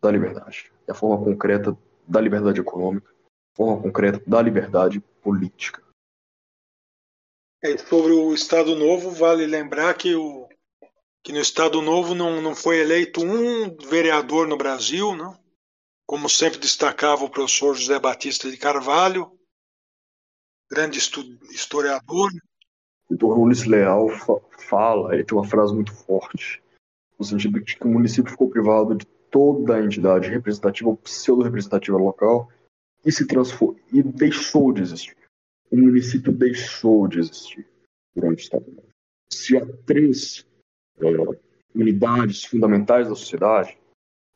da 0.00 0.10
liberdade, 0.10 0.72
é 0.86 0.92
a 0.92 0.94
forma 0.94 1.24
concreta 1.24 1.76
da 2.06 2.20
liberdade 2.20 2.60
econômica, 2.60 3.10
a 3.10 3.56
forma 3.56 3.82
concreta 3.82 4.22
da 4.26 4.40
liberdade 4.42 5.00
política. 5.22 5.82
É, 7.62 7.78
sobre 7.78 8.12
o 8.12 8.34
Estado 8.34 8.74
Novo, 8.76 9.10
vale 9.10 9.46
lembrar 9.46 9.94
que, 9.94 10.14
o, 10.14 10.48
que 11.24 11.32
no 11.32 11.40
Estado 11.40 11.80
Novo 11.80 12.14
não, 12.14 12.42
não 12.42 12.54
foi 12.54 12.78
eleito 12.78 13.24
um 13.24 13.74
vereador 13.88 14.46
no 14.46 14.58
Brasil, 14.58 15.16
não? 15.16 15.42
como 16.06 16.28
sempre 16.28 16.58
destacava 16.58 17.24
o 17.24 17.30
professor 17.30 17.74
José 17.74 17.98
Batista 17.98 18.50
de 18.50 18.58
Carvalho, 18.58 19.32
grande 20.70 20.98
historiador. 20.98 22.30
Dr. 23.10 23.24
Ulisses 23.24 23.64
Leal 23.64 24.08
fala, 24.68 25.14
ele 25.14 25.24
tem 25.24 25.36
uma 25.36 25.48
frase 25.48 25.74
muito 25.74 25.94
forte, 25.94 26.62
no 27.18 27.24
sentido 27.24 27.58
de 27.58 27.76
que 27.76 27.86
o 27.86 27.90
município 27.90 28.30
ficou 28.30 28.50
privado 28.50 28.94
de 28.94 29.06
toda 29.30 29.76
a 29.76 29.82
entidade 29.82 30.28
representativa 30.28 30.90
ou 30.90 30.96
pseudo-representativa 30.98 31.96
local 31.96 32.50
e 33.02 33.10
se 33.10 33.26
transformou 33.26 33.80
e 33.90 34.02
deixou 34.02 34.72
de 34.72 34.82
existir. 34.82 35.16
O 35.70 35.76
município 35.76 36.32
deixou 36.32 37.08
de 37.08 37.20
existir 37.20 37.66
durante 38.14 38.40
o 38.40 38.44
Estado 38.44 38.84
Se 39.30 39.56
há 39.56 39.66
três 39.86 40.46
unidades 41.74 42.44
fundamentais 42.44 43.08
da 43.08 43.14
sociedade, 43.14 43.78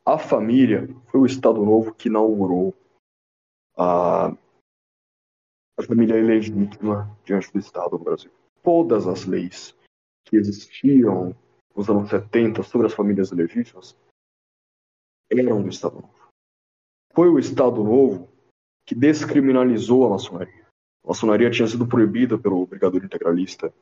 a 0.05 0.17
família 0.17 0.87
foi 1.07 1.21
o 1.21 1.25
Estado 1.25 1.63
Novo 1.63 1.93
que 1.93 2.09
inaugurou 2.09 2.75
a, 3.77 4.27
a 5.77 5.83
família 5.85 6.17
ilegítima 6.17 7.17
diante 7.23 7.51
do 7.51 7.59
Estado 7.59 7.97
no 7.97 8.03
Brasil 8.03 8.31
todas 8.63 9.07
as 9.07 9.25
leis 9.25 9.75
que 10.25 10.37
existiam 10.37 11.35
nos 11.75 11.89
anos 11.89 12.09
70 12.09 12.63
sobre 12.63 12.87
as 12.87 12.93
famílias 12.93 13.31
legítimas 13.31 13.95
eram 15.31 15.61
do 15.61 15.69
Estado 15.69 15.95
Novo. 15.95 16.29
Foi 17.13 17.29
o 17.29 17.39
Estado 17.39 17.83
Novo 17.83 18.29
que 18.85 18.95
descriminalizou 18.95 20.05
a 20.05 20.09
maçonaria. 20.09 20.67
A 21.03 21.09
maçonaria 21.09 21.49
tinha 21.49 21.67
sido 21.67 21.87
proibida 21.87 22.37
pelo 22.37 22.65
brigadeiro 22.65 23.05
integralista 23.05 23.73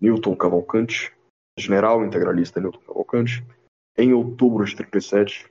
Newton 0.00 0.36
Cavalcante, 0.36 1.14
general 1.58 2.04
integralista 2.04 2.60
Newton 2.60 2.80
Cavalcante, 2.86 3.44
em 3.96 4.12
outubro 4.12 4.64
de 4.64 4.76
37. 4.76 5.50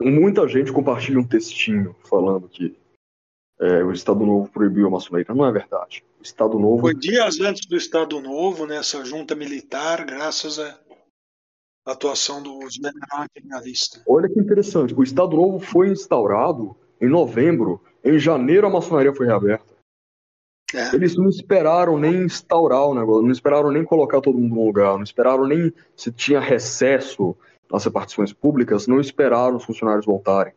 Muita 0.00 0.46
gente 0.46 0.72
compartilha 0.72 1.18
um 1.18 1.26
textinho 1.26 1.94
falando 2.08 2.48
que 2.48 2.76
é, 3.60 3.82
o 3.82 3.90
Estado 3.90 4.24
Novo 4.24 4.48
proibiu 4.50 4.86
a 4.86 4.90
maçonaria. 4.90 5.34
Não 5.34 5.44
é 5.44 5.50
verdade. 5.50 6.04
O 6.18 6.22
Estado 6.22 6.58
Novo. 6.58 6.80
Foi 6.80 6.94
dias 6.94 7.40
antes 7.40 7.66
do 7.66 7.76
Estado 7.76 8.20
Novo, 8.20 8.66
nessa 8.66 9.04
junta 9.04 9.34
militar, 9.34 10.04
graças 10.04 10.58
à 10.60 10.78
atuação 11.84 12.42
do 12.42 12.60
general 12.70 13.24
integralista. 13.24 14.00
Olha 14.06 14.28
que 14.28 14.38
interessante. 14.38 14.94
O 14.94 15.02
Estado 15.02 15.36
Novo 15.36 15.58
foi 15.58 15.88
instaurado 15.88 16.76
em 17.00 17.08
novembro. 17.08 17.82
Em 18.04 18.18
janeiro, 18.18 18.66
a 18.66 18.70
maçonaria 18.70 19.12
foi 19.12 19.26
reaberta. 19.26 19.67
É. 20.74 20.94
Eles 20.94 21.16
não 21.16 21.28
esperaram 21.28 21.98
nem 21.98 22.24
instaurar 22.24 22.86
o 22.86 22.94
negócio, 22.94 23.22
não 23.22 23.32
esperaram 23.32 23.70
nem 23.70 23.84
colocar 23.84 24.20
todo 24.20 24.38
mundo 24.38 24.54
no 24.54 24.66
lugar, 24.66 24.96
não 24.96 25.02
esperaram 25.02 25.46
nem 25.46 25.72
se 25.96 26.12
tinha 26.12 26.40
recesso 26.40 27.34
nas 27.70 27.84
repartições 27.84 28.32
públicas, 28.32 28.86
não 28.86 29.00
esperaram 29.00 29.56
os 29.56 29.64
funcionários 29.64 30.04
voltarem. 30.04 30.52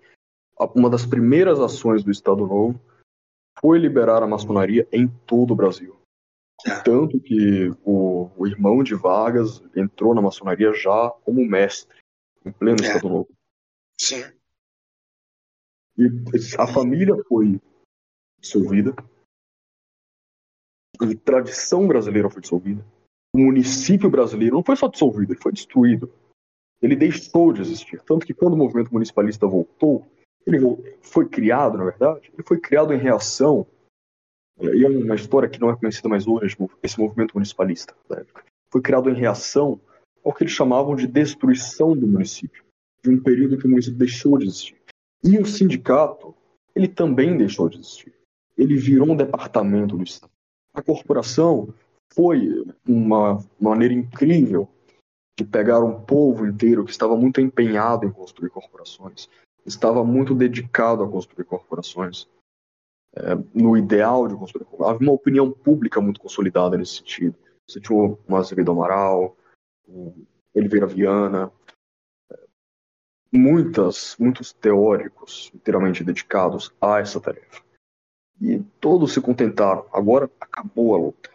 Uma 0.75 0.89
das 0.89 1.05
primeiras 1.05 1.59
ações 1.59 2.03
do 2.03 2.11
Estado 2.11 2.45
Novo 2.45 2.79
foi 3.59 3.79
liberar 3.79 4.21
a 4.21 4.27
maçonaria 4.27 4.87
em 4.91 5.07
todo 5.07 5.51
o 5.51 5.55
Brasil. 5.55 5.97
É. 6.65 6.79
Tanto 6.81 7.19
que 7.19 7.73
o, 7.83 8.29
o, 8.37 8.47
irmão 8.47 8.83
de 8.83 8.93
Vargas 8.93 9.63
entrou 9.75 10.13
na 10.13 10.21
maçonaria 10.21 10.71
já 10.73 11.09
como 11.23 11.43
mestre, 11.45 11.97
em 12.45 12.51
pleno 12.51 12.83
é. 12.83 12.87
Estado 12.87 13.09
Novo. 13.09 13.29
Sim. 13.99 14.23
E 15.97 16.07
a 16.57 16.67
família 16.67 17.15
foi 17.27 17.59
dissolvida, 18.39 18.93
tradição 21.15 21.87
brasileira 21.87 22.29
foi 22.29 22.41
dissolvida, 22.41 22.85
o 23.33 23.39
município 23.39 24.09
brasileiro 24.09 24.55
não 24.55 24.63
foi 24.63 24.75
só 24.75 24.87
dissolvido, 24.87 25.33
ele 25.33 25.41
foi 25.41 25.51
destruído. 25.51 26.11
Ele 26.81 26.95
deixou 26.95 27.53
de 27.53 27.61
existir. 27.61 28.01
Tanto 28.01 28.25
que 28.25 28.33
quando 28.33 28.53
o 28.53 28.57
movimento 28.57 28.91
municipalista 28.91 29.47
voltou, 29.47 30.05
ele 30.45 30.57
foi 31.01 31.27
criado, 31.27 31.77
na 31.77 31.85
verdade, 31.85 32.31
ele 32.33 32.43
foi 32.43 32.59
criado 32.59 32.93
em 32.93 32.97
reação, 32.97 33.65
e 34.59 34.83
é 34.83 34.89
uma 34.89 35.15
história 35.15 35.47
que 35.47 35.59
não 35.59 35.69
é 35.69 35.75
conhecida 35.75 36.09
mais 36.09 36.27
hoje, 36.27 36.57
esse 36.83 36.99
movimento 36.99 37.33
municipalista 37.33 37.95
da 38.09 38.17
época. 38.17 38.43
Foi 38.71 38.81
criado 38.81 39.09
em 39.09 39.15
reação 39.15 39.79
ao 40.23 40.33
que 40.33 40.43
eles 40.43 40.53
chamavam 40.53 40.95
de 40.95 41.07
destruição 41.07 41.95
do 41.95 42.07
município, 42.07 42.63
de 43.03 43.09
um 43.09 43.21
período 43.21 43.57
que 43.57 43.65
o 43.65 43.69
município 43.69 43.97
deixou 43.97 44.37
de 44.37 44.45
existir. 44.45 44.77
E 45.23 45.37
o 45.37 45.45
sindicato, 45.45 46.35
ele 46.75 46.87
também 46.87 47.37
deixou 47.37 47.69
de 47.69 47.77
existir. 47.77 48.13
Ele 48.57 48.75
virou 48.75 49.11
um 49.11 49.15
departamento 49.15 49.97
do 49.97 50.03
Estado. 50.03 50.30
A 50.73 50.81
corporação 50.81 51.73
foi 52.13 52.65
uma 52.87 53.39
maneira 53.59 53.93
incrível 53.93 54.67
de 55.37 55.45
pegar 55.45 55.79
um 55.79 56.01
povo 56.03 56.45
inteiro 56.45 56.85
que 56.85 56.91
estava 56.91 57.15
muito 57.15 57.41
empenhado 57.41 58.05
em 58.05 58.11
construir 58.11 58.49
corporações, 58.49 59.29
estava 59.65 60.03
muito 60.03 60.35
dedicado 60.35 61.03
a 61.03 61.09
construir 61.09 61.45
corporações, 61.45 62.27
é, 63.15 63.35
no 63.53 63.75
ideal 63.77 64.27
de 64.27 64.35
construir 64.35 64.65
corporações. 64.65 64.95
Havia 64.95 65.07
uma 65.09 65.15
opinião 65.15 65.51
pública 65.51 65.99
muito 65.99 66.19
consolidada 66.19 66.77
nesse 66.77 66.97
sentido. 66.97 67.35
Você 67.69 67.79
tinha 67.79 67.97
o 67.97 68.35
Azevedo 68.35 68.71
Amaral, 68.71 69.35
o 69.87 70.13
Oliveira 70.53 70.87
Viana, 70.87 71.51
muitas, 73.31 74.15
muitos 74.19 74.51
teóricos 74.51 75.51
inteiramente 75.55 76.03
dedicados 76.03 76.73
a 76.81 76.99
essa 76.99 77.19
tarefa. 77.19 77.63
E 78.41 78.59
todos 78.79 79.13
se 79.13 79.21
contentaram. 79.21 79.85
Agora 79.93 80.29
acabou 80.39 80.95
a 80.95 80.97
luta. 80.97 81.29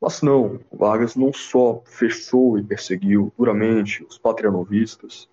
Mas 0.00 0.20
não, 0.20 0.60
Vargas 0.70 1.16
não 1.16 1.32
só 1.32 1.82
fechou 1.86 2.58
e 2.58 2.62
perseguiu 2.62 3.32
duramente 3.38 4.04
os 4.04 4.18
patrianovistas 4.18 5.28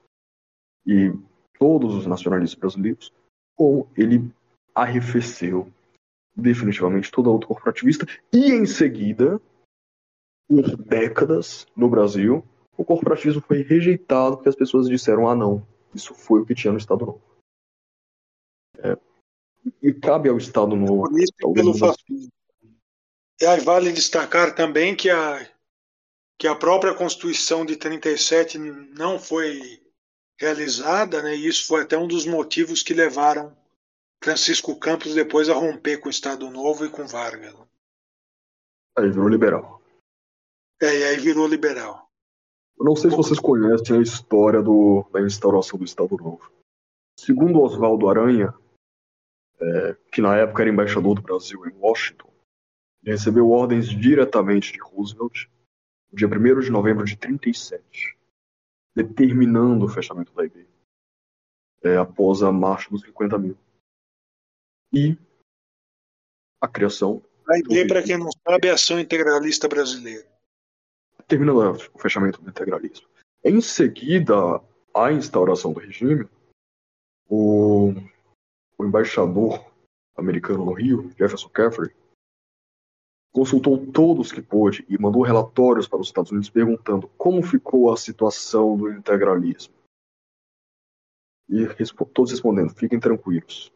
e 0.88 1.14
todos 1.60 1.94
os 1.96 2.06
nacionalistas 2.06 2.60
brasileiros, 2.60 3.14
como 3.56 3.88
ele 3.96 4.32
arrefeceu 4.74 5.72
definitivamente 6.36 7.12
toda 7.12 7.30
a 7.30 7.34
luta 7.34 7.48
corporativista 7.48 8.08
e 8.32 8.52
em 8.52 8.66
seguida, 8.66 9.40
por 10.48 10.76
décadas 10.78 11.68
no 11.76 11.90
Brasil, 11.90 12.44
o 12.76 12.84
corporativismo 12.84 13.42
foi 13.42 13.62
rejeitado 13.62 14.38
porque 14.38 14.50
as 14.50 14.56
pessoas 14.56 14.90
disseram: 14.90 15.28
ah, 15.28 15.36
não, 15.36 15.66
isso 15.94 16.14
foi 16.14 16.42
o 16.42 16.46
que 16.46 16.56
tinha 16.56 16.72
no 16.72 16.78
Estado 16.78 17.06
Novo. 17.06 17.22
E 19.82 19.94
cabe 19.94 20.30
ao 20.30 20.38
Estado 20.38 20.76
Novo. 20.76 21.10
Pelo 21.54 21.78
fascismo. 21.78 22.32
E 23.42 23.46
aí 23.46 23.60
vale 23.60 23.92
destacar 23.92 24.56
também 24.56 24.96
que 24.96 25.10
a, 25.10 25.46
que 26.38 26.48
a 26.48 26.56
própria 26.56 26.94
Constituição 26.94 27.66
de 27.66 27.76
37 27.76 28.58
não 28.58 29.20
foi 29.20 29.82
realizada, 30.40 31.22
né? 31.22 31.36
e 31.36 31.48
isso 31.48 31.68
foi 31.68 31.84
até 31.84 31.98
um 31.98 32.08
dos 32.08 32.26
motivos 32.26 32.82
que 32.82 32.94
levaram 32.94 33.56
Francisco 34.24 34.76
Campos 34.78 35.14
depois 35.14 35.50
a 35.50 35.54
romper 35.54 35.98
com 35.98 36.08
o 36.08 36.12
Estado 36.12 36.50
Novo 36.50 36.86
e 36.86 36.90
com 36.90 37.06
Vargas. 37.06 37.54
Aí 38.98 39.10
virou 39.10 39.28
liberal. 39.28 39.82
É, 40.82 41.00
e 41.00 41.04
aí 41.04 41.18
virou 41.18 41.48
liberal. 41.48 42.10
Eu 42.78 42.86
não 42.86 42.96
sei 42.96 43.10
se 43.10 43.16
vocês 43.16 43.40
conhecem 43.40 43.98
a 43.98 44.02
história 44.02 44.62
do, 44.62 45.06
da 45.12 45.22
instauração 45.22 45.78
do 45.78 45.86
Estado 45.86 46.16
Novo. 46.18 46.52
Segundo 47.20 47.62
Oswaldo 47.62 48.10
Aranha, 48.10 48.54
é, 49.64 49.96
que 50.12 50.22
na 50.22 50.36
época 50.36 50.64
era 50.64 50.72
embaixador 50.72 51.16
do 51.16 51.22
Brasil 51.22 51.66
em 51.66 51.74
Washington, 51.78 52.32
ele 53.02 53.12
recebeu 53.12 53.50
ordens 53.50 53.88
diretamente 53.88 54.74
de 54.74 54.80
Roosevelt 54.80 55.48
no 56.12 56.18
dia 56.18 56.28
1 56.28 56.60
de 56.60 56.72
novembro 56.72 57.06
de 57.06 57.16
37, 57.18 58.18
determinando 58.96 59.86
o 59.86 59.90
fechamento 59.90 60.34
da 60.34 60.46
IB 60.46 60.68
é, 61.84 61.98
após 61.98 62.44
a 62.44 62.52
marcha 62.52 62.90
dos 62.90 63.02
50 63.02 63.38
mil. 63.38 63.58
E 64.94 65.18
a 66.62 66.68
criação. 66.68 67.24
A 67.50 67.58
IB, 67.58 67.88
para 67.88 68.04
quem 68.04 68.18
não 68.18 68.30
sabe, 68.48 68.68
é 68.68 68.72
a 68.72 68.76
Ação 68.76 69.00
Integralista 69.00 69.68
Brasileira 69.68 70.34
terminando 71.28 71.78
o 71.94 72.00
fechamento 72.00 72.42
do 72.42 72.50
integralismo. 72.50 73.08
Em 73.44 73.60
seguida 73.62 74.62
à 74.96 75.12
instauração 75.12 75.74
do 75.74 75.80
regime, 75.80 76.28
o, 77.28 77.94
o 78.78 78.86
embaixador 78.86 79.66
americano 80.16 80.66
no 80.66 80.74
Rio, 80.74 81.10
Jefferson 81.18 81.50
Caffrey, 81.50 81.94
consultou 83.32 83.92
todos 83.92 84.32
que 84.32 84.42
pôde 84.42 84.86
e 84.88 84.98
mandou 84.98 85.24
relatórios 85.24 85.88
para 85.88 86.00
os 86.00 86.08
Estados 86.08 86.32
Unidos 86.32 86.50
perguntando 86.50 87.08
como 87.18 87.42
ficou 87.42 87.92
a 87.92 87.98
situação 87.98 88.78
do 88.78 88.92
integralismo. 88.92 89.74
E 91.50 91.68
todos 92.14 92.32
respondendo: 92.32 92.74
fiquem 92.74 93.00
tranquilos. 93.00 93.72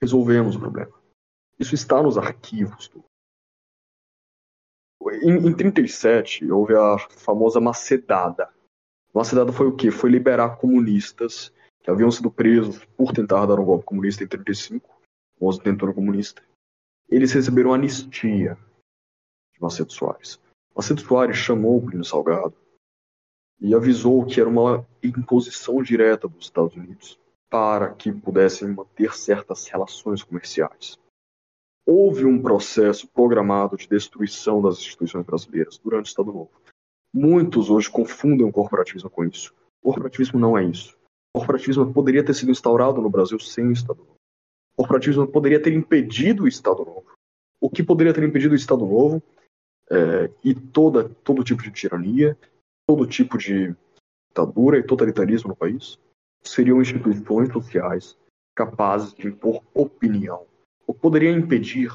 Resolvemos 0.00 0.56
o 0.56 0.60
problema. 0.60 0.92
Isso 1.58 1.74
está 1.74 2.02
nos 2.02 2.18
arquivos 2.18 2.88
do, 2.88 3.04
em, 5.22 5.48
em 5.48 5.54
37, 5.54 6.50
houve 6.50 6.74
a 6.74 6.98
famosa 6.98 7.60
macedada. 7.60 8.52
Macedada 9.12 9.52
foi 9.52 9.68
o 9.68 9.76
quê? 9.76 9.90
Foi 9.90 10.10
liberar 10.10 10.56
comunistas 10.56 11.52
que 11.84 11.90
haviam 11.90 12.10
sido 12.10 12.30
presos 12.30 12.84
por 12.96 13.12
tentar 13.12 13.46
dar 13.46 13.60
um 13.60 13.64
golpe 13.64 13.84
comunista 13.84 14.24
em 14.24 14.26
35, 14.26 14.88
o 14.88 15.38
famoso 15.38 15.60
tentando 15.60 15.94
comunista. 15.94 16.42
Eles 17.08 17.32
receberam 17.32 17.72
anistia 17.72 18.58
de 19.52 19.60
Macedo 19.60 19.92
Soares. 19.92 20.40
Macedo 20.74 21.00
Soares 21.00 21.36
chamou 21.36 21.76
o 21.76 21.86
Plínio 21.86 22.04
Salgado 22.04 22.56
e 23.60 23.74
avisou 23.74 24.26
que 24.26 24.40
era 24.40 24.48
uma 24.48 24.84
imposição 25.02 25.80
direta 25.80 26.26
dos 26.26 26.46
Estados 26.46 26.74
Unidos 26.74 27.20
para 27.48 27.94
que 27.94 28.10
pudessem 28.10 28.74
manter 28.74 29.14
certas 29.14 29.68
relações 29.68 30.24
comerciais 30.24 30.98
houve 31.86 32.24
um 32.24 32.40
processo 32.40 33.06
programado 33.08 33.76
de 33.76 33.88
destruição 33.88 34.62
das 34.62 34.78
instituições 34.78 35.24
brasileiras 35.24 35.78
durante 35.78 36.06
o 36.06 36.08
Estado 36.08 36.32
Novo. 36.32 36.50
Muitos 37.12 37.70
hoje 37.70 37.90
confundem 37.90 38.46
o 38.46 38.52
corporativismo 38.52 39.10
com 39.10 39.24
isso. 39.24 39.54
O 39.82 39.88
corporativismo 39.88 40.40
não 40.40 40.56
é 40.56 40.64
isso. 40.64 40.96
O 41.34 41.40
corporativismo 41.40 41.92
poderia 41.92 42.24
ter 42.24 42.34
sido 42.34 42.52
instaurado 42.52 43.02
no 43.02 43.10
Brasil 43.10 43.38
sem 43.40 43.66
o 43.66 43.72
Estado 43.72 43.98
Novo. 43.98 44.14
O 44.74 44.82
corporativismo 44.82 45.26
poderia 45.26 45.60
ter 45.60 45.72
impedido 45.72 46.44
o 46.44 46.48
Estado 46.48 46.84
Novo. 46.84 47.06
O 47.60 47.68
que 47.68 47.82
poderia 47.82 48.14
ter 48.14 48.22
impedido 48.22 48.52
o 48.52 48.56
Estado 48.56 48.86
Novo 48.86 49.22
é, 49.90 50.30
e 50.44 50.54
toda, 50.54 51.08
todo 51.08 51.42
tipo 51.42 51.62
de 51.62 51.72
tirania, 51.72 52.38
todo 52.86 53.06
tipo 53.06 53.36
de 53.36 53.74
ditadura 54.28 54.78
e 54.78 54.82
totalitarismo 54.82 55.48
no 55.48 55.56
país 55.56 55.98
seriam 56.42 56.80
instituições 56.80 57.52
sociais 57.52 58.16
capazes 58.54 59.14
de 59.14 59.26
impor 59.26 59.62
opinião 59.72 60.46
ou 60.86 60.94
poderia 60.94 61.30
impedir 61.30 61.90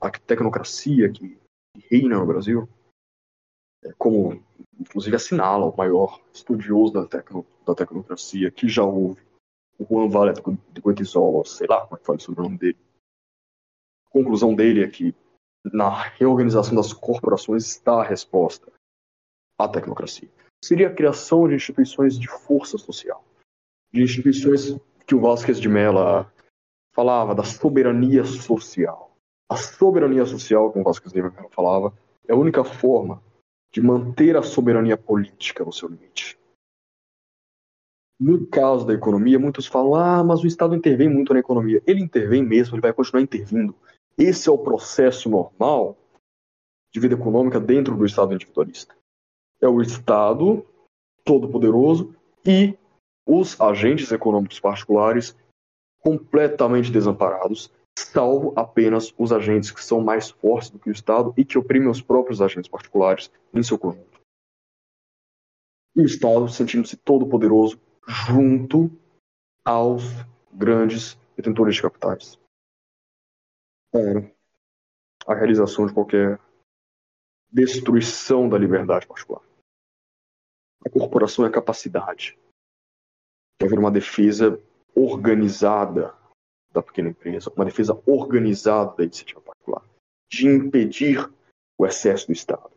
a 0.00 0.10
tecnocracia 0.10 1.10
que 1.10 1.38
reina 1.90 2.18
no 2.18 2.26
Brasil, 2.26 2.68
é, 3.84 3.92
como 3.96 4.42
inclusive 4.78 5.16
assinala 5.16 5.66
o 5.66 5.76
maior 5.76 6.20
estudioso 6.32 6.92
da, 6.92 7.06
tecno, 7.06 7.46
da 7.66 7.74
tecnocracia 7.74 8.50
que 8.50 8.68
já 8.68 8.84
houve, 8.84 9.20
o 9.78 9.84
Juan 9.84 10.08
Valet 10.08 10.40
de 10.72 10.80
Guetizola, 10.80 11.44
sei 11.44 11.66
lá 11.66 11.82
como 11.82 11.96
é 11.96 11.98
que 11.98 12.06
fala 12.06 12.18
sobre 12.18 12.40
o 12.40 12.44
nome 12.44 12.58
dele. 12.58 12.78
A 14.06 14.10
conclusão 14.10 14.54
dele 14.54 14.82
é 14.82 14.88
que 14.88 15.14
na 15.64 15.90
reorganização 15.90 16.74
das 16.74 16.92
corporações 16.92 17.66
está 17.66 18.00
a 18.00 18.04
resposta 18.04 18.72
à 19.58 19.68
tecnocracia. 19.68 20.30
Seria 20.64 20.88
a 20.88 20.94
criação 20.94 21.46
de 21.48 21.54
instituições 21.54 22.18
de 22.18 22.28
força 22.28 22.78
social, 22.78 23.24
de 23.92 24.02
instituições 24.02 24.78
que 25.06 25.14
o 25.14 25.20
Vasquez 25.20 25.60
de 25.60 25.68
Mela 25.68 26.32
falava 26.94 27.34
da 27.34 27.44
soberania 27.44 28.24
social. 28.24 29.14
A 29.50 29.56
soberania 29.56 30.24
social, 30.24 30.72
como 30.72 30.84
Vasquez 30.84 31.12
de 31.12 31.22
Melo 31.22 31.50
falava, 31.50 31.92
é 32.26 32.32
a 32.32 32.36
única 32.36 32.64
forma 32.64 33.22
de 33.72 33.80
manter 33.82 34.36
a 34.36 34.42
soberania 34.42 34.96
política 34.96 35.64
no 35.64 35.72
seu 35.72 35.88
limite. 35.88 36.38
No 38.18 38.46
caso 38.46 38.86
da 38.86 38.94
economia, 38.94 39.38
muitos 39.38 39.66
falam: 39.66 39.94
ah, 39.94 40.24
mas 40.24 40.42
o 40.42 40.46
Estado 40.46 40.74
intervém 40.74 41.08
muito 41.08 41.34
na 41.34 41.40
economia. 41.40 41.82
Ele 41.86 42.00
intervém 42.00 42.42
mesmo, 42.42 42.74
ele 42.74 42.82
vai 42.82 42.92
continuar 42.92 43.22
intervindo. 43.22 43.74
Esse 44.16 44.48
é 44.48 44.52
o 44.52 44.58
processo 44.58 45.28
normal 45.28 45.96
de 46.92 47.00
vida 47.00 47.14
econômica 47.14 47.60
dentro 47.60 47.94
do 47.94 48.06
Estado 48.06 48.34
individualista. 48.34 48.96
É 49.60 49.68
o 49.68 49.82
Estado 49.82 50.64
todo-poderoso 51.24 52.14
e 52.46 52.78
os 53.26 53.60
agentes 53.60 54.10
econômicos 54.12 54.60
particulares 54.60 55.36
completamente 55.98 56.90
desamparados, 56.90 57.70
salvo 57.98 58.52
apenas 58.56 59.12
os 59.18 59.32
agentes 59.32 59.70
que 59.70 59.84
são 59.84 60.00
mais 60.00 60.30
fortes 60.30 60.70
do 60.70 60.78
que 60.78 60.88
o 60.88 60.92
Estado 60.92 61.34
e 61.36 61.44
que 61.44 61.58
oprimem 61.58 61.88
os 61.88 62.00
próprios 62.00 62.40
agentes 62.40 62.70
particulares 62.70 63.30
em 63.52 63.62
seu 63.62 63.76
conjunto. 63.76 64.20
E 65.96 66.02
o 66.02 66.06
Estado 66.06 66.48
sentindo-se 66.48 66.96
todo 66.96 67.26
poderoso 67.26 67.80
junto 68.06 68.90
aos 69.64 70.02
grandes 70.52 71.18
detentores 71.36 71.74
de 71.74 71.82
capitais. 71.82 72.38
Para 73.92 74.30
a 75.26 75.34
realização 75.34 75.86
de 75.86 75.92
qualquer 75.92 76.40
destruição 77.50 78.48
da 78.48 78.58
liberdade 78.58 79.06
particular. 79.06 79.42
A 80.84 80.90
corporação 80.90 81.44
é 81.44 81.48
a 81.48 81.52
capacidade 81.52 82.38
de 83.58 83.66
haver 83.66 83.78
uma 83.78 83.90
defesa 83.90 84.60
organizada 84.94 86.14
da 86.72 86.82
pequena 86.82 87.08
empresa, 87.08 87.52
uma 87.56 87.64
defesa 87.64 88.00
organizada 88.06 88.94
da 88.96 89.04
iniciativa 89.04 89.40
particular, 89.40 89.82
de 90.30 90.46
impedir 90.46 91.32
o 91.78 91.86
excesso 91.86 92.26
do 92.26 92.32
Estado, 92.32 92.70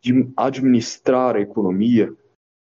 de 0.00 0.32
administrar 0.36 1.36
a 1.36 1.40
economia 1.40 2.16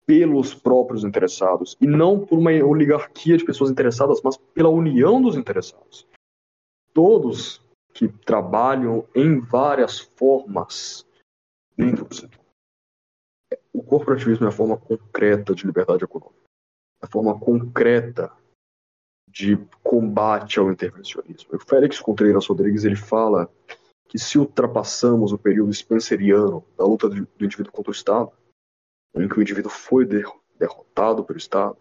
pelos 0.09 0.55
próprios 0.55 1.03
interessados 1.03 1.77
e 1.79 1.85
não 1.85 2.25
por 2.25 2.39
uma 2.39 2.49
oligarquia 2.49 3.37
de 3.37 3.45
pessoas 3.45 3.69
interessadas, 3.69 4.19
mas 4.23 4.37
pela 4.37 4.67
união 4.67 5.21
dos 5.21 5.37
interessados. 5.37 6.07
Todos 6.91 7.61
que 7.93 8.07
trabalham 8.07 9.07
em 9.13 9.39
várias 9.39 9.99
formas 9.99 11.05
dentro 11.77 12.05
do 12.05 12.15
setor. 12.15 12.43
O 13.71 13.83
corporativismo 13.83 14.47
é 14.47 14.49
a 14.49 14.51
forma 14.51 14.77
concreta 14.77 15.53
de 15.53 15.63
liberdade 15.67 16.03
econômica, 16.03 16.41
é 17.03 17.05
a 17.05 17.07
forma 17.07 17.39
concreta 17.39 18.31
de 19.27 19.57
combate 19.83 20.57
ao 20.57 20.71
intervencionismo. 20.71 21.51
O 21.53 21.59
Félix 21.59 21.99
Contreiras 21.99 22.47
Rodrigues 22.47 22.83
ele 22.83 22.95
fala 22.95 23.47
que 24.07 24.17
se 24.17 24.39
ultrapassamos 24.39 25.31
o 25.31 25.37
período 25.37 25.71
spenceriano 25.71 26.65
da 26.75 26.83
luta 26.83 27.07
do 27.07 27.27
indivíduo 27.39 27.71
contra 27.71 27.91
o 27.91 27.93
Estado, 27.93 28.31
em 29.15 29.27
que 29.27 29.37
o 29.37 29.41
indivíduo 29.41 29.71
foi 29.71 30.05
derrotado 30.05 31.23
pelo 31.23 31.37
Estado, 31.37 31.77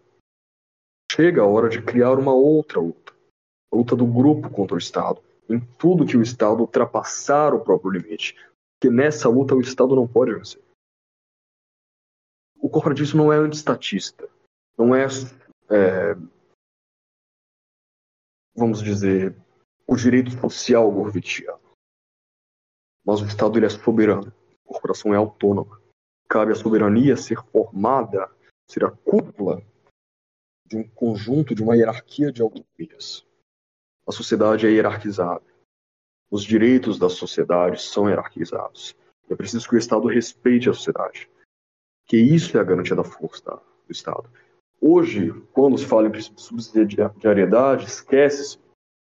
chega 1.11 1.41
a 1.41 1.47
hora 1.47 1.69
de 1.69 1.81
criar 1.81 2.17
uma 2.17 2.33
outra 2.33 2.79
luta, 2.79 3.13
a 3.71 3.75
luta 3.75 3.95
do 3.95 4.05
grupo 4.05 4.49
contra 4.49 4.75
o 4.75 4.79
Estado, 4.79 5.21
em 5.49 5.59
tudo 5.59 6.05
que 6.05 6.17
o 6.17 6.21
Estado 6.21 6.61
ultrapassar 6.61 7.53
o 7.53 7.63
próprio 7.63 7.91
limite, 7.91 8.35
porque 8.79 8.93
nessa 8.93 9.27
luta 9.29 9.55
o 9.55 9.61
Estado 9.61 9.95
não 9.95 10.07
pode 10.07 10.33
vencer. 10.33 10.61
O 12.61 12.69
corporativismo 12.69 13.23
não 13.23 13.33
é 13.33 13.37
antistatista, 13.37 14.29
não 14.77 14.93
é, 14.93 15.05
é 15.69 16.15
vamos 18.55 18.83
dizer, 18.83 19.35
o 19.87 19.95
direito 19.95 20.31
social 20.31 20.91
gorvitiano. 20.91 21.59
Mas 23.05 23.21
o 23.21 23.25
Estado 23.25 23.57
ele 23.57 23.65
é 23.65 23.69
soberano, 23.69 24.31
a 24.65 24.67
corporação 24.67 25.13
é 25.13 25.17
autônoma 25.17 25.78
cabe 26.29 26.51
à 26.51 26.55
soberania 26.55 27.17
ser 27.17 27.43
formada, 27.51 28.29
ser 28.69 28.85
a 28.85 28.91
cúpula 28.91 29.63
de 30.65 30.77
um 30.77 30.87
conjunto, 30.87 31.55
de 31.55 31.63
uma 31.63 31.75
hierarquia 31.75 32.31
de 32.31 32.43
autonomias. 32.43 33.25
A 34.07 34.11
sociedade 34.11 34.67
é 34.67 34.69
hierarquizada. 34.69 35.43
Os 36.29 36.43
direitos 36.43 36.99
da 36.99 37.09
sociedade 37.09 37.81
são 37.81 38.07
hierarquizados. 38.07 38.95
É 39.27 39.35
preciso 39.35 39.67
que 39.67 39.75
o 39.75 39.79
Estado 39.79 40.07
respeite 40.07 40.69
a 40.69 40.73
sociedade. 40.73 41.27
Que 42.05 42.17
isso 42.17 42.55
é 42.57 42.61
a 42.61 42.63
garantia 42.63 42.95
da 42.95 43.03
força 43.03 43.59
do 43.87 43.91
Estado. 43.91 44.29
Hoje, 44.79 45.33
quando 45.51 45.77
se 45.77 45.85
fala 45.85 46.07
em 46.07 46.21
subsidiariedade, 46.21 47.85
esquece-se 47.85 48.59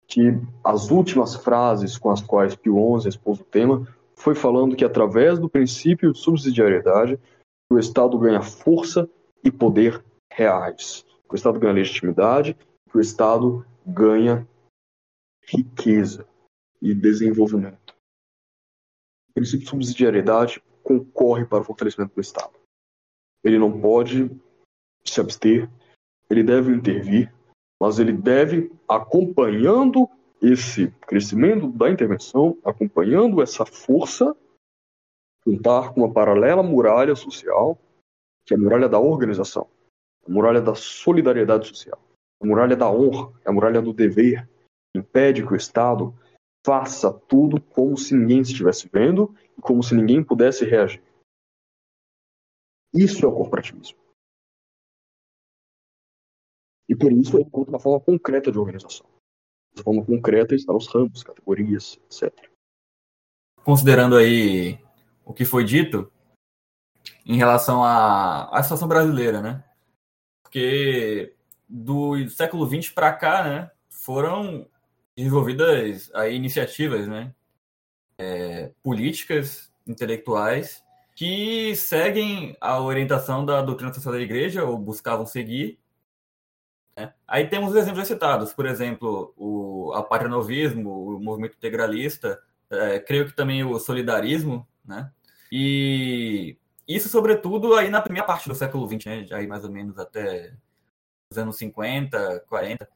que 0.07 0.33
as 0.65 0.91
últimas 0.91 1.35
frases 1.35 1.99
com 1.99 2.11
as 2.11 2.23
quais 2.23 2.55
Pio 2.55 3.01
XI 3.01 3.09
expôs 3.09 3.41
o 3.41 3.45
tema 3.45 3.87
foi 4.19 4.35
falando 4.35 4.75
que 4.75 4.85
através 4.85 5.39
do 5.39 5.49
princípio 5.49 6.13
de 6.13 6.19
subsidiariedade, 6.19 7.19
o 7.71 7.79
Estado 7.79 8.19
ganha 8.19 8.43
força 8.43 9.09
e 9.45 9.51
poder 9.51 10.05
reais. 10.33 11.07
O 11.31 11.37
Estado 11.37 11.61
ganha 11.61 11.73
legitimidade, 11.73 12.57
o 12.93 12.99
Estado 12.99 13.65
ganha 13.87 14.47
riqueza 15.47 16.27
e 16.83 16.93
desenvolvimento. 16.95 17.95
O 19.31 19.35
princípio 19.35 19.65
de 19.65 19.71
subsidiariedade 19.71 20.61
concorre 20.83 21.45
para 21.45 21.61
o 21.61 21.65
fortalecimento 21.65 22.15
do 22.15 22.21
Estado. 22.21 22.59
Ele 23.45 23.59
não 23.59 23.81
pode 23.81 24.29
se 25.05 25.21
abster, 25.21 25.71
ele 26.29 26.43
deve 26.43 26.73
intervir, 26.75 27.33
mas 27.81 28.01
ele 28.01 28.13
deve, 28.13 28.73
acompanhando 28.89 30.11
esse 30.41 30.91
crescimento 31.03 31.71
da 31.71 31.91
intervenção, 31.91 32.59
acompanhando 32.65 33.43
essa 33.43 33.67
força, 33.67 34.37
juntar 35.45 35.93
com 35.93 36.03
uma 36.03 36.13
paralela 36.13 36.63
muralha 36.63 37.15
social, 37.17 37.79
que 38.47 38.55
é 38.55 38.57
a 38.57 38.61
muralha 38.61 38.89
da 38.89 38.99
organização, 38.99 39.69
a 40.27 40.31
muralha 40.31 40.61
da 40.61 40.75
solidariedade 40.75 41.69
social, 41.69 42.01
a 42.41 42.47
muralha 42.47 42.77
da 42.77 42.91
honra, 42.91 43.33
a 43.45 43.53
muralha 43.53 43.83
do 43.83 43.93
dever, 43.93 44.49
que 44.93 44.99
impede 44.99 45.45
que 45.47 45.53
o 45.53 45.57
Estado 45.57 46.15
faça 46.65 47.13
tudo 47.13 47.61
como 47.61 47.97
se 47.97 48.15
ninguém 48.15 48.41
estivesse 48.41 48.89
vendo 48.89 49.35
e 49.57 49.61
como 49.61 49.83
se 49.83 49.95
ninguém 49.95 50.23
pudesse 50.23 50.65
reagir. 50.65 51.03
Isso 52.95 53.25
é 53.25 53.29
o 53.29 53.35
corporativismo. 53.35 53.99
E 56.89 56.97
por 56.97 57.13
isso 57.13 57.37
eu 57.37 57.43
encontro 57.43 57.71
uma 57.71 57.81
forma 57.81 58.01
concreta 58.01 58.51
de 58.51 58.59
organização 58.59 59.07
de 59.79 59.83
forma 59.85 60.05
concreta 60.05 60.55
está 60.55 60.73
os 60.73 60.87
ramos, 60.89 61.23
categorias, 61.23 61.99
etc. 62.05 62.33
Considerando 63.65 64.17
aí 64.17 64.79
o 65.25 65.33
que 65.33 65.45
foi 65.45 65.65
dito 65.65 66.11
em 67.25 67.37
relação 67.37 67.83
à, 67.85 68.49
à 68.57 68.63
situação 68.63 68.89
brasileira, 68.89 69.41
né? 69.41 69.65
Porque 70.43 71.35
do 71.69 72.29
século 72.31 72.67
XX 72.67 72.91
para 72.93 73.13
cá, 73.13 73.45
né, 73.45 73.71
foram 73.91 74.67
desenvolvidas 75.15 76.11
aí 76.15 76.35
iniciativas, 76.35 77.07
né, 77.07 77.35
é, 78.17 78.73
políticas, 78.83 79.71
intelectuais 79.87 80.83
que 81.15 81.75
seguem 81.75 82.57
a 82.61 82.81
orientação 82.81 83.45
da 83.45 83.61
doutrina 83.61 83.93
social 83.93 84.15
da 84.15 84.21
igreja 84.21 84.65
ou 84.65 84.79
buscavam 84.79 85.27
seguir 85.27 85.79
né? 86.99 87.15
Aí 87.29 87.49
temos 87.49 87.71
os 87.71 87.77
exemplos 87.77 88.09
citados, 88.09 88.53
por 88.53 88.67
exemplo, 88.67 89.33
o 89.37 89.93
a 89.95 90.03
patrionovismo, 90.03 91.17
o 91.17 91.21
movimento 91.21 91.57
integralista, 91.57 92.43
é, 92.69 92.99
creio 92.99 93.27
que 93.27 93.37
também 93.37 93.63
o 93.63 93.79
solidarismo, 93.79 94.67
né? 94.85 95.13
E 95.51 96.59
isso, 96.89 97.09
sobretudo, 97.09 97.75
aí 97.75 97.89
na 97.89 98.03
primeira 98.03 98.27
parte 98.27 98.49
do 98.49 98.55
século 98.55 98.87
XX, 98.89 99.07
né? 99.07 99.27
aí 99.33 99.47
mais 99.47 99.65
ou 99.65 99.71
menos 99.71 99.97
até 99.99 100.55
os 101.31 101.39
anos 101.39 101.57
50, 101.57 102.41
40. 102.49 102.89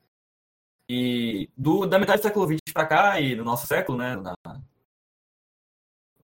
E 0.90 1.48
do, 1.56 1.86
da 1.86 1.98
metade 1.98 2.20
do 2.20 2.24
século 2.24 2.46
XX 2.46 2.58
para 2.74 2.86
cá 2.86 3.20
e 3.20 3.36
do 3.36 3.44
nosso 3.44 3.66
século, 3.68 3.98
né? 3.98 4.16
Na, 4.16 4.34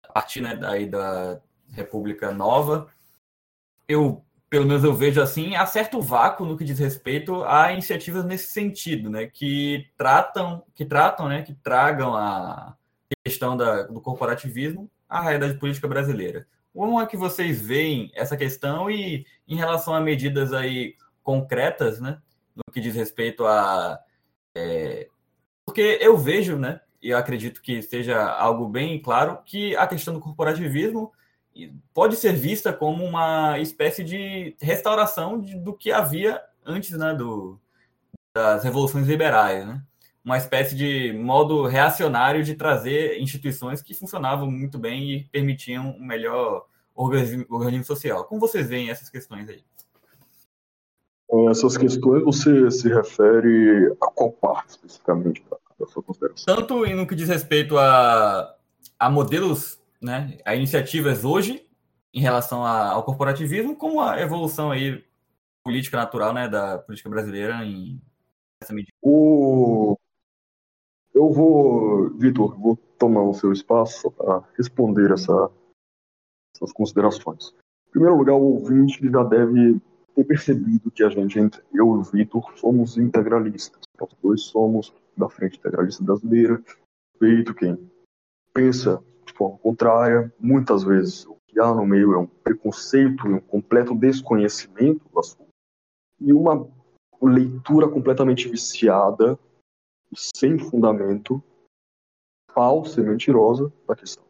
a 0.02 0.12
partir 0.12 0.40
né, 0.40 0.56
daí 0.56 0.86
da 0.86 1.40
República 1.70 2.32
Nova, 2.32 2.92
eu 3.86 4.24
pelo 4.50 4.66
menos 4.66 4.82
eu 4.82 4.94
vejo 4.94 5.20
assim, 5.20 5.54
há 5.54 5.66
certo 5.66 6.00
vácuo 6.00 6.46
no 6.46 6.56
que 6.56 6.64
diz 6.64 6.78
respeito 6.78 7.44
a 7.44 7.72
iniciativas 7.72 8.24
nesse 8.24 8.52
sentido, 8.52 9.10
né, 9.10 9.26
que 9.26 9.86
tratam, 9.96 10.64
que 10.74 10.84
tratam, 10.84 11.28
né, 11.28 11.42
que 11.42 11.54
tragam 11.54 12.14
a 12.14 12.76
questão 13.24 13.56
da, 13.56 13.82
do 13.82 14.00
corporativismo 14.00 14.90
à 15.08 15.20
realidade 15.20 15.58
política 15.58 15.86
brasileira. 15.86 16.46
Como 16.72 17.00
é 17.00 17.06
que 17.06 17.16
vocês 17.16 17.60
veem 17.60 18.10
essa 18.14 18.36
questão 18.36 18.90
e 18.90 19.26
em 19.46 19.56
relação 19.56 19.94
a 19.94 20.00
medidas 20.00 20.52
aí 20.52 20.94
concretas, 21.22 22.00
né, 22.00 22.18
no 22.54 22.72
que 22.72 22.80
diz 22.80 22.94
respeito 22.94 23.44
a 23.46 23.98
é, 24.54 25.08
porque 25.66 25.98
eu 26.00 26.16
vejo, 26.16 26.56
né, 26.56 26.80
e 27.02 27.10
eu 27.10 27.18
acredito 27.18 27.60
que 27.60 27.82
seja 27.82 28.24
algo 28.24 28.66
bem 28.66 29.00
claro 29.00 29.38
que 29.44 29.76
a 29.76 29.86
questão 29.86 30.14
do 30.14 30.20
corporativismo 30.20 31.12
pode 31.92 32.16
ser 32.16 32.32
vista 32.32 32.72
como 32.72 33.04
uma 33.04 33.58
espécie 33.58 34.04
de 34.04 34.56
restauração 34.60 35.40
de, 35.40 35.56
do 35.56 35.72
que 35.72 35.90
havia 35.90 36.40
antes 36.64 36.96
né, 36.96 37.14
do, 37.14 37.58
das 38.34 38.62
revoluções 38.62 39.06
liberais, 39.06 39.66
né? 39.66 39.82
uma 40.24 40.36
espécie 40.36 40.74
de 40.74 41.12
modo 41.14 41.66
reacionário 41.66 42.44
de 42.44 42.54
trazer 42.54 43.18
instituições 43.18 43.80
que 43.80 43.94
funcionavam 43.94 44.50
muito 44.50 44.78
bem 44.78 45.10
e 45.10 45.24
permitiam 45.24 45.90
um 45.90 46.04
melhor 46.04 46.66
organismo, 46.94 47.46
organismo 47.48 47.84
social. 47.84 48.24
Como 48.24 48.40
vocês 48.40 48.68
veem 48.68 48.90
essas 48.90 49.08
questões 49.08 49.48
aí? 49.48 49.64
Essas 51.50 51.76
questões 51.76 52.24
você 52.24 52.70
se 52.70 52.88
refere 52.88 53.94
a 54.00 54.06
qual 54.08 54.32
parte 54.32 54.70
especificamente 54.70 55.42
da 55.78 55.86
sua 55.86 56.02
consideração? 56.02 56.56
Tanto 56.56 56.86
no 56.86 57.06
que 57.06 57.14
diz 57.14 57.28
respeito 57.28 57.78
a, 57.78 58.54
a 58.98 59.10
modelos 59.10 59.77
né, 60.00 60.38
a 60.44 60.54
iniciativas 60.54 61.24
hoje 61.24 61.66
em 62.12 62.20
relação 62.20 62.64
a, 62.64 62.90
ao 62.90 63.04
corporativismo, 63.04 63.76
como 63.76 64.00
a 64.00 64.20
evolução 64.20 64.70
aí 64.70 65.04
política 65.64 65.96
natural 65.96 66.32
né, 66.32 66.48
da 66.48 66.78
política 66.78 67.10
brasileira 67.10 67.64
em 67.64 68.00
essa 68.62 68.72
medida. 68.72 68.92
O... 69.02 69.96
Eu 71.14 71.30
vou, 71.30 72.10
Vitor, 72.16 72.58
vou 72.58 72.76
tomar 72.98 73.22
o 73.22 73.34
seu 73.34 73.52
espaço 73.52 74.10
para 74.10 74.42
responder 74.56 75.10
essa, 75.10 75.50
essas 76.54 76.72
considerações. 76.72 77.54
Em 77.88 77.90
primeiro 77.90 78.16
lugar, 78.16 78.34
o 78.34 78.54
ouvinte 78.54 79.00
já 79.10 79.22
deve 79.24 79.80
ter 80.14 80.24
percebido 80.24 80.90
que 80.90 81.02
a 81.02 81.08
gente, 81.08 81.60
eu 81.72 81.86
e 81.96 81.98
o 81.98 82.02
Vitor, 82.02 82.52
somos 82.56 82.96
integralistas. 82.96 83.80
Nós 83.98 84.10
dois 84.22 84.42
somos 84.42 84.92
da 85.16 85.28
Frente 85.28 85.58
Integralista 85.58 86.04
Brasileira. 86.04 86.62
Feito 87.18 87.54
quem 87.54 87.90
pensa 88.54 89.02
de 89.28 89.32
forma 89.34 89.58
contrária. 89.58 90.32
Muitas 90.38 90.82
vezes 90.82 91.26
o 91.26 91.36
que 91.46 91.60
há 91.60 91.72
no 91.72 91.86
meio 91.86 92.14
é 92.14 92.18
um 92.18 92.26
preconceito 92.26 93.26
e 93.26 93.34
um 93.34 93.40
completo 93.40 93.94
desconhecimento 93.94 95.08
do 95.08 95.20
assunto 95.20 95.48
e 96.20 96.32
uma 96.32 96.68
leitura 97.22 97.88
completamente 97.88 98.48
viciada, 98.48 99.38
sem 100.14 100.58
fundamento, 100.58 101.42
falsa 102.52 103.00
e 103.00 103.04
mentirosa 103.04 103.72
da 103.86 103.94
questão. 103.94 104.24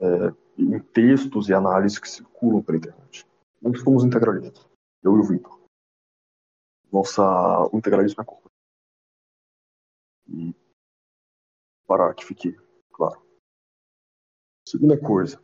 É, 0.00 0.32
em 0.58 0.80
textos 0.80 1.48
e 1.48 1.54
análises 1.54 1.98
que 1.98 2.08
circulam 2.08 2.62
pela 2.62 2.78
internet. 2.78 3.26
Nós 3.60 3.80
somos 3.80 4.04
integralistas. 4.04 4.66
Eu 5.02 5.16
e 5.16 5.20
o 5.20 5.24
Vitor. 5.24 5.60
Nossa, 6.92 7.22
o 7.72 7.78
integralismo 7.78 8.22
é 8.22 8.24
corporativo. 8.24 8.48
E 10.28 10.54
para 11.86 12.12
que 12.14 12.24
fique 12.24 12.56
claro. 12.92 13.20
Segunda 14.70 15.00
coisa, 15.00 15.42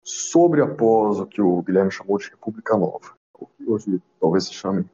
sobre 0.00 0.62
a 0.62 0.76
pós 0.76 1.18
o 1.18 1.26
que 1.26 1.42
o 1.42 1.60
Guilherme 1.60 1.90
chamou 1.90 2.16
de 2.18 2.30
República 2.30 2.76
Nova, 2.76 3.18
o 3.36 3.48
que 3.48 3.64
hoje 3.68 4.00
talvez 4.20 4.44
se 4.44 4.54
chame 4.54 4.88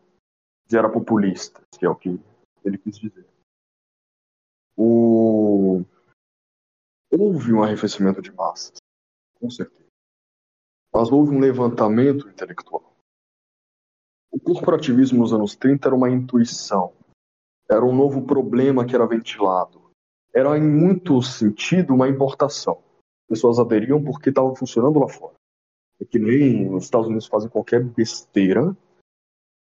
de 0.67 0.79
era 0.79 0.89
populista, 0.89 1.63
que 1.79 1.85
é 1.85 1.89
o 1.91 1.95
que 1.95 2.19
ele 2.65 2.79
quis 2.79 2.99
dizer. 2.99 3.29
O... 4.75 5.85
Houve 7.13 7.53
um 7.53 7.63
arrefecimento 7.63 8.23
de 8.23 8.33
massas, 8.33 8.79
com 9.39 9.51
certeza. 9.51 9.91
Mas 10.95 11.13
houve 11.13 11.37
um 11.37 11.39
levantamento 11.39 12.31
intelectual. 12.31 12.97
O 14.31 14.41
corporativismo 14.41 15.19
nos 15.19 15.35
anos 15.35 15.55
30 15.55 15.87
era 15.87 15.95
uma 15.95 16.09
intuição, 16.09 16.95
era 17.71 17.85
um 17.85 17.95
novo 17.95 18.27
problema 18.27 18.87
que 18.87 18.95
era 18.95 19.07
ventilado. 19.07 19.91
Era, 20.35 20.57
em 20.57 20.63
muito 20.63 21.21
sentido, 21.21 21.93
uma 21.93 22.09
importação. 22.09 22.83
Pessoas 23.31 23.61
aderiam 23.61 24.03
porque 24.03 24.31
estava 24.31 24.53
funcionando 24.57 24.99
lá 24.99 25.09
fora. 25.09 25.35
É 26.01 26.05
que 26.05 26.19
nem 26.19 26.69
os 26.75 26.83
Estados 26.83 27.07
Unidos 27.07 27.29
fazem 27.29 27.49
qualquer 27.49 27.81
besteira, 27.81 28.77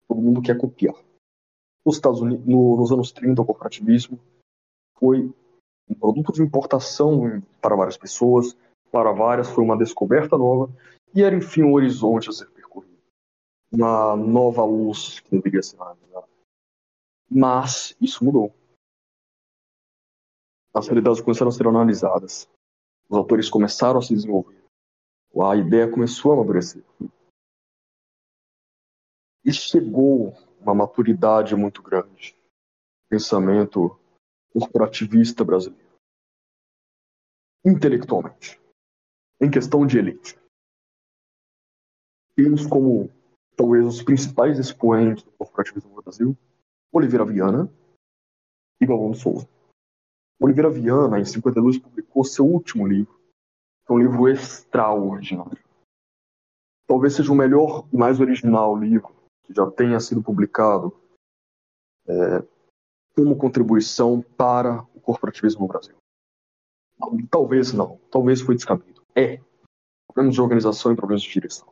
todo 0.06 0.22
mundo 0.22 0.42
quer 0.42 0.58
copiar. 0.58 0.96
Nos 1.86 1.96
Estados 1.96 2.20
Unidos, 2.20 2.46
no, 2.46 2.76
nos 2.76 2.92
anos 2.92 3.14
30, 3.14 3.42
o 3.42 3.46
corporativismo 3.46 4.20
foi 4.98 5.34
um 5.90 5.96
produto 5.96 6.34
de 6.34 6.42
importação 6.42 7.42
para 7.62 7.74
várias 7.74 7.96
pessoas, 7.96 8.54
para 8.92 9.14
várias 9.14 9.50
foi 9.50 9.64
uma 9.64 9.78
descoberta 9.78 10.38
nova, 10.38 10.70
e 11.16 11.24
era, 11.24 11.34
enfim, 11.34 11.64
um 11.64 11.72
horizonte 11.72 12.30
a 12.30 12.34
ser 12.34 12.50
percorrido. 12.52 13.00
Uma 13.72 14.14
nova 14.18 14.66
luz 14.66 15.22
que 15.22 15.32
deveria 15.32 15.64
ser 15.64 15.82
analisada. 15.82 16.28
Mas 17.30 17.96
isso 18.02 18.26
mudou. 18.26 18.54
As 20.74 20.86
realidades 20.86 21.22
começaram 21.22 21.48
a 21.48 21.54
ser 21.54 21.66
analisadas. 21.66 22.50
Os 23.14 23.18
autores 23.18 23.48
começaram 23.48 24.00
a 24.00 24.02
se 24.02 24.16
desenvolver. 24.16 24.60
A 25.40 25.56
ideia 25.56 25.88
começou 25.88 26.32
a 26.32 26.36
amadurecer. 26.36 26.84
E 29.46 29.54
chegou 29.54 30.34
uma 30.60 30.74
maturidade 30.74 31.56
muito 31.56 31.84
grande. 31.84 32.36
Pensamento 33.08 34.00
corporativista 34.52 35.44
brasileiro. 35.44 35.94
Intelectualmente. 37.64 38.60
Em 39.40 39.52
questão 39.52 39.86
de 39.86 40.00
elite. 40.00 40.36
Temos 42.36 42.66
como 42.66 43.12
talvez 43.56 43.86
os 43.86 44.02
principais 44.02 44.58
expoentes 44.58 45.24
do 45.24 45.32
corporativismo 45.34 45.94
no 45.94 46.02
Brasil 46.02 46.36
Oliveira 46.92 47.26
Viana 47.26 47.72
e 48.82 48.88
Galvão 48.88 49.14
Souza. 49.14 49.48
Oliveira 50.40 50.70
Viana, 50.70 51.20
em 51.20 51.26
52, 51.26 51.78
publicou 51.78 52.24
seu 52.24 52.46
último 52.46 52.88
livro, 52.88 53.14
que 53.86 53.92
é 53.92 53.94
um 53.94 54.00
livro 54.00 54.28
extraordinário. 54.28 55.64
Talvez 56.86 57.16
seja 57.16 57.32
o 57.32 57.36
melhor 57.36 57.88
e 57.92 57.98
mais 57.98 58.20
original 58.20 58.78
livro 58.78 59.14
que 59.44 59.54
já 59.54 59.70
tenha 59.70 60.00
sido 60.00 60.24
publicado 60.24 60.96
é, 62.08 62.44
como 63.16 63.38
contribuição 63.38 64.22
para 64.22 64.82
o 64.94 65.00
corporativismo 65.00 65.62
no 65.62 65.68
Brasil. 65.68 65.96
Talvez 67.30 67.74
não, 67.74 68.00
talvez 68.10 68.42
foi 68.42 68.56
descabido. 68.56 69.02
É. 69.16 69.40
Problemas 70.08 70.36
de 70.36 70.42
organização 70.42 70.92
e 70.92 70.96
problemas 70.96 71.24
de 71.24 71.32
direção. 71.32 71.68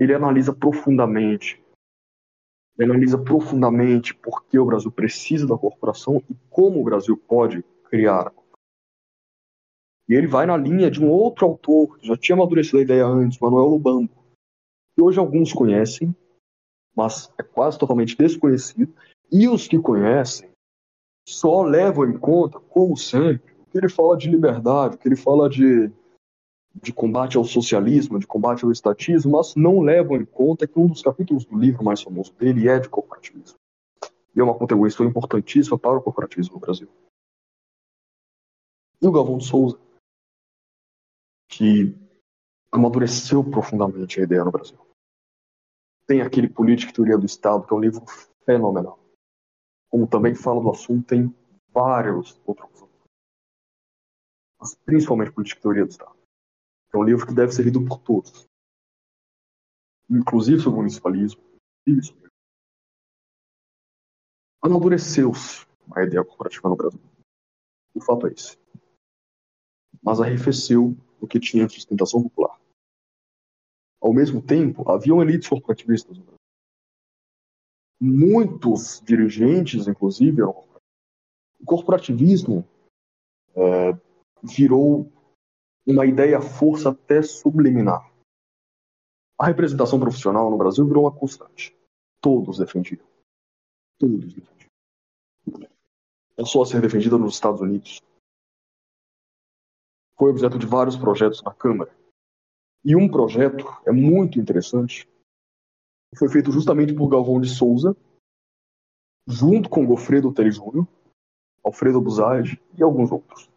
Ele 0.00 0.14
analisa 0.14 0.54
profundamente, 0.54 1.63
ele 2.78 2.90
analisa 2.90 3.18
profundamente 3.18 4.14
por 4.14 4.44
que 4.44 4.58
o 4.58 4.66
Brasil 4.66 4.90
precisa 4.90 5.46
da 5.46 5.56
corporação 5.56 6.22
e 6.28 6.34
como 6.50 6.80
o 6.80 6.84
Brasil 6.84 7.16
pode 7.16 7.62
criar. 7.84 8.32
E 10.08 10.14
ele 10.14 10.26
vai 10.26 10.44
na 10.44 10.56
linha 10.56 10.90
de 10.90 11.02
um 11.02 11.10
outro 11.10 11.46
autor 11.46 11.98
que 11.98 12.06
já 12.06 12.16
tinha 12.16 12.36
amadurecido 12.36 12.78
a 12.78 12.82
ideia 12.82 13.06
antes, 13.06 13.38
Manuel 13.38 13.66
Lubambo, 13.66 14.10
que 14.94 15.02
hoje 15.02 15.18
alguns 15.18 15.52
conhecem, 15.52 16.14
mas 16.94 17.32
é 17.38 17.42
quase 17.42 17.78
totalmente 17.78 18.16
desconhecido, 18.16 18.92
e 19.30 19.48
os 19.48 19.66
que 19.66 19.78
conhecem 19.78 20.50
só 21.26 21.62
levam 21.62 22.08
em 22.08 22.18
conta, 22.18 22.60
como 22.60 22.96
sempre, 22.96 23.54
que 23.70 23.78
ele 23.78 23.88
fala 23.88 24.16
de 24.16 24.28
liberdade, 24.28 24.98
que 24.98 25.08
ele 25.08 25.16
fala 25.16 25.48
de, 25.48 25.90
de 26.74 26.92
combate 26.92 27.36
ao 27.36 27.44
socialismo, 27.44 28.18
de 28.18 28.26
combate 28.26 28.64
ao 28.64 28.72
estatismo, 28.72 29.32
mas 29.32 29.54
não 29.54 29.80
levam 29.80 30.16
em 30.16 30.24
conta 30.24 30.66
que 30.66 30.78
um 30.78 30.86
dos 30.86 31.02
capítulos 31.02 31.44
do 31.44 31.56
livro 31.56 31.84
mais 31.84 32.02
famoso 32.02 32.32
dele 32.34 32.68
é 32.68 32.78
de 32.78 32.88
corporativismo. 32.88 33.56
E 34.34 34.40
é 34.40 34.42
uma 34.42 34.56
contribuição 34.56 35.06
importantíssima 35.06 35.78
para 35.78 35.98
o 35.98 36.02
corporativismo 36.02 36.54
no 36.54 36.60
Brasil. 36.60 36.88
E 39.00 39.06
o 39.06 39.12
Galvão 39.12 39.38
de 39.38 39.46
Souza, 39.46 39.78
que 41.48 41.94
amadureceu 42.72 43.44
profundamente 43.44 44.20
a 44.20 44.24
ideia 44.24 44.44
no 44.44 44.50
Brasil. 44.50 44.78
Tem 46.06 46.20
aquele 46.20 46.48
Política 46.48 46.90
e 46.90 46.94
Teoria 46.94 47.16
do 47.16 47.24
Estado, 47.24 47.66
que 47.66 47.72
é 47.72 47.76
um 47.76 47.80
livro 47.80 48.04
fenomenal. 48.44 48.98
Como 49.88 50.08
também 50.08 50.34
fala 50.34 50.60
do 50.60 50.70
assunto, 50.70 51.06
tem 51.06 51.32
vários 51.72 52.40
outros 52.44 52.84
mas 54.64 54.74
principalmente 54.76 55.30
Política 55.30 55.60
e 55.60 55.62
Teoria 55.62 55.84
do 55.84 55.90
Estado. 55.90 56.23
É 56.94 56.96
um 56.96 57.02
livro 57.02 57.26
que 57.26 57.34
deve 57.34 57.50
ser 57.50 57.64
lido 57.64 57.84
por 57.84 57.98
todos, 57.98 58.46
inclusive 60.08 60.60
sobre 60.60 60.78
o 60.78 60.82
municipalismo, 60.82 61.42
inclusive 61.86 62.24
Amadureceu-se 64.62 65.66
a 65.94 66.04
ideia 66.04 66.24
corporativa 66.24 66.70
no 66.70 66.76
Brasil. 66.76 67.00
O 67.94 68.00
fato 68.00 68.26
é 68.26 68.32
esse. 68.32 68.56
Mas 70.02 70.20
arrefeceu 70.20 70.96
o 71.20 71.26
que 71.26 71.38
tinha 71.38 71.68
sustentação 71.68 72.22
popular. 72.22 72.58
Ao 74.00 74.14
mesmo 74.14 74.40
tempo, 74.40 74.90
haviam 74.90 75.20
elites 75.20 75.50
corporativistas 75.50 76.16
no 76.16 76.24
Brasil. 76.24 76.40
Muitos 78.00 79.02
dirigentes, 79.04 79.86
inclusive, 79.86 80.40
eram 80.40 80.64
o 81.60 81.64
corporativismo 81.66 82.66
é, 83.54 83.92
virou 84.42 85.10
uma 85.86 86.06
ideia 86.06 86.40
força 86.40 86.90
até 86.90 87.22
subliminar. 87.22 88.10
A 89.38 89.46
representação 89.46 89.98
profissional 89.98 90.50
no 90.50 90.56
Brasil 90.56 90.86
virou 90.86 91.04
uma 91.04 91.12
constante. 91.12 91.76
Todos 92.20 92.58
defendiam. 92.58 93.04
Todos 93.98 94.32
defendiam. 94.32 94.70
Passou 96.36 96.62
a 96.62 96.66
ser 96.66 96.80
defendida 96.80 97.18
nos 97.18 97.34
Estados 97.34 97.60
Unidos. 97.60 98.00
Foi 100.16 100.30
objeto 100.30 100.58
de 100.58 100.66
vários 100.66 100.96
projetos 100.96 101.42
na 101.42 101.52
Câmara 101.52 101.94
e 102.84 102.94
um 102.94 103.08
projeto 103.08 103.64
é 103.86 103.90
muito 103.90 104.38
interessante, 104.38 105.08
foi 106.14 106.28
feito 106.28 106.52
justamente 106.52 106.92
por 106.92 107.08
Galvão 107.08 107.40
de 107.40 107.48
Souza, 107.48 107.96
junto 109.26 109.70
com 109.70 109.86
Gofredo 109.86 110.32
Teri 110.32 110.50
Júnior, 110.50 110.86
Alfredo 111.64 112.00
Buzard 112.00 112.60
e 112.76 112.82
alguns 112.82 113.10
outros. 113.10 113.48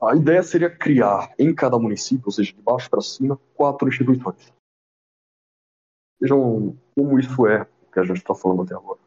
A 0.00 0.14
ideia 0.14 0.42
seria 0.42 0.70
criar 0.70 1.34
em 1.38 1.52
cada 1.54 1.78
município, 1.78 2.26
ou 2.26 2.32
seja, 2.32 2.52
de 2.52 2.62
baixo 2.62 2.88
para 2.88 3.00
cima, 3.00 3.36
quatro 3.54 3.88
instituições. 3.88 4.52
Vejam 6.20 6.76
como 6.94 7.18
isso 7.18 7.46
é 7.46 7.62
o 7.62 7.90
que 7.92 7.98
a 7.98 8.04
gente 8.04 8.18
está 8.18 8.34
falando 8.34 8.62
até 8.62 8.74
agora. 8.74 9.00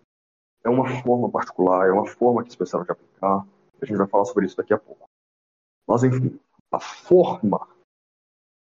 É 0.64 0.70
uma 0.70 0.88
forma 1.02 1.30
particular, 1.30 1.88
é 1.88 1.92
uma 1.92 2.06
forma 2.06 2.42
que 2.42 2.50
eles 2.50 2.56
pensaram 2.56 2.84
de 2.84 2.92
aplicar. 2.92 3.48
A 3.82 3.86
gente 3.86 3.98
vai 3.98 4.08
falar 4.08 4.26
sobre 4.26 4.46
isso 4.46 4.58
daqui 4.58 4.74
a 4.74 4.78
pouco. 4.78 5.10
Mas, 5.88 6.04
enfim, 6.04 6.40
a 6.72 6.80
forma 6.80 7.68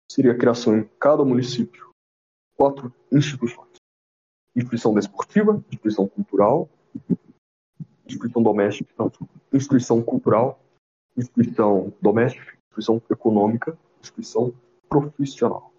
seria 0.10 0.32
a 0.32 0.38
criação 0.38 0.78
em 0.78 0.84
cada 1.00 1.26
município 1.26 1.92
quatro 2.56 2.94
instituições: 3.12 3.78
instituição 4.56 4.94
desportiva, 4.94 5.64
instituição 5.68 6.08
cultural, 6.08 6.70
instituição 8.06 8.44
doméstica, 8.44 8.94
instituição 9.52 10.02
cultural, 10.04 10.60
instituição 11.18 11.94
doméstica, 12.02 12.58
instituição 12.58 13.02
econômica, 13.10 13.78
instituição 14.00 14.54
profissional. 14.90 15.72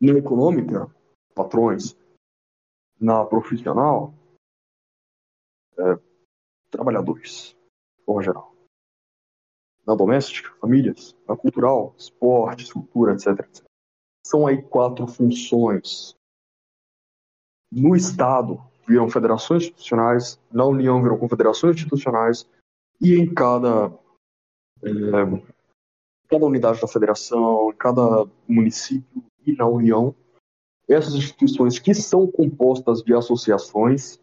Na 0.00 0.12
econômica, 0.12 0.94
patrões. 1.34 1.96
Na 3.00 3.24
profissional, 3.24 4.14
é, 5.78 5.98
trabalhadores, 6.70 7.56
de 7.98 8.04
forma 8.04 8.22
geral 8.22 8.54
na 9.86 9.94
doméstica, 9.94 10.50
famílias, 10.60 11.14
na 11.28 11.36
cultural, 11.36 11.94
esporte, 11.96 12.72
cultura, 12.72 13.12
etc, 13.12 13.40
etc. 13.40 13.64
São 14.26 14.46
aí 14.46 14.62
quatro 14.62 15.06
funções. 15.06 16.16
No 17.70 17.94
Estado, 17.94 18.62
viram 18.86 19.10
federações 19.10 19.64
institucionais, 19.64 20.40
na 20.50 20.64
União 20.64 21.02
viram 21.02 21.18
confederações 21.18 21.76
institucionais, 21.76 22.48
e 23.00 23.14
em 23.14 23.32
cada 23.32 23.92
é, 24.82 24.90
cada 26.28 26.46
unidade 26.46 26.80
da 26.80 26.88
federação, 26.88 27.70
em 27.70 27.76
cada 27.76 28.26
município 28.48 29.24
e 29.46 29.52
na 29.54 29.66
União, 29.66 30.14
essas 30.88 31.14
instituições 31.14 31.78
que 31.78 31.94
são 31.94 32.26
compostas 32.26 33.02
de 33.02 33.14
associações 33.14 34.18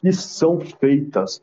que 0.00 0.12
são 0.12 0.60
feitas 0.60 1.42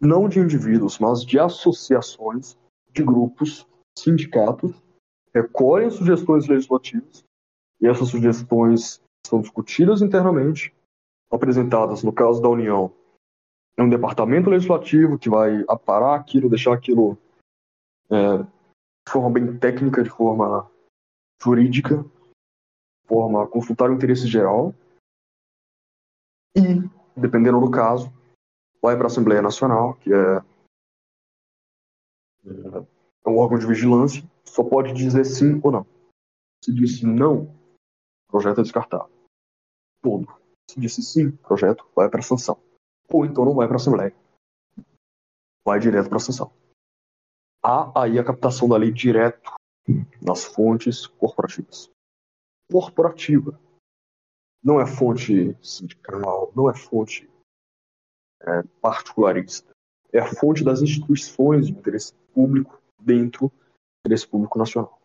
não 0.00 0.28
de 0.28 0.38
indivíduos, 0.38 0.98
mas 0.98 1.24
de 1.24 1.38
associações, 1.38 2.56
de 2.92 3.02
grupos, 3.02 3.66
sindicatos, 3.98 4.72
recolhem 5.34 5.90
sugestões 5.90 6.46
legislativas 6.46 7.24
e 7.80 7.86
essas 7.86 8.08
sugestões 8.08 9.00
são 9.26 9.40
discutidas 9.40 10.02
internamente, 10.02 10.74
apresentadas, 11.30 12.02
no 12.02 12.12
caso 12.12 12.42
da 12.42 12.48
União, 12.48 12.92
em 13.80 13.84
um 13.84 13.88
departamento 13.88 14.50
legislativo 14.50 15.18
que 15.18 15.30
vai 15.30 15.64
aparar 15.66 16.14
aquilo, 16.14 16.50
deixar 16.50 16.74
aquilo 16.74 17.16
é, 18.10 18.42
de 18.42 19.10
forma 19.10 19.30
bem 19.30 19.58
técnica, 19.58 20.02
de 20.02 20.10
forma 20.10 20.70
jurídica, 21.42 21.96
de 22.02 23.08
forma 23.08 23.42
a 23.42 23.46
consultar 23.46 23.90
o 23.90 23.94
interesse 23.94 24.26
geral 24.26 24.74
e, 26.54 26.60
dependendo 27.16 27.58
do 27.58 27.70
caso, 27.70 28.12
vai 28.82 28.94
para 28.96 29.04
a 29.04 29.06
Assembleia 29.06 29.40
Nacional, 29.40 29.94
que 29.94 30.12
é, 30.12 30.36
é 33.24 33.28
um 33.28 33.38
órgão 33.38 33.58
de 33.58 33.66
vigilância, 33.66 34.22
só 34.44 34.62
pode 34.62 34.92
dizer 34.92 35.24
sim 35.24 35.58
ou 35.62 35.72
não. 35.72 35.86
Se 36.62 36.74
disse 36.74 37.06
não, 37.06 37.56
projeto 38.28 38.60
é 38.60 38.62
descartado. 38.62 39.08
Todo. 40.02 40.28
Se 40.70 40.78
disse 40.78 41.02
sim, 41.02 41.30
projeto 41.30 41.88
vai 41.96 42.10
para 42.10 42.20
sanção 42.20 42.60
ou 43.12 43.24
então 43.26 43.44
não 43.44 43.54
vai 43.54 43.66
para 43.66 43.76
a 43.76 43.80
Assembleia. 43.80 44.14
Vai 45.66 45.78
direto 45.80 46.08
para 46.08 46.16
a 46.16 46.20
sanção. 46.20 46.52
Há 47.62 48.02
aí 48.02 48.18
a 48.18 48.24
captação 48.24 48.68
da 48.68 48.76
lei 48.76 48.90
direto 48.90 49.52
nas 50.20 50.44
fontes 50.44 51.06
corporativas. 51.06 51.90
Corporativa. 52.70 53.60
Não 54.62 54.80
é 54.80 54.86
fonte 54.86 55.56
sindical, 55.62 56.52
não 56.54 56.70
é 56.70 56.74
fonte 56.74 57.28
é, 58.42 58.62
particularista. 58.80 59.70
É 60.12 60.20
a 60.20 60.26
fonte 60.26 60.64
das 60.64 60.82
instituições 60.82 61.66
de 61.66 61.72
interesse 61.72 62.14
público 62.34 62.80
dentro 62.98 63.48
do 63.48 63.52
interesse 64.06 64.26
público 64.26 64.58
nacional. 64.58 65.00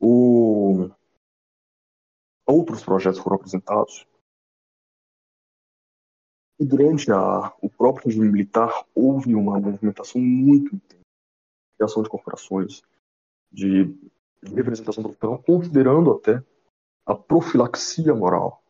O... 0.00 0.90
Outros 2.46 2.82
projetos 2.84 3.20
foram 3.20 3.36
apresentados 3.36 4.06
e 6.58 6.64
durante 6.64 7.10
a, 7.10 7.52
o 7.60 7.68
próprio 7.68 8.06
regime 8.06 8.30
militar, 8.30 8.84
houve 8.94 9.34
uma 9.34 9.58
movimentação 9.58 10.20
muito 10.20 10.74
intensa 10.74 11.02
de 11.02 11.76
criação 11.76 12.02
de 12.02 12.08
corporações, 12.08 12.82
de, 13.52 13.84
de 14.42 14.54
representação 14.54 15.02
profissional, 15.02 15.42
considerando 15.42 16.12
até 16.12 16.42
a 17.06 17.14
profilaxia 17.14 18.14
moral 18.14 18.62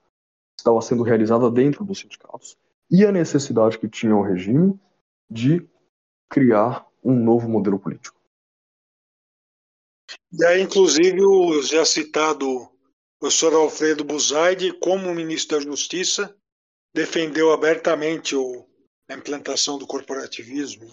que 0.57 0.61
estava 0.61 0.81
sendo 0.81 1.03
realizada 1.03 1.51
dentro 1.51 1.85
dos 1.85 1.99
sindicatos 1.99 2.57
e 2.91 3.05
a 3.05 3.13
necessidade 3.13 3.79
que 3.79 3.89
tinha 3.89 4.17
o 4.17 4.23
regime 4.23 4.79
de 5.31 5.67
criar 6.29 6.87
um 7.03 7.15
novo 7.15 7.49
modelo 7.49 7.79
político. 7.79 8.19
E 10.33 10.45
aí, 10.45 10.63
inclusive, 10.63 11.23
o 11.23 11.63
já 11.63 11.85
citado 11.85 12.69
professor 13.19 13.55
Alfredo 13.55 14.05
Buzaide, 14.05 14.73
como 14.79 15.15
ministro 15.15 15.59
da 15.59 15.65
Justiça, 15.65 16.37
defendeu 16.95 17.53
abertamente 17.53 18.37
o, 18.37 18.65
a 19.11 19.15
implantação 19.15 19.77
do 19.77 19.87
corporativismo. 19.87 20.89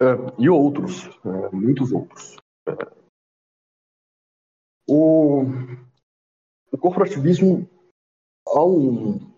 É, 0.00 0.06
e 0.38 0.48
outros, 0.48 1.06
é, 1.24 1.54
muitos 1.54 1.92
outros. 1.92 2.36
É. 2.66 2.72
O, 4.88 5.42
o 6.72 6.78
corporativismo, 6.78 7.68
um, 8.48 9.32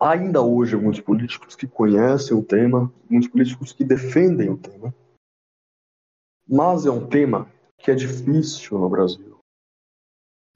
ainda 0.00 0.42
hoje 0.42 0.76
muitos 0.76 1.00
políticos 1.00 1.56
que 1.56 1.66
conhecem 1.66 2.36
o 2.36 2.44
tema, 2.44 2.92
muitos 3.10 3.28
políticos 3.28 3.72
que 3.72 3.84
defendem 3.84 4.50
o 4.50 4.58
tema, 4.58 4.94
mas 6.46 6.86
é 6.86 6.90
um 6.90 7.08
tema 7.08 7.50
que 7.78 7.90
é 7.90 7.94
difícil 7.94 8.78
no 8.78 8.88
Brasil. 8.88 9.38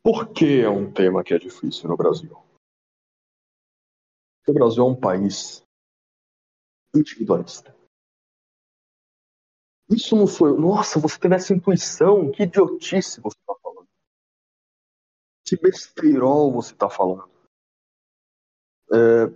Por 0.05 0.29
que 0.29 0.61
é 0.61 0.69
um 0.69 0.93
tema 0.93 1.25
que 1.25 1.35
é 1.35 1.39
difícil 1.39 1.89
no 1.89 1.97
Brasil? 1.97 2.46
O 4.51 4.55
Brasil 4.55 4.85
é 4.85 4.87
um 4.87 4.99
país 4.99 5.65
individualista. 6.95 7.75
Isso 9.89 10.17
não 10.17 10.27
foi. 10.27 10.57
Nossa, 10.59 10.99
você 10.99 11.19
teve 11.19 11.35
essa 11.35 11.55
intuição. 11.55 12.31
Que 12.33 12.43
idiotice 12.43 13.21
você 13.21 13.39
está 13.39 13.55
falando. 13.63 13.89
Que 15.47 15.57
besteirol 15.57 16.53
você 16.53 16.73
está 16.73 16.91
falando. 16.91 17.31
É, 18.93 19.27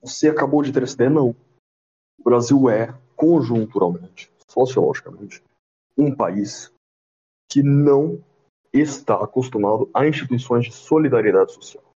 você 0.00 0.28
acabou 0.28 0.62
de 0.62 0.72
ter 0.72 0.82
essa 0.82 0.94
ideia? 0.94 1.10
Não. 1.10 1.30
O 2.18 2.24
Brasil 2.24 2.68
é, 2.68 2.92
conjunturalmente, 3.16 4.32
sociologicamente, 4.48 5.42
um 5.96 6.14
país 6.14 6.72
que 7.48 7.62
não 7.62 8.24
está 8.72 9.22
acostumado 9.22 9.90
a 9.94 10.06
instituições 10.06 10.64
de 10.64 10.72
solidariedade 10.72 11.52
social. 11.52 11.91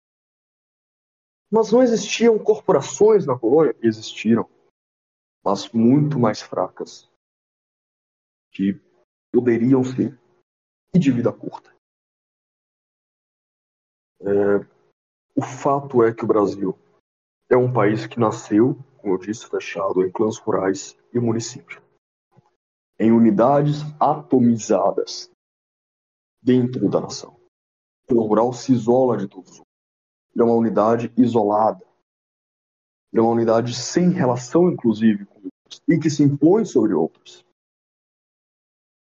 Mas 1.55 1.71
não 1.71 1.81
existiam 1.81 2.37
corporações 2.37 3.25
na 3.25 3.39
colônia? 3.39 3.73
Existiram, 3.81 4.45
mas 5.41 5.71
muito 5.71 6.19
mais 6.19 6.41
fracas, 6.41 7.09
que 8.51 8.77
poderiam 9.31 9.81
ser 9.81 10.19
e 10.93 10.99
de 10.99 11.13
vida 11.13 11.31
curta. 11.31 11.73
É, 14.19 14.57
o 15.33 15.41
fato 15.41 16.03
é 16.03 16.13
que 16.13 16.25
o 16.25 16.27
Brasil 16.27 16.77
é 17.49 17.55
um 17.55 17.71
país 17.71 18.05
que 18.05 18.19
nasceu, 18.19 18.75
como 18.97 19.13
eu 19.13 19.17
disse, 19.17 19.47
fechado 19.47 20.05
em 20.05 20.11
clãs 20.11 20.37
rurais 20.37 20.97
e 21.13 21.19
municípios, 21.21 21.81
em 22.99 23.13
unidades 23.13 23.77
atomizadas 23.97 25.31
dentro 26.43 26.89
da 26.89 26.99
nação. 26.99 27.39
O 28.11 28.21
rural 28.23 28.51
se 28.51 28.73
isola 28.73 29.15
de 29.15 29.29
todos 29.29 29.51
os 29.51 29.64
ele 30.35 30.43
é 30.43 30.45
uma 30.45 30.55
unidade 30.55 31.13
isolada. 31.17 31.85
Ele 33.11 33.21
é 33.21 33.21
uma 33.21 33.31
unidade 33.31 33.73
sem 33.73 34.09
relação, 34.09 34.69
inclusive, 34.69 35.25
com 35.25 35.35
outros, 35.45 35.81
e 35.87 35.97
que 35.97 36.09
se 36.09 36.21
impõe 36.21 36.65
sobre 36.65 36.93
outros. 36.93 37.45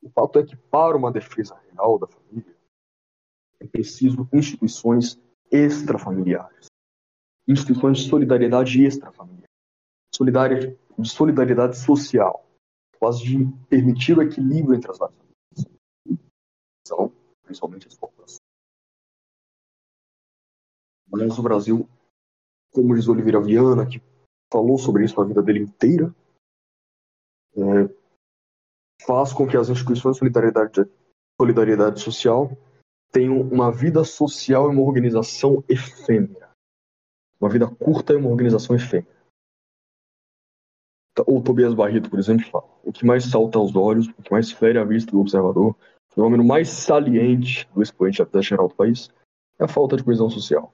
O 0.03 0.09
fato 0.11 0.37
é 0.37 0.45
que, 0.45 0.55
para 0.55 0.95
uma 0.95 1.11
defesa 1.11 1.59
real 1.71 1.97
da 1.97 2.05
família, 2.07 2.55
é 3.59 3.65
preciso 3.65 4.29
instituições 4.31 5.19
extrafamiliares. 5.51 6.67
Instituições 7.47 7.99
de 7.99 8.09
solidariedade 8.09 8.83
extrafamiliar. 8.83 9.49
De 10.99 11.09
solidariedade 11.09 11.77
social. 11.77 12.47
Capaz 12.93 13.19
de 13.19 13.45
permitir 13.67 14.17
o 14.17 14.21
equilíbrio 14.21 14.75
entre 14.75 14.91
as 14.91 14.97
várias 14.99 15.17
famílias. 15.17 16.21
São, 16.87 17.11
principalmente, 17.43 17.87
as 17.87 17.97
populações. 17.97 18.36
Mas 21.09 21.37
o 21.37 21.43
Brasil, 21.43 21.89
como 22.73 22.93
diz 22.95 23.07
Oliveira 23.07 23.41
Viana, 23.41 23.87
que 23.87 24.01
falou 24.51 24.77
sobre 24.77 25.05
isso 25.05 25.19
a 25.19 25.25
vida 25.25 25.41
dele 25.41 25.59
inteira, 25.59 26.13
é, 27.55 27.89
faz 29.05 29.31
com 29.33 29.47
que 29.47 29.57
as 29.57 29.69
instituições 29.69 30.15
de 30.15 30.19
solidariedade, 30.19 30.89
solidariedade 31.39 32.01
social 32.01 32.57
tenham 33.11 33.39
uma 33.41 33.71
vida 33.71 34.03
social 34.03 34.67
e 34.67 34.73
uma 34.75 34.81
organização 34.81 35.63
efêmera. 35.69 36.51
Uma 37.39 37.49
vida 37.49 37.67
curta 37.67 38.13
e 38.13 38.17
uma 38.17 38.29
organização 38.29 38.75
efêmera. 38.75 39.15
O 41.25 41.41
Tobias 41.41 41.73
Barreto, 41.73 42.09
por 42.09 42.19
exemplo, 42.19 42.45
fala: 42.47 42.69
o 42.83 42.91
que 42.91 43.05
mais 43.05 43.23
salta 43.25 43.57
aos 43.57 43.75
olhos, 43.75 44.07
o 44.07 44.21
que 44.21 44.31
mais 44.31 44.51
fere 44.51 44.77
a 44.77 44.83
vista 44.83 45.11
do 45.11 45.19
observador, 45.19 45.75
o 46.11 46.13
fenômeno 46.13 46.43
mais 46.43 46.69
saliente 46.69 47.67
do 47.73 47.81
expoente 47.81 48.19
da 48.19 48.25
vida 48.25 48.41
geral 48.41 48.67
do 48.67 48.75
país 48.75 49.09
é 49.59 49.63
a 49.63 49.67
falta 49.67 49.97
de 49.97 50.03
coesão 50.03 50.29
social 50.29 50.71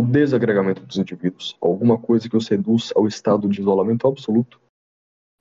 o 0.00 0.06
desagregamento 0.06 0.86
dos 0.86 0.96
indivíduos, 0.96 1.54
alguma 1.60 1.98
coisa 1.98 2.26
que 2.26 2.36
os 2.36 2.48
reduz 2.48 2.90
ao 2.96 3.06
estado 3.06 3.46
de 3.46 3.60
isolamento 3.60 4.08
absoluto, 4.08 4.58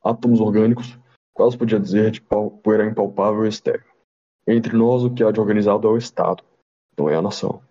átomos 0.04 0.42
orgânicos, 0.42 1.00
quase 1.34 1.58
podia 1.58 1.80
dizer 1.80 2.12
de 2.12 2.20
poeira 2.20 2.86
impalpável 2.86 3.46
e 3.46 3.48
estéril. 3.48 3.86
Entre 4.46 4.76
nós, 4.76 5.02
o 5.06 5.14
que 5.14 5.24
há 5.24 5.32
de 5.32 5.40
organizado 5.40 5.88
é 5.88 5.92
o 5.92 5.98
Estado, 5.98 6.44
não 6.98 7.08
é 7.08 7.16
a 7.16 7.22
nação. 7.22 7.62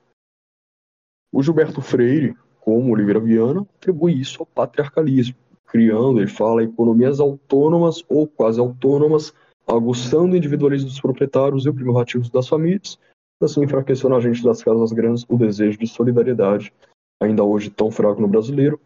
O 1.30 1.42
Gilberto 1.42 1.82
Freire, 1.82 2.34
como 2.58 2.90
Oliveira 2.90 3.20
Viana, 3.20 3.66
atribui 3.76 4.18
isso 4.18 4.40
ao 4.40 4.46
patriarcalismo, 4.46 5.36
criando, 5.66 6.20
ele 6.20 6.30
fala, 6.30 6.62
economias 6.62 7.20
autônomas 7.20 8.02
ou 8.08 8.26
quase 8.26 8.60
autônomas, 8.60 9.34
aguçando 9.66 10.32
o 10.32 10.36
individualismo 10.36 10.88
dos 10.88 11.02
proprietários 11.02 11.66
e 11.66 11.68
o 11.68 11.74
primordialismo 11.74 12.32
das 12.32 12.48
famílias, 12.48 12.98
assim 13.44 13.62
enfraqueceu 13.62 14.10
na 14.10 14.20
gente 14.20 14.42
das 14.42 14.62
casas 14.62 14.92
grandes 14.92 15.24
o 15.28 15.36
desejo 15.36 15.78
de 15.78 15.86
solidariedade, 15.86 16.72
ainda 17.20 17.44
hoje 17.44 17.70
tão 17.70 17.90
fraco 17.90 18.20
no 18.20 18.28
brasileiro, 18.28 18.80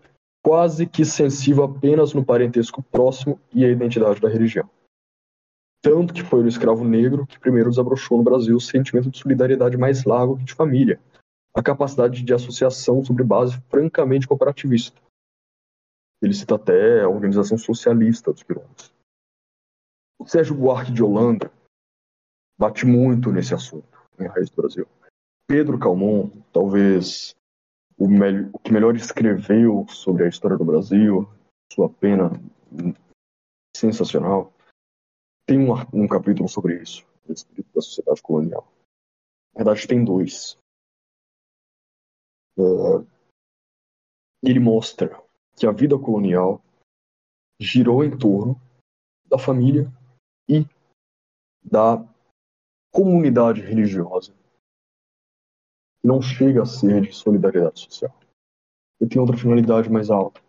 quase 0.45 0.87
que 0.87 1.05
sensível 1.05 1.65
apenas 1.65 2.13
no 2.13 2.25
parentesco 2.25 2.83
próximo 2.83 3.41
e 3.53 3.65
a 3.65 3.69
identidade 3.69 4.21
da 4.21 4.29
religião. 4.29 4.69
Tanto 5.83 6.15
que 6.15 6.23
foi 6.23 6.43
o 6.43 6.49
escravo 6.49 6.85
negro 6.85 7.27
que 7.27 7.41
primeiro 7.41 7.71
desabrochou 7.71 8.19
no 8.19 8.25
Brasil 8.25 8.57
o 8.57 8.61
sentimento 8.61 9.11
de 9.11 9.19
solidariedade 9.19 9.77
mais 9.77 10.05
largo 10.05 10.37
que 10.37 10.45
de 10.45 10.55
família, 10.55 11.01
a 11.55 11.63
capacidade 11.63 12.23
de 12.23 12.35
associação 12.35 13.05
sobre 13.05 13.25
base 13.25 13.61
francamente 13.69 14.27
cooperativista. 14.27 15.01
Ele 16.23 16.35
cita 16.35 16.55
até 16.55 17.03
a 17.03 17.09
organização 17.09 17.59
socialista 17.59 18.33
dos 18.33 18.43
quilombos. 18.43 18.93
O 20.21 20.27
Sérgio 20.27 20.55
Buarque 20.55 20.93
de 20.93 21.03
Holanda 21.03 21.51
bate 22.57 22.87
muito 22.87 23.33
nesse 23.33 23.53
assunto 23.53 23.92
em 24.19 24.27
Raiz 24.27 24.51
do 24.51 24.57
Brasil. 24.57 24.87
Pedro 25.47 25.79
Calmon, 25.79 26.31
talvez 26.53 27.35
o, 27.99 28.07
o 28.07 28.59
que 28.59 28.73
melhor 28.73 28.97
escreveu 28.97 29.87
sobre 29.89 30.25
a 30.25 30.29
história 30.29 30.57
do 30.57 30.65
Brasil, 30.65 31.29
sua 31.73 31.89
pena 31.89 32.31
sensacional, 33.77 34.53
tem 35.47 35.59
um, 35.59 35.73
um 35.93 36.09
capítulo 36.09 36.49
sobre 36.49 36.81
isso, 36.81 37.07
o 37.29 37.33
espírito 37.33 37.73
da 37.75 37.81
sociedade 37.81 38.23
colonial. 38.23 38.67
Na 39.55 39.65
verdade, 39.65 39.87
tem 39.87 40.05
dois. 40.05 40.57
Uh, 42.57 43.07
ele 44.43 44.61
mostra 44.61 45.23
que 45.57 45.67
a 45.67 45.73
vida 45.73 45.99
colonial 45.99 46.63
girou 47.61 48.05
em 48.05 48.17
torno 48.17 48.61
da 49.27 49.39
família 49.39 49.91
e 50.49 50.67
da 51.63 51.97
comunidade 52.93 53.63
religiosa. 53.63 54.35
Não 56.05 56.21
chega 56.21 56.63
a 56.63 56.67
ser 56.67 57.03
de 57.03 57.13
solidariedade 57.13 57.81
social. 57.81 58.15
E 59.01 59.07
tem 59.07 59.21
outra 59.21 59.37
finalidade 59.37 59.91
mais 59.91 60.11
alta: 60.11 60.41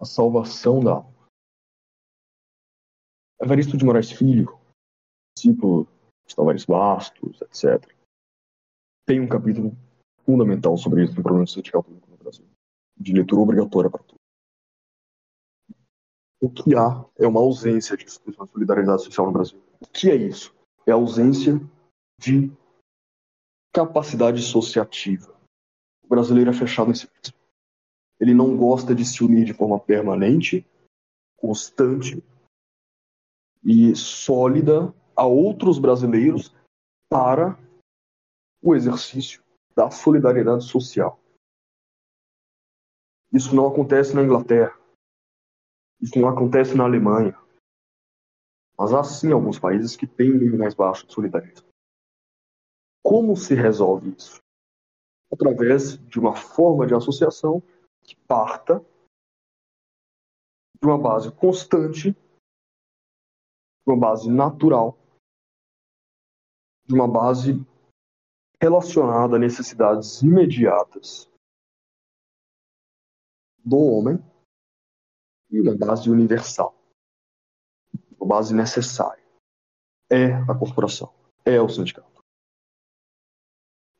a 0.00 0.04
salvação 0.04 0.82
da 0.82 0.92
alma. 0.94 1.14
Evaristo 3.40 3.76
de 3.76 3.84
Moraes 3.84 4.10
Filho, 4.10 4.58
discípulo 5.36 5.86
de 6.26 6.34
Tavares 6.34 6.64
Bastos, 6.64 7.40
etc., 7.42 7.92
tem 9.06 9.20
um 9.20 9.28
capítulo 9.28 9.76
fundamental 10.24 10.78
sobre 10.78 11.04
isso 11.04 11.14
no 11.14 11.22
problema 11.22 11.46
social 11.46 11.82
público 11.82 12.10
no 12.10 12.16
Brasil, 12.16 12.46
de 12.96 13.12
leitura 13.12 13.42
obrigatória 13.42 13.90
para 13.90 14.02
todos. 14.02 14.22
O 16.40 16.48
que 16.48 16.74
há 16.74 17.04
é 17.16 17.26
uma 17.26 17.40
ausência 17.40 17.96
de 17.96 18.04
de 18.04 18.12
solidariedade 18.12 19.02
social 19.02 19.26
no 19.26 19.32
Brasil. 19.32 19.60
O 19.80 19.86
que 19.86 20.10
é 20.10 20.14
isso? 20.14 20.54
É 20.86 20.92
a 20.92 20.94
ausência 20.94 21.60
de 22.18 22.52
capacidade 23.72 24.40
associativa. 24.40 25.34
O 26.02 26.08
brasileiro 26.08 26.50
é 26.50 26.54
fechado 26.54 26.90
em 26.90 26.94
si. 26.94 27.08
Ele 28.20 28.34
não 28.34 28.56
gosta 28.56 28.94
de 28.94 29.04
se 29.04 29.24
unir 29.24 29.44
de 29.44 29.52
forma 29.52 29.78
permanente, 29.80 30.66
constante 31.36 32.22
e 33.62 33.94
sólida 33.96 34.94
a 35.16 35.26
outros 35.26 35.78
brasileiros 35.78 36.54
para 37.08 37.58
o 38.62 38.74
exercício 38.74 39.42
da 39.74 39.90
solidariedade 39.90 40.64
social. 40.64 41.20
Isso 43.32 43.54
não 43.54 43.66
acontece 43.66 44.14
na 44.14 44.22
Inglaterra. 44.22 44.78
Isso 46.00 46.18
não 46.18 46.28
acontece 46.28 46.76
na 46.76 46.84
Alemanha. 46.84 47.36
Mas 48.78 48.92
há 48.92 49.02
sim 49.02 49.32
alguns 49.32 49.58
países 49.58 49.96
que 49.96 50.06
têm 50.06 50.32
nível 50.32 50.58
mais 50.58 50.74
baixo 50.74 51.06
de 51.06 51.12
solidariedade. 51.12 51.63
Como 53.04 53.36
se 53.36 53.54
resolve 53.54 54.16
isso? 54.16 54.40
Através 55.30 55.98
de 56.08 56.18
uma 56.18 56.34
forma 56.34 56.86
de 56.86 56.94
associação 56.94 57.62
que 58.02 58.16
parta 58.16 58.80
de 60.80 60.86
uma 60.86 60.98
base 60.98 61.30
constante, 61.32 62.12
de 62.12 62.18
uma 63.86 63.98
base 63.98 64.30
natural, 64.30 64.98
de 66.86 66.94
uma 66.94 67.06
base 67.06 67.52
relacionada 68.60 69.36
a 69.36 69.38
necessidades 69.38 70.22
imediatas 70.22 71.30
do 73.58 73.76
homem 73.76 74.18
e 75.50 75.60
uma 75.60 75.76
base 75.76 76.08
universal, 76.08 76.74
uma 78.18 78.28
base 78.28 78.54
necessária. 78.54 79.22
É 80.10 80.32
a 80.50 80.58
corporação, 80.58 81.12
é 81.44 81.60
o 81.60 81.68
sindicato. 81.68 82.13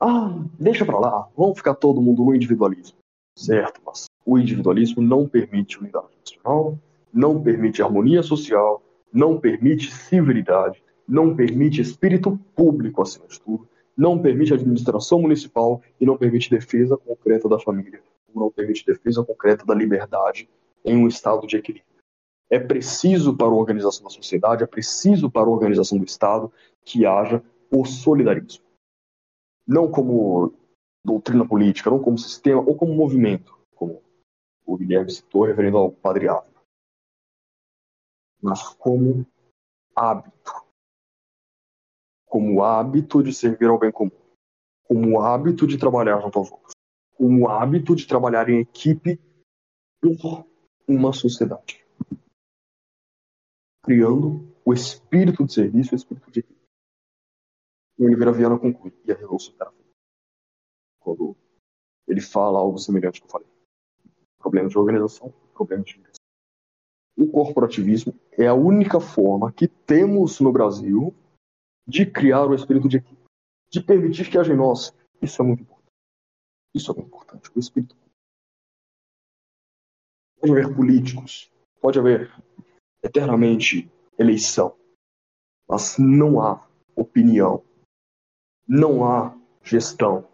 Ah, 0.01 0.45
deixa 0.59 0.85
para 0.85 0.99
lá, 0.99 1.29
vamos 1.37 1.57
ficar 1.57 1.75
todo 1.75 2.01
mundo 2.01 2.25
no 2.25 2.35
individualismo. 2.35 2.97
Certo, 3.37 3.81
mas 3.85 4.07
o 4.25 4.39
individualismo 4.39 5.03
não 5.03 5.29
permite 5.29 5.79
unidade 5.79 6.09
nacional, 6.19 6.79
não 7.13 7.43
permite 7.43 7.83
harmonia 7.83 8.23
social, 8.23 8.83
não 9.13 9.39
permite 9.39 9.93
civilidade, 9.93 10.83
não 11.07 11.35
permite 11.35 11.81
espírito 11.81 12.39
público 12.55 13.03
acima 13.03 13.27
de 13.27 13.41
tudo, 13.41 13.69
não 13.97 14.19
permite 14.19 14.53
administração 14.53 15.21
municipal 15.21 15.81
e 16.01 16.07
não 16.07 16.17
permite 16.17 16.51
defesa 16.51 16.97
concreta 16.97 17.49
da 17.49 17.59
família, 17.59 18.03
não 18.35 18.51
permite 18.51 18.85
defesa 18.85 19.25
concreta 19.25 19.65
da 19.65 19.75
liberdade 19.75 20.49
em 20.85 20.97
um 20.97 21.07
estado 21.07 21.47
de 21.47 21.57
equilíbrio. 21.57 21.95
É 22.51 22.59
preciso 22.59 23.37
para 23.37 23.47
a 23.47 23.55
organização 23.55 24.05
da 24.05 24.11
sociedade, 24.11 24.65
é 24.65 24.67
preciso 24.67 25.31
para 25.31 25.45
a 25.45 25.51
organização 25.51 25.99
do 25.99 26.05
Estado 26.05 26.53
que 26.85 27.07
haja 27.07 27.43
o 27.71 27.85
solidarismo 27.85 28.64
não 29.67 29.91
como 29.91 30.53
doutrina 31.05 31.47
política, 31.47 31.91
não 31.91 32.03
como 32.03 32.19
sistema 32.19 32.61
ou 32.61 32.77
como 32.77 32.95
movimento, 32.95 33.59
como 33.75 34.03
o 34.65 34.77
Guilherme 34.77 35.11
citou, 35.11 35.45
referendo 35.45 35.79
ao 35.79 35.93
Padre 35.93 36.29
Ávila, 36.29 36.63
mas 38.43 38.63
como 38.69 39.27
hábito. 39.97 40.65
Como 42.27 42.63
hábito 42.63 43.23
de 43.23 43.33
servir 43.33 43.69
ao 43.69 43.79
bem 43.79 43.93
comum. 43.93 44.11
Como 44.87 45.21
hábito 45.21 45.67
de 45.67 45.79
trabalhar 45.79 46.21
junto 46.21 46.39
aos 46.39 46.51
outros. 46.51 46.73
Como 47.17 47.49
hábito 47.49 47.95
de 47.97 48.07
trabalhar 48.07 48.51
em 48.51 48.61
equipe 48.61 49.19
por 50.01 50.47
uma 50.87 51.13
sociedade. 51.13 51.83
Criando 53.83 54.55
o 54.65 54.75
espírito 54.75 55.45
de 55.45 55.55
serviço, 55.55 55.95
o 55.95 55.97
espírito 55.97 56.31
de 56.31 56.41
equipe. 56.41 56.54
E 57.99 58.05
Oliveira 58.05 58.33
Viana 58.33 58.59
conclui, 58.59 58.93
e 59.05 59.13
a 59.13 59.17
será 59.17 59.71
feita. 59.71 59.91
Quando 61.01 61.37
ele 62.09 62.21
fala 62.21 62.59
algo 62.59 62.79
semelhante 62.79 63.21
que 63.21 63.27
eu 63.27 63.31
falei. 63.31 63.49
Problema 64.39 64.69
de 64.69 64.79
organização, 64.79 65.31
problema 65.55 65.85
de. 65.85 66.03
O 67.17 67.31
corporativismo 67.31 68.13
é 68.33 68.47
a 68.49 68.55
única 68.55 69.01
forma 69.01 69.53
que 69.53 69.69
temos 69.69 70.41
no 70.41 70.53
Brasil 70.53 71.15
de 71.87 72.05
criar 72.05 72.47
o 72.47 72.55
espírito 72.55 72.89
de 72.89 72.97
equipe, 72.97 73.25
de 73.71 73.81
permitir 73.81 74.29
que 74.29 74.37
haja 74.37 74.53
em 74.53 74.57
nós. 74.57 74.93
Isso 75.23 75.41
é 75.41 75.45
muito 75.45 75.63
importante. 75.63 75.93
Isso 76.75 76.91
é 76.91 76.95
muito 76.95 77.07
importante. 77.07 77.51
O 77.55 77.59
espírito. 77.61 77.97
Pode 80.41 80.53
haver 80.53 80.75
políticos, 80.75 81.51
pode 81.81 81.99
haver 81.99 82.35
eternamente 83.03 83.91
eleição, 84.19 84.77
mas 85.69 85.97
não 85.99 86.41
há 86.41 86.69
opinião 86.97 87.65
não 88.67 89.05
há 89.05 89.37
gestão. 89.63 90.27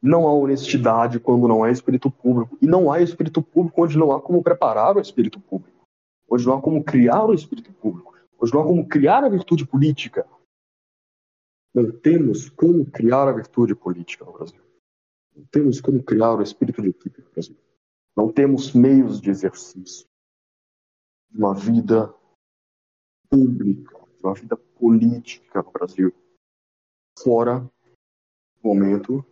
Não 0.00 0.28
há 0.28 0.32
honestidade 0.32 1.18
quando 1.18 1.48
não 1.48 1.64
há 1.64 1.70
espírito 1.70 2.10
público. 2.10 2.56
E 2.62 2.66
não 2.66 2.90
há 2.90 3.00
espírito 3.02 3.42
público 3.42 3.82
onde 3.82 3.98
não 3.98 4.12
há 4.12 4.20
como 4.20 4.42
preparar 4.42 4.96
o 4.96 5.00
espírito 5.00 5.40
público. 5.40 5.86
Onde 6.28 6.46
não 6.46 6.54
há 6.54 6.62
como 6.62 6.84
criar 6.84 7.24
o 7.24 7.34
espírito 7.34 7.72
público. 7.72 8.14
Onde 8.38 8.54
não 8.54 8.60
há 8.60 8.64
como 8.64 8.88
criar 8.88 9.24
a 9.24 9.28
virtude 9.28 9.66
política. 9.66 10.26
Não 11.74 11.90
temos 11.90 12.48
como 12.50 12.86
criar 12.86 13.28
a 13.28 13.32
virtude 13.32 13.74
política 13.74 14.24
no 14.24 14.32
Brasil. 14.32 14.62
Não 15.34 15.44
temos 15.46 15.80
como 15.80 16.02
criar 16.02 16.34
o 16.34 16.42
espírito 16.42 16.80
de 16.80 16.88
equipe 16.90 17.20
no 17.20 17.30
Brasil. 17.30 17.56
Não 18.16 18.32
temos 18.32 18.72
meios 18.72 19.20
de 19.20 19.30
exercício 19.30 20.06
de 21.30 21.38
uma 21.38 21.54
vida 21.54 22.12
pública, 23.28 23.96
de 23.98 24.24
uma 24.24 24.34
vida 24.34 24.56
política 24.56 25.62
no 25.62 25.70
Brasil 25.70 26.12
fora 27.22 27.60
do 28.62 28.68
momento 28.68 29.24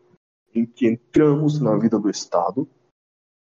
em 0.54 0.64
que 0.64 0.86
entramos 0.86 1.60
na 1.60 1.76
vida 1.76 1.98
do 1.98 2.08
Estado 2.08 2.68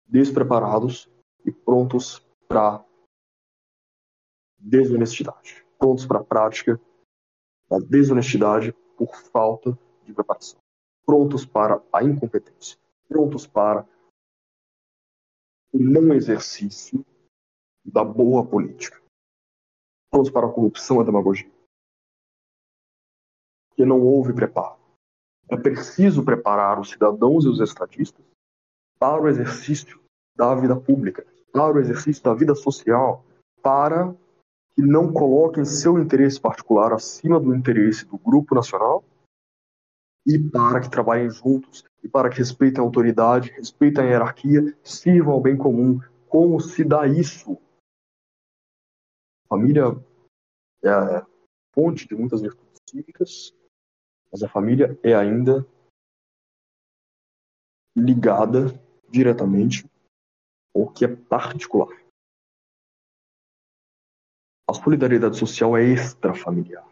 despreparados 0.07 1.09
e 1.45 1.51
prontos 1.51 2.19
para 2.47 2.85
desonestidade, 4.59 5.65
prontos 5.79 6.05
para 6.05 6.19
a 6.19 6.23
prática 6.23 6.79
da 7.69 7.79
desonestidade 7.79 8.73
por 8.97 9.15
falta 9.15 9.77
de 10.03 10.13
preparação, 10.13 10.59
prontos 11.05 11.45
para 11.45 11.81
a 11.91 12.03
incompetência, 12.03 12.77
prontos 13.07 13.47
para 13.47 13.87
o 15.73 15.79
não 15.79 16.13
exercício 16.13 17.05
da 17.83 18.03
boa 18.03 18.45
política, 18.45 19.01
prontos 20.11 20.29
para 20.29 20.45
a 20.45 20.51
corrupção 20.51 20.97
e 20.97 20.99
a 20.99 21.05
demagogia 21.05 21.60
que 23.81 23.85
não 23.85 23.99
houve 23.99 24.31
preparo. 24.31 24.77
É 25.49 25.57
preciso 25.57 26.23
preparar 26.23 26.79
os 26.79 26.91
cidadãos 26.91 27.45
e 27.45 27.47
os 27.47 27.59
estadistas 27.59 28.23
para 28.99 29.19
o 29.19 29.27
exercício 29.27 29.99
da 30.37 30.53
vida 30.53 30.75
pública, 30.75 31.25
para 31.51 31.75
o 31.75 31.79
exercício 31.79 32.23
da 32.23 32.31
vida 32.35 32.53
social, 32.53 33.25
para 33.59 34.13
que 34.75 34.83
não 34.83 35.11
coloquem 35.11 35.65
seu 35.65 35.97
interesse 35.97 36.39
particular 36.39 36.93
acima 36.93 37.39
do 37.39 37.55
interesse 37.55 38.05
do 38.05 38.19
grupo 38.19 38.53
nacional 38.53 39.03
e 40.27 40.37
para 40.37 40.79
que 40.79 40.89
trabalhem 40.89 41.31
juntos 41.31 41.83
e 42.03 42.07
para 42.07 42.29
que 42.29 42.37
respeitem 42.37 42.79
a 42.79 42.85
autoridade, 42.85 43.49
respeitem 43.49 44.03
a 44.03 44.07
hierarquia, 44.07 44.77
sirvam 44.83 45.33
ao 45.33 45.41
bem 45.41 45.57
comum. 45.57 45.99
Como 46.29 46.61
se 46.61 46.83
dá 46.83 47.07
isso? 47.07 47.57
Família 49.49 49.85
é 50.83 51.25
fonte 51.73 52.07
de 52.07 52.13
muitas 52.13 52.41
virtudes 52.41 52.79
cívicas, 52.87 53.53
mas 54.31 54.43
a 54.43 54.49
família 54.49 54.97
é 55.03 55.13
ainda 55.13 55.65
ligada 57.95 58.67
diretamente 59.09 59.85
ao 60.73 60.91
que 60.91 61.03
é 61.03 61.15
particular. 61.15 61.89
A 64.69 64.73
solidariedade 64.73 65.37
social 65.37 65.75
é 65.75 65.83
extrafamiliar. 65.83 66.87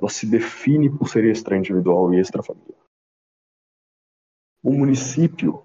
Ela 0.00 0.10
se 0.10 0.28
define 0.28 0.90
por 0.90 1.08
ser 1.08 1.24
extra-individual 1.24 2.12
e 2.12 2.18
extrafamiliar. 2.18 2.80
O 4.62 4.72
município 4.72 5.64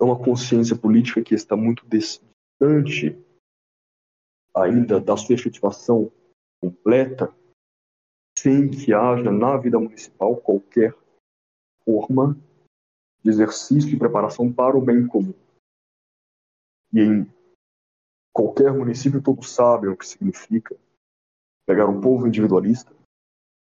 é 0.00 0.04
uma 0.04 0.16
consciência 0.16 0.76
política 0.76 1.22
que 1.22 1.34
está 1.34 1.56
muito 1.56 1.86
distante 1.88 3.16
ainda 4.54 5.00
da 5.00 5.16
sua 5.16 5.34
efetivação 5.34 6.10
completa, 6.62 7.34
sem 8.46 8.70
que 8.70 8.94
haja 8.94 9.28
na 9.32 9.56
vida 9.56 9.76
municipal 9.76 10.36
qualquer 10.36 10.96
forma 11.84 12.40
de 13.20 13.28
exercício 13.28 13.92
e 13.92 13.98
preparação 13.98 14.52
para 14.52 14.78
o 14.78 14.80
bem 14.80 15.04
comum. 15.04 15.34
E 16.92 17.00
em 17.00 17.34
qualquer 18.32 18.72
município 18.72 19.20
todos 19.20 19.50
sabem 19.50 19.90
o 19.90 19.96
que 19.96 20.06
significa 20.06 20.78
pegar 21.66 21.88
um 21.88 22.00
povo 22.00 22.28
individualista, 22.28 22.94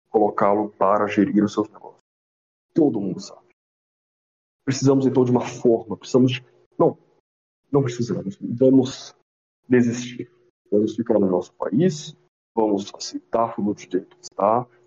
colocá-lo 0.09 0.69
para 0.71 1.07
gerir 1.07 1.41
os 1.45 1.53
seus 1.53 1.69
negócios. 1.69 2.01
Todo 2.73 2.99
mundo 2.99 3.21
sabe. 3.21 3.55
Precisamos 4.65 5.07
então 5.07 5.23
de 5.23 5.31
uma 5.31 5.47
forma, 5.47 5.95
precisamos 5.95 6.33
de... 6.33 6.45
Não, 6.77 6.97
não 7.71 7.81
precisamos. 7.81 8.37
Vamos 8.41 9.15
desistir. 9.65 10.29
Vamos 10.69 10.93
ficar 10.93 11.17
no 11.19 11.29
nosso 11.29 11.53
país, 11.53 12.17
vamos 12.55 12.91
aceitar 12.95 13.55
tudo 13.55 13.73
do 13.73 13.79
jeito 13.79 14.17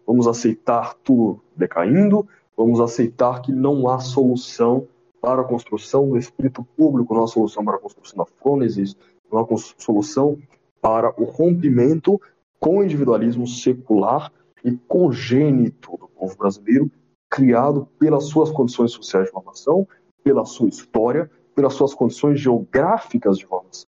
vamos 0.07 0.29
aceitar 0.29 0.95
tudo 1.03 1.43
decaindo, 1.57 2.27
vamos 2.57 2.81
aceitar 2.81 3.43
que 3.43 3.53
não 3.53 3.89
há 3.89 3.99
solução 3.99 4.87
para 5.21 5.43
a 5.43 5.45
construção. 5.45 6.09
Do 6.09 6.17
espírito 6.17 6.65
público, 6.77 7.13
não 7.15 7.25
há 7.25 7.27
solução 7.27 7.65
para 7.65 7.77
a 7.77 7.81
construção 7.81 8.19
da 8.19 8.25
fronesis, 8.25 8.97
não 9.31 9.41
há 9.41 9.47
solução 9.79 10.39
para 10.81 11.13
o 11.21 11.25
rompimento 11.25 12.21
com 12.61 12.79
o 12.79 12.85
individualismo 12.85 13.47
secular 13.47 14.33
e 14.65 14.73
congênito 14.89 15.97
do 15.97 16.09
povo 16.09 16.37
brasileiro, 16.37 16.91
criado 17.29 17.89
pelas 17.99 18.25
suas 18.25 18.51
condições 18.51 18.93
sociais 18.93 19.27
de 19.27 19.33
formação, 19.33 19.87
pela 20.23 20.45
sua 20.45 20.69
história, 20.69 21.31
pelas 21.55 21.75
suas 21.75 21.93
condições 21.93 22.41
geográficas 22.41 23.39
de 23.39 23.47
formação 23.47 23.87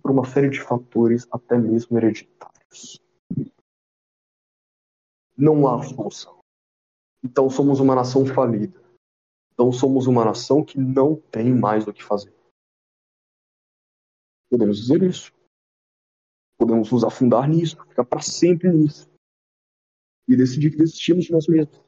por 0.00 0.10
uma 0.10 0.24
série 0.24 0.50
de 0.50 0.60
fatores 0.60 1.26
até 1.30 1.56
mesmo 1.56 1.96
hereditários. 1.96 3.00
Não 5.36 5.66
há 5.68 5.82
solução. 5.82 6.38
Então 7.22 7.48
somos 7.48 7.80
uma 7.80 7.94
nação 7.94 8.26
falida. 8.26 8.82
Então 9.52 9.72
somos 9.72 10.06
uma 10.06 10.24
nação 10.24 10.64
que 10.64 10.78
não 10.78 11.16
tem 11.16 11.54
mais 11.54 11.86
o 11.86 11.92
que 11.92 12.02
fazer. 12.02 12.34
Podemos 14.50 14.78
dizer 14.78 15.02
isso. 15.02 15.32
Podemos 16.58 16.90
nos 16.92 17.04
afundar 17.04 17.48
nisso, 17.48 17.76
ficar 17.88 18.04
para 18.04 18.20
sempre 18.20 18.72
nisso. 18.72 19.08
E 20.28 20.36
decidir 20.36 20.70
que 20.70 20.76
desistimos 20.76 21.24
de 21.24 21.32
nós 21.32 21.46
mesmos. 21.46 21.82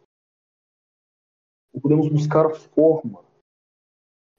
Ou 1.72 1.80
podemos 1.80 2.08
buscar 2.08 2.46
a 2.46 2.54
forma 2.54 3.24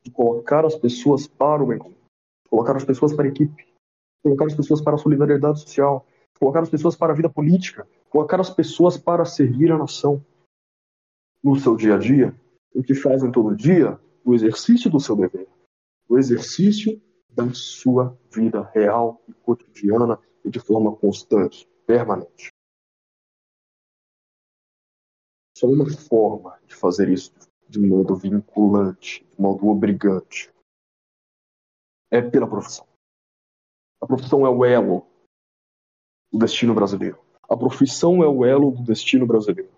de 0.04 0.12
colocar 0.12 0.66
as 0.66 0.76
pessoas 0.76 1.28
para 1.28 1.64
o 1.64 1.68
bem 1.68 1.97
colocar 2.50 2.76
as 2.76 2.86
pessoas 2.86 3.14
para 3.14 3.26
a 3.26 3.30
equipe, 3.30 3.68
colocar 4.24 4.46
as 4.46 4.56
pessoas 4.56 4.82
para 4.82 4.96
a 4.96 4.98
solidariedade 4.98 5.62
social, 5.62 6.06
colocar 6.40 6.62
as 6.62 6.70
pessoas 6.70 6.96
para 6.96 7.14
a 7.14 7.16
vida 7.16 7.30
política, 7.30 7.88
colocar 8.10 8.40
as 8.40 8.50
pessoas 8.50 8.98
para 8.98 9.26
servir 9.26 9.72
a 9.72 9.78
nação 9.78 10.24
no 11.44 11.56
seu 11.56 11.76
dia 11.76 11.96
a 11.96 11.98
dia, 11.98 12.36
o 12.74 12.84
que 12.84 12.94
fazem 12.94 13.32
todo 13.32 13.56
dia, 13.56 14.00
o 14.24 14.34
exercício 14.34 14.90
do 14.90 15.00
seu 15.00 15.16
dever, 15.16 15.48
o 16.08 16.18
exercício 16.18 17.02
da 17.30 17.54
sua 17.54 18.18
vida 18.34 18.70
real 18.74 19.22
e 19.28 19.34
cotidiana 19.34 20.20
e 20.44 20.50
de 20.50 20.60
forma 20.60 20.96
constante, 20.96 21.68
permanente. 21.86 22.52
Só 25.56 25.68
uma 25.68 25.90
forma 25.90 26.60
de 26.66 26.76
fazer 26.76 27.10
isso 27.10 27.34
de 27.68 27.80
modo 27.80 28.16
vinculante, 28.16 29.26
de 29.26 29.42
modo 29.42 29.68
obrigante, 29.68 30.52
é 32.12 32.22
pela 32.22 32.48
profissão. 32.48 32.88
A 34.02 34.08
profissão 34.08 34.46
é 34.46 34.50
o 34.50 34.64
elo 34.64 35.06
do 36.32 36.40
destino 36.40 36.74
brasileiro. 36.74 37.20
A 37.50 37.56
profissão 37.56 38.24
é 38.24 38.28
o 38.28 38.46
elo 38.46 38.72
do 38.72 38.84
destino 38.84 39.26
brasileiro. 39.26 39.72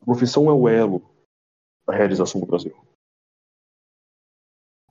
A 0.00 0.04
profissão 0.04 0.48
é 0.48 0.52
o 0.52 0.68
elo 0.68 1.02
da 1.86 1.94
realização 1.94 2.40
do 2.40 2.46
Brasil 2.46 2.76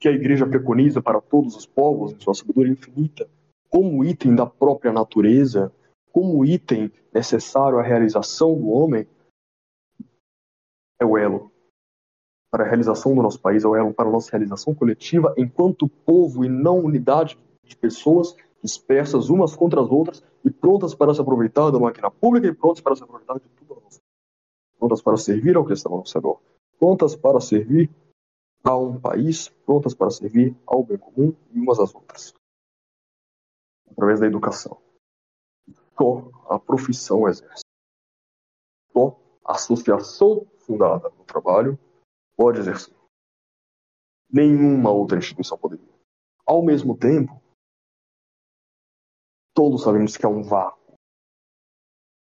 que 0.01 0.07
a 0.07 0.11
igreja 0.11 0.48
preconiza 0.48 0.99
para 0.99 1.22
todos 1.22 1.56
os 1.56 1.64
povos, 1.64 2.11
em 2.11 2.19
sua 2.19 2.33
sabedoria 2.33 2.73
infinita, 2.73 3.30
como 3.69 4.03
item 4.03 4.35
da 4.35 4.48
própria 4.48 4.91
natureza, 4.91 5.72
como 6.11 6.43
item 6.43 6.91
necessário 7.14 7.77
à 7.77 7.83
realização 7.83 8.59
do 8.59 8.69
homem, 8.69 9.07
é 10.99 11.06
o 11.06 11.15
elo 11.15 11.51
para 12.52 12.66
a 12.66 12.68
realização 12.68 13.16
do 13.16 13.22
nosso 13.22 13.40
país, 13.40 13.64
é 13.64 13.68
o 13.68 13.76
elo 13.76 13.94
para 13.94 14.10
a 14.10 14.12
nossa 14.12 14.30
realização 14.30 14.76
coletiva 14.76 15.34
enquanto 15.38 15.88
povo 15.88 16.44
e 16.44 16.50
não 16.50 16.80
unidade 16.80 17.40
de 17.64 17.76
pessoas 17.78 18.36
dispersas 18.62 19.30
umas 19.30 19.56
contra 19.56 19.82
as 19.82 19.90
outras 19.90 20.22
e 20.44 20.52
prontas 20.52 20.94
para 20.94 21.14
se 21.14 21.22
aproveitar 21.22 21.72
da 21.72 21.80
máquina 21.80 22.12
pública 22.12 22.48
e 22.48 22.54
prontas 22.54 22.82
para 22.82 22.96
se 22.96 23.04
aproveitar 23.04 23.40
de 23.40 23.48
tudo 23.56 23.74
a 23.74 23.82
nossa 23.82 24.00
prontas 24.78 25.02
para 25.02 25.18
servir 25.18 25.56
ao 25.56 25.66
nosso 25.66 26.14
redor, 26.14 26.42
prontas 26.78 27.16
para 27.16 27.40
servir 27.40 27.90
a 28.64 28.76
um 28.76 29.00
país 29.00 29.48
prontas 29.66 29.94
para 29.94 30.10
servir 30.10 30.56
ao 30.68 30.84
bem 30.84 30.98
comum 30.98 31.34
e 31.52 31.60
umas 31.60 31.80
às 31.80 31.94
outras. 31.96 32.34
Através 33.92 34.20
da 34.20 34.28
educação. 34.28 34.78
Só 35.98 36.30
a 36.50 36.60
profissão 36.60 37.28
exerce. 37.28 37.64
Só 38.92 39.20
a 39.46 39.54
associação 39.54 40.48
fundada 40.58 41.10
no 41.18 41.24
trabalho 41.24 41.78
pode 42.35 42.60
exercer. 42.60 42.93
Nenhuma 44.32 44.92
outra 44.92 45.18
instituição 45.18 45.58
poderia. 45.58 45.85
Ao 46.45 46.64
mesmo 46.64 46.98
tempo, 46.98 47.42
todos 49.53 49.84
sabemos 49.84 50.16
que 50.16 50.26
há 50.26 50.30
um 50.30 50.43
vácuo 50.43 50.95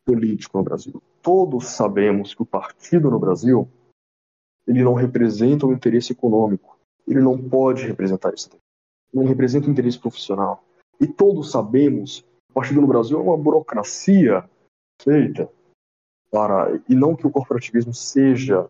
político 0.06 0.58
no 0.58 0.64
Brasil. 0.64 1.02
Todos 1.22 1.68
sabemos 1.68 2.34
que 2.34 2.42
o 2.42 2.46
partido 2.46 3.12
no 3.12 3.20
Brasil 3.20 3.70
ele 4.66 4.84
não 4.84 4.94
representa 4.94 5.66
o 5.66 5.74
interesse 5.74 6.12
econômico. 6.12 6.78
Ele 7.08 7.22
não 7.22 7.38
pode 7.38 7.86
representar 7.86 8.34
isso. 8.34 8.50
Não 9.14 9.26
representa 9.26 9.68
o 9.68 9.72
interesse 9.72 9.98
profissional. 9.98 10.64
E 11.00 11.08
todos 11.08 11.52
sabemos, 11.52 12.20
o 12.50 12.54
partido 12.54 12.82
no 12.82 12.88
Brasil 12.88 13.18
é 13.18 13.22
uma 13.22 13.38
burocracia 13.38 14.50
feita 15.02 15.50
para 16.32 16.82
e 16.90 16.96
não 16.96 17.16
que 17.16 17.26
o 17.26 17.32
corporativismo 17.32 17.94
seja 17.94 18.70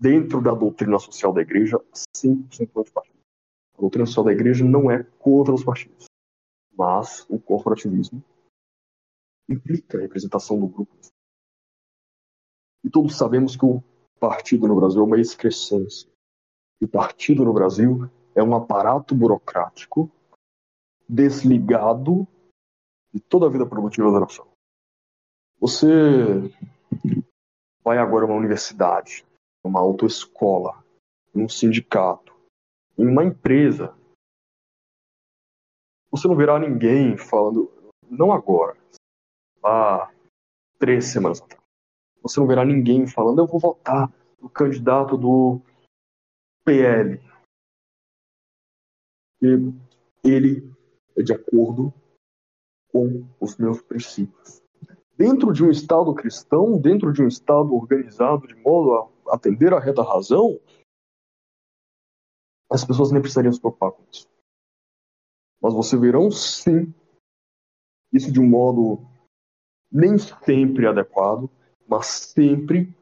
dentro 0.00 0.40
da 0.40 0.54
doutrina 0.54 0.98
social 0.98 1.32
da 1.32 1.42
igreja 1.42 1.78
100% 2.16 2.84
de 2.84 2.90
partido. 2.90 3.20
A 3.76 3.80
doutrina 3.80 4.06
social 4.06 4.24
da 4.24 4.32
igreja 4.32 4.64
não 4.64 4.90
é 4.90 5.04
contra 5.18 5.52
os 5.52 5.62
partidos, 5.62 6.06
mas 6.72 7.26
o 7.28 7.38
corporativismo 7.38 8.24
implica 9.48 9.98
a 9.98 10.00
representação 10.00 10.58
do 10.58 10.66
grupo. 10.66 10.96
E 12.82 12.88
todos 12.88 13.16
sabemos 13.16 13.56
que 13.56 13.64
o 13.64 13.82
partido 14.18 14.66
no 14.66 14.76
Brasil 14.76 15.02
é 15.02 15.04
uma 15.04 15.20
excrescência. 15.20 16.08
E 16.80 16.86
partido 16.86 17.44
no 17.44 17.52
Brasil 17.52 18.10
é 18.34 18.42
um 18.42 18.54
aparato 18.54 19.14
burocrático 19.14 20.10
desligado 21.06 22.26
de 23.12 23.20
toda 23.20 23.46
a 23.46 23.50
vida 23.50 23.66
produtiva 23.66 24.10
da 24.12 24.20
nação. 24.20 24.46
Você 25.58 25.86
vai 27.82 27.98
agora 27.98 28.24
a 28.24 28.28
uma 28.28 28.36
universidade, 28.36 29.26
uma 29.64 29.80
autoescola, 29.80 30.84
um 31.34 31.48
sindicato, 31.48 32.34
em 32.98 33.06
uma 33.06 33.24
empresa. 33.24 33.96
Você 36.10 36.26
não 36.26 36.36
verá 36.36 36.58
ninguém 36.58 37.16
falando, 37.16 37.70
não 38.08 38.32
agora, 38.32 38.76
há 39.62 40.10
três 40.78 41.06
semanas 41.06 41.40
atrás 41.40 41.60
você 42.22 42.38
não 42.38 42.46
verá 42.46 42.64
ninguém 42.64 43.06
falando, 43.06 43.40
eu 43.40 43.46
vou 43.46 43.58
votar 43.58 44.12
no 44.40 44.48
candidato 44.48 45.16
do 45.16 45.60
PL. 46.64 47.20
E 49.42 49.72
ele 50.22 50.70
é 51.16 51.22
de 51.22 51.32
acordo 51.32 51.92
com 52.92 53.26
os 53.40 53.56
meus 53.56 53.80
princípios. 53.82 54.62
Dentro 55.16 55.52
de 55.52 55.64
um 55.64 55.70
Estado 55.70 56.14
cristão, 56.14 56.78
dentro 56.78 57.12
de 57.12 57.22
um 57.22 57.28
Estado 57.28 57.74
organizado 57.74 58.46
de 58.46 58.54
modo 58.54 58.94
a 58.94 59.08
atender 59.30 59.72
à 59.72 59.78
reta 59.78 60.02
razão, 60.02 60.60
as 62.70 62.84
pessoas 62.84 63.10
nem 63.10 63.20
precisariam 63.20 63.52
se 63.52 63.60
preocupar 63.60 63.92
com 63.92 64.04
isso. 64.10 64.28
Mas 65.60 65.74
você 65.74 65.96
verão, 65.96 66.30
sim, 66.30 66.94
isso 68.12 68.32
de 68.32 68.40
um 68.40 68.48
modo 68.48 69.06
nem 69.90 70.16
sempre 70.18 70.86
adequado, 70.86 71.50
mas 71.86 72.06
sempre 72.06 72.94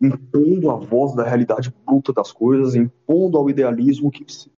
impondo 0.00 0.70
a 0.70 0.76
voz 0.76 1.14
da 1.14 1.24
realidade 1.24 1.70
bruta 1.84 2.12
das 2.12 2.32
coisas, 2.32 2.74
impondo 2.74 3.38
ao 3.38 3.48
idealismo 3.48 4.10
que 4.10 4.30
se 4.30 4.50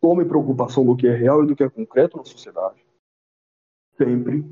tome 0.00 0.24
preocupação 0.24 0.84
do 0.84 0.96
que 0.96 1.06
é 1.06 1.14
real 1.14 1.42
e 1.42 1.46
do 1.46 1.56
que 1.56 1.64
é 1.64 1.70
concreto 1.70 2.16
na 2.16 2.24
sociedade. 2.24 2.84
Sempre 3.96 4.44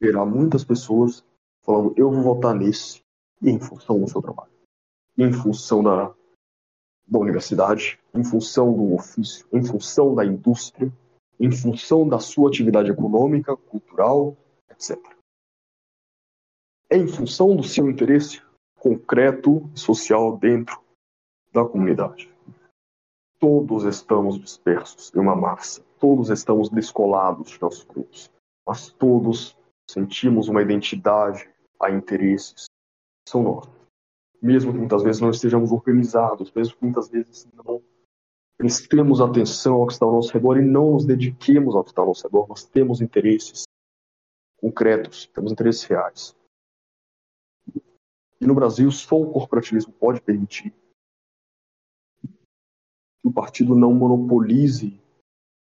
verá 0.00 0.24
muitas 0.24 0.64
pessoas 0.64 1.24
falando: 1.62 1.94
eu 1.96 2.10
vou 2.10 2.22
votar 2.22 2.54
nesse, 2.54 3.02
em 3.42 3.58
função 3.58 4.00
do 4.00 4.08
seu 4.08 4.22
trabalho, 4.22 4.52
em 5.16 5.32
função 5.32 5.82
da, 5.82 6.12
da 7.06 7.18
universidade, 7.18 7.98
em 8.14 8.24
função 8.24 8.72
do 8.72 8.94
ofício, 8.94 9.46
em 9.52 9.64
função 9.64 10.14
da 10.14 10.24
indústria, 10.24 10.92
em 11.38 11.50
função 11.50 12.08
da 12.08 12.18
sua 12.18 12.48
atividade 12.48 12.90
econômica, 12.90 13.56
cultural, 13.56 14.36
etc. 14.70 14.98
É 16.90 16.96
em 16.96 17.08
função 17.08 17.56
do 17.56 17.62
seu 17.62 17.88
interesse 17.88 18.42
concreto 18.76 19.68
e 19.74 19.78
social 19.78 20.36
dentro 20.36 20.80
da 21.52 21.64
comunidade. 21.64 22.32
Todos 23.38 23.84
estamos 23.84 24.38
dispersos 24.38 25.12
em 25.14 25.18
uma 25.18 25.36
massa, 25.36 25.82
todos 25.98 26.30
estamos 26.30 26.68
descolados 26.68 27.50
de 27.50 27.60
nossos 27.60 27.84
grupos, 27.84 28.30
mas 28.66 28.90
todos 28.92 29.56
sentimos 29.88 30.48
uma 30.48 30.62
identidade 30.62 31.48
a 31.80 31.90
interesses 31.90 32.66
são 33.28 33.42
nossos. 33.42 33.73
Mesmo 34.44 34.72
que 34.72 34.78
muitas 34.78 35.02
vezes 35.02 35.22
não 35.22 35.30
estejamos 35.30 35.72
organizados, 35.72 36.52
mesmo 36.52 36.76
que 36.76 36.84
muitas 36.84 37.08
vezes 37.08 37.48
não 37.64 37.82
prestemos 38.58 39.18
atenção 39.18 39.76
ao 39.76 39.86
que 39.86 39.94
está 39.94 40.04
ao 40.04 40.12
nosso 40.12 40.34
redor 40.34 40.58
e 40.58 40.62
não 40.62 40.92
nos 40.92 41.06
dediquemos 41.06 41.74
ao 41.74 41.82
que 41.82 41.88
está 41.88 42.02
ao 42.02 42.08
nosso 42.08 42.26
redor, 42.26 42.46
nós 42.46 42.62
temos 42.62 43.00
interesses 43.00 43.64
concretos, 44.58 45.26
temos 45.28 45.50
interesses 45.50 45.84
reais. 45.84 46.36
E 48.38 48.46
no 48.46 48.54
Brasil, 48.54 48.90
só 48.90 49.18
o 49.18 49.32
corporativismo 49.32 49.94
pode 49.94 50.20
permitir 50.20 50.74
que 52.22 53.28
o 53.28 53.32
partido 53.32 53.74
não 53.74 53.94
monopolize 53.94 55.00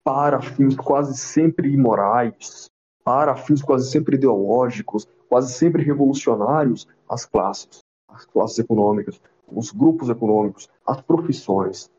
para 0.02 0.42
fins 0.42 0.74
quase 0.74 1.16
sempre 1.16 1.72
imorais, 1.72 2.68
para 3.04 3.36
fins 3.36 3.62
quase 3.62 3.88
sempre 3.88 4.16
ideológicos, 4.16 5.04
quase 5.28 5.54
sempre 5.54 5.84
revolucionários, 5.84 6.88
as 7.08 7.24
classes, 7.24 7.81
as 8.12 8.24
classes 8.24 8.58
econômicas, 8.58 9.20
os 9.46 9.70
grupos 9.70 10.08
econômicos, 10.08 10.68
as 10.86 11.00
profissões, 11.00 11.90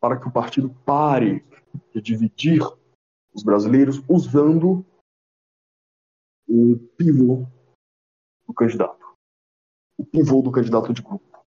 para 0.00 0.18
que 0.18 0.26
o 0.26 0.32
partido 0.32 0.68
pare 0.84 1.44
de 1.94 2.00
dividir 2.00 2.60
os 3.32 3.42
brasileiros 3.42 4.02
usando 4.08 4.84
o 6.48 6.76
pivô 6.96 7.46
do 8.46 8.52
candidato. 8.52 9.14
O 9.96 10.04
pivô 10.04 10.42
do 10.42 10.50
candidato 10.50 10.92
de 10.92 11.02
grupo. 11.02 11.44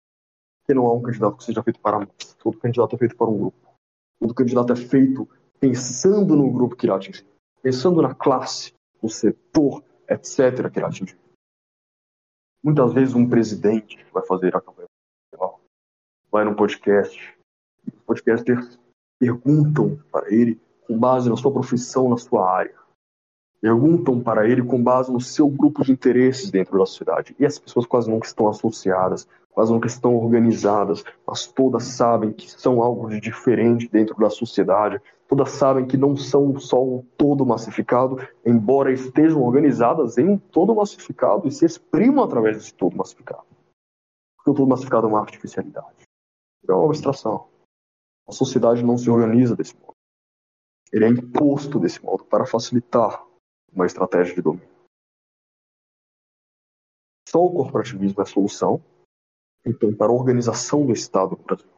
Que 0.67 0.75
não 0.75 0.87
há 0.87 0.93
um 0.93 1.03
candidato 1.03 1.37
que 1.37 1.45
seja 1.45 1.63
feito 1.63 1.81
para 1.81 1.97
a 1.97 2.01
massa. 2.01 2.37
Todo 2.39 2.59
candidato 2.59 2.97
é 2.97 2.99
feito 2.99 3.17
para 3.17 3.31
um 3.31 3.39
grupo. 3.39 3.79
Todo 4.19 4.35
candidato 4.35 4.73
é 4.73 4.77
feito 4.77 5.29
pensando 5.59 6.37
no 6.37 6.51
grupo 6.51 6.77
que 6.77 6.87
irá 6.87 6.97
atingir. 6.97 7.27
Pensando 7.63 8.03
na 8.03 8.15
classe, 8.15 8.75
no 9.03 9.09
setor, 9.09 9.83
etc. 10.09 10.71
que 10.71 10.79
irá 10.79 10.89
atingir. 10.89 11.19
Muitas 12.63 12.93
vezes 12.93 13.15
um 13.15 13.29
presidente 13.29 14.05
vai 14.13 14.25
fazer 14.25 14.55
a 14.57 14.61
campanha 14.61 14.89
vai 16.31 16.45
num 16.45 16.55
podcast, 16.55 17.37
os 17.85 18.01
podcasters 18.03 18.79
perguntam 19.19 19.99
para 20.13 20.33
ele 20.33 20.61
com 20.87 20.97
base 20.97 21.29
na 21.29 21.37
sua 21.37 21.53
profissão, 21.53 22.09
na 22.09 22.17
sua 22.17 22.49
área 22.49 22.81
perguntam 23.61 24.21
para 24.21 24.49
ele 24.49 24.63
com 24.63 24.83
base 24.83 25.13
no 25.13 25.21
seu 25.21 25.49
grupo 25.49 25.85
de 25.85 25.93
interesses 25.93 26.51
dentro 26.51 26.79
da 26.79 26.87
sociedade. 26.87 27.37
E 27.39 27.45
as 27.45 27.59
pessoas 27.59 27.87
quase 27.87 28.11
nunca 28.11 28.27
estão 28.27 28.49
associadas, 28.49 29.29
quase 29.53 29.73
nunca 29.73 29.87
estão 29.87 30.17
organizadas, 30.17 31.05
mas 31.27 31.47
todas 31.47 31.85
sabem 31.85 32.33
que 32.33 32.51
são 32.51 32.83
algo 32.83 33.09
de 33.09 33.21
diferente 33.21 33.89
dentro 33.89 34.17
da 34.17 34.31
sociedade, 34.31 35.01
todas 35.29 35.51
sabem 35.51 35.87
que 35.87 35.97
não 35.97 36.17
são 36.17 36.59
só 36.59 36.83
um 36.83 37.03
todo 37.17 37.45
massificado, 37.45 38.17
embora 38.45 38.93
estejam 38.93 39.43
organizadas 39.43 40.19
em 40.19 40.29
um 40.29 40.39
todo 40.39 40.75
massificado 40.75 41.47
e 41.47 41.53
se 41.53 41.65
exprimam 41.65 42.25
através 42.25 42.57
desse 42.57 42.75
todo 42.75 42.97
massificado. 42.97 43.45
Porque 44.37 44.51
o 44.51 44.55
todo 44.55 44.69
massificado 44.69 45.07
é 45.07 45.11
uma 45.11 45.21
artificialidade. 45.21 46.05
É 46.69 46.73
uma 46.73 46.87
abstração. 46.87 47.49
A 48.27 48.33
sociedade 48.33 48.83
não 48.85 48.97
se 48.97 49.11
organiza 49.11 49.57
desse 49.57 49.75
modo. 49.75 49.95
Ele 50.93 51.05
é 51.05 51.09
imposto 51.09 51.79
desse 51.79 52.03
modo 52.05 52.25
para 52.25 52.47
facilitar 52.47 53.25
uma 53.73 53.87
estratégia 53.87 54.35
de 54.35 54.43
domínio. 54.43 54.69
Só 57.29 57.45
o 57.45 57.53
corporativismo 57.53 58.21
é 58.21 58.23
a 58.23 58.27
solução, 58.27 58.83
então, 59.65 59.95
para 59.95 60.11
a 60.11 60.15
organização 60.15 60.87
do 60.87 60.93
Estado 60.93 61.37
no 61.37 61.45
Brasil. 61.45 61.69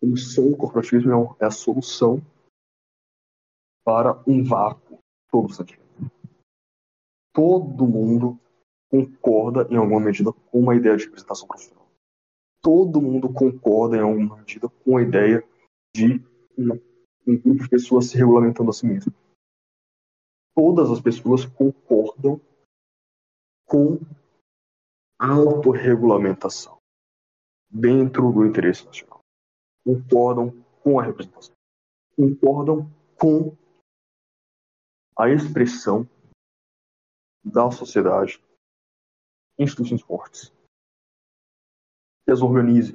Como 0.00 0.16
só 0.16 0.42
o 0.42 0.56
corporativismo 0.56 1.36
é 1.40 1.46
a 1.46 1.50
solução 1.50 2.22
para 3.84 4.22
um 4.26 4.44
vácuo 4.44 4.98
todo 5.30 5.52
sentido. 5.52 5.82
Todo 7.32 7.86
mundo 7.86 8.38
concorda 8.90 9.66
em 9.70 9.76
alguma 9.76 10.00
medida 10.00 10.32
com 10.32 10.60
uma 10.60 10.76
ideia 10.76 10.96
de 10.96 11.04
representação 11.04 11.48
profissional. 11.48 11.86
Todo 12.62 13.02
mundo 13.02 13.32
concorda 13.32 13.96
em 13.96 14.00
alguma 14.00 14.36
medida 14.36 14.68
com 14.68 14.96
a 14.96 15.02
ideia 15.02 15.44
de 15.94 16.24
um, 16.56 16.80
um 17.26 17.38
grupo 17.38 17.62
de 17.64 17.68
pessoas 17.68 18.06
se 18.06 18.16
regulamentando 18.16 18.70
a 18.70 18.72
si 18.72 18.86
mesmo 18.86 19.12
todas 20.58 20.90
as 20.90 21.00
pessoas 21.00 21.46
concordam 21.46 22.40
com 23.64 24.00
autorregulamentação 25.18 26.78
dentro 27.68 28.32
do 28.32 28.46
interesse 28.46 28.86
nacional. 28.86 29.20
Concordam 29.84 30.64
com 30.82 31.00
a 31.00 31.02
representação. 31.02 31.54
Concordam 32.16 32.90
com 33.18 33.56
a 35.16 35.28
expressão 35.28 36.08
da 37.44 37.70
sociedade 37.70 38.42
instituições 39.58 40.02
fortes. 40.02 40.52
Que 42.24 42.32
as 42.32 42.40
organize, 42.40 42.94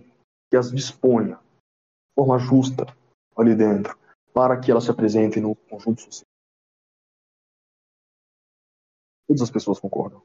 que 0.49 0.55
as 0.55 0.71
disponha 0.71 1.35
de 1.35 2.15
forma 2.15 2.37
justa 2.39 2.85
ali 3.35 3.55
dentro, 3.55 3.97
para 4.33 4.59
que 4.59 4.71
elas 4.71 4.85
se 4.85 4.91
apresentem 4.91 5.41
no 5.41 5.55
conjunto 5.55 6.01
social. 6.01 6.25
Todas 9.27 9.41
as 9.41 9.51
pessoas 9.51 9.79
concordam. 9.79 10.21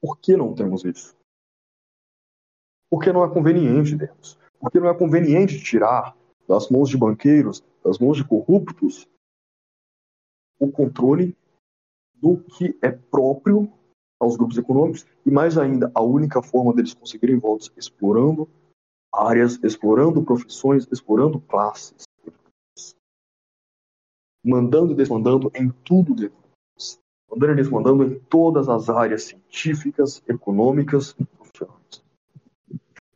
Por 0.00 0.18
que 0.18 0.36
não 0.36 0.54
temos 0.54 0.84
isso? 0.84 1.14
Porque 2.90 3.12
não 3.12 3.24
é 3.24 3.32
conveniente 3.32 3.96
termos. 3.96 4.38
Porque 4.58 4.80
não 4.80 4.88
é 4.88 4.94
conveniente 4.96 5.62
tirar 5.62 6.16
das 6.48 6.68
mãos 6.68 6.88
de 6.88 6.96
banqueiros, 6.96 7.62
das 7.84 7.98
mãos 7.98 8.16
de 8.16 8.24
corruptos, 8.24 9.08
o 10.58 10.70
controle 10.70 11.36
do 12.14 12.38
que 12.38 12.76
é 12.82 12.90
próprio 12.90 13.72
aos 14.20 14.36
grupos 14.36 14.58
econômicos 14.58 15.06
e, 15.24 15.30
mais 15.30 15.56
ainda, 15.56 15.90
a 15.94 16.02
única 16.02 16.42
forma 16.42 16.74
deles 16.74 16.92
conseguirem 16.92 17.38
votos 17.38 17.72
explorando 17.76 18.48
áreas, 19.12 19.58
explorando 19.62 20.22
profissões, 20.22 20.86
explorando 20.92 21.40
classes, 21.40 22.04
mandando 24.44 24.92
e 24.92 24.96
desmandando 24.96 25.50
em 25.54 25.70
tudo 25.70 26.14
dentro 26.14 26.49
Andando 27.32 27.52
e 27.52 27.56
desmandando 27.56 28.04
em 28.04 28.18
todas 28.18 28.68
as 28.68 28.88
áreas 28.88 29.24
científicas, 29.24 30.22
econômicas 30.26 31.14
e 31.18 31.24
profissionais. 31.24 32.04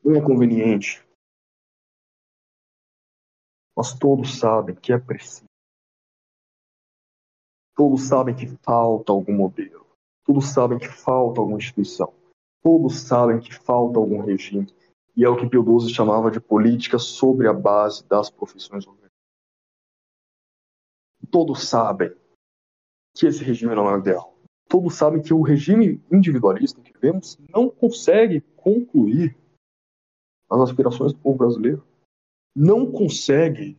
Não 0.05 0.15
é 0.15 0.21
conveniente. 0.21 1.05
Mas 3.77 3.93
todos 3.99 4.39
sabem 4.39 4.77
que 4.77 4.93
é 4.93 4.99
preciso. 4.99 5.45
Todos 7.75 8.03
sabem 8.03 8.37
que 8.37 8.47
falta 8.63 9.11
algum 9.11 9.35
modelo. 9.35 9.85
Todos 10.25 10.47
sabem 10.47 10.79
que 10.79 10.87
falta 10.87 11.41
alguma 11.41 11.59
instituição. 11.59 12.15
Todos 12.63 13.01
sabem 13.01 13.41
que 13.41 13.53
falta 13.53 13.99
algum 13.99 14.21
regime. 14.21 14.73
E 15.17 15.25
é 15.25 15.29
o 15.29 15.37
que 15.37 15.49
Pio 15.49 15.81
XII 15.81 15.93
chamava 15.93 16.31
de 16.31 16.41
política 16.41 16.99
sobre 16.99 17.49
a 17.49 17.53
base 17.53 18.05
das 18.07 18.31
profissões 18.31 18.87
organizadas. 18.87 19.13
Todos 21.31 21.69
sabem 21.69 22.15
que 23.15 23.27
esse 23.27 23.43
regime 23.43 23.75
não 23.75 23.89
é 23.89 23.99
ideal. 23.99 24.35
Todos 24.69 24.97
sabem 24.97 25.23
que 25.23 25.33
o 25.33 25.43
regime 25.43 26.03
individualista 26.11 26.81
que 26.81 26.93
vemos 26.99 27.39
não 27.49 27.71
consegue 27.71 28.41
concluir 28.57 29.37
as 30.51 30.61
aspirações 30.61 31.13
do 31.13 31.19
povo 31.21 31.39
brasileiro. 31.39 31.87
Não 32.57 32.91
consegue 32.91 33.79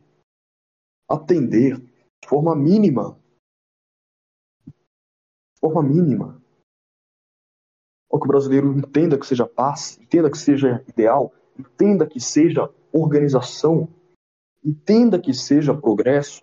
atender 1.08 1.78
de 1.78 2.28
forma 2.28 2.54
mínima. 2.56 3.18
De 4.66 5.60
forma 5.60 5.82
mínima. 5.82 6.42
Ou 8.08 8.20
que 8.20 8.26
o 8.26 8.28
brasileiro 8.28 8.72
entenda 8.72 9.18
que 9.18 9.26
seja 9.26 9.46
paz, 9.46 9.98
entenda 9.98 10.30
que 10.30 10.38
seja 10.38 10.84
ideal, 10.88 11.32
entenda 11.58 12.06
que 12.06 12.20
seja 12.20 12.72
organização, 12.92 13.88
entenda 14.64 15.20
que 15.20 15.34
seja 15.34 15.74
progresso. 15.74 16.42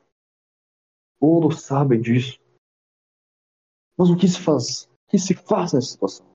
Todos 1.20 1.62
sabem 1.62 2.02
disso. 2.02 2.43
Mas 4.04 4.10
o 4.10 4.18
que 4.18 4.28
se 4.28 4.42
faz? 4.42 4.84
O 4.84 5.12
que 5.12 5.18
se 5.18 5.34
faz 5.34 5.72
nessa 5.72 5.88
situação? 5.88 6.30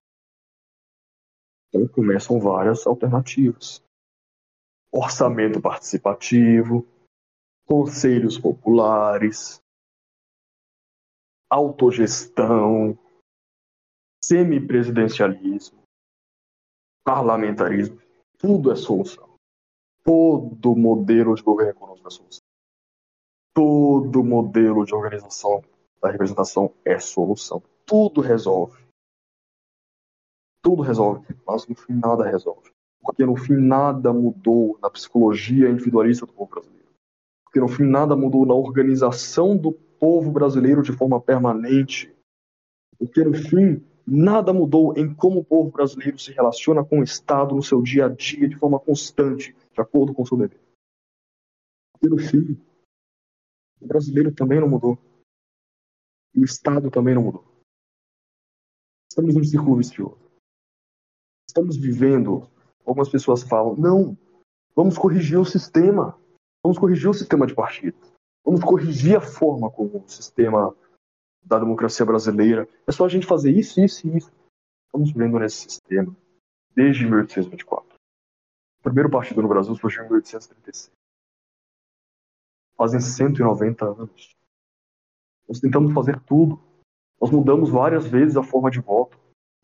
Então 1.68 1.86
começam 1.88 2.40
várias 2.40 2.86
alternativas. 2.86 3.84
Orçamento 4.90 5.60
participativo, 5.60 6.88
conselhos 7.66 8.38
populares, 8.38 9.60
autogestão, 11.50 12.98
semipresidencialismo, 14.24 15.82
parlamentarismo, 17.04 18.00
tudo 18.38 18.72
é 18.72 18.76
solução. 18.76 19.28
Todo 20.02 20.74
modelo 20.74 21.34
de 21.34 21.42
governo 21.42 21.72
econômico 21.72 22.08
é 22.08 22.10
solução. 22.10 22.40
Todo 23.52 24.24
modelo 24.24 24.86
de 24.86 24.94
organização 24.94 25.62
da 26.00 26.10
representação 26.10 26.72
é 26.84 26.98
solução. 26.98 27.62
Tudo 27.84 28.20
resolve. 28.20 28.78
Tudo 30.62 30.82
resolve, 30.82 31.26
mas 31.46 31.66
no 31.66 31.74
fim 31.74 31.94
nada 31.94 32.24
resolve. 32.24 32.70
Porque 33.00 33.24
no 33.24 33.36
fim 33.36 33.56
nada 33.56 34.12
mudou 34.12 34.78
na 34.82 34.90
psicologia 34.90 35.70
individualista 35.70 36.26
do 36.26 36.32
povo 36.32 36.50
brasileiro. 36.50 36.88
Porque 37.44 37.60
no 37.60 37.68
fim 37.68 37.84
nada 37.84 38.14
mudou 38.14 38.44
na 38.44 38.54
organização 38.54 39.56
do 39.56 39.72
povo 39.72 40.30
brasileiro 40.30 40.82
de 40.82 40.92
forma 40.92 41.20
permanente. 41.20 42.14
Porque 42.98 43.24
no 43.24 43.34
fim 43.34 43.82
nada 44.06 44.52
mudou 44.52 44.96
em 44.96 45.14
como 45.14 45.40
o 45.40 45.44
povo 45.44 45.70
brasileiro 45.70 46.18
se 46.18 46.32
relaciona 46.32 46.84
com 46.84 47.00
o 47.00 47.02
Estado 47.02 47.54
no 47.54 47.62
seu 47.62 47.80
dia 47.82 48.06
a 48.06 48.08
dia 48.08 48.48
de 48.48 48.56
forma 48.56 48.78
constante, 48.78 49.54
de 49.72 49.80
acordo 49.80 50.14
com 50.14 50.22
o 50.22 50.26
seu 50.26 50.36
dever. 50.36 50.60
Porque 51.92 52.08
no 52.08 52.18
fim, 52.18 52.60
o 53.80 53.86
brasileiro 53.86 54.32
também 54.32 54.60
não 54.60 54.68
mudou. 54.68 54.98
E 56.34 56.40
o 56.40 56.44
Estado 56.44 56.90
também 56.90 57.14
não 57.14 57.22
mudou. 57.22 57.44
Estamos 59.10 59.34
num 59.34 59.44
círculo 59.44 59.76
vicioso. 59.76 60.18
Estamos 61.48 61.76
vivendo. 61.76 62.48
Algumas 62.84 63.08
pessoas 63.08 63.42
falam: 63.42 63.74
não, 63.76 64.16
vamos 64.74 64.96
corrigir 64.96 65.38
o 65.38 65.44
sistema. 65.44 66.18
Vamos 66.62 66.78
corrigir 66.78 67.08
o 67.08 67.14
sistema 67.14 67.46
de 67.46 67.54
partidos. 67.54 68.12
Vamos 68.44 68.62
corrigir 68.62 69.16
a 69.16 69.20
forma 69.20 69.70
como 69.70 69.98
o 69.98 70.08
sistema 70.08 70.74
da 71.44 71.58
democracia 71.58 72.04
brasileira. 72.04 72.68
É 72.86 72.92
só 72.92 73.06
a 73.06 73.08
gente 73.08 73.26
fazer 73.26 73.50
isso, 73.50 73.80
isso 73.80 74.06
e 74.06 74.18
isso. 74.18 74.32
Estamos 74.86 75.12
vivendo 75.12 75.38
nesse 75.38 75.70
sistema 75.70 76.14
desde 76.74 77.04
1824. 77.04 77.94
O 78.80 78.82
primeiro 78.82 79.10
partido 79.10 79.42
no 79.42 79.48
Brasil 79.48 79.74
surgiu 79.74 80.04
em 80.04 80.08
1836. 80.08 80.90
Fazem 82.76 83.00
190 83.00 83.84
anos. 83.84 84.37
Nós 85.48 85.60
tentamos 85.60 85.92
fazer 85.92 86.20
tudo. 86.20 86.60
Nós 87.20 87.30
mudamos 87.30 87.70
várias 87.70 88.06
vezes 88.06 88.36
a 88.36 88.42
forma 88.42 88.70
de 88.70 88.80
voto. 88.80 89.18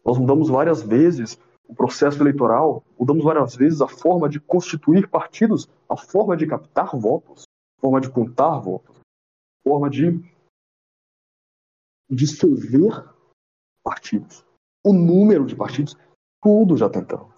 Nós 0.05 0.19
mudamos 0.19 0.49
várias 0.49 0.83
vezes 0.83 1.39
o 1.67 1.75
processo 1.75 2.23
eleitoral, 2.23 2.85
mudamos 2.99 3.25
várias 3.25 3.57
vezes 3.57 3.81
a 3.81 3.89
forma 3.89 4.29
de 4.29 4.39
constituir 4.39 5.09
partidos, 5.09 5.69
a 5.89 5.97
forma 5.97 6.37
de 6.37 6.47
captar 6.47 6.95
votos, 6.95 7.45
a 7.79 7.81
forma 7.81 8.01
de 8.01 8.11
contar 8.11 8.59
votos, 8.59 8.99
a 8.99 9.69
forma 9.69 9.89
de 9.89 10.21
dissolver 12.11 13.09
partidos. 13.83 14.45
O 14.85 14.93
número 14.93 15.47
de 15.47 15.57
partidos, 15.57 15.97
tudo 16.43 16.77
já 16.77 16.91
tentamos. 16.91 17.33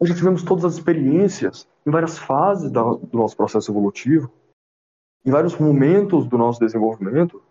Nós 0.00 0.08
já 0.08 0.16
tivemos 0.16 0.42
todas 0.42 0.64
as 0.64 0.74
experiências 0.74 1.68
em 1.86 1.90
várias 1.90 2.18
fases 2.18 2.70
do 2.70 3.08
nosso 3.12 3.36
processo 3.36 3.70
evolutivo 3.70 4.32
em 5.24 5.30
vários 5.30 5.58
momentos 5.58 6.26
do 6.26 6.38
nosso 6.38 6.60
desenvolvimento, 6.60 7.42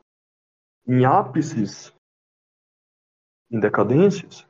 em 0.88 1.06
ápices, 1.06 1.93
em 3.51 3.59
decadências, 3.59 4.48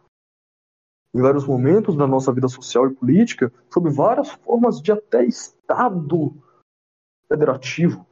em 1.14 1.22
vários 1.22 1.46
momentos 1.46 1.98
da 1.98 2.08
nossa 2.08 2.32
vida 2.34 2.48
social 2.48 2.88
e 2.88 2.96
política, 2.96 3.52
sob 3.72 3.90
várias 3.90 4.30
formas 4.30 4.82
de 4.82 4.92
até 4.92 5.26
Estado 5.26 6.32
federativo, 7.28 8.06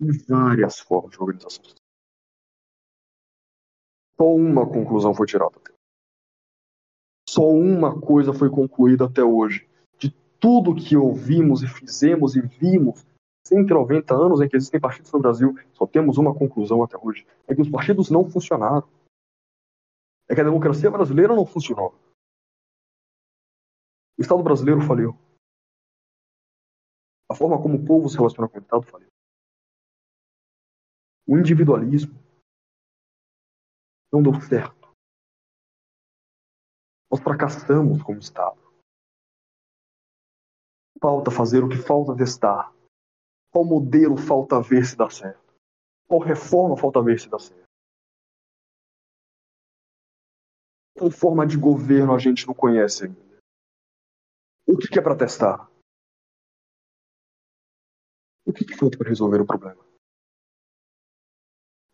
em 0.00 0.10
várias 0.26 0.80
formas 0.80 1.12
de 1.12 1.20
organização. 1.20 1.64
Só 4.16 4.26
uma 4.26 4.66
conclusão 4.66 5.12
foi 5.14 5.26
tirada 5.26 5.60
Só 7.28 7.48
uma 7.48 8.00
coisa 8.00 8.32
foi 8.32 8.48
concluída 8.48 9.06
até 9.06 9.22
hoje 9.22 9.68
tudo 10.44 10.74
que 10.74 10.94
ouvimos 10.94 11.62
e 11.62 11.66
fizemos 11.66 12.36
e 12.36 12.42
vimos 12.42 13.02
190 13.46 14.14
anos 14.14 14.42
em 14.42 14.48
que 14.48 14.54
existem 14.54 14.78
partidos 14.78 15.10
no 15.10 15.18
Brasil, 15.18 15.54
só 15.72 15.86
temos 15.86 16.18
uma 16.18 16.34
conclusão 16.34 16.82
até 16.82 16.98
hoje: 16.98 17.26
é 17.48 17.54
que 17.54 17.62
os 17.62 17.70
partidos 17.70 18.10
não 18.10 18.28
funcionaram. 18.28 18.86
É 20.28 20.34
que 20.34 20.42
a 20.42 20.44
democracia 20.44 20.90
brasileira 20.90 21.34
não 21.34 21.46
funcionou. 21.46 21.94
O 24.18 24.20
Estado 24.20 24.42
brasileiro 24.42 24.82
faliu. 24.82 25.16
A 27.30 27.34
forma 27.34 27.56
como 27.56 27.78
o 27.78 27.86
povo 27.86 28.06
se 28.10 28.18
relaciona 28.18 28.46
com 28.46 28.58
o 28.58 28.60
Estado 28.60 28.82
faliu. 28.82 29.08
O 31.26 31.38
individualismo 31.38 32.14
não 34.12 34.22
deu 34.22 34.38
certo. 34.42 34.92
Nós 37.10 37.22
fracassamos 37.22 38.02
como 38.02 38.18
Estado 38.18 38.63
falta 41.04 41.30
fazer, 41.30 41.62
o 41.62 41.68
que 41.68 41.76
falta 41.76 42.16
testar. 42.16 42.72
Qual 43.52 43.62
modelo 43.62 44.16
falta 44.16 44.58
ver 44.62 44.86
se 44.86 44.96
dá 44.96 45.10
certo? 45.10 45.54
Qual 46.08 46.18
reforma 46.18 46.78
falta 46.78 47.02
ver 47.02 47.20
se 47.20 47.28
dá 47.28 47.38
certo? 47.38 47.68
Qual 50.96 51.10
forma 51.10 51.46
de 51.46 51.58
governo 51.58 52.14
a 52.14 52.18
gente 52.18 52.46
não 52.46 52.54
conhece 52.54 53.04
ainda? 53.04 53.20
O 54.66 54.78
que 54.78 54.98
é 54.98 55.02
para 55.02 55.14
testar? 55.14 55.70
O 58.46 58.52
que, 58.54 58.64
que 58.64 58.74
falta 58.74 58.96
para 58.96 59.10
resolver 59.10 59.42
o 59.42 59.46
problema? 59.46 59.84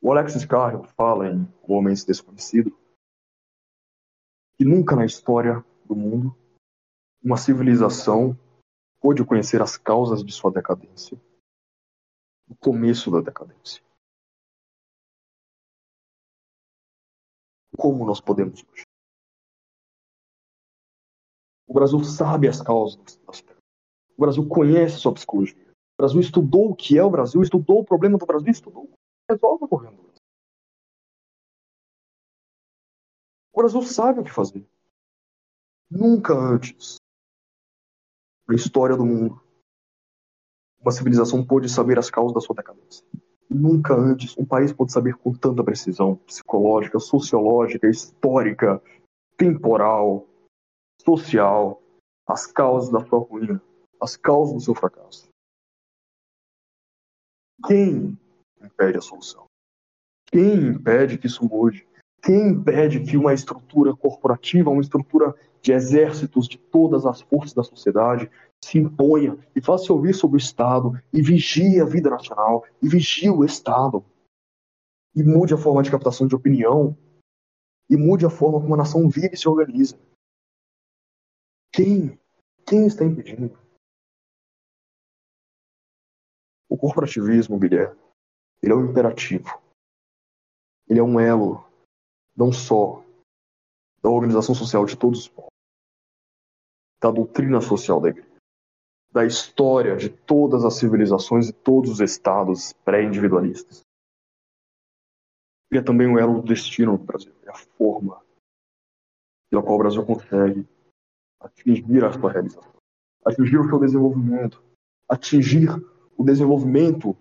O 0.00 0.12
Alexis 0.12 0.46
Carrel 0.46 0.84
fala 0.84 1.26
em 1.26 1.52
O 1.62 1.74
Homem 1.74 1.94
Desconhecido 1.94 2.78
que 4.54 4.64
nunca 4.64 4.94
na 4.94 5.04
história 5.04 5.64
do 5.84 5.96
mundo 5.96 6.36
uma 7.20 7.36
civilização 7.36 8.38
pôde 9.00 9.24
conhecer 9.24 9.62
as 9.62 9.76
causas 9.76 10.22
de 10.22 10.32
sua 10.32 10.52
decadência, 10.52 11.20
o 12.48 12.54
começo 12.56 13.10
da 13.10 13.20
decadência. 13.20 13.82
Como 17.76 18.04
nós 18.04 18.20
podemos 18.20 18.62
hoje? 18.70 18.84
O 21.66 21.72
Brasil 21.72 22.02
sabe 22.04 22.48
as 22.48 22.60
causas 22.60 22.96
da 22.96 23.32
sua 23.32 23.42
decadência. 23.42 23.56
O 24.16 24.20
Brasil 24.20 24.48
conhece 24.48 24.98
sua 24.98 25.14
psicologia. 25.14 25.70
O 25.70 26.02
Brasil 26.02 26.20
estudou 26.20 26.70
o 26.70 26.76
que 26.76 26.98
é 26.98 27.02
o 27.02 27.10
Brasil, 27.10 27.42
estudou 27.42 27.80
o 27.80 27.84
problema 27.84 28.18
do 28.18 28.26
Brasil, 28.26 28.50
estudou 28.50 28.90
resolve 29.30 29.64
o 29.64 29.68
problema 29.68 29.96
do 29.96 30.02
Brasil. 30.02 30.22
O 33.52 33.58
Brasil 33.58 33.82
sabe 33.82 34.20
o 34.20 34.24
que 34.24 34.30
fazer. 34.30 34.66
Nunca 35.90 36.34
antes 36.34 36.96
na 38.50 38.56
história 38.56 38.96
do 38.96 39.06
mundo. 39.06 39.40
Uma 40.80 40.90
civilização 40.90 41.44
pôde 41.44 41.68
saber 41.68 41.98
as 41.98 42.10
causas 42.10 42.34
da 42.34 42.40
sua 42.40 42.56
decadência. 42.56 43.06
Nunca 43.48 43.94
antes 43.94 44.36
um 44.36 44.44
país 44.44 44.72
pôde 44.72 44.92
saber 44.92 45.14
com 45.14 45.32
tanta 45.32 45.62
precisão 45.62 46.16
psicológica, 46.16 46.98
sociológica, 46.98 47.88
histórica, 47.88 48.82
temporal, 49.36 50.26
social, 51.00 51.80
as 52.26 52.46
causas 52.46 52.90
da 52.90 53.04
sua 53.06 53.20
ruína, 53.20 53.62
as 54.00 54.16
causas 54.16 54.54
do 54.54 54.60
seu 54.60 54.74
fracasso. 54.74 55.28
Quem 57.66 58.18
impede 58.60 58.98
a 58.98 59.02
solução? 59.02 59.44
Quem 60.26 60.68
impede 60.68 61.18
que 61.18 61.26
isso 61.26 61.44
mude? 61.44 61.86
Quem 62.22 62.48
impede 62.48 63.00
que 63.00 63.16
uma 63.16 63.32
estrutura 63.32 63.94
corporativa, 63.94 64.70
uma 64.70 64.82
estrutura 64.82 65.34
de 65.62 65.72
exércitos 65.72 66.48
de 66.48 66.58
todas 66.58 67.04
as 67.04 67.20
forças 67.20 67.52
da 67.52 67.62
sociedade 67.62 68.30
se 68.62 68.78
imponha 68.78 69.38
e 69.54 69.60
faça 69.60 69.92
ouvir 69.92 70.14
sobre 70.14 70.36
o 70.36 70.38
Estado 70.38 70.92
e 71.12 71.22
vigie 71.22 71.80
a 71.80 71.84
vida 71.84 72.10
nacional 72.10 72.64
e 72.82 72.88
vigie 72.88 73.30
o 73.30 73.44
Estado 73.44 74.04
e 75.14 75.22
mude 75.22 75.54
a 75.54 75.58
forma 75.58 75.82
de 75.82 75.90
captação 75.90 76.26
de 76.26 76.34
opinião 76.34 76.96
e 77.88 77.96
mude 77.96 78.24
a 78.24 78.30
forma 78.30 78.60
como 78.60 78.74
a 78.74 78.78
nação 78.78 79.08
vive 79.08 79.30
e 79.32 79.36
se 79.36 79.48
organiza. 79.48 79.98
Quem? 81.72 82.18
Quem 82.66 82.86
está 82.86 83.04
impedindo? 83.04 83.58
corporativismo, 86.80 87.58
Guilherme, 87.58 87.96
ele 88.62 88.72
é 88.72 88.76
um 88.76 88.90
imperativo. 88.90 89.60
Ele 90.88 90.98
é 90.98 91.02
um 91.02 91.20
elo, 91.20 91.64
não 92.34 92.52
só 92.52 93.04
da 94.02 94.08
organização 94.08 94.54
social 94.54 94.86
de 94.86 94.96
todos 94.96 95.20
os 95.20 95.28
povos, 95.28 95.49
da 97.00 97.10
doutrina 97.10 97.60
social 97.60 98.00
da 98.00 98.10
igreja, 98.10 98.28
da 99.10 99.24
história 99.24 99.96
de 99.96 100.08
todas 100.08 100.64
as 100.64 100.74
civilizações 100.74 101.48
e 101.48 101.52
todos 101.52 101.90
os 101.90 102.00
estados 102.00 102.72
pré-individualistas. 102.84 103.80
Ele 105.70 105.80
é 105.80 105.84
também 105.84 106.06
um 106.06 106.18
elo 106.18 106.40
do 106.40 106.48
destino 106.48 106.98
do 106.98 107.04
Brasil, 107.04 107.32
é 107.44 107.50
a 107.50 107.54
forma 107.54 108.22
pela 109.50 109.62
qual 109.62 109.76
o 109.76 109.78
Brasil 109.78 110.04
consegue 110.04 110.68
atingir 111.40 112.04
a 112.04 112.12
sua 112.12 112.32
realização, 112.32 112.72
atingir 113.24 113.58
o 113.58 113.68
seu 113.68 113.78
desenvolvimento, 113.80 114.62
atingir 115.08 115.68
o 116.16 116.24
desenvolvimento 116.24 117.16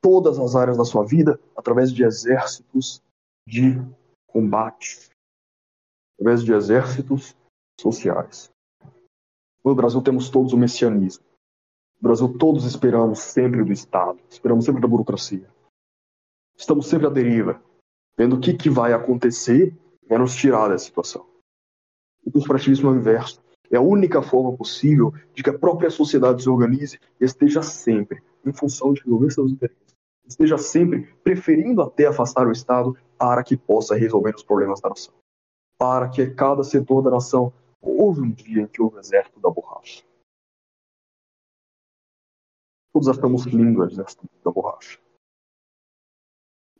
todas 0.00 0.38
as 0.38 0.56
áreas 0.56 0.76
da 0.76 0.84
sua 0.84 1.04
vida 1.04 1.38
através 1.56 1.92
de 1.92 2.02
exércitos 2.02 3.00
de 3.46 3.74
combate, 4.26 5.10
através 6.18 6.42
de 6.42 6.52
exércitos 6.52 7.36
sociais. 7.78 8.51
No 9.64 9.74
Brasil 9.74 10.02
temos 10.02 10.28
todos 10.28 10.52
o 10.52 10.56
messianismo. 10.56 11.24
No 12.00 12.08
Brasil 12.08 12.36
todos 12.36 12.64
esperamos 12.64 13.20
sempre 13.20 13.62
do 13.64 13.72
Estado, 13.72 14.18
esperamos 14.28 14.64
sempre 14.64 14.82
da 14.82 14.88
burocracia. 14.88 15.48
Estamos 16.56 16.88
sempre 16.88 17.06
à 17.06 17.10
deriva, 17.10 17.62
vendo 18.16 18.36
o 18.36 18.40
que, 18.40 18.54
que 18.54 18.68
vai 18.68 18.92
acontecer 18.92 19.76
e 20.10 20.18
nos 20.18 20.34
tirar 20.34 20.68
dessa 20.68 20.84
situação. 20.84 21.24
O 22.24 22.30
corporativismo 22.30 22.90
é 22.90 22.92
o 22.92 22.96
inverso. 22.96 23.42
É 23.70 23.76
a 23.76 23.80
única 23.80 24.20
forma 24.20 24.54
possível 24.54 25.14
de 25.32 25.42
que 25.42 25.48
a 25.48 25.58
própria 25.58 25.90
sociedade 25.90 26.42
se 26.42 26.48
organize 26.48 26.98
e 27.20 27.24
esteja 27.24 27.62
sempre 27.62 28.22
em 28.44 28.52
função 28.52 28.92
de 28.92 29.00
resolver 29.02 29.30
seus 29.30 29.50
interesses. 29.50 29.94
Esteja 30.26 30.58
sempre 30.58 31.08
preferindo 31.24 31.80
até 31.80 32.06
afastar 32.06 32.46
o 32.46 32.52
Estado 32.52 32.96
para 33.16 33.42
que 33.42 33.56
possa 33.56 33.96
resolver 33.96 34.34
os 34.34 34.42
problemas 34.42 34.80
da 34.80 34.90
nação. 34.90 35.14
Para 35.78 36.08
que 36.08 36.26
cada 36.26 36.62
setor 36.62 37.02
da 37.02 37.10
nação 37.10 37.52
houve 37.82 38.20
um 38.20 38.30
dia 38.30 38.68
que 38.68 38.80
houve 38.80 38.96
o 38.96 39.00
exército 39.00 39.40
da 39.40 39.50
borracha. 39.50 40.04
Todos 42.92 43.08
achamos 43.08 43.44
lindo 43.46 43.80
o 43.80 43.84
exército 43.84 44.28
da 44.44 44.50
borracha. 44.50 45.00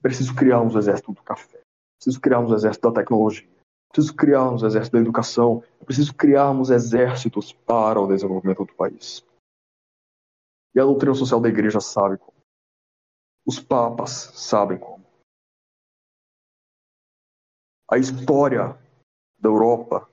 Preciso 0.00 0.34
criar 0.34 0.60
um 0.60 0.78
exército 0.78 1.12
do 1.12 1.22
café. 1.22 1.60
Preciso 1.98 2.20
criar 2.20 2.40
um 2.40 2.54
exército 2.54 2.88
da 2.88 3.00
tecnologia 3.00 3.52
preciso 3.92 4.16
criarmos 4.16 4.62
exército 4.62 4.96
da 4.96 5.02
educação, 5.02 5.62
preciso 5.84 6.14
criarmos 6.14 6.70
exércitos 6.70 7.52
para 7.52 8.00
o 8.00 8.08
desenvolvimento 8.08 8.64
do 8.64 8.74
país. 8.74 9.22
E 10.74 10.80
a 10.80 10.84
doutrina 10.84 11.14
social 11.14 11.40
da 11.40 11.50
igreja 11.50 11.78
sabe 11.78 12.16
como. 12.16 12.32
Os 13.46 13.60
papas 13.60 14.10
sabem 14.34 14.78
como. 14.78 15.04
A 17.90 17.98
história 17.98 18.78
da 19.38 19.50
Europa, 19.50 20.08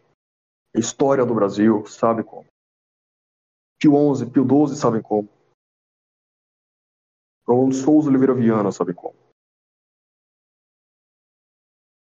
história 0.75 1.25
do 1.25 1.33
Brasil 1.33 1.85
sabe 1.85 2.23
como. 2.23 2.45
Pio 3.80 4.15
XI, 4.15 4.30
Pio 4.30 4.45
XII 4.45 4.75
sabem 4.75 5.01
como. 5.01 5.30
Rolando 7.48 7.73
Souza 7.73 8.09
Oliveira 8.09 8.33
Viana 8.33 8.72
sabe 8.72 8.93
como. 8.93 9.15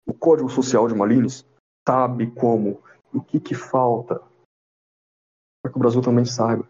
O 0.06 0.14
Código 0.14 0.48
Social 0.48 0.86
de 0.86 0.94
Malines 0.94 1.44
sabe 1.88 2.30
como, 2.32 2.82
o 3.12 3.22
que 3.22 3.40
que 3.40 3.54
falta, 3.54 4.20
para 5.62 5.72
que 5.72 5.76
o 5.76 5.80
Brasil 5.80 6.02
também 6.02 6.24
saiba. 6.24 6.68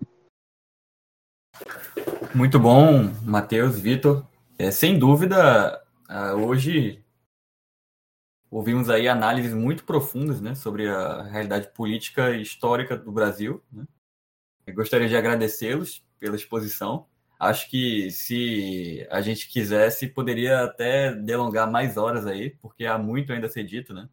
Muito 2.35 2.59
bom, 2.59 3.13
Matheus, 3.25 3.79
Vitor. 3.79 4.27
É, 4.59 4.71
sem 4.71 4.99
dúvida, 4.99 5.85
ah, 6.09 6.35
hoje 6.35 7.02
ouvimos 8.53 8.91
aí 8.91 9.09
análises 9.09 9.55
muito 9.55 9.83
profundas 9.85 10.41
né, 10.41 10.55
sobre 10.55 10.87
a 10.87 11.23
realidade 11.23 11.73
política 11.73 12.31
e 12.31 12.43
histórica 12.43 12.95
do 12.97 13.11
Brasil. 13.11 13.63
Né? 13.73 13.85
Eu 14.67 14.75
gostaria 14.75 15.09
de 15.09 15.17
agradecê-los 15.17 16.05
pela 16.21 16.37
exposição. 16.37 17.07
Acho 17.41 17.69
que 17.71 18.11
se 18.11 19.05
a 19.11 19.23
gente 19.23 19.49
quisesse, 19.49 20.07
poderia 20.07 20.63
até 20.63 21.13
delongar 21.13 21.69
mais 21.69 21.97
horas 21.97 22.27
aí, 22.27 22.51
porque 22.61 22.85
há 22.85 22.99
muito 22.99 23.33
ainda 23.33 23.47
a 23.47 23.51
ser 23.51 23.65
dito, 23.65 23.95
né? 23.95 24.09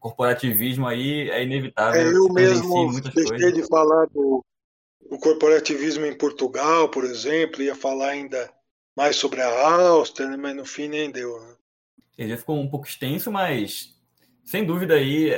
corporativismo 0.00 0.86
aí 0.86 1.30
é 1.30 1.42
inevitável. 1.42 2.00
É, 2.00 2.12
eu 2.12 2.32
mesmo 2.32 3.00
deixei 3.00 3.24
coisas. 3.26 3.52
de 3.52 3.68
falar 3.68 4.06
do, 4.06 4.42
do, 5.10 5.18
corporativismo 5.18 6.06
em 6.06 6.16
Portugal, 6.16 6.88
por 6.88 7.04
exemplo, 7.04 7.62
ia 7.62 7.74
falar 7.74 8.08
ainda 8.08 8.50
mais 8.96 9.16
sobre 9.16 9.42
a 9.42 9.88
Áustria, 9.88 10.26
né, 10.26 10.36
mas 10.38 10.56
no 10.56 10.64
fim 10.64 10.88
nem 10.88 11.10
deu. 11.10 11.38
Né? 11.38 11.54
Ele 12.20 12.36
ficou 12.36 12.60
um 12.60 12.68
pouco 12.68 12.86
extenso, 12.86 13.32
mas 13.32 13.98
sem 14.44 14.66
dúvida 14.66 14.94
aí 14.94 15.30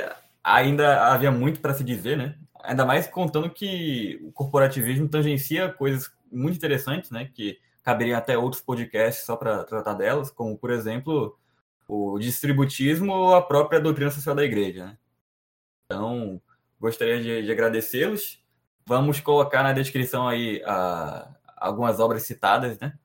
ainda 0.43 1.13
havia 1.13 1.31
muito 1.31 1.61
para 1.61 1.73
se 1.73 1.81
dizer, 1.81 2.17
né? 2.17 2.35
Ainda 2.61 2.85
mais 2.85 3.07
contando 3.07 3.49
que 3.49 4.19
o 4.21 4.33
corporativismo 4.33 5.07
tangencia 5.07 5.71
coisas 5.71 6.11
muito 6.29 6.57
interessantes, 6.57 7.09
né? 7.09 7.31
Que 7.33 7.57
caberiam 7.81 8.17
até 8.17 8.37
outros 8.37 8.61
podcasts 8.61 9.25
só 9.25 9.37
para 9.37 9.63
tratar 9.63 9.93
delas, 9.93 10.29
como 10.29 10.57
por 10.57 10.71
exemplo 10.71 11.37
o 11.87 12.19
distributismo 12.19 13.13
ou 13.13 13.35
a 13.35 13.41
própria 13.41 13.79
doutrina 13.79 14.11
social 14.11 14.35
da 14.35 14.43
igreja. 14.43 14.87
Né? 14.87 14.97
Então, 15.85 16.41
gostaria 16.79 17.21
de, 17.21 17.43
de 17.43 17.51
agradecê-los. 17.51 18.43
Vamos 18.85 19.21
colocar 19.21 19.63
na 19.63 19.71
descrição 19.71 20.27
aí 20.27 20.61
a, 20.65 21.33
algumas 21.55 22.01
obras 22.01 22.23
citadas, 22.23 22.77
né? 22.79 22.97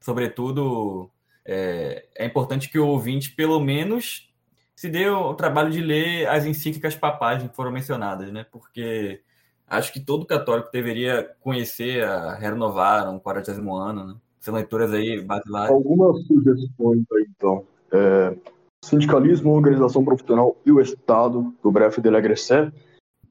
Sobretudo, 0.00 1.11
é, 1.44 2.06
é, 2.16 2.26
importante 2.26 2.68
que 2.68 2.78
o 2.78 2.86
ouvinte, 2.86 3.32
pelo 3.32 3.60
menos, 3.60 4.32
se 4.74 4.88
dê 4.88 5.08
o 5.08 5.34
trabalho 5.34 5.70
de 5.70 5.80
ler 5.80 6.28
as 6.28 6.44
encíclicas 6.44 6.94
papais 6.94 7.42
que 7.42 7.54
foram 7.54 7.72
mencionadas, 7.72 8.32
né? 8.32 8.44
Porque 8.50 9.20
acho 9.66 9.92
que 9.92 10.00
todo 10.00 10.26
católico 10.26 10.70
deveria 10.72 11.34
conhecer 11.40 12.04
a 12.04 12.34
Renovaram, 12.34 13.16
o 13.16 13.20
Quaresimo 13.20 13.74
Ano, 13.74 14.06
né? 14.06 14.14
São 14.40 14.54
leituras 14.54 14.92
aí 14.92 15.20
basilares. 15.20 15.70
Algumas 15.70 16.26
sugestões 16.26 17.04
aí, 17.12 17.26
então 17.36 17.64
é, 17.92 18.36
Sindicalismo, 18.84 19.52
Organização 19.52 20.04
Profissional 20.04 20.56
e 20.66 20.72
o 20.72 20.80
Estado, 20.80 21.54
do 21.62 21.70
Bref 21.70 21.98
de 21.98 22.10
Legresset. 22.10 22.72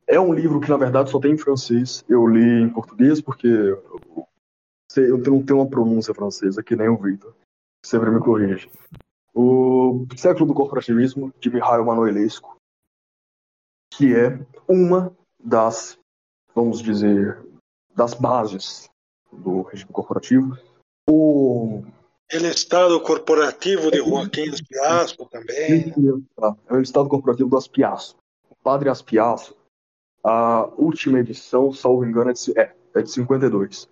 É 0.07 0.19
um 0.19 0.33
livro 0.33 0.59
que, 0.59 0.69
na 0.69 0.77
verdade, 0.77 1.09
só 1.09 1.19
tem 1.19 1.33
em 1.33 1.37
francês. 1.37 2.05
Eu 2.07 2.25
li 2.27 2.63
em 2.63 2.69
português 2.69 3.19
porque 3.19 3.47
eu 3.47 5.17
não 5.17 5.41
tenho 5.41 5.59
uma 5.59 5.67
pronúncia 5.67 6.13
francesa, 6.13 6.63
que 6.63 6.75
nem 6.75 6.87
o 6.87 6.97
Victor. 6.97 7.33
Sempre 7.83 8.11
me 8.11 8.19
corrige. 8.19 8.69
O 9.33 10.05
Século 10.17 10.47
do 10.47 10.53
Corporativismo, 10.53 11.33
de 11.39 11.49
Mihail 11.49 11.85
Manuelesco, 11.85 12.57
que 13.93 14.15
é 14.15 14.45
uma 14.67 15.15
das, 15.39 15.97
vamos 16.53 16.81
dizer, 16.81 17.43
das 17.95 18.13
bases 18.13 18.89
do 19.31 19.61
regime 19.63 19.91
corporativo. 19.91 20.57
O 21.09 21.83
ele 22.31 22.47
é 22.47 22.51
Estado 22.51 22.97
Corporativo 23.01 23.91
de 23.91 23.97
Joaquim 23.97 24.49
Aspiaço 24.49 25.25
também. 25.25 25.93
É 26.69 26.73
o 26.73 26.81
Estado 26.81 27.09
Corporativo 27.09 27.49
do 27.49 27.57
Aspiaço. 27.57 28.15
O 28.49 28.55
Padre 28.55 28.87
Aspiaço, 28.87 29.53
a 30.23 30.65
última 30.77 31.19
edição, 31.19 31.73
salvo 31.73 32.05
engano, 32.05 32.29
é 32.29 32.33
de, 32.33 32.57
é, 32.57 32.73
é 32.95 33.01
de 33.01 33.11
52. 33.11 33.89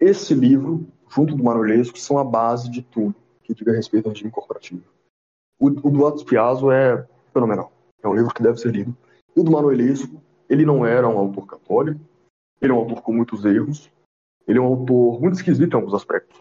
Esse 0.00 0.34
livro, 0.34 0.84
junto 1.10 1.34
do 1.34 1.44
Manolesco, 1.44 1.98
são 1.98 2.18
a 2.18 2.24
base 2.24 2.70
de 2.70 2.80
tudo 2.80 3.14
que 3.42 3.54
diga 3.54 3.72
respeito 3.72 4.06
ao 4.06 4.12
regime 4.12 4.30
corporativo. 4.30 4.82
O, 5.58 5.66
o 5.66 5.90
do 5.90 6.06
Aspiaço 6.06 6.70
é 6.70 7.06
fenomenal. 7.32 7.70
É 8.02 8.08
um 8.08 8.14
livro 8.14 8.32
que 8.32 8.42
deve 8.42 8.58
ser 8.58 8.72
lido. 8.72 8.96
E 9.36 9.40
o 9.40 9.44
do 9.44 9.50
Manuelesco, 9.50 10.22
ele 10.48 10.64
não 10.64 10.86
era 10.86 11.06
um 11.06 11.18
autor 11.18 11.46
católico, 11.46 12.00
ele 12.60 12.72
é 12.72 12.74
um 12.74 12.78
autor 12.78 13.02
com 13.02 13.12
muitos 13.12 13.44
erros, 13.44 13.90
ele 14.46 14.58
é 14.58 14.62
um 14.62 14.66
autor 14.66 15.20
muito 15.20 15.34
esquisito 15.34 15.74
em 15.74 15.76
alguns 15.76 15.94
aspectos 15.94 16.40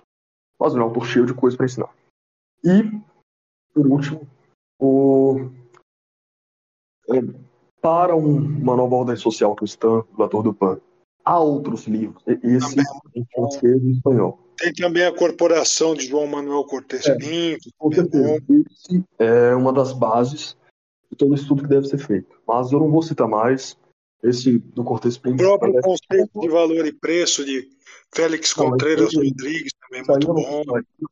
mas 0.60 0.74
não 0.74 0.82
é 0.82 0.84
um 0.84 0.88
autor 0.90 1.06
cheio 1.06 1.26
de 1.26 1.34
coisas 1.34 1.56
para 1.56 1.66
ensinar. 1.66 1.90
E, 2.64 2.84
por 3.74 3.88
último, 3.88 4.28
o... 4.78 5.50
É, 7.10 7.22
para 7.82 8.16
um, 8.16 8.36
uma 8.36 8.76
nova 8.76 8.96
ordem 8.96 9.16
social 9.16 9.56
cristã 9.56 10.04
do 10.16 10.24
ator 10.24 10.44
do 10.44 10.54
Pan, 10.54 10.80
há 11.24 11.40
outros 11.40 11.88
livros, 11.88 12.22
esse 12.28 12.82
em 13.16 13.26
francês 13.34 13.82
e 13.82 13.92
espanhol. 13.92 14.38
Tem 14.60 14.74
também 14.74 15.06
a 15.06 15.16
Corporação 15.16 15.94
de 15.94 16.08
João 16.08 16.28
Manuel 16.28 16.64
Cortes 16.66 17.08
é, 17.08 17.16
Pinto. 17.16 17.70
Com 17.78 17.92
certeza. 17.92 18.44
Esse 18.50 19.04
é 19.18 19.56
uma 19.56 19.72
das 19.72 19.94
bases 19.94 20.58
de 21.10 21.18
todo 21.18 21.34
estudo 21.34 21.64
que 21.64 21.70
deve 21.70 21.88
ser 21.88 21.98
feito. 21.98 22.36
Mas 22.48 22.72
eu 22.72 22.80
não 22.80 22.92
vou 22.92 23.02
citar 23.02 23.28
mais. 23.28 23.78
Esse 24.22 24.60
do 24.60 24.84
Cortes 24.84 25.18
Pinto. 25.18 25.36
O 25.36 25.38
próprio 25.38 25.82
conceito 25.82 26.42
de 26.42 26.50
valor 26.50 26.86
e 26.86 26.92
preço 26.92 27.46
de 27.46 27.70
Félix 28.14 28.54
Contreras 28.54 29.16
Rodrigues 29.16 29.72
também 29.82 30.02
é 30.02 30.12
muito 30.12 30.34
bom. 30.34 30.64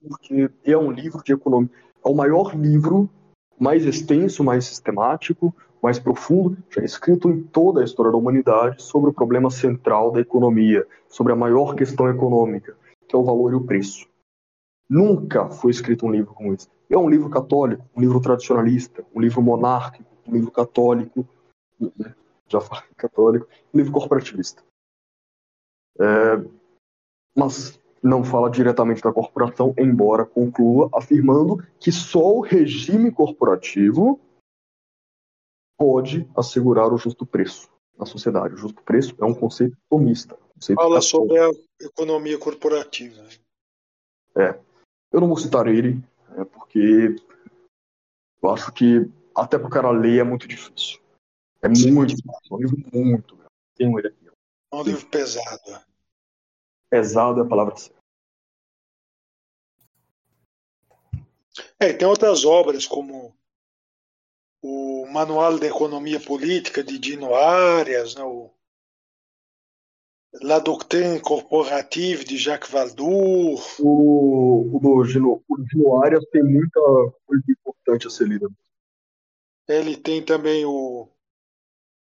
Porque 0.10 0.50
é 0.66 0.78
um 0.78 0.92
livro 0.92 1.24
de 1.24 1.32
economia. 1.32 1.70
É 2.06 2.10
o 2.10 2.14
maior 2.14 2.54
livro 2.54 3.10
mais 3.58 3.86
extenso, 3.86 4.44
mais 4.44 4.66
sistemático, 4.66 5.56
mais 5.82 6.00
profundo, 6.00 6.58
já 6.70 6.84
escrito 6.84 7.30
em 7.30 7.44
toda 7.44 7.82
a 7.82 7.84
história 7.84 8.12
da 8.12 8.18
humanidade 8.18 8.82
sobre 8.84 9.10
o 9.10 9.14
problema 9.14 9.50
central 9.50 10.12
da 10.12 10.20
economia, 10.20 10.86
sobre 11.08 11.34
a 11.34 11.36
maior 11.36 11.76
questão 11.76 12.10
econômica, 12.10 12.76
que 13.08 13.16
é 13.16 13.20
o 13.20 13.24
valor 13.24 13.54
e 13.54 13.56
o 13.56 13.66
preço. 13.66 14.08
Nunca 14.90 15.50
foi 15.50 15.72
escrito 15.72 16.06
um 16.06 16.12
livro 16.12 16.34
como 16.34 16.54
esse. 16.54 16.70
É 16.90 16.98
um 16.98 17.10
livro 17.10 17.30
católico, 17.30 17.86
um 17.96 18.02
livro 18.02 18.22
tradicionalista, 18.22 19.06
um 19.14 19.20
livro 19.20 19.42
monárquico, 19.42 20.10
um 20.28 20.32
livro 20.32 20.52
católico, 20.52 21.28
né? 21.80 22.16
já 22.48 22.62
falei 22.62 22.90
católico, 22.96 23.48
um 23.74 23.78
livro 23.78 23.92
corporativista. 23.92 24.64
É, 26.00 26.38
mas 27.36 27.80
não 28.02 28.24
fala 28.24 28.50
diretamente 28.50 29.02
da 29.02 29.12
corporação, 29.12 29.74
embora 29.78 30.26
conclua 30.26 30.90
afirmando 30.94 31.58
que 31.80 31.92
só 31.92 32.36
o 32.36 32.42
regime 32.42 33.12
corporativo 33.12 34.20
pode 35.78 36.30
assegurar 36.36 36.94
o 36.94 36.98
justo 36.98 37.26
preço 37.26 37.70
na 37.98 38.06
sociedade. 38.06 38.54
O 38.54 38.58
justo 38.58 38.82
preço 38.84 39.16
é 39.20 39.26
um 39.26 39.34
conceito 39.34 39.78
tomista. 39.90 40.36
Conceito 40.54 40.80
Fala 40.80 41.02
sobre 41.02 41.38
a 41.40 41.50
economia 41.82 42.38
corporativa. 42.38 43.28
É. 44.36 44.60
Eu 45.12 45.22
não 45.22 45.28
vou 45.28 45.38
citar 45.38 45.68
ele, 45.68 46.04
é 46.38 46.44
porque 46.46 47.16
eu 48.42 48.50
acho 48.50 48.72
que 48.72 49.10
até 49.36 49.58
para 49.58 49.68
o 49.68 49.72
cara 49.72 49.90
ler 49.92 50.20
é 50.20 50.24
muito 50.24 50.48
difícil. 50.48 51.00
É 51.62 51.68
muito 51.68 52.06
difícil. 52.08 52.32
É 52.52 52.54
um 52.54 52.58
livro 52.58 52.78
muito 52.94 53.36
grande. 53.36 53.52
Tenho 53.76 54.00
ele 54.00 54.08
aqui. 54.10 54.28
É 54.72 54.76
um 54.76 54.84
livro 54.84 55.06
pesado. 55.08 55.86
Pesado 56.90 57.40
é 57.42 57.44
a 57.44 57.48
palavra 57.48 57.76
certa. 57.76 57.98
É, 61.80 61.94
tem 61.94 62.08
outras 62.08 62.46
obras 62.46 62.86
como 62.86 63.36
o 64.62 65.06
Manual 65.08 65.60
de 65.60 65.68
Economia 65.68 66.20
Política 66.20 66.84
de 66.84 66.98
Dino 66.98 67.34
Arias, 67.34 68.16
né, 68.16 68.24
o 68.24 68.52
La 70.42 70.60
Doctrine 70.60 71.20
Corporative 71.20 72.24
de 72.24 72.38
Jacques 72.38 72.72
Valdour. 72.72 73.62
O, 73.80 74.76
o, 74.76 74.80
do 74.80 75.04
Gino, 75.06 75.44
o 75.48 75.58
Dino 75.58 76.04
Arias 76.04 76.24
tem 76.32 76.44
muita 76.44 76.80
coisa 77.26 77.44
importante 77.50 78.08
a 78.08 78.10
ser 78.10 78.28
lida. 78.28 78.48
Ele 79.68 79.98
tem 79.98 80.24
também 80.24 80.66
o 80.66 81.08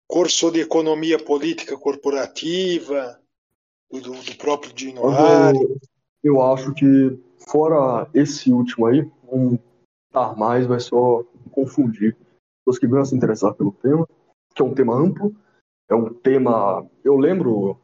Corso 0.07 0.51
de 0.51 0.61
Economia 0.61 1.17
Política 1.23 1.77
Corporativa, 1.77 3.19
do, 3.91 3.99
do 3.99 4.35
próprio 4.37 4.73
Dino 4.73 5.07
Arias. 5.09 5.61
Eu, 6.23 6.35
eu 6.35 6.41
acho 6.41 6.73
que, 6.73 7.19
fora 7.49 8.09
esse 8.13 8.51
último 8.51 8.87
aí, 8.87 9.01
um 9.31 9.57
estar 10.07 10.35
mais 10.35 10.65
vai 10.67 10.79
só 10.79 11.23
confundir 11.51 12.15
pessoas 12.71 12.79
que 12.79 12.87
vão 12.87 13.05
se 13.05 13.15
interessar 13.15 13.53
pelo 13.53 13.71
tema, 13.73 14.07
que 14.55 14.61
é 14.61 14.65
um 14.65 14.73
tema 14.73 14.95
amplo, 14.95 15.35
é 15.89 15.95
um 15.95 16.13
tema. 16.13 16.87
Eu 17.03 17.17
lembro, 17.17 17.79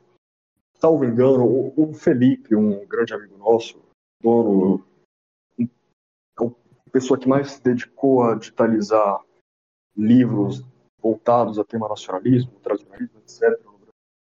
salvo 0.75 1.03
engano, 1.03 1.74
o 1.75 1.93
Felipe, 1.93 2.56
um 2.56 2.85
grande 2.85 3.14
amigo 3.14 3.38
nosso, 3.38 3.82
dono, 4.22 4.83
é 5.59 5.64
a 6.43 6.90
pessoa 6.91 7.19
que 7.19 7.27
mais 7.27 7.53
se 7.53 7.64
dedicou 7.64 8.24
a 8.24 8.35
digitalizar 8.35 9.24
livros 9.95 10.64
voltados 10.99 11.59
a 11.59 11.64
tema 11.64 11.88
nacionalismo, 11.88 12.51
tradicionalismo, 12.61 13.19
etc., 13.19 13.59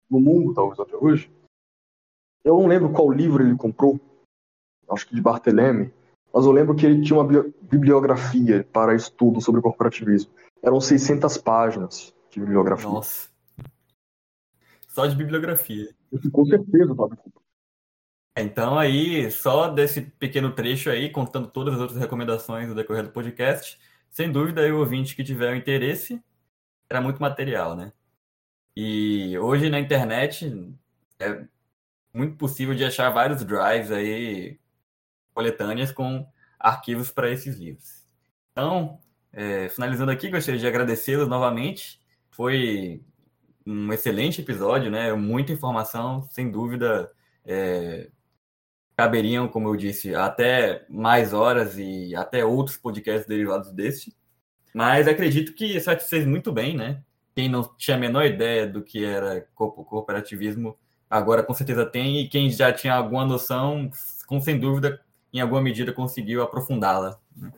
no 0.10 0.20
mundo, 0.20 0.54
talvez 0.54 0.80
até 0.80 0.96
hoje. 0.96 1.32
Eu 2.44 2.58
não 2.58 2.68
lembro 2.68 2.94
qual 2.94 3.12
livro 3.12 3.44
ele 3.44 3.58
comprou, 3.58 4.00
acho 4.90 5.08
que 5.08 5.16
de 5.16 5.22
Barthelemy, 5.22 5.94
mas 6.34 6.46
eu 6.46 6.52
lembro 6.52 6.76
que 6.76 6.86
ele 6.86 7.04
tinha 7.04 7.20
uma 7.20 7.44
bibliografia 7.62 8.68
para 8.74 8.96
estudo 8.96 9.40
sobre 9.40 9.62
corporativismo. 9.62 10.32
Eram 10.64 10.82
600 10.82 11.38
páginas 11.38 12.14
de 12.32 12.40
bibliografia. 12.40 12.90
Nossa. 12.90 13.30
Só 14.88 15.06
de 15.06 15.16
bibliografia. 15.16 15.94
Com 16.32 16.46
certeza, 16.46 16.96
Fábio. 16.96 17.20
Então 18.36 18.80
aí, 18.80 19.30
só 19.30 19.70
desse 19.70 20.02
pequeno 20.02 20.52
trecho 20.52 20.90
aí, 20.90 21.12
contando 21.12 21.48
todas 21.48 21.76
as 21.76 21.82
outras 21.82 22.00
recomendações 22.00 22.68
do 22.68 22.74
decorrer 22.74 23.04
do 23.04 23.12
podcast, 23.12 23.80
sem 24.10 24.32
dúvida 24.32 24.62
aí 24.62 24.72
o 24.72 24.80
ouvinte 24.80 25.16
que 25.16 25.24
tiver 25.24 25.54
o 25.54 25.56
interesse, 25.56 26.20
era 26.90 27.00
muito 27.00 27.22
material, 27.22 27.76
né? 27.76 27.94
E 28.76 29.38
hoje 29.38 29.70
na 29.70 29.80
internet 29.80 30.74
é 31.20 31.46
muito 32.12 32.36
possível 32.38 32.74
de 32.74 32.84
achar 32.84 33.12
vários 33.12 33.44
drives 33.44 33.92
aí 33.92 34.60
coletâneas 35.34 35.92
com 35.92 36.26
arquivos 36.60 37.12
para 37.12 37.30
esses 37.30 37.58
livros. 37.58 38.04
Então, 38.52 39.00
é, 39.32 39.68
finalizando 39.70 40.12
aqui, 40.12 40.30
gostaria 40.30 40.60
de 40.60 40.68
agradecê-los 40.68 41.28
novamente. 41.28 42.00
Foi 42.32 43.02
um 43.66 43.92
excelente 43.92 44.42
episódio, 44.42 44.92
né? 44.92 45.12
Muita 45.14 45.52
informação, 45.52 46.28
sem 46.32 46.52
dúvida. 46.52 47.12
É, 47.46 48.10
caberiam, 48.96 49.48
como 49.48 49.70
eu 49.70 49.76
disse, 49.76 50.14
até 50.16 50.86
mais 50.90 51.34
horas 51.34 51.78
e 51.78 52.16
até 52.16 52.46
outros 52.46 52.78
podcasts 52.78 53.28
derivados 53.28 53.72
deste. 53.72 54.16
Mas 54.74 55.08
acredito 55.08 55.54
que 55.54 55.80
satisfez 55.80 56.26
muito 56.26 56.52
bem, 56.52 56.76
né? 56.76 57.04
Quem 57.36 57.50
não 57.50 57.64
tinha 57.78 57.98
a 57.98 58.00
menor 58.00 58.26
ideia 58.26 58.68
do 58.68 58.84
que 58.84 59.04
era 59.04 59.48
cooperativismo, 59.56 60.78
agora 61.10 61.44
com 61.44 61.54
certeza 61.54 61.86
tem, 61.86 62.20
e 62.20 62.30
quem 62.30 62.50
já 62.50 62.72
tinha 62.72 62.94
alguma 62.94 63.26
noção, 63.26 63.90
com 64.28 64.40
sem 64.40 64.60
dúvida 64.60 65.02
em 65.34 65.42
alguma 65.42 65.62
medida, 65.62 65.92
conseguiu 65.92 66.44
aprofundá-la. 66.44 67.20
Né? 67.36 67.52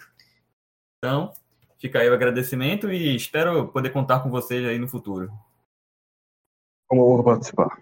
Então, 0.98 1.34
fica 1.78 2.00
aí 2.00 2.10
o 2.10 2.14
agradecimento 2.14 2.90
e 2.90 3.16
espero 3.16 3.68
poder 3.72 3.92
contar 3.92 4.22
com 4.22 4.30
vocês 4.30 4.66
aí 4.66 4.80
no 4.80 4.88
futuro. 4.88 5.30
Uma 6.90 7.04
honra 7.04 7.24
participar. 7.24 7.80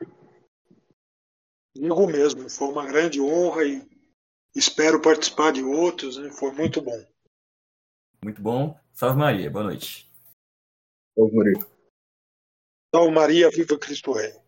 Digo 1.76 2.08
mesmo, 2.08 2.50
foi 2.50 2.68
uma 2.70 2.86
grande 2.86 3.22
honra 3.22 3.66
e 3.66 3.88
espero 4.56 5.02
participar 5.02 5.52
de 5.52 5.64
outros, 5.64 6.18
né? 6.18 6.30
foi 6.32 6.52
muito 6.52 6.82
bom. 6.82 7.06
Muito 8.24 8.42
bom. 8.42 8.80
Salve 8.94 9.18
Maria, 9.20 9.50
boa 9.50 9.66
noite. 9.66 10.10
Salve 11.16 11.36
Maria. 11.36 11.60
Salve 12.94 13.12
Maria, 13.12 13.50
viva 13.50 13.78
Cristo 13.78 14.14
Rei. 14.14 14.43